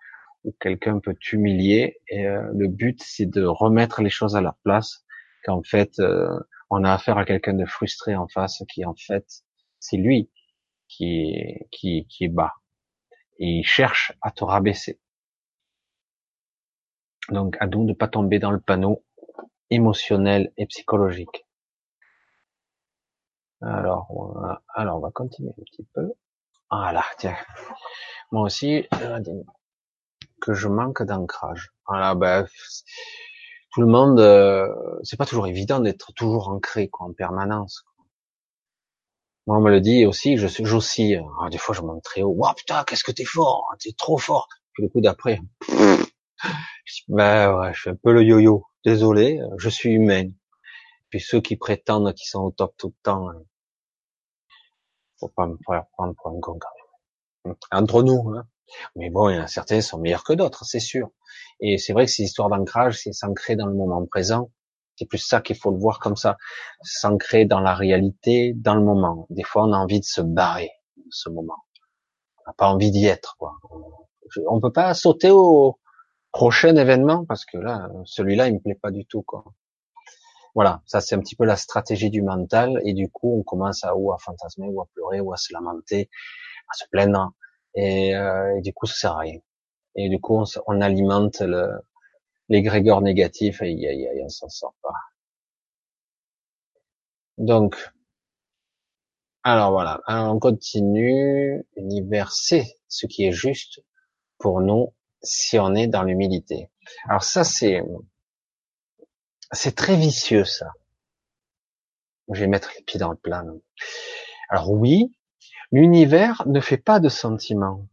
où 0.43 0.53
quelqu'un 0.59 0.99
peut 0.99 1.15
t'humilier 1.19 2.01
et 2.09 2.27
euh, 2.27 2.49
le 2.53 2.67
but, 2.67 3.01
c'est 3.03 3.25
de 3.25 3.43
remettre 3.45 4.01
les 4.01 4.09
choses 4.09 4.35
à 4.35 4.41
leur 4.41 4.55
place. 4.63 5.05
Qu'en 5.43 5.61
fait, 5.63 6.01
on 6.71 6.83
a 6.83 6.91
affaire 6.91 7.19
à 7.19 7.25
quelqu'un 7.25 7.53
de 7.53 7.65
frustré 7.65 8.15
en 8.15 8.27
face, 8.27 8.63
qui 8.67 8.83
en 8.83 8.95
fait, 8.95 9.25
c'est 9.79 9.97
lui 9.97 10.31
qui 10.87 11.29
est, 11.29 11.67
qui, 11.71 12.07
qui 12.07 12.25
est 12.25 12.29
bas 12.29 12.53
et 13.39 13.59
il 13.59 13.63
cherche 13.63 14.13
à 14.21 14.31
te 14.31 14.43
rabaisser. 14.43 14.99
Donc, 17.29 17.57
à 17.59 17.67
nous 17.67 17.83
de 17.83 17.89
ne 17.89 17.93
pas 17.93 18.07
tomber 18.07 18.39
dans 18.39 18.51
le 18.51 18.59
panneau 18.59 19.03
émotionnel 19.69 20.51
et 20.57 20.65
psychologique. 20.67 21.44
Alors, 23.61 24.07
on 24.09 24.39
va, 24.39 24.61
alors 24.73 24.97
on 24.97 25.01
va 25.01 25.11
continuer 25.11 25.49
un 25.49 25.63
petit 25.63 25.87
peu. 25.93 26.11
Voilà, 26.69 27.03
tiens. 27.17 27.37
Moi 28.31 28.43
aussi, 28.43 28.87
que 30.41 30.53
je 30.53 30.67
manque 30.67 31.03
d'ancrage. 31.03 31.71
Voilà, 31.87 32.15
ben, 32.15 32.47
tout 33.71 33.81
le 33.81 33.87
monde, 33.87 34.19
euh, 34.19 34.67
c'est 35.03 35.17
pas 35.17 35.25
toujours 35.25 35.47
évident 35.47 35.79
d'être 35.79 36.13
toujours 36.13 36.49
ancré 36.49 36.89
quoi, 36.89 37.07
en 37.07 37.13
permanence. 37.13 37.83
Moi, 39.47 39.57
on 39.57 39.61
me 39.61 39.69
le 39.69 39.79
dit 39.79 40.05
aussi, 40.05 40.37
je 40.37 40.47
suis, 40.47 40.65
j'oscille. 40.65 41.23
Ah, 41.41 41.49
des 41.49 41.57
fois, 41.57 41.75
je 41.75 41.81
monte 41.81 42.03
très 42.03 42.23
haut. 42.23 42.33
Waouh, 42.35 42.53
putain, 42.55 42.83
qu'est-ce 42.83 43.03
que 43.03 43.11
t'es 43.11 43.25
fort, 43.25 43.65
t'es 43.79 43.91
trop 43.91 44.17
fort. 44.17 44.47
Puis 44.73 44.83
le 44.83 44.89
coup 44.89 45.01
d'après, 45.01 45.39
ben 47.07 47.57
ouais, 47.57 47.73
je 47.73 47.81
fais 47.81 47.89
un 47.91 47.95
peu 47.95 48.11
le 48.11 48.23
yo-yo. 48.23 48.65
Désolé, 48.83 49.39
je 49.57 49.69
suis 49.69 49.91
humain. 49.91 50.29
Puis 51.15 51.23
ceux 51.23 51.39
qui 51.39 51.55
prétendent 51.55 52.13
qu'ils 52.13 52.27
sont 52.27 52.41
au 52.41 52.51
top 52.51 52.75
tout 52.77 52.87
le 52.87 53.01
temps, 53.01 53.29
hein, 53.29 53.41
faut 55.17 55.29
pas 55.29 55.47
me 55.47 55.55
faire 55.65 55.85
prendre 55.93 56.13
pour 56.13 56.27
un 56.27 56.41
con 56.41 56.59
quand 56.59 56.67
même. 57.45 57.55
Entre 57.71 58.03
nous, 58.03 58.31
hein. 58.31 58.45
Mais 58.97 59.09
bon, 59.09 59.29
il 59.29 59.37
y 59.37 59.39
en 59.39 59.43
a 59.43 59.47
certains 59.47 59.77
qui 59.77 59.83
sont 59.83 59.97
meilleurs 59.97 60.25
que 60.25 60.33
d'autres, 60.33 60.65
c'est 60.65 60.81
sûr. 60.81 61.07
Et 61.61 61.77
c'est 61.77 61.93
vrai 61.93 62.07
que 62.07 62.11
ces 62.11 62.23
histoires 62.23 62.49
d'ancrage, 62.49 62.99
c'est 62.99 63.13
s'ancrer 63.13 63.55
dans 63.55 63.67
le 63.67 63.75
moment 63.75 64.05
présent. 64.05 64.51
C'est 64.97 65.05
plus 65.05 65.19
ça 65.19 65.39
qu'il 65.39 65.55
faut 65.55 65.71
le 65.71 65.77
voir 65.77 65.99
comme 65.99 66.17
ça. 66.17 66.35
S'ancrer 66.81 67.45
dans 67.45 67.61
la 67.61 67.75
réalité, 67.75 68.51
dans 68.53 68.75
le 68.75 68.83
moment. 68.83 69.25
Des 69.29 69.43
fois, 69.43 69.63
on 69.63 69.71
a 69.71 69.77
envie 69.77 70.01
de 70.01 70.05
se 70.05 70.19
barrer 70.19 70.71
de 70.97 71.11
ce 71.11 71.29
moment. 71.29 71.63
On 72.39 72.49
n'a 72.49 72.53
pas 72.55 72.67
envie 72.67 72.91
d'y 72.91 73.05
être, 73.05 73.37
quoi. 73.39 73.53
On 74.49 74.59
peut 74.59 74.73
pas 74.73 74.93
sauter 74.93 75.31
au, 75.31 75.79
prochain 76.33 76.75
événement 76.75 77.23
parce 77.23 77.45
que 77.45 77.57
là, 77.57 77.89
celui-là, 78.03 78.49
il 78.49 78.55
me 78.55 78.59
plaît 78.59 78.75
pas 78.75 78.91
du 78.91 79.05
tout, 79.05 79.21
quoi. 79.21 79.45
Voilà, 80.55 80.81
ça 80.85 81.01
c'est 81.01 81.15
un 81.15 81.19
petit 81.19 81.35
peu 81.35 81.45
la 81.45 81.57
stratégie 81.57 82.09
du 82.09 82.21
mental 82.21 82.81
et 82.85 82.93
du 82.93 83.09
coup, 83.09 83.39
on 83.39 83.43
commence 83.43 83.83
à 83.83 83.95
ou 83.95 84.13
à 84.13 84.17
fantasmer 84.17 84.67
ou 84.67 84.81
à 84.81 84.87
pleurer 84.87 85.19
ou 85.19 85.33
à 85.33 85.37
se 85.37 85.53
lamenter, 85.53 86.09
à 86.69 86.73
se 86.77 86.85
plaindre 86.89 87.33
et, 87.75 88.15
euh, 88.15 88.57
et 88.57 88.61
du 88.61 88.73
coup, 88.73 88.85
ça 88.85 88.95
sert 88.95 89.11
à 89.13 89.19
rien. 89.19 89.39
Et 89.95 90.09
du 90.09 90.19
coup, 90.19 90.43
on, 90.67 90.81
alimente 90.81 91.41
le, 91.41 91.69
l'égrégore 92.49 93.01
négatif 93.01 93.61
et 93.61 93.71
y, 93.71 93.83
y, 93.85 94.23
on 94.23 94.29
s'en 94.29 94.49
sort 94.49 94.75
pas. 94.81 94.93
Donc, 97.37 97.75
alors 99.43 99.71
voilà, 99.71 100.01
on 100.07 100.39
continue. 100.39 101.65
Univers, 101.75 102.31
c'est 102.31 102.77
ce 102.87 103.07
qui 103.07 103.25
est 103.25 103.31
juste 103.31 103.81
pour 104.37 104.61
nous 104.61 104.93
si 105.21 105.59
on 105.59 105.75
est 105.75 105.87
dans 105.87 106.03
l'humilité. 106.03 106.69
Alors 107.09 107.23
ça, 107.23 107.43
c'est, 107.43 107.81
c'est 109.51 109.75
très 109.75 109.95
vicieux, 109.95 110.45
ça. 110.45 110.71
Je 112.31 112.41
vais 112.41 112.47
mettre 112.47 112.71
les 112.75 112.83
pieds 112.83 112.99
dans 112.99 113.11
le 113.11 113.17
plat. 113.17 113.43
Alors 114.49 114.71
oui, 114.71 115.15
l'univers 115.71 116.43
ne 116.47 116.59
fait 116.59 116.77
pas 116.77 116.99
de 116.99 117.09
sentiments. 117.09 117.87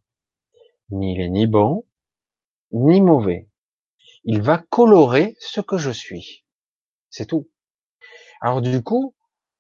Ni 0.91 1.15
il 1.15 1.21
est 1.21 1.29
ni 1.29 1.47
bon, 1.47 1.85
ni 2.73 3.01
mauvais. 3.01 3.49
Il 4.25 4.41
va 4.41 4.59
colorer 4.59 5.37
ce 5.41 5.61
que 5.61 5.79
je 5.79 5.91
suis. 5.91 6.45
C'est 7.11 7.27
tout. 7.27 7.51
Alors 8.41 8.63
du 8.63 8.83
coup, 8.83 9.15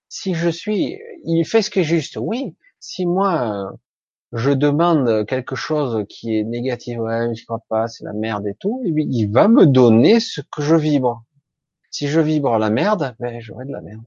si 0.08 0.34
je 0.34 0.48
suis, 0.48 0.98
il 1.24 1.44
fait 1.44 1.62
ce 1.62 1.70
qui 1.70 1.80
est 1.80 1.84
juste. 1.84 2.16
Oui, 2.16 2.56
si 2.80 3.06
moi, 3.06 3.72
je 4.32 4.50
demande 4.50 5.26
quelque 5.26 5.56
chose 5.56 6.04
qui 6.08 6.36
est 6.36 6.44
négatif, 6.44 6.98
ouais, 6.98 7.34
je 7.34 7.44
crois 7.44 7.62
pas, 7.68 7.88
c'est 7.88 8.04
la 8.04 8.12
merde 8.12 8.46
et 8.46 8.54
tout, 8.54 8.82
et 8.84 8.92
il 8.96 9.26
va 9.30 9.48
me 9.48 9.66
donner 9.66 10.20
ce 10.20 10.40
que 10.40 10.62
je 10.62 10.74
vibre. 10.74 11.24
Si 11.92 12.08
je 12.08 12.18
vibre 12.20 12.58
la 12.58 12.70
merde, 12.70 13.14
ben 13.20 13.40
j'aurai 13.40 13.66
de 13.66 13.72
la 13.72 13.82
merde. 13.82 14.02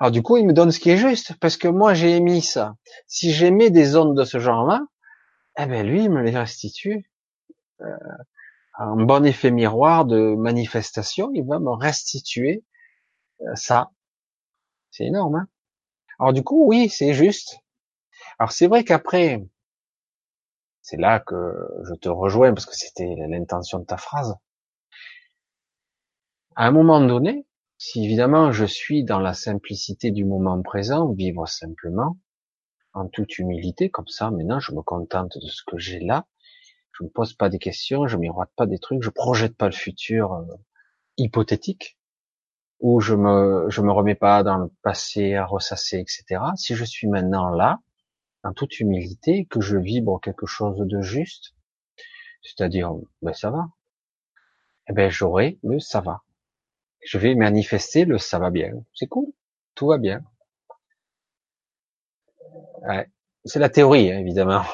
Alors 0.00 0.10
du 0.10 0.22
coup, 0.22 0.38
il 0.38 0.46
me 0.46 0.52
donne 0.52 0.72
ce 0.72 0.80
qui 0.80 0.90
est 0.90 0.96
juste, 0.96 1.34
parce 1.38 1.56
que 1.56 1.68
moi 1.68 1.94
j'ai 1.94 2.16
émis 2.16 2.42
ça. 2.42 2.76
Si 3.06 3.32
j'émets 3.32 3.70
des 3.70 3.96
ondes 3.96 4.16
de 4.16 4.24
ce 4.24 4.38
genre-là, 4.38 4.80
eh 5.58 5.66
ben 5.66 5.86
lui, 5.86 6.04
il 6.04 6.10
me 6.10 6.22
les 6.22 6.36
restitue. 6.36 7.10
Euh, 7.82 7.86
un 8.78 8.96
bon 8.96 9.24
effet 9.24 9.50
miroir 9.50 10.06
de 10.06 10.34
manifestation, 10.34 11.30
il 11.34 11.46
va 11.46 11.58
me 11.58 11.70
restituer 11.70 12.64
euh, 13.42 13.54
ça. 13.54 13.90
C'est 14.90 15.04
énorme. 15.04 15.36
Hein 15.36 15.48
Alors 16.18 16.32
du 16.32 16.42
coup, 16.42 16.66
oui, 16.66 16.88
c'est 16.88 17.14
juste. 17.14 17.58
Alors 18.38 18.52
c'est 18.52 18.66
vrai 18.66 18.84
qu'après, 18.84 19.46
c'est 20.82 20.98
là 20.98 21.20
que 21.20 21.34
je 21.84 21.94
te 21.94 22.08
rejoins 22.08 22.54
parce 22.54 22.66
que 22.66 22.74
c'était 22.74 23.14
l'intention 23.28 23.78
de 23.78 23.84
ta 23.84 23.96
phrase. 23.98 24.36
À 26.58 26.66
un 26.66 26.70
moment 26.70 27.02
donné, 27.02 27.44
si 27.76 28.02
évidemment 28.02 28.50
je 28.50 28.64
suis 28.64 29.04
dans 29.04 29.20
la 29.20 29.34
simplicité 29.34 30.10
du 30.10 30.24
moment 30.24 30.62
présent, 30.62 31.12
vivre 31.12 31.46
simplement, 31.46 32.16
en 32.94 33.08
toute 33.08 33.38
humilité, 33.38 33.90
comme 33.90 34.08
ça, 34.08 34.30
maintenant 34.30 34.58
je 34.58 34.72
me 34.72 34.80
contente 34.80 35.36
de 35.36 35.48
ce 35.48 35.62
que 35.66 35.76
j'ai 35.76 36.00
là, 36.00 36.24
je 36.92 37.04
ne 37.04 37.10
pose 37.10 37.34
pas 37.34 37.50
des 37.50 37.58
questions, 37.58 38.06
je 38.06 38.16
miroite 38.16 38.48
pas 38.56 38.64
des 38.64 38.78
trucs, 38.78 39.02
je 39.02 39.10
projette 39.10 39.54
pas 39.54 39.66
le 39.66 39.74
futur 39.74 40.32
euh, 40.32 40.44
hypothétique, 41.18 41.98
ou 42.80 43.00
je 43.00 43.14
me 43.14 43.66
je 43.68 43.82
me 43.82 43.92
remets 43.92 44.14
pas 44.14 44.42
dans 44.42 44.56
le 44.56 44.70
passé 44.82 45.34
à 45.34 45.44
ressasser, 45.44 45.98
etc. 45.98 46.42
Si 46.56 46.74
je 46.74 46.84
suis 46.86 47.06
maintenant 47.06 47.50
là, 47.50 47.80
en 48.44 48.54
toute 48.54 48.80
humilité, 48.80 49.44
que 49.44 49.60
je 49.60 49.76
vibre 49.76 50.20
quelque 50.22 50.46
chose 50.46 50.78
de 50.78 51.02
juste, 51.02 51.54
c'est-à-dire, 52.40 52.94
ben 53.20 53.34
ça 53.34 53.50
va, 53.50 53.68
eh 54.88 54.94
ben 54.94 55.10
j'aurai 55.10 55.58
le 55.62 55.80
ça 55.80 56.00
va. 56.00 56.22
Je 57.06 57.18
vais 57.18 57.36
manifester 57.36 58.04
le 58.04 58.18
ça 58.18 58.40
va 58.40 58.50
bien. 58.50 58.72
C'est 58.92 59.06
cool, 59.06 59.28
tout 59.76 59.86
va 59.86 59.96
bien. 59.96 60.22
C'est 63.44 63.60
la 63.60 63.68
théorie, 63.68 64.10
hein, 64.12 64.18
évidemment. 64.18 64.64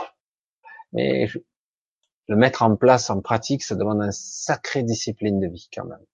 Mais 0.93 1.29
le 2.29 2.37
mettre 2.37 2.63
en 2.63 2.75
place 2.77 3.11
en 3.11 3.21
pratique, 3.21 3.63
ça 3.63 3.75
demande 3.75 4.01
une 4.01 4.13
sacrée 4.13 4.83
discipline 4.83 5.41
de 5.41 5.47
vie 5.47 5.69
quand 5.75 5.85
même. 5.85 6.05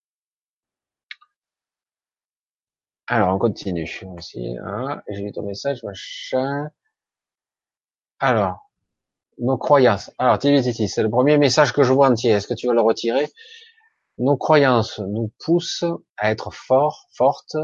Alors, 3.07 3.35
on 3.35 3.39
continue. 3.39 3.89
Hein, 4.65 5.03
j'ai 5.09 5.23
vu 5.23 5.31
ton 5.33 5.43
message, 5.43 5.85
machin. 5.85 6.69
Alors, 8.19 8.71
nos 9.39 9.57
croyances. 9.57 10.11
Alors, 10.19 10.39
Titi, 10.41 10.89
c'est 10.89 11.03
le 11.03 11.11
premier 11.11 11.39
message 11.39 11.73
que 11.73 11.85
je 11.85 11.93
vois 11.93 12.09
entier. 12.11 12.33
Est-ce 12.33 12.49
que 12.49 12.55
tu 12.55 12.67
veux 12.67 12.75
le 12.75 12.81
retirer? 12.81 13.29
Nos 14.19 14.37
croyances 14.37 14.99
nous 14.99 15.33
poussent 15.39 15.85
à 16.17 16.31
être 16.31 16.53
forts, 16.53 17.07
fortes. 17.13 17.57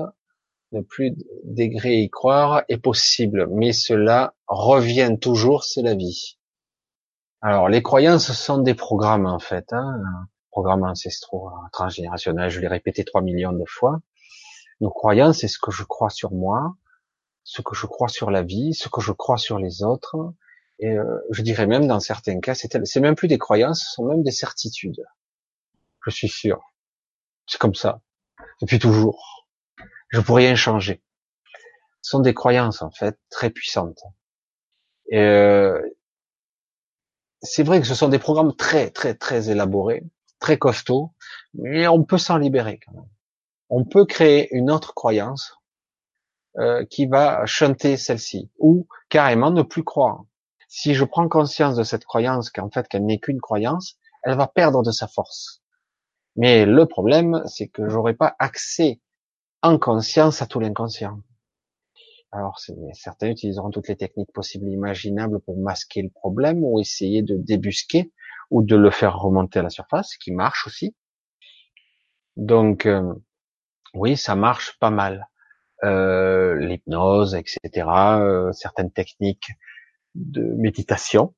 Ne 0.73 0.83
plus 0.83 1.15
dégré 1.45 1.97
y 1.97 2.11
croire 2.11 2.63
est 2.69 2.79
possible, 2.79 3.49
mais 3.51 3.73
cela 3.73 4.35
revient 4.47 5.17
toujours, 5.21 5.65
c'est 5.65 5.83
la 5.83 5.95
vie. 5.95 6.39
Alors, 7.41 7.69
les 7.69 7.83
croyances 7.83 8.33
sont 8.33 8.59
des 8.59 8.75
programmes 8.75 9.27
en 9.27 9.39
fait, 9.39 9.73
hein, 9.73 10.01
programmes 10.51 10.85
ancestraux, 10.85 11.51
transgénérationnels. 11.73 12.51
Je 12.51 12.61
l'ai 12.61 12.69
répété 12.69 13.05
trois 13.05 13.21
millions 13.21 13.53
de 13.53 13.65
fois. 13.67 14.01
Nos 14.81 14.91
croyances, 14.91 15.41
c'est 15.41 15.49
ce 15.49 15.59
que 15.59 15.71
je 15.71 15.83
crois 15.83 16.11
sur 16.11 16.33
moi, 16.33 16.75
ce 17.43 17.63
que 17.63 17.75
je 17.75 17.87
crois 17.87 18.09
sur 18.09 18.31
la 18.31 18.43
vie, 18.43 18.75
ce 18.75 18.89
que 18.89 19.01
je 19.01 19.13
crois 19.13 19.39
sur 19.39 19.59
les 19.59 19.83
autres, 19.83 20.17
et 20.79 20.97
euh, 20.97 21.21
je 21.31 21.43
dirais 21.43 21.67
même 21.67 21.87
dans 21.87 22.01
certains 22.01 22.41
cas, 22.41 22.55
c'est 22.55 23.01
même 23.01 23.15
plus 23.15 23.29
des 23.29 23.39
croyances, 23.39 23.81
ce 23.81 23.93
sont 23.95 24.05
même 24.07 24.23
des 24.23 24.33
certitudes. 24.33 25.05
Je 26.05 26.11
suis 26.11 26.29
sûr. 26.29 26.61
C'est 27.47 27.59
comme 27.59 27.75
ça. 27.75 28.01
Depuis 28.61 28.79
toujours. 28.79 29.47
je 30.09 30.21
pourrais 30.21 30.47
rien 30.47 30.55
changer. 30.55 31.03
Ce 32.03 32.11
sont 32.11 32.21
des 32.21 32.35
croyances 32.35 32.83
en 32.83 32.91
fait 32.91 33.19
très 33.31 33.51
puissantes. 33.51 34.03
Et 35.09 35.19
euh, 35.19 35.81
c'est 37.43 37.63
vrai 37.63 37.81
que 37.81 37.87
ce 37.87 37.95
sont 37.95 38.09
des 38.09 38.19
programmes 38.19 38.55
très 38.55 38.91
très 38.91 39.15
très 39.15 39.51
élaborés, 39.51 40.05
très 40.39 40.59
costauds, 40.59 41.15
mais 41.55 41.87
on 41.89 42.05
peut 42.05 42.19
s'en 42.19 42.37
libérer 42.37 42.79
quand 42.85 42.93
même. 42.93 43.09
On 43.71 43.85
peut 43.85 44.05
créer 44.05 44.55
une 44.55 44.71
autre 44.71 44.95
croyance 44.95 45.59
euh, 46.59 46.85
qui 46.85 47.07
va 47.07 47.45
chanter 47.47 47.97
celle-ci, 47.97 48.51
ou 48.59 48.87
carrément 49.09 49.51
ne 49.51 49.63
plus 49.63 49.85
croire. 49.85 50.25
Si 50.69 50.95
je 50.95 51.05
prends 51.05 51.29
conscience 51.29 51.77
de 51.77 51.83
cette 51.83 52.05
croyance 52.05 52.51
qu'en 52.51 52.71
fait 52.71 52.87
qu'elle 52.89 53.05
n'est 53.05 53.19
qu'une 53.19 53.41
croyance, 53.41 53.97
elle 54.23 54.37
va 54.37 54.47
perdre 54.47 54.83
de 54.83 54.91
sa 54.91 55.09
force. 55.09 55.64
Mais 56.37 56.67
le 56.67 56.87
problème, 56.87 57.43
c'est 57.47 57.69
que 57.69 57.89
j'aurai 57.89 58.15
pas 58.15 58.35
accès 58.39 59.01
en 59.63 59.79
conscience 59.79 60.43
à 60.43 60.47
tout 60.47 60.61
l'inconscient. 60.61 61.21
Alors, 62.33 62.59
certains 62.93 63.29
utiliseront 63.29 63.71
toutes 63.71 63.89
les 63.89 63.97
techniques 63.97 64.33
possibles 64.33 64.69
et 64.69 64.73
imaginables 64.73 65.41
pour 65.41 65.57
masquer 65.57 66.03
le 66.03 66.11
problème 66.11 66.65
ou 66.65 66.81
essayer 66.81 67.23
de 67.23 67.37
débusquer 67.37 68.13
ou 68.51 68.63
de 68.63 68.75
le 68.75 68.91
faire 68.91 69.19
remonter 69.19 69.61
à 69.61 69.63
la 69.63 69.71
surface, 69.71 70.11
ce 70.13 70.19
qui 70.19 70.33
marche 70.33 70.67
aussi. 70.67 70.97
Donc, 72.37 72.87
euh, 72.87 73.15
oui, 73.95 74.17
ça 74.17 74.35
marche 74.35 74.77
pas 74.81 74.91
mal. 74.91 75.29
Euh, 75.85 76.57
L'hypnose, 76.57 77.37
etc., 77.37 77.87
euh, 78.19 78.53
certaines 78.53 78.91
techniques 78.91 79.51
de 80.15 80.43
méditation, 80.43 81.35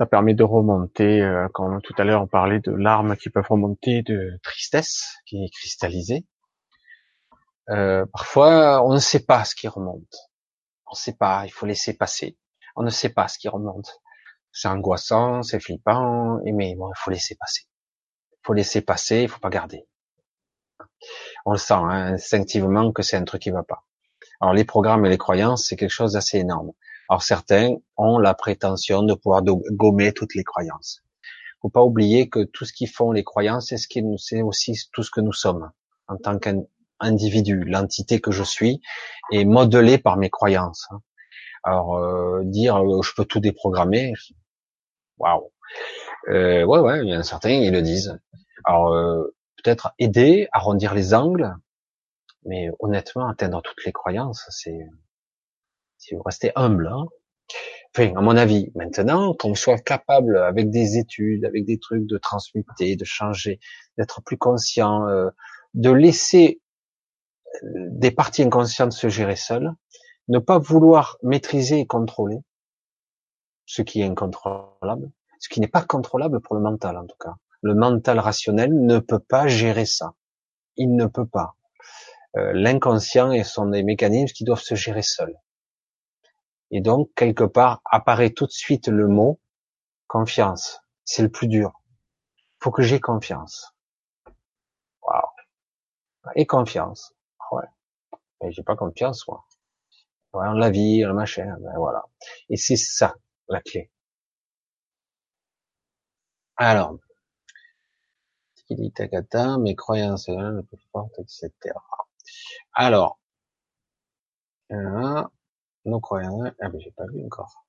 ça 0.00 0.06
permet 0.06 0.32
de 0.32 0.44
remonter, 0.44 1.20
euh, 1.20 1.46
comme 1.52 1.82
tout 1.82 1.92
à 1.98 2.04
l'heure 2.04 2.22
on 2.22 2.26
parlait 2.26 2.60
de 2.60 2.72
larmes 2.72 3.18
qui 3.18 3.28
peuvent 3.28 3.46
remonter 3.46 4.00
de 4.00 4.40
tristesse, 4.42 5.18
qui 5.26 5.44
est 5.44 5.50
cristallisée. 5.50 6.24
Euh, 7.68 8.06
parfois, 8.10 8.82
on 8.82 8.94
ne 8.94 8.98
sait 8.98 9.26
pas 9.26 9.44
ce 9.44 9.54
qui 9.54 9.68
remonte. 9.68 10.16
On 10.86 10.92
ne 10.92 10.96
sait 10.96 11.12
pas, 11.12 11.44
il 11.44 11.50
faut 11.50 11.66
laisser 11.66 11.94
passer. 11.94 12.38
On 12.76 12.82
ne 12.82 12.88
sait 12.88 13.10
pas 13.10 13.28
ce 13.28 13.38
qui 13.38 13.48
remonte. 13.48 14.00
C'est 14.52 14.68
angoissant, 14.68 15.42
c'est 15.42 15.60
flippant, 15.60 16.38
mais 16.46 16.74
bon, 16.76 16.88
il 16.88 16.98
faut 16.98 17.10
laisser 17.10 17.36
passer. 17.38 17.64
Il 18.32 18.46
faut 18.46 18.54
laisser 18.54 18.80
passer, 18.80 19.24
il 19.24 19.28
faut 19.28 19.38
pas 19.38 19.50
garder. 19.50 19.86
On 21.44 21.52
le 21.52 21.58
sent 21.58 21.74
hein, 21.74 22.14
instinctivement 22.14 22.90
que 22.92 23.02
c'est 23.02 23.18
un 23.18 23.24
truc 23.24 23.42
qui 23.42 23.50
va 23.50 23.64
pas. 23.64 23.84
Alors 24.40 24.54
les 24.54 24.64
programmes 24.64 25.04
et 25.04 25.10
les 25.10 25.18
croyances, 25.18 25.66
c'est 25.66 25.76
quelque 25.76 25.90
chose 25.90 26.14
d'assez 26.14 26.38
énorme. 26.38 26.72
Alors 27.10 27.24
certains 27.24 27.74
ont 27.96 28.18
la 28.18 28.34
prétention 28.34 29.02
de 29.02 29.14
pouvoir 29.14 29.42
gommer 29.42 30.12
toutes 30.12 30.36
les 30.36 30.44
croyances. 30.44 31.02
Faut 31.60 31.68
pas 31.68 31.82
oublier 31.82 32.28
que 32.28 32.44
tout 32.44 32.64
ce 32.64 32.72
qui 32.72 32.86
font 32.86 33.10
les 33.10 33.24
croyances, 33.24 33.66
c'est 33.68 33.78
ce 33.78 33.88
qui 33.88 34.00
nous, 34.00 34.16
c'est 34.16 34.42
aussi 34.42 34.78
tout 34.92 35.02
ce 35.02 35.10
que 35.10 35.20
nous 35.20 35.32
sommes 35.32 35.72
en 36.06 36.16
tant 36.16 36.38
qu'un 36.38 36.62
individu, 37.00 37.64
l'entité 37.64 38.20
que 38.20 38.30
je 38.30 38.44
suis, 38.44 38.80
est 39.32 39.44
modelée 39.44 39.98
par 39.98 40.18
mes 40.18 40.30
croyances. 40.30 40.86
Hein. 40.92 41.02
Alors 41.64 41.96
euh, 41.96 42.42
dire 42.44 42.76
euh, 42.76 43.02
je 43.02 43.12
peux 43.16 43.24
tout 43.24 43.40
déprogrammer, 43.40 44.14
waouh. 45.18 45.50
Euh, 46.28 46.64
ouais 46.64 46.78
ouais, 46.78 47.00
il 47.02 47.10
y 47.10 47.16
en 47.16 47.20
a 47.20 47.22
certains 47.24 47.50
ils 47.50 47.72
le 47.72 47.82
disent. 47.82 48.20
Alors 48.64 48.94
euh, 48.94 49.34
peut-être 49.62 49.92
aider, 49.98 50.48
arrondir 50.52 50.94
les 50.94 51.12
angles, 51.12 51.56
mais 52.44 52.70
honnêtement 52.78 53.28
atteindre 53.28 53.62
toutes 53.62 53.84
les 53.84 53.92
croyances, 53.92 54.46
c'est 54.50 54.78
vous 56.14 56.22
restez 56.22 56.52
humble. 56.54 56.88
Hein. 56.88 57.06
À 57.98 58.20
mon 58.20 58.36
avis, 58.36 58.70
maintenant 58.76 59.34
qu'on 59.34 59.54
soit 59.54 59.78
capable 59.78 60.38
avec 60.38 60.70
des 60.70 60.96
études, 60.96 61.44
avec 61.44 61.64
des 61.64 61.78
trucs 61.78 62.06
de 62.06 62.18
transmuter, 62.18 62.94
de 62.94 63.04
changer, 63.04 63.58
d'être 63.98 64.22
plus 64.22 64.38
conscient, 64.38 65.08
euh, 65.08 65.28
de 65.74 65.90
laisser 65.90 66.60
des 67.62 68.10
parties 68.10 68.42
inconscientes 68.42 68.92
se 68.92 69.08
gérer 69.08 69.36
seules, 69.36 69.72
ne 70.28 70.38
pas 70.38 70.58
vouloir 70.58 71.18
maîtriser 71.22 71.80
et 71.80 71.86
contrôler 71.86 72.38
ce 73.66 73.82
qui 73.82 74.00
est 74.00 74.04
incontrôlable, 74.04 75.10
ce 75.40 75.48
qui 75.48 75.60
n'est 75.60 75.68
pas 75.68 75.82
contrôlable 75.82 76.40
pour 76.40 76.54
le 76.54 76.60
mental 76.60 76.96
en 76.96 77.06
tout 77.06 77.16
cas. 77.18 77.34
Le 77.62 77.74
mental 77.74 78.18
rationnel 78.18 78.72
ne 78.72 78.98
peut 78.98 79.18
pas 79.18 79.46
gérer 79.48 79.84
ça. 79.84 80.14
Il 80.76 80.96
ne 80.96 81.06
peut 81.06 81.26
pas. 81.26 81.56
Euh, 82.36 82.52
l'inconscient 82.54 83.32
et 83.32 83.44
sont 83.44 83.66
des 83.66 83.82
mécanismes 83.82 84.32
qui 84.32 84.44
doivent 84.44 84.62
se 84.62 84.74
gérer 84.74 85.02
seuls. 85.02 85.36
Et 86.70 86.80
donc, 86.80 87.10
quelque 87.16 87.44
part, 87.44 87.80
apparaît 87.84 88.30
tout 88.30 88.46
de 88.46 88.52
suite 88.52 88.88
le 88.88 89.08
mot 89.08 89.40
confiance. 90.06 90.80
C'est 91.04 91.22
le 91.22 91.30
plus 91.30 91.48
dur. 91.48 91.72
Faut 92.60 92.70
que 92.70 92.82
j'ai 92.82 93.00
confiance. 93.00 93.74
Waouh. 95.02 95.22
Et 96.36 96.46
confiance. 96.46 97.14
Ouais. 97.50 97.66
Mais 98.40 98.52
j'ai 98.52 98.62
pas 98.62 98.76
confiance, 98.76 99.26
moi. 99.28 99.44
Voilà, 100.32 100.54
la 100.54 100.70
vie, 100.70 101.00
le 101.00 101.12
machin, 101.12 101.56
ben 101.60 101.72
voilà. 101.76 102.04
Et 102.48 102.56
c'est 102.56 102.76
ça, 102.76 103.14
la 103.48 103.60
clé. 103.60 103.90
Alors, 106.56 106.96
mes 109.58 109.74
croyances 109.74 110.28
le 110.28 110.62
plus 110.62 110.78
fortes, 110.92 111.18
etc. 111.18 111.50
Alors, 112.72 113.18
croyances, 116.00 116.50
ah 116.60 116.68
ben 116.68 116.80
j'ai 116.80 116.90
pas 116.92 117.06
vu 117.06 117.24
encore. 117.24 117.64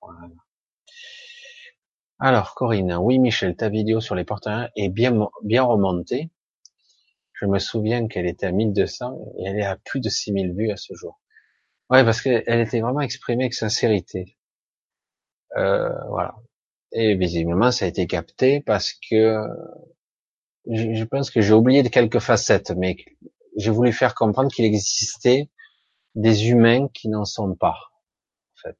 Alors, 2.20 2.54
Corinne, 2.54 2.96
oui 3.00 3.18
Michel, 3.20 3.56
ta 3.56 3.70
vidéo 3.70 4.00
sur 4.00 4.16
les 4.16 4.24
porteurs 4.26 4.70
est 4.76 4.90
bien, 4.90 5.28
bien 5.44 5.64
remontée. 5.64 6.30
Je 7.34 7.46
me 7.48 7.58
souviens 7.58 8.08
qu'elle 8.08 8.28
était 8.28 8.46
à 8.46 8.52
1200 8.52 9.18
et 9.40 9.46
elle 9.46 9.60
est 9.60 9.66
à 9.66 9.76
plus 9.78 10.00
de 10.00 10.10
6000 10.10 10.54
vues 10.54 10.72
à 10.72 10.78
ce 10.78 10.94
jour. 10.94 11.20
Ouais, 11.90 12.04
parce 12.04 12.22
qu'elle 12.22 12.60
était 12.60 12.82
vraiment 12.82 13.02
exprimée 13.02 13.46
avec 13.46 13.54
sincérité. 13.56 14.38
Euh, 15.58 15.90
voilà. 16.10 16.36
Et 16.92 17.16
visiblement, 17.16 17.72
ça 17.72 17.86
a 17.86 17.88
été 17.88 18.06
capté 18.06 18.62
parce 18.62 18.94
que 18.94 19.44
je 20.68 21.04
pense 21.06 21.32
que 21.32 21.42
j'ai 21.42 21.54
oublié 21.54 21.84
de 21.84 21.90
quelques 21.90 22.20
facettes, 22.20 22.72
mais 22.78 22.98
j'ai 23.58 23.72
voulu 23.72 23.92
faire 23.92 24.14
comprendre 24.14 24.52
qu'il 24.52 24.66
existait 24.66 25.50
des 26.16 26.50
humains 26.50 26.88
qui 26.90 27.10
n'en 27.10 27.26
sont 27.26 27.56
pas. 27.56 27.91
Fait, 28.62 28.78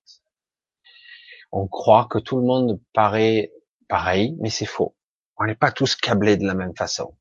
on 1.52 1.68
croit 1.68 2.08
que 2.10 2.20
tout 2.20 2.38
le 2.38 2.44
monde 2.44 2.80
paraît 2.94 3.52
pareil, 3.88 4.38
mais 4.40 4.50
c'est 4.50 4.66
faux. 4.66 4.96
On 5.38 5.46
n'est 5.46 5.56
pas 5.56 5.72
tous 5.72 5.96
câblés 5.96 6.38
de 6.38 6.46
la 6.46 6.54
même 6.54 6.76
façon. 6.76 7.18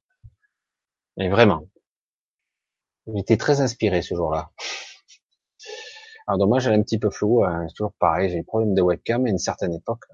Mais 1.17 1.29
vraiment. 1.29 1.65
Il 3.07 3.19
était 3.19 3.37
très 3.37 3.61
inspiré 3.61 4.03
ce 4.03 4.15
jour-là. 4.15 4.51
Alors 6.27 6.39
dommage, 6.39 6.67
elle 6.67 6.75
est 6.75 6.77
un 6.77 6.83
petit 6.83 6.99
peu 6.99 7.11
flou. 7.11 7.45
Hein, 7.45 7.67
toujours 7.75 7.93
pareil, 7.95 8.31
j'ai 8.31 8.37
des 8.37 8.45
problèmes 8.45 8.75
de 8.75 8.83
webcam 8.83 9.27
à 9.27 9.31
une 9.31 9.39
certaine 9.39 9.75
époque. 9.75 10.05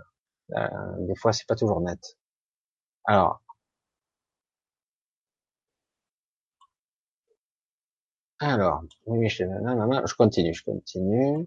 Euh, 0.56 0.68
des 1.00 1.16
fois, 1.16 1.32
c'est 1.32 1.46
pas 1.46 1.56
toujours 1.56 1.80
net. 1.80 2.16
Alors. 3.04 3.42
Alors, 8.38 8.82
je 9.06 10.14
continue, 10.14 10.54
je 10.54 10.64
continue. 10.64 11.46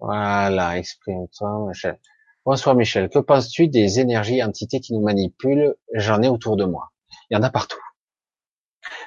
Voilà, 0.00 0.78
exprime-toi, 0.78 1.66
Michel. 1.68 1.98
Bonsoir 2.44 2.74
Michel, 2.74 3.08
que 3.10 3.18
penses-tu 3.18 3.68
des 3.68 4.00
énergies, 4.00 4.42
entités 4.42 4.80
qui 4.80 4.94
nous 4.94 5.02
manipulent? 5.02 5.76
J'en 5.94 6.22
ai 6.22 6.28
autour 6.28 6.56
de 6.56 6.64
moi. 6.64 6.90
Il 7.30 7.34
y 7.34 7.36
en 7.36 7.42
a 7.42 7.50
partout 7.50 7.80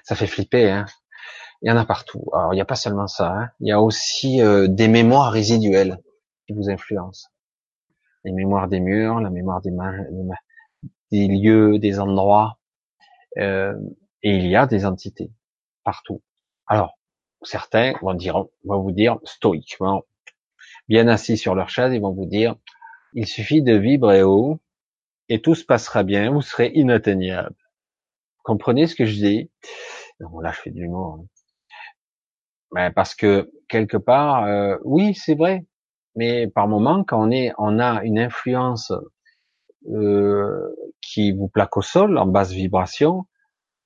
ça 0.04 0.16
fait 0.16 0.28
flipper. 0.28 0.70
Hein. 0.70 0.86
Il 1.62 1.70
y 1.70 1.72
en 1.72 1.78
a 1.78 1.86
partout. 1.86 2.24
Alors 2.34 2.54
il 2.54 2.58
n'y 2.58 2.62
a 2.62 2.66
pas 2.66 2.76
seulement 2.76 3.08
ça. 3.08 3.32
Hein. 3.32 3.50
Il 3.60 3.68
y 3.68 3.72
a 3.72 3.82
aussi 3.82 4.42
euh, 4.42 4.68
des 4.68 4.88
mémoires 4.88 5.32
résiduelles 5.32 5.98
qui 6.46 6.54
vous 6.54 6.70
influencent. 6.70 7.30
Les 8.26 8.32
mémoires 8.32 8.68
des 8.68 8.80
murs, 8.80 9.20
la 9.20 9.30
mémoire 9.30 9.62
des, 9.62 9.72
des 11.12 11.28
lieux, 11.28 11.80
des 11.80 12.00
endroits. 12.00 12.60
Euh, 13.38 13.74
et 14.22 14.36
il 14.36 14.48
y 14.48 14.56
a 14.56 14.68
des 14.68 14.86
entités 14.86 15.32
partout. 15.84 16.22
Alors 16.68 16.98
certains 17.42 17.94
vont 18.02 18.14
dire, 18.14 18.46
vont 18.64 18.82
vous 18.82 18.92
dire 18.92 19.20
stoïquement, 19.24 20.04
bien 20.88 21.08
assis 21.08 21.38
sur 21.38 21.56
leur 21.56 21.70
chaise, 21.70 21.94
ils 21.94 22.02
vont 22.02 22.14
vous 22.14 22.26
dire, 22.26 22.56
il 23.14 23.28
suffit 23.28 23.62
de 23.62 23.76
vibrer 23.76 24.24
haut 24.24 24.60
et 25.30 25.42
tout 25.42 25.56
se 25.56 25.66
passera 25.66 26.04
bien, 26.04 26.32
vous 26.32 26.42
serez 26.42 26.72
inatteignable 26.74 27.56
comprenez 28.44 28.88
ce 28.88 28.96
que 28.96 29.06
je 29.06 29.16
dis? 29.16 29.52
Non, 30.20 30.40
là, 30.40 30.52
je 30.52 30.60
fais 30.62 30.70
du 30.70 30.82
l'humour. 30.82 31.20
Hein. 31.20 31.26
Ben, 32.72 32.92
parce 32.92 33.16
que 33.16 33.52
quelque 33.68 33.98
part, 33.98 34.46
euh, 34.46 34.78
oui, 34.84 35.14
c'est 35.16 35.36
vrai. 35.36 35.66
Mais 36.16 36.48
par 36.48 36.68
moment, 36.68 37.04
quand 37.04 37.28
on 37.28 37.32
est, 37.32 37.54
on 37.58 37.80
a 37.80 38.04
une 38.04 38.20
influence 38.20 38.92
euh, 39.90 40.76
qui 41.02 41.32
vous 41.32 41.48
plaque 41.48 41.76
au 41.78 41.82
sol 41.82 42.18
en 42.18 42.28
basse 42.28 42.52
vibration, 42.52 43.26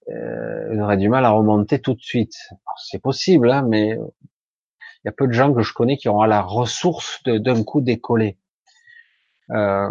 euh, 0.09 0.74
vous 0.74 0.82
aurez 0.82 0.98
du 0.98 1.09
mal 1.09 1.26
à 1.26 1.32
remonter 1.32 1.80
tout 1.80 1.93
de 1.93 2.01
suite. 2.01 2.35
C'est 2.77 3.01
possible, 3.01 3.51
hein, 3.51 3.66
mais 3.67 3.98
il 5.03 5.08
y 5.08 5.09
a 5.09 5.11
peu 5.11 5.27
de 5.27 5.34
gens 5.34 5.53
que 5.53 5.61
je 5.61 5.74
connais 5.74 5.98
qui 5.98 6.09
auront 6.09 6.24
la 6.24 6.42
ressource 6.42 7.22
d'un 7.24 7.64
coup 7.64 7.82
décoller. 7.82 8.38
Euh, 9.51 9.90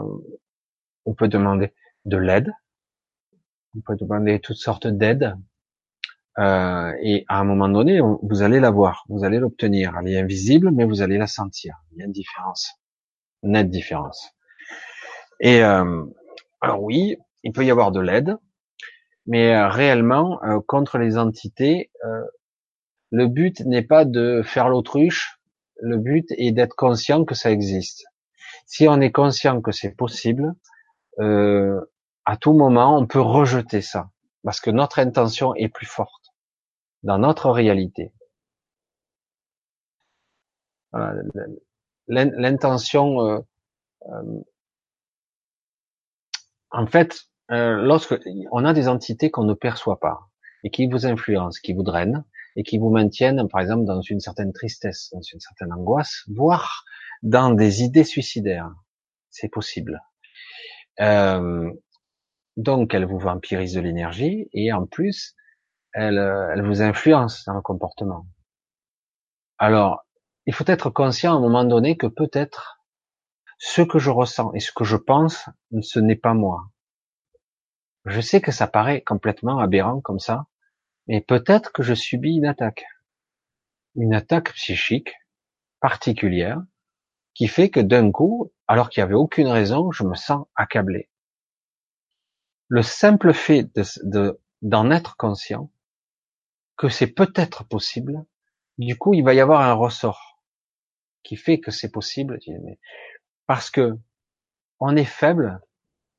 on 1.04 1.14
peut 1.14 1.28
demander 1.28 1.72
de 2.04 2.16
l'aide, 2.16 2.52
on 3.76 3.80
peut 3.80 3.96
demander 3.96 4.40
toutes 4.40 4.56
sortes 4.56 4.86
d'aides. 4.86 5.36
Euh, 6.38 6.92
et 7.00 7.24
à 7.28 7.38
un 7.38 7.44
moment 7.44 7.68
donné, 7.68 8.00
vous 8.00 8.42
allez 8.42 8.60
la 8.60 8.70
voir, 8.70 9.04
vous 9.08 9.24
allez 9.24 9.38
l'obtenir. 9.38 9.94
Elle 9.98 10.08
est 10.08 10.18
invisible, 10.18 10.70
mais 10.70 10.84
vous 10.84 11.00
allez 11.00 11.16
la 11.16 11.26
sentir. 11.26 11.76
Il 11.92 11.98
y 11.98 12.02
a 12.02 12.06
une 12.06 12.12
différence, 12.12 12.74
nette 13.42 13.70
différence. 13.70 14.34
Et 15.40 15.62
euh, 15.62 16.04
alors 16.60 16.82
oui, 16.82 17.16
il 17.42 17.52
peut 17.52 17.64
y 17.64 17.70
avoir 17.70 17.92
de 17.92 18.00
l'aide, 18.00 18.36
mais 19.26 19.66
réellement 19.66 20.38
contre 20.66 20.98
les 20.98 21.16
entités, 21.16 21.90
le 23.10 23.26
but 23.26 23.60
n'est 23.60 23.82
pas 23.82 24.04
de 24.04 24.42
faire 24.44 24.68
l'autruche. 24.68 25.38
Le 25.80 25.98
but 25.98 26.26
est 26.32 26.52
d'être 26.52 26.74
conscient 26.74 27.24
que 27.24 27.34
ça 27.34 27.50
existe. 27.50 28.04
Si 28.66 28.88
on 28.88 29.00
est 29.00 29.12
conscient 29.12 29.60
que 29.60 29.72
c'est 29.72 29.94
possible, 29.94 30.54
à 31.18 32.36
tout 32.40 32.52
moment, 32.52 32.98
on 32.98 33.06
peut 33.06 33.20
rejeter 33.20 33.80
ça 33.80 34.10
parce 34.46 34.60
que 34.60 34.70
notre 34.70 35.00
intention 35.00 35.54
est 35.56 35.68
plus 35.68 35.86
forte 35.86 36.32
dans 37.02 37.18
notre 37.18 37.50
réalité. 37.50 38.12
L'intention, 42.06 43.20
euh, 43.22 43.40
euh, 44.08 44.40
en 46.70 46.86
fait, 46.86 47.22
euh, 47.50 47.82
lorsque 47.82 48.14
on 48.52 48.64
a 48.64 48.72
des 48.72 48.86
entités 48.88 49.32
qu'on 49.32 49.44
ne 49.44 49.54
perçoit 49.54 49.98
pas 49.98 50.28
et 50.62 50.70
qui 50.70 50.86
vous 50.86 51.06
influencent, 51.06 51.60
qui 51.60 51.72
vous 51.72 51.82
drainent 51.82 52.24
et 52.56 52.62
qui 52.62 52.78
vous 52.78 52.90
maintiennent, 52.90 53.48
par 53.48 53.60
exemple, 53.60 53.84
dans 53.84 54.00
une 54.00 54.20
certaine 54.20 54.52
tristesse, 54.52 55.10
dans 55.12 55.20
une 55.20 55.40
certaine 55.40 55.72
angoisse, 55.72 56.24
voire 56.28 56.84
dans 57.22 57.50
des 57.50 57.82
idées 57.82 58.04
suicidaires, 58.04 58.72
c'est 59.30 59.48
possible. 59.48 60.02
Euh, 61.00 61.70
donc, 62.56 62.94
elle 62.94 63.04
vous 63.04 63.18
vampirise 63.18 63.74
de 63.74 63.80
l'énergie 63.80 64.48
et 64.52 64.72
en 64.72 64.86
plus, 64.86 65.36
elle, 65.92 66.18
elle 66.18 66.62
vous 66.62 66.82
influence 66.82 67.44
dans 67.44 67.54
le 67.54 67.60
comportement. 67.60 68.26
Alors, 69.58 70.06
il 70.46 70.54
faut 70.54 70.64
être 70.66 70.90
conscient 70.90 71.34
à 71.34 71.36
un 71.36 71.40
moment 71.40 71.64
donné 71.64 71.96
que 71.96 72.06
peut-être 72.06 72.80
ce 73.58 73.82
que 73.82 73.98
je 73.98 74.10
ressens 74.10 74.52
et 74.52 74.60
ce 74.60 74.72
que 74.72 74.84
je 74.84 74.96
pense, 74.96 75.48
ce 75.80 75.98
n'est 75.98 76.16
pas 76.16 76.34
moi. 76.34 76.70
Je 78.04 78.20
sais 78.20 78.40
que 78.40 78.52
ça 78.52 78.66
paraît 78.66 79.02
complètement 79.02 79.58
aberrant 79.58 80.00
comme 80.00 80.20
ça, 80.20 80.46
mais 81.06 81.20
peut-être 81.20 81.72
que 81.72 81.82
je 81.82 81.94
subis 81.94 82.36
une 82.36 82.46
attaque. 82.46 82.84
Une 83.94 84.14
attaque 84.14 84.52
psychique 84.54 85.14
particulière 85.80 86.62
qui 87.34 87.48
fait 87.48 87.70
que 87.70 87.80
d'un 87.80 88.10
coup, 88.10 88.52
alors 88.66 88.90
qu'il 88.90 89.02
n'y 89.02 89.06
avait 89.06 89.14
aucune 89.14 89.48
raison, 89.48 89.90
je 89.90 90.04
me 90.04 90.14
sens 90.14 90.46
accablé 90.54 91.08
le 92.68 92.82
simple 92.82 93.32
fait 93.32 93.68
de, 94.02 94.40
d'en 94.62 94.90
être 94.90 95.16
conscient, 95.16 95.70
que 96.76 96.88
c'est 96.88 97.06
peut-être 97.06 97.64
possible, 97.64 98.24
du 98.78 98.96
coup, 98.96 99.14
il 99.14 99.22
va 99.22 99.34
y 99.34 99.40
avoir 99.40 99.62
un 99.62 99.72
ressort 99.72 100.40
qui 101.22 101.36
fait 101.36 101.60
que 101.60 101.70
c'est 101.70 101.90
possible, 101.90 102.38
parce 103.46 103.70
que 103.70 103.96
on 104.78 104.96
est 104.96 105.04
faible, 105.04 105.60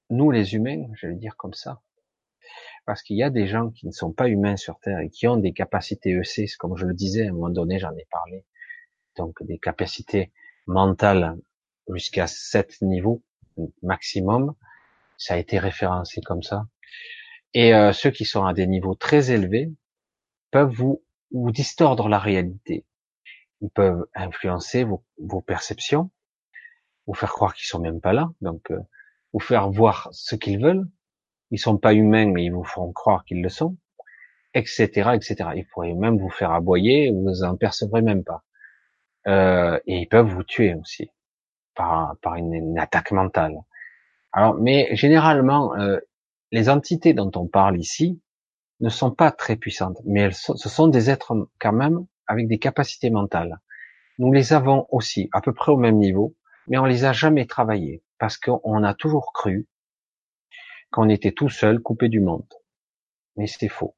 nous 0.09 0.31
les 0.31 0.55
humains, 0.55 0.87
je 0.95 1.07
vais 1.07 1.15
dire 1.15 1.37
comme 1.37 1.53
ça, 1.53 1.81
parce 2.87 3.03
qu'il 3.03 3.17
y 3.17 3.23
a 3.23 3.29
des 3.29 3.47
gens 3.47 3.69
qui 3.69 3.85
ne 3.85 3.91
sont 3.91 4.13
pas 4.13 4.29
humains 4.29 4.55
sur 4.55 4.79
Terre 4.79 4.99
et 5.01 5.09
qui 5.09 5.27
ont 5.27 5.35
des 5.35 5.51
capacités 5.51 6.11
EC, 6.11 6.55
comme 6.57 6.77
je 6.77 6.85
le 6.85 6.93
disais 6.93 7.27
à 7.27 7.29
un 7.29 7.33
moment 7.33 7.49
donné, 7.49 7.79
j'en 7.79 7.93
ai 7.97 8.07
parlé, 8.09 8.45
donc 9.17 9.43
des 9.43 9.59
capacités 9.59 10.31
mentales 10.67 11.37
jusqu'à 11.93 12.27
sept 12.27 12.81
niveaux 12.81 13.21
maximum, 13.83 14.55
ça 15.17 15.33
a 15.33 15.37
été 15.37 15.59
référencé 15.59 16.21
comme 16.21 16.43
ça. 16.43 16.65
Et 17.53 17.73
euh, 17.73 17.91
ceux 17.91 18.09
qui 18.09 18.23
sont 18.23 18.45
à 18.45 18.53
des 18.53 18.67
niveaux 18.67 18.95
très 18.95 19.31
élevés 19.31 19.69
peuvent 20.51 20.73
vous, 20.73 21.03
vous 21.31 21.51
distordre 21.51 22.07
la 22.07 22.19
réalité. 22.19 22.85
Ils 23.59 23.69
peuvent 23.69 24.05
influencer 24.15 24.85
vos, 24.85 25.03
vos 25.17 25.41
perceptions, 25.41 26.09
vous 27.05 27.15
faire 27.15 27.33
croire 27.33 27.53
qu'ils 27.53 27.67
sont 27.67 27.79
même 27.79 27.99
pas 27.99 28.13
là, 28.13 28.31
donc 28.39 28.71
euh, 28.71 28.79
vous 29.33 29.41
faire 29.41 29.69
voir 29.69 30.07
ce 30.13 30.35
qu'ils 30.35 30.61
veulent. 30.61 30.87
Ils 31.51 31.59
sont 31.59 31.77
pas 31.77 31.93
humains, 31.93 32.27
mais 32.27 32.45
ils 32.45 32.51
vous 32.51 32.63
feront 32.63 32.91
croire 32.91 33.23
qu'ils 33.25 33.41
le 33.41 33.49
sont, 33.49 33.77
etc., 34.53 35.11
etc. 35.13 35.49
Ils 35.55 35.67
pourraient 35.71 35.93
même 35.93 36.17
vous 36.17 36.29
faire 36.29 36.51
aboyer, 36.51 37.11
vous 37.11 37.43
en 37.43 37.55
percevrez 37.55 38.01
même 38.01 38.23
pas. 38.23 38.43
Euh, 39.27 39.79
et 39.87 39.99
ils 39.99 40.07
peuvent 40.07 40.27
vous 40.27 40.43
tuer 40.43 40.73
aussi 40.75 41.09
par, 41.75 42.15
par 42.21 42.35
une 42.35 42.77
attaque 42.79 43.11
mentale. 43.11 43.57
Alors, 44.31 44.55
mais 44.55 44.95
généralement, 44.95 45.75
euh, 45.75 45.99
les 46.51 46.69
entités 46.69 47.13
dont 47.13 47.31
on 47.35 47.47
parle 47.47 47.79
ici 47.79 48.21
ne 48.79 48.89
sont 48.89 49.11
pas 49.11 49.31
très 49.31 49.55
puissantes, 49.55 49.97
mais 50.05 50.21
elles 50.21 50.33
sont, 50.33 50.55
ce 50.55 50.69
sont 50.69 50.87
des 50.87 51.09
êtres 51.09 51.33
quand 51.59 51.73
même 51.73 52.05
avec 52.27 52.47
des 52.47 52.59
capacités 52.59 53.09
mentales. 53.09 53.59
Nous 54.19 54.31
les 54.31 54.53
avons 54.53 54.87
aussi 54.91 55.29
à 55.33 55.41
peu 55.41 55.53
près 55.53 55.71
au 55.71 55.77
même 55.77 55.97
niveau, 55.97 56.35
mais 56.67 56.77
on 56.77 56.85
les 56.85 57.05
a 57.05 57.13
jamais 57.13 57.45
travaillées 57.45 58.03
parce 58.19 58.37
qu'on 58.37 58.83
a 58.83 58.93
toujours 58.93 59.31
cru 59.33 59.67
qu'on 60.91 61.09
était 61.09 61.31
tout 61.31 61.49
seul, 61.49 61.79
coupé 61.79 62.09
du 62.09 62.19
monde. 62.19 62.47
Mais 63.35 63.47
c'est 63.47 63.69
faux. 63.69 63.95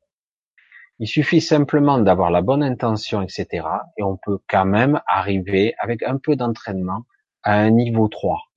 Il 0.99 1.07
suffit 1.07 1.41
simplement 1.41 1.97
d'avoir 1.99 2.29
la 2.29 2.41
bonne 2.41 2.63
intention, 2.63 3.21
etc. 3.21 3.65
Et 3.97 4.03
on 4.03 4.17
peut 4.17 4.39
quand 4.49 4.65
même 4.65 5.01
arriver 5.07 5.73
avec 5.79 6.03
un 6.03 6.17
peu 6.17 6.35
d'entraînement 6.35 7.05
à 7.43 7.55
un 7.55 7.69
niveau 7.69 8.07
3 8.07 8.49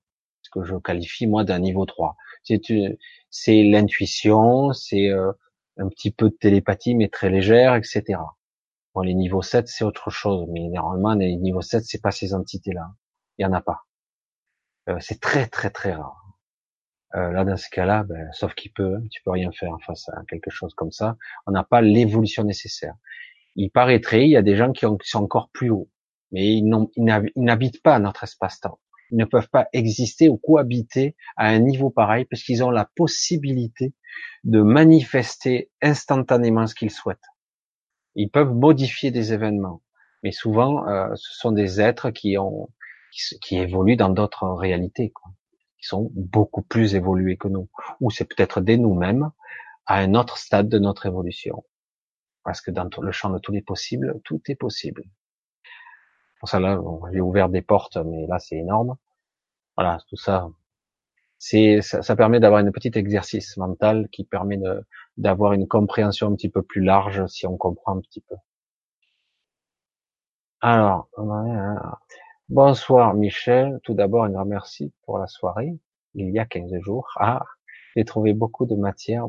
que 0.52 0.62
je 0.62 0.76
qualifie 0.76 1.26
moi 1.26 1.42
d'un 1.44 1.58
niveau 1.58 1.86
3. 1.86 2.16
C'est 3.30 3.62
l'intuition, 3.62 4.72
c'est 4.72 5.08
euh, 5.08 5.32
un 5.78 5.88
petit 5.88 6.12
peu 6.12 6.28
de 6.28 6.34
télépathie 6.34 6.94
mais 6.94 7.08
très 7.08 7.30
légère, 7.30 7.74
etc. 7.74 8.20
Bon, 8.94 9.00
les 9.00 9.14
niveaux 9.14 9.42
7 9.42 9.66
c'est 9.68 9.84
autre 9.84 10.10
chose, 10.10 10.46
mais 10.50 10.68
normalement 10.68 11.14
les 11.14 11.36
niveaux 11.36 11.62
7 11.62 11.84
c'est 11.84 12.02
pas 12.02 12.10
ces 12.10 12.34
entités-là. 12.34 12.92
Il 13.38 13.42
y 13.42 13.46
en 13.46 13.52
a 13.52 13.62
pas. 13.62 13.86
Euh, 14.88 14.98
c'est 15.00 15.20
très 15.20 15.46
très 15.46 15.70
très 15.70 15.94
rare. 15.94 16.21
Euh, 17.14 17.30
là 17.32 17.44
dans 17.44 17.56
ce 17.56 17.68
cas-là, 17.70 18.04
ben, 18.04 18.28
sauf 18.32 18.54
qu'il 18.54 18.72
peut, 18.72 18.96
tu 19.10 19.22
peux 19.22 19.30
rien 19.30 19.50
faire 19.52 19.76
face 19.86 20.08
à 20.08 20.22
quelque 20.28 20.50
chose 20.50 20.74
comme 20.74 20.92
ça. 20.92 21.16
On 21.46 21.52
n'a 21.52 21.64
pas 21.64 21.82
l'évolution 21.82 22.44
nécessaire. 22.44 22.94
Il 23.56 23.70
paraîtrait, 23.70 24.24
il 24.24 24.30
y 24.30 24.36
a 24.36 24.42
des 24.42 24.56
gens 24.56 24.72
qui, 24.72 24.86
ont, 24.86 24.96
sont 25.02 25.22
encore 25.22 25.50
plus 25.52 25.70
hauts, 25.70 25.90
mais 26.30 26.54
ils 26.54 26.64
n'habitent 27.36 27.82
pas 27.82 27.98
notre 27.98 28.24
espace-temps 28.24 28.78
ils 29.12 29.18
ne 29.18 29.24
peuvent 29.26 29.50
pas 29.50 29.68
exister 29.74 30.28
ou 30.28 30.38
cohabiter 30.38 31.14
à 31.36 31.48
un 31.48 31.58
niveau 31.58 31.90
pareil 31.90 32.24
parce 32.24 32.42
qu'ils 32.42 32.64
ont 32.64 32.70
la 32.70 32.88
possibilité 32.96 33.94
de 34.42 34.62
manifester 34.62 35.70
instantanément 35.82 36.66
ce 36.66 36.74
qu'ils 36.74 36.90
souhaitent. 36.90 37.18
Ils 38.14 38.30
peuvent 38.30 38.54
modifier 38.54 39.10
des 39.10 39.34
événements, 39.34 39.82
mais 40.22 40.32
souvent 40.32 40.88
euh, 40.88 41.14
ce 41.14 41.38
sont 41.38 41.52
des 41.52 41.80
êtres 41.80 42.10
qui 42.10 42.38
ont 42.38 42.70
qui, 43.42 43.58
évoluent 43.58 43.96
dans 43.96 44.08
d'autres 44.08 44.48
réalités, 44.48 45.10
quoi. 45.10 45.30
Qui 45.82 45.88
sont 45.88 46.10
beaucoup 46.14 46.62
plus 46.62 46.94
évolués 46.94 47.36
que 47.36 47.48
nous, 47.48 47.68
ou 48.00 48.10
c'est 48.10 48.24
peut-être 48.24 48.60
des 48.60 48.78
nous-mêmes 48.78 49.30
à 49.86 49.98
un 49.98 50.14
autre 50.14 50.38
stade 50.38 50.68
de 50.68 50.78
notre 50.78 51.06
évolution. 51.06 51.64
Parce 52.44 52.60
que 52.60 52.70
dans 52.70 52.88
le 53.00 53.12
champ 53.12 53.30
de 53.30 53.38
tous 53.38 53.52
les 53.52 53.62
possibles, 53.62 54.20
tout 54.24 54.40
est 54.46 54.54
possible. 54.54 55.04
Pour 56.40 56.48
ça 56.48 56.60
là, 56.60 56.80
j'ai 57.12 57.20
ouvert 57.20 57.48
des 57.48 57.62
portes, 57.62 57.96
mais 57.96 58.26
là 58.26 58.38
c'est 58.38 58.56
énorme. 58.56 58.96
Voilà, 59.76 59.98
tout 60.08 60.16
ça, 60.16 60.48
c'est 61.38 61.80
ça, 61.82 62.16
permet 62.16 62.38
d'avoir 62.40 62.60
un 62.60 62.70
petit 62.70 62.92
exercice 62.94 63.56
mental 63.56 64.08
qui 64.12 64.24
permet 64.24 64.60
d'avoir 65.16 65.52
une 65.52 65.66
compréhension 65.66 66.28
un 66.28 66.34
petit 66.36 66.48
peu 66.48 66.62
plus 66.62 66.82
large 66.82 67.26
si 67.26 67.46
on 67.46 67.56
comprend 67.56 67.96
un 67.96 68.00
petit 68.00 68.20
peu. 68.20 68.36
Alors, 70.60 71.08
bonsoir 72.48 73.14
Michel. 73.14 73.80
Tout 73.82 73.94
d'abord, 73.94 74.24
un 74.24 74.30
grand 74.30 74.48
pour 75.04 75.18
la 75.18 75.26
soirée. 75.26 75.78
Il 76.14 76.30
y 76.30 76.38
a 76.38 76.44
15 76.44 76.70
jours. 76.80 77.08
Ah, 77.16 77.44
j'ai 77.96 78.04
trouvé 78.04 78.34
beaucoup 78.34 78.66
de 78.66 78.74
matière, 78.74 79.26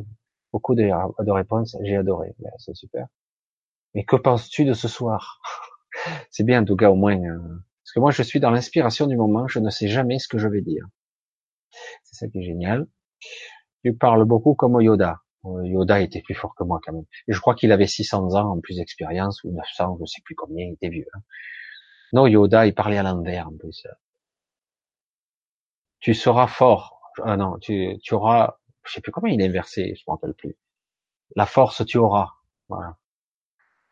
beaucoup 0.51 0.75
de, 0.75 1.31
réponses. 1.31 1.77
J'ai 1.81 1.95
adoré. 1.95 2.35
Ben, 2.39 2.51
c'est 2.57 2.75
super. 2.75 3.07
Mais 3.93 4.03
que 4.03 4.15
penses-tu 4.15 4.65
de 4.65 4.73
ce 4.73 4.87
soir? 4.87 5.41
C'est 6.31 6.43
bien, 6.43 6.63
en 6.63 6.65
tout 6.65 6.75
cas, 6.75 6.89
au 6.89 6.95
moins, 6.95 7.17
euh, 7.17 7.37
parce 7.83 7.91
que 7.93 7.99
moi, 7.99 8.11
je 8.11 8.23
suis 8.23 8.39
dans 8.39 8.49
l'inspiration 8.49 9.05
du 9.05 9.15
moment, 9.15 9.47
je 9.47 9.59
ne 9.59 9.69
sais 9.69 9.87
jamais 9.87 10.17
ce 10.17 10.27
que 10.27 10.39
je 10.39 10.47
vais 10.47 10.61
dire. 10.61 10.85
C'est 12.03 12.15
ça 12.15 12.27
qui 12.27 12.39
est 12.39 12.43
génial. 12.43 12.87
Tu 13.83 13.93
parles 13.95 14.25
beaucoup 14.25 14.55
comme 14.55 14.81
Yoda. 14.81 15.19
Euh, 15.45 15.65
Yoda 15.67 16.01
était 16.01 16.21
plus 16.21 16.33
fort 16.33 16.55
que 16.55 16.63
moi 16.63 16.79
quand 16.83 16.93
même. 16.93 17.05
Je 17.27 17.39
crois 17.39 17.53
qu'il 17.53 17.71
avait 17.71 17.87
600 17.87 18.35
ans 18.35 18.51
en 18.53 18.59
plus 18.59 18.77
d'expérience, 18.77 19.43
ou 19.43 19.51
900, 19.51 19.97
je 19.99 20.05
sais 20.05 20.21
plus 20.23 20.35
combien, 20.35 20.65
il 20.65 20.73
était 20.73 20.89
vieux. 20.89 21.07
Hein. 21.13 21.19
Non, 22.13 22.27
Yoda, 22.27 22.65
il 22.65 22.73
parlait 22.73 22.97
à 22.97 23.03
l'envers 23.03 23.49
en 23.49 23.57
plus. 23.57 23.85
Tu 25.99 26.13
seras 26.13 26.47
fort. 26.47 27.01
Ah 27.23 27.37
non, 27.37 27.57
tu, 27.59 27.97
tu 28.03 28.13
auras, 28.13 28.57
je 28.85 28.93
sais 28.93 29.01
plus 29.01 29.11
comment 29.11 29.27
il 29.27 29.41
est 29.41 29.47
inversé, 29.47 29.95
je 29.95 30.03
me 30.07 30.13
rappelle 30.13 30.33
plus. 30.33 30.55
La 31.35 31.45
force, 31.45 31.85
tu 31.85 31.97
auras. 31.97 32.31
Voilà. 32.69 32.97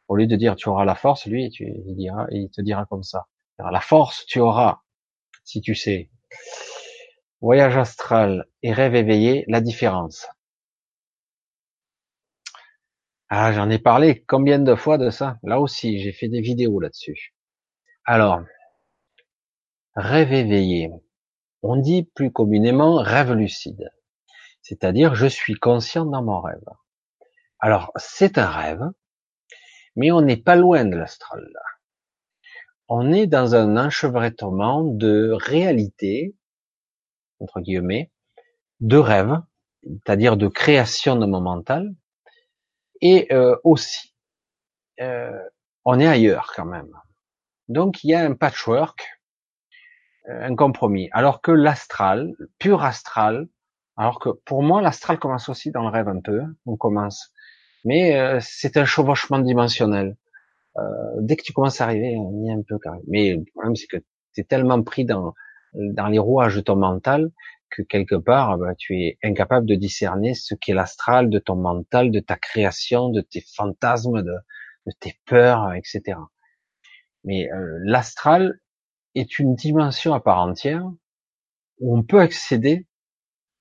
Au 0.07 0.15
lieu 0.15 0.27
de 0.27 0.35
dire 0.35 0.55
tu 0.55 0.69
auras 0.69 0.85
la 0.85 0.93
force, 0.95 1.25
lui, 1.25 1.49
tu, 1.49 1.65
il, 1.65 2.13
il 2.31 2.49
te 2.51 2.61
dira 2.61 2.85
comme 2.85 3.03
ça. 3.03 3.27
La 3.57 3.81
force, 3.81 4.25
tu 4.25 4.39
auras, 4.39 4.81
si 5.43 5.61
tu 5.61 5.75
sais. 5.75 6.09
Voyage 7.41 7.77
astral 7.77 8.47
et 8.61 8.73
rêve 8.73 8.95
éveillé, 8.95 9.45
la 9.47 9.61
différence. 9.61 10.27
Ah, 13.29 13.51
j'en 13.53 13.69
ai 13.71 13.79
parlé 13.79 14.23
combien 14.27 14.59
de 14.59 14.75
fois 14.75 14.99
de 14.99 15.09
ça? 15.09 15.39
Là 15.41 15.59
aussi, 15.59 15.99
j'ai 15.99 16.11
fait 16.11 16.27
des 16.27 16.41
vidéos 16.41 16.79
là-dessus. 16.79 17.33
Alors, 18.05 18.41
rêve 19.95 20.33
éveillé. 20.33 20.89
On 21.61 21.75
dit 21.75 22.03
plus 22.03 22.31
communément 22.31 22.95
rêve 22.95 23.33
lucide. 23.33 23.91
C'est-à-dire, 24.63 25.13
je 25.13 25.27
suis 25.27 25.53
conscient 25.53 26.05
dans 26.05 26.23
mon 26.23 26.41
rêve. 26.41 26.65
Alors, 27.59 27.91
c'est 27.97 28.39
un 28.39 28.49
rêve, 28.49 28.83
mais 29.95 30.11
on 30.11 30.21
n'est 30.21 30.37
pas 30.37 30.55
loin 30.55 30.83
de 30.83 30.95
l'astral. 30.95 31.47
On 32.87 33.13
est 33.13 33.27
dans 33.27 33.53
un 33.53 33.77
enchevêtrement 33.77 34.83
de 34.83 35.31
réalité, 35.31 36.35
entre 37.39 37.61
guillemets, 37.61 38.11
de 38.79 38.97
rêve, 38.97 39.39
c'est-à-dire 39.83 40.37
de 40.37 40.47
création 40.47 41.15
de 41.15 41.27
mon 41.27 41.41
mental, 41.41 41.93
et 43.01 43.31
euh, 43.31 43.55
aussi, 43.63 44.15
euh, 44.99 45.39
on 45.85 45.99
est 45.99 46.07
ailleurs 46.07 46.51
quand 46.55 46.65
même. 46.65 46.91
Donc 47.71 48.03
il 48.03 48.09
y 48.11 48.13
a 48.13 48.21
un 48.21 48.33
patchwork, 48.33 49.01
euh, 50.29 50.47
un 50.47 50.55
compromis. 50.55 51.09
Alors 51.11 51.41
que 51.41 51.51
l'astral, 51.51 52.33
pur 52.59 52.83
astral, 52.83 53.47
alors 53.97 54.19
que 54.19 54.29
pour 54.45 54.63
moi 54.63 54.81
l'astral 54.81 55.19
commence 55.19 55.49
aussi 55.49 55.71
dans 55.71 55.83
le 55.83 55.89
rêve 55.89 56.07
un 56.07 56.21
peu, 56.21 56.41
on 56.65 56.77
commence, 56.77 57.31
mais 57.85 58.39
c'est 58.41 58.77
un 58.77 58.85
chevauchement 58.85 59.39
dimensionnel. 59.39 60.15
dès 61.19 61.35
que 61.35 61.43
tu 61.43 61.53
commences 61.53 61.81
à 61.81 61.85
arriver, 61.85 62.15
on 62.17 62.45
y 62.45 62.49
est 62.49 62.53
un 62.53 62.63
peu 62.67 62.77
quand 62.81 62.91
même. 62.93 63.03
Mais 63.07 63.35
le 63.35 63.43
problème 63.53 63.75
c'est 63.75 63.87
que 63.87 63.97
tu 64.33 64.45
tellement 64.45 64.81
pris 64.83 65.05
dans 65.05 65.33
dans 65.73 66.07
les 66.07 66.19
rouages 66.19 66.55
de 66.55 66.61
ton 66.61 66.75
mental 66.75 67.31
que 67.71 67.81
quelque 67.81 68.15
part, 68.15 68.57
bah, 68.57 68.75
tu 68.77 69.01
es 69.01 69.17
incapable 69.23 69.65
de 69.65 69.75
discerner 69.75 70.35
ce 70.35 70.53
qu'est 70.53 70.73
l'astral 70.73 71.29
de 71.29 71.39
ton 71.39 71.55
mental, 71.55 72.11
de 72.11 72.19
ta 72.19 72.35
création, 72.35 73.09
de 73.09 73.21
tes 73.21 73.43
fantasmes, 73.55 74.21
de, 74.21 74.33
tes 74.99 75.15
peurs, 75.25 75.73
etc. 75.73 76.17
Mais 77.23 77.51
euh, 77.51 77.79
l'astral 77.83 78.59
est 79.15 79.39
une 79.39 79.55
dimension 79.55 80.13
à 80.13 80.19
part 80.19 80.39
entière 80.39 80.83
où 81.79 81.97
on 81.97 82.03
peut 82.03 82.19
accéder 82.19 82.87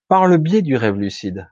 par 0.08 0.26
le 0.26 0.39
biais 0.39 0.62
du 0.62 0.76
rêve 0.76 0.97
lucide. 0.97 1.48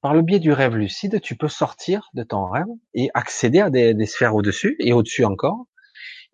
Par 0.00 0.14
le 0.14 0.22
biais 0.22 0.38
du 0.38 0.52
rêve 0.52 0.76
lucide, 0.76 1.20
tu 1.20 1.36
peux 1.36 1.48
sortir 1.48 2.10
de 2.14 2.22
ton 2.22 2.46
rêve 2.46 2.66
et 2.92 3.10
accéder 3.14 3.60
à 3.60 3.70
des, 3.70 4.06
sphères 4.06 4.34
au-dessus 4.34 4.76
et 4.78 4.92
au-dessus 4.92 5.24
encore, 5.24 5.66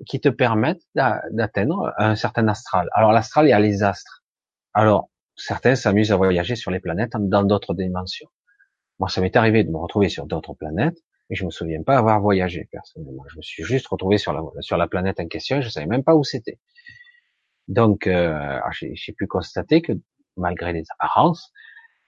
qui 0.07 0.21
te 0.21 0.29
permettent 0.29 0.83
d'atteindre 0.95 1.93
un 1.99 2.17
certain 2.17 2.49
astral. 2.49 2.89
Alors 2.95 3.13
l'astral, 3.13 3.47
il 3.47 3.51
y 3.51 3.53
a 3.53 3.61
les 3.61 3.83
astres. 3.83 4.25
Alors, 4.73 5.11
certains 5.37 5.75
s'amusent 5.75 6.13
à 6.13 6.17
voyager 6.17 6.57
sur 6.57 6.71
les 6.71 6.81
planètes 6.81 7.13
dans 7.15 7.45
d'autres 7.45 7.75
dimensions. 7.75 8.29
Moi, 8.99 9.09
ça 9.09 9.21
m'est 9.21 9.37
arrivé 9.37 9.63
de 9.63 9.71
me 9.71 9.79
retrouver 9.79 10.09
sur 10.09 10.27
d'autres 10.27 10.55
planètes, 10.55 10.99
et 11.31 11.35
je 11.37 11.45
me 11.45 11.51
souviens 11.51 11.83
pas 11.83 11.97
avoir 11.97 12.21
voyagé 12.21 12.69
personnellement. 12.71 13.25
Je 13.29 13.37
me 13.37 13.43
suis 13.43 13.65
juste 13.65 13.87
retrouvé 13.87 14.19
sur 14.19 14.33
la, 14.33 14.43
sur 14.61 14.77
la 14.77 14.89
planète 14.89 15.21
en 15.21 15.29
question, 15.29 15.59
et 15.59 15.63
je 15.63 15.69
savais 15.69 15.87
même 15.87 16.05
pas 16.05 16.15
où 16.15 16.25
c'était. 16.25 16.59
Donc, 17.69 18.07
euh, 18.07 18.59
j'ai 18.73 19.13
pu 19.13 19.27
constater 19.27 19.81
que 19.81 19.93
malgré 20.37 20.73
les 20.73 20.85
apparences, 20.99 21.53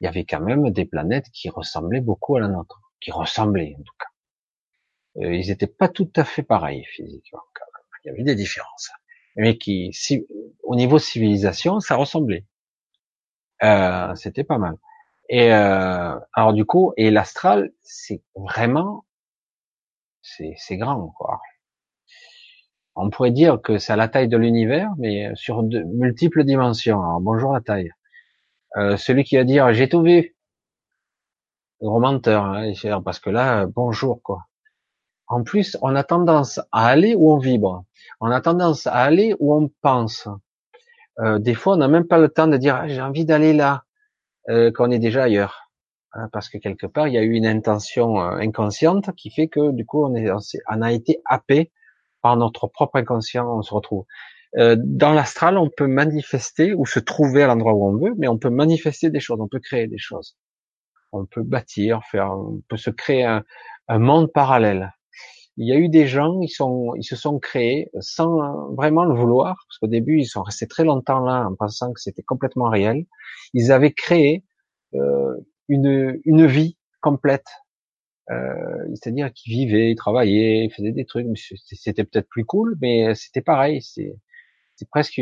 il 0.01 0.07
y 0.07 0.09
avait 0.09 0.25
quand 0.25 0.41
même 0.41 0.70
des 0.70 0.84
planètes 0.84 1.31
qui 1.33 1.49
ressemblaient 1.49 2.01
beaucoup 2.01 2.36
à 2.36 2.41
la 2.41 2.49
nôtre, 2.49 2.81
qui 3.01 3.12
ressemblaient 3.12 3.76
en 3.78 3.83
tout 3.83 3.94
cas. 3.99 5.23
Euh, 5.25 5.34
ils 5.36 5.49
n'étaient 5.49 5.67
pas 5.68 5.89
tout 5.89 6.10
à 6.17 6.25
fait 6.25 6.42
pareils 6.42 6.84
physiquement. 6.84 7.41
Il 8.05 8.09
y 8.09 8.10
avait 8.10 8.25
des 8.25 8.34
différences, 8.34 8.91
mais 9.36 9.57
qui, 9.59 9.91
si, 9.92 10.26
au 10.65 10.75
niveau 10.75 10.99
civilisation, 10.99 11.78
ça 11.78 11.94
ressemblait. 11.94 12.44
Euh, 13.62 14.12
c'était 14.17 14.42
pas 14.42 14.59
mal. 14.59 14.76
Et 15.28 15.52
euh, 15.52 16.18
alors 16.33 16.52
du 16.52 16.65
coup, 16.65 16.92
et 16.97 17.10
l'astral, 17.10 17.73
c'est 17.83 18.23
vraiment, 18.34 19.05
c'est 20.23 20.76
grand 20.76 21.09
quoi. 21.18 21.41
On 22.94 23.10
pourrait 23.10 23.31
dire 23.31 23.60
que 23.62 23.78
c'est 23.78 23.92
à 23.92 23.97
la 23.97 24.09
taille 24.09 24.28
de 24.28 24.36
l'univers, 24.36 24.91
mais 24.99 25.31
sur 25.34 25.62
de 25.62 25.83
multiples 25.83 26.44
dimensions. 26.44 27.02
Alors 27.02 27.20
bonjour 27.20 27.52
la 27.52 27.60
taille. 27.60 27.91
Euh, 28.76 28.97
celui 28.97 29.25
qui 29.25 29.36
va 29.36 29.44
dire 29.44 29.73
j'ai 29.73 29.89
tout 29.89 30.02
vu, 30.02 30.34
gros 31.81 32.01
menteur, 32.01 32.44
hein, 32.44 32.73
parce 33.05 33.18
que 33.18 33.31
là, 33.31 33.67
bonjour 33.67 34.23
quoi. 34.23 34.47
En 35.26 35.42
plus, 35.44 35.78
on 35.83 35.94
a 35.97 36.05
tendance 36.05 36.59
à 36.73 36.86
aller 36.86 37.15
où 37.15 37.33
on 37.33 37.39
vibre. 37.39 37.84
On 38.20 38.31
a 38.31 38.41
tendance 38.41 38.86
à 38.86 38.97
aller 38.97 39.34
où 39.41 39.55
on 39.55 39.70
pense. 39.81 40.28
Euh, 41.20 41.39
des 41.39 41.55
fois, 41.55 41.75
on 41.75 41.78
n'a 41.78 41.89
même 41.89 42.07
pas 42.07 42.18
le 42.18 42.28
temps 42.28 42.47
de 42.47 42.57
dire 42.57 42.76
ah, 42.76 42.89
j'ai 42.89 43.01
envie 43.01 43.25
d'aller 43.25 43.52
là, 43.52 43.84
euh, 44.49 44.70
qu'on 44.73 44.91
est 44.91 44.99
déjà 44.99 45.25
ailleurs, 45.25 45.72
parce 46.32 46.49
que 46.49 46.58
quelque 46.58 46.86
part, 46.86 47.08
il 47.08 47.15
y 47.15 47.18
a 47.18 47.23
eu 47.23 47.32
une 47.32 47.47
intention 47.47 48.20
euh, 48.20 48.36
inconsciente 48.36 49.15
qui 49.16 49.31
fait 49.31 49.49
que 49.49 49.73
du 49.73 49.86
coup, 49.86 50.05
on, 50.05 50.15
est, 50.15 50.31
on 50.31 50.82
a 50.82 50.92
été 50.92 51.20
happé 51.24 51.70
par 52.23 52.36
notre 52.36 52.66
propre 52.66 52.97
inconscient. 52.97 53.47
On 53.58 53.62
se 53.62 53.74
retrouve 53.74 54.05
euh, 54.58 54.76
dans 54.78 55.12
l'astral, 55.12 55.57
on 55.58 55.70
peut 55.70 55.86
manifester 55.86 56.74
ou 56.74 56.86
se 56.86 57.00
trouver 57.00 57.42
à 57.42 57.47
l'endroit 57.47 57.73
où 57.74 57.86
on 57.86 57.97
veut, 57.97 58.15
mais 58.18 58.28
on 58.28 58.39
peut 58.39 58.50
manifester 58.50 59.10
des 59.10 59.20
choses, 59.20 59.41
on 59.41 59.49
peut 59.49 59.60
créer 59.60 59.86
des 59.86 59.99
choses, 59.99 60.36
on 61.12 61.24
peut 61.24 61.42
bâtir, 61.42 62.02
faire, 62.10 62.32
on 62.32 62.60
peut 62.68 62.76
se 62.76 62.91
créer 62.91 63.24
un, 63.24 63.44
un 63.89 63.99
monde 63.99 64.31
parallèle 64.32 64.92
il 65.57 65.68
y 65.68 65.73
a 65.73 65.76
eu 65.76 65.89
des 65.89 66.07
gens, 66.07 66.41
ils 66.41 66.49
sont, 66.49 66.94
ils 66.97 67.05
se 67.05 67.16
sont 67.16 67.39
créés 67.39 67.91
sans 68.00 68.70
vraiment 68.74 69.05
le 69.05 69.15
vouloir, 69.15 69.57
parce 69.68 69.78
qu'au 69.78 69.86
début 69.86 70.20
ils 70.20 70.26
sont 70.26 70.42
restés 70.42 70.66
très 70.66 70.84
longtemps 70.84 71.20
là 71.20 71.47
en 71.47 71.55
pensant 71.55 71.92
que 71.92 72.00
c'était 72.00 72.23
complètement 72.23 72.68
réel. 72.68 73.05
Ils 73.52 73.70
avaient 73.70 73.92
créé 73.92 74.44
euh, 74.94 75.34
une, 75.68 76.20
une 76.24 76.47
vie 76.47 76.76
complète, 77.00 77.47
euh, 78.31 78.86
c'est-à-dire 78.94 79.32
qu'ils 79.32 79.52
vivaient, 79.52 79.91
ils 79.91 79.97
travaillaient, 79.97 80.65
ils 80.65 80.73
faisaient 80.73 80.92
des 80.92 81.05
trucs. 81.05 81.26
C'était 81.36 82.05
peut-être 82.05 82.28
plus 82.28 82.44
cool, 82.44 82.76
mais 82.81 83.15
c'était 83.15 83.42
pareil. 83.42 83.82
C'est 83.82 84.15
presque 84.91 85.20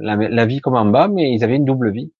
la, 0.00 0.16
la, 0.16 0.46
vie 0.46 0.60
comme 0.60 0.74
en 0.74 0.84
bas, 0.84 1.08
mais 1.08 1.32
ils 1.32 1.44
avaient 1.44 1.56
une 1.56 1.64
double 1.64 1.92
vie. 1.92 2.12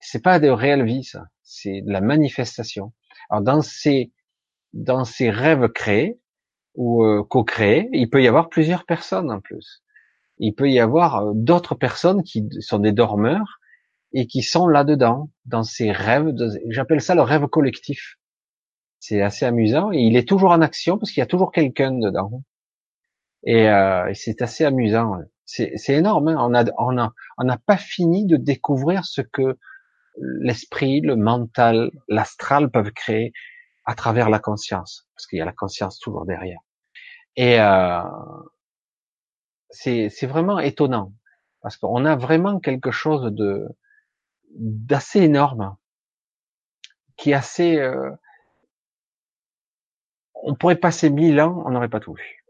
C'est 0.00 0.22
pas 0.22 0.40
de 0.40 0.48
réelle 0.48 0.84
vie, 0.84 1.04
ça. 1.04 1.26
C'est 1.42 1.82
de 1.82 1.90
la 1.90 2.00
manifestation. 2.00 2.92
Alors 3.30 3.42
dans 3.42 3.62
ces 3.62 4.12
dans 4.72 5.04
ces 5.04 5.30
rêves 5.30 5.68
créés, 5.68 6.20
ou 6.78 7.04
euh, 7.04 7.24
co-créer, 7.24 7.88
il 7.92 8.08
peut 8.08 8.22
y 8.22 8.28
avoir 8.28 8.48
plusieurs 8.48 8.86
personnes 8.86 9.32
en 9.32 9.40
plus. 9.40 9.82
Il 10.38 10.54
peut 10.54 10.70
y 10.70 10.78
avoir 10.78 11.16
euh, 11.16 11.32
d'autres 11.34 11.74
personnes 11.74 12.22
qui 12.22 12.48
sont 12.60 12.78
des 12.78 12.92
dormeurs 12.92 13.58
et 14.12 14.26
qui 14.26 14.42
sont 14.42 14.66
là-dedans, 14.68 15.30
dans 15.44 15.62
ces 15.62 15.92
rêves. 15.92 16.32
J'appelle 16.68 17.00
ça 17.00 17.14
le 17.14 17.22
rêve 17.22 17.46
collectif. 17.46 18.16
C'est 19.00 19.22
assez 19.22 19.44
amusant 19.44 19.92
et 19.92 19.98
il 19.98 20.16
est 20.16 20.28
toujours 20.28 20.50
en 20.50 20.60
action 20.60 20.98
parce 20.98 21.12
qu'il 21.12 21.20
y 21.20 21.22
a 21.22 21.26
toujours 21.26 21.52
quelqu'un 21.52 21.92
dedans. 21.92 22.42
Et, 23.44 23.68
euh, 23.68 24.10
c'est 24.14 24.42
assez 24.42 24.64
amusant. 24.64 25.18
C'est 25.44 25.72
énorme. 25.88 26.28
Hein. 26.28 26.36
On 26.38 26.54
a, 26.54 26.64
on 26.78 26.98
a, 26.98 27.12
on 27.38 27.44
n'a 27.44 27.58
pas 27.58 27.76
fini 27.76 28.26
de 28.26 28.36
découvrir 28.36 29.04
ce 29.04 29.20
que 29.20 29.58
l'esprit, 30.40 31.00
le 31.00 31.16
mental, 31.16 31.90
l'astral 32.08 32.70
peuvent 32.70 32.92
créer 32.92 33.32
à 33.84 33.94
travers 33.94 34.28
la 34.28 34.38
conscience, 34.38 35.08
parce 35.14 35.26
qu'il 35.26 35.38
y 35.38 35.42
a 35.42 35.46
la 35.46 35.52
conscience 35.52 35.98
toujours 35.98 36.26
derrière. 36.26 36.58
Et 37.36 37.60
euh, 37.60 38.02
c'est 39.70 40.26
vraiment 40.26 40.58
étonnant 40.58 41.12
parce 41.62 41.76
qu'on 41.76 42.04
a 42.04 42.16
vraiment 42.16 42.60
quelque 42.60 42.90
chose 42.90 43.32
de 43.32 43.66
d'assez 44.54 45.20
énorme 45.20 45.76
qui 47.16 47.30
est 47.30 47.34
assez. 47.34 47.78
Euh, 47.78 48.10
on 50.34 50.54
pourrait 50.54 50.76
passer 50.76 51.10
mille 51.10 51.40
ans, 51.40 51.62
on 51.66 51.70
n'aurait 51.70 51.88
pas 51.88 52.00
tout 52.00 52.14
vu. 52.14 52.44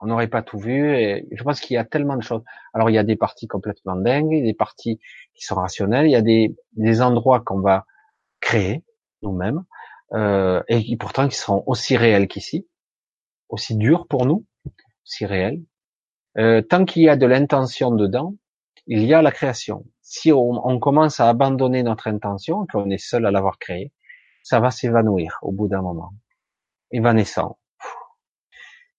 On 0.00 0.06
n'aurait 0.06 0.28
pas 0.28 0.42
tout 0.42 0.58
vu 0.58 0.96
et 0.96 1.28
je 1.30 1.42
pense 1.44 1.60
qu'il 1.60 1.74
y 1.74 1.78
a 1.78 1.84
tellement 1.84 2.16
de 2.16 2.22
choses. 2.22 2.42
Alors 2.72 2.90
il 2.90 2.94
y 2.94 2.98
a 2.98 3.04
des 3.04 3.14
parties 3.14 3.46
complètement 3.46 3.94
dingues, 3.94 4.30
des 4.30 4.54
parties 4.54 4.98
qui 5.34 5.44
sont 5.44 5.54
rationnelles, 5.54 6.06
il 6.06 6.12
y 6.12 6.16
a 6.16 6.22
des, 6.22 6.56
des 6.72 7.02
endroits 7.02 7.40
qu'on 7.40 7.60
va 7.60 7.86
créer 8.40 8.82
nous-mêmes 9.22 9.62
euh, 10.14 10.62
et 10.66 10.82
qui 10.82 10.96
pourtant 10.96 11.28
qui 11.28 11.36
seront 11.36 11.62
aussi 11.66 11.96
réels 11.96 12.26
qu'ici 12.26 12.66
aussi 13.52 13.76
dur 13.76 14.06
pour 14.08 14.26
nous, 14.26 14.44
si 15.04 15.26
réel. 15.26 15.62
Euh, 16.38 16.62
tant 16.62 16.84
qu'il 16.84 17.02
y 17.02 17.08
a 17.08 17.16
de 17.16 17.26
l'intention 17.26 17.92
dedans, 17.92 18.34
il 18.86 19.04
y 19.04 19.14
a 19.14 19.22
la 19.22 19.30
création. 19.30 19.84
Si 20.02 20.32
on, 20.32 20.78
commence 20.78 21.20
à 21.20 21.28
abandonner 21.28 21.82
notre 21.82 22.08
intention, 22.08 22.66
qu'on 22.70 22.90
est 22.90 22.98
seul 22.98 23.24
à 23.24 23.30
l'avoir 23.30 23.58
créée, 23.58 23.92
ça 24.42 24.60
va 24.60 24.70
s'évanouir 24.70 25.38
au 25.42 25.52
bout 25.52 25.68
d'un 25.68 25.82
moment. 25.82 26.12
Évanescent. 26.90 27.58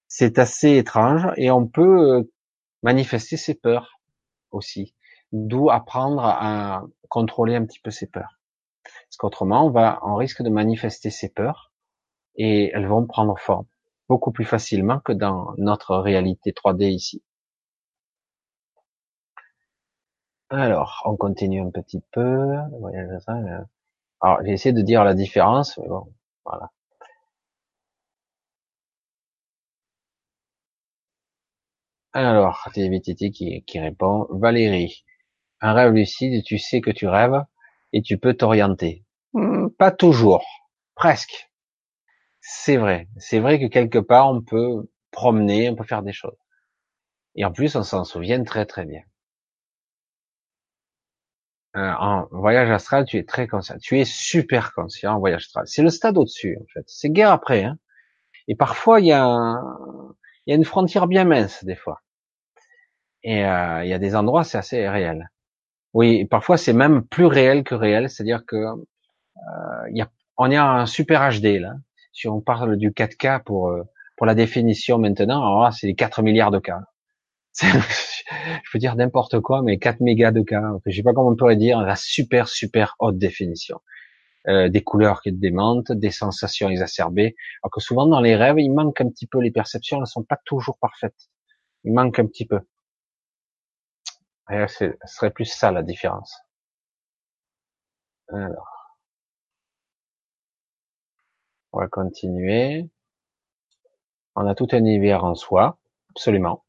C'est 0.07 0.39
assez 0.39 0.77
étrange 0.77 1.27
et 1.37 1.51
on 1.51 1.67
peut 1.67 2.19
euh, 2.19 2.31
manifester 2.81 3.37
ses 3.37 3.55
peurs 3.55 3.99
aussi. 4.51 4.95
D'où 5.31 5.69
apprendre 5.69 6.23
à 6.23 6.83
contrôler 7.09 7.55
un 7.55 7.65
petit 7.65 7.79
peu 7.79 7.91
ses 7.91 8.07
peurs. 8.07 8.39
Parce 8.83 9.17
qu'autrement, 9.17 9.65
on 9.65 9.71
va, 9.71 9.99
on 10.03 10.15
risque 10.15 10.41
de 10.41 10.49
manifester 10.49 11.09
ses 11.09 11.29
peurs 11.29 11.73
et 12.35 12.71
elles 12.73 12.87
vont 12.87 13.05
prendre 13.05 13.37
forme 13.37 13.65
beaucoup 14.09 14.31
plus 14.31 14.45
facilement 14.45 14.99
que 14.99 15.11
dans 15.11 15.53
notre 15.57 15.95
réalité 15.97 16.51
3D 16.51 16.91
ici. 16.91 17.23
Alors, 20.53 21.01
on 21.03 21.17
continue 21.17 21.59
un 21.59 21.69
petit 21.69 22.01
peu. 22.13 22.21
Euh, 22.21 23.59
alors, 24.21 24.39
j'ai 24.45 24.51
essayé 24.53 24.73
de 24.73 24.81
dire 24.81 25.03
la 25.03 25.13
différence, 25.15 25.77
mais 25.77 25.87
bon, 25.87 26.13
voilà. 26.45 26.71
Alors, 32.13 32.69
TVTT 32.73 33.29
qui, 33.29 33.63
qui 33.65 33.79
répond, 33.79 34.25
Valérie, 34.31 35.03
un 35.61 35.73
rêve 35.73 35.93
lucide, 35.93 36.43
tu 36.43 36.57
sais 36.59 36.81
que 36.81 36.91
tu 36.91 37.07
rêves 37.07 37.43
et 37.93 38.01
tu 38.01 38.17
peux 38.17 38.33
t'orienter. 38.35 39.03
Hmm, 39.33 39.69
pas 39.69 39.91
toujours, 39.91 40.45
presque. 40.95 41.49
C'est 42.41 42.77
vrai, 42.77 43.07
c'est 43.17 43.39
vrai 43.39 43.59
que 43.59 43.67
quelque 43.67 43.99
part 43.99 44.29
on 44.31 44.41
peut 44.41 44.89
promener, 45.11 45.69
on 45.69 45.75
peut 45.75 45.85
faire 45.85 46.03
des 46.03 46.13
choses. 46.13 46.37
Et 47.35 47.45
en 47.45 47.51
plus, 47.51 47.75
on 47.75 47.83
s'en 47.83 48.05
souvient 48.05 48.43
très 48.43 48.65
très 48.65 48.85
bien. 48.85 49.03
Euh, 51.75 51.91
en 51.99 52.27
voyage 52.31 52.69
astral, 52.69 53.05
tu 53.05 53.17
es 53.17 53.23
très 53.23 53.47
conscient. 53.47 53.77
Tu 53.81 53.99
es 53.99 54.05
super 54.05 54.73
conscient 54.73 55.15
en 55.15 55.19
voyage 55.19 55.45
astral. 55.45 55.65
C'est 55.67 55.81
le 55.81 55.89
stade 55.89 56.17
au-dessus, 56.17 56.57
en 56.61 56.65
fait. 56.71 56.83
C'est 56.87 57.09
guerre 57.09 57.31
après. 57.31 57.63
Hein. 57.63 57.77
Et 58.47 58.55
parfois, 58.55 58.99
il 58.99 59.07
y, 59.07 59.11
a 59.11 59.59
y 60.47 60.53
a 60.53 60.55
une 60.55 60.65
frontière 60.65 61.07
bien 61.07 61.25
mince, 61.25 61.63
des 61.63 61.75
fois. 61.75 62.01
Et 63.23 63.45
euh, 63.45 63.83
il 63.83 63.89
y 63.89 63.93
a 63.93 63.99
des 63.99 64.15
endroits, 64.15 64.43
c'est 64.43 64.57
assez 64.57 64.87
réel. 64.87 65.29
Oui, 65.93 66.25
parfois, 66.25 66.57
c'est 66.57 66.73
même 66.73 67.03
plus 67.05 67.25
réel 67.25 67.63
que 67.63 67.75
réel. 67.75 68.09
C'est-à-dire 68.09 68.45
que 68.45 68.55
euh, 68.57 69.89
y 69.91 70.01
a, 70.01 70.09
on 70.37 70.51
est 70.51 70.57
un 70.57 70.85
super 70.85 71.29
HD, 71.31 71.59
là. 71.59 71.73
Si 72.13 72.27
on 72.27 72.41
parle 72.41 72.77
du 72.77 72.91
4K 72.91 73.43
pour, 73.43 73.69
euh, 73.69 73.83
pour 74.17 74.25
la 74.27 74.35
définition 74.35 74.99
maintenant, 74.99 75.41
alors 75.41 75.63
là, 75.63 75.71
c'est 75.71 75.87
les 75.87 75.95
4 75.95 76.21
milliards 76.21 76.51
de 76.51 76.59
cas. 76.59 76.81
je 78.29 78.71
peux 78.71 78.79
dire 78.79 78.95
n'importe 78.95 79.39
quoi, 79.41 79.61
mais 79.61 79.77
4 79.79 80.01
mégas 80.01 80.31
de 80.31 80.41
cas. 80.41 80.61
Je 80.85 80.95
sais 80.95 81.03
pas 81.03 81.13
comment 81.13 81.29
on 81.29 81.35
pourrait 81.35 81.55
dire 81.55 81.81
la 81.81 81.95
super 81.95 82.47
super 82.47 82.95
haute 82.99 83.17
définition. 83.17 83.81
Euh, 84.47 84.67
des 84.69 84.83
couleurs 84.83 85.21
qui 85.21 85.31
te 85.31 85.39
démentent, 85.39 85.91
des 85.93 86.11
sensations 86.11 86.69
exacerbées. 86.69 87.35
Alors 87.63 87.71
que 87.71 87.79
souvent 87.81 88.07
dans 88.07 88.19
les 88.21 88.35
rêves, 88.35 88.59
il 88.59 88.73
manque 88.73 88.99
un 89.01 89.09
petit 89.09 89.27
peu 89.27 89.39
les 89.39 89.51
perceptions, 89.51 89.99
elles 90.01 90.07
sont 90.07 90.23
pas 90.23 90.39
toujours 90.45 90.77
parfaites. 90.79 91.29
Il 91.85 91.93
manque 91.93 92.19
un 92.19 92.27
petit 92.27 92.45
peu. 92.45 92.59
Et 94.49 94.65
ce 94.69 94.95
serait 95.05 95.31
plus 95.31 95.43
ça 95.45 95.71
la 95.71 95.83
différence. 95.83 96.33
Alors, 98.33 98.97
on 101.71 101.79
va 101.79 101.87
continuer. 101.87 102.89
On 104.35 104.45
a 104.47 104.55
tout 104.55 104.67
un 104.71 104.77
univers 104.77 105.23
en 105.23 105.35
soi, 105.35 105.79
absolument. 106.11 106.63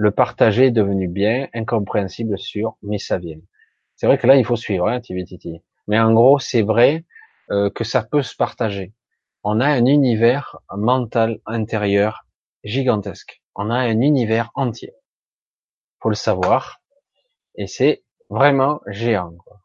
Le 0.00 0.12
partager 0.12 0.66
est 0.66 0.70
devenu 0.70 1.08
bien 1.08 1.48
incompréhensible 1.54 2.38
sur 2.38 2.76
mais. 2.82 3.42
C'est 3.96 4.06
vrai 4.06 4.16
que 4.16 4.28
là, 4.28 4.36
il 4.36 4.44
faut 4.44 4.54
suivre, 4.54 4.86
hein, 4.88 5.00
Mais 5.88 5.98
en 5.98 6.12
gros, 6.12 6.38
c'est 6.38 6.62
vrai 6.62 7.04
euh, 7.50 7.68
que 7.68 7.82
ça 7.82 8.04
peut 8.04 8.22
se 8.22 8.36
partager. 8.36 8.92
On 9.42 9.58
a 9.58 9.66
un 9.66 9.86
univers 9.86 10.56
mental 10.70 11.40
intérieur 11.46 12.24
gigantesque. 12.62 13.42
On 13.56 13.70
a 13.70 13.74
un 13.74 14.00
univers 14.00 14.52
entier. 14.54 14.92
Faut 16.00 16.10
le 16.10 16.14
savoir. 16.14 16.80
Et 17.56 17.66
c'est 17.66 18.04
vraiment 18.30 18.80
géant. 18.86 19.32
Quoi. 19.44 19.57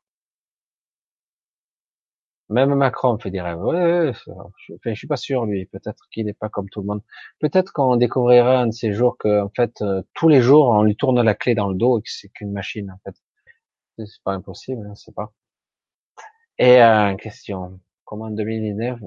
Même 2.49 2.75
Macron 2.75 3.17
fait 3.17 3.31
des 3.31 3.41
rêves. 3.41 3.61
Ouais, 3.61 4.11
je, 4.85 4.93
suis 4.93 5.07
pas 5.07 5.17
sûr 5.17 5.45
lui. 5.45 5.65
Peut-être 5.65 6.07
qu'il 6.11 6.25
n'est 6.25 6.33
pas 6.33 6.49
comme 6.49 6.69
tout 6.69 6.81
le 6.81 6.88
monde. 6.88 7.01
Peut-être 7.39 7.72
qu'on 7.73 7.95
découvrira 7.95 8.59
un 8.59 8.67
de 8.67 8.72
ces 8.72 8.93
jours 8.93 9.17
que, 9.17 9.41
en 9.41 9.49
fait, 9.49 9.81
euh, 9.81 10.01
tous 10.13 10.27
les 10.30 10.41
jours, 10.41 10.67
on 10.67 10.83
lui 10.83 10.95
tourne 10.95 11.22
la 11.22 11.35
clé 11.35 11.55
dans 11.55 11.69
le 11.69 11.75
dos 11.75 11.99
et 11.99 12.01
que 12.01 12.09
c'est 12.09 12.30
qu'une 12.30 12.51
machine, 12.51 12.91
en 12.91 12.99
fait. 13.03 13.15
C'est 13.97 14.23
pas 14.23 14.33
impossible, 14.33 14.85
hein, 14.88 14.95
c'est 14.95 15.13
pas. 15.15 15.31
Et 16.57 16.81
euh, 16.81 17.15
question. 17.15 17.80
Comment 18.05 18.30
2019 18.30 18.99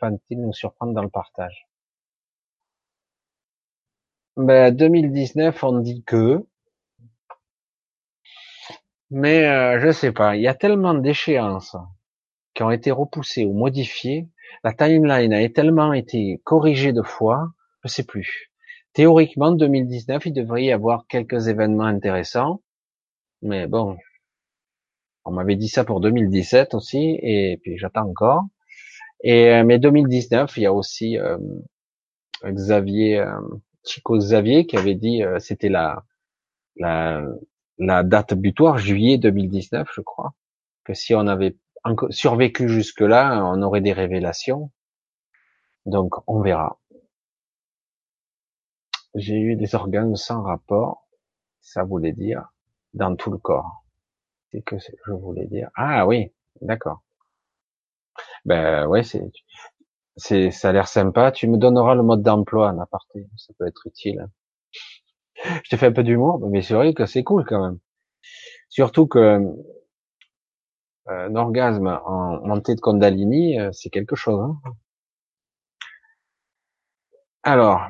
va-t-il 0.00 0.40
nous 0.40 0.52
surprendre 0.52 0.94
dans 0.94 1.02
le 1.02 1.10
partage? 1.10 1.66
Ben 4.36 4.74
2019, 4.74 5.62
on 5.64 5.78
dit 5.80 6.02
que, 6.04 6.46
mais 9.10 9.44
euh, 9.44 9.80
je 9.80 9.90
sais 9.90 10.12
pas. 10.12 10.36
Il 10.36 10.42
y 10.42 10.48
a 10.48 10.54
tellement 10.54 10.94
d'échéances 10.94 11.76
qui 12.60 12.64
ont 12.64 12.70
été 12.70 12.90
repoussés 12.90 13.46
ou 13.46 13.54
modifiés, 13.54 14.28
la 14.64 14.74
timeline 14.74 15.32
a 15.32 15.48
tellement 15.48 15.94
été 15.94 16.42
corrigée 16.44 16.92
de 16.92 17.00
fois, 17.00 17.48
je 17.84 17.88
sais 17.88 18.04
plus. 18.04 18.50
Théoriquement, 18.92 19.52
2019, 19.52 20.26
il 20.26 20.34
devrait 20.34 20.64
y 20.64 20.70
avoir 20.70 21.06
quelques 21.06 21.48
événements 21.48 21.84
intéressants, 21.84 22.60
mais 23.40 23.66
bon, 23.66 23.96
on 25.24 25.30
m'avait 25.30 25.56
dit 25.56 25.68
ça 25.68 25.84
pour 25.84 26.00
2017 26.02 26.74
aussi, 26.74 27.18
et 27.22 27.58
puis 27.62 27.78
j'attends 27.78 28.06
encore. 28.06 28.42
Et 29.24 29.54
euh, 29.54 29.64
mais 29.64 29.78
2019, 29.78 30.54
il 30.58 30.62
y 30.64 30.66
a 30.66 30.74
aussi 30.74 31.18
euh, 31.18 31.38
Xavier, 32.44 33.20
euh, 33.20 33.40
Chico 33.86 34.18
Xavier 34.18 34.66
qui 34.66 34.76
avait 34.76 34.96
dit, 34.96 35.22
euh, 35.24 35.38
c'était 35.38 35.70
la, 35.70 36.04
la 36.76 37.24
la 37.78 38.02
date 38.02 38.34
butoir, 38.34 38.76
juillet 38.76 39.16
2019, 39.16 39.88
je 39.94 40.02
crois, 40.02 40.34
que 40.84 40.92
si 40.92 41.14
on 41.14 41.26
avait 41.26 41.56
survécu 42.10 42.68
jusque-là, 42.68 43.44
on 43.44 43.62
aurait 43.62 43.80
des 43.80 43.92
révélations. 43.92 44.70
Donc, 45.86 46.14
on 46.26 46.40
verra. 46.40 46.78
J'ai 49.14 49.38
eu 49.38 49.56
des 49.56 49.74
organes 49.74 50.16
sans 50.16 50.42
rapport. 50.42 51.08
Ça 51.60 51.84
voulait 51.84 52.12
dire 52.12 52.50
dans 52.94 53.16
tout 53.16 53.30
le 53.30 53.38
corps. 53.38 53.84
C'est 54.50 54.62
que 54.62 54.76
je 54.78 55.12
voulais 55.12 55.46
dire. 55.46 55.70
Ah 55.74 56.06
oui, 56.06 56.32
d'accord. 56.60 57.02
Ben 58.44 58.86
ouais, 58.86 59.02
c'est, 59.02 59.22
c'est, 60.16 60.50
ça 60.50 60.70
a 60.70 60.72
l'air 60.72 60.88
sympa. 60.88 61.32
Tu 61.32 61.48
me 61.48 61.56
donneras 61.56 61.94
le 61.94 62.02
mode 62.02 62.22
d'emploi 62.22 62.70
en 62.70 62.78
aparté. 62.78 63.28
Ça 63.36 63.52
peut 63.58 63.66
être 63.66 63.86
utile. 63.86 64.26
Je 65.64 65.70
te 65.70 65.76
fais 65.76 65.86
un 65.86 65.92
peu 65.92 66.02
d'humour, 66.02 66.40
mais 66.50 66.62
c'est 66.62 66.74
vrai 66.74 66.94
que 66.94 67.06
c'est 67.06 67.24
cool 67.24 67.44
quand 67.46 67.62
même. 67.62 67.78
Surtout 68.68 69.06
que 69.06 69.40
un 71.10 71.34
orgasme 71.34 72.00
en 72.04 72.40
montée 72.46 72.74
de 72.74 72.80
Kundalini, 72.80 73.58
euh, 73.58 73.72
c'est 73.72 73.90
quelque 73.90 74.16
chose. 74.16 74.40
Hein. 74.40 74.72
Alors, 77.42 77.88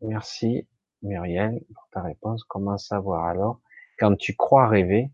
merci 0.00 0.66
Muriel 1.02 1.60
pour 1.74 1.88
ta 1.92 2.02
réponse. 2.02 2.44
Comment 2.44 2.78
savoir 2.78 3.26
alors 3.26 3.60
quand 3.98 4.16
tu 4.16 4.34
crois 4.34 4.66
rêver 4.66 5.10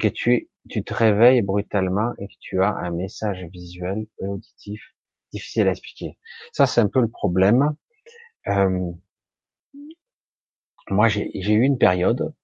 que 0.00 0.08
tu, 0.08 0.50
te 0.68 0.94
réveilles 0.94 1.42
brutalement 1.42 2.12
et 2.18 2.26
que 2.26 2.34
tu 2.40 2.62
as 2.62 2.74
un 2.74 2.90
message 2.90 3.44
visuel 3.52 4.06
et 4.20 4.26
auditif 4.26 4.82
difficile 5.32 5.68
à 5.68 5.70
expliquer? 5.70 6.18
Ça, 6.52 6.66
c'est 6.66 6.80
un 6.80 6.88
peu 6.88 7.00
le 7.00 7.08
problème. 7.08 7.74
Euh, 8.48 8.90
moi, 10.90 11.08
j'ai 11.08 11.30
eu 11.32 11.62
une 11.62 11.78
période 11.78 12.34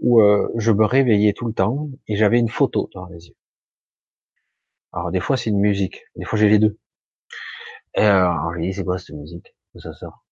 où 0.00 0.20
euh, 0.20 0.48
je 0.56 0.72
me 0.72 0.84
réveillais 0.84 1.32
tout 1.32 1.46
le 1.46 1.52
temps 1.54 1.88
et 2.08 2.16
j'avais 2.16 2.38
une 2.38 2.48
photo 2.48 2.90
dans 2.94 3.06
les 3.06 3.28
yeux. 3.28 3.36
Alors 4.92 5.10
des 5.10 5.20
fois 5.20 5.36
c'est 5.36 5.50
une 5.50 5.58
musique, 5.58 6.04
des 6.16 6.24
fois 6.24 6.38
j'ai 6.38 6.48
les 6.48 6.58
deux. 6.60 6.78
Et 7.94 8.02
euh, 8.02 8.30
alors 8.30 8.52
j'ai 8.56 8.62
dit 8.62 8.72
c'est 8.72 8.84
quoi 8.84 8.98
cette 8.98 9.16
musique? 9.16 9.54
Ça 9.76 9.92
sort? 9.92 10.24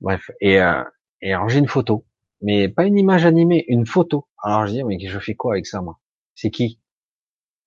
Bref, 0.00 0.30
et, 0.40 0.60
euh, 0.60 0.82
et 1.22 1.32
alors 1.34 1.48
j'ai 1.48 1.58
une 1.60 1.68
photo, 1.68 2.06
mais 2.42 2.68
pas 2.68 2.84
une 2.86 2.98
image 2.98 3.26
animée, 3.26 3.64
une 3.68 3.86
photo. 3.86 4.28
Alors 4.42 4.66
je 4.66 4.72
dis 4.72 4.84
mais 4.84 4.98
je 5.00 5.18
fais 5.18 5.34
quoi 5.34 5.54
avec 5.54 5.66
ça 5.66 5.82
moi? 5.82 6.00
C'est 6.34 6.50
qui? 6.50 6.80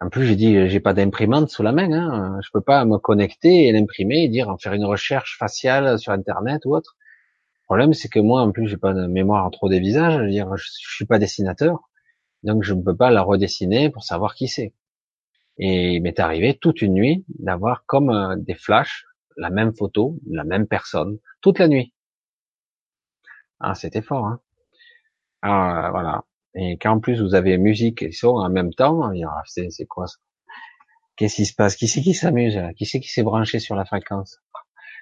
En 0.02 0.10
plus 0.10 0.26
j'ai 0.26 0.36
dit 0.36 0.70
j'ai 0.70 0.80
pas 0.80 0.94
d'imprimante 0.94 1.50
sous 1.50 1.64
la 1.64 1.72
main, 1.74 1.92
hein. 1.92 2.40
je 2.44 2.50
peux 2.54 2.62
pas 2.62 2.86
me 2.86 2.98
connecter 2.98 3.68
et 3.68 3.72
l'imprimer 3.72 4.24
et 4.24 4.30
dire 4.30 4.50
en 4.50 4.58
faire 4.58 4.74
une 4.74 4.86
recherche 4.86 5.38
faciale 5.38 6.00
sur 6.00 6.12
internet 6.14 6.66
ou 6.66 6.76
autre. 6.76 6.98
Problème, 7.72 7.94
c'est 7.94 8.10
que 8.10 8.20
moi, 8.20 8.42
en 8.42 8.52
plus, 8.52 8.68
j'ai 8.68 8.76
pas 8.76 8.94
de 8.94 9.08
mémoire 9.08 9.50
trop 9.50 9.70
des 9.70 9.80
visages. 9.80 10.16
Je, 10.16 10.24
veux 10.24 10.30
dire, 10.30 10.58
je, 10.58 10.66
suis 10.70 11.06
pas 11.06 11.20
dessinateur, 11.20 11.80
donc 12.44 12.64
je 12.64 12.74
ne 12.74 12.82
peux 12.84 12.98
pas 12.98 13.12
la 13.12 13.22
redessiner 13.22 13.90
pour 13.90 14.04
savoir 14.04 14.36
qui 14.36 14.50
c'est. 14.50 14.74
Et 15.58 15.94
il 15.94 16.02
m'est 16.02 16.20
arrivé 16.20 16.58
toute 16.58 16.82
une 16.82 16.96
nuit 16.96 17.24
d'avoir 17.40 17.86
comme 17.86 18.10
euh, 18.10 18.36
des 18.36 18.56
flashs, 18.56 19.06
la 19.38 19.50
même 19.50 19.74
photo, 19.74 20.20
la 20.30 20.44
même 20.44 20.68
personne, 20.68 21.18
toute 21.40 21.60
la 21.60 21.70
nuit. 21.70 21.94
Ah, 23.62 23.74
c'était 23.74 24.02
fort, 24.02 24.26
hein. 24.26 24.42
Ah, 25.42 25.92
voilà. 25.92 26.26
Et 26.56 26.78
quand 26.78 26.92
en 26.92 27.00
plus 27.00 27.22
vous 27.22 27.36
avez 27.36 27.58
musique 27.58 28.02
et 28.02 28.12
son 28.12 28.36
en 28.36 28.50
même 28.50 28.74
temps, 28.74 29.14
c'est 29.46 29.86
quoi 29.86 30.08
ça? 30.08 30.18
Qu'est-ce 31.16 31.36
qui 31.38 31.46
se 31.46 31.56
passe? 31.56 31.78
Qui 31.78 31.88
c'est 31.88 32.02
qui 32.02 32.16
s'amuse 32.16 32.60
Qui 32.76 32.86
c'est 32.86 33.00
qui 33.00 33.08
s'est 33.08 33.24
branché 33.24 33.60
sur 33.60 33.76
la 33.76 33.86
fréquence? 33.86 34.42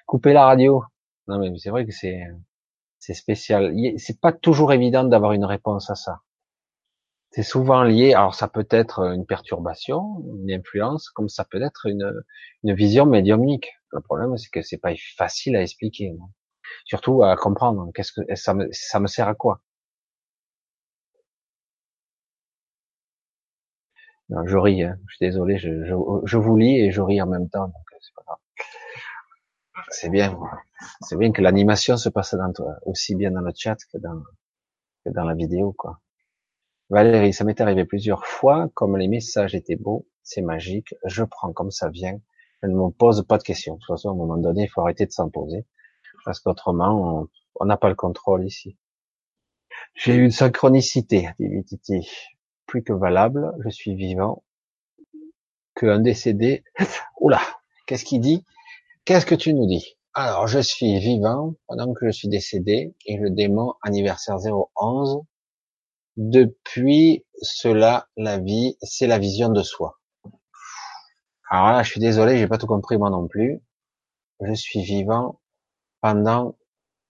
Couper 0.06 0.32
la 0.32 0.44
radio? 0.44 0.84
Non 1.26 1.40
mais 1.40 1.50
c'est 1.58 1.70
vrai 1.70 1.84
que 1.84 1.90
c'est 1.90 2.28
c'est 3.00 3.14
spécial. 3.14 3.74
C'est 3.98 4.20
pas 4.20 4.32
toujours 4.32 4.72
évident 4.72 5.04
d'avoir 5.04 5.32
une 5.32 5.44
réponse 5.44 5.90
à 5.90 5.94
ça. 5.96 6.20
C'est 7.30 7.42
souvent 7.42 7.82
lié. 7.82 8.14
Alors 8.14 8.34
ça 8.34 8.48
peut 8.48 8.66
être 8.70 9.00
une 9.00 9.26
perturbation, 9.26 10.22
une 10.42 10.52
influence, 10.52 11.08
comme 11.10 11.28
ça 11.28 11.44
peut 11.44 11.62
être 11.62 11.86
une, 11.86 12.22
vision 12.64 13.06
médiumnique. 13.06 13.68
Le 13.92 14.00
problème, 14.00 14.36
c'est 14.36 14.50
que 14.50 14.62
c'est 14.62 14.78
pas 14.78 14.92
facile 15.16 15.56
à 15.56 15.62
expliquer, 15.62 16.14
surtout 16.84 17.22
à 17.24 17.36
comprendre. 17.36 17.90
Qu'est-ce 17.94 18.12
que 18.12 18.22
ça 18.34 18.54
me, 18.54 19.06
sert 19.06 19.28
à 19.28 19.34
quoi? 19.34 19.62
Non, 24.28 24.46
Je 24.46 24.56
ris. 24.56 24.82
Hein. 24.82 24.96
Je 25.08 25.16
suis 25.16 25.26
désolé. 25.26 25.58
Je, 25.58 25.84
je, 25.84 25.94
je, 26.24 26.36
vous 26.38 26.56
lis 26.56 26.78
et 26.80 26.90
je 26.90 27.00
ris 27.00 27.20
en 27.20 27.26
même 27.26 27.48
temps. 27.50 27.66
Donc 27.66 27.84
c'est 28.00 28.14
pas 28.14 28.22
grave. 28.26 28.38
C'est 29.88 30.10
bien. 30.10 30.38
C'est 31.02 31.16
bien 31.16 31.32
que 31.32 31.42
l'animation 31.42 31.96
se 31.96 32.08
passe 32.08 32.34
dans 32.34 32.52
toi, 32.52 32.76
aussi 32.86 33.14
bien 33.14 33.30
dans 33.30 33.40
le 33.40 33.52
chat 33.54 33.76
que 33.92 33.98
dans, 33.98 35.24
la 35.24 35.34
vidéo, 35.34 35.72
quoi. 35.72 36.00
Valérie, 36.88 37.32
ça 37.32 37.44
m'est 37.44 37.60
arrivé 37.60 37.84
plusieurs 37.84 38.26
fois, 38.26 38.68
comme 38.74 38.96
les 38.96 39.08
messages 39.08 39.54
étaient 39.54 39.76
beaux, 39.76 40.06
c'est 40.22 40.42
magique, 40.42 40.94
je 41.04 41.22
prends 41.22 41.52
comme 41.52 41.70
ça 41.70 41.88
vient, 41.88 42.18
je 42.62 42.68
ne 42.68 42.74
me 42.74 42.90
pose 42.90 43.24
pas 43.26 43.38
de 43.38 43.42
questions. 43.42 43.74
De 43.74 43.78
toute 43.78 43.86
façon, 43.86 44.08
à 44.08 44.12
un 44.12 44.16
moment 44.16 44.36
donné, 44.36 44.64
il 44.64 44.68
faut 44.68 44.80
arrêter 44.80 45.06
de 45.06 45.12
s'en 45.12 45.30
poser, 45.30 45.64
parce 46.24 46.40
qu'autrement, 46.40 47.28
on 47.54 47.64
n'a 47.64 47.76
pas 47.76 47.88
le 47.88 47.94
contrôle 47.94 48.44
ici. 48.44 48.76
J'ai 49.94 50.14
une 50.14 50.30
synchronicité, 50.30 51.28
dit 51.38 52.08
plus 52.66 52.82
que 52.82 52.92
valable, 52.92 53.52
je 53.64 53.68
suis 53.68 53.94
vivant, 53.94 54.42
qu'un 55.74 56.00
décédé. 56.00 56.64
Oula, 57.20 57.40
qu'est-ce 57.86 58.04
qu'il 58.04 58.20
dit? 58.20 58.44
Qu'est-ce 59.04 59.26
que 59.26 59.34
tu 59.34 59.54
nous 59.54 59.66
dis? 59.66 59.96
Alors, 60.14 60.46
je 60.46 60.58
suis 60.58 60.98
vivant 60.98 61.54
pendant 61.66 61.92
que 61.94 62.06
je 62.06 62.10
suis 62.10 62.28
décédé, 62.28 62.94
et 63.06 63.16
le 63.16 63.30
démon 63.30 63.74
anniversaire 63.82 64.38
011 64.76 65.22
depuis 66.16 67.24
cela, 67.40 68.08
la 68.16 68.38
vie, 68.38 68.76
c'est 68.82 69.06
la 69.06 69.18
vision 69.18 69.48
de 69.48 69.62
soi. 69.62 69.98
Alors 71.48 71.72
là, 71.72 71.82
je 71.82 71.90
suis 71.90 72.00
désolé, 72.00 72.36
j'ai 72.36 72.46
pas 72.46 72.58
tout 72.58 72.66
compris 72.66 72.98
moi 72.98 73.10
non 73.10 73.26
plus. 73.26 73.62
Je 74.40 74.52
suis 74.52 74.82
vivant 74.82 75.40
pendant 76.00 76.56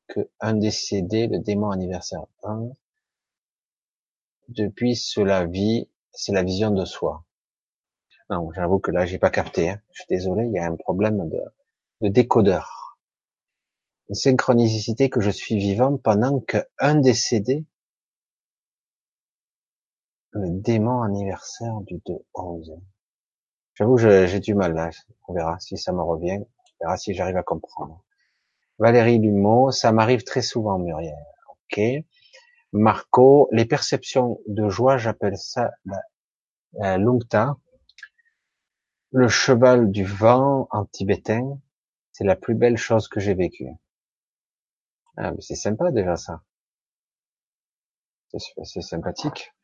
que 0.09 0.21
un 0.41 0.55
décédé, 0.55 1.27
le 1.27 1.39
démon 1.41 1.71
anniversaire 1.71 2.25
1, 2.45 2.69
depuis 4.49 4.97
cela 4.97 5.45
vie, 5.45 5.89
c'est 6.13 6.33
la 6.33 6.43
vision 6.43 6.71
de 6.71 6.85
soi. 6.85 7.25
Non, 8.29 8.51
j'avoue 8.53 8.79
que 8.79 8.91
là, 8.91 9.07
j'ai 9.07 9.19
pas 9.19 9.31
capté. 9.31 9.71
Hein. 9.71 9.81
Je 9.93 10.03
suis 10.03 10.09
désolé, 10.09 10.47
il 10.47 10.53
y 10.53 10.59
a 10.59 10.67
un 10.67 10.77
problème 10.77 11.29
de, 11.29 11.41
de 12.01 12.09
décodeur. 12.09 12.99
Une 14.09 14.15
synchronicité 14.15 15.09
que 15.11 15.21
je 15.21 15.31
suis 15.31 15.57
vivant 15.57 15.97
pendant 15.97 16.41
que 16.41 16.59
un 16.79 16.97
décédé 16.97 17.65
le 20.33 20.49
démon 20.51 21.03
anniversaire 21.03 21.81
du 21.83 21.97
2-11. 22.35 22.81
J'avoue, 23.75 23.99
j'ai 23.99 24.41
du 24.41 24.55
mal 24.55 24.75
là. 24.75 24.91
On 25.27 25.35
verra 25.35 25.59
si 25.59 25.77
ça 25.77 25.93
me 25.93 26.03
revient. 26.03 26.39
On 26.81 26.85
verra 26.85 26.97
si 26.97 27.15
j'arrive 27.15 27.37
à 27.37 27.43
comprendre. 27.43 28.05
Valérie 28.79 29.19
Lumeau, 29.19 29.71
ça 29.71 29.93
m'arrive 29.93 30.23
très 30.23 30.43
souvent, 30.43 30.79
Muriel. 30.79 31.17
Ok. 31.49 31.81
Marco, 32.73 33.49
les 33.53 33.65
perceptions 33.65 34.41
de 34.47 34.69
joie, 34.69 34.97
j'appelle 34.97 35.37
ça 35.37 35.73
la, 36.75 36.99
lungta. 36.99 37.57
Le 39.13 39.29
cheval 39.29 39.91
du 39.91 40.05
vent 40.05 40.69
en 40.71 40.85
tibétain, 40.85 41.59
c'est 42.21 42.27
la 42.27 42.37
plus 42.37 42.55
belle 42.55 42.77
chose 42.77 43.09
que 43.09 43.19
j'ai 43.19 43.33
vécue. 43.33 43.71
Ah, 45.17 45.33
mais 45.33 45.41
c'est 45.41 45.55
sympa 45.55 45.91
déjà 45.91 46.17
ça. 46.17 46.43
C'est 48.63 48.83
sympathique. 48.83 49.55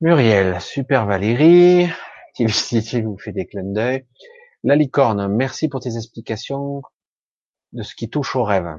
Muriel, 0.00 0.60
super 0.60 1.06
Valérie, 1.06 1.86
Tilly 2.34 3.02
vous 3.02 3.16
fait 3.16 3.30
des 3.30 3.46
clins 3.46 3.62
d'œil. 3.62 4.08
La 4.64 4.74
licorne, 4.74 5.28
merci 5.28 5.68
pour 5.68 5.78
tes 5.78 5.96
explications 5.96 6.82
de 7.70 7.84
ce 7.84 7.94
qui 7.94 8.10
touche 8.10 8.34
au 8.34 8.42
rêve. 8.42 8.74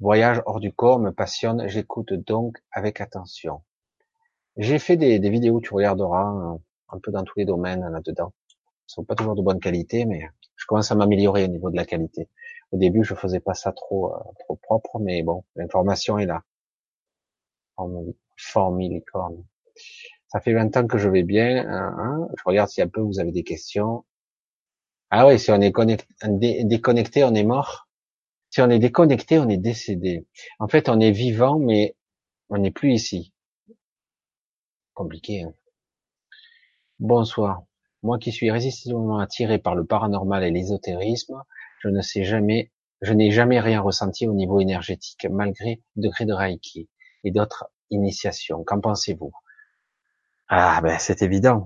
Voyage 0.00 0.40
hors 0.46 0.60
du 0.60 0.72
corps 0.72 0.98
me 0.98 1.10
passionne, 1.10 1.68
j'écoute 1.68 2.14
donc 2.14 2.56
avec 2.72 3.02
attention. 3.02 3.62
J'ai 4.56 4.78
fait 4.78 4.96
des, 4.96 5.18
vidéos, 5.28 5.60
tu 5.60 5.74
regarderas, 5.74 6.56
un 6.88 6.98
peu 7.00 7.12
dans 7.12 7.22
tous 7.22 7.38
les 7.38 7.44
domaines 7.44 7.86
là-dedans. 7.86 8.32
Elles 8.48 8.54
sont 8.86 9.04
pas 9.04 9.14
toujours 9.14 9.34
de 9.34 9.42
bonne 9.42 9.60
qualité, 9.60 10.06
mais 10.06 10.26
je 10.64 10.66
commence 10.66 10.90
à 10.90 10.94
m'améliorer 10.94 11.44
au 11.44 11.48
niveau 11.48 11.68
de 11.68 11.76
la 11.76 11.84
qualité. 11.84 12.26
Au 12.72 12.78
début, 12.78 13.04
je 13.04 13.14
faisais 13.14 13.38
pas 13.38 13.52
ça 13.52 13.70
trop, 13.72 14.14
euh, 14.14 14.18
trop 14.40 14.56
propre, 14.56 14.98
mais 14.98 15.22
bon, 15.22 15.44
l'information 15.56 16.18
est 16.18 16.24
là. 16.24 16.42
Formi 18.38 18.88
licorne. 18.88 19.44
Ça 20.28 20.40
fait 20.40 20.54
20 20.54 20.74
ans 20.78 20.86
que 20.86 20.96
je 20.96 21.10
vais 21.10 21.22
bien. 21.22 21.68
Hein, 21.68 21.94
hein. 21.98 22.28
Je 22.38 22.42
regarde 22.46 22.70
si 22.70 22.80
un 22.80 22.88
peu 22.88 23.02
vous 23.02 23.20
avez 23.20 23.30
des 23.30 23.44
questions. 23.44 24.06
Ah 25.10 25.26
oui, 25.26 25.38
si 25.38 25.50
on 25.50 25.60
est 25.60 25.70
déconnecté, 26.64 27.24
on 27.24 27.34
est 27.34 27.44
mort. 27.44 27.86
Si 28.48 28.62
on 28.62 28.70
est 28.70 28.78
déconnecté, 28.78 29.38
on 29.38 29.50
est 29.50 29.58
décédé. 29.58 30.26
En 30.60 30.68
fait, 30.68 30.88
on 30.88 30.98
est 30.98 31.10
vivant, 31.10 31.58
mais 31.58 31.94
on 32.48 32.56
n'est 32.56 32.70
plus 32.70 32.94
ici. 32.94 33.34
Compliqué. 34.94 35.42
Hein. 35.42 35.52
Bonsoir. 37.00 37.64
Moi 38.04 38.18
qui 38.18 38.32
suis 38.32 38.50
résistement 38.50 39.18
attiré 39.18 39.58
par 39.58 39.74
le 39.74 39.86
paranormal 39.86 40.44
et 40.44 40.50
l'ésotérisme, 40.50 41.42
je 41.80 41.88
ne 41.88 42.02
sais 42.02 42.22
jamais, 42.22 42.70
je 43.00 43.14
n'ai 43.14 43.30
jamais 43.30 43.60
rien 43.60 43.80
ressenti 43.80 44.28
au 44.28 44.34
niveau 44.34 44.60
énergétique, 44.60 45.26
malgré 45.30 45.82
le 45.96 46.02
degré 46.02 46.26
de 46.26 46.34
Reiki 46.34 46.90
et 47.24 47.30
d'autres 47.30 47.64
initiations. 47.88 48.62
Qu'en 48.62 48.82
pensez-vous? 48.82 49.32
Ah 50.48 50.80
ben 50.82 50.98
c'est 50.98 51.22
évident. 51.22 51.64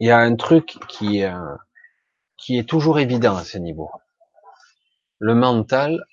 Il 0.00 0.08
y 0.08 0.10
a 0.10 0.18
un 0.18 0.34
truc 0.34 0.78
qui 0.88 1.22
euh, 1.24 1.56
qui 2.38 2.56
est 2.56 2.66
toujours 2.66 2.98
évident 2.98 3.36
à 3.36 3.44
ce 3.44 3.58
niveau. 3.58 3.90
Le 5.18 5.34
mental 5.34 6.06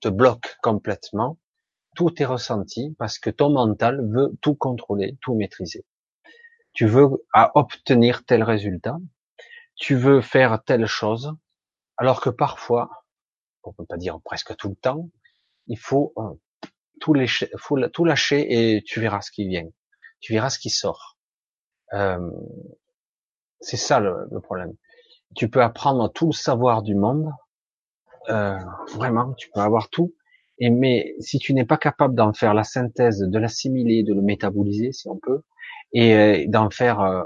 te 0.00 0.08
bloque 0.08 0.56
complètement. 0.62 1.36
Tout 1.94 2.22
est 2.22 2.24
ressenti 2.24 2.96
parce 2.98 3.18
que 3.18 3.28
ton 3.28 3.50
mental 3.50 4.00
veut 4.10 4.32
tout 4.40 4.54
contrôler, 4.54 5.18
tout 5.20 5.34
maîtriser. 5.34 5.84
Tu 6.72 6.86
veux 6.86 7.08
obtenir 7.54 8.24
tel 8.24 8.42
résultat, 8.42 8.98
tu 9.74 9.96
veux 9.96 10.20
faire 10.20 10.62
telle 10.64 10.86
chose, 10.86 11.34
alors 11.96 12.20
que 12.20 12.30
parfois, 12.30 12.90
on 13.64 13.72
peut 13.72 13.84
pas 13.84 13.96
dire 13.96 14.20
presque 14.24 14.56
tout 14.56 14.68
le 14.68 14.76
temps, 14.76 15.08
il 15.66 15.78
faut 15.78 16.12
euh, 16.16 16.34
tout 17.00 17.14
lâcher, 17.14 18.76
et 18.76 18.82
tu 18.82 19.00
verras 19.00 19.20
ce 19.20 19.30
qui 19.30 19.46
vient, 19.48 19.68
tu 20.20 20.32
verras 20.32 20.50
ce 20.50 20.58
qui 20.58 20.70
sort. 20.70 21.16
Euh, 21.92 22.30
c'est 23.60 23.76
ça 23.76 24.00
le, 24.00 24.40
problème. 24.40 24.74
Tu 25.34 25.48
peux 25.48 25.62
apprendre 25.62 26.10
tout 26.12 26.26
le 26.26 26.32
savoir 26.32 26.82
du 26.82 26.94
monde, 26.94 27.32
euh, 28.28 28.58
vraiment, 28.94 29.32
tu 29.34 29.50
peux 29.50 29.60
avoir 29.60 29.88
tout. 29.90 30.14
Et 30.58 30.70
mais 30.70 31.14
si 31.20 31.38
tu 31.38 31.54
n'es 31.54 31.64
pas 31.64 31.76
capable 31.76 32.14
d'en 32.14 32.32
faire 32.32 32.54
la 32.54 32.64
synthèse, 32.64 33.20
de 33.20 33.38
l'assimiler, 33.38 34.02
de 34.02 34.12
le 34.12 34.22
métaboliser, 34.22 34.92
si 34.92 35.08
on 35.08 35.16
peut, 35.16 35.42
et 35.92 36.14
euh, 36.14 36.44
d'en 36.48 36.70
faire 36.70 37.00
euh, 37.00 37.24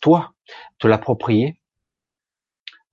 toi, 0.00 0.32
te 0.78 0.86
l'approprier, 0.86 1.60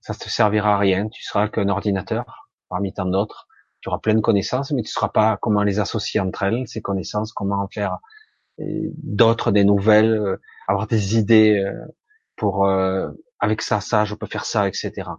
ça 0.00 0.14
te 0.14 0.28
servira 0.28 0.74
à 0.74 0.78
rien. 0.78 1.08
Tu 1.08 1.22
seras 1.22 1.48
qu'un 1.48 1.68
ordinateur 1.68 2.48
parmi 2.68 2.92
tant 2.92 3.06
d'autres. 3.06 3.48
Tu 3.80 3.88
auras 3.88 3.98
plein 3.98 4.14
de 4.14 4.20
connaissances, 4.20 4.72
mais 4.72 4.82
tu 4.82 4.88
ne 4.88 4.92
sauras 4.92 5.08
pas 5.08 5.38
comment 5.40 5.62
les 5.62 5.80
associer 5.80 6.20
entre 6.20 6.42
elles, 6.42 6.68
ces 6.68 6.82
connaissances, 6.82 7.32
comment 7.32 7.62
en 7.62 7.68
faire 7.68 7.98
d'autres, 8.58 9.52
des 9.52 9.64
nouvelles, 9.64 10.12
euh, 10.12 10.40
avoir 10.68 10.86
des 10.86 11.18
idées 11.18 11.58
euh, 11.58 11.86
pour 12.36 12.66
euh, 12.66 13.10
avec 13.38 13.62
ça, 13.62 13.80
ça, 13.80 14.04
je 14.04 14.14
peux 14.14 14.26
faire 14.26 14.44
ça, 14.44 14.68
etc. 14.68 15.10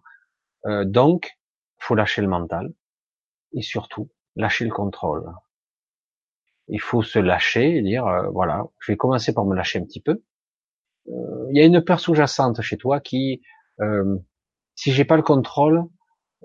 Euh, 0.66 0.86
donc, 0.86 1.32
faut 1.80 1.96
lâcher 1.96 2.22
le 2.22 2.28
mental 2.28 2.72
et 3.54 3.62
surtout 3.62 4.10
lâcher 4.36 4.66
le 4.66 4.72
contrôle. 4.72 5.32
Il 6.72 6.82
faut 6.82 7.03
se 7.03 7.19
lâcher 7.19 7.77
et 7.77 7.82
dire 7.82 8.06
voilà, 8.33 8.66
je 8.80 8.91
vais 8.91 8.98
commencer 8.98 9.33
par 9.33 9.45
me 9.45 9.56
lâcher 9.56 9.80
un 9.80 9.83
petit 9.83 10.01
peu. 10.01 10.24
Il 11.06 11.58
y 11.58 11.61
a 11.61 11.66
une 11.66 11.83
peur 11.83 12.00
sous-jacente 12.00 12.61
chez 12.61 12.77
toi 12.77 13.00
qui, 13.00 13.41
si 14.75 14.91
j'ai 14.91 15.06
pas 15.06 15.17
le 15.17 15.22
contrôle, 15.22 15.83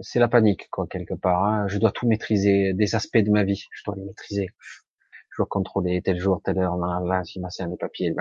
c'est 0.00 0.18
la 0.18 0.28
panique 0.28 0.68
quoi 0.70 0.86
quelque 0.86 1.14
part. 1.14 1.44
Hein. 1.44 1.68
Je 1.68 1.78
dois 1.78 1.92
tout 1.92 2.06
maîtriser, 2.06 2.74
des 2.74 2.94
aspects 2.94 3.18
de 3.18 3.30
ma 3.30 3.44
vie, 3.44 3.64
je 3.72 3.82
dois 3.84 3.94
les 3.96 4.05
maîtriser 4.05 4.48
je 5.36 5.42
dois 5.42 5.46
contrôler 5.48 6.00
tel 6.02 6.18
jour, 6.18 6.40
telle 6.42 6.58
heure, 6.58 6.76
là, 6.78 7.00
là 7.05 7.22
si 7.24 7.40
ma 7.40 7.48
les 7.58 7.76
papiers, 7.76 8.14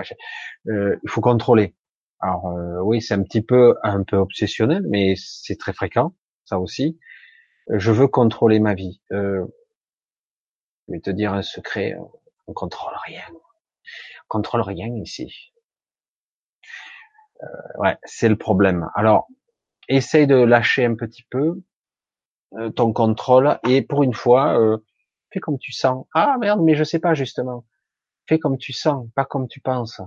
euh, 0.68 0.96
il 1.02 1.08
faut 1.08 1.22
contrôler. 1.22 1.74
Alors 2.20 2.48
euh, 2.48 2.80
oui, 2.82 3.00
c'est 3.00 3.14
un 3.14 3.22
petit 3.22 3.42
peu 3.42 3.76
un 3.82 4.02
peu 4.02 4.16
obsessionnel, 4.16 4.84
mais 4.88 5.14
c'est 5.16 5.56
très 5.56 5.72
fréquent, 5.72 6.14
ça 6.44 6.58
aussi. 6.58 6.98
Je 7.70 7.90
veux 7.90 8.06
contrôler 8.06 8.60
ma 8.60 8.74
vie. 8.74 9.00
Euh, 9.12 9.46
je 10.86 10.92
vais 10.92 11.00
te 11.00 11.10
dire 11.10 11.32
un 11.32 11.42
secret, 11.42 11.96
on 12.46 12.52
contrôle 12.52 12.94
rien. 13.06 13.24
On 13.32 14.28
contrôle 14.28 14.62
rien 14.62 14.88
ici. 14.96 15.52
Euh, 17.42 17.46
ouais, 17.78 17.96
c'est 18.04 18.28
le 18.28 18.36
problème. 18.36 18.88
Alors, 18.94 19.28
essaye 19.88 20.26
de 20.26 20.36
lâcher 20.36 20.84
un 20.84 20.94
petit 20.94 21.24
peu 21.30 21.62
euh, 22.54 22.70
ton 22.70 22.92
contrôle 22.92 23.58
et 23.68 23.82
pour 23.82 24.02
une 24.02 24.14
fois, 24.14 24.58
euh, 24.58 24.78
Fais 25.32 25.40
comme 25.40 25.58
tu 25.58 25.72
sens. 25.72 26.06
Ah 26.14 26.36
merde, 26.38 26.60
mais 26.62 26.74
je 26.74 26.84
sais 26.84 26.98
pas 26.98 27.14
justement. 27.14 27.64
Fais 28.26 28.38
comme 28.38 28.58
tu 28.58 28.72
sens, 28.72 29.08
pas 29.14 29.24
comme 29.24 29.48
tu 29.48 29.60
penses. 29.60 30.00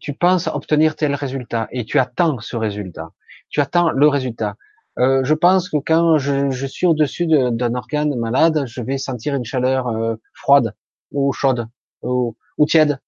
Tu 0.00 0.14
penses 0.14 0.46
obtenir 0.46 0.96
tel 0.96 1.14
résultat 1.14 1.68
et 1.70 1.84
tu 1.84 1.98
attends 1.98 2.38
ce 2.40 2.56
résultat. 2.56 3.12
Tu 3.48 3.60
attends 3.60 3.90
le 3.90 4.08
résultat. 4.08 4.56
Euh, 4.98 5.24
je 5.24 5.34
pense 5.34 5.68
que 5.68 5.76
quand 5.78 6.18
je, 6.18 6.66
suis 6.66 6.86
au-dessus 6.86 7.26
d'un 7.26 7.74
organe 7.74 8.14
malade, 8.16 8.64
je 8.66 8.80
vais 8.80 8.98
sentir 8.98 9.34
une 9.34 9.44
chaleur 9.44 9.88
euh, 9.88 10.16
froide 10.32 10.74
ou 11.12 11.32
chaude 11.32 11.68
ou, 12.02 12.36
ou 12.58 12.66
tiède. 12.66 12.98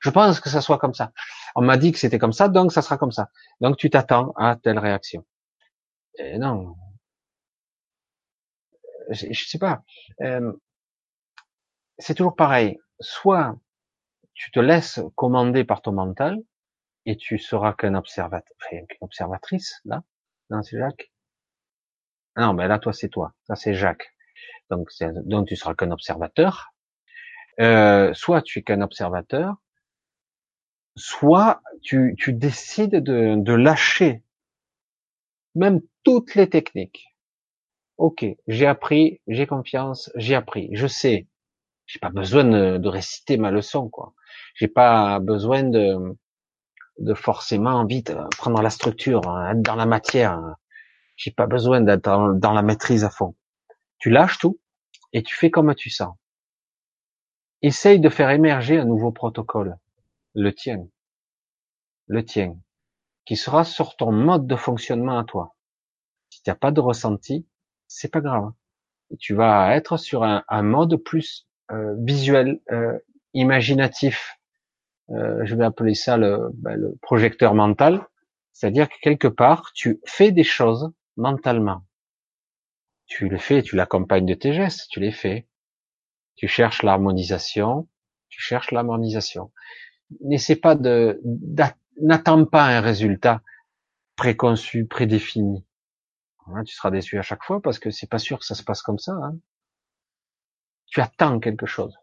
je 0.00 0.10
pense 0.10 0.40
que 0.40 0.48
ça 0.48 0.60
soit 0.60 0.78
comme 0.78 0.94
ça. 0.94 1.12
On 1.54 1.62
m'a 1.62 1.76
dit 1.76 1.92
que 1.92 1.98
c'était 1.98 2.18
comme 2.18 2.32
ça, 2.32 2.48
donc 2.48 2.72
ça 2.72 2.82
sera 2.82 2.98
comme 2.98 3.12
ça. 3.12 3.28
Donc 3.60 3.76
tu 3.76 3.90
t'attends 3.90 4.32
à 4.36 4.56
telle 4.56 4.78
réaction. 4.78 5.24
Non, 6.38 6.74
je, 9.10 9.26
je 9.32 9.48
sais 9.48 9.58
pas. 9.58 9.82
Euh, 10.20 10.52
c'est 11.98 12.14
toujours 12.14 12.36
pareil. 12.36 12.78
Soit 13.00 13.56
tu 14.34 14.50
te 14.50 14.60
laisses 14.60 15.00
commander 15.14 15.64
par 15.64 15.82
ton 15.82 15.92
mental 15.92 16.38
et 17.06 17.16
tu 17.16 17.38
seras 17.38 17.72
qu'un 17.74 17.94
observateur, 17.94 18.56
qu'une 18.70 18.86
observatrice 19.00 19.80
là. 19.84 20.02
Non, 20.52 20.62
c'est 20.62 20.78
Jacques. 20.78 21.10
Non, 22.36 22.52
mais 22.52 22.68
là 22.68 22.78
toi 22.78 22.92
c'est 22.92 23.08
toi. 23.08 23.32
Ça 23.46 23.56
c'est 23.56 23.74
Jacques. 23.74 24.14
Donc, 24.70 24.90
donc 25.24 25.48
tu 25.48 25.56
seras 25.56 25.74
qu'un 25.74 25.90
observateur. 25.90 26.72
Euh, 27.60 28.12
soit 28.14 28.42
tu 28.42 28.60
es 28.60 28.62
qu'un 28.62 28.82
observateur, 28.82 29.56
soit 30.96 31.62
tu, 31.82 32.14
tu 32.18 32.32
décides 32.32 32.96
de, 32.96 33.34
de 33.36 33.52
lâcher 33.52 34.22
même 35.54 35.80
toutes 36.02 36.34
les 36.34 36.48
techniques. 36.48 37.06
Ok, 37.98 38.24
j'ai 38.46 38.66
appris, 38.66 39.20
j'ai 39.28 39.46
confiance, 39.46 40.10
j'ai 40.16 40.34
appris, 40.34 40.70
je 40.72 40.86
sais. 40.86 41.28
J'ai 41.86 41.98
pas 41.98 42.10
besoin 42.10 42.44
de, 42.44 42.78
de, 42.78 42.88
réciter 42.88 43.36
ma 43.36 43.50
leçon, 43.50 43.88
quoi. 43.90 44.14
J'ai 44.54 44.68
pas 44.68 45.18
besoin 45.20 45.62
de, 45.62 46.16
de 46.98 47.14
forcément 47.14 47.84
vite 47.84 48.12
prendre 48.38 48.62
la 48.62 48.70
structure, 48.70 49.28
hein, 49.28 49.52
être 49.52 49.62
dans 49.62 49.76
la 49.76 49.86
matière. 49.86 50.40
J'ai 51.16 51.30
pas 51.30 51.46
besoin 51.46 51.80
d'être 51.80 52.02
dans, 52.02 52.52
la 52.52 52.62
maîtrise 52.62 53.04
à 53.04 53.10
fond. 53.10 53.34
Tu 53.98 54.10
lâches 54.10 54.38
tout 54.38 54.58
et 55.12 55.22
tu 55.22 55.34
fais 55.34 55.50
comme 55.50 55.74
tu 55.74 55.90
sens. 55.90 56.16
Essaye 57.60 58.00
de 58.00 58.08
faire 58.08 58.30
émerger 58.30 58.78
un 58.78 58.84
nouveau 58.84 59.12
protocole, 59.12 59.76
le 60.34 60.52
tien, 60.52 60.86
le 62.08 62.24
tien, 62.24 62.56
qui 63.24 63.36
sera 63.36 63.64
sur 63.64 63.96
ton 63.96 64.10
mode 64.10 64.46
de 64.46 64.56
fonctionnement 64.56 65.18
à 65.18 65.24
toi. 65.24 65.54
Si 66.30 66.42
tu 66.42 66.50
n'as 66.50 66.56
pas 66.56 66.72
de 66.72 66.80
ressenti, 66.80 67.46
c'est 67.86 68.10
pas 68.10 68.20
grave. 68.20 68.52
Tu 69.20 69.34
vas 69.34 69.76
être 69.76 69.96
sur 69.96 70.24
un, 70.24 70.62
mode 70.62 70.96
plus 70.96 71.46
euh, 71.70 71.94
visuel, 71.98 72.60
euh, 72.70 72.98
imaginatif. 73.34 74.38
Euh, 75.12 75.44
je 75.44 75.54
vais 75.54 75.64
appeler 75.64 75.94
ça 75.94 76.16
le, 76.16 76.50
ben, 76.54 76.76
le 76.76 76.96
projecteur 77.02 77.54
mental. 77.54 78.06
C'est-à-dire 78.52 78.88
que 78.88 78.94
quelque 79.02 79.28
part, 79.28 79.72
tu 79.74 80.00
fais 80.06 80.32
des 80.32 80.44
choses 80.44 80.92
mentalement. 81.16 81.84
Tu 83.06 83.28
le 83.28 83.38
fais, 83.38 83.62
tu 83.62 83.76
l'accompagnes 83.76 84.26
de 84.26 84.34
tes 84.34 84.52
gestes, 84.52 84.88
tu 84.90 85.00
les 85.00 85.12
fais. 85.12 85.46
Tu 86.36 86.48
cherches 86.48 86.82
l'harmonisation, 86.82 87.88
tu 88.28 88.40
cherches 88.40 88.70
l'harmonisation. 88.70 89.52
N'essaie 90.20 90.56
pas 90.56 90.74
de, 90.74 91.20
n'attends 92.00 92.44
pas 92.44 92.64
un 92.64 92.80
résultat 92.80 93.42
préconçu, 94.16 94.86
prédéfini. 94.86 95.64
tu 96.66 96.74
seras 96.74 96.90
déçu 96.90 97.18
à 97.18 97.22
chaque 97.22 97.44
fois 97.44 97.60
parce 97.60 97.78
que 97.78 97.90
c'est 97.90 98.08
pas 98.08 98.18
sûr 98.18 98.38
que 98.38 98.44
ça 98.44 98.54
se 98.54 98.62
passe 98.62 98.82
comme 98.82 98.98
ça. 98.98 99.12
Hein. 99.12 99.36
Tu 100.86 101.00
attends 101.00 101.38
quelque 101.40 101.66
chose. 101.66 101.96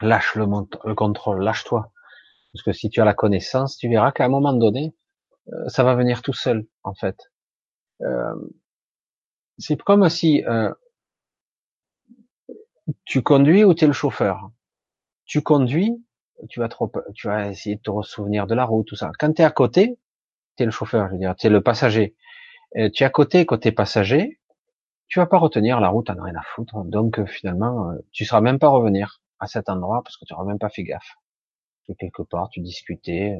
Lâche 0.00 0.34
le, 0.34 0.46
le 0.84 0.94
contrôle, 0.94 1.42
lâche-toi. 1.42 1.92
Parce 2.52 2.62
que 2.62 2.72
si 2.72 2.90
tu 2.90 3.00
as 3.00 3.04
la 3.04 3.14
connaissance, 3.14 3.76
tu 3.76 3.88
verras 3.88 4.12
qu'à 4.12 4.24
un 4.24 4.28
moment 4.28 4.52
donné, 4.52 4.94
euh, 5.52 5.68
ça 5.68 5.84
va 5.84 5.94
venir 5.94 6.22
tout 6.22 6.32
seul, 6.32 6.66
en 6.82 6.94
fait. 6.94 7.30
Euh, 8.02 8.34
c'est 9.58 9.80
comme 9.80 10.08
si 10.08 10.44
euh, 10.46 10.72
tu 13.04 13.22
conduis 13.22 13.64
ou 13.64 13.74
tu 13.74 13.84
es 13.84 13.86
le 13.86 13.92
chauffeur. 13.92 14.50
Tu 15.26 15.42
conduis, 15.42 15.92
tu 16.48 16.60
vas 16.60 16.68
trop, 16.68 16.90
tu 17.14 17.28
vas 17.28 17.48
essayer 17.48 17.76
de 17.76 17.82
te 17.82 17.90
ressouvenir 17.90 18.46
de 18.46 18.54
la 18.54 18.64
route, 18.64 18.86
tout 18.86 18.96
ça. 18.96 19.10
Quand 19.18 19.32
tu 19.32 19.42
es 19.42 19.44
à 19.44 19.50
côté, 19.50 19.98
tu 20.56 20.62
es 20.62 20.66
le 20.66 20.72
chauffeur, 20.72 21.06
je 21.08 21.12
veux 21.12 21.18
dire, 21.18 21.36
tu 21.36 21.46
es 21.46 21.50
le 21.50 21.62
passager. 21.62 22.16
tu 22.74 23.02
es 23.02 23.04
à 23.04 23.10
côté, 23.10 23.46
côté 23.46 23.70
passager, 23.72 24.40
tu 25.08 25.20
vas 25.20 25.26
pas 25.26 25.38
retenir 25.38 25.80
la 25.80 25.88
route, 25.88 26.06
t'en 26.06 26.18
as 26.18 26.24
rien 26.24 26.36
à 26.36 26.42
foutre. 26.42 26.84
Donc 26.84 27.24
finalement, 27.26 27.92
tu 28.12 28.24
seras 28.24 28.40
même 28.40 28.58
pas 28.58 28.68
revenir 28.68 29.20
à 29.40 29.46
cet 29.46 29.68
endroit 29.68 30.02
parce 30.04 30.16
que 30.16 30.24
tu 30.24 30.32
n'auras 30.32 30.44
même 30.44 30.58
pas 30.58 30.68
fait 30.68 30.84
gaffe. 30.84 31.16
Et 31.88 31.94
quelque 31.96 32.22
part, 32.22 32.48
tu 32.50 32.60
discutais 32.60 33.36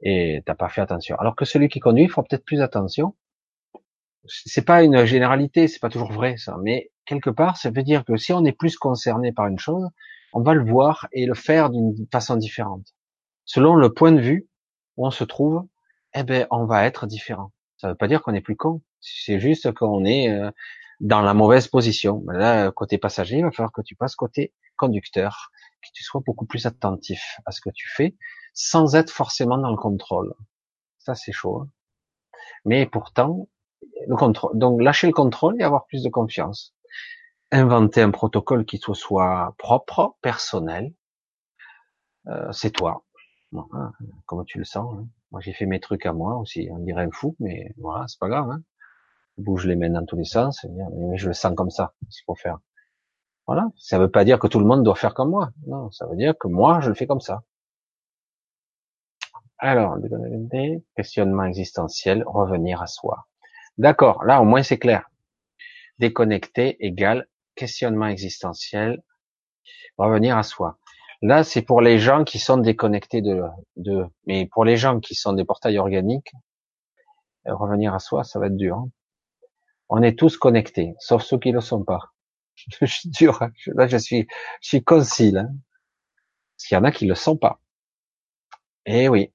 et 0.00 0.42
t'as 0.44 0.54
pas 0.54 0.68
fait 0.68 0.82
attention. 0.82 1.16
Alors 1.18 1.36
que 1.36 1.44
celui 1.44 1.68
qui 1.68 1.80
conduit 1.80 2.08
fera 2.08 2.22
peut-être 2.22 2.44
plus 2.44 2.60
attention 2.60 3.14
c'est 4.28 4.64
pas 4.64 4.82
une 4.82 5.04
généralité, 5.04 5.68
c'est 5.68 5.80
pas 5.80 5.88
toujours 5.88 6.12
vrai 6.12 6.36
ça, 6.36 6.56
mais 6.62 6.90
quelque 7.04 7.30
part, 7.30 7.56
ça 7.56 7.70
veut 7.70 7.82
dire 7.82 8.04
que 8.04 8.16
si 8.16 8.32
on 8.32 8.44
est 8.44 8.52
plus 8.52 8.76
concerné 8.76 9.32
par 9.32 9.46
une 9.46 9.58
chose, 9.58 9.88
on 10.32 10.42
va 10.42 10.54
le 10.54 10.64
voir 10.64 11.06
et 11.12 11.26
le 11.26 11.34
faire 11.34 11.70
d'une 11.70 11.94
façon 12.12 12.36
différente. 12.36 12.94
Selon 13.44 13.74
le 13.74 13.92
point 13.92 14.12
de 14.12 14.20
vue 14.20 14.48
où 14.96 15.06
on 15.06 15.10
se 15.10 15.24
trouve, 15.24 15.66
eh 16.14 16.22
ben, 16.22 16.46
on 16.50 16.64
va 16.64 16.84
être 16.84 17.06
différent. 17.06 17.52
Ça 17.76 17.88
veut 17.88 17.94
pas 17.94 18.08
dire 18.08 18.22
qu'on 18.22 18.34
est 18.34 18.40
plus 18.40 18.56
con. 18.56 18.82
C'est 19.00 19.38
juste 19.38 19.72
qu'on 19.72 20.04
est 20.04 20.30
euh, 20.30 20.50
dans 21.00 21.20
la 21.20 21.34
mauvaise 21.34 21.68
position. 21.68 22.24
Là, 22.26 22.70
côté 22.72 22.98
passager, 22.98 23.38
il 23.38 23.44
va 23.44 23.52
falloir 23.52 23.72
que 23.72 23.82
tu 23.82 23.94
passes 23.94 24.16
côté 24.16 24.52
conducteur, 24.76 25.50
que 25.82 25.88
tu 25.94 26.02
sois 26.04 26.22
beaucoup 26.24 26.46
plus 26.46 26.66
attentif 26.66 27.40
à 27.46 27.52
ce 27.52 27.60
que 27.60 27.70
tu 27.70 27.88
fais, 27.88 28.16
sans 28.54 28.94
être 28.96 29.10
forcément 29.10 29.58
dans 29.58 29.70
le 29.70 29.76
contrôle. 29.76 30.34
Ça, 30.98 31.14
c'est 31.14 31.32
chaud. 31.32 31.60
Hein. 31.60 31.68
Mais 32.64 32.86
pourtant, 32.86 33.48
le 34.06 34.16
contrôle. 34.16 34.58
Donc 34.58 34.80
lâcher 34.80 35.06
le 35.06 35.12
contrôle 35.12 35.60
et 35.60 35.64
avoir 35.64 35.86
plus 35.86 36.02
de 36.02 36.08
confiance. 36.08 36.74
Inventer 37.52 38.02
un 38.02 38.10
protocole 38.10 38.64
qui 38.64 38.78
soit, 38.78 39.54
propre, 39.58 40.16
personnel. 40.20 40.92
Euh, 42.26 42.50
c'est 42.52 42.70
toi. 42.70 43.04
Hein, 43.54 43.92
comme 44.26 44.44
tu 44.44 44.58
le 44.58 44.64
sens. 44.64 44.94
Hein. 44.98 45.06
Moi 45.30 45.40
j'ai 45.40 45.52
fait 45.52 45.66
mes 45.66 45.80
trucs 45.80 46.06
à 46.06 46.12
moi 46.12 46.36
aussi. 46.36 46.68
On 46.72 46.78
dirait 46.78 47.04
un 47.04 47.10
fou, 47.10 47.36
mais 47.38 47.72
voilà, 47.78 48.06
c'est 48.08 48.18
pas 48.18 48.28
grave. 48.28 48.50
Hein. 48.50 48.62
Je 49.38 49.42
bouge 49.42 49.66
les 49.66 49.76
mains 49.76 49.90
dans 49.90 50.04
tous 50.04 50.16
les 50.16 50.24
sens, 50.24 50.64
mais 50.64 51.16
je 51.16 51.28
le 51.28 51.34
sens 51.34 51.54
comme 51.54 51.70
ça. 51.70 51.94
qu'il 52.10 52.24
faut 52.26 52.34
faire. 52.34 52.58
Voilà. 53.46 53.68
Ça 53.76 53.98
veut 53.98 54.10
pas 54.10 54.24
dire 54.24 54.38
que 54.38 54.46
tout 54.46 54.58
le 54.58 54.66
monde 54.66 54.82
doit 54.82 54.96
faire 54.96 55.14
comme 55.14 55.30
moi. 55.30 55.50
Non, 55.66 55.90
ça 55.90 56.06
veut 56.06 56.16
dire 56.16 56.34
que 56.38 56.48
moi 56.48 56.80
je 56.80 56.88
le 56.88 56.94
fais 56.94 57.06
comme 57.06 57.20
ça. 57.20 57.42
Alors, 59.58 59.96
questionnement 60.96 61.44
existentiel, 61.44 62.24
revenir 62.26 62.82
à 62.82 62.86
soi. 62.86 63.26
D'accord, 63.78 64.24
là 64.24 64.42
au 64.42 64.44
moins 64.44 64.62
c'est 64.62 64.78
clair. 64.78 65.08
Déconnecté 65.98 66.84
égale 66.84 67.26
questionnement 67.54 68.06
existentiel, 68.06 69.02
revenir 69.96 70.36
à 70.36 70.42
soi. 70.42 70.78
Là, 71.22 71.42
c'est 71.42 71.62
pour 71.62 71.80
les 71.80 71.98
gens 71.98 72.24
qui 72.24 72.38
sont 72.38 72.58
déconnectés 72.58 73.22
de, 73.22 73.42
de, 73.76 74.04
mais 74.26 74.46
pour 74.46 74.64
les 74.64 74.76
gens 74.76 75.00
qui 75.00 75.14
sont 75.14 75.32
des 75.32 75.44
portails 75.44 75.78
organiques, 75.78 76.32
euh, 77.48 77.54
revenir 77.54 77.94
à 77.94 77.98
soi, 77.98 78.22
ça 78.22 78.38
va 78.38 78.46
être 78.46 78.56
dur. 78.56 78.76
Hein. 78.76 78.90
On 79.88 80.02
est 80.02 80.18
tous 80.18 80.36
connectés, 80.36 80.94
sauf 80.98 81.22
ceux 81.22 81.38
qui 81.38 81.50
ne 81.50 81.54
le 81.54 81.60
sont 81.60 81.82
pas. 81.82 82.12
je 82.80 82.86
suis 82.86 83.08
dur. 83.10 83.42
Hein. 83.42 83.52
Là, 83.66 83.86
je 83.86 83.96
suis, 83.96 84.26
je 84.60 84.68
suis 84.68 84.84
concile. 84.84 85.38
Hein. 85.38 85.54
Parce 86.56 86.68
qu'il 86.68 86.74
y 86.76 86.78
en 86.78 86.84
a 86.84 86.90
qui 86.92 87.06
le 87.06 87.14
sont 87.14 87.36
pas. 87.36 87.60
Eh 88.86 89.08
oui. 89.08 89.32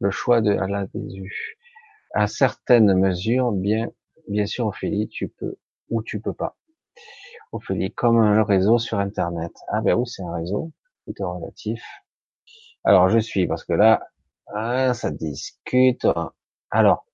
Le 0.00 0.10
choix 0.10 0.40
de 0.40 0.50
la 0.50 0.86
Jésus 0.92 1.58
à 2.14 2.26
certaines 2.26 2.94
mesures, 2.94 3.52
bien, 3.52 3.90
bien 4.28 4.46
sûr, 4.46 4.66
Ophélie, 4.66 5.08
tu 5.08 5.28
peux 5.28 5.56
ou 5.90 6.02
tu 6.02 6.20
peux 6.20 6.34
pas. 6.34 6.56
Ophélie, 7.52 7.92
comme 7.92 8.34
le 8.34 8.42
réseau 8.42 8.78
sur 8.78 8.98
Internet. 8.98 9.52
Ah 9.68 9.80
ben 9.82 9.94
oui, 9.94 10.06
c'est 10.06 10.22
un 10.22 10.34
réseau, 10.34 10.72
est 11.06 11.22
relatif. 11.22 11.82
Alors 12.84 13.08
je 13.08 13.18
suis 13.18 13.46
parce 13.46 13.64
que 13.64 13.74
là, 13.74 14.06
ah, 14.54 14.94
ça 14.94 15.10
discute. 15.10 16.06
Alors, 16.70 17.06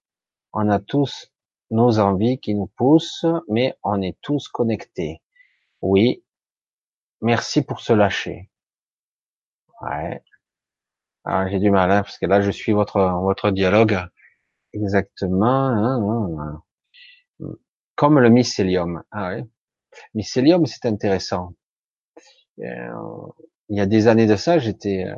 on 0.52 0.68
a 0.68 0.78
tous 0.78 1.32
nos 1.70 1.98
envies 1.98 2.38
qui 2.40 2.54
nous 2.54 2.66
poussent, 2.66 3.26
mais 3.48 3.76
on 3.82 4.02
est 4.02 4.16
tous 4.22 4.48
connectés. 4.48 5.22
Oui. 5.82 6.24
Merci 7.20 7.62
pour 7.62 7.80
se 7.80 7.92
lâcher. 7.92 8.50
Ouais. 9.82 10.22
Ah, 11.24 11.48
j'ai 11.48 11.58
du 11.58 11.70
mal, 11.70 11.90
hein, 11.90 12.02
parce 12.02 12.18
que 12.18 12.26
là, 12.26 12.40
je 12.40 12.50
suis 12.50 12.72
votre 12.72 13.00
votre 13.22 13.50
dialogue. 13.50 13.98
Exactement. 14.72 15.66
Hein, 15.68 16.62
hein. 17.40 17.54
Comme 17.96 18.18
le 18.20 18.30
mycélium. 18.30 19.02
Ah 19.10 19.34
oui. 19.34 19.44
Mycélium, 20.14 20.66
c'est 20.66 20.86
intéressant. 20.86 21.54
Euh, 22.60 22.92
il 23.68 23.76
y 23.76 23.80
a 23.80 23.86
des 23.86 24.08
années 24.08 24.26
de 24.26 24.36
ça, 24.36 24.58
j'étais 24.58 25.04
euh, 25.04 25.14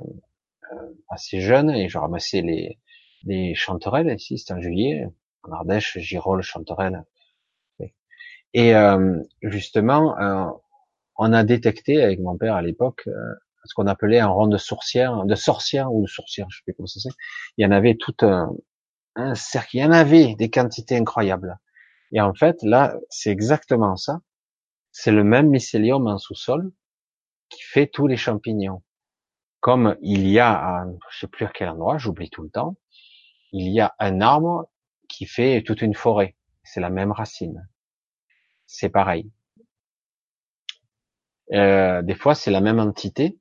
euh, 0.73 0.93
assez 1.09 1.41
jeune 1.41 1.71
et 1.71 1.89
je 1.89 1.99
ramassais 1.99 2.43
les, 2.43 2.79
les 3.25 3.55
chanterelles 3.55 4.15
ici, 4.15 4.39
c'était 4.39 4.55
en 4.55 4.61
juillet, 4.61 5.07
en 5.43 5.53
Ardèche, 5.53 5.99
girolles, 5.99 6.43
chanterelles. 6.43 7.05
Et 8.53 8.75
justement, 9.43 10.17
on 11.17 11.33
a 11.33 11.45
détecté 11.45 12.03
avec 12.03 12.21
mon 12.21 12.37
père 12.37 12.57
à 12.57 12.63
l'époque 12.63 13.09
ce 13.65 13.75
qu'on 13.75 13.87
appelait 13.87 14.21
un 14.21 14.29
rond 14.29 14.47
de 14.47 14.57
sorcière, 14.57 15.25
de 15.25 15.35
sorcière 15.35 15.93
ou 15.93 16.03
de 16.03 16.09
sorcière, 16.09 16.47
je 16.51 16.59
sais 16.59 16.63
plus 16.65 16.75
comment 16.75 16.87
ça 16.87 17.01
c'est. 17.01 17.15
Il 17.57 17.65
y 17.65 17.67
en 17.67 17.71
avait 17.71 17.97
tout 17.97 18.15
un, 18.23 18.53
un 19.17 19.35
cercle. 19.35 19.77
Il 19.77 19.81
y 19.81 19.85
en 19.85 19.93
avait 19.93 20.35
des 20.35 20.51
quantités 20.51 20.97
incroyables. 20.97 21.59
Et 22.13 22.21
en 22.21 22.35
fait, 22.35 22.63
là, 22.63 22.97
c'est 23.09 23.31
exactement 23.31 23.97
ça. 23.97 24.21
C'est 24.93 25.13
le 25.13 25.25
même 25.25 25.49
mycélium 25.49 26.07
en 26.07 26.19
sous-sol 26.19 26.73
qui 27.49 27.63
fait 27.63 27.87
tous 27.87 28.07
les 28.07 28.17
champignons. 28.17 28.83
Comme 29.61 29.97
il 30.01 30.27
y 30.27 30.41
a, 30.41 30.87
je 31.11 31.19
sais 31.19 31.27
plus 31.27 31.45
à 31.45 31.51
quel 31.55 31.69
endroit, 31.69 31.99
j'oublie 31.99 32.31
tout 32.31 32.43
le 32.43 32.51
temps, 32.51 32.77
il 33.53 33.71
y 33.71 33.81
a 33.81 33.95
un 33.99 34.21
arbre 34.21 34.71
qui 35.11 35.27
fait 35.27 35.63
toute 35.63 35.83
une 35.83 35.95
forêt. 35.95 36.37
C'est 36.63 36.81
la 36.81 36.91
même 36.91 37.13
racine. 37.13 37.69
C'est 38.67 38.89
pareil. 38.89 39.31
Euh, 41.53 42.03
des 42.03 42.15
fois, 42.15 42.35
c'est 42.35 42.51
la 42.51 42.61
même 42.61 42.79
entité 42.79 43.37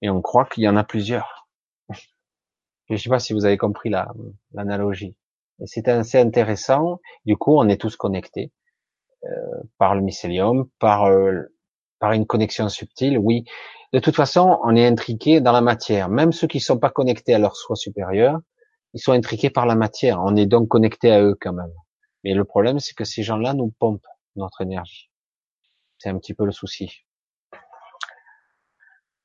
et 0.00 0.08
on 0.08 0.22
croit 0.22 0.46
qu'il 0.46 0.64
y 0.64 0.68
en 0.68 0.76
a 0.76 0.84
plusieurs. 0.84 1.46
Je 2.88 2.94
ne 2.94 2.96
sais 2.96 3.10
pas 3.10 3.18
si 3.18 3.32
vous 3.32 3.44
avez 3.44 3.58
compris 3.58 3.90
l'analogie. 4.52 5.14
c'est 5.66 5.88
assez 5.88 6.18
intéressant. 6.18 7.00
Du 7.26 7.36
coup, 7.36 7.56
on 7.56 7.68
est 7.68 7.80
tous 7.80 7.96
connectés 7.96 8.52
euh, 9.24 9.62
par 9.78 9.94
le 9.94 10.00
mycélium, 10.00 10.68
par 10.78 11.04
euh, 11.04 11.42
par 11.98 12.12
une 12.12 12.26
connexion 12.26 12.68
subtile. 12.68 13.16
Oui, 13.18 13.44
de 13.92 14.00
toute 14.00 14.16
façon, 14.16 14.58
on 14.64 14.74
est 14.74 14.86
intriqué 14.86 15.40
dans 15.40 15.52
la 15.52 15.60
matière. 15.60 16.08
Même 16.08 16.32
ceux 16.32 16.48
qui 16.48 16.58
sont 16.58 16.78
pas 16.78 16.90
connectés 16.90 17.34
à 17.34 17.38
leur 17.38 17.54
soi 17.54 17.76
supérieur, 17.76 18.40
ils 18.94 19.00
sont 19.00 19.12
intriqués 19.12 19.50
par 19.50 19.66
la 19.66 19.74
matière. 19.74 20.20
On 20.22 20.36
est 20.36 20.46
donc 20.46 20.68
connecté 20.68 21.10
à 21.10 21.22
eux 21.22 21.36
quand 21.40 21.52
même. 21.52 21.72
Mais 22.24 22.34
le 22.34 22.44
problème, 22.44 22.78
c'est 22.78 22.94
que 22.94 23.04
ces 23.04 23.22
gens-là 23.22 23.54
nous 23.54 23.70
pompent 23.78 24.06
notre 24.36 24.60
énergie. 24.60 25.10
C'est 25.98 26.08
un 26.08 26.18
petit 26.18 26.34
peu 26.34 26.44
le 26.44 26.52
souci. 26.52 27.04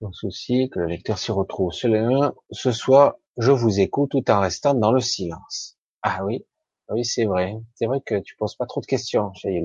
Le 0.02 0.12
souci 0.12 0.70
que 0.70 0.80
le 0.80 0.86
lecteur 0.86 1.18
s'y 1.18 1.32
retrouve. 1.32 1.72
Ce 1.74 2.72
soir, 2.72 3.16
je 3.38 3.52
vous 3.52 3.80
écoute 3.80 4.12
tout 4.12 4.32
en 4.32 4.40
restant 4.40 4.74
dans 4.74 4.92
le 4.92 5.00
silence. 5.00 5.78
Ah 6.04 6.24
oui, 6.24 6.46
oui, 6.90 7.04
c'est 7.04 7.26
vrai. 7.26 7.56
C'est 7.76 7.88
vrai 7.88 8.00
que 8.02 8.20
tu 8.20 8.36
poses 8.36 8.56
pas 8.56 8.66
trop 8.66 8.82
de 8.82 8.86
questions, 8.86 9.34
chez 9.34 9.64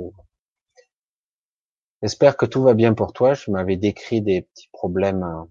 J'espère 2.02 2.36
que 2.36 2.46
tout 2.46 2.62
va 2.62 2.74
bien 2.74 2.94
pour 2.94 3.12
toi. 3.12 3.34
Je 3.34 3.50
m'avais 3.50 3.76
décrit 3.76 4.22
des 4.22 4.42
petits 4.42 4.68
problèmes 4.72 5.46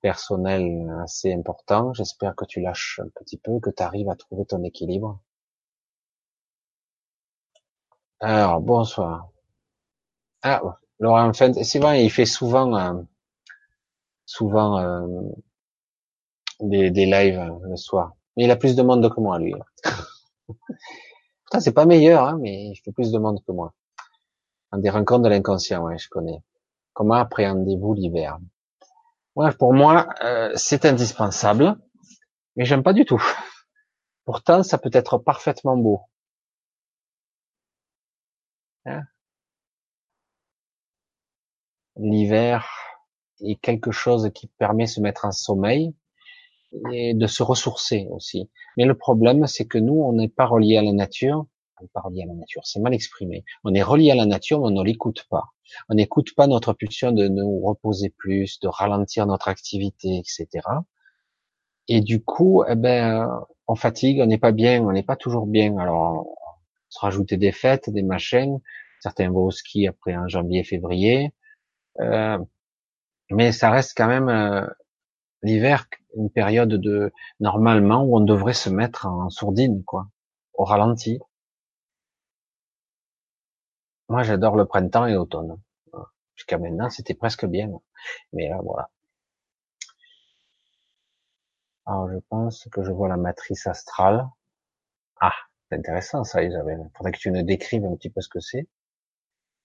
personnels 0.00 0.90
assez 1.02 1.32
importants. 1.32 1.92
J'espère 1.94 2.34
que 2.36 2.44
tu 2.44 2.60
lâches 2.60 3.00
un 3.04 3.08
petit 3.20 3.38
peu, 3.38 3.60
que 3.60 3.70
tu 3.70 3.82
arrives 3.82 4.08
à 4.10 4.16
trouver 4.16 4.44
ton 4.46 4.62
équilibre. 4.64 5.20
Alors, 8.20 8.60
bonsoir. 8.60 9.28
Ah, 10.42 10.60
Laurent 10.98 11.32
fait, 11.32 11.52
c'est 11.64 11.78
vrai, 11.78 12.04
il 12.04 12.10
fait 12.10 12.26
souvent, 12.26 12.76
euh, 12.76 13.02
souvent 14.26 14.78
euh, 14.78 15.32
des, 16.60 16.90
des 16.90 17.06
lives 17.06 17.38
euh, 17.38 17.58
le 17.68 17.76
soir. 17.76 18.14
Mais 18.36 18.44
il 18.44 18.50
a 18.50 18.56
plus 18.56 18.76
de 18.76 18.82
monde 18.82 19.12
que 19.12 19.20
moi, 19.20 19.38
lui. 19.38 19.54
Putain, 21.44 21.60
c'est 21.60 21.72
pas 21.72 21.86
meilleur, 21.86 22.24
hein, 22.24 22.38
mais 22.40 22.66
il 22.68 22.76
fait 22.76 22.92
plus 22.92 23.10
de 23.10 23.18
monde 23.18 23.42
que 23.44 23.52
moi. 23.52 23.74
Des 24.72 24.90
rencontres 24.90 25.24
de 25.24 25.28
l'inconscient, 25.28 25.84
ouais, 25.84 25.98
je 25.98 26.08
connais. 26.08 26.42
Comment 26.94 27.14
appréhendez-vous 27.14 27.94
l'hiver? 27.94 28.38
Ouais, 29.38 29.52
pour 29.52 29.72
moi, 29.72 30.08
euh, 30.24 30.50
c'est 30.56 30.84
indispensable, 30.84 31.76
mais 32.56 32.64
j'aime 32.64 32.82
pas 32.82 32.92
du 32.92 33.04
tout. 33.04 33.22
Pourtant, 34.24 34.64
ça 34.64 34.78
peut 34.78 34.90
être 34.92 35.16
parfaitement 35.16 35.76
beau. 35.76 36.00
Hein 38.84 39.04
L'hiver 41.94 42.66
est 43.40 43.54
quelque 43.60 43.92
chose 43.92 44.28
qui 44.34 44.48
permet 44.58 44.86
de 44.86 44.88
se 44.90 45.00
mettre 45.00 45.24
en 45.24 45.30
sommeil 45.30 45.94
et 46.90 47.14
de 47.14 47.26
se 47.28 47.44
ressourcer 47.44 48.08
aussi. 48.10 48.50
Mais 48.76 48.86
le 48.86 48.98
problème, 48.98 49.46
c'est 49.46 49.68
que 49.68 49.78
nous, 49.78 50.02
on 50.02 50.14
n'est 50.14 50.28
pas 50.28 50.46
relié 50.46 50.78
à 50.78 50.82
la 50.82 50.92
nature. 50.92 51.46
On 51.80 52.00
relié 52.00 52.22
à 52.22 52.26
la 52.26 52.34
nature, 52.34 52.62
c'est 52.64 52.80
mal 52.80 52.94
exprimé. 52.94 53.44
On 53.64 53.74
est 53.74 53.82
relié 53.82 54.10
à 54.10 54.14
la 54.14 54.26
nature, 54.26 54.60
mais 54.60 54.66
on 54.66 54.70
ne 54.70 54.84
l'écoute 54.84 55.26
pas. 55.30 55.52
On 55.88 55.94
n'écoute 55.94 56.34
pas 56.34 56.46
notre 56.46 56.72
pulsion 56.72 57.12
de 57.12 57.28
nous 57.28 57.60
reposer 57.60 58.10
plus, 58.10 58.58
de 58.60 58.68
ralentir 58.68 59.26
notre 59.26 59.48
activité, 59.48 60.18
etc. 60.18 60.48
Et 61.88 62.00
du 62.00 62.22
coup, 62.22 62.64
eh 62.68 62.74
ben, 62.74 63.28
on 63.66 63.74
fatigue, 63.74 64.20
on 64.20 64.26
n'est 64.26 64.38
pas 64.38 64.52
bien, 64.52 64.82
on 64.82 64.92
n'est 64.92 65.02
pas 65.02 65.16
toujours 65.16 65.46
bien. 65.46 65.76
Alors, 65.78 66.26
on 66.26 66.34
se 66.88 66.98
rajouter 67.00 67.36
des 67.36 67.52
fêtes, 67.52 67.90
des 67.90 68.02
machins. 68.02 68.60
Certains 69.00 69.30
vont 69.30 69.44
au 69.44 69.50
ski 69.50 69.86
après 69.86 70.16
en 70.16 70.28
janvier, 70.28 70.64
février. 70.64 71.32
Euh, 72.00 72.38
mais 73.30 73.52
ça 73.52 73.70
reste 73.70 73.94
quand 73.96 74.06
même 74.06 74.28
euh, 74.28 74.66
l'hiver, 75.42 75.86
une 76.16 76.30
période 76.30 76.68
de 76.68 77.12
normalement 77.40 78.02
où 78.04 78.16
on 78.16 78.20
devrait 78.20 78.54
se 78.54 78.70
mettre 78.70 79.06
en 79.06 79.30
sourdine, 79.30 79.84
quoi, 79.84 80.08
au 80.54 80.64
ralenti. 80.64 81.20
Moi, 84.08 84.22
j'adore 84.22 84.56
le 84.56 84.64
printemps 84.66 85.06
et 85.06 85.12
l'automne. 85.14 85.60
Jusqu'à 86.34 86.58
maintenant, 86.58 86.88
c'était 86.88 87.14
presque 87.14 87.46
bien, 87.46 87.70
mais 88.32 88.48
là, 88.48 88.58
voilà. 88.62 88.90
Alors, 91.84 92.08
je 92.10 92.18
pense 92.28 92.68
que 92.72 92.82
je 92.82 92.92
vois 92.92 93.08
la 93.08 93.16
matrice 93.16 93.66
astrale. 93.66 94.28
Ah, 95.20 95.34
c'est 95.68 95.76
intéressant 95.76 96.24
ça, 96.24 96.42
Isabelle. 96.42 96.90
Faudrait 96.96 97.12
que 97.12 97.18
tu 97.18 97.30
nous 97.30 97.42
décrives 97.42 97.84
un 97.84 97.96
petit 97.96 98.10
peu 98.10 98.20
ce 98.20 98.28
que 98.28 98.40
c'est. 98.40 98.68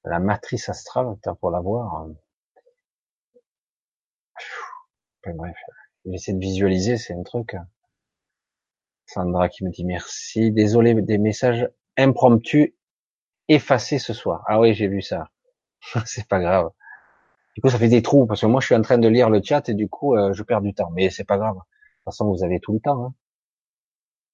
La 0.03 0.19
matrice 0.19 0.67
astrale, 0.67 1.15
pour 1.39 1.51
la 1.51 1.61
voir. 1.61 1.95
Hein. 1.95 2.13
bref, 5.35 5.57
j'essaie 6.05 6.33
de 6.33 6.39
visualiser, 6.39 6.97
c'est 6.97 7.13
un 7.13 7.23
truc. 7.23 7.55
Sandra 9.05 9.47
qui 9.47 9.63
me 9.63 9.69
dit 9.69 9.85
merci. 9.85 10.51
Désolé 10.51 10.93
des 11.01 11.17
messages 11.17 11.69
impromptus 11.97 12.73
effacés 13.47 13.99
ce 13.99 14.13
soir. 14.13 14.43
Ah 14.47 14.59
oui, 14.59 14.73
j'ai 14.73 14.87
vu 14.87 15.01
ça. 15.01 15.27
c'est 16.05 16.27
pas 16.27 16.39
grave. 16.39 16.71
Du 17.55 17.61
coup, 17.61 17.69
ça 17.69 17.79
fait 17.79 17.89
des 17.89 18.01
trous 18.03 18.25
parce 18.27 18.41
que 18.41 18.47
moi, 18.47 18.61
je 18.61 18.67
suis 18.67 18.75
en 18.75 18.81
train 18.83 18.97
de 18.99 19.07
lire 19.07 19.29
le 19.29 19.41
chat 19.43 19.67
et 19.69 19.73
du 19.75 19.89
coup, 19.89 20.15
euh, 20.15 20.33
je 20.33 20.43
perds 20.43 20.61
du 20.61 20.73
temps. 20.73 20.91
Mais 20.91 21.09
c'est 21.09 21.25
pas 21.25 21.37
grave. 21.37 21.55
De 21.55 21.59
toute 21.59 22.05
façon, 22.05 22.29
vous 22.31 22.43
avez 22.43 22.59
tout 22.59 22.73
le 22.73 22.79
temps. 22.79 23.05
Hein. 23.05 23.13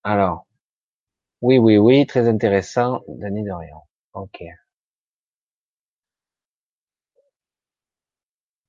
Alors, 0.04 0.46
oui, 1.42 1.58
oui, 1.60 1.78
oui, 1.78 2.06
très 2.08 2.28
intéressant, 2.28 3.04
Denis 3.08 3.44
Dorian. 3.46 3.88
Ok. 4.14 4.44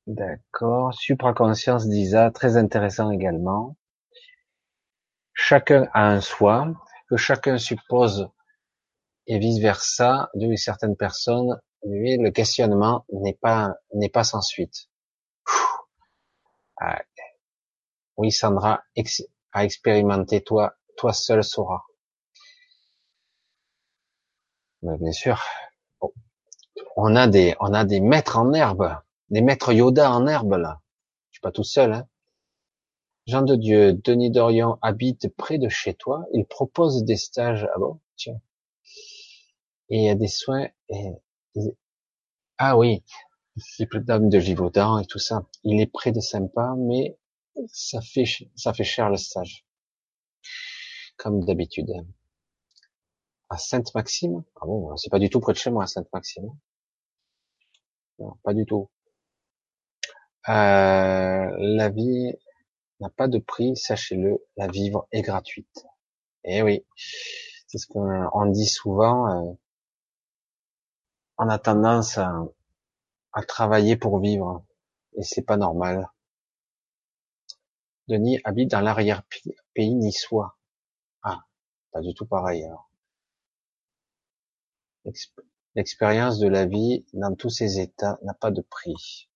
D'accord. 0.06 0.92
Supraconscience 0.92 1.88
d'Isa, 1.88 2.30
très 2.30 2.58
intéressant 2.58 3.10
également. 3.10 3.76
Chacun 5.34 5.88
a 5.92 6.06
un 6.08 6.20
soi, 6.20 6.72
que 7.08 7.16
chacun 7.16 7.58
suppose 7.58 8.28
et 9.31 9.39
vice 9.39 9.60
versa, 9.60 10.31
d'une 10.34 10.57
certaine 10.57 10.97
personne, 10.97 11.60
lui, 11.84 12.17
le 12.17 12.31
questionnement 12.31 13.05
n'est 13.12 13.39
pas, 13.41 13.75
n'est 13.94 14.09
pas 14.09 14.25
sans 14.25 14.42
suite. 14.42 14.89
Ah, 16.81 17.02
oui, 18.17 18.33
Sandra, 18.33 18.83
a 19.52 19.65
expérimenté, 19.65 20.42
toi, 20.42 20.75
toi 20.97 21.12
seul 21.12 21.44
sauras. 21.44 21.83
Mais 24.83 24.97
bien 24.99 25.12
sûr, 25.12 25.42
on 26.97 27.15
a 27.17 27.28
des, 27.28 27.55
on 27.60 27.73
a 27.73 27.84
des 27.84 28.00
maîtres 28.00 28.39
en 28.39 28.52
herbe 28.52 29.00
des 29.31 29.42
maîtres 29.42 29.73
Yoda 29.73 30.10
en 30.10 30.26
herbe, 30.26 30.55
là. 30.55 30.81
Je 31.31 31.36
suis 31.36 31.41
pas 31.41 31.52
tout 31.52 31.65
seul, 31.65 31.92
hein. 31.92 32.07
Jean 33.26 33.42
de 33.42 33.55
Dieu, 33.55 33.92
Denis 33.92 34.31
Dorian 34.31 34.78
habite 34.83 35.28
près 35.36 35.59
de 35.59 35.68
chez 35.68 35.94
toi. 35.94 36.25
Il 36.33 36.47
propose 36.47 37.05
des 37.05 37.17
stages. 37.17 37.68
Ah 37.73 37.78
bon? 37.78 38.00
Tiens. 38.17 38.41
Et 39.90 39.98
il 39.98 40.04
y 40.04 40.08
a 40.08 40.14
des 40.14 40.28
soins 40.28 40.68
et, 40.88 41.12
ah 42.58 42.76
oui. 42.76 43.02
d'âme 43.94 44.28
de 44.28 44.38
Givaudan 44.38 44.98
et 44.98 45.06
tout 45.06 45.18
ça. 45.18 45.46
Il 45.64 45.80
est 45.80 45.86
près 45.86 46.12
de 46.12 46.20
sympa, 46.20 46.74
mais 46.78 47.18
ça 47.68 48.00
fait, 48.00 48.24
ça 48.54 48.72
fait 48.72 48.84
cher 48.84 49.10
le 49.10 49.16
stage. 49.16 49.66
Comme 51.16 51.44
d'habitude. 51.44 51.90
À 53.48 53.58
Sainte-Maxime? 53.58 54.44
Ah 54.60 54.66
bon, 54.66 54.96
c'est 54.96 55.10
pas 55.10 55.18
du 55.18 55.28
tout 55.28 55.40
près 55.40 55.52
de 55.52 55.58
chez 55.58 55.70
moi, 55.70 55.86
Sainte-Maxime. 55.86 56.50
Non, 58.18 58.36
pas 58.44 58.54
du 58.54 58.64
tout. 58.66 58.90
Euh, 60.48 61.50
la 61.58 61.88
vie 61.90 62.32
n'a 63.00 63.10
pas 63.10 63.28
de 63.28 63.38
prix, 63.38 63.76
sachez-le, 63.76 64.38
la 64.56 64.68
vivre 64.68 65.08
est 65.12 65.22
gratuite. 65.22 65.86
Eh 66.44 66.62
oui, 66.62 66.84
c'est 67.66 67.78
ce 67.78 67.86
qu'on 67.86 68.46
dit 68.46 68.66
souvent. 68.66 69.28
Euh, 69.28 69.52
on 71.40 71.48
a 71.48 71.58
tendance 71.58 72.18
à, 72.18 72.46
travailler 73.48 73.96
pour 73.96 74.20
vivre, 74.20 74.62
et 75.16 75.22
c'est 75.22 75.42
pas 75.42 75.56
normal. 75.56 76.10
Denis 78.08 78.40
habite 78.44 78.70
dans 78.70 78.82
l'arrière-pays 78.82 79.94
niçois. 79.94 80.58
Ah, 81.22 81.40
pas 81.92 82.02
du 82.02 82.12
tout 82.12 82.26
pareil 82.26 82.64
alors. 82.64 82.90
L'expérience 85.74 86.38
de 86.40 86.48
la 86.48 86.66
vie 86.66 87.06
dans 87.14 87.34
tous 87.34 87.48
ses 87.48 87.80
états 87.80 88.18
n'a 88.22 88.34
pas 88.34 88.50
de 88.50 88.60
prix. 88.60 89.30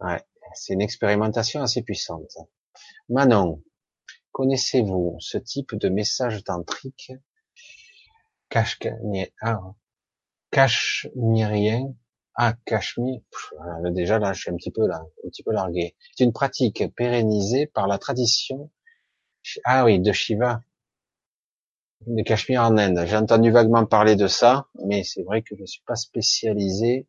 Ouais, 0.00 0.24
c'est 0.54 0.74
une 0.74 0.82
expérimentation 0.82 1.62
assez 1.62 1.82
puissante. 1.82 2.38
Manon, 3.08 3.60
connaissez-vous 4.30 5.16
ce 5.18 5.36
type 5.36 5.74
de 5.74 5.88
message 5.88 6.44
tantrique? 6.44 7.12
Ah, 9.40 9.74
cachemérien 10.50 11.94
Ah, 12.34 12.54
cachemire. 12.64 13.20
Déjà 13.92 14.18
là, 14.18 14.32
je 14.32 14.42
suis 14.42 14.50
un 14.50 14.56
petit 14.56 14.70
peu 14.70 14.86
là, 14.86 15.02
un 15.24 15.28
petit 15.28 15.42
peu 15.42 15.52
largué. 15.52 15.96
C'est 16.16 16.24
une 16.24 16.32
pratique 16.32 16.84
pérennisée 16.94 17.66
par 17.66 17.86
la 17.86 17.98
tradition. 17.98 18.70
Ah 19.64 19.84
oui, 19.84 20.00
de 20.00 20.12
Shiva. 20.12 20.62
Le 22.06 22.22
Cachemire 22.22 22.62
en 22.62 22.78
Inde. 22.78 23.04
J'ai 23.06 23.16
entendu 23.16 23.50
vaguement 23.50 23.84
parler 23.84 24.14
de 24.14 24.28
ça, 24.28 24.68
mais 24.86 25.02
c'est 25.02 25.22
vrai 25.22 25.42
que 25.42 25.56
je 25.56 25.62
ne 25.62 25.66
suis 25.66 25.82
pas 25.84 25.96
spécialisé. 25.96 27.08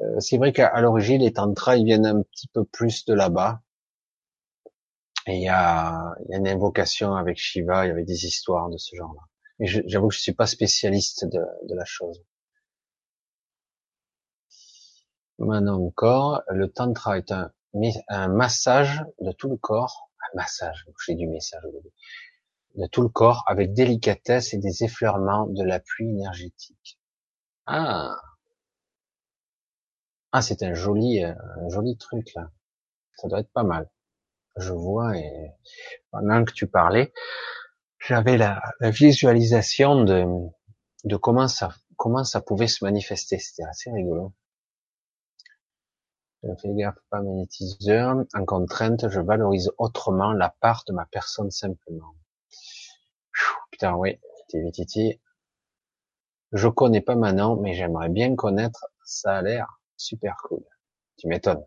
Euh, 0.00 0.20
c'est 0.20 0.38
vrai 0.38 0.52
qu'à 0.52 0.80
l'origine, 0.80 1.22
les 1.22 1.32
tantras, 1.32 1.76
ils 1.76 1.84
viennent 1.84 2.06
un 2.06 2.22
petit 2.22 2.48
peu 2.48 2.64
plus 2.64 3.04
de 3.04 3.14
là-bas. 3.14 3.62
Et 5.26 5.36
il 5.36 5.42
y 5.42 5.48
a, 5.48 6.14
y 6.28 6.34
a, 6.34 6.38
une 6.38 6.48
invocation 6.48 7.14
avec 7.14 7.36
Shiva, 7.36 7.84
il 7.84 7.88
y 7.88 7.90
avait 7.90 8.04
des 8.04 8.26
histoires 8.26 8.70
de 8.70 8.76
ce 8.78 8.94
genre-là. 8.96 9.22
Mais 9.58 9.66
j'avoue 9.66 10.08
que 10.08 10.14
je 10.14 10.20
suis 10.20 10.32
pas 10.34 10.46
spécialiste 10.46 11.24
de, 11.26 11.40
de 11.68 11.74
la 11.74 11.84
chose. 11.84 12.22
Maintenant 15.42 15.84
encore, 15.84 16.42
le 16.50 16.70
tantra 16.70 17.18
est 17.18 17.32
un, 17.32 17.52
massage 18.28 19.04
de 19.20 19.32
tout 19.32 19.48
le 19.48 19.56
corps, 19.56 20.10
un 20.20 20.36
massage, 20.36 20.86
j'ai 21.04 21.16
du 21.16 21.26
message 21.26 21.62
de 22.76 22.86
tout 22.86 23.02
le 23.02 23.08
corps 23.08 23.42
avec 23.48 23.72
délicatesse 23.72 24.54
et 24.54 24.58
des 24.58 24.84
effleurements 24.84 25.46
de 25.46 25.64
la 25.64 25.80
pluie 25.80 26.08
énergétique. 26.10 26.98
Ah, 27.66 28.16
ah, 30.30 30.42
c'est 30.42 30.62
un 30.62 30.74
joli, 30.74 31.22
un 31.24 31.68
joli 31.68 31.96
truc 31.98 32.32
là. 32.34 32.50
Ça 33.16 33.28
doit 33.28 33.40
être 33.40 33.52
pas 33.52 33.64
mal. 33.64 33.90
Je 34.56 34.72
vois 34.72 35.16
et 35.16 35.50
pendant 36.10 36.44
que 36.44 36.52
tu 36.52 36.68
parlais, 36.68 37.12
j'avais 37.98 38.36
la, 38.36 38.62
la, 38.80 38.90
visualisation 38.90 40.04
de, 40.04 40.24
de 41.04 41.16
comment 41.16 41.48
ça, 41.48 41.74
comment 41.96 42.24
ça 42.24 42.40
pouvait 42.40 42.68
se 42.68 42.84
manifester. 42.84 43.38
C'était 43.38 43.64
assez 43.64 43.90
rigolo. 43.90 44.32
Je 46.42 46.50
fais 46.60 46.74
gaffe, 46.74 46.98
pas 47.10 47.22
magnétiseur. 47.22 48.16
En 48.34 48.44
contrainte, 48.44 49.08
je 49.08 49.20
valorise 49.20 49.70
autrement 49.78 50.32
la 50.32 50.50
part 50.60 50.84
de 50.88 50.92
ma 50.92 51.06
personne 51.06 51.50
simplement. 51.50 52.14
Putain, 53.70 53.94
oui, 53.94 54.18
titi. 54.72 55.20
Je 56.52 56.68
connais 56.68 57.00
pas 57.00 57.14
Manon, 57.14 57.56
mais 57.60 57.74
j'aimerais 57.74 58.08
bien 58.08 58.34
connaître. 58.34 58.86
Ça 59.04 59.36
a 59.36 59.42
l'air 59.42 59.80
super 59.96 60.36
cool. 60.44 60.64
Tu 61.16 61.28
m'étonnes. 61.28 61.64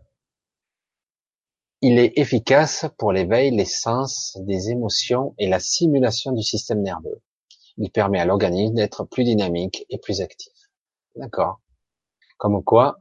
Il 1.82 2.00
est 2.00 2.18
efficace 2.18 2.86
pour 2.98 3.12
l'éveil, 3.12 3.52
les 3.52 3.66
sens, 3.66 4.38
des 4.42 4.70
émotions 4.70 5.36
et 5.38 5.48
la 5.48 5.60
simulation 5.60 6.32
du 6.32 6.42
système 6.42 6.82
nerveux. 6.82 7.22
Il 7.78 7.92
permet 7.92 8.20
à 8.20 8.26
l'organisme 8.26 8.76
d'être 8.76 9.04
plus 9.06 9.24
dynamique 9.24 9.86
et 9.90 9.98
plus 9.98 10.22
actif. 10.22 10.54
D'accord. 11.16 11.62
Comme 12.38 12.64
quoi, 12.64 12.98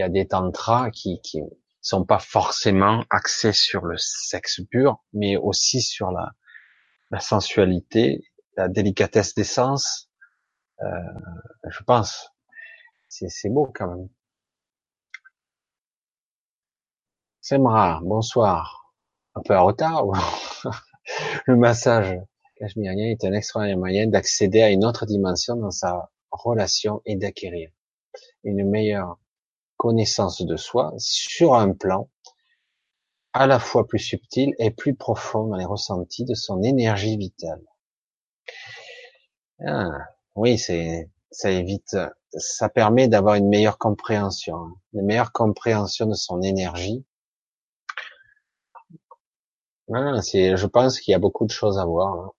il 0.00 0.04
y 0.04 0.06
a 0.06 0.08
des 0.08 0.26
tantras 0.26 0.90
qui, 0.90 1.20
qui 1.20 1.42
sont 1.82 2.06
pas 2.06 2.18
forcément 2.18 3.04
axés 3.10 3.52
sur 3.52 3.84
le 3.84 3.98
sexe 3.98 4.62
pur, 4.70 5.04
mais 5.12 5.36
aussi 5.36 5.82
sur 5.82 6.10
la, 6.10 6.32
la 7.10 7.20
sensualité, 7.20 8.24
la 8.56 8.68
délicatesse 8.68 9.34
des 9.34 9.44
sens. 9.44 10.10
Euh, 10.80 10.86
je 11.68 11.82
pense. 11.84 12.30
C'est 13.08 13.50
beau 13.50 13.70
quand 13.74 13.88
même. 13.88 14.08
Semra, 17.42 18.00
bonsoir. 18.02 18.94
Un 19.34 19.42
peu 19.42 19.54
en 19.54 19.66
retard 19.66 20.06
Le 21.46 21.56
massage 21.56 22.16
cachemérien 22.56 23.10
est 23.10 23.24
un 23.24 23.34
extraordinaire 23.34 23.76
moyen 23.76 24.06
d'accéder 24.06 24.62
à 24.62 24.70
une 24.70 24.86
autre 24.86 25.04
dimension 25.04 25.56
dans 25.56 25.70
sa 25.70 26.10
relation 26.30 27.02
et 27.04 27.16
d'acquérir 27.16 27.70
une 28.44 28.68
meilleure 28.68 29.18
connaissance 29.80 30.42
de 30.42 30.56
soi 30.56 30.92
sur 30.98 31.54
un 31.54 31.72
plan 31.72 32.10
à 33.32 33.46
la 33.46 33.58
fois 33.58 33.86
plus 33.86 33.98
subtil 33.98 34.54
et 34.58 34.70
plus 34.70 34.94
profond 34.94 35.46
dans 35.46 35.56
les 35.56 35.64
ressentis 35.64 36.26
de 36.26 36.34
son 36.34 36.62
énergie 36.62 37.16
vitale. 37.16 37.62
Ah, 39.66 39.88
oui, 40.34 40.58
c'est 40.58 41.08
ça 41.30 41.50
évite, 41.50 41.96
ça 42.36 42.68
permet 42.68 43.08
d'avoir 43.08 43.36
une 43.36 43.48
meilleure 43.48 43.78
compréhension, 43.78 44.56
hein. 44.56 44.74
une 44.92 45.06
meilleure 45.06 45.32
compréhension 45.32 46.04
de 46.04 46.14
son 46.14 46.42
énergie. 46.42 47.06
Ah, 49.94 50.20
c'est, 50.20 50.58
je 50.58 50.66
pense 50.66 51.00
qu'il 51.00 51.12
y 51.12 51.14
a 51.14 51.18
beaucoup 51.18 51.46
de 51.46 51.52
choses 51.52 51.78
à 51.78 51.86
voir, 51.86 52.12
hein. 52.12 52.32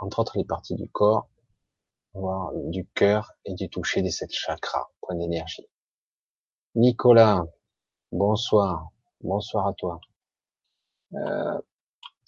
entre 0.00 0.18
autres 0.18 0.36
les 0.36 0.44
parties 0.44 0.74
du 0.74 0.90
corps, 0.90 1.30
voir 2.12 2.52
du 2.54 2.86
cœur 2.94 3.32
et 3.46 3.54
du 3.54 3.70
toucher 3.70 4.02
des 4.02 4.10
sept 4.10 4.34
chakras, 4.34 4.88
point 5.00 5.16
d'énergie. 5.16 5.66
Nicolas, 6.76 7.46
bonsoir. 8.12 8.90
Bonsoir 9.22 9.68
à 9.68 9.72
toi. 9.72 9.98
Euh, 11.14 11.58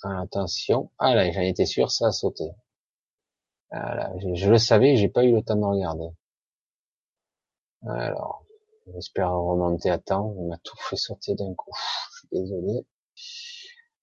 attention. 0.02 0.90
Ah 0.98 1.14
là, 1.14 1.30
j'en 1.30 1.42
étais 1.42 1.66
sûr, 1.66 1.90
ça 1.90 2.06
a 2.06 2.12
sauté. 2.12 2.44
Ah 3.70 4.10
je, 4.34 4.50
le 4.50 4.58
savais, 4.58 4.96
j'ai 4.96 5.08
pas 5.10 5.24
eu 5.24 5.32
le 5.32 5.42
temps 5.42 5.56
de 5.56 5.64
regarder. 5.64 6.08
Alors, 7.86 8.46
j'espère 8.94 9.32
remonter 9.32 9.90
à 9.90 9.98
temps. 9.98 10.32
On 10.38 10.48
m'a 10.48 10.58
tout 10.64 10.76
fait 10.78 10.96
sauter 10.96 11.34
d'un 11.34 11.52
coup. 11.54 11.70
Je 12.12 12.18
suis 12.18 12.28
désolé. 12.32 12.86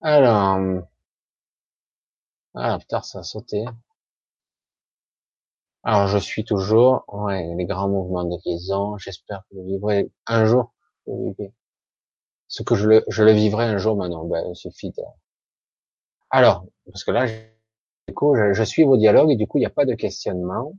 Alors, 0.00 0.58
ah 2.54 2.78
putain, 2.78 3.02
ça 3.02 3.20
a 3.20 3.22
sauté. 3.22 3.64
Alors, 5.88 6.08
je 6.08 6.18
suis 6.18 6.42
toujours, 6.44 7.04
ouais, 7.06 7.54
les 7.54 7.64
grands 7.64 7.88
mouvements 7.88 8.24
de 8.24 8.36
liaison. 8.44 8.98
J'espère 8.98 9.44
que 9.48 9.54
vous 9.54 9.64
vivrez 9.66 10.10
un 10.26 10.44
jour. 10.44 10.74
Ce 12.48 12.64
que 12.64 12.74
je 12.74 12.88
le, 12.88 13.04
je 13.06 13.22
le 13.22 13.30
vivrai 13.30 13.66
un 13.66 13.78
jour 13.78 13.94
maintenant. 13.94 14.24
Ben, 14.24 14.44
il 14.50 14.56
suffit 14.56 14.90
de... 14.90 15.02
Alors, 16.30 16.66
parce 16.86 17.04
que 17.04 17.12
là, 17.12 17.28
du 18.08 18.14
coup, 18.14 18.34
je, 18.34 18.52
je 18.52 18.62
suis 18.64 18.82
vos 18.82 18.96
dialogues 18.96 19.30
et 19.30 19.36
du 19.36 19.46
coup, 19.46 19.58
il 19.58 19.60
n'y 19.60 19.66
a 19.66 19.70
pas 19.70 19.84
de 19.84 19.94
questionnement. 19.94 20.74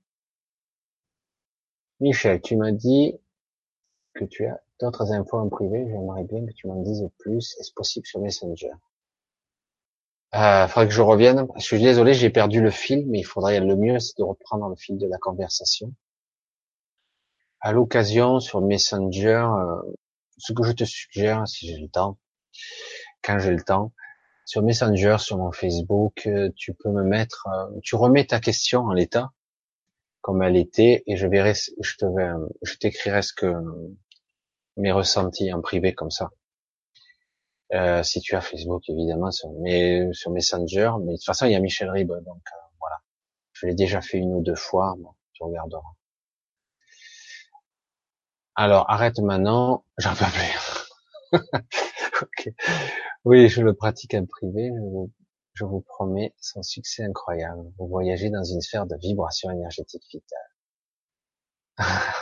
Michel, 2.02 2.42
tu 2.42 2.58
m'as 2.58 2.74
dit 2.74 3.18
que 4.14 4.26
tu 4.26 4.46
as 4.46 4.60
d'autres 4.82 5.14
infos 5.14 5.38
en 5.38 5.48
privé. 5.48 5.88
J'aimerais 5.88 6.26
bien 6.26 6.46
que 6.46 6.52
tu 6.52 6.68
m'en 6.68 6.82
dises 6.82 7.08
plus. 7.18 7.56
Est-ce 7.62 7.72
possible 7.72 8.06
sur 8.06 8.20
Messenger? 8.20 8.74
Euh, 10.36 10.68
faudrait 10.68 10.88
que 10.88 10.94
je 10.94 11.02
revienne. 11.02 11.48
Je 11.58 11.64
suis 11.64 11.82
désolé, 11.82 12.14
j'ai 12.14 12.30
perdu 12.30 12.62
le 12.62 12.72
fil, 12.72 13.06
mais 13.08 13.20
il 13.20 13.24
faudrait 13.24 13.60
le 13.60 13.76
mieux, 13.76 14.00
c'est 14.00 14.18
de 14.18 14.24
reprendre 14.24 14.68
le 14.70 14.76
fil 14.76 14.98
de 14.98 15.08
la 15.08 15.18
conversation. 15.18 15.94
À 17.60 17.72
l'occasion, 17.72 18.40
sur 18.40 18.62
Messenger, 18.62 19.48
euh, 19.50 19.82
ce 20.38 20.54
que 20.54 20.64
je 20.64 20.72
te 20.74 20.84
suggère, 20.84 21.48
si 21.48 21.68
j'ai 21.68 21.78
le 21.78 21.88
temps, 21.88 22.18
quand 23.24 23.40
j'ai 23.40 23.52
le 23.52 23.64
temps, 23.64 23.94
sur 24.46 24.62
Messenger, 24.64 25.18
sur 25.20 25.38
mon 25.38 25.52
Facebook, 25.52 26.28
euh, 26.28 26.50
tu 26.56 26.74
peux 26.74 26.90
me 26.90 27.04
mettre, 27.04 27.48
euh, 27.48 27.80
tu 27.84 27.96
remets 27.96 28.26
ta 28.26 28.40
question 28.40 28.82
en 28.82 28.94
l'état, 28.94 29.32
comme 30.22 30.42
elle 30.44 30.58
était, 30.58 31.04
et 31.08 31.18
je 31.18 31.28
verrai, 31.28 31.54
je 31.82 31.96
te 31.96 32.06
vais, 32.06 32.30
je 32.64 32.76
t'écrirai 32.76 33.22
ce 33.22 33.34
que 33.34 33.54
mes 34.78 34.92
ressentis 34.92 35.52
en 35.52 35.62
privé 35.62 35.94
comme 35.94 36.12
ça. 36.12 36.30
Euh, 37.74 38.02
si 38.04 38.22
tu 38.22 38.36
as 38.36 38.42
Facebook 38.42 38.84
évidemment, 38.90 39.32
sur, 39.32 39.52
mais 39.60 40.08
sur 40.14 40.32
Messenger, 40.32 40.92
mais 41.02 41.14
de 41.14 41.18
toute 41.18 41.26
façon 41.26 41.46
il 41.46 41.52
y 41.52 41.56
a 41.56 41.60
Michel 41.60 41.90
Rib, 41.90 42.08
donc 42.10 42.20
euh, 42.26 42.58
voilà. 42.80 42.98
Je 43.54 43.68
l'ai 43.68 43.76
déjà 43.76 44.02
fait 44.02 44.18
une 44.18 44.34
ou 44.34 44.42
deux 44.42 44.56
fois, 44.56 44.96
bon, 44.98 45.12
tu 45.34 45.44
regarderas. 45.44 45.82
Alors 48.56 48.90
arrête 48.90 49.20
maintenant, 49.20 49.84
j'en 49.98 50.14
peux 50.16 50.26
plus. 50.32 51.32
Oui, 53.26 53.50
je 53.50 53.62
le 53.62 53.74
pratique 53.74 54.14
en 54.14 54.26
privé, 54.26 54.72
je 54.74 54.80
vous, 54.80 55.12
je 55.54 55.66
vous 55.66 55.82
promets 55.82 56.34
son 56.40 56.64
succès 56.64 57.04
incroyable. 57.04 57.62
Vous 57.78 57.88
voyagez 57.88 58.30
dans 58.30 58.44
une 58.46 58.62
sphère 58.62 58.86
de 58.86 58.96
vibration 58.96 59.52
énergétique 59.52 60.04
vitale. 60.10 60.40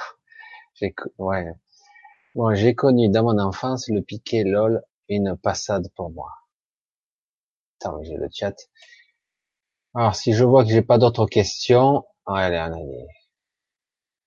j'ai, 0.73 0.95
ouais. 1.19 1.53
Bon, 2.33 2.55
j'ai 2.55 2.73
connu 2.73 3.09
dans 3.09 3.23
mon 3.23 3.37
enfance 3.39 3.87
le 3.87 4.01
piqué 4.01 4.43
LOL 4.43 4.81
une 5.09 5.37
passade 5.37 5.89
pour 5.95 6.11
moi. 6.11 6.31
Attends, 7.79 8.01
j'ai 8.03 8.15
le 8.17 8.27
chat. 8.31 8.55
Alors, 9.93 10.15
si 10.15 10.33
je 10.33 10.43
vois 10.43 10.63
que 10.63 10.69
j'ai 10.69 10.81
pas 10.81 10.97
d'autres 10.97 11.25
questions, 11.25 12.05
allez, 12.25 12.57
allez. 12.57 13.07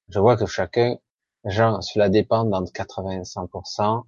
Je 0.08 0.18
vois 0.18 0.36
que 0.36 0.46
chacun, 0.46 0.96
genre, 1.44 1.82
cela 1.82 2.08
dépend 2.08 2.44
d'entre 2.44 2.72
80 2.72 3.20
et 3.20 3.24
100%. 3.24 4.04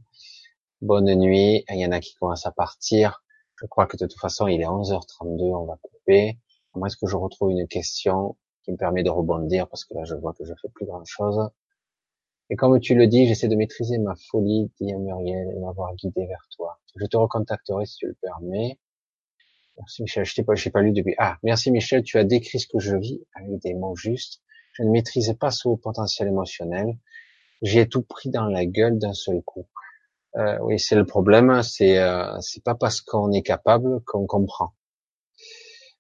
Bonne 0.83 1.15
nuit. 1.15 1.65
Il 1.69 1.79
y 1.79 1.87
en 1.87 1.93
a 1.93 2.01
qui 2.01 2.15
commencent 2.15 2.47
à 2.47 2.53
partir. 2.53 3.23
Je 3.57 3.67
crois 3.67 3.87
que 3.87 3.97
de 3.97 4.07
toute 4.07 4.19
façon, 4.21 4.47
il 4.47 4.61
est 4.63 4.67
11h32, 4.67 5.55
on 5.55 5.67
va 5.67 5.77
couper. 5.83 6.39
Comment 6.73 6.87
est-ce 6.87 6.97
que 6.97 7.07
je 7.07 7.17
retrouve 7.17 7.51
une 7.51 7.69
question 7.69 8.37
qui 8.65 8.73
me 8.73 8.77
permet 8.77 9.03
de 9.03 9.11
rebondir 9.11 9.69
parce 9.69 9.85
que 9.85 9.95
là, 9.95 10.05
je 10.05 10.15
vois 10.15 10.33
que 10.33 10.45
je 10.45 10.55
fais 10.61 10.69
plus 10.71 10.87
grand 10.87 11.05
chose. 11.05 11.51
Et 12.51 12.57
comme 12.57 12.79
tu 12.81 12.97
le 12.97 13.07
dis, 13.07 13.27
j'essaie 13.27 13.47
de 13.47 13.55
maîtriser 13.55 13.99
ma 13.99 14.15
folie, 14.29 14.73
dit 14.81 14.93
Muriel, 14.93 15.49
et 15.55 15.61
m'avoir 15.61 15.95
guidé 15.95 16.27
vers 16.27 16.45
toi. 16.57 16.81
Je 16.97 17.07
te 17.07 17.17
recontacterai 17.17 17.87
si 17.87 17.97
tu 17.99 18.07
le 18.07 18.17
permets. 18.21 18.77
Merci 19.79 20.03
Michel, 20.03 20.25
je 20.25 20.35
t'ai 20.35 20.43
pas, 20.43 20.57
j'ai 20.57 20.71
pas 20.71 20.83
lu 20.83 20.91
depuis. 20.91 21.15
Ah, 21.17 21.39
merci 21.45 21.71
Michel, 21.71 22.03
tu 22.03 22.19
as 22.19 22.25
décrit 22.25 22.59
ce 22.59 22.67
que 22.67 22.81
je 22.81 22.97
vis 22.97 23.25
avec 23.35 23.61
des 23.61 23.75
mots 23.75 23.95
justes. 23.95 24.43
Je 24.73 24.83
ne 24.83 24.91
maîtrisais 24.91 25.35
pas 25.35 25.53
ce 25.53 25.69
potentiel 25.77 26.27
émotionnel. 26.27 26.99
J'ai 27.63 27.89
tout 27.89 28.03
pris 28.03 28.31
dans 28.31 28.47
la 28.47 28.67
gueule 28.67 28.99
d'un 28.99 29.15
seul 29.15 29.43
coup. 29.43 29.67
Euh, 30.37 30.59
oui, 30.63 30.81
c'est 30.81 30.97
le 30.97 31.07
problème. 31.07 31.63
C'est 31.63 31.99
euh, 31.99 32.37
c'est 32.41 32.65
pas 32.65 32.75
parce 32.75 33.01
qu'on 33.01 33.31
est 33.31 33.43
capable 33.43 34.03
qu'on 34.05 34.27
comprend. 34.27 34.73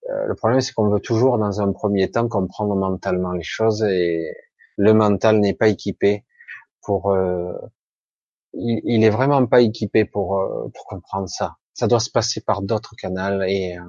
Euh, 0.09 0.27
le 0.27 0.35
problème, 0.35 0.61
c'est 0.61 0.73
qu'on 0.73 0.89
veut 0.89 1.01
toujours, 1.01 1.39
dans 1.39 1.61
un 1.61 1.73
premier 1.73 2.11
temps, 2.11 2.29
comprendre 2.29 2.75
mentalement 2.75 3.33
les 3.33 3.43
choses 3.43 3.85
et 3.85 4.35
le 4.77 4.95
mental 4.95 5.39
n'est 5.39 5.55
pas 5.55 5.69
équipé 5.69 6.25
pour. 6.91 7.13
Euh, 7.13 7.53
il, 8.53 8.81
il, 8.85 9.05
est 9.05 9.11
vraiment 9.11 9.47
pas 9.47 9.61
équipé 9.61 10.05
pour 10.05 10.39
euh, 10.39 10.69
pour 10.75 10.85
comprendre 10.87 11.29
ça. 11.29 11.57
Ça 11.73 11.87
doit 11.87 12.01
se 12.01 12.11
passer 12.11 12.41
par 12.41 12.63
d'autres 12.63 12.97
canaux 12.97 13.43
et 13.43 13.79
euh, 13.79 13.85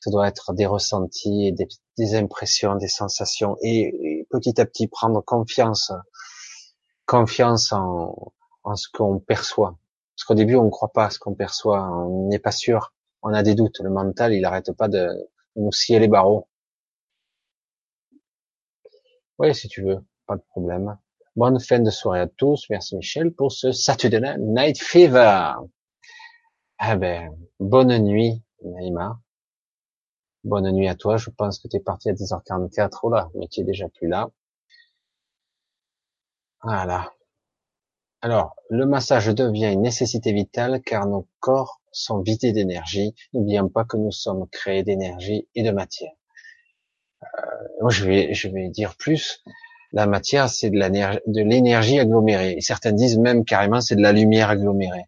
ça 0.00 0.10
doit 0.10 0.28
être 0.28 0.52
des 0.52 0.66
ressentis, 0.66 1.52
des, 1.54 1.66
des 1.96 2.14
impressions, 2.14 2.74
des 2.76 2.88
sensations 2.88 3.56
et, 3.62 4.26
petit 4.30 4.60
à 4.60 4.66
petit 4.66 4.86
prendre 4.86 5.22
confiance, 5.22 5.92
confiance 7.06 7.72
en, 7.72 8.32
en 8.64 8.76
ce 8.76 8.88
qu'on 8.92 9.18
perçoit. 9.18 9.78
Parce 10.14 10.24
qu'au 10.26 10.34
début, 10.34 10.56
on 10.56 10.64
ne 10.64 10.70
croit 10.70 10.92
pas 10.92 11.06
à 11.06 11.10
ce 11.10 11.18
qu'on 11.18 11.34
perçoit, 11.34 11.82
on 11.90 12.28
n'est 12.28 12.38
pas 12.38 12.52
sûr, 12.52 12.92
on 13.22 13.32
a 13.32 13.42
des 13.42 13.54
doutes. 13.54 13.80
Le 13.80 13.90
mental, 13.90 14.34
il 14.34 14.44
arrête 14.44 14.72
pas 14.72 14.88
de 14.88 15.08
nous 15.56 15.72
scier 15.72 15.98
les 16.00 16.08
barreaux. 16.08 16.48
Oui, 19.38 19.54
si 19.54 19.68
tu 19.68 19.82
veux, 19.82 20.04
pas 20.26 20.36
de 20.36 20.42
problème. 20.50 20.98
Bonne 21.36 21.60
fin 21.60 21.80
de 21.80 21.90
soirée 21.90 22.20
à 22.20 22.26
tous. 22.28 22.64
Merci 22.70 22.96
Michel 22.96 23.30
pour 23.30 23.52
ce 23.52 23.70
Saturday 23.70 24.38
Night 24.38 24.80
Fever. 24.82 25.52
Ah 26.78 26.96
ben, 26.96 27.30
bonne 27.60 27.98
nuit, 27.98 28.42
Naïma. 28.64 29.20
Bonne 30.44 30.72
nuit 30.72 30.88
à 30.88 30.94
toi. 30.94 31.18
Je 31.18 31.28
pense 31.28 31.58
que 31.58 31.68
tu 31.68 31.76
es 31.76 31.80
parti 31.80 32.08
à 32.08 32.14
10h44. 32.14 33.00
Oh 33.02 33.10
là, 33.10 33.28
mais 33.34 33.48
tu 33.48 33.60
es 33.60 33.64
déjà 33.64 33.86
plus 33.90 34.08
là. 34.08 34.30
Voilà. 36.62 37.12
Alors, 38.22 38.56
le 38.70 38.86
massage 38.86 39.26
devient 39.26 39.74
une 39.74 39.82
nécessité 39.82 40.32
vitale 40.32 40.80
car 40.80 41.06
nos 41.06 41.28
corps 41.40 41.82
sont 41.92 42.22
vidés 42.22 42.52
d'énergie. 42.52 43.14
N'oublions 43.34 43.68
pas 43.68 43.84
que 43.84 43.98
nous 43.98 44.10
sommes 44.10 44.48
créés 44.48 44.84
d'énergie 44.84 45.46
et 45.54 45.62
de 45.62 45.70
matière. 45.70 46.12
Euh, 47.22 47.88
je 47.90 48.06
vais, 48.06 48.32
je 48.32 48.48
vais 48.48 48.70
dire 48.70 48.96
plus. 48.96 49.44
La 49.96 50.06
matière, 50.06 50.48
c'est 50.50 50.70
de 50.70 51.42
l'énergie 51.42 51.98
agglomérée. 51.98 52.60
certains 52.60 52.92
disent 52.92 53.18
même 53.18 53.44
carrément, 53.44 53.80
c'est 53.80 53.96
de 53.96 54.02
la 54.02 54.12
lumière 54.12 54.50
agglomérée. 54.50 55.06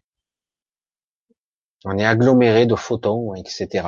On 1.85 1.97
est 1.97 2.05
aggloméré 2.05 2.65
de 2.65 2.75
photons, 2.75 3.33
etc 3.35 3.83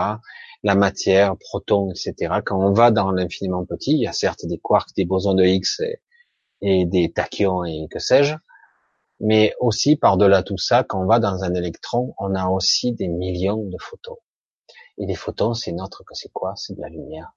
la 0.63 0.75
matière, 0.75 1.35
protons, 1.37 1.89
etc. 1.91 2.41
Quand 2.45 2.59
on 2.59 2.71
va 2.71 2.91
dans 2.91 3.11
l'infiniment 3.11 3.65
petit, 3.65 3.93
il 3.93 4.01
y 4.01 4.07
a 4.07 4.13
certes 4.13 4.45
des 4.45 4.59
quarks, 4.59 4.93
des 4.95 5.05
bosons 5.05 5.33
de 5.33 5.43
Higgs 5.43 5.65
et, 6.61 6.85
des 6.85 7.11
tachyons 7.11 7.63
et 7.63 7.87
que 7.89 7.99
sais-je, 7.99 8.35
mais 9.19 9.53
aussi 9.59 9.95
par-delà 9.95 10.43
tout 10.43 10.57
ça, 10.57 10.83
quand 10.83 11.01
on 11.01 11.07
va 11.07 11.19
dans 11.19 11.43
un 11.43 11.53
électron, 11.53 12.13
on 12.19 12.35
a 12.35 12.47
aussi 12.47 12.93
des 12.93 13.07
millions 13.07 13.63
de 13.63 13.77
photons. 13.79 14.17
Et 14.97 15.05
les 15.05 15.15
photons, 15.15 15.53
c'est 15.53 15.71
notre, 15.71 16.03
que 16.03 16.13
c'est 16.13 16.31
quoi? 16.31 16.53
C'est 16.55 16.75
de 16.75 16.81
la 16.81 16.89
lumière. 16.89 17.31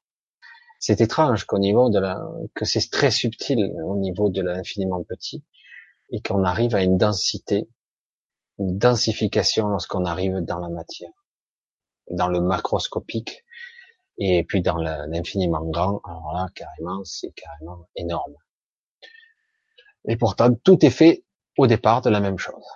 C'est 0.86 1.00
étrange 1.00 1.46
qu'au 1.46 1.58
niveau 1.58 1.88
de 1.88 1.98
la, 1.98 2.22
que 2.54 2.66
c'est 2.66 2.90
très 2.90 3.10
subtil 3.10 3.72
au 3.86 3.96
niveau 3.96 4.28
de 4.28 4.42
l'infiniment 4.42 5.02
petit, 5.02 5.42
et 6.10 6.20
qu'on 6.20 6.44
arrive 6.44 6.74
à 6.74 6.82
une 6.82 6.98
densité, 6.98 7.70
une 8.58 8.76
densification 8.76 9.68
lorsqu'on 9.68 10.04
arrive 10.04 10.40
dans 10.40 10.58
la 10.58 10.68
matière 10.68 11.08
dans 12.10 12.28
le 12.28 12.42
macroscopique 12.42 13.46
et 14.18 14.44
puis 14.44 14.60
dans 14.60 14.76
l'infiniment 14.76 15.64
grand. 15.64 16.02
Alors 16.04 16.34
là, 16.34 16.48
carrément, 16.54 17.02
c'est 17.04 17.32
carrément 17.32 17.88
énorme. 17.96 18.36
Et 20.06 20.18
pourtant, 20.18 20.54
tout 20.54 20.84
est 20.84 20.90
fait 20.90 21.24
au 21.56 21.66
départ 21.66 22.02
de 22.02 22.10
la 22.10 22.20
même 22.20 22.36
chose. 22.36 22.66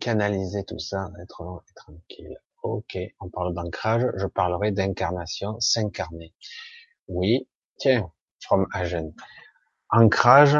Canaliser 0.00 0.64
tout 0.64 0.80
ça, 0.80 1.12
être 1.22 1.62
tranquille. 1.76 2.40
Ok, 2.62 2.98
on 3.20 3.28
parle 3.30 3.54
d'ancrage, 3.54 4.06
je 4.16 4.26
parlerai 4.26 4.70
d'incarnation, 4.70 5.58
s'incarner. 5.60 6.34
Oui, 7.08 7.48
tiens, 7.78 8.10
from 8.40 8.66
Agen. 8.72 9.14
Ancrage, 9.90 10.58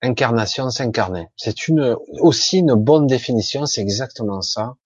incarnation, 0.00 0.70
s'incarner. 0.70 1.28
C'est 1.36 1.66
une, 1.68 1.96
aussi 2.20 2.58
une 2.58 2.74
bonne 2.74 3.06
définition, 3.06 3.66
c'est 3.66 3.80
exactement 3.80 4.42
ça. 4.42 4.76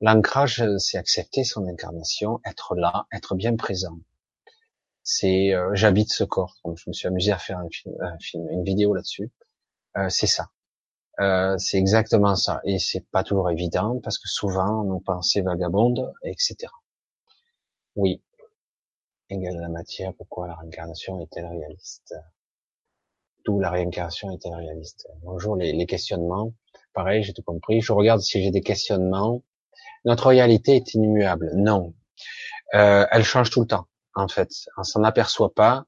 L'ancrage, 0.00 0.62
c'est 0.78 0.98
accepter 0.98 1.42
son 1.42 1.66
incarnation, 1.66 2.40
être 2.44 2.74
là, 2.76 3.06
être 3.12 3.34
bien 3.34 3.56
présent. 3.56 3.98
C'est 5.02 5.52
euh, 5.54 5.70
j'habite 5.74 6.12
ce 6.12 6.24
corps. 6.24 6.56
Donc, 6.64 6.78
je 6.78 6.88
me 6.88 6.92
suis 6.92 7.08
amusé 7.08 7.32
à 7.32 7.38
faire 7.38 7.58
un 7.58 8.18
film, 8.18 8.48
une 8.50 8.64
vidéo 8.64 8.94
là-dessus. 8.94 9.30
Euh, 9.96 10.08
c'est 10.10 10.26
ça. 10.26 10.50
Euh, 11.20 11.56
c'est 11.58 11.78
exactement 11.78 12.36
ça. 12.36 12.60
Et 12.64 12.78
c'est 12.78 13.06
pas 13.10 13.24
toujours 13.24 13.50
évident 13.50 14.00
parce 14.02 14.18
que 14.18 14.28
souvent 14.28 14.84
nos 14.84 15.00
pensées 15.00 15.42
vagabondent, 15.42 16.12
etc. 16.24 16.56
Oui. 17.94 18.22
Égale 19.30 19.58
la 19.60 19.68
matière. 19.68 20.12
Pourquoi 20.14 20.46
la 20.46 20.54
réincarnation 20.54 21.20
est-elle 21.20 21.46
réaliste? 21.46 22.14
D'où 23.44 23.60
la 23.60 23.70
réincarnation 23.70 24.30
est-elle 24.32 24.54
réaliste? 24.54 25.08
Bonjour 25.22 25.56
les, 25.56 25.72
les 25.72 25.86
questionnements. 25.86 26.52
Pareil, 26.92 27.22
j'ai 27.22 27.32
tout 27.32 27.42
compris. 27.42 27.80
Je 27.80 27.92
regarde 27.92 28.20
si 28.20 28.42
j'ai 28.42 28.50
des 28.50 28.60
questionnements 28.60 29.42
notre 30.06 30.28
réalité 30.28 30.76
est 30.76 30.94
immuable. 30.94 31.50
Non, 31.54 31.92
euh, 32.74 33.04
elle 33.10 33.24
change 33.24 33.50
tout 33.50 33.60
le 33.60 33.66
temps. 33.66 33.86
En 34.14 34.28
fait, 34.28 34.48
on 34.78 34.84
s'en 34.84 35.02
aperçoit 35.02 35.52
pas. 35.52 35.84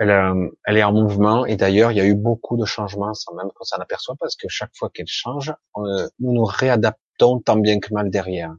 Elle, 0.00 0.10
euh, 0.10 0.48
elle, 0.64 0.76
est 0.76 0.84
en 0.84 0.92
mouvement 0.92 1.44
et 1.44 1.56
d'ailleurs, 1.56 1.90
il 1.92 1.98
y 1.98 2.00
a 2.00 2.04
eu 2.04 2.14
beaucoup 2.14 2.56
de 2.56 2.64
changements 2.64 3.14
sans 3.14 3.34
même 3.34 3.50
qu'on 3.54 3.64
s'en 3.64 3.78
aperçoit 3.78 4.14
parce 4.20 4.36
que 4.36 4.48
chaque 4.48 4.70
fois 4.76 4.90
qu'elle 4.90 5.08
change, 5.08 5.52
nous 5.76 6.32
nous 6.32 6.44
réadaptons 6.44 7.40
tant 7.40 7.56
bien 7.56 7.80
que 7.80 7.92
mal 7.92 8.10
derrière. 8.10 8.54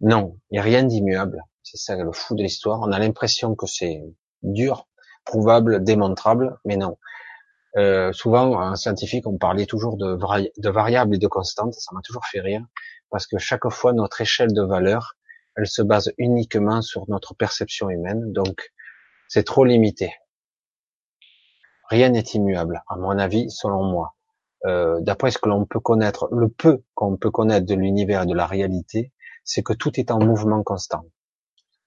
Non, 0.00 0.38
il 0.50 0.54
n'y 0.54 0.58
a 0.58 0.62
rien 0.62 0.82
d'immuable. 0.82 1.42
C'est 1.62 1.76
ça 1.76 1.96
le 1.96 2.12
fou 2.12 2.34
de 2.34 2.42
l'histoire. 2.42 2.80
On 2.80 2.92
a 2.92 2.98
l'impression 2.98 3.54
que 3.54 3.66
c'est 3.66 4.02
dur, 4.42 4.86
prouvable, 5.24 5.84
démontrable, 5.84 6.58
mais 6.64 6.76
non. 6.76 6.96
Euh, 7.76 8.12
souvent, 8.12 8.60
en 8.60 8.76
scientifique, 8.76 9.26
on 9.26 9.36
parlait 9.36 9.66
toujours 9.66 9.96
de 9.96 10.70
variables 10.70 11.14
et 11.14 11.18
de 11.18 11.26
constantes. 11.26 11.74
Ça 11.74 11.94
m'a 11.94 12.00
toujours 12.02 12.24
fait 12.24 12.40
rire 12.40 12.64
parce 13.10 13.26
que 13.26 13.38
chaque 13.38 13.68
fois 13.70 13.92
notre 13.92 14.20
échelle 14.20 14.52
de 14.52 14.62
valeur, 14.62 15.16
elle 15.56 15.66
se 15.68 15.82
base 15.82 16.12
uniquement 16.18 16.82
sur 16.82 17.08
notre 17.08 17.34
perception 17.34 17.88
humaine, 17.88 18.32
donc 18.32 18.72
c'est 19.28 19.44
trop 19.44 19.64
limité. 19.64 20.12
Rien 21.88 22.10
n'est 22.10 22.20
immuable, 22.20 22.82
à 22.88 22.96
mon 22.96 23.18
avis, 23.18 23.50
selon 23.50 23.84
moi. 23.84 24.14
Euh, 24.66 25.00
D'après 25.00 25.30
ce 25.30 25.38
que 25.38 25.48
l'on 25.48 25.66
peut 25.66 25.80
connaître, 25.80 26.28
le 26.32 26.48
peu 26.48 26.82
qu'on 26.94 27.16
peut 27.16 27.30
connaître 27.30 27.66
de 27.66 27.74
l'univers 27.74 28.22
et 28.22 28.26
de 28.26 28.34
la 28.34 28.46
réalité, 28.46 29.12
c'est 29.44 29.62
que 29.62 29.74
tout 29.74 30.00
est 30.00 30.10
en 30.10 30.18
mouvement 30.18 30.62
constant. 30.62 31.04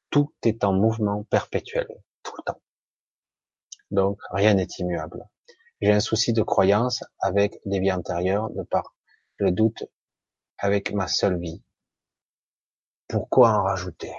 Tout 0.10 0.34
est 0.44 0.64
en 0.64 0.74
mouvement 0.74 1.24
perpétuel, 1.24 1.88
tout 2.24 2.34
le 2.38 2.44
temps. 2.44 2.62
Donc, 3.92 4.20
rien 4.32 4.54
n'est 4.54 4.68
immuable. 4.80 5.28
J'ai 5.82 5.92
un 5.92 6.00
souci 6.00 6.34
de 6.34 6.44
croyance 6.44 7.04
avec 7.20 7.60
des 7.66 7.80
vies 7.80 7.92
antérieures 7.92 8.50
de 8.52 8.64
par 8.64 8.96
le 9.38 9.52
doute 9.52 9.84
avec 10.58 10.94
ma 10.94 11.08
seule 11.08 11.40
vie. 11.40 11.62
Pourquoi 13.08 13.52
en 13.52 13.64
rajouter? 13.64 14.14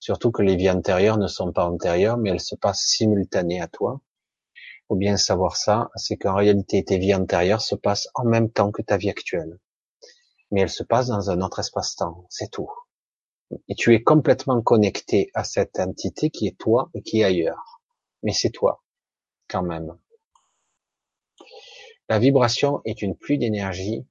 Surtout 0.00 0.30
que 0.30 0.42
les 0.42 0.56
vies 0.56 0.70
antérieures 0.70 1.18
ne 1.18 1.26
sont 1.26 1.52
pas 1.52 1.68
antérieures, 1.68 2.16
mais 2.16 2.30
elles 2.30 2.40
se 2.40 2.54
passent 2.54 2.86
simultanées 2.86 3.60
à 3.60 3.68
toi. 3.68 4.00
Faut 4.88 4.96
bien 4.96 5.18
savoir 5.18 5.56
ça, 5.56 5.90
c'est 5.96 6.16
qu'en 6.16 6.34
réalité 6.34 6.82
tes 6.82 6.98
vies 6.98 7.14
antérieures 7.14 7.60
se 7.60 7.74
passent 7.74 8.08
en 8.14 8.24
même 8.24 8.50
temps 8.50 8.72
que 8.72 8.82
ta 8.82 8.96
vie 8.96 9.10
actuelle. 9.10 9.58
Mais 10.50 10.62
elles 10.62 10.70
se 10.70 10.82
passent 10.82 11.08
dans 11.08 11.30
un 11.30 11.42
autre 11.42 11.58
espace-temps, 11.58 12.26
c'est 12.30 12.50
tout. 12.50 12.70
Et 13.68 13.74
tu 13.74 13.94
es 13.94 14.02
complètement 14.02 14.62
connecté 14.62 15.30
à 15.34 15.44
cette 15.44 15.78
entité 15.78 16.30
qui 16.30 16.46
est 16.46 16.58
toi 16.58 16.90
et 16.94 17.02
qui 17.02 17.20
est 17.20 17.24
ailleurs. 17.24 17.82
Mais 18.22 18.32
c'est 18.32 18.50
toi, 18.50 18.82
quand 19.46 19.62
même. 19.62 19.98
La 22.08 22.18
vibration 22.18 22.80
est 22.86 23.02
une 23.02 23.14
pluie 23.14 23.38
d'énergie 23.38 24.06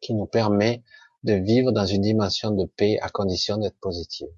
qui 0.00 0.14
nous 0.14 0.26
permet 0.26 0.82
de 1.22 1.34
vivre 1.34 1.70
dans 1.70 1.86
une 1.86 2.02
dimension 2.02 2.50
de 2.50 2.64
paix 2.64 2.98
à 3.00 3.08
condition 3.08 3.56
d'être 3.56 3.78
positive. 3.78 4.28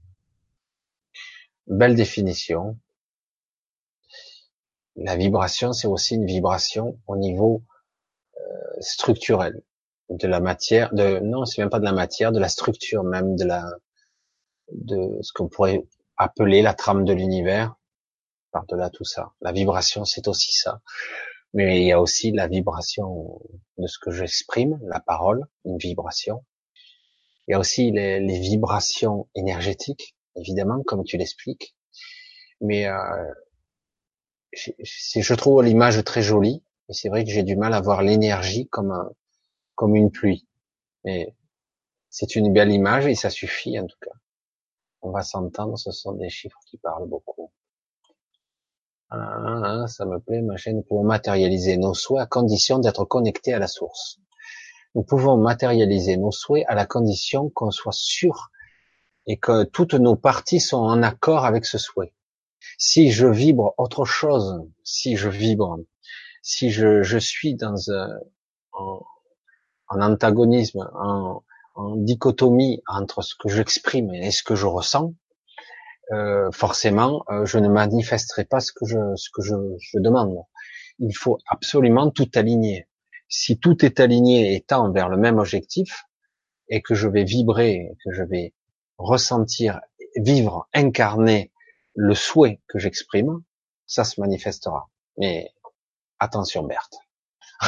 Belle 1.66 1.97
définition. 1.97 2.78
La 4.99 5.17
vibration, 5.17 5.73
c'est 5.73 5.89
aussi 5.89 6.15
une 6.15 6.27
vibration 6.27 6.99
au 7.07 7.17
niveau 7.17 7.62
euh, 8.36 8.41
structurel 8.81 9.62
de 10.10 10.27
la 10.27 10.41
matière, 10.41 10.93
de 10.94 11.18
non, 11.20 11.44
c'est 11.44 11.60
même 11.60 11.70
pas 11.70 11.81
de 11.81 11.85
la 11.85 11.93
matière, 11.93 12.33
de 12.33 12.41
la 12.41 12.49
structure 12.49 13.05
même 13.05 13.36
de 13.36 13.44
la 13.44 13.65
de 14.73 15.18
ce 15.23 15.33
qu'on 15.33 15.49
pourrait 15.49 15.86
appeler 16.17 16.62
la 16.62 16.75
trame 16.75 17.05
de 17.05 17.12
l'univers. 17.12 17.75
Par-delà 18.51 18.91
tout 18.91 19.05
ça, 19.05 19.33
la 19.41 19.52
vibration, 19.52 20.05
c'est 20.05 20.27
aussi 20.28 20.52
ça 20.52 20.81
mais 21.55 21.81
il 21.81 21.86
y 21.86 21.93
a 21.93 22.01
aussi 22.01 22.31
la 22.33 22.47
vibration 22.47 23.41
de 23.78 23.86
ce 23.86 23.99
que 23.99 24.10
j'exprime, 24.10 24.78
la 24.83 25.01
parole, 25.01 25.47
une 25.65 25.78
vibration. 25.78 26.44
Il 27.47 27.52
y 27.52 27.55
a 27.55 27.59
aussi 27.59 27.91
les, 27.91 28.20
les 28.20 28.39
vibrations 28.39 29.28
énergétiques, 29.35 30.15
évidemment, 30.36 30.83
comme 30.83 31.05
tu 31.05 31.17
l'expliques. 31.17 31.75
Mais 32.60 32.86
euh, 32.86 33.33
je 34.52 35.35
trouve 35.35 35.62
l'image 35.62 36.02
très 36.05 36.23
jolie, 36.23 36.62
mais 36.89 36.94
c'est 36.94 37.09
vrai 37.09 37.25
que 37.25 37.31
j'ai 37.31 37.43
du 37.43 37.57
mal 37.57 37.75
à 37.75 37.81
voir 37.81 38.02
l'énergie 38.02 38.68
comme 38.68 39.97
une 39.97 40.10
pluie. 40.10 40.47
Mais 41.05 41.35
C'est 42.10 42.36
une 42.36 42.52
belle 42.52 42.73
image 42.73 43.07
et 43.07 43.15
ça 43.15 43.31
suffit 43.31 43.78
en 43.78 43.86
tout 43.86 43.99
cas. 44.01 44.17
On 45.02 45.10
va 45.10 45.23
s'entendre, 45.23 45.78
ce 45.78 45.93
sont 45.93 46.12
des 46.12 46.31
chiffres 46.31 46.59
qui 46.67 46.78
parlent 46.78 47.09
beaucoup. 47.09 47.51
Ah, 49.10 49.85
ça 49.89 50.05
me 50.05 50.18
plaît, 50.20 50.43
ma 50.43 50.57
chaîne. 50.57 50.77
Nous 50.77 50.83
pouvons 50.83 51.05
matérialiser 51.05 51.77
nos 51.77 51.94
souhaits 51.94 52.23
à 52.23 52.27
condition 52.27 52.78
d'être 52.78 53.05
connectés 53.05 53.55
à 53.55 53.59
la 53.59 53.68
source. 53.68 54.18
Nous 54.94 55.02
pouvons 55.02 55.36
matérialiser 55.36 56.17
nos 56.17 56.33
souhaits 56.33 56.65
à 56.68 56.75
la 56.75 56.86
condition 56.86 57.51
qu'on 57.51 57.70
soit 57.70 57.93
sûr 57.93 58.51
et 59.27 59.39
que 59.39 59.65
toutes 59.65 59.94
nos 59.94 60.17
parties 60.17 60.60
sont 60.60 60.78
en 60.78 61.02
accord 61.02 61.44
avec 61.44 61.65
ce 61.65 61.78
souhait. 61.78 62.12
Si 62.76 63.10
je 63.10 63.26
vibre 63.26 63.74
autre 63.78 64.05
chose, 64.05 64.62
si 64.84 65.16
je 65.16 65.28
vibre, 65.28 65.78
si 66.42 66.70
je, 66.70 67.02
je 67.02 67.18
suis 67.18 67.55
dans 67.55 67.90
un, 67.90 68.08
en, 68.72 69.00
antagonisme, 69.88 70.88
en, 70.94 71.42
en 71.74 71.97
dichotomie 71.97 72.82
entre 72.86 73.22
ce 73.22 73.34
que 73.38 73.48
j'exprime 73.48 74.12
et 74.14 74.30
ce 74.30 74.42
que 74.42 74.55
je 74.55 74.66
ressens, 74.66 75.14
euh, 76.12 76.50
forcément, 76.52 77.22
euh, 77.28 77.44
je 77.44 77.58
ne 77.58 77.68
manifesterai 77.68 78.44
pas 78.44 78.60
ce 78.60 78.72
que 78.72 78.86
je, 78.86 79.14
ce 79.16 79.28
que 79.30 79.42
je, 79.42 79.55
je, 79.78 79.98
demande. 79.98 80.38
Il 80.98 81.14
faut 81.14 81.38
absolument 81.47 82.10
tout 82.10 82.30
aligner. 82.34 82.88
Si 83.28 83.58
tout 83.58 83.84
est 83.84 84.00
aligné 84.00 84.55
et 84.55 84.62
tend 84.62 84.90
vers 84.90 85.10
le 85.10 85.18
même 85.18 85.38
objectif, 85.38 86.05
et 86.70 86.80
que 86.80 86.94
je 86.94 87.08
vais 87.08 87.24
vibrer, 87.24 87.90
que 88.05 88.12
je 88.12 88.22
vais 88.22 88.55
ressentir, 88.97 89.80
vivre, 90.16 90.68
incarner 90.72 91.52
le 91.99 92.15
souhait 92.15 92.62
que 92.68 92.78
j'exprime, 92.78 93.43
ça 93.86 94.05
se 94.05 94.20
manifestera. 94.20 94.89
Mais 95.17 95.52
attention, 96.20 96.62
Berthe. 96.62 96.97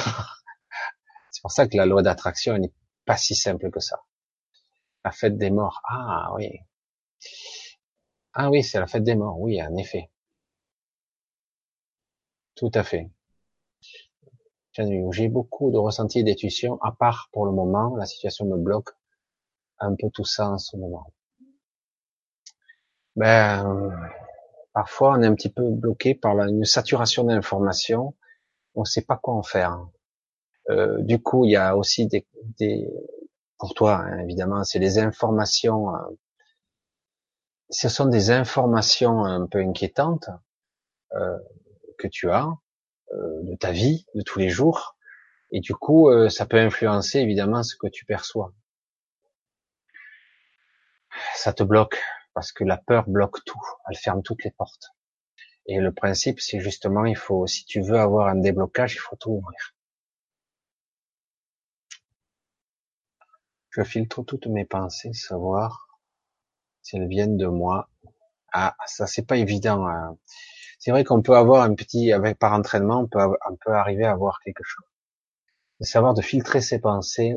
C'est 1.33 1.43
pour 1.43 1.51
ça 1.51 1.67
que 1.67 1.77
la 1.77 1.85
loi 1.85 2.03
d'attraction 2.03 2.57
n'est 2.57 2.73
pas 3.07 3.17
si 3.17 3.35
simple 3.35 3.71
que 3.71 3.81
ça. 3.81 4.05
La 5.05 5.11
fête 5.11 5.37
des 5.37 5.51
morts. 5.51 5.81
Ah 5.85 6.31
oui. 6.35 6.61
Ah 8.33 8.51
oui, 8.51 8.63
c'est 8.63 8.79
la 8.79 8.87
fête 8.87 9.03
des 9.03 9.17
morts. 9.17 9.41
Oui, 9.41 9.61
en 9.61 9.75
effet. 9.77 10.11
Tout 12.55 12.71
à 12.75 12.85
fait. 12.85 13.11
J'ai 14.73 15.29
beaucoup 15.29 15.73
de 15.73 15.79
ressentis 15.79 16.21
et 16.21 16.23
d'intuitions, 16.23 16.81
à 16.83 16.93
part 16.93 17.31
pour 17.33 17.47
le 17.47 17.53
moment, 17.53 17.97
la 17.97 18.07
situation 18.07 18.45
me 18.45 18.57
bloque 18.57 18.91
un 19.79 19.97
peu 19.97 20.09
tout 20.11 20.25
ça 20.25 20.51
en 20.51 20.59
ce 20.59 20.77
moment. 20.77 21.13
Ben, 23.17 23.91
parfois 24.73 25.15
on 25.17 25.23
est 25.23 25.27
un 25.27 25.35
petit 25.35 25.53
peu 25.53 25.69
bloqué 25.71 26.15
par 26.15 26.35
la, 26.35 26.47
une 26.47 26.65
saturation 26.65 27.25
d'informations, 27.25 28.15
on 28.75 28.81
ne 28.83 28.87
sait 28.87 29.03
pas 29.03 29.17
quoi 29.17 29.35
en 29.35 29.43
faire. 29.43 29.79
Euh, 30.71 30.99
du 31.03 31.21
coup, 31.23 31.45
il 31.45 31.53
y 31.53 31.57
a 31.57 31.77
aussi 31.77 32.07
des, 32.07 32.27
des 32.59 32.89
pour 33.59 33.75
toi 33.75 33.97
hein, 34.05 34.19
évidemment, 34.21 34.65
c'est 34.65 34.79
les 34.79 34.99
informations. 34.99 35.95
Euh, 35.95 35.99
ce 37.71 37.89
sont 37.89 38.07
des 38.07 38.31
informations 38.31 39.25
un 39.25 39.47
peu 39.47 39.61
inquiétantes 39.61 40.29
euh, 41.15 41.39
que 41.99 42.09
tu 42.09 42.31
as 42.31 42.49
euh, 43.13 43.43
de 43.43 43.57
ta 43.57 43.73
vie 43.73 44.07
de 44.15 44.23
tous 44.23 44.39
les 44.39 44.49
jours, 44.51 44.97
et 45.53 45.61
du 45.61 45.75
coup, 45.75 46.11
euh, 46.11 46.29
ça 46.29 46.47
peut 46.47 46.59
influencer 46.59 47.19
évidemment 47.21 47.63
ce 47.63 47.77
que 47.77 47.89
tu 47.89 48.05
perçois. 48.05 48.53
Ça 51.35 51.53
te 51.53 51.63
bloque 51.63 52.01
parce 52.35 52.53
que 52.53 52.65
la 52.65 52.77
peur 52.77 53.09
bloque 53.09 53.45
tout, 53.45 53.61
elle 53.89 53.97
ferme 53.97 54.23
toutes 54.23 54.45
les 54.45 54.51
portes. 54.51 54.95
Et 55.67 55.79
le 55.79 55.93
principe, 55.93 56.41
c'est 56.41 56.61
justement, 56.61 57.05
il 57.05 57.17
faut, 57.17 57.47
si 57.47 57.65
tu 57.65 57.81
veux 57.81 57.99
avoir 57.99 58.29
un 58.29 58.37
déblocage, 58.37 58.95
il 58.95 58.99
faut 58.99 59.17
tout 59.17 59.31
ouvrir. 59.31 59.75
Je 63.71 63.83
filtre 63.83 64.23
toutes 64.23 64.47
mes 64.47 64.65
pensées, 64.65 65.13
savoir 65.13 65.87
si 66.83 66.97
elles 66.97 67.07
viennent 67.07 67.37
de 67.37 67.47
moi. 67.47 67.89
Ah, 68.53 68.75
ça 68.87 69.07
c'est 69.07 69.27
pas 69.27 69.37
évident. 69.37 69.87
Hein. 69.87 70.19
C'est 70.81 70.91
vrai 70.91 71.05
qu'on 71.05 71.23
peut 71.23 71.37
avoir 71.37 71.63
un 71.63 71.75
petit, 71.75 72.13
avec 72.13 72.39
par 72.39 72.53
entraînement, 72.53 73.01
on 73.01 73.07
peut, 73.07 73.21
on 73.49 73.57
peut 73.57 73.73
arriver 73.73 74.05
à 74.05 74.13
avoir 74.13 74.41
quelque 74.41 74.65
chose. 74.65 74.87
De 75.79 75.85
savoir 75.85 76.15
de 76.15 76.23
filtrer 76.23 76.61
ses 76.61 76.81
pensées, 76.81 77.37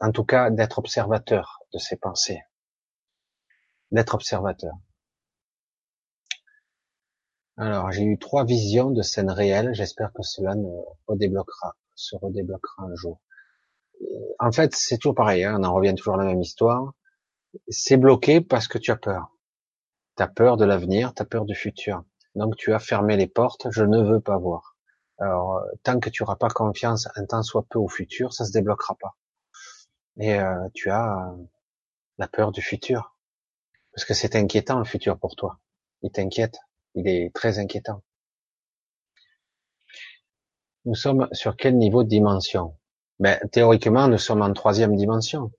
en 0.00 0.12
tout 0.12 0.24
cas 0.24 0.50
d'être 0.50 0.78
observateur 0.78 1.60
de 1.72 1.78
ses 1.78 1.96
pensées 1.96 2.42
d'être 3.94 4.14
observateur. 4.14 4.74
Alors, 7.56 7.92
j'ai 7.92 8.02
eu 8.02 8.18
trois 8.18 8.44
visions 8.44 8.90
de 8.90 9.02
scènes 9.02 9.30
réelles. 9.30 9.72
J'espère 9.74 10.12
que 10.12 10.22
cela 10.22 10.56
ne 10.56 10.68
redébloquera, 11.06 11.76
se 11.94 12.16
redébloquera 12.16 12.82
un 12.82 12.94
jour. 12.96 13.20
En 14.40 14.50
fait, 14.50 14.74
c'est 14.74 14.98
toujours 14.98 15.14
pareil. 15.14 15.44
Hein, 15.44 15.56
on 15.60 15.64
en 15.64 15.72
revient 15.72 15.94
toujours 15.94 16.14
à 16.14 16.18
la 16.18 16.24
même 16.24 16.40
histoire. 16.40 16.92
C'est 17.68 17.96
bloqué 17.96 18.40
parce 18.40 18.66
que 18.66 18.78
tu 18.78 18.90
as 18.90 18.96
peur. 18.96 19.28
Tu 20.16 20.22
as 20.24 20.28
peur 20.28 20.56
de 20.56 20.64
l'avenir, 20.64 21.14
tu 21.14 21.22
as 21.22 21.24
peur 21.24 21.44
du 21.44 21.54
futur. 21.54 22.02
Donc, 22.34 22.56
tu 22.56 22.74
as 22.74 22.80
fermé 22.80 23.16
les 23.16 23.28
portes. 23.28 23.68
Je 23.70 23.84
ne 23.84 24.02
veux 24.02 24.20
pas 24.20 24.38
voir. 24.38 24.76
Alors, 25.18 25.62
tant 25.84 26.00
que 26.00 26.10
tu 26.10 26.24
n'auras 26.24 26.34
pas 26.34 26.48
confiance 26.48 27.08
un 27.14 27.24
temps 27.24 27.44
soit 27.44 27.64
peu 27.70 27.78
au 27.78 27.88
futur, 27.88 28.32
ça 28.32 28.44
se 28.44 28.50
débloquera 28.50 28.96
pas. 29.00 29.14
Et 30.18 30.34
euh, 30.40 30.68
tu 30.74 30.90
as 30.90 31.32
la 32.18 32.26
peur 32.26 32.50
du 32.50 32.60
futur. 32.60 33.13
Parce 33.94 34.04
que 34.04 34.14
c'est 34.14 34.36
inquiétant 34.36 34.78
le 34.78 34.84
futur 34.84 35.18
pour 35.18 35.36
toi. 35.36 35.58
Il 36.02 36.10
t'inquiète. 36.10 36.58
Il 36.94 37.08
est 37.08 37.32
très 37.34 37.58
inquiétant. 37.58 38.02
Nous 40.84 40.94
sommes 40.94 41.28
sur 41.32 41.56
quel 41.56 41.76
niveau 41.76 42.02
de 42.04 42.08
dimension? 42.08 42.76
Ben, 43.18 43.38
Théoriquement, 43.52 44.08
nous 44.08 44.18
sommes 44.18 44.42
en 44.42 44.52
troisième 44.52 44.96
dimension. 44.96 45.50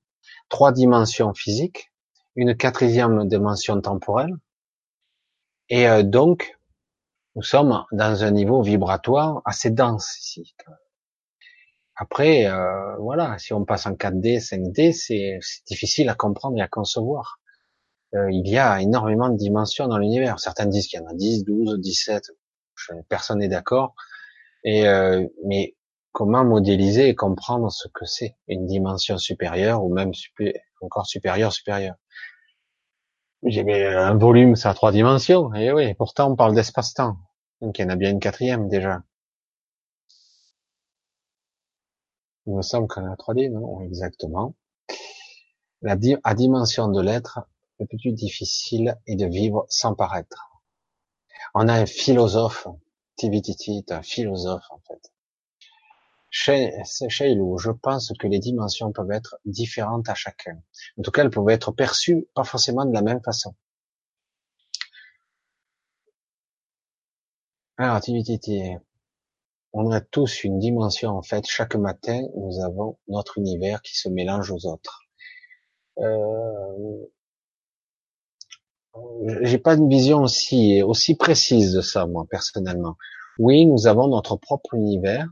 Trois 0.50 0.72
dimensions 0.72 1.34
physiques, 1.34 1.92
une 2.36 2.56
quatrième 2.56 3.28
dimension 3.28 3.80
temporelle. 3.82 4.36
Et 5.70 5.88
euh, 5.88 6.04
donc, 6.04 6.58
nous 7.36 7.42
sommes 7.42 7.86
dans 7.92 8.24
un 8.24 8.32
niveau 8.32 8.62
vibratoire 8.62 9.42
assez 9.46 9.72
dense 9.72 10.18
ici. 10.20 10.56
Après, 11.96 12.46
euh, 12.46 12.96
voilà, 12.98 13.38
si 13.40 13.54
on 13.54 13.66
passe 13.66 13.88
en 13.88 13.94
4D, 13.94 14.40
5D, 14.40 14.92
c'est 14.92 15.40
difficile 15.66 16.10
à 16.10 16.16
comprendre 16.16 16.58
et 16.58 16.62
à 16.62 16.68
concevoir. 16.68 17.40
Euh, 18.16 18.32
il 18.32 18.48
y 18.48 18.58
a 18.58 18.82
énormément 18.82 19.30
de 19.30 19.38
dimensions 19.38 19.88
dans 19.88 19.98
l'univers. 19.98 20.40
Certains 20.40 20.66
disent 20.66 20.88
qu'il 20.88 21.00
y 21.00 21.04
en 21.04 21.08
a 21.08 21.14
10, 21.14 21.44
12, 21.44 21.80
17. 21.80 22.32
Personne 23.10 23.40
n'est 23.40 23.48
d'accord. 23.48 23.96
Et 24.64 24.88
euh, 24.88 25.26
mais 25.46 25.76
comment 26.12 26.46
modéliser 26.46 27.10
et 27.10 27.16
comprendre 27.16 27.72
ce 27.72 27.88
que 27.88 28.06
c'est 28.06 28.36
une 28.48 28.66
dimension 28.66 29.18
supérieure 29.18 29.84
ou 29.84 29.94
même 29.94 30.12
encore 30.82 31.06
supérieure 31.06 31.52
supérieure? 31.52 31.96
J'ai 33.44 33.86
un 33.86 34.18
volume, 34.18 34.56
ça 34.56 34.72
a 34.72 34.74
trois 34.74 34.92
dimensions. 34.92 35.54
Et 35.54 35.72
oui, 35.72 35.94
pourtant 35.94 36.32
on 36.32 36.36
parle 36.36 36.56
d'espace-temps. 36.56 37.18
Donc 37.62 37.80
il 37.80 37.84
y 37.84 37.86
en 37.86 37.90
a 37.90 37.96
bien 37.96 38.12
une 38.12 38.20
quatrième 38.20 38.68
déjà. 38.70 39.04
Il 42.48 42.54
me 42.56 42.62
semble 42.62 42.88
qu'on 42.88 43.06
a 43.06 43.16
3D, 43.16 43.52
non? 43.52 43.82
Exactement. 43.82 44.56
La 45.82 45.96
à 46.24 46.34
dimension 46.36 46.88
de 46.88 47.02
l'être, 47.02 47.40
le 47.80 47.86
plus 47.86 48.14
difficile 48.14 48.98
est 49.08 49.16
de 49.16 49.26
vivre 49.26 49.66
sans 49.70 49.96
paraître. 49.96 50.50
On 51.54 51.68
a 51.68 51.74
un 51.74 51.86
philosophe, 51.86 52.68
Tivititi 53.16 53.78
est 53.78 53.92
un 53.92 54.02
philosophe 54.02 54.66
en 54.70 54.80
fait. 54.88 55.12
Shailou, 56.30 57.58
je 57.58 57.72
pense 57.72 58.12
que 58.20 58.28
les 58.28 58.40
dimensions 58.40 58.92
peuvent 58.92 59.12
être 59.12 59.38
différentes 59.46 60.10
à 60.10 60.16
chacun. 60.16 60.62
En 60.98 61.02
tout 61.02 61.12
cas, 61.12 61.24
elles 61.24 61.30
peuvent 61.30 61.48
être 61.50 61.72
perçues 61.72 62.28
pas 62.34 62.44
forcément 62.44 62.86
de 62.86 62.94
la 62.94 63.02
même 63.02 63.22
façon. 63.24 63.56
Alors, 67.78 68.02
Tivititi, 68.02 68.74
on 69.72 69.92
a 69.92 70.02
tous 70.02 70.44
une 70.44 70.60
dimension 70.60 71.12
en 71.12 71.22
fait. 71.22 71.46
Chaque 71.46 71.76
matin, 71.76 72.22
nous 72.36 72.62
avons 72.62 72.98
notre 73.08 73.38
univers 73.38 73.82
qui 73.82 73.98
se 73.98 74.10
mélange 74.10 74.52
aux 74.52 74.66
autres. 74.66 75.04
Euh, 76.00 77.06
j'ai 79.42 79.58
pas 79.58 79.76
une 79.76 79.90
vision 79.90 80.22
aussi 80.22 80.82
aussi 80.82 81.16
précise 81.16 81.74
de 81.74 81.82
ça 81.82 82.06
moi 82.06 82.26
personnellement. 82.30 82.96
Oui, 83.38 83.66
nous 83.66 83.88
avons 83.88 84.08
notre 84.08 84.38
propre 84.38 84.76
univers, 84.76 85.28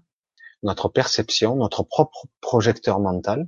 notre 0.61 0.89
perception, 0.89 1.55
notre 1.55 1.83
propre 1.83 2.25
projecteur 2.41 2.99
mental, 2.99 3.47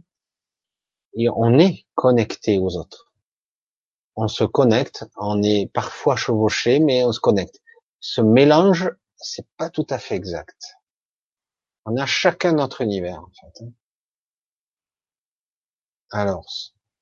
et 1.14 1.30
on 1.30 1.60
est 1.60 1.85
connecté 1.95 2.60
aux 2.60 2.77
autres. 2.77 3.11
On 4.16 4.27
se 4.27 4.45
connecte, 4.45 5.06
on 5.18 5.44
est 5.44 5.69
parfois 5.74 6.16
chevauché, 6.16 6.80
mais 6.80 7.03
on 7.03 7.11
se 7.11 7.19
connecte. 7.19 7.61
Ce 8.00 8.22
mélange, 8.22 8.92
c'est 9.18 9.48
pas 9.58 9.69
tout 9.69 9.88
à 9.90 9.98
fait 9.98 10.16
exact. 10.16 10.77
On 11.85 11.98
a 11.98 12.06
chacun 12.06 12.53
notre 12.53 12.82
univers 12.82 13.19
en 13.19 13.32
fait. 13.42 13.66
Alors, 16.11 16.45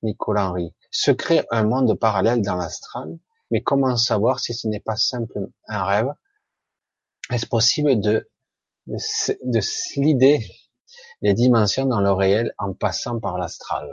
Nicolas 0.01 0.49
Henry, 0.49 0.73
se 0.93 1.11
crée 1.11 1.45
un 1.51 1.63
monde 1.63 1.99
parallèle 1.99 2.41
dans 2.41 2.55
l'astral, 2.55 3.17
mais 3.51 3.61
comment 3.61 3.97
savoir 3.97 4.39
si 4.39 4.53
ce 4.53 4.67
n'est 4.67 4.79
pas 4.79 4.95
simplement 4.95 5.49
un 5.67 5.83
rêve? 5.83 6.13
Est-ce 7.31 7.47
possible 7.47 7.99
de, 7.99 8.29
de, 8.87 8.97
de 9.43 9.59
slider 9.59 10.45
les 11.21 11.33
dimensions 11.33 11.85
dans 11.85 11.99
le 11.99 12.11
réel 12.11 12.53
en 12.59 12.73
passant 12.73 13.19
par 13.19 13.37
l'astral? 13.37 13.89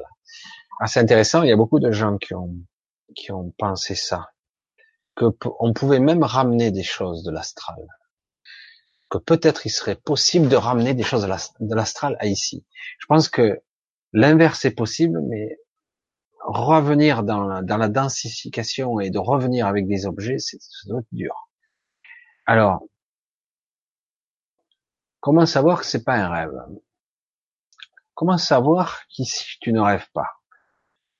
Assez 0.81 1.01
intéressant. 1.01 1.43
Il 1.43 1.49
y 1.49 1.53
a 1.53 1.57
beaucoup 1.57 1.81
de 1.81 1.91
gens 1.91 2.17
qui 2.19 2.35
ont 2.35 2.55
qui 3.17 3.33
ont 3.33 3.53
pensé 3.59 3.97
ça, 3.97 4.31
que 5.17 5.25
on 5.59 5.73
pouvait 5.73 5.99
même 5.99 6.23
ramener 6.23 6.71
des 6.71 6.85
choses 6.85 7.25
de 7.25 7.33
l'astral, 7.33 7.85
que 9.09 9.19
peut-être 9.19 9.67
il 9.67 9.71
serait 9.71 9.97
possible 9.97 10.49
de 10.49 10.57
ramener 10.57 10.95
des 10.95 11.03
choses 11.03 11.23
de 11.23 11.75
l'astral 11.75 12.17
à 12.21 12.27
ici. 12.27 12.65
Je 12.99 13.07
pense 13.07 13.29
que 13.29 13.61
l'inverse 14.13 14.65
est 14.65 14.71
possible, 14.71 15.21
mais 15.23 15.59
revenir 16.41 17.23
dans 17.23 17.47
la, 17.47 17.89
densification 17.89 19.01
et 19.01 19.11
de 19.11 19.19
revenir 19.19 19.67
avec 19.67 19.87
des 19.87 20.07
objets, 20.07 20.39
c'est 20.39 20.59
dur. 21.13 21.49
Alors, 22.47 22.83
comment 25.21 25.47
savoir 25.47 25.81
que 25.81 25.87
c'est 25.87 26.05
pas 26.05 26.17
un 26.17 26.29
rêve? 26.29 26.59
Comment 28.15 28.39
savoir 28.39 29.03
qu'ici 29.09 29.59
tu 29.61 29.73
ne 29.73 29.81
rêves 29.81 30.09
pas? 30.13 30.29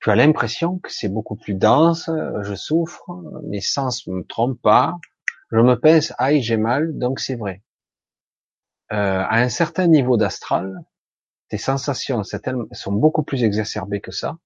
Tu 0.01 0.09
as 0.09 0.15
l'impression 0.15 0.79
que 0.79 0.91
c'est 0.91 1.09
beaucoup 1.09 1.35
plus 1.35 1.53
dense, 1.53 2.09
je 2.41 2.55
souffre, 2.55 3.05
mes 3.43 3.61
sens 3.61 4.07
me 4.07 4.23
trompent 4.23 4.61
pas, 4.61 4.97
je 5.51 5.59
me 5.59 5.75
pince, 5.75 6.13
aïe 6.17 6.41
j'ai 6.41 6.57
mal, 6.57 6.97
donc 6.97 7.19
c'est 7.19 7.35
vrai. 7.35 7.61
Euh, 8.91 9.23
à 9.23 9.37
un 9.37 9.49
certain 9.49 9.87
niveau 9.87 10.17
d'astral, 10.17 10.83
tes 11.49 11.57
sensations 11.57 12.23
sont 12.23 12.91
beaucoup 12.91 13.23
plus 13.23 13.43
exacerbées 13.43 14.01
que 14.01 14.11
ça, 14.11 14.37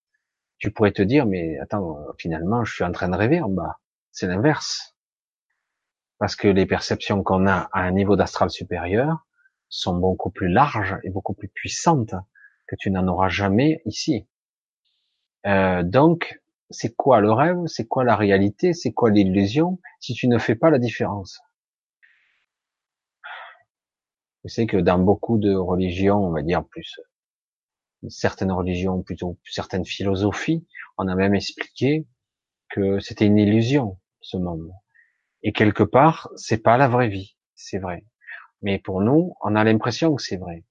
tu 0.57 0.71
pourrais 0.71 0.91
te 0.91 1.01
dire, 1.01 1.25
mais 1.25 1.57
attends, 1.59 1.97
finalement, 2.17 2.63
je 2.63 2.73
suis 2.73 2.83
en 2.83 2.91
train 2.91 3.09
de 3.09 3.15
rêver 3.15 3.41
en. 3.41 3.53
C'est 4.11 4.27
l'inverse. 4.27 4.95
Parce 6.17 6.35
que 6.35 6.47
les 6.47 6.65
perceptions 6.65 7.23
qu'on 7.23 7.47
a 7.47 7.69
à 7.73 7.81
un 7.81 7.91
niveau 7.91 8.15
d'astral 8.15 8.49
supérieur 8.49 9.25
sont 9.67 9.97
beaucoup 9.97 10.29
plus 10.29 10.47
larges 10.47 10.97
et 11.03 11.09
beaucoup 11.09 11.33
plus 11.33 11.49
puissantes 11.49 12.15
que 12.67 12.75
tu 12.79 12.89
n'en 12.91 13.07
auras 13.07 13.27
jamais 13.27 13.81
ici. 13.85 14.27
Euh, 15.45 15.83
donc, 15.83 16.41
c'est 16.69 16.95
quoi 16.95 17.19
le 17.19 17.31
rêve? 17.31 17.57
C'est 17.67 17.87
quoi 17.87 18.03
la 18.03 18.15
réalité? 18.15 18.73
C'est 18.73 18.93
quoi 18.93 19.11
l'illusion? 19.11 19.79
Si 19.99 20.13
tu 20.13 20.27
ne 20.27 20.37
fais 20.37 20.55
pas 20.55 20.69
la 20.69 20.79
différence. 20.79 21.41
Je 24.43 24.49
sais 24.49 24.67
que 24.67 24.77
dans 24.77 24.99
beaucoup 24.99 25.37
de 25.37 25.53
religions, 25.53 26.17
on 26.17 26.31
va 26.31 26.41
dire 26.41 26.63
plus 26.63 26.99
certaines 28.09 28.51
religions, 28.51 29.01
plutôt 29.01 29.37
certaines 29.45 29.85
philosophies, 29.85 30.65
on 30.97 31.07
a 31.07 31.15
même 31.15 31.35
expliqué 31.35 32.07
que 32.69 32.99
c'était 32.99 33.25
une 33.25 33.37
illusion, 33.37 33.99
ce 34.21 34.37
monde. 34.37 34.71
Et 35.43 35.53
quelque 35.53 35.83
part, 35.83 36.29
c'est 36.35 36.61
pas 36.61 36.77
la 36.77 36.87
vraie 36.87 37.09
vie, 37.09 37.37
c'est 37.55 37.77
vrai. 37.77 38.05
Mais 38.61 38.79
pour 38.79 39.01
nous, 39.01 39.35
on 39.41 39.55
a 39.55 39.63
l'impression 39.63 40.15
que 40.15 40.21
c'est 40.21 40.37
vrai. 40.37 40.63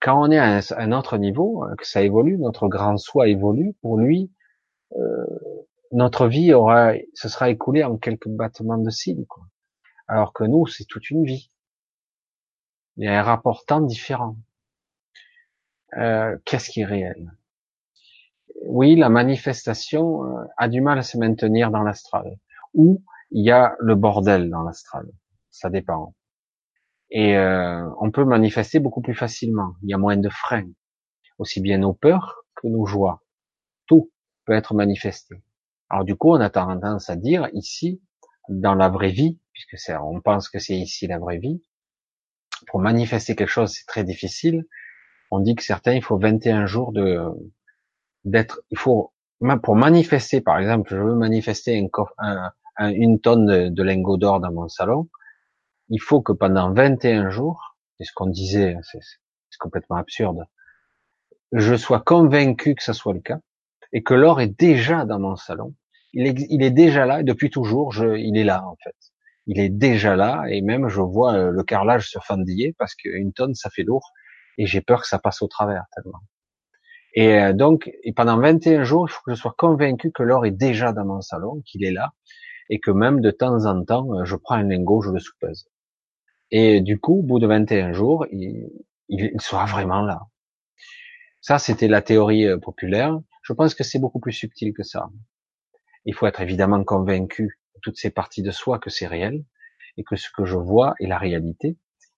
Quand 0.00 0.20
on 0.20 0.30
est 0.30 0.38
à 0.38 0.60
un, 0.76 0.92
autre 0.92 1.18
niveau, 1.18 1.62
hein, 1.64 1.74
que 1.76 1.86
ça 1.86 2.02
évolue, 2.02 2.38
notre 2.38 2.68
grand 2.68 2.96
soi 2.96 3.28
évolue, 3.28 3.74
pour 3.82 3.98
lui, 3.98 4.32
euh, 4.96 5.26
notre 5.92 6.26
vie 6.26 6.52
aura, 6.52 6.92
se 7.14 7.28
sera 7.28 7.50
écoulée 7.50 7.84
en 7.84 7.96
quelques 7.96 8.28
battements 8.28 8.78
de 8.78 8.90
cils, 8.90 9.26
quoi. 9.28 9.44
Alors 10.08 10.32
que 10.32 10.44
nous, 10.44 10.66
c'est 10.66 10.84
toute 10.84 11.10
une 11.10 11.24
vie. 11.24 11.50
Il 12.96 13.04
y 13.04 13.08
a 13.08 13.18
un 13.18 13.22
rapportant 13.22 13.80
différent. 13.80 14.36
Euh, 15.96 16.36
qu'est-ce 16.44 16.70
qui 16.70 16.80
est 16.80 16.84
réel? 16.86 17.32
Oui, 18.66 18.96
la 18.96 19.08
manifestation 19.08 20.24
euh, 20.24 20.44
a 20.56 20.68
du 20.68 20.80
mal 20.80 20.98
à 20.98 21.02
se 21.02 21.16
maintenir 21.18 21.70
dans 21.70 21.82
l'astral, 21.82 22.38
ou 22.74 23.02
il 23.30 23.44
y 23.44 23.50
a 23.50 23.76
le 23.80 23.94
bordel 23.94 24.50
dans 24.50 24.62
l'astral. 24.62 25.06
Ça 25.50 25.70
dépend. 25.70 26.14
Et 27.10 27.36
euh, 27.36 27.88
on 28.00 28.10
peut 28.10 28.24
manifester 28.24 28.78
beaucoup 28.78 29.00
plus 29.00 29.14
facilement. 29.14 29.74
Il 29.82 29.90
y 29.90 29.94
a 29.94 29.98
moins 29.98 30.16
de 30.16 30.28
freins, 30.28 30.68
aussi 31.38 31.60
bien 31.60 31.78
nos 31.78 31.94
peurs 31.94 32.44
que 32.56 32.66
nos 32.66 32.84
joies. 32.84 33.22
Tout 33.86 34.10
peut 34.44 34.52
être 34.52 34.74
manifesté. 34.74 35.42
Alors 35.88 36.04
du 36.04 36.16
coup, 36.16 36.30
on 36.30 36.40
a 36.40 36.50
tendance 36.50 37.08
à 37.08 37.16
dire 37.16 37.48
ici, 37.52 38.02
dans 38.48 38.74
la 38.74 38.88
vraie 38.88 39.10
vie, 39.10 39.40
puisque 39.52 39.76
on 40.00 40.20
pense 40.20 40.48
que 40.48 40.58
c'est 40.58 40.76
ici 40.76 41.06
la 41.06 41.18
vraie 41.18 41.38
vie, 41.38 41.62
pour 42.66 42.80
manifester 42.80 43.34
quelque 43.34 43.48
chose, 43.48 43.72
c'est 43.72 43.86
très 43.86 44.04
difficile 44.04 44.66
on 45.30 45.40
dit 45.40 45.54
que 45.54 45.62
certains, 45.62 45.94
il 45.94 46.02
faut 46.02 46.18
21 46.18 46.66
jours 46.66 46.92
de 46.92 47.20
d'être, 48.24 48.60
il 48.70 48.78
faut 48.78 49.12
pour 49.62 49.76
manifester, 49.76 50.40
par 50.40 50.58
exemple, 50.58 50.88
je 50.90 50.96
veux 50.96 51.14
manifester 51.14 51.74
une, 51.74 51.90
tonne 53.20 53.70
de, 53.70 53.82
lingots 53.82 54.16
d'or 54.16 54.40
dans 54.40 54.52
mon 54.52 54.68
salon, 54.68 55.08
il 55.88 56.00
faut 56.00 56.22
que 56.22 56.32
pendant 56.32 56.72
21 56.72 57.30
jours, 57.30 57.76
c'est 57.98 58.04
ce 58.04 58.12
qu'on 58.14 58.26
disait, 58.26 58.76
c'est 58.82 58.98
complètement 59.58 59.96
absurde, 59.96 60.44
je 61.52 61.74
sois 61.76 62.00
convaincu 62.00 62.74
que 62.74 62.82
ça 62.82 62.92
soit 62.92 63.14
le 63.14 63.20
cas 63.20 63.38
et 63.92 64.02
que 64.02 64.14
l'or 64.14 64.40
est 64.40 64.58
déjà 64.58 65.04
dans 65.04 65.18
mon 65.18 65.36
salon. 65.36 65.74
Il 66.12 66.26
est, 66.26 66.70
déjà 66.70 67.04
là 67.04 67.20
et 67.20 67.24
depuis 67.24 67.50
toujours, 67.50 67.94
il 67.94 68.38
est 68.38 68.44
là 68.44 68.64
en 68.66 68.76
fait. 68.82 68.96
Il 69.46 69.60
est 69.60 69.68
déjà 69.68 70.16
là 70.16 70.44
et 70.48 70.62
même 70.62 70.88
je 70.88 71.02
vois 71.02 71.50
le 71.50 71.62
carrelage 71.62 72.10
se 72.10 72.18
fendiller 72.20 72.74
parce 72.78 72.94
qu'une 72.94 73.34
tonne 73.34 73.54
ça 73.54 73.68
fait 73.68 73.82
lourd 73.82 74.12
et 74.58 74.66
j'ai 74.66 74.80
peur 74.80 75.02
que 75.02 75.08
ça 75.08 75.18
passe 75.18 75.42
au 75.42 75.48
travers 75.48 75.84
tellement. 75.94 76.20
Et 77.14 77.40
euh, 77.40 77.52
donc, 77.52 77.90
pendant 78.14 78.38
21 78.38 78.84
jours, 78.84 79.06
il 79.08 79.12
faut 79.12 79.22
que 79.24 79.34
je 79.34 79.40
sois 79.40 79.54
convaincu 79.56 80.12
que 80.12 80.22
l'or 80.22 80.44
est 80.46 80.50
déjà 80.50 80.92
dans 80.92 81.04
mon 81.04 81.20
salon, 81.20 81.62
qu'il 81.64 81.84
est 81.84 81.92
là, 81.92 82.12
et 82.68 82.78
que 82.78 82.90
même 82.90 83.20
de 83.20 83.30
temps 83.30 83.64
en 83.66 83.84
temps, 83.84 84.12
euh, 84.14 84.24
je 84.24 84.36
prends 84.36 84.56
un 84.56 84.64
lingot, 84.64 85.00
je 85.00 85.10
le 85.10 85.18
soupèse. 85.18 85.66
Et 86.50 86.80
du 86.80 87.00
coup, 87.00 87.20
au 87.20 87.22
bout 87.22 87.38
de 87.38 87.46
21 87.46 87.92
jours, 87.92 88.26
il, 88.30 88.70
il 89.08 89.40
sera 89.40 89.64
vraiment 89.64 90.02
là. 90.02 90.20
Ça, 91.40 91.58
c'était 91.58 91.88
la 91.88 92.02
théorie 92.02 92.46
euh, 92.46 92.58
populaire. 92.58 93.18
Je 93.42 93.52
pense 93.52 93.74
que 93.74 93.84
c'est 93.84 94.00
beaucoup 94.00 94.18
plus 94.18 94.32
subtil 94.32 94.74
que 94.74 94.82
ça. 94.82 95.08
Il 96.04 96.12
faut 96.12 96.26
être 96.26 96.40
évidemment 96.40 96.82
convaincu 96.82 97.60
toutes 97.82 97.96
ces 97.96 98.10
parties 98.10 98.42
de 98.42 98.50
soi 98.50 98.78
que 98.78 98.90
c'est 98.90 99.06
réel 99.06 99.44
et 99.96 100.04
que 100.04 100.16
ce 100.16 100.28
que 100.36 100.44
je 100.44 100.56
vois 100.56 100.94
est 100.98 101.06
la 101.06 101.18
réalité. 101.18 101.76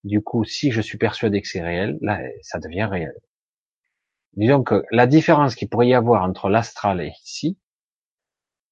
Du 0.09 0.23
coup, 0.23 0.43
si 0.43 0.71
je 0.71 0.81
suis 0.81 0.97
persuadé 0.97 1.43
que 1.43 1.49
c'est 1.49 1.61
réel, 1.61 1.99
là, 2.01 2.19
ça 2.41 2.59
devient 2.59 2.85
réel. 2.85 3.13
Disons 4.33 4.63
que 4.63 4.83
la 4.91 5.07
différence 5.07 5.55
qu'il 5.55 5.69
pourrait 5.69 5.89
y 5.89 5.95
avoir 5.95 6.23
entre 6.23 6.49
l'astral 6.49 7.03
et 7.03 7.13
ici, 7.23 7.59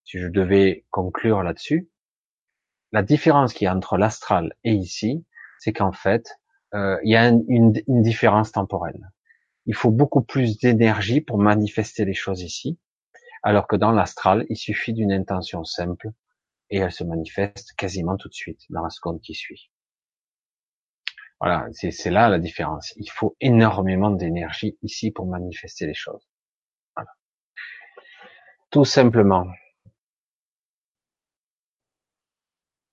si 0.05 0.19
je 0.19 0.29
devais 0.29 0.87
conclure 0.89 1.43
là-dessus, 1.43 1.91
la 2.91 3.03
différence 3.03 3.53
qu'il 3.53 3.67
y 3.67 3.69
a 3.69 3.77
entre 3.77 3.99
l'astral 3.99 4.55
et 4.65 4.73
ici, 4.73 5.27
c'est 5.59 5.75
qu'en 5.75 5.93
fait, 5.93 6.27
euh, 6.73 6.97
il 7.05 7.11
y 7.11 7.17
a 7.17 7.29
une, 7.29 7.75
une, 7.87 8.01
différence 8.01 8.53
temporelle. 8.53 9.11
Il 9.67 9.75
faut 9.75 9.91
beaucoup 9.91 10.23
plus 10.23 10.57
d'énergie 10.57 11.21
pour 11.21 11.37
manifester 11.37 12.07
les 12.07 12.15
choses 12.15 12.41
ici, 12.41 12.79
alors 13.43 13.67
que 13.67 13.77
dans 13.77 13.93
l'astral, 13.93 14.47
il 14.49 14.57
suffit 14.57 14.95
d'une 14.95 15.13
intention 15.13 15.65
simple 15.65 16.13
et 16.71 16.79
elle 16.79 16.93
se 16.93 17.05
manifeste 17.05 17.75
quasiment 17.77 18.17
tout 18.17 18.31
de 18.31 18.35
suite 18.35 18.63
dans 18.71 18.83
la 18.83 18.91
seconde 18.91 19.21
qui 19.21 19.35
suit. 19.35 19.71
Voilà, 21.41 21.67
c'est 21.73 22.11
là 22.11 22.29
la 22.29 22.39
différence. 22.39 22.95
Il 22.97 23.11
faut 23.11 23.37
énormément 23.41 24.11
d'énergie 24.11 24.79
ici 24.83 25.11
pour 25.11 25.27
manifester 25.27 25.87
les 25.87 25.95
choses. 25.95 26.27
Voilà. 26.95 27.11
Tout 28.71 28.85
simplement. 28.85 29.47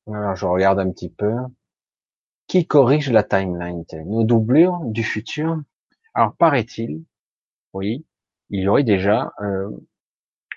Alors, 0.08 0.36
je 0.36 0.46
regarde 0.46 0.80
un 0.80 0.92
petit 0.92 1.10
peu. 1.10 1.34
Qui 2.48 2.68
corrige 2.68 3.10
la 3.10 3.24
timeline 3.24 3.86
Nos 4.06 4.26
doublures 4.26 4.80
du 4.84 5.04
futur? 5.04 5.62
Alors, 6.14 6.36
paraît-il, 6.36 7.06
oui, 7.74 8.06
il 8.50 8.62
y 8.62 8.68
aurait 8.68 8.84
déjà 8.84 9.32
euh, 9.42 9.70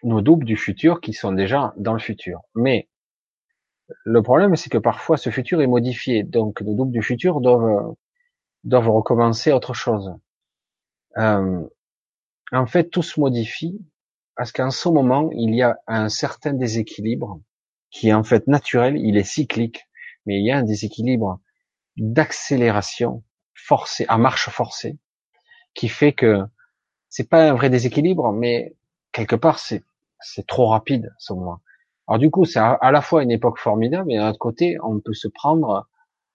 nos 0.02 0.20
doubles 0.20 0.44
du 0.44 0.56
futur 0.56 1.00
qui 1.00 1.12
sont 1.12 1.32
déjà 1.32 1.72
dans 1.76 1.92
le 1.92 1.98
futur. 2.00 2.40
Mais 2.54 2.88
le 4.04 4.22
problème, 4.22 4.56
c'est 4.56 4.70
que 4.70 4.78
parfois 4.78 5.16
ce 5.16 5.30
futur 5.30 5.60
est 5.62 5.66
modifié, 5.66 6.22
donc 6.22 6.60
nos 6.62 6.74
doubles 6.74 6.92
du 6.92 7.02
futur 7.02 7.40
doivent 7.40 7.94
doivent 8.64 8.90
recommencer 8.90 9.52
autre 9.52 9.74
chose. 9.74 10.12
Euh, 11.18 11.62
en 12.52 12.66
fait, 12.66 12.90
tout 12.90 13.02
se 13.02 13.20
modifie 13.20 13.80
parce 14.36 14.52
qu'en 14.52 14.70
ce 14.70 14.88
moment, 14.88 15.30
il 15.32 15.54
y 15.54 15.62
a 15.62 15.78
un 15.86 16.08
certain 16.08 16.52
déséquilibre 16.52 17.40
qui 17.90 18.08
est 18.08 18.14
en 18.14 18.24
fait 18.24 18.46
naturel, 18.46 18.96
il 18.98 19.16
est 19.16 19.24
cyclique, 19.24 19.86
mais 20.26 20.38
il 20.38 20.46
y 20.46 20.50
a 20.50 20.58
un 20.58 20.62
déséquilibre 20.62 21.40
d'accélération 21.96 23.22
forcée, 23.54 24.04
à 24.08 24.18
marche 24.18 24.50
forcée, 24.50 24.98
qui 25.74 25.88
fait 25.88 26.12
que 26.12 26.42
c'est 27.08 27.28
pas 27.28 27.50
un 27.50 27.54
vrai 27.54 27.70
déséquilibre, 27.70 28.32
mais 28.32 28.76
quelque 29.12 29.36
part 29.36 29.58
c'est 29.58 29.82
c'est 30.20 30.46
trop 30.46 30.66
rapide 30.68 31.14
ce 31.18 31.32
moment. 31.32 31.60
Alors 32.08 32.18
du 32.18 32.30
coup, 32.30 32.44
c'est 32.44 32.60
à, 32.60 32.90
la 32.92 33.00
fois 33.00 33.22
une 33.22 33.30
époque 33.30 33.58
formidable, 33.58 34.12
et 34.12 34.16
d'un 34.16 34.30
autre 34.30 34.38
côté, 34.38 34.76
on 34.82 35.00
peut 35.00 35.14
se 35.14 35.28
prendre 35.28 35.88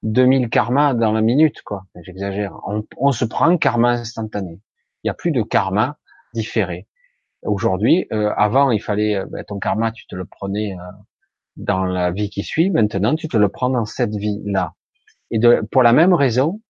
2000 0.04 0.50
karma 0.50 0.94
dans 0.94 1.12
la 1.12 1.22
minute, 1.22 1.62
quoi. 1.62 1.86
J'exagère. 2.04 2.60
On, 2.98 3.12
se 3.12 3.26
prend 3.26 3.46
un 3.46 3.58
karma 3.58 3.92
instantané. 3.92 4.60
Il 5.04 5.08
n'y 5.08 5.10
a 5.10 5.14
plus 5.14 5.32
de 5.32 5.44
karma 5.44 5.98
différé. 6.34 6.88
Aujourd'hui, 7.44 8.08
euh, 8.12 8.32
avant, 8.36 8.72
il 8.72 8.80
fallait 8.80 9.16
euh, 9.16 9.26
ben, 9.30 9.44
ton 9.44 9.60
karma, 9.60 9.92
tu 9.92 10.06
te 10.08 10.16
le 10.16 10.26
prenais 10.26 10.74
euh, 10.74 10.92
dans 11.56 11.86
la 11.86 12.12
vie 12.12 12.30
qui 12.30 12.44
suit. 12.44 12.70
Maintenant, 12.70 13.16
tu 13.16 13.28
te 13.28 13.38
le 13.38 13.50
prends 13.50 13.70
dans 13.70 13.86
cette 13.86 14.16
vie-là. 14.16 14.74
Et 15.32 15.40
pour 15.72 15.82
la 15.82 15.94
même 15.94 16.14
raison, 16.14 16.62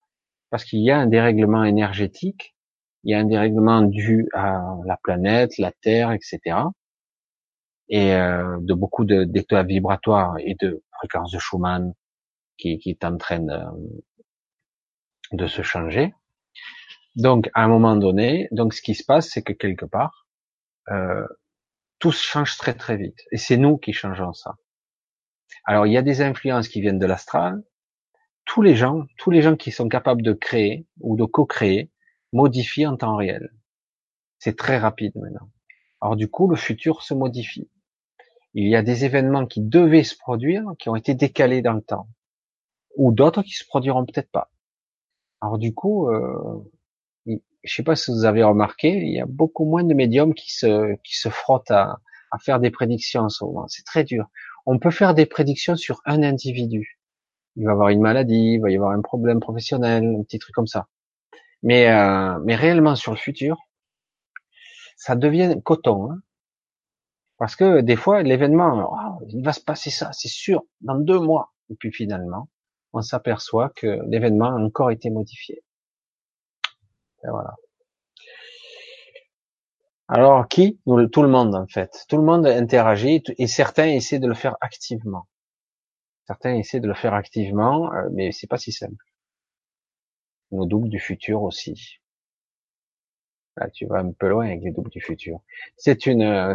parce 0.51 0.63
qu'il 0.63 0.81
y 0.81 0.91
a 0.91 0.99
un 0.99 1.07
dérèglement 1.07 1.63
énergétique, 1.63 2.55
il 3.03 3.11
y 3.11 3.15
a 3.15 3.19
un 3.19 3.25
dérèglement 3.25 3.81
dû 3.81 4.29
à 4.33 4.61
la 4.85 4.97
planète, 5.01 5.57
la 5.57 5.71
Terre, 5.81 6.11
etc. 6.11 6.39
Et 7.91 8.15
euh, 8.15 8.57
de 8.61 8.73
beaucoup 8.73 9.05
d'états 9.05 9.63
vibratoires 9.63 10.35
et 10.39 10.55
de 10.59 10.81
fréquences 10.97 11.31
de 11.31 11.39
Schumann 11.39 11.93
qui, 12.57 12.79
qui 12.79 12.89
est 12.89 13.03
en 13.03 13.17
train 13.17 13.39
de, 13.39 13.59
de 15.33 15.45
se 15.47 15.61
changer. 15.61 16.15
Donc, 17.15 17.49
à 17.53 17.63
un 17.63 17.67
moment 17.67 17.97
donné, 17.97 18.47
donc 18.51 18.73
ce 18.73 18.81
qui 18.81 18.95
se 18.95 19.03
passe, 19.03 19.29
c'est 19.29 19.43
que 19.43 19.53
quelque 19.53 19.85
part, 19.85 20.25
euh, 20.89 21.27
tout 21.99 22.11
change 22.11 22.57
très 22.57 22.73
très 22.73 22.95
vite. 22.95 23.19
Et 23.31 23.37
c'est 23.37 23.57
nous 23.57 23.77
qui 23.77 23.91
changeons 23.93 24.33
ça. 24.33 24.55
Alors, 25.65 25.85
il 25.85 25.93
y 25.93 25.97
a 25.97 26.01
des 26.01 26.21
influences 26.21 26.69
qui 26.69 26.81
viennent 26.81 26.99
de 26.99 27.05
l'astral. 27.05 27.61
Tous 28.45 28.61
les 28.61 28.75
gens, 28.75 29.05
tous 29.17 29.31
les 29.31 29.41
gens 29.41 29.57
qui 29.57 29.71
sont 29.71 29.89
capables 29.89 30.21
de 30.21 30.33
créer 30.33 30.87
ou 31.01 31.17
de 31.17 31.25
co-créer, 31.25 31.91
modifient 32.31 32.87
en 32.87 32.95
temps 32.95 33.17
réel. 33.17 33.53
C'est 34.39 34.57
très 34.57 34.77
rapide 34.77 35.13
maintenant. 35.15 35.51
Alors 36.01 36.15
du 36.15 36.27
coup, 36.27 36.49
le 36.49 36.55
futur 36.55 37.03
se 37.03 37.13
modifie. 37.13 37.69
Il 38.53 38.67
y 38.67 38.75
a 38.75 38.81
des 38.81 39.05
événements 39.05 39.45
qui 39.45 39.61
devaient 39.61 40.03
se 40.03 40.17
produire, 40.17 40.63
qui 40.79 40.89
ont 40.89 40.95
été 40.95 41.15
décalés 41.15 41.61
dans 41.61 41.73
le 41.73 41.81
temps, 41.81 42.07
ou 42.97 43.11
d'autres 43.11 43.43
qui 43.43 43.53
se 43.53 43.65
produiront 43.65 44.05
peut-être 44.05 44.31
pas. 44.31 44.51
Alors 45.41 45.57
du 45.57 45.73
coup, 45.73 46.09
euh, 46.09 46.63
je 47.25 47.75
sais 47.75 47.83
pas 47.83 47.95
si 47.95 48.11
vous 48.11 48.25
avez 48.25 48.43
remarqué, 48.43 48.89
il 48.89 49.13
y 49.13 49.21
a 49.21 49.25
beaucoup 49.25 49.65
moins 49.65 49.83
de 49.83 49.93
médiums 49.93 50.33
qui 50.33 50.51
se 50.51 51.29
frottent 51.29 51.71
à, 51.71 51.99
faire 52.39 52.59
des 52.59 52.71
prédictions 52.71 53.23
en 53.23 53.29
ce 53.29 53.43
moment. 53.43 53.67
C'est 53.67 53.83
très 53.83 54.03
dur. 54.03 54.25
On 54.65 54.79
peut 54.79 54.91
faire 54.91 55.13
des 55.13 55.25
prédictions 55.25 55.75
sur 55.75 56.01
un 56.05 56.23
individu. 56.23 56.99
Il 57.57 57.65
va 57.65 57.71
avoir 57.71 57.89
une 57.89 58.01
maladie, 58.01 58.53
il 58.53 58.61
va 58.61 58.71
y 58.71 58.75
avoir 58.75 58.91
un 58.91 59.01
problème 59.01 59.39
professionnel, 59.41 60.03
un 60.05 60.23
petit 60.23 60.39
truc 60.39 60.55
comme 60.55 60.67
ça. 60.67 60.87
Mais 61.63 61.89
euh, 61.89 62.37
réellement 62.47 62.95
sur 62.95 63.11
le 63.11 63.17
futur, 63.17 63.57
ça 64.95 65.15
devient 65.15 65.57
coton. 65.63 66.11
Hein 66.11 66.21
Parce 67.41 67.55
que 67.55 67.81
des 67.81 67.95
fois, 67.95 68.21
l'événement, 68.21 68.87
oh, 68.93 69.25
il 69.29 69.43
va 69.43 69.51
se 69.51 69.61
passer 69.61 69.89
ça, 69.89 70.11
c'est 70.13 70.27
sûr, 70.27 70.61
dans 70.81 70.99
deux 70.99 71.17
mois. 71.17 71.51
Et 71.71 71.75
puis 71.75 71.91
finalement, 71.91 72.49
on 72.93 73.01
s'aperçoit 73.01 73.69
que 73.75 73.97
l'événement 74.07 74.55
a 74.55 74.59
encore 74.61 74.91
été 74.91 75.09
modifié. 75.09 75.63
Et 77.23 77.29
voilà. 77.31 77.55
Alors 80.07 80.47
qui 80.47 80.79
Tout 80.85 81.23
le 81.23 81.29
monde 81.29 81.55
en 81.55 81.65
fait. 81.65 82.05
Tout 82.07 82.17
le 82.17 82.23
monde 82.23 82.45
interagit 82.45 83.23
et 83.39 83.47
certains 83.47 83.87
essaient 83.87 84.19
de 84.19 84.27
le 84.27 84.35
faire 84.35 84.55
activement. 84.61 85.27
Certains 86.27 86.53
essaient 86.53 86.79
de 86.79 86.87
le 86.87 86.93
faire 86.93 87.15
activement, 87.15 87.91
euh, 87.91 88.07
mais 88.11 88.31
c'est 88.31 88.45
pas 88.45 88.59
si 88.59 88.71
simple. 88.71 89.03
Nos 90.51 90.67
doubles 90.67 90.89
du 90.89 90.99
futur 90.99 91.41
aussi. 91.41 92.01
Là, 93.57 93.67
tu 93.71 93.87
vas 93.87 93.97
un 93.97 94.11
peu 94.11 94.27
loin 94.27 94.45
avec 94.45 94.61
les 94.61 94.71
doubles 94.71 94.91
du 94.91 95.01
futur. 95.01 95.39
C'est 95.75 96.05
une, 96.05 96.21
euh, 96.21 96.53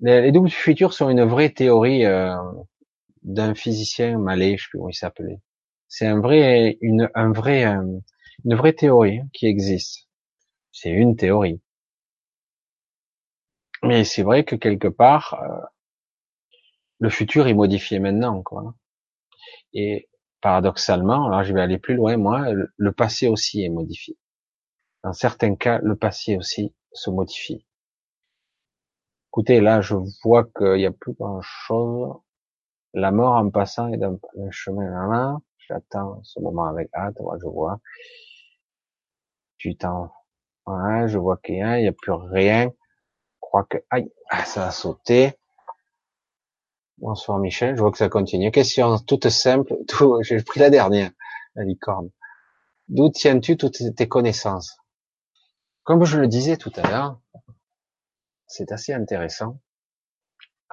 les 0.00 0.32
doubles 0.32 0.48
du 0.48 0.54
futur 0.54 0.92
sont 0.92 1.08
une 1.10 1.24
vraie 1.24 1.50
théorie 1.50 2.04
euh, 2.06 2.34
d'un 3.22 3.54
physicien 3.54 4.18
malais, 4.18 4.56
je 4.56 4.64
sais 4.64 4.68
plus 4.70 4.78
comment 4.78 4.90
il 4.90 4.94
s'appelait. 4.94 5.40
C'est 5.88 6.06
un 6.06 6.20
vrai, 6.20 6.78
une, 6.80 7.10
un 7.14 7.32
vrai, 7.32 7.64
une 7.64 8.54
vraie 8.56 8.72
théorie 8.74 9.20
qui 9.32 9.46
existe. 9.46 10.08
C'est 10.72 10.90
une 10.90 11.16
théorie. 11.16 11.60
Mais 13.82 14.04
c'est 14.04 14.22
vrai 14.22 14.44
que 14.44 14.54
quelque 14.54 14.88
part, 14.88 15.40
euh, 15.42 15.64
le 17.00 17.08
futur 17.08 17.46
est 17.46 17.54
modifié 17.54 17.98
maintenant, 18.00 18.42
quoi. 18.42 18.74
Et 19.74 20.08
paradoxalement, 20.40 21.26
alors 21.28 21.44
je 21.44 21.54
vais 21.54 21.60
aller 21.60 21.78
plus 21.78 21.94
loin, 21.96 22.16
moi, 22.16 22.46
le 22.76 22.92
passé 22.92 23.28
aussi 23.28 23.64
est 23.64 23.68
modifié. 23.68 24.16
Dans 25.04 25.14
certains 25.14 25.56
cas, 25.56 25.80
le 25.82 25.96
passé 25.96 26.38
aussi 26.38 26.74
se 26.92 27.10
modifie. 27.10 27.65
Écoutez, 29.36 29.60
là, 29.60 29.82
je 29.82 29.96
vois 30.24 30.44
qu'il 30.44 30.76
n'y 30.76 30.86
a 30.86 30.90
plus 30.90 31.12
grand 31.12 31.42
chose. 31.42 32.14
La 32.94 33.10
mort 33.10 33.34
en 33.34 33.50
passant 33.50 33.92
est 33.92 33.98
d'un 33.98 34.18
chemin 34.50 34.88
là. 34.88 35.36
J'attends 35.58 36.20
ce 36.22 36.40
moment 36.40 36.64
avec 36.64 36.88
hâte, 36.94 37.18
je 37.42 37.46
vois. 37.46 37.78
Tu 39.58 39.76
t'en, 39.76 40.10
ouais, 40.66 41.06
je 41.08 41.18
vois 41.18 41.36
qu'il 41.36 41.56
y 41.56 41.60
a, 41.60 41.78
n'y 41.78 41.86
a 41.86 41.92
plus 41.92 42.12
rien. 42.12 42.70
Je 42.70 43.36
crois 43.42 43.64
que, 43.64 43.76
aïe, 43.90 44.10
ah, 44.30 44.46
ça 44.46 44.68
a 44.68 44.70
sauté. 44.70 45.34
Bonsoir 46.96 47.38
Michel, 47.38 47.76
je 47.76 47.82
vois 47.82 47.92
que 47.92 47.98
ça 47.98 48.08
continue. 48.08 48.50
Question 48.50 48.96
toute 49.00 49.28
simple, 49.28 49.76
j'ai 50.22 50.42
pris 50.42 50.60
la 50.60 50.70
dernière, 50.70 51.10
la 51.56 51.64
licorne. 51.64 52.08
D'où 52.88 53.10
tiens-tu 53.10 53.58
toutes 53.58 53.82
tes 53.96 54.08
connaissances? 54.08 54.78
Comme 55.82 56.04
je 56.04 56.18
le 56.18 56.26
disais 56.26 56.56
tout 56.56 56.72
à 56.76 56.88
l'heure, 56.88 57.20
c'est 58.46 58.72
assez 58.72 58.92
intéressant. 58.92 59.60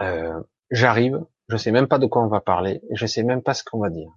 Euh, 0.01 0.41
J'arrive, 0.73 1.23
je 1.49 1.57
sais 1.57 1.71
même 1.71 1.87
pas 1.87 1.99
de 1.99 2.07
quoi 2.07 2.23
on 2.23 2.27
va 2.27 2.41
parler, 2.41 2.81
je 2.91 3.05
sais 3.05 3.21
même 3.21 3.43
pas 3.43 3.53
ce 3.53 3.63
qu'on 3.63 3.77
va 3.77 3.91
dire. 3.91 4.11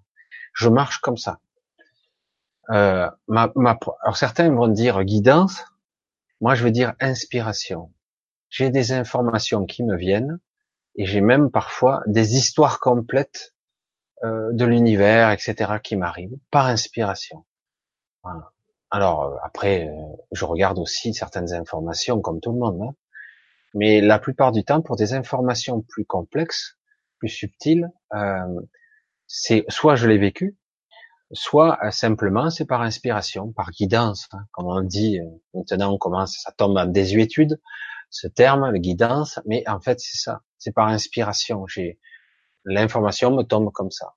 Je 0.55 0.71
marche 0.71 1.01
comme 1.01 1.19
ça. 1.19 1.39
Euh, 2.71 3.11
alors 3.29 4.17
certains 4.17 4.51
vont 4.51 4.69
dire 4.69 5.05
guidance, 5.05 5.63
moi 6.41 6.55
je 6.55 6.65
veux 6.65 6.71
dire 6.71 6.95
inspiration. 6.99 7.93
J'ai 8.49 8.71
des 8.71 8.93
informations 8.93 9.67
qui 9.67 9.83
me 9.85 9.97
viennent 9.97 10.41
et 10.95 11.05
j'ai 11.05 11.21
même 11.21 11.51
parfois 11.51 12.03
des 12.07 12.37
histoires 12.37 12.81
complètes 12.81 13.55
euh, 14.25 14.51
de 14.55 14.65
l'univers, 14.65 15.31
etc., 15.31 15.75
qui 15.83 15.97
m'arrivent 15.97 16.39
par 16.51 16.67
inspiration. 16.67 17.45
Alors 18.91 19.25
euh, 19.25 19.37
après, 19.43 19.89
euh, 19.89 19.93
je 20.33 20.47
regarde 20.47 20.79
aussi 20.79 21.13
certaines 21.13 21.53
informations 21.53 22.23
comme 22.23 22.41
tout 22.41 22.53
le 22.53 22.59
monde, 22.59 22.81
hein. 22.81 22.95
Mais 23.75 24.01
la 24.01 24.19
plupart 24.19 24.53
du 24.53 24.65
temps, 24.65 24.83
pour 24.83 24.97
des 24.97 25.13
informations 25.15 25.83
plus 25.83 26.05
complexes, 26.05 26.79
plus 27.19 27.29
subtiles, 27.29 27.91
euh, 28.15 28.61
c'est 29.27 29.65
soit 29.69 29.97
je 29.97 30.07
l'ai 30.09 30.19
vécu, 30.19 30.57
soit 31.33 31.79
euh, 31.85 31.91
simplement 31.91 32.51
c'est 32.51 32.67
par 32.67 32.83
inspiration, 32.83 33.53
par 33.53 33.71
guidance, 33.73 34.29
hein, 34.33 34.47
comme 34.53 34.67
on 34.67 34.83
dit. 34.83 35.21
Euh, 35.21 35.25
maintenant, 35.55 35.93
on 35.95 35.99
commence, 35.99 36.39
ça 36.43 36.53
tombe 36.53 36.77
en 36.79 36.87
désuétude, 36.87 37.61
ce 38.11 38.29
terme, 38.29 38.71
le 38.71 38.79
guidance, 38.79 39.41
mais 39.47 39.69
en 39.69 39.81
fait 39.81 40.01
c'est 40.01 40.19
ça, 40.19 40.43
c'est 40.59 40.73
par 40.73 40.89
inspiration. 40.89 41.67
J'ai 41.67 41.99
l'information 42.65 43.31
me 43.37 43.43
tombe 43.45 43.73
comme 43.73 43.91
ça. 43.91 44.15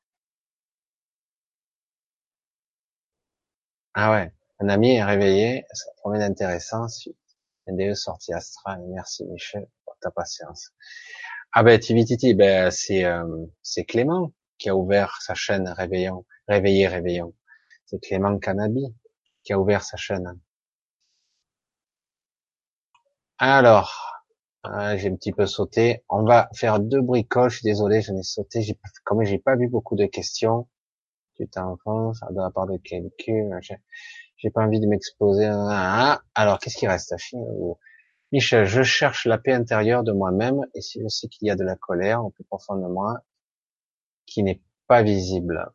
Ah 3.94 4.12
ouais, 4.12 4.34
un 4.60 4.70
ami 4.70 4.96
est 4.96 5.04
réveillé, 5.04 5.64
ça 5.74 5.86
promet 5.98 6.20
d'intéressant. 6.20 6.88
NDE 7.72 7.94
sortie 7.96 8.34
astrale. 8.34 8.82
Merci 8.90 9.26
Michel 9.26 9.68
pour 9.86 9.96
ta 10.02 10.12
patience. 10.12 10.72
Ah 11.54 11.64
ben 11.64 11.80
Tivititi, 11.80 12.34
ben 12.34 12.72
c'est 12.72 13.06
euh, 13.06 13.26
c'est 13.64 13.86
Clément 13.86 14.34
qui 14.58 14.70
a 14.70 14.76
ouvert 14.76 15.22
sa 15.22 15.34
chaîne 15.36 15.68
Réveillon 15.70 16.26
Réveillez, 16.48 16.88
réveillons. 16.88 17.34
C'est 17.86 18.02
Clément 18.02 18.38
Canabi 18.40 18.94
qui 19.44 19.54
a 19.54 19.60
ouvert 19.60 19.84
sa 19.84 19.98
chaîne. 19.98 20.40
Alors, 23.38 24.20
euh, 24.66 24.98
j'ai 24.98 25.10
un 25.10 25.16
petit 25.16 25.32
peu 25.32 25.46
sauté. 25.46 26.04
On 26.10 26.24
va 26.24 26.50
faire 26.54 26.80
deux 26.80 27.02
bricoles. 27.02 27.50
Je 27.50 27.58
suis 27.58 27.64
désolé, 27.64 28.02
j'en 28.02 28.16
ai 28.18 28.24
sauté. 28.24 28.62
J'ai, 28.62 28.78
comme 29.04 29.24
j'ai 29.24 29.40
pas 29.40 29.56
vu 29.56 29.68
beaucoup 29.68 29.96
de 29.96 30.06
questions, 30.06 30.68
tu 31.36 31.48
t'enfonces 31.48 32.20
de 32.32 32.42
la 32.42 32.52
part 32.52 32.68
de 32.68 32.78
quelqu'un. 32.78 33.60
J'ai 34.40 34.50
pas 34.50 34.62
envie 34.62 34.80
de 34.80 34.88
m'exposer. 34.88 35.46
Alors, 35.46 36.60
qu'est-ce 36.60 36.78
qui 36.78 36.88
reste 36.88 37.14
Michel, 38.32 38.66
je 38.66 38.84
cherche 38.84 39.26
la 39.26 39.38
paix 39.38 39.54
intérieure 39.54 40.04
de 40.04 40.12
moi-même 40.12 40.62
et 40.76 40.82
si 40.82 41.02
je 41.02 41.08
sais 41.08 41.28
qu'il 41.28 41.48
y 41.48 41.52
a 41.52 41.56
de 41.56 41.64
la 41.64 41.76
colère 41.76 42.24
au 42.24 42.30
plus 42.30 42.44
profond 42.46 42.76
de 42.76 42.88
moi 42.88 43.22
qui 44.26 44.44
n'est 44.44 44.62
pas 44.88 45.02
visible. 45.02 45.70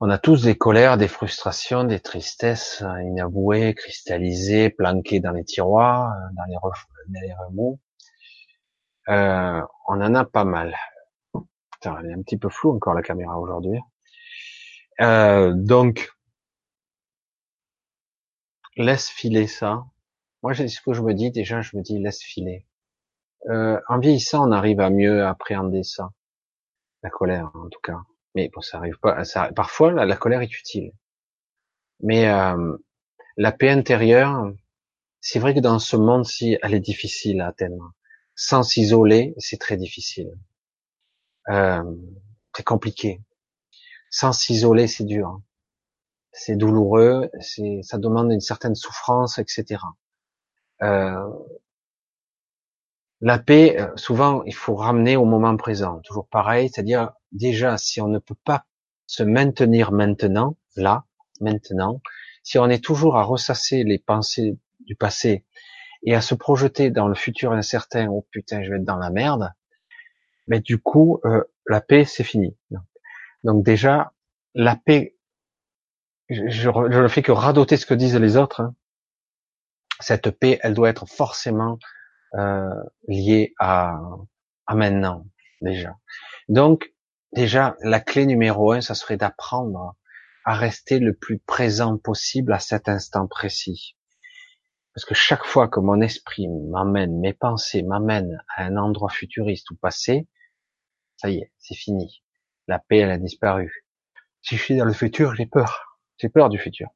On 0.00 0.08
a 0.08 0.18
tous 0.18 0.42
des 0.42 0.56
colères, 0.56 0.96
des 0.96 1.08
frustrations, 1.08 1.84
des 1.84 2.00
tristesses 2.00 2.82
inavouées, 3.02 3.74
cristallisées, 3.74 4.70
planquées 4.70 5.20
dans 5.20 5.32
les 5.32 5.44
tiroirs, 5.44 6.12
dans 6.36 6.44
les, 6.48 7.34
remous. 7.34 7.80
Euh, 9.08 9.60
on 9.88 10.00
en 10.00 10.14
a 10.14 10.24
pas 10.24 10.44
mal. 10.44 10.74
Putain, 11.72 11.98
elle 12.00 12.10
est 12.10 12.14
un 12.14 12.22
petit 12.22 12.38
peu 12.38 12.48
floue 12.48 12.76
encore 12.76 12.94
la 12.94 13.02
caméra 13.02 13.38
aujourd'hui. 13.38 13.78
Euh, 15.00 15.52
donc, 15.54 16.12
laisse 18.76 19.08
filer 19.08 19.46
ça. 19.46 19.84
Moi, 20.42 20.54
c'est 20.54 20.68
ce 20.68 20.80
que 20.80 20.92
je 20.92 21.02
me 21.02 21.14
dis 21.14 21.30
déjà. 21.30 21.60
Je 21.62 21.76
me 21.76 21.82
dis 21.82 21.98
laisse 21.98 22.22
filer. 22.22 22.66
Euh, 23.50 23.80
en 23.88 23.98
vieillissant, 23.98 24.48
on 24.48 24.52
arrive 24.52 24.80
à 24.80 24.90
mieux 24.90 25.26
appréhender 25.26 25.82
ça 25.82 26.10
la 27.02 27.10
colère 27.10 27.50
en 27.54 27.68
tout 27.68 27.80
cas. 27.80 27.98
Mais 28.34 28.50
bon, 28.52 28.60
ça 28.60 28.78
arrive 28.78 28.98
pas. 29.00 29.24
Ça, 29.24 29.52
parfois, 29.54 29.92
la, 29.92 30.16
colère 30.16 30.40
est 30.40 30.58
utile. 30.58 30.92
Mais 32.00 32.28
euh, 32.28 32.76
la 33.36 33.52
paix 33.52 33.70
intérieure, 33.70 34.52
c'est 35.20 35.38
vrai 35.38 35.54
que 35.54 35.60
dans 35.60 35.78
ce 35.78 35.96
monde-ci, 35.96 36.58
elle 36.62 36.74
est 36.74 36.80
difficile 36.80 37.40
à 37.40 37.48
atteindre. 37.48 37.92
Sans 38.34 38.64
s'isoler, 38.64 39.34
c'est 39.38 39.60
très 39.60 39.76
difficile, 39.76 40.32
euh, 41.48 41.82
très 42.52 42.64
compliqué. 42.64 43.20
Sans 44.16 44.32
s'isoler, 44.32 44.86
c'est 44.86 45.02
dur. 45.02 45.40
c'est 46.30 46.54
douloureux, 46.54 47.30
c'est, 47.40 47.80
ça 47.82 47.98
demande 47.98 48.30
une 48.30 48.40
certaine 48.40 48.76
souffrance, 48.76 49.38
etc. 49.40 49.82
Euh, 50.82 51.28
la 53.20 53.40
paix, 53.40 53.76
euh, 53.80 53.88
souvent, 53.96 54.44
il 54.44 54.54
faut 54.54 54.76
ramener 54.76 55.16
au 55.16 55.24
moment 55.24 55.56
présent. 55.56 56.00
Toujours 56.04 56.28
pareil, 56.28 56.68
c'est-à-dire 56.68 57.10
déjà, 57.32 57.76
si 57.76 58.00
on 58.00 58.06
ne 58.06 58.20
peut 58.20 58.36
pas 58.44 58.66
se 59.08 59.24
maintenir 59.24 59.90
maintenant, 59.90 60.56
là, 60.76 61.06
maintenant, 61.40 62.00
si 62.44 62.56
on 62.60 62.68
est 62.68 62.84
toujours 62.84 63.16
à 63.16 63.24
ressasser 63.24 63.82
les 63.82 63.98
pensées 63.98 64.56
du 64.86 64.94
passé 64.94 65.44
et 66.04 66.14
à 66.14 66.20
se 66.20 66.36
projeter 66.36 66.90
dans 66.92 67.08
le 67.08 67.16
futur 67.16 67.50
incertain, 67.50 68.06
oh 68.10 68.24
putain, 68.30 68.62
je 68.62 68.70
vais 68.70 68.76
être 68.76 68.84
dans 68.84 68.98
la 68.98 69.10
merde, 69.10 69.50
mais 70.46 70.60
du 70.60 70.78
coup, 70.78 71.18
euh, 71.24 71.42
la 71.66 71.80
paix, 71.80 72.04
c'est 72.04 72.22
fini. 72.22 72.56
Donc 73.44 73.62
déjà, 73.64 74.12
la 74.54 74.74
paix, 74.74 75.16
je, 76.28 76.68
ne 76.68 77.08
fais 77.08 77.22
que 77.22 77.32
radoter 77.32 77.76
ce 77.76 77.86
que 77.86 77.94
disent 77.94 78.16
les 78.16 78.36
autres. 78.36 78.62
Hein. 78.62 78.74
Cette 80.00 80.30
paix, 80.30 80.58
elle 80.62 80.74
doit 80.74 80.88
être 80.88 81.06
forcément 81.06 81.78
euh, 82.34 82.68
liée 83.06 83.54
à, 83.60 83.96
à 84.66 84.74
maintenant, 84.74 85.26
déjà. 85.60 85.96
Donc, 86.48 86.92
déjà, 87.32 87.76
la 87.82 88.00
clé 88.00 88.26
numéro 88.26 88.72
un, 88.72 88.80
ça 88.80 88.94
serait 88.94 89.16
d'apprendre 89.16 89.94
à 90.44 90.54
rester 90.54 90.98
le 90.98 91.14
plus 91.14 91.38
présent 91.38 91.96
possible 91.96 92.52
à 92.52 92.58
cet 92.58 92.88
instant 92.88 93.26
précis. 93.26 93.96
Parce 94.94 95.04
que 95.04 95.14
chaque 95.14 95.44
fois 95.44 95.68
que 95.68 95.80
mon 95.80 96.00
esprit 96.00 96.48
m'amène, 96.48 97.18
mes 97.18 97.32
pensées 97.32 97.82
m'amènent 97.82 98.42
à 98.56 98.64
un 98.64 98.76
endroit 98.76 99.10
futuriste 99.10 99.70
ou 99.70 99.76
passé, 99.76 100.28
ça 101.16 101.30
y 101.30 101.38
est, 101.38 101.52
c'est 101.58 101.74
fini. 101.74 102.23
La 102.68 102.78
paix, 102.78 102.98
elle 102.98 103.10
a 103.10 103.18
disparu. 103.18 103.84
Si 104.42 104.56
je 104.56 104.62
suis 104.62 104.76
dans 104.76 104.84
le 104.84 104.92
futur, 104.92 105.34
j'ai 105.34 105.46
peur. 105.46 105.98
J'ai 106.18 106.28
peur 106.28 106.48
du 106.48 106.58
futur. 106.58 106.88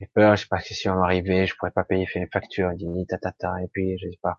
J'ai 0.00 0.06
peur, 0.06 0.36
je 0.36 0.42
sais 0.42 0.48
pas 0.48 0.60
si 0.60 0.88
on 0.88 0.94
va 0.94 1.00
m'arriver, 1.00 1.46
je 1.46 1.54
pourrais 1.56 1.70
pas 1.70 1.84
payer 1.84 2.08
les 2.14 2.26
factures, 2.26 2.72
dit 2.74 3.06
ta, 3.06 3.62
et 3.62 3.68
puis 3.72 3.98
je 3.98 4.08
sais 4.08 4.18
pas. 4.22 4.38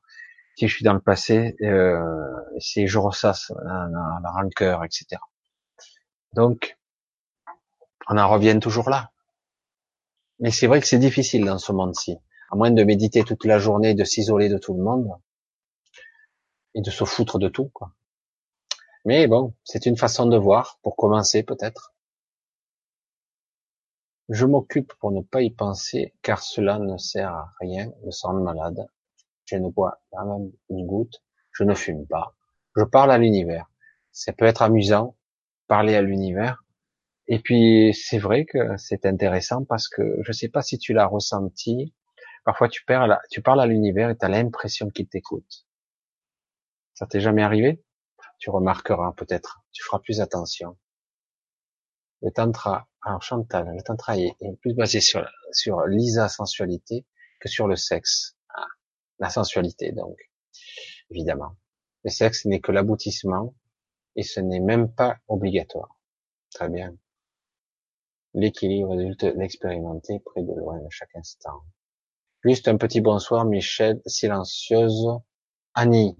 Si 0.55 0.67
je 0.67 0.75
suis 0.75 0.83
dans 0.83 0.93
le 0.93 0.99
passé, 0.99 1.55
euh, 1.61 2.03
si 2.59 2.87
je 2.87 2.97
ressasse 2.97 3.51
la, 3.63 3.87
la, 3.91 4.19
la 4.59 4.85
etc. 4.85 5.21
Donc, 6.33 6.77
on 8.07 8.17
en 8.17 8.27
revient 8.27 8.59
toujours 8.59 8.89
là. 8.89 9.11
Mais 10.39 10.51
c'est 10.51 10.67
vrai 10.67 10.81
que 10.81 10.87
c'est 10.87 10.99
difficile 10.99 11.45
dans 11.45 11.59
ce 11.59 11.71
monde-ci. 11.71 12.17
À 12.51 12.55
moins 12.55 12.71
de 12.71 12.83
méditer 12.83 13.23
toute 13.23 13.45
la 13.45 13.59
journée, 13.59 13.93
de 13.93 14.03
s'isoler 14.03 14.49
de 14.49 14.57
tout 14.57 14.73
le 14.73 14.83
monde, 14.83 15.09
et 16.73 16.81
de 16.81 16.89
se 16.89 17.03
foutre 17.03 17.37
de 17.37 17.47
tout, 17.47 17.69
quoi. 17.73 17.91
Mais 19.05 19.27
bon, 19.27 19.53
c'est 19.63 19.85
une 19.85 19.97
façon 19.97 20.25
de 20.27 20.37
voir, 20.37 20.79
pour 20.83 20.95
commencer 20.95 21.43
peut-être. 21.43 21.93
Je 24.29 24.45
m'occupe 24.45 24.93
pour 24.99 25.11
ne 25.11 25.21
pas 25.21 25.41
y 25.41 25.49
penser, 25.51 26.13
car 26.21 26.41
cela 26.41 26.79
ne 26.79 26.97
sert 26.97 27.33
à 27.33 27.53
rien 27.59 27.91
de 28.05 28.11
se 28.11 28.25
rendre 28.25 28.41
malade. 28.41 28.87
Je 29.45 29.57
ne 29.57 29.69
bois 29.69 30.01
pas 30.11 30.23
même 30.23 30.51
une 30.69 30.85
goutte, 30.85 31.21
je 31.51 31.63
ne 31.63 31.73
fume 31.73 32.07
pas. 32.07 32.35
Je 32.75 32.83
parle 32.83 33.11
à 33.11 33.17
l'univers. 33.17 33.69
Ça 34.11 34.33
peut 34.33 34.45
être 34.45 34.61
amusant, 34.61 35.17
parler 35.67 35.95
à 35.95 36.01
l'univers, 36.01 36.63
et 37.27 37.39
puis 37.39 37.93
c'est 37.93 38.17
vrai 38.17 38.45
que 38.45 38.75
c'est 38.77 39.05
intéressant 39.05 39.63
parce 39.63 39.87
que 39.87 40.17
je 40.21 40.31
sais 40.31 40.49
pas 40.49 40.61
si 40.61 40.77
tu 40.77 40.93
l'as 40.93 41.05
ressenti. 41.05 41.93
Parfois 42.43 42.67
tu, 42.67 42.83
perds 42.83 43.19
tu 43.29 43.41
parles 43.41 43.61
à 43.61 43.67
l'univers 43.67 44.09
et 44.09 44.17
tu 44.17 44.27
l'impression 44.27 44.89
qu'il 44.89 45.07
t'écoute. 45.07 45.65
Ça 46.93 47.05
t'est 47.07 47.21
jamais 47.21 47.43
arrivé? 47.43 47.81
Tu 48.41 48.49
remarqueras 48.49 49.13
peut-être. 49.13 49.63
Tu 49.71 49.83
feras 49.83 49.99
plus 49.99 50.19
attention. 50.19 50.75
Le 52.23 52.31
tantra, 52.31 52.87
alors 53.03 53.21
Chantal, 53.21 53.71
le 53.71 53.83
tantra 53.83 54.17
est, 54.17 54.35
plus 54.61 54.73
basé 54.73 54.99
sur 54.99 55.23
sur 55.51 55.85
l'isa 55.85 56.27
sensualité 56.27 57.05
que 57.39 57.47
sur 57.47 57.67
le 57.67 57.75
sexe. 57.75 58.35
Ah, 58.49 58.65
la 59.19 59.29
sensualité 59.29 59.91
donc, 59.91 60.17
évidemment. 61.11 61.55
Le 62.03 62.09
sexe 62.09 62.45
n'est 62.45 62.61
que 62.61 62.71
l'aboutissement 62.71 63.53
et 64.15 64.23
ce 64.23 64.39
n'est 64.39 64.59
même 64.59 64.91
pas 64.91 65.19
obligatoire. 65.27 65.95
Très 66.51 66.67
bien. 66.67 66.97
L'équilibre 68.33 68.95
résulte 68.95 69.25
d'expérimenter 69.37 70.19
près 70.19 70.41
de 70.41 70.53
loin 70.53 70.79
à 70.79 70.89
chaque 70.89 71.15
instant. 71.15 71.61
Juste 72.43 72.67
un 72.67 72.77
petit 72.77 73.01
bonsoir, 73.01 73.45
Michel, 73.45 74.01
silencieuse. 74.07 75.07
Annie. 75.75 76.17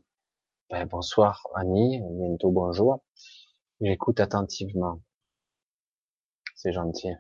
Ben, 0.72 0.86
bonsoir, 0.86 1.46
Annie. 1.56 2.00
Bientôt 2.02 2.50
bonjour. 2.50 3.04
J'écoute 3.82 4.22
attentivement. 4.22 5.02
C'est 6.56 6.72
gentil. 6.72 7.14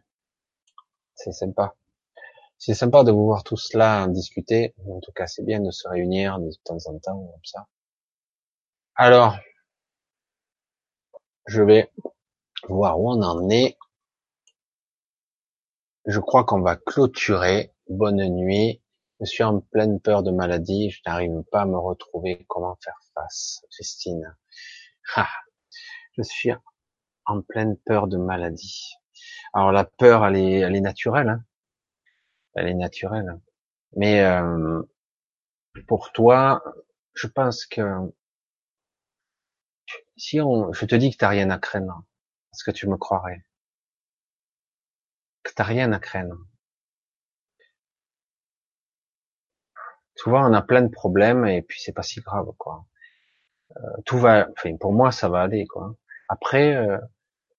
C'est 1.15 1.33
sympa. 1.33 1.75
C'est 2.57 2.73
sympa 2.75 3.03
de 3.03 3.11
vous 3.11 3.25
voir 3.25 3.43
tous 3.43 3.73
là 3.73 4.07
discuter. 4.07 4.73
En 4.87 5.01
tout 5.01 5.11
cas, 5.11 5.27
c'est 5.27 5.43
bien 5.43 5.59
de 5.59 5.69
se 5.69 5.85
réunir 5.85 6.39
de 6.39 6.49
temps 6.63 6.77
en 6.85 6.97
temps 6.99 7.19
comme 7.19 7.43
ça. 7.43 7.67
Alors, 8.95 9.35
je 11.45 11.61
vais 11.61 11.91
voir 12.69 13.01
où 13.01 13.11
on 13.11 13.21
en 13.21 13.49
est 13.49 13.77
je 16.05 16.19
crois 16.19 16.45
qu'on 16.45 16.61
va 16.61 16.77
clôturer. 16.77 17.73
Bonne 17.89 18.23
nuit. 18.29 18.81
Je 19.19 19.25
suis 19.25 19.43
en 19.43 19.59
pleine 19.59 19.99
peur 19.99 20.23
de 20.23 20.31
maladie. 20.31 20.89
Je 20.89 21.01
n'arrive 21.05 21.43
pas 21.51 21.63
à 21.63 21.65
me 21.65 21.77
retrouver. 21.77 22.45
Comment 22.47 22.77
faire 22.81 23.00
Christine 23.71 24.35
ah, 25.15 25.29
Je 26.17 26.23
suis 26.23 26.51
en 27.25 27.41
pleine 27.41 27.77
peur 27.77 28.07
de 28.07 28.17
maladie. 28.17 28.93
Alors 29.53 29.71
la 29.71 29.85
peur, 29.85 30.25
elle 30.25 30.37
est, 30.37 30.59
elle 30.59 30.75
est 30.75 30.81
naturelle. 30.81 31.29
Hein 31.29 31.45
elle 32.55 32.67
est 32.67 32.73
naturelle. 32.73 33.39
Mais 33.95 34.21
euh, 34.21 34.81
pour 35.87 36.11
toi, 36.11 36.63
je 37.13 37.27
pense 37.27 37.65
que 37.65 37.81
si 40.17 40.39
on, 40.41 40.71
je 40.73 40.85
te 40.85 40.95
dis 40.95 41.11
que 41.11 41.17
t'as 41.17 41.29
rien 41.29 41.49
à 41.49 41.59
craindre, 41.59 42.03
est-ce 42.53 42.63
que 42.63 42.71
tu 42.71 42.87
me 42.87 42.97
croirais 42.97 43.43
que 45.43 45.51
t'as 45.53 45.63
rien 45.63 45.91
à 45.91 45.99
craindre. 45.99 46.37
Souvent, 50.15 50.49
on 50.49 50.53
a 50.53 50.61
plein 50.61 50.83
de 50.83 50.89
problèmes 50.89 51.45
et 51.45 51.61
puis 51.61 51.79
c'est 51.81 51.93
pas 51.93 52.03
si 52.03 52.21
grave, 52.21 52.51
quoi. 52.57 52.85
Euh, 53.77 54.01
tout 54.05 54.17
va, 54.17 54.47
enfin, 54.51 54.75
pour 54.77 54.93
moi, 54.93 55.11
ça 55.11 55.29
va 55.29 55.41
aller, 55.41 55.67
quoi. 55.67 55.95
Après, 56.29 56.75
euh, 56.75 56.97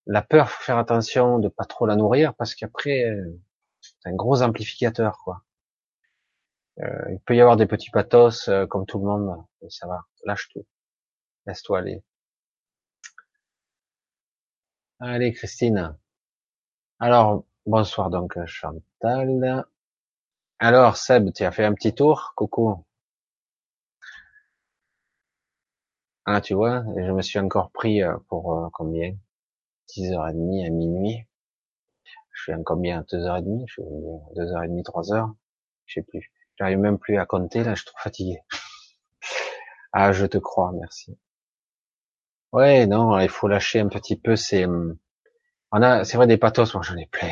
la 0.07 0.21
peur, 0.21 0.49
faut 0.49 0.63
faire 0.63 0.77
attention 0.77 1.39
de 1.39 1.49
pas 1.49 1.65
trop 1.65 1.85
la 1.85 1.95
nourrir 1.95 2.33
parce 2.35 2.55
qu'après, 2.55 3.09
euh, 3.09 3.39
c'est 3.81 4.09
un 4.09 4.15
gros 4.15 4.41
amplificateur, 4.41 5.19
quoi. 5.23 5.43
il 6.77 7.19
peut 7.25 7.35
y 7.35 7.41
avoir 7.41 7.57
des 7.57 7.67
petits 7.67 7.91
pathos 7.91 8.49
comme 8.69 8.85
tout 8.85 8.99
le 8.99 9.05
monde, 9.05 9.43
mais 9.61 9.69
ça 9.69 9.87
va. 9.87 10.05
Lâche 10.25 10.49
tout, 10.49 10.65
laisse-toi 11.45 11.79
aller. 11.79 12.03
Allez, 14.99 15.33
Christine. 15.33 15.97
Alors, 16.99 17.43
Bonsoir 17.65 18.09
donc 18.09 18.37
Chantal. 18.45 19.65
Alors 20.59 20.97
Seb, 20.97 21.31
tu 21.33 21.45
as 21.45 21.51
fait 21.53 21.63
un 21.63 21.73
petit 21.73 21.95
tour 21.95 22.33
Coucou. 22.35 22.83
Ah 26.25 26.41
tu 26.41 26.53
vois, 26.53 26.83
je 26.97 27.11
me 27.13 27.21
suis 27.21 27.39
encore 27.39 27.71
pris 27.71 28.03
euh, 28.03 28.17
pour 28.27 28.57
euh, 28.57 28.67
combien? 28.73 29.15
10h30 29.87 30.65
à 30.65 30.69
minuit. 30.69 31.25
Je 32.33 32.41
suis 32.41 32.53
en 32.53 32.63
combien 32.63 33.03
2h30 33.03 33.63
Je 33.65 33.73
suis 33.73 33.81
2h30, 33.81 34.83
3h 34.83 35.33
Je 35.85 35.93
sais 35.93 36.03
plus. 36.03 36.33
J'arrive 36.59 36.79
même 36.79 36.99
plus 36.99 37.17
à 37.17 37.25
compter, 37.25 37.63
là 37.63 37.75
je 37.75 37.81
suis 37.81 37.85
trop 37.87 37.99
fatigué. 37.99 38.39
Ah 39.93 40.11
je 40.11 40.25
te 40.25 40.37
crois, 40.37 40.71
merci. 40.73 41.17
Ouais, 42.53 42.85
non, 42.87 43.19
il 43.19 43.27
faut 43.27 43.49
lâcher 43.49 43.81
un 43.81 43.89
petit 43.89 44.15
peu 44.15 44.37
ces, 44.37 44.63
hum, 44.65 44.97
on 45.71 45.81
a, 45.83 46.05
c'est 46.05 46.17
vrai, 46.17 46.27
des 46.27 46.37
pathos, 46.37 46.73
moi 46.75 46.83
j'en 46.83 46.97
ai 46.97 47.07
plein. 47.07 47.29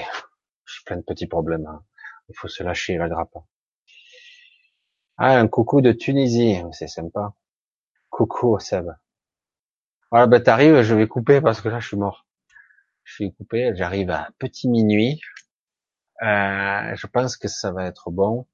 J'ai 0.66 0.84
plein 0.86 0.98
de 0.98 1.03
petits 1.03 1.28
problèmes. 1.28 1.68
Hein. 1.68 1.84
Il 2.30 2.36
faut 2.38 2.48
se 2.50 2.64
lâcher 2.64 2.98
la 2.98 3.10
grappe. 3.10 3.38
Ah, 5.16 5.40
un 5.40 5.48
coucou 5.48 5.80
de 5.80 5.94
Tunisie, 5.94 6.61
c'est 6.74 6.88
sympa. 6.88 7.34
Coucou 8.22 8.59
Seb. 8.59 8.85
Voilà, 10.11 10.27
ben 10.27 10.43
t'arrives, 10.43 10.83
je 10.83 10.93
vais 10.93 11.08
couper 11.08 11.41
parce 11.41 11.59
que 11.59 11.69
là 11.69 11.80
je 11.80 11.88
suis 11.88 11.98
mort. 11.98 12.27
Je 13.03 13.16
suis 13.16 13.33
coupé, 13.33 13.72
j'arrive 13.74 14.11
à 14.11 14.30
petit 14.38 14.69
minuit. 14.69 15.19
Euh, 16.22 16.95
je 16.95 17.08
pense 17.08 17.35
que 17.35 17.48
ça 17.48 17.72
va 17.72 17.85
être 17.85 18.11
bon. 18.11 18.45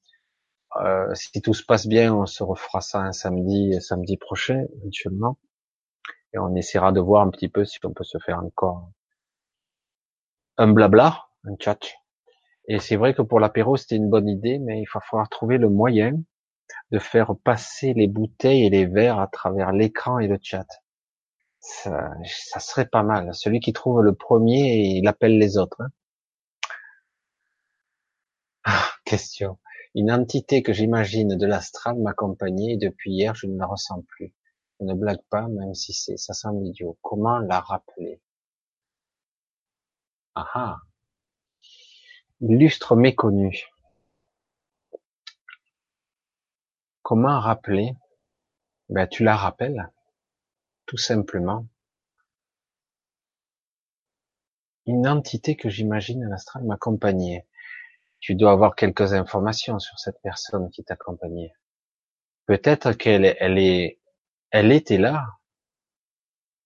Euh, 0.78 1.14
si 1.16 1.42
tout 1.42 1.54
se 1.54 1.66
passe 1.66 1.86
bien, 1.86 2.14
on 2.14 2.26
se 2.26 2.44
refera 2.44 2.80
ça 2.80 3.00
un 3.00 3.12
samedi, 3.12 3.74
samedi 3.82 4.16
prochain, 4.16 4.64
éventuellement. 4.78 5.38
Et 6.34 6.40
on 6.40 6.56
essaiera 6.56 6.94
de 6.94 7.02
voir 7.02 7.28
un 7.28 7.30
petit 7.30 7.50
peu 7.50 7.66
si 7.66 7.78
on 7.84 7.92
peut 7.92 8.06
se 8.06 8.20
faire 8.20 8.40
encore 8.40 8.90
un 10.56 10.72
blabla, 10.72 11.26
un 11.44 11.56
chat. 11.60 11.80
Et 12.70 12.80
c'est 12.80 12.96
vrai 12.96 13.14
que 13.14 13.22
pour 13.22 13.42
l'apéro, 13.42 13.76
c'était 13.76 13.98
une 13.98 14.10
bonne 14.10 14.30
idée, 14.30 14.60
mais 14.60 14.80
il 14.80 14.88
va 14.94 15.02
falloir 15.02 15.28
trouver 15.28 15.58
le 15.58 15.68
moyen 15.68 16.24
de 16.92 17.00
faire 17.00 17.36
passer 17.44 17.94
les 17.94 18.08
bouteilles 18.08 18.66
et 18.66 18.70
les 18.70 18.86
verres 18.86 19.20
à 19.20 19.28
travers 19.28 19.72
l'écran 19.72 20.20
et 20.20 20.28
le 20.28 20.38
chat. 20.42 20.68
Ça, 21.60 22.12
ça, 22.26 22.60
serait 22.60 22.88
pas 22.88 23.04
mal. 23.04 23.34
Celui 23.34 23.60
qui 23.60 23.74
trouve 23.74 24.02
le 24.02 24.14
premier, 24.14 24.78
il 24.78 25.08
appelle 25.08 25.38
les 25.38 25.58
autres. 25.58 25.82
Hein. 25.82 25.92
question. 29.06 29.58
Une 29.96 30.12
entité 30.12 30.62
que 30.64 30.74
j'imagine 30.74 31.38
de 31.38 31.46
l'astral 31.46 31.98
m'accompagnait 31.98 32.74
et 32.74 32.78
depuis 32.78 33.12
hier 33.12 33.34
je 33.36 33.48
ne 33.48 33.58
la 33.58 33.66
ressens 33.66 34.04
plus. 34.08 34.34
Je 34.80 34.86
ne 34.86 34.94
blague 34.94 35.24
pas, 35.30 35.48
même 35.48 35.74
si 35.74 35.94
c'est, 35.94 36.18
ça 36.18 36.34
semble 36.34 36.66
idiot. 36.66 36.98
Comment 37.02 37.40
la 37.40 37.60
rappeler? 37.60 38.22
Ah 40.36 40.48
ah 40.54 40.78
méconnu. 42.96 43.66
Comment 47.08 47.40
rappeler? 47.40 47.96
Ben 48.90 49.08
tu 49.08 49.24
la 49.24 49.38
rappelles, 49.38 49.90
tout 50.86 50.98
simplement. 50.98 51.66
Une 54.86 55.08
entité 55.08 55.56
que 55.56 55.70
j'imagine 55.70 56.26
à 56.26 56.28
l'astral 56.28 56.66
m'accompagnait. 56.66 57.48
Tu 58.20 58.36
dois 58.36 58.52
avoir 58.52 58.76
quelques 58.76 59.14
informations 59.14 59.80
sur 59.80 59.98
cette 60.00 60.20
personne 60.22 60.70
qui 60.70 60.84
t'accompagnait. 60.84 61.54
Peut-être 62.46 62.92
qu'elle 62.92 63.38
elle 63.40 63.58
est, 63.58 64.02
elle 64.52 64.74
était 64.74 64.98
là 64.98 65.28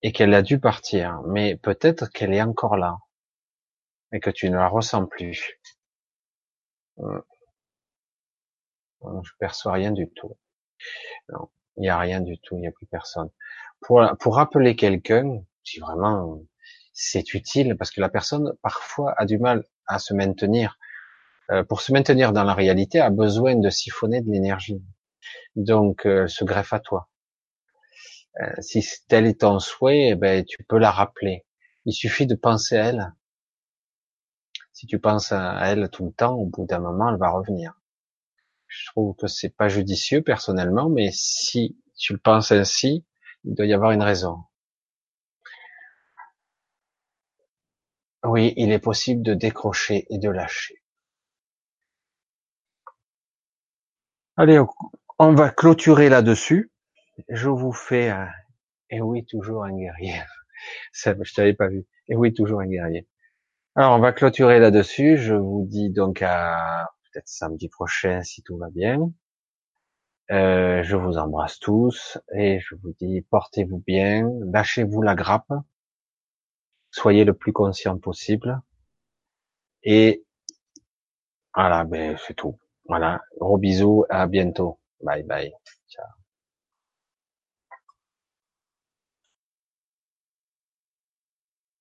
et 0.02 0.12
qu'elle 0.12 0.34
a 0.34 0.42
dû 0.42 0.60
partir, 0.60 1.22
mais 1.28 1.56
peut-être 1.56 2.10
qu'elle 2.10 2.34
est 2.34 2.42
encore 2.42 2.78
là 2.78 2.98
et 4.12 4.20
que 4.20 4.32
tu 4.32 4.50
ne 4.50 4.56
la 4.56 4.70
ressens 4.70 5.06
plus. 5.06 5.62
Je 9.04 9.32
perçois 9.40 9.74
rien 9.74 9.92
du 9.92 10.10
tout. 10.10 10.38
Il 11.78 11.82
n'y 11.82 11.90
a 11.90 11.98
rien 11.98 12.22
du 12.22 12.38
tout, 12.40 12.56
il 12.56 12.62
n'y 12.62 12.68
a 12.68 12.72
plus 12.72 12.86
personne. 12.86 13.30
Pour, 13.82 14.06
pour 14.20 14.36
rappeler 14.36 14.76
quelqu'un, 14.76 15.44
si 15.64 15.80
vraiment 15.80 16.42
c'est 16.94 17.34
utile, 17.34 17.76
parce 17.78 17.92
que 17.92 18.02
la 18.02 18.10
personne 18.10 18.54
parfois 18.62 19.14
a 19.18 19.26
du 19.26 19.38
mal 19.38 19.64
à 19.88 20.00
se 20.00 20.14
maintenir, 20.14 20.78
euh, 21.52 21.64
pour 21.64 21.82
se 21.82 21.92
maintenir 21.92 22.32
dans 22.34 22.44
la 22.44 22.54
réalité, 22.54 23.00
a 23.00 23.10
besoin 23.10 23.56
de 23.56 23.70
siphonner 23.70 24.22
de 24.22 24.32
l'énergie. 24.32 24.84
Donc, 25.56 26.06
euh, 26.06 26.28
se 26.28 26.44
greffe 26.44 26.74
à 26.74 26.80
toi. 26.80 27.10
Euh, 28.40 28.54
si 28.60 28.86
tel 29.08 29.26
est 29.26 29.42
ton 29.42 29.60
souhait, 29.60 30.10
eh 30.10 30.16
ben, 30.16 30.46
tu 30.46 30.64
peux 30.64 30.78
la 30.78 30.92
rappeler. 30.92 31.46
Il 31.86 31.94
suffit 31.94 32.28
de 32.28 32.36
penser 32.36 32.78
à 32.78 32.86
elle. 32.86 33.14
Si 34.72 34.88
tu 34.88 35.00
penses 35.00 35.32
à 35.32 35.60
elle 35.68 35.90
tout 35.90 36.06
le 36.06 36.14
temps, 36.14 36.36
au 36.36 36.46
bout 36.46 36.66
d'un 36.66 36.80
moment, 36.80 37.10
elle 37.10 37.20
va 37.20 37.30
revenir. 37.30 37.81
Je 38.72 38.86
trouve 38.86 39.16
que 39.18 39.28
c'est 39.28 39.50
pas 39.50 39.68
judicieux 39.68 40.22
personnellement, 40.22 40.90
mais 40.90 41.10
si 41.12 41.78
tu 41.98 42.14
le 42.14 42.20
penses 42.20 42.54
ainsi, 42.54 43.06
il 43.44 43.54
doit 43.54 43.66
y 43.66 43.74
avoir 43.74 43.92
une 43.92 44.02
raison. 44.02 44.38
Oui, 48.24 48.54
il 48.56 48.72
est 48.72 48.80
possible 48.80 49.24
de 49.24 49.34
décrocher 49.34 50.06
et 50.10 50.18
de 50.20 50.30
lâcher. 50.30 50.82
Allez, 54.38 54.62
on 55.20 55.34
va 55.34 55.50
clôturer 55.50 56.08
là-dessus. 56.08 56.72
Je 57.28 57.50
vous 57.50 57.74
fais 57.74 58.08
un, 58.08 58.30
et 58.90 59.02
oui, 59.02 59.26
toujours 59.26 59.66
un 59.66 59.76
guerrier. 59.78 60.22
Ça, 60.94 61.14
je 61.22 61.34
t'avais 61.34 61.54
pas 61.54 61.68
vu. 61.68 61.86
Et 62.08 62.16
oui, 62.16 62.34
toujours 62.34 62.62
un 62.62 62.68
guerrier. 62.68 63.06
Alors, 63.76 63.98
on 63.98 64.00
va 64.00 64.14
clôturer 64.14 64.60
là-dessus. 64.60 65.18
Je 65.18 65.36
vous 65.36 65.66
dis 65.68 65.90
donc 65.90 66.22
à 66.22 66.90
peut-être 67.12 67.28
samedi 67.28 67.70
prochain 67.70 68.22
si 68.24 68.42
tout 68.44 68.58
va 68.58 68.70
bien. 68.70 69.12
Euh, 70.32 70.82
je 70.84 70.96
vous 70.96 71.18
embrasse 71.18 71.60
tous 71.60 72.18
et 72.34 72.60
je 72.60 72.76
vous 72.76 72.94
dis 73.00 73.22
portez-vous 73.30 73.84
bien, 73.86 74.30
lâchez-vous 74.54 75.02
la 75.02 75.16
grappe, 75.16 75.52
soyez 76.90 77.26
le 77.26 77.34
plus 77.34 77.52
conscient 77.52 77.98
possible 77.98 78.62
et 79.84 80.24
voilà, 81.54 81.84
ben 81.84 82.18
c'est 82.26 82.34
tout. 82.34 82.58
Voilà, 82.86 83.22
gros 83.40 83.58
bisous, 83.58 84.06
à 84.10 84.28
bientôt, 84.28 84.80
bye 85.02 85.24
bye, 85.24 85.52
ciao. 85.90 86.21